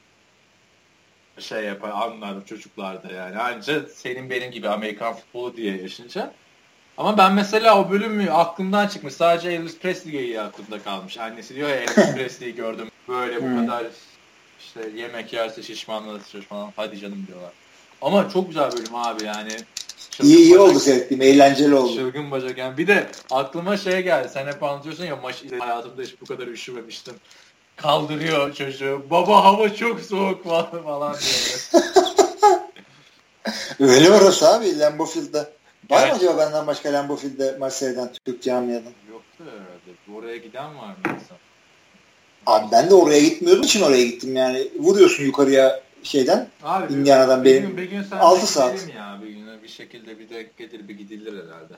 şey 1.40 1.64
yapar 1.64 1.90
anlar 1.90 2.46
çocuklarda 2.46 3.14
yani. 3.14 3.38
Anca 3.38 3.86
senin 3.96 4.30
benim 4.30 4.52
gibi 4.52 4.70
Amerikan 4.70 5.14
futbolu 5.14 5.58
diye 5.58 5.82
yaşınca. 5.82 6.34
Ama 6.98 7.18
ben 7.18 7.34
mesela 7.34 7.82
o 7.82 7.92
bölümü 7.92 8.32
aklımdan 8.32 8.88
çıkmış. 8.88 9.14
Sadece 9.14 9.52
Elvis 9.52 9.80
Presley'i 9.80 10.42
aklımda 10.42 10.84
kalmış. 10.84 11.18
Annesi 11.18 11.56
diyor 11.56 11.70
ya 11.70 11.76
Elvis 11.76 12.14
Presley'i 12.16 12.56
gördüm. 12.56 12.92
Böyle 13.08 13.42
bu 13.42 13.46
hmm. 13.46 13.66
kadar 13.66 13.88
işte 14.60 14.90
yemek 14.96 15.34
yerse 15.34 15.64
şişmanlatır 15.64 16.42
falan. 16.42 16.74
Hadi 16.76 17.00
canım 17.00 17.28
diyorlar. 17.28 17.52
Ama 18.02 18.30
çok 18.30 18.48
güzel 18.48 18.72
bölüm 18.72 18.96
abi 18.96 19.24
yani. 19.24 19.52
Çılgın 20.10 20.30
iyi 20.30 20.38
iyi 20.38 20.58
oldu 20.58 20.80
seyrettiğim. 20.80 21.22
Eğlenceli 21.22 21.76
oldu. 21.76 21.96
Çılgın 21.96 22.32
bacak 22.32 22.58
yani. 22.58 22.78
Bir 22.78 22.88
de 22.88 23.08
aklıma 23.32 23.78
şey 23.78 24.02
geldi. 24.02 24.30
Sen 24.34 24.48
hep 24.48 24.64
anlatıyorsun 24.64 25.06
ya 25.06 25.16
maç 25.16 25.44
hayatımda 25.60 26.02
hiç 26.02 26.22
bu 26.22 26.26
kadar 26.26 26.48
üşümemiştim. 26.48 27.14
Kaldırıyor 27.76 28.54
çocuğu. 28.54 29.06
Baba 29.10 29.44
hava 29.44 29.74
çok 29.74 30.02
soğuk 30.02 30.44
falan, 30.44 30.84
falan 30.84 31.16
diyor. 31.20 31.84
Öyle 33.80 34.12
orası 34.12 34.50
abi 34.50 34.80
Lambeau 34.80 35.06
Field'da. 35.06 35.50
Var 35.90 36.08
mı 36.08 36.14
acaba 36.14 36.38
benden 36.38 36.68
başka 36.68 36.94
Lambeau 36.94 37.20
Field'de 37.20 37.56
maç 37.60 37.74
seyreden 37.74 38.14
Türk 38.26 38.44
camiadan? 38.44 38.94
Yoktu 39.12 39.44
herhalde. 39.44 40.20
Oraya 40.20 40.38
giden 40.38 40.78
var 40.78 40.88
mı 40.88 40.96
insan? 41.04 41.38
Abi 42.46 42.72
ben 42.72 42.90
de 42.90 42.94
oraya 42.94 43.20
gitmiyordum 43.20 43.64
için 43.64 43.82
oraya 43.82 44.06
gittim 44.06 44.36
yani. 44.36 44.68
Vuruyorsun 44.80 45.24
yukarıya 45.24 45.85
şeyden. 46.06 46.48
Abi, 46.64 46.93
Indiana'dan 46.93 47.43
bir 47.43 47.53
benim 47.53 47.67
gün, 47.67 47.77
bir 47.77 47.84
gün 47.84 48.06
6 48.19 48.48
saat. 48.48 48.88
Ya, 48.95 49.19
bir 49.22 49.27
gün 49.27 49.45
bir 49.64 49.67
şekilde 49.69 50.19
bir 50.19 50.30
de 50.30 50.50
gelir 50.58 50.88
bir 50.88 50.98
gidilir 50.98 51.34
herhalde. 51.34 51.74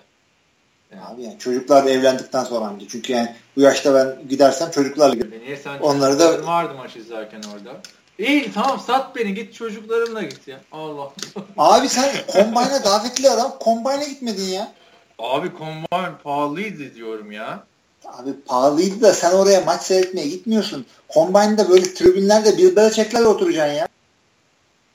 Yani. 0.91 1.01
Abi 1.03 1.23
yani 1.23 1.39
çocuklar 1.39 1.85
da 1.85 1.89
evlendikten 1.89 2.43
sonra 2.43 2.65
anca. 2.65 2.87
Çünkü 2.89 3.13
yani 3.13 3.35
bu 3.55 3.61
yaşta 3.61 3.93
ben 3.93 4.27
gidersem 4.29 4.71
çocuklarla 4.71 5.13
giderim. 5.13 5.41
Niye 5.45 5.57
sen 5.57 5.79
Onları 5.79 6.19
da 6.19 6.45
vardı 6.45 6.73
maç 6.77 6.95
izlerken 6.95 7.41
orada. 7.53 7.81
İyi 8.19 8.51
tamam 8.53 8.79
sat 8.79 9.15
beni 9.15 9.33
git 9.33 9.53
çocuklarımla 9.53 10.21
git 10.21 10.47
ya. 10.47 10.59
Allah. 10.71 11.11
Abi 11.57 11.89
sen 11.89 12.09
kombayna 12.27 12.83
davetli 12.83 13.29
adam 13.29 13.55
kombayna 13.59 14.03
gitmedin 14.03 14.43
ya. 14.43 14.71
Abi 15.19 15.53
kombayn 15.53 16.17
pahalıydı 16.23 16.95
diyorum 16.95 17.31
ya. 17.31 17.63
Abi 18.05 18.33
pahalıydı 18.45 19.01
da 19.01 19.13
sen 19.13 19.31
oraya 19.31 19.61
maç 19.61 19.81
seyretmeye 19.81 20.27
gitmiyorsun. 20.27 20.85
Kombaynda 21.07 21.69
böyle 21.69 21.93
tribünlerde 21.93 22.57
bir 22.57 22.75
Belichick'lerle 22.75 23.27
oturacaksın 23.27 23.73
ya. 23.73 23.87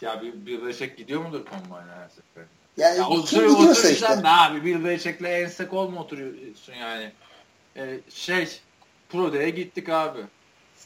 Ya 0.02 0.22
bir, 0.22 0.46
bir 0.46 0.62
Belichick 0.62 0.96
gidiyor 0.96 1.20
mudur 1.20 1.44
kombayna 1.44 1.96
her 1.96 2.08
seferinde? 2.08 2.50
Yani 2.76 2.98
ya 2.98 3.24
kim 3.26 3.54
gidiyorsa 3.54 3.88
işte. 3.88 4.22
Ne 4.22 4.28
abi 4.28 4.64
bir 4.64 4.84
Belichick'le 4.84 5.24
ensek 5.24 5.70
kol 5.70 5.88
mu 5.88 6.00
oturuyorsun 6.00 6.72
yani? 6.72 7.12
Ee, 7.76 8.00
şey 8.10 8.60
Pro 9.08 9.32
Day'e 9.32 9.50
gittik 9.50 9.88
abi. 9.88 10.20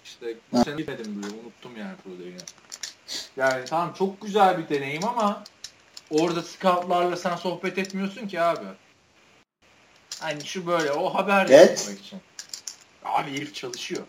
İşte 0.05 0.35
bu 0.53 0.65
sene 0.65 0.77
gitmedim 0.77 1.23
bile 1.23 1.27
unuttum 1.27 1.77
yani 1.77 1.97
Pro 2.05 2.11
Day'i. 2.19 2.37
Yani 3.37 3.65
tamam 3.65 3.95
çok 3.99 4.21
güzel 4.21 4.59
bir 4.59 4.69
deneyim 4.69 5.05
ama 5.05 5.45
orada 6.11 6.43
scoutlarla 6.43 7.17
sen 7.17 7.37
sohbet 7.37 7.79
etmiyorsun 7.79 8.29
ki 8.29 8.41
abi. 8.41 8.67
Hani 10.21 10.45
şu 10.45 10.67
böyle 10.67 10.93
o 10.93 11.15
haber 11.15 11.47
evet. 11.51 11.99
için. 12.01 12.21
Abi 13.05 13.31
herif 13.31 13.55
çalışıyor. 13.55 14.03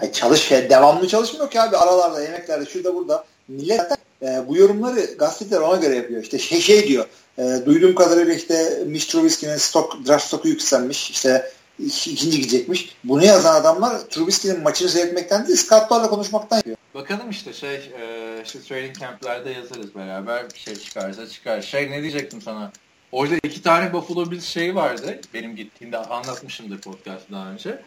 Ay 0.00 0.12
çalış 0.12 0.50
devamlı 0.50 1.08
çalışmıyor 1.08 1.50
ki 1.50 1.60
abi 1.60 1.76
aralarda 1.76 2.22
yemeklerde 2.22 2.66
şurada 2.66 2.94
burada 2.94 3.24
millet 3.50 3.80
e, 4.22 4.48
bu 4.48 4.56
yorumları 4.56 5.00
gazeteler 5.18 5.60
ona 5.60 5.76
göre 5.76 5.94
yapıyor. 5.94 6.22
İşte 6.22 6.38
şey 6.38 6.60
şey 6.60 6.88
diyor. 6.88 7.06
E, 7.38 7.42
duyduğum 7.66 7.94
kadarıyla 7.94 8.34
işte 8.34 8.82
Mitch 8.86 9.06
Trubisky'nin 9.06 9.56
stok, 9.56 10.06
draft 10.06 10.24
stoku 10.24 10.48
yükselmiş. 10.48 11.10
İşte 11.10 11.52
ikinci 11.78 12.30
gidecekmiş. 12.30 12.96
Bunu 13.04 13.24
yazan 13.24 13.60
adamlar 13.60 14.00
Trubisky'nin 14.00 14.62
maçını 14.62 14.88
seyretmekten 14.88 15.46
değil 15.46 15.58
scoutlarla 15.58 16.08
konuşmaktan 16.10 16.56
yapıyor. 16.56 16.76
Bakalım 16.94 17.30
işte 17.30 17.52
şey 17.52 17.74
e, 17.74 18.42
işte 18.44 18.60
training 18.60 18.98
camp'lerde 18.98 19.50
yazarız 19.50 19.94
beraber 19.94 20.50
bir 20.54 20.58
şey 20.58 20.76
çıkarsa 20.76 21.28
çıkar. 21.28 21.62
Şey 21.62 21.90
ne 21.90 22.02
diyecektim 22.02 22.42
sana? 22.42 22.72
Orada 23.12 23.34
iki 23.42 23.62
tane 23.62 23.92
Buffalo 23.92 24.30
Bills 24.30 24.44
şey 24.44 24.74
vardı. 24.74 25.20
Benim 25.34 25.56
gittiğimde 25.56 25.98
anlatmışımdır 25.98 26.80
podcast 26.80 27.30
daha 27.32 27.50
önce. 27.50 27.82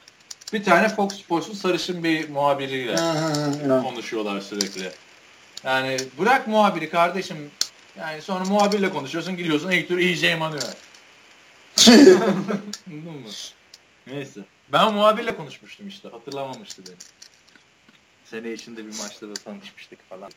Bir 0.54 0.64
tane 0.64 0.90
Fox 0.90 1.14
Sports'un 1.20 1.54
sarışın 1.54 2.04
bir 2.04 2.30
muhabiriyle 2.30 2.96
konuşuyorlar 3.84 4.42
sürekli. 4.42 4.92
Yani 5.64 5.98
bırak 6.20 6.48
muhabiri 6.48 6.90
kardeşim. 6.90 7.52
Yani 7.98 8.22
sonra 8.22 8.46
muhabirle 8.46 8.90
konuşuyorsun 8.90 9.38
gidiyorsun 9.38 9.72
ilk 9.72 9.88
tur 9.88 9.98
EJ 9.98 10.24
Manuel. 10.38 10.62
Anladın 11.88 13.12
mı? 13.12 13.30
Neyse. 14.08 14.42
Ben 14.72 14.94
muhabirle 14.94 15.36
konuşmuştum 15.36 15.88
işte. 15.88 16.10
Hatırlamamıştı 16.10 16.84
beni. 16.88 16.96
Sene 18.26 18.54
içinde 18.54 18.86
bir 18.86 18.98
maçta 18.98 19.30
da 19.30 19.34
tanışmıştık 19.34 20.10
falan. 20.10 20.32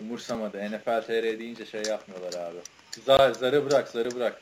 Umursamadı. 0.00 0.70
NFL 0.70 1.02
TR 1.02 1.38
deyince 1.38 1.66
şey 1.66 1.82
yapmıyorlar 1.82 2.34
abi. 2.34 2.58
Zar, 3.06 3.34
zarı 3.34 3.70
bırak, 3.70 3.88
zarı 3.88 4.14
bırak. 4.14 4.40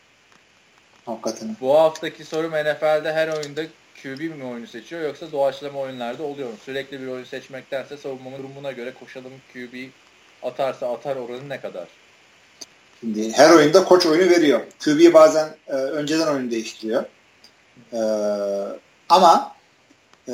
Hakikaten. 1.06 1.56
Bu 1.60 1.78
haftaki 1.78 2.24
sorum 2.24 2.50
NFL'de 2.50 3.12
her 3.12 3.28
oyunda 3.28 3.62
QB 4.06 4.20
mi 4.20 4.44
oyunu 4.44 4.66
seçiyor 4.66 5.02
yoksa 5.02 5.32
doğaçlama 5.32 5.78
oyunlarda 5.78 6.22
oluyor 6.22 6.48
mu? 6.48 6.54
Sürekli 6.64 7.00
bir 7.02 7.06
oyun 7.06 7.24
seçmektense 7.24 7.96
savunmanın 7.96 8.38
durumuna 8.38 8.72
göre 8.72 8.94
koşalım 9.00 9.32
QB 9.52 9.74
atarsa 10.42 10.92
atar 10.92 11.16
oranı 11.16 11.48
ne 11.48 11.60
kadar? 11.60 11.88
Şimdi 13.00 13.32
her 13.32 13.50
oyunda 13.50 13.84
koç 13.84 14.06
oyunu 14.06 14.30
veriyor. 14.30 14.60
QB 14.84 15.14
bazen 15.14 15.48
e, 15.68 15.72
önceden 15.72 16.26
oyunu 16.26 16.50
değiştiriyor. 16.50 17.04
E, 17.92 18.00
ama 19.08 19.52
e, 20.28 20.32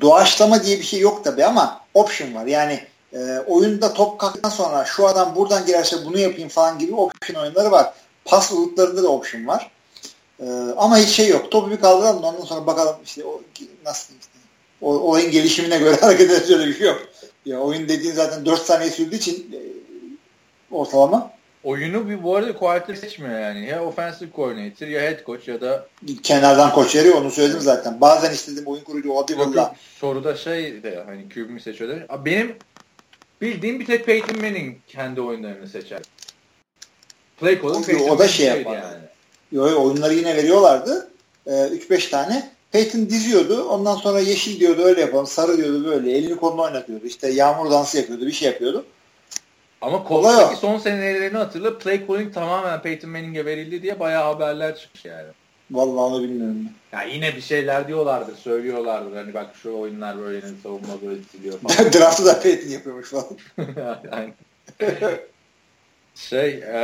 doğaçlama 0.00 0.64
diye 0.64 0.78
bir 0.78 0.84
şey 0.84 1.00
yok 1.00 1.24
tabi 1.24 1.44
ama 1.44 1.80
option 1.94 2.34
var. 2.34 2.46
Yani 2.46 2.80
e, 3.12 3.38
oyunda 3.46 3.92
top 3.92 4.20
kalktıktan 4.20 4.50
sonra 4.50 4.84
şu 4.84 5.06
adam 5.06 5.36
buradan 5.36 5.66
girerse 5.66 5.96
bunu 6.04 6.18
yapayım 6.18 6.48
falan 6.48 6.78
gibi 6.78 6.94
option 6.94 7.42
oyunları 7.42 7.70
var. 7.70 7.92
Pas 8.24 8.52
ulutlarında 8.52 9.02
da 9.02 9.08
option 9.08 9.46
var. 9.46 9.70
Ee, 10.40 10.44
ama 10.76 10.98
hiç 10.98 11.08
şey 11.08 11.28
yok. 11.28 11.50
Topu 11.50 11.70
bir 11.70 11.80
kaldıralım 11.80 12.24
ondan 12.24 12.44
sonra 12.44 12.66
bakalım 12.66 12.96
işte 13.04 13.24
o 13.24 13.42
nasıl 13.84 14.14
işte, 14.20 14.32
o, 14.80 15.10
oyun 15.10 15.30
gelişimine 15.30 15.78
göre 15.78 15.96
hareket 16.00 16.30
edecek 16.30 16.58
bir 16.58 16.74
şey 16.74 16.86
yok. 16.86 17.08
Ya 17.46 17.60
oyun 17.60 17.88
dediğin 17.88 18.12
zaten 18.12 18.46
4 18.46 18.62
saniye 18.62 18.90
sürdüğü 18.90 19.16
için 19.16 19.52
e, 19.52 19.60
ortalama. 20.74 21.36
Oyunu 21.64 22.08
bir, 22.08 22.22
bu 22.22 22.36
arada 22.36 22.54
koordinatör 22.54 22.94
seçmiyor 22.94 23.40
yani. 23.40 23.66
Ya 23.66 23.84
offensive 23.84 24.28
coordinator 24.36 24.86
ya 24.86 25.00
head 25.00 25.24
coach 25.26 25.48
ya 25.48 25.60
da 25.60 25.86
kenardan 26.22 26.72
koç 26.72 26.96
veriyor 26.96 27.14
onu 27.14 27.30
söyledim 27.30 27.60
zaten. 27.60 28.00
Bazen 28.00 28.32
istedim 28.32 28.64
oyun 28.66 28.84
kurucu 28.84 29.18
Audible'la. 29.18 29.74
Soruda 30.00 30.36
şey 30.36 30.82
de 30.82 31.02
hani 31.06 31.28
QB 31.28 31.50
mi 31.50 31.60
seçiyor 31.60 32.00
Benim 32.24 32.56
bildiğin 33.40 33.80
bir 33.80 33.86
tek 33.86 34.06
Peyton 34.06 34.40
Manning 34.40 34.76
kendi 34.86 35.20
oyunlarını 35.20 35.68
seçer. 35.68 36.02
Play 37.40 37.62
call'un 37.62 37.82
Peyton 37.82 38.08
O 38.08 38.18
da 38.18 38.28
şey 38.28 38.46
yapar. 38.46 38.74
Yani. 38.74 39.05
Yo, 39.52 39.68
yo, 39.68 39.84
oyunları 39.84 40.14
yine 40.14 40.36
veriyorlardı. 40.36 41.08
Ee, 41.46 41.50
3-5 41.50 42.10
tane. 42.10 42.50
Peyton 42.72 43.10
diziyordu. 43.10 43.64
Ondan 43.64 43.94
sonra 43.94 44.20
yeşil 44.20 44.60
diyordu 44.60 44.82
öyle 44.82 45.00
yapalım. 45.00 45.26
Sarı 45.26 45.56
diyordu 45.56 45.84
böyle. 45.84 46.12
Elini 46.12 46.36
kolunu 46.36 46.62
oynatıyordu. 46.62 47.06
İşte 47.06 47.28
yağmur 47.28 47.70
dansı 47.70 47.96
yapıyordu. 47.96 48.26
Bir 48.26 48.32
şey 48.32 48.48
yapıyordu. 48.48 48.84
Ama 49.80 50.04
Colts'taki 50.08 50.56
son 50.56 50.78
senelerini 50.78 51.36
hatırla. 51.36 51.78
Play 51.78 52.06
calling 52.06 52.34
tamamen 52.34 52.82
Peyton 52.82 53.10
Manning'e 53.10 53.44
verildi 53.44 53.82
diye 53.82 54.00
bayağı 54.00 54.24
haberler 54.24 54.76
çıkmış 54.76 55.04
yani. 55.04 55.28
Vallahi 55.70 56.14
onu 56.14 56.22
bilmiyorum. 56.22 56.56
Ya 56.92 57.02
yine 57.02 57.36
bir 57.36 57.40
şeyler 57.40 57.88
diyorlardır, 57.88 58.36
söylüyorlardır. 58.36 59.16
Hani 59.16 59.34
bak 59.34 59.46
şu 59.62 59.78
oyunlar 59.78 60.18
böyle 60.18 60.40
savunma 60.62 61.02
böyle 61.06 61.18
diziliyor 61.24 61.58
falan. 61.58 61.92
Draft'ı 61.92 62.26
da 62.26 62.40
Peyton 62.40 62.70
yapıyormuş 62.70 63.10
falan. 63.10 63.26
Aynen. 64.12 64.34
şey 66.16 66.48
e, 66.48 66.78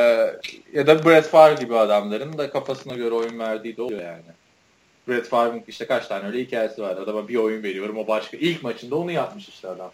ya 0.73 0.87
da 0.87 1.05
Brett 1.05 1.27
Favre 1.27 1.61
gibi 1.61 1.77
adamların 1.77 2.39
da 2.39 2.51
kafasına 2.51 2.95
göre 2.95 3.15
oyun 3.15 3.39
verdiği 3.39 3.77
de 3.77 3.83
oluyor 3.83 4.03
yani. 4.03 4.23
Brett 5.09 5.29
Favre'ın 5.29 5.63
işte 5.69 5.87
kaç 5.87 6.07
tane 6.07 6.27
öyle 6.27 6.41
hikayesi 6.41 6.83
var. 6.83 6.97
Adama 6.97 7.29
bir 7.29 7.37
oyun 7.37 7.63
veriyorum 7.63 7.99
o 7.99 8.07
başka. 8.07 8.37
ilk 8.37 8.63
maçında 8.63 8.97
onu 8.97 9.11
yapmış 9.11 9.49
işte 9.49 9.69
adam. 9.69 9.91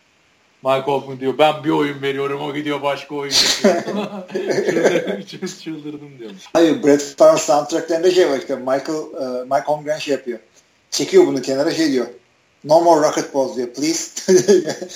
Mike 0.63 0.81
Hoffman 0.81 1.21
diyor 1.21 1.39
ben 1.39 1.65
bir 1.65 1.71
oyun 1.71 2.03
veriyorum 2.03 2.41
o 2.41 2.55
gidiyor 2.55 2.83
başka 2.83 3.15
oyun 3.15 3.31
çıldırdım, 3.33 5.23
çıldırdım 5.61 6.19
diyor. 6.19 6.31
Hayır 6.53 6.83
Brett 6.83 7.15
Favre 7.19 7.39
soundtracklerinde 7.39 8.11
şey 8.11 8.31
var 8.31 8.39
işte 8.39 8.57
Michael, 8.57 8.89
uh, 8.89 9.43
Mike 9.43 9.65
Holmgren 9.67 9.99
şey 9.99 10.15
yapıyor. 10.15 10.39
Çekiyor 10.91 11.27
bunu 11.27 11.43
kenara 11.43 11.71
şey 11.71 11.93
diyor. 11.93 12.07
No 12.65 12.81
more 12.81 13.09
rocket 13.09 13.35
balls 13.35 13.57
diyor 13.57 13.69
please. 13.69 14.33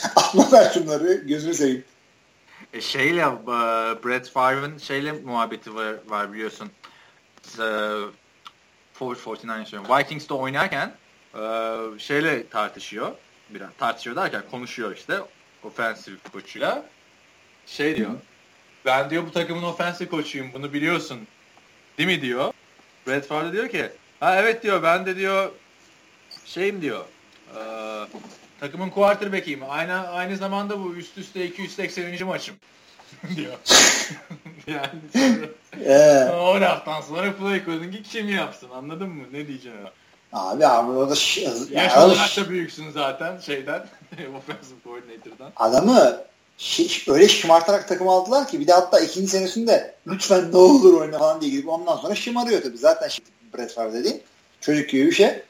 Atma 0.17 0.53
ver 0.53 0.71
şunları 0.75 1.15
gözünü 1.15 1.55
seveyim. 1.55 1.85
E 2.73 2.81
şeyle 2.81 3.23
Brett 4.05 4.31
Favre'ın 4.31 4.79
şeyle 4.79 5.13
muhabbeti 5.13 5.75
var, 5.75 5.95
var 6.07 6.33
biliyorsun. 6.33 6.71
Uh, 7.59 8.11
49 8.99 9.41
söylüyorum. 9.41 9.99
Vikings'te 9.99 10.35
oynarken 10.35 10.93
uh, 11.35 11.99
şeyle 11.99 12.49
tartışıyor. 12.49 13.13
Biraz 13.51 13.69
tartışıyor 13.79 14.17
derken 14.17 14.43
konuşuyor 14.51 14.97
işte 14.97 15.21
offensive 15.65 16.17
koçuyla. 16.33 16.85
Şey 17.67 17.97
diyor. 17.97 18.11
Ben 18.85 19.11
diyor 19.11 19.27
bu 19.27 19.33
takımın 19.33 19.63
offensive 19.63 20.09
koçuyum 20.09 20.51
bunu 20.55 20.73
biliyorsun. 20.73 21.19
Değil 21.99 22.09
mi 22.09 22.23
diyor. 22.23 22.53
Brett 23.07 23.27
Favre 23.27 23.53
diyor 23.53 23.69
ki 23.69 23.89
ha 24.21 24.37
evet 24.41 24.63
diyor 24.63 24.83
ben 24.83 25.07
de 25.07 25.17
diyor 25.17 25.53
şeyim 26.45 26.83
diyor. 26.83 27.05
E, 27.57 27.61
takımın 28.63 28.91
quarterback'iyim. 28.91 29.61
Aynı 29.69 30.09
aynı 30.09 30.37
zamanda 30.37 30.85
bu 30.85 30.95
üst 30.95 31.19
üste 31.19 31.47
280. 31.47 32.27
maçım 32.27 32.55
diyor. 33.37 33.53
yani 34.67 35.01
ee. 35.85 36.25
o 36.33 36.61
laftan 36.61 37.01
sonra 37.01 37.37
play 37.37 37.67
calling'i 37.67 38.03
kim 38.03 38.29
yapsın 38.29 38.69
anladın 38.75 39.09
mı? 39.09 39.25
Ne 39.33 39.49
diyeceğim? 39.49 39.79
Abi 40.33 40.67
abi 40.67 40.91
o 40.91 41.11
da 41.11 41.15
yaş 41.71 41.97
olarak 41.97 42.37
da 42.37 42.51
büyüksün 42.51 42.91
zaten 42.91 43.39
şeyden 43.39 43.81
offensive 44.39 44.79
coordinator'dan. 44.85 45.53
Adamı 45.57 46.21
öyle 47.09 47.29
şımartarak 47.29 47.89
takım 47.89 48.09
aldılar 48.09 48.49
ki 48.49 48.61
bir 48.61 48.67
de 48.67 48.73
hatta 48.73 49.01
ikinci 49.01 49.29
senesinde 49.29 49.95
lütfen 50.07 50.53
ne 50.53 50.57
olur 50.57 51.01
oyna 51.01 51.19
falan 51.19 51.41
diye 51.41 51.51
gidip 51.51 51.69
ondan 51.69 51.97
sonra 51.97 52.15
şımarıyor 52.15 52.63
tabii. 52.63 52.79
Zaten 52.79 53.09
şimdi 53.09 53.29
Brett 53.55 53.75
Favre 53.75 53.93
dediğin 53.93 54.23
çocuk 54.61 54.89
gibi 54.89 55.07
bir 55.07 55.13
şey. 55.13 55.43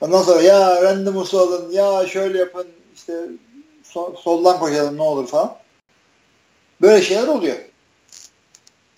Ondan 0.00 0.22
sonra 0.22 0.42
ya 0.42 0.82
random'u 0.82 1.20
alın 1.20 1.70
ya 1.70 2.06
şöyle 2.06 2.38
yapın 2.38 2.66
işte 2.94 3.12
so 3.82 4.14
soldan 4.22 4.58
koşalım 4.58 4.96
ne 4.96 5.02
olur 5.02 5.26
falan. 5.26 5.56
Böyle 6.82 7.02
şeyler 7.02 7.26
oluyor. 7.26 7.56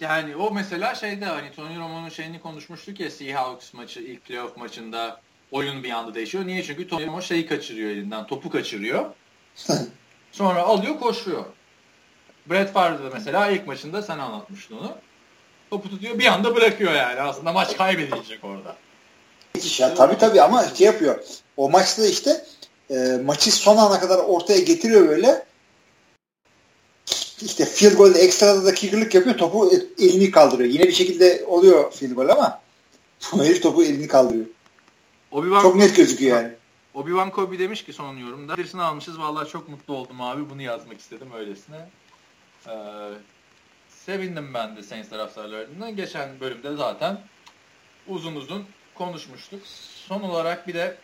Yani 0.01 0.37
o 0.37 0.51
mesela 0.51 0.95
şeyde 0.95 1.25
hani 1.25 1.53
Tony 1.53 1.79
Romo'nun 1.79 2.09
şeyini 2.09 2.41
konuşmuştuk 2.41 3.01
ya 3.01 3.11
Seahawks 3.11 3.75
maçı 3.75 4.01
ilk 4.01 4.25
playoff 4.25 4.57
maçında 4.57 5.21
oyun 5.51 5.83
bir 5.83 5.91
anda 5.91 6.15
değişiyor. 6.15 6.47
Niye? 6.47 6.63
Çünkü 6.63 6.89
Tony 6.89 7.07
Romo 7.07 7.23
şeyi 7.23 7.47
kaçırıyor 7.47 7.91
elinden. 7.91 8.27
Topu 8.27 8.51
kaçırıyor. 8.51 9.05
Sonra 10.33 10.63
alıyor 10.63 11.01
koşuyor. 11.01 11.45
Brett 12.51 12.73
Favre'da 12.73 13.11
mesela 13.13 13.51
ilk 13.51 13.67
maçında 13.67 14.03
sen 14.03 14.19
anlatmıştın 14.19 14.79
onu. 14.79 14.97
Topu 15.71 15.91
tutuyor 15.91 16.19
bir 16.19 16.27
anda 16.27 16.57
bırakıyor 16.57 16.93
yani. 16.93 17.21
Aslında 17.21 17.53
maç 17.53 17.77
kaybedilecek 17.77 18.45
orada. 18.45 18.77
Ya 19.79 19.95
tabii 19.95 20.19
tabii 20.19 20.43
ama 20.43 20.65
şey 20.65 20.87
yapıyor. 20.87 21.25
O 21.57 21.71
maçta 21.71 22.07
işte 22.07 22.45
e, 22.91 22.95
maçı 23.25 23.53
son 23.53 23.77
ana 23.77 24.01
kadar 24.01 24.19
ortaya 24.19 24.61
getiriyor 24.61 25.09
böyle 25.09 25.47
işte 27.43 27.65
field 27.65 27.97
goal'de 27.97 28.19
ekstrada 28.19 28.65
da 28.65 28.75
kicker'lık 28.75 29.15
yapıyor. 29.15 29.37
Topu 29.39 29.71
elini 29.99 30.31
kaldırıyor. 30.31 30.71
Yine 30.71 30.83
bir 30.83 30.93
şekilde 30.93 31.45
oluyor 31.47 31.93
field 31.93 32.13
goal 32.13 32.29
ama 32.29 32.61
herif 33.45 33.63
topu 33.63 33.83
elini 33.83 34.09
kaldırıyor. 34.09 34.47
Obi-Wan 35.33 35.63
çok 35.63 35.77
net 35.77 35.97
gözüküyor 35.97 36.37
yani. 36.37 36.53
Obi-Wan 36.95 37.31
Kobe 37.31 37.59
demiş 37.59 37.85
ki 37.85 37.93
son 37.93 38.17
yorumda. 38.17 38.57
Birisini 38.57 38.83
almışız. 38.83 39.19
Vallahi 39.19 39.49
çok 39.49 39.69
mutlu 39.69 39.95
oldum 39.95 40.21
abi. 40.21 40.51
Bunu 40.51 40.63
yazmak 40.63 41.01
istedim 41.01 41.29
öylesine. 41.37 41.89
Ee, 42.69 42.73
sevindim 44.07 44.55
ben 44.55 44.77
de 44.77 44.83
Saints 44.83 45.09
taraftarlarından. 45.09 45.97
Geçen 45.97 46.41
bölümde 46.41 46.77
zaten 46.77 47.21
uzun 48.09 48.37
uzun 48.37 48.65
konuşmuştuk. 48.99 49.61
Son 50.09 50.21
olarak 50.23 50.69
bir 50.69 50.75
de 50.75 50.97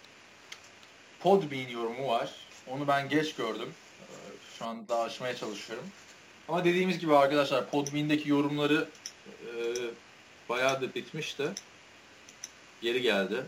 Podbean 1.20 1.68
yorumu 1.68 2.08
var. 2.08 2.30
Onu 2.70 2.88
ben 2.88 3.08
geç 3.08 3.34
gördüm. 3.34 3.68
Ee, 4.00 4.04
şu 4.58 4.64
anda 4.64 4.98
aşmaya 4.98 5.36
çalışıyorum. 5.36 5.84
Ama 6.48 6.64
dediğimiz 6.64 6.98
gibi 6.98 7.16
arkadaşlar 7.16 7.70
Podbean'deki 7.70 8.28
yorumları 8.28 8.88
e, 9.26 9.50
bayağı 10.48 10.80
da 10.80 10.94
bitmişti. 10.94 11.48
Geri 12.82 13.02
geldi. 13.02 13.44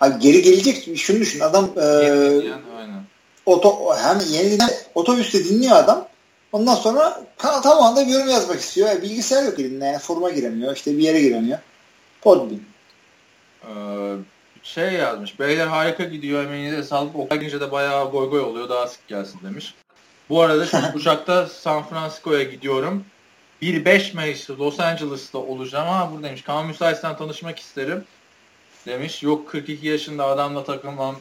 Abi 0.00 0.18
geri 0.18 0.42
gelecek 0.42 0.98
şunu 0.98 1.20
düşün 1.20 1.40
adam 1.40 1.70
e, 1.76 1.80
yani, 1.80 2.62
aynen. 2.78 3.02
Oto, 3.46 3.96
hem 3.96 4.18
yeniden 4.30 4.70
otobüste 4.94 5.44
dinliyor 5.44 5.76
adam. 5.76 6.08
Ondan 6.52 6.74
sonra 6.74 7.24
tam 7.38 7.82
anda 7.82 8.02
yorum 8.02 8.28
yazmak 8.28 8.60
istiyor. 8.60 8.88
Yani 8.88 9.02
bilgisayar 9.02 9.44
yok 9.44 9.58
elinde. 9.58 9.84
Yani 9.84 9.98
foruma 9.98 10.30
giremiyor. 10.30 10.76
işte 10.76 10.98
bir 10.98 11.02
yere 11.02 11.20
giremiyor. 11.20 11.58
Podbean. 12.20 12.60
Ee, 13.68 14.16
şey 14.62 14.92
yazmış. 14.92 15.40
Beyler 15.40 15.66
harika 15.66 16.04
gidiyor. 16.04 16.44
Emeğinize 16.44 16.82
sağlık. 16.82 17.16
Okula 17.16 17.36
gelince 17.36 17.60
de 17.60 17.72
bayağı 17.72 18.10
goy 18.10 18.30
goy 18.30 18.40
oluyor. 18.40 18.68
Daha 18.68 18.86
sık 18.86 19.08
gelsin 19.08 19.40
demiş. 19.44 19.74
Bu 20.28 20.42
arada 20.42 20.66
şu 20.66 20.76
uçakta 20.94 21.46
San 21.46 21.82
Francisco'ya 21.88 22.42
gidiyorum. 22.42 23.04
1-5 23.62 24.14
Mayıs 24.14 24.50
Los 24.50 24.80
Angeles'ta 24.80 25.38
olacağım 25.38 25.88
ama 25.88 26.12
buradaymış. 26.12 26.42
Kaan 26.42 26.66
müsaitsen 26.66 27.16
tanışmak 27.16 27.58
isterim. 27.58 28.04
Demiş. 28.86 29.22
Yok 29.22 29.48
42 29.48 29.86
yaşında 29.86 30.24
adamla 30.24 30.64
takılmam. 30.64 31.16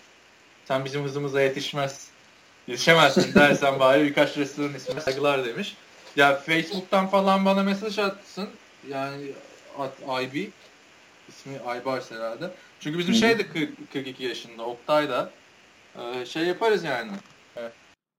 Sen 0.66 0.86
bizim 0.86 1.04
hızımıza 1.04 1.42
yetişmez. 1.42 2.08
Yetişemezsin 2.68 3.34
dersen 3.34 3.80
bari 3.80 4.04
birkaç 4.04 4.38
restoran 4.38 4.74
ismi 4.74 5.02
saygılar 5.02 5.46
demiş. 5.46 5.76
Ya 6.16 6.36
Facebook'tan 6.36 7.08
falan 7.08 7.46
bana 7.46 7.64
mesaj 7.64 8.00
atsın. 8.00 8.50
Yani 8.90 9.32
at 9.80 10.24
IB. 10.24 10.50
İsmi 11.46 11.60
Aybars 11.68 12.12
herhalde. 12.12 12.52
Çünkü 12.80 13.00
bizim 13.00 13.16
şey 13.16 13.40
de 13.40 13.46
42 13.94 14.24
yaşında. 14.24 14.64
Oktay 14.64 15.10
da. 15.10 15.30
Ee, 15.96 16.26
şey 16.26 16.44
yaparız 16.44 16.84
yani 16.84 17.12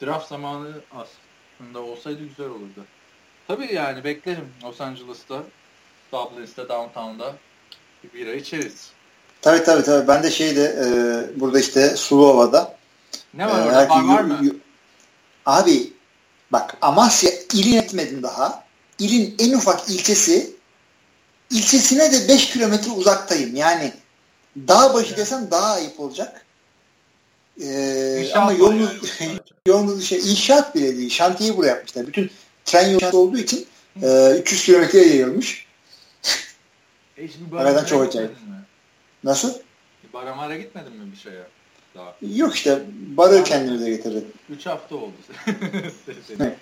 draft 0.03 0.29
zamanı 0.29 0.73
aslında 0.91 1.83
olsaydı 1.83 2.23
güzel 2.23 2.47
olurdu. 2.47 2.85
Tabii 3.49 3.75
yani 3.75 4.05
beklerim 4.05 4.49
Los 4.65 4.81
Angeles'ta, 4.81 5.43
Dublin'de, 6.13 6.69
Downtown'da 6.69 7.35
bir 8.05 8.13
bira 8.13 8.35
içeriz. 8.35 8.91
Tabii 9.43 9.65
tabii 9.65 9.83
tabii. 9.83 10.09
Ben 10.09 10.23
de 10.23 10.31
şeyde 10.31 10.63
e, 10.65 11.41
burada 11.41 11.61
işte 11.61 11.97
Sulova'da. 11.97 12.77
Ne 13.35 13.47
var 13.47 13.59
e, 13.59 13.63
orada? 13.63 13.89
Bar 13.89 14.05
var 14.05 14.21
mı? 14.21 14.41
Abi 15.47 15.93
bak 16.53 16.77
Amasya 16.83 17.31
ilin 17.55 17.77
etmedim 17.77 18.23
daha. 18.23 18.67
İlin 18.99 19.35
en 19.39 19.53
ufak 19.53 19.89
ilçesi 19.89 20.56
ilçesine 21.51 22.13
de 22.13 22.29
5 22.29 22.51
kilometre 22.51 22.91
uzaktayım. 22.91 23.57
Yani 23.57 23.93
dağ 24.57 24.95
başı 24.95 25.09
evet. 25.09 25.19
desem 25.19 25.51
daha 25.51 25.75
ayıp 25.75 26.01
olacak. 26.01 26.47
Ee, 27.63 28.33
ama 28.35 28.53
yolunuz, 28.53 29.19
yolunuz 29.67 30.05
şey, 30.05 30.19
inşaat 30.19 30.75
bile 30.75 30.97
değil. 30.97 31.11
Şantiyeyi 31.11 31.57
buraya 31.57 31.69
yapmışlar. 31.69 32.07
Bütün 32.07 32.31
tren 32.65 32.89
yolu 32.89 33.19
olduğu 33.19 33.39
için 33.39 33.67
e, 34.03 34.37
300 34.41 34.65
kilometreye 34.65 35.07
yayılmış. 35.07 35.67
E 37.17 37.29
şimdi 37.29 37.57
Aradan 37.57 37.85
çok 37.85 38.03
acayip. 38.03 38.31
Nasıl? 39.25 39.55
Baramara 40.13 40.57
gitmedin 40.57 40.93
mi 40.93 41.13
bir 41.13 41.17
şeye? 41.17 41.43
Daha. 41.95 42.17
Yok 42.35 42.55
işte 42.55 42.83
barı 42.91 43.45
kendimize 43.45 43.91
getirdik. 43.91 44.25
3 44.51 44.67
hafta 44.67 44.97
oldu. 44.97 45.13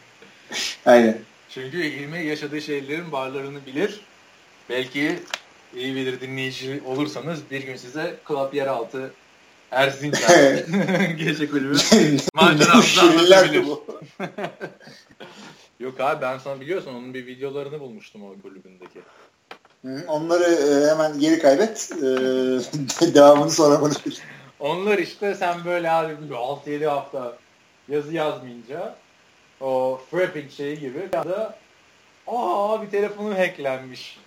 Aynen. 0.87 1.19
Çünkü 1.51 1.85
İlmi 1.85 2.27
yaşadığı 2.27 2.63
şeylerin 2.63 3.13
barlarını 3.13 3.67
bilir. 3.67 4.01
Belki 4.71 5.19
iyi 5.77 5.95
bilir 5.95 6.21
dinleyici 6.21 6.83
olursanız 6.87 7.51
bir 7.51 7.63
gün 7.63 7.77
size 7.77 8.17
Club 8.29 8.55
Yeraltı 8.55 9.13
Erzincan. 9.71 10.31
Gece 11.19 11.51
kulübü. 11.51 11.75
Maceramızı 12.35 12.89
şirinler 12.89 13.37
anlatabilir. 13.37 13.67
bu. 13.67 13.85
Yok 15.81 16.01
abi 16.01 16.23
ben 16.23 16.39
sana 16.39 16.61
biliyorsun 16.61 16.95
onun 16.95 17.15
bir 17.15 17.27
videolarını 17.27 17.81
bulmuştum 17.81 18.23
o 18.23 18.43
kulübündeki. 18.43 19.01
Onları 20.09 20.45
e, 20.45 20.91
hemen 20.91 21.21
geri 21.21 21.39
kaybet. 21.39 21.91
E, 23.03 23.15
devamını 23.15 23.51
sonra 23.51 23.81
konuşuruz. 23.81 24.21
Onlar 24.61 24.99
işte 24.99 25.35
sen 25.35 25.65
böyle 25.65 25.91
abi 25.91 26.13
6-7 26.35 26.87
hafta 26.87 27.37
yazı 27.89 28.15
yazmayınca 28.15 28.97
o 29.61 30.01
frapping 30.11 30.51
şeyi 30.51 30.79
gibi 30.79 31.09
ya 31.13 31.25
da 31.25 31.59
aa 32.27 32.83
bir 32.83 32.91
telefonum 32.91 33.37
hacklenmiş. 33.37 34.19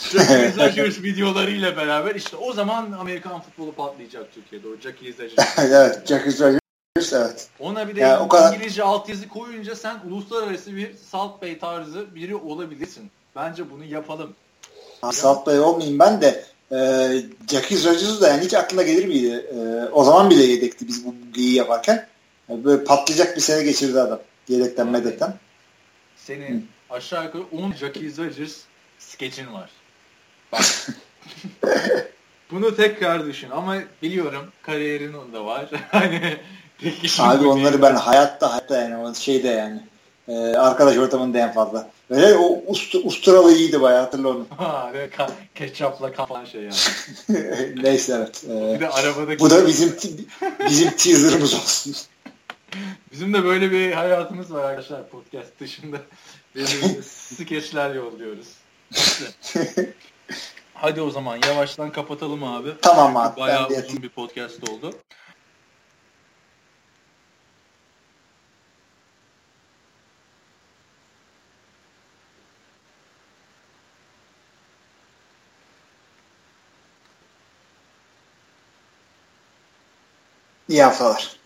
Jackie 0.00 0.50
Zajers 0.50 0.98
videolarıyla 1.02 1.76
beraber 1.76 2.14
işte 2.14 2.36
o 2.36 2.52
zaman 2.52 2.92
Amerikan 2.92 3.40
futbolu 3.40 3.72
patlayacak 3.72 4.34
Türkiye'de 4.34 4.68
o 4.68 4.76
Jackie 4.80 5.12
Zajers. 5.12 5.58
evet, 5.58 6.08
Jackie 6.08 6.32
Rogers 6.32 7.12
evet. 7.12 7.48
Ona 7.60 7.88
bir 7.88 7.96
de 7.96 8.00
Ya, 8.00 8.20
o 8.20 8.28
kadar- 8.28 8.54
İngilizce 8.54 8.82
altyazı 8.82 9.28
koyunca 9.28 9.76
sen 9.76 9.96
uluslararası 10.10 10.76
bir 10.76 10.94
Salt 11.10 11.42
Bay 11.42 11.58
tarzı 11.58 12.14
biri 12.14 12.34
olabilirsin. 12.36 13.10
Bence 13.36 13.70
bunu 13.70 13.84
yapalım. 13.84 14.34
Salt 15.12 15.46
Bay 15.46 15.60
olmayayım 15.60 15.98
ben 15.98 16.20
de 16.20 16.44
e, 16.72 16.78
Jackie 17.50 17.84
Rogers 17.84 18.20
da 18.20 18.28
yani 18.28 18.44
hiç 18.44 18.54
aklına 18.54 18.82
gelir 18.82 19.06
miydi? 19.06 19.46
E, 19.54 19.88
o 19.92 20.04
zaman 20.04 20.30
bile 20.30 20.42
yedekti 20.42 20.88
biz 20.88 21.06
bu 21.06 21.14
geyiği 21.34 21.54
yaparken. 21.54 22.06
Yani 22.48 22.64
böyle 22.64 22.84
patlayacak 22.84 23.36
bir 23.36 23.40
sene 23.40 23.62
geçirdi 23.62 24.00
adam. 24.00 24.20
Yedekten 24.48 24.86
medekten. 24.88 25.34
Senin 26.16 26.68
aşağı 26.90 27.24
yukarı 27.24 27.42
10 27.42 27.72
Jackie 27.72 28.10
Zajers 28.10 28.56
skeçin 28.98 29.52
var. 29.52 29.70
Bak. 30.52 30.62
Bunu 32.50 32.76
tekrar 32.76 33.26
düşün 33.26 33.50
ama 33.50 33.76
biliyorum 34.02 34.52
kariyerin 34.62 35.12
de 35.32 35.38
var. 35.38 35.70
hani 35.90 36.36
tek 36.78 37.04
işin 37.04 37.22
Abi 37.22 37.46
onları 37.46 37.72
değil. 37.72 37.82
ben 37.82 37.94
hayatta 37.94 38.50
hayatta 38.50 38.76
yani 38.82 38.96
o 38.96 39.14
şeyde 39.14 39.48
yani 39.48 39.82
e, 40.28 40.56
arkadaş 40.56 40.96
ortamında 40.96 41.38
en 41.38 41.52
fazla. 41.52 41.90
Böyle 42.10 42.34
o 42.34 42.62
ust, 42.66 42.94
usturalı 43.04 43.52
iyiydi 43.52 43.80
bayağı 43.80 44.00
hatırla 44.00 44.28
onu. 44.28 44.46
Ha, 44.56 44.90
böyle 44.94 45.06
ka- 45.12 45.30
ketçapla 45.54 46.12
kapan 46.12 46.44
şey 46.44 46.60
yani. 46.62 46.74
Neyse 47.82 48.14
evet. 48.16 48.44
E, 48.44 48.74
Bir 48.74 48.80
de 48.80 48.88
arabadaki... 48.88 49.40
bu 49.40 49.50
da 49.50 49.66
bizim 49.66 49.96
bizim 50.68 50.90
teaserımız 50.90 51.54
olsun. 51.54 51.94
Bizim 53.12 53.34
de 53.34 53.44
böyle 53.44 53.70
bir 53.70 53.92
hayatımız 53.92 54.52
var 54.54 54.64
arkadaşlar 54.64 55.08
podcast 55.08 55.60
dışında. 55.60 55.96
Birbirimize 56.56 57.02
skeçler 57.36 57.94
yolluyoruz. 57.94 58.46
İşte. 58.90 59.24
Hadi 60.80 61.02
o 61.02 61.10
zaman 61.10 61.38
yavaştan 61.46 61.92
kapatalım 61.92 62.44
abi. 62.44 62.74
Tamam 62.82 63.16
abi. 63.16 63.40
Bayağı 63.40 63.70
ben 63.70 63.76
de 63.76 63.86
uzun 63.86 64.02
bir 64.02 64.08
podcast 64.08 64.68
oldu. 64.68 64.94
İyi 80.68 80.82
haftalar. 80.82 81.36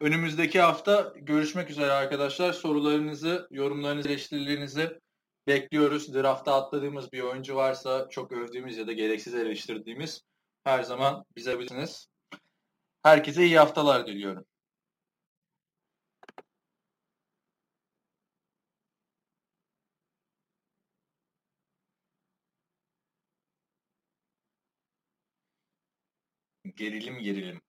Önümüzdeki 0.00 0.60
hafta 0.60 1.12
görüşmek 1.16 1.70
üzere 1.70 1.92
arkadaşlar. 1.92 2.52
Sorularınızı, 2.52 3.48
yorumlarınızı, 3.50 4.08
eleştirilerinizi 4.08 4.98
bekliyoruz. 5.48 6.14
Draftta 6.14 6.54
atladığımız 6.54 7.12
bir 7.12 7.20
oyuncu 7.22 7.56
varsa 7.56 8.08
çok 8.10 8.32
övdüğümüz 8.32 8.76
ya 8.78 8.86
da 8.86 8.92
gereksiz 8.92 9.34
eleştirdiğimiz 9.34 10.22
her 10.64 10.82
zaman 10.82 11.24
bize 11.36 11.58
bilirsiniz. 11.58 12.08
Herkese 13.02 13.44
iyi 13.44 13.58
haftalar 13.58 14.06
diliyorum. 14.06 14.44
Gerilim 26.76 27.18
gerilim. 27.18 27.60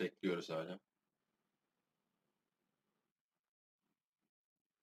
Bekliyoruz 0.00 0.50
hala. 0.50 0.83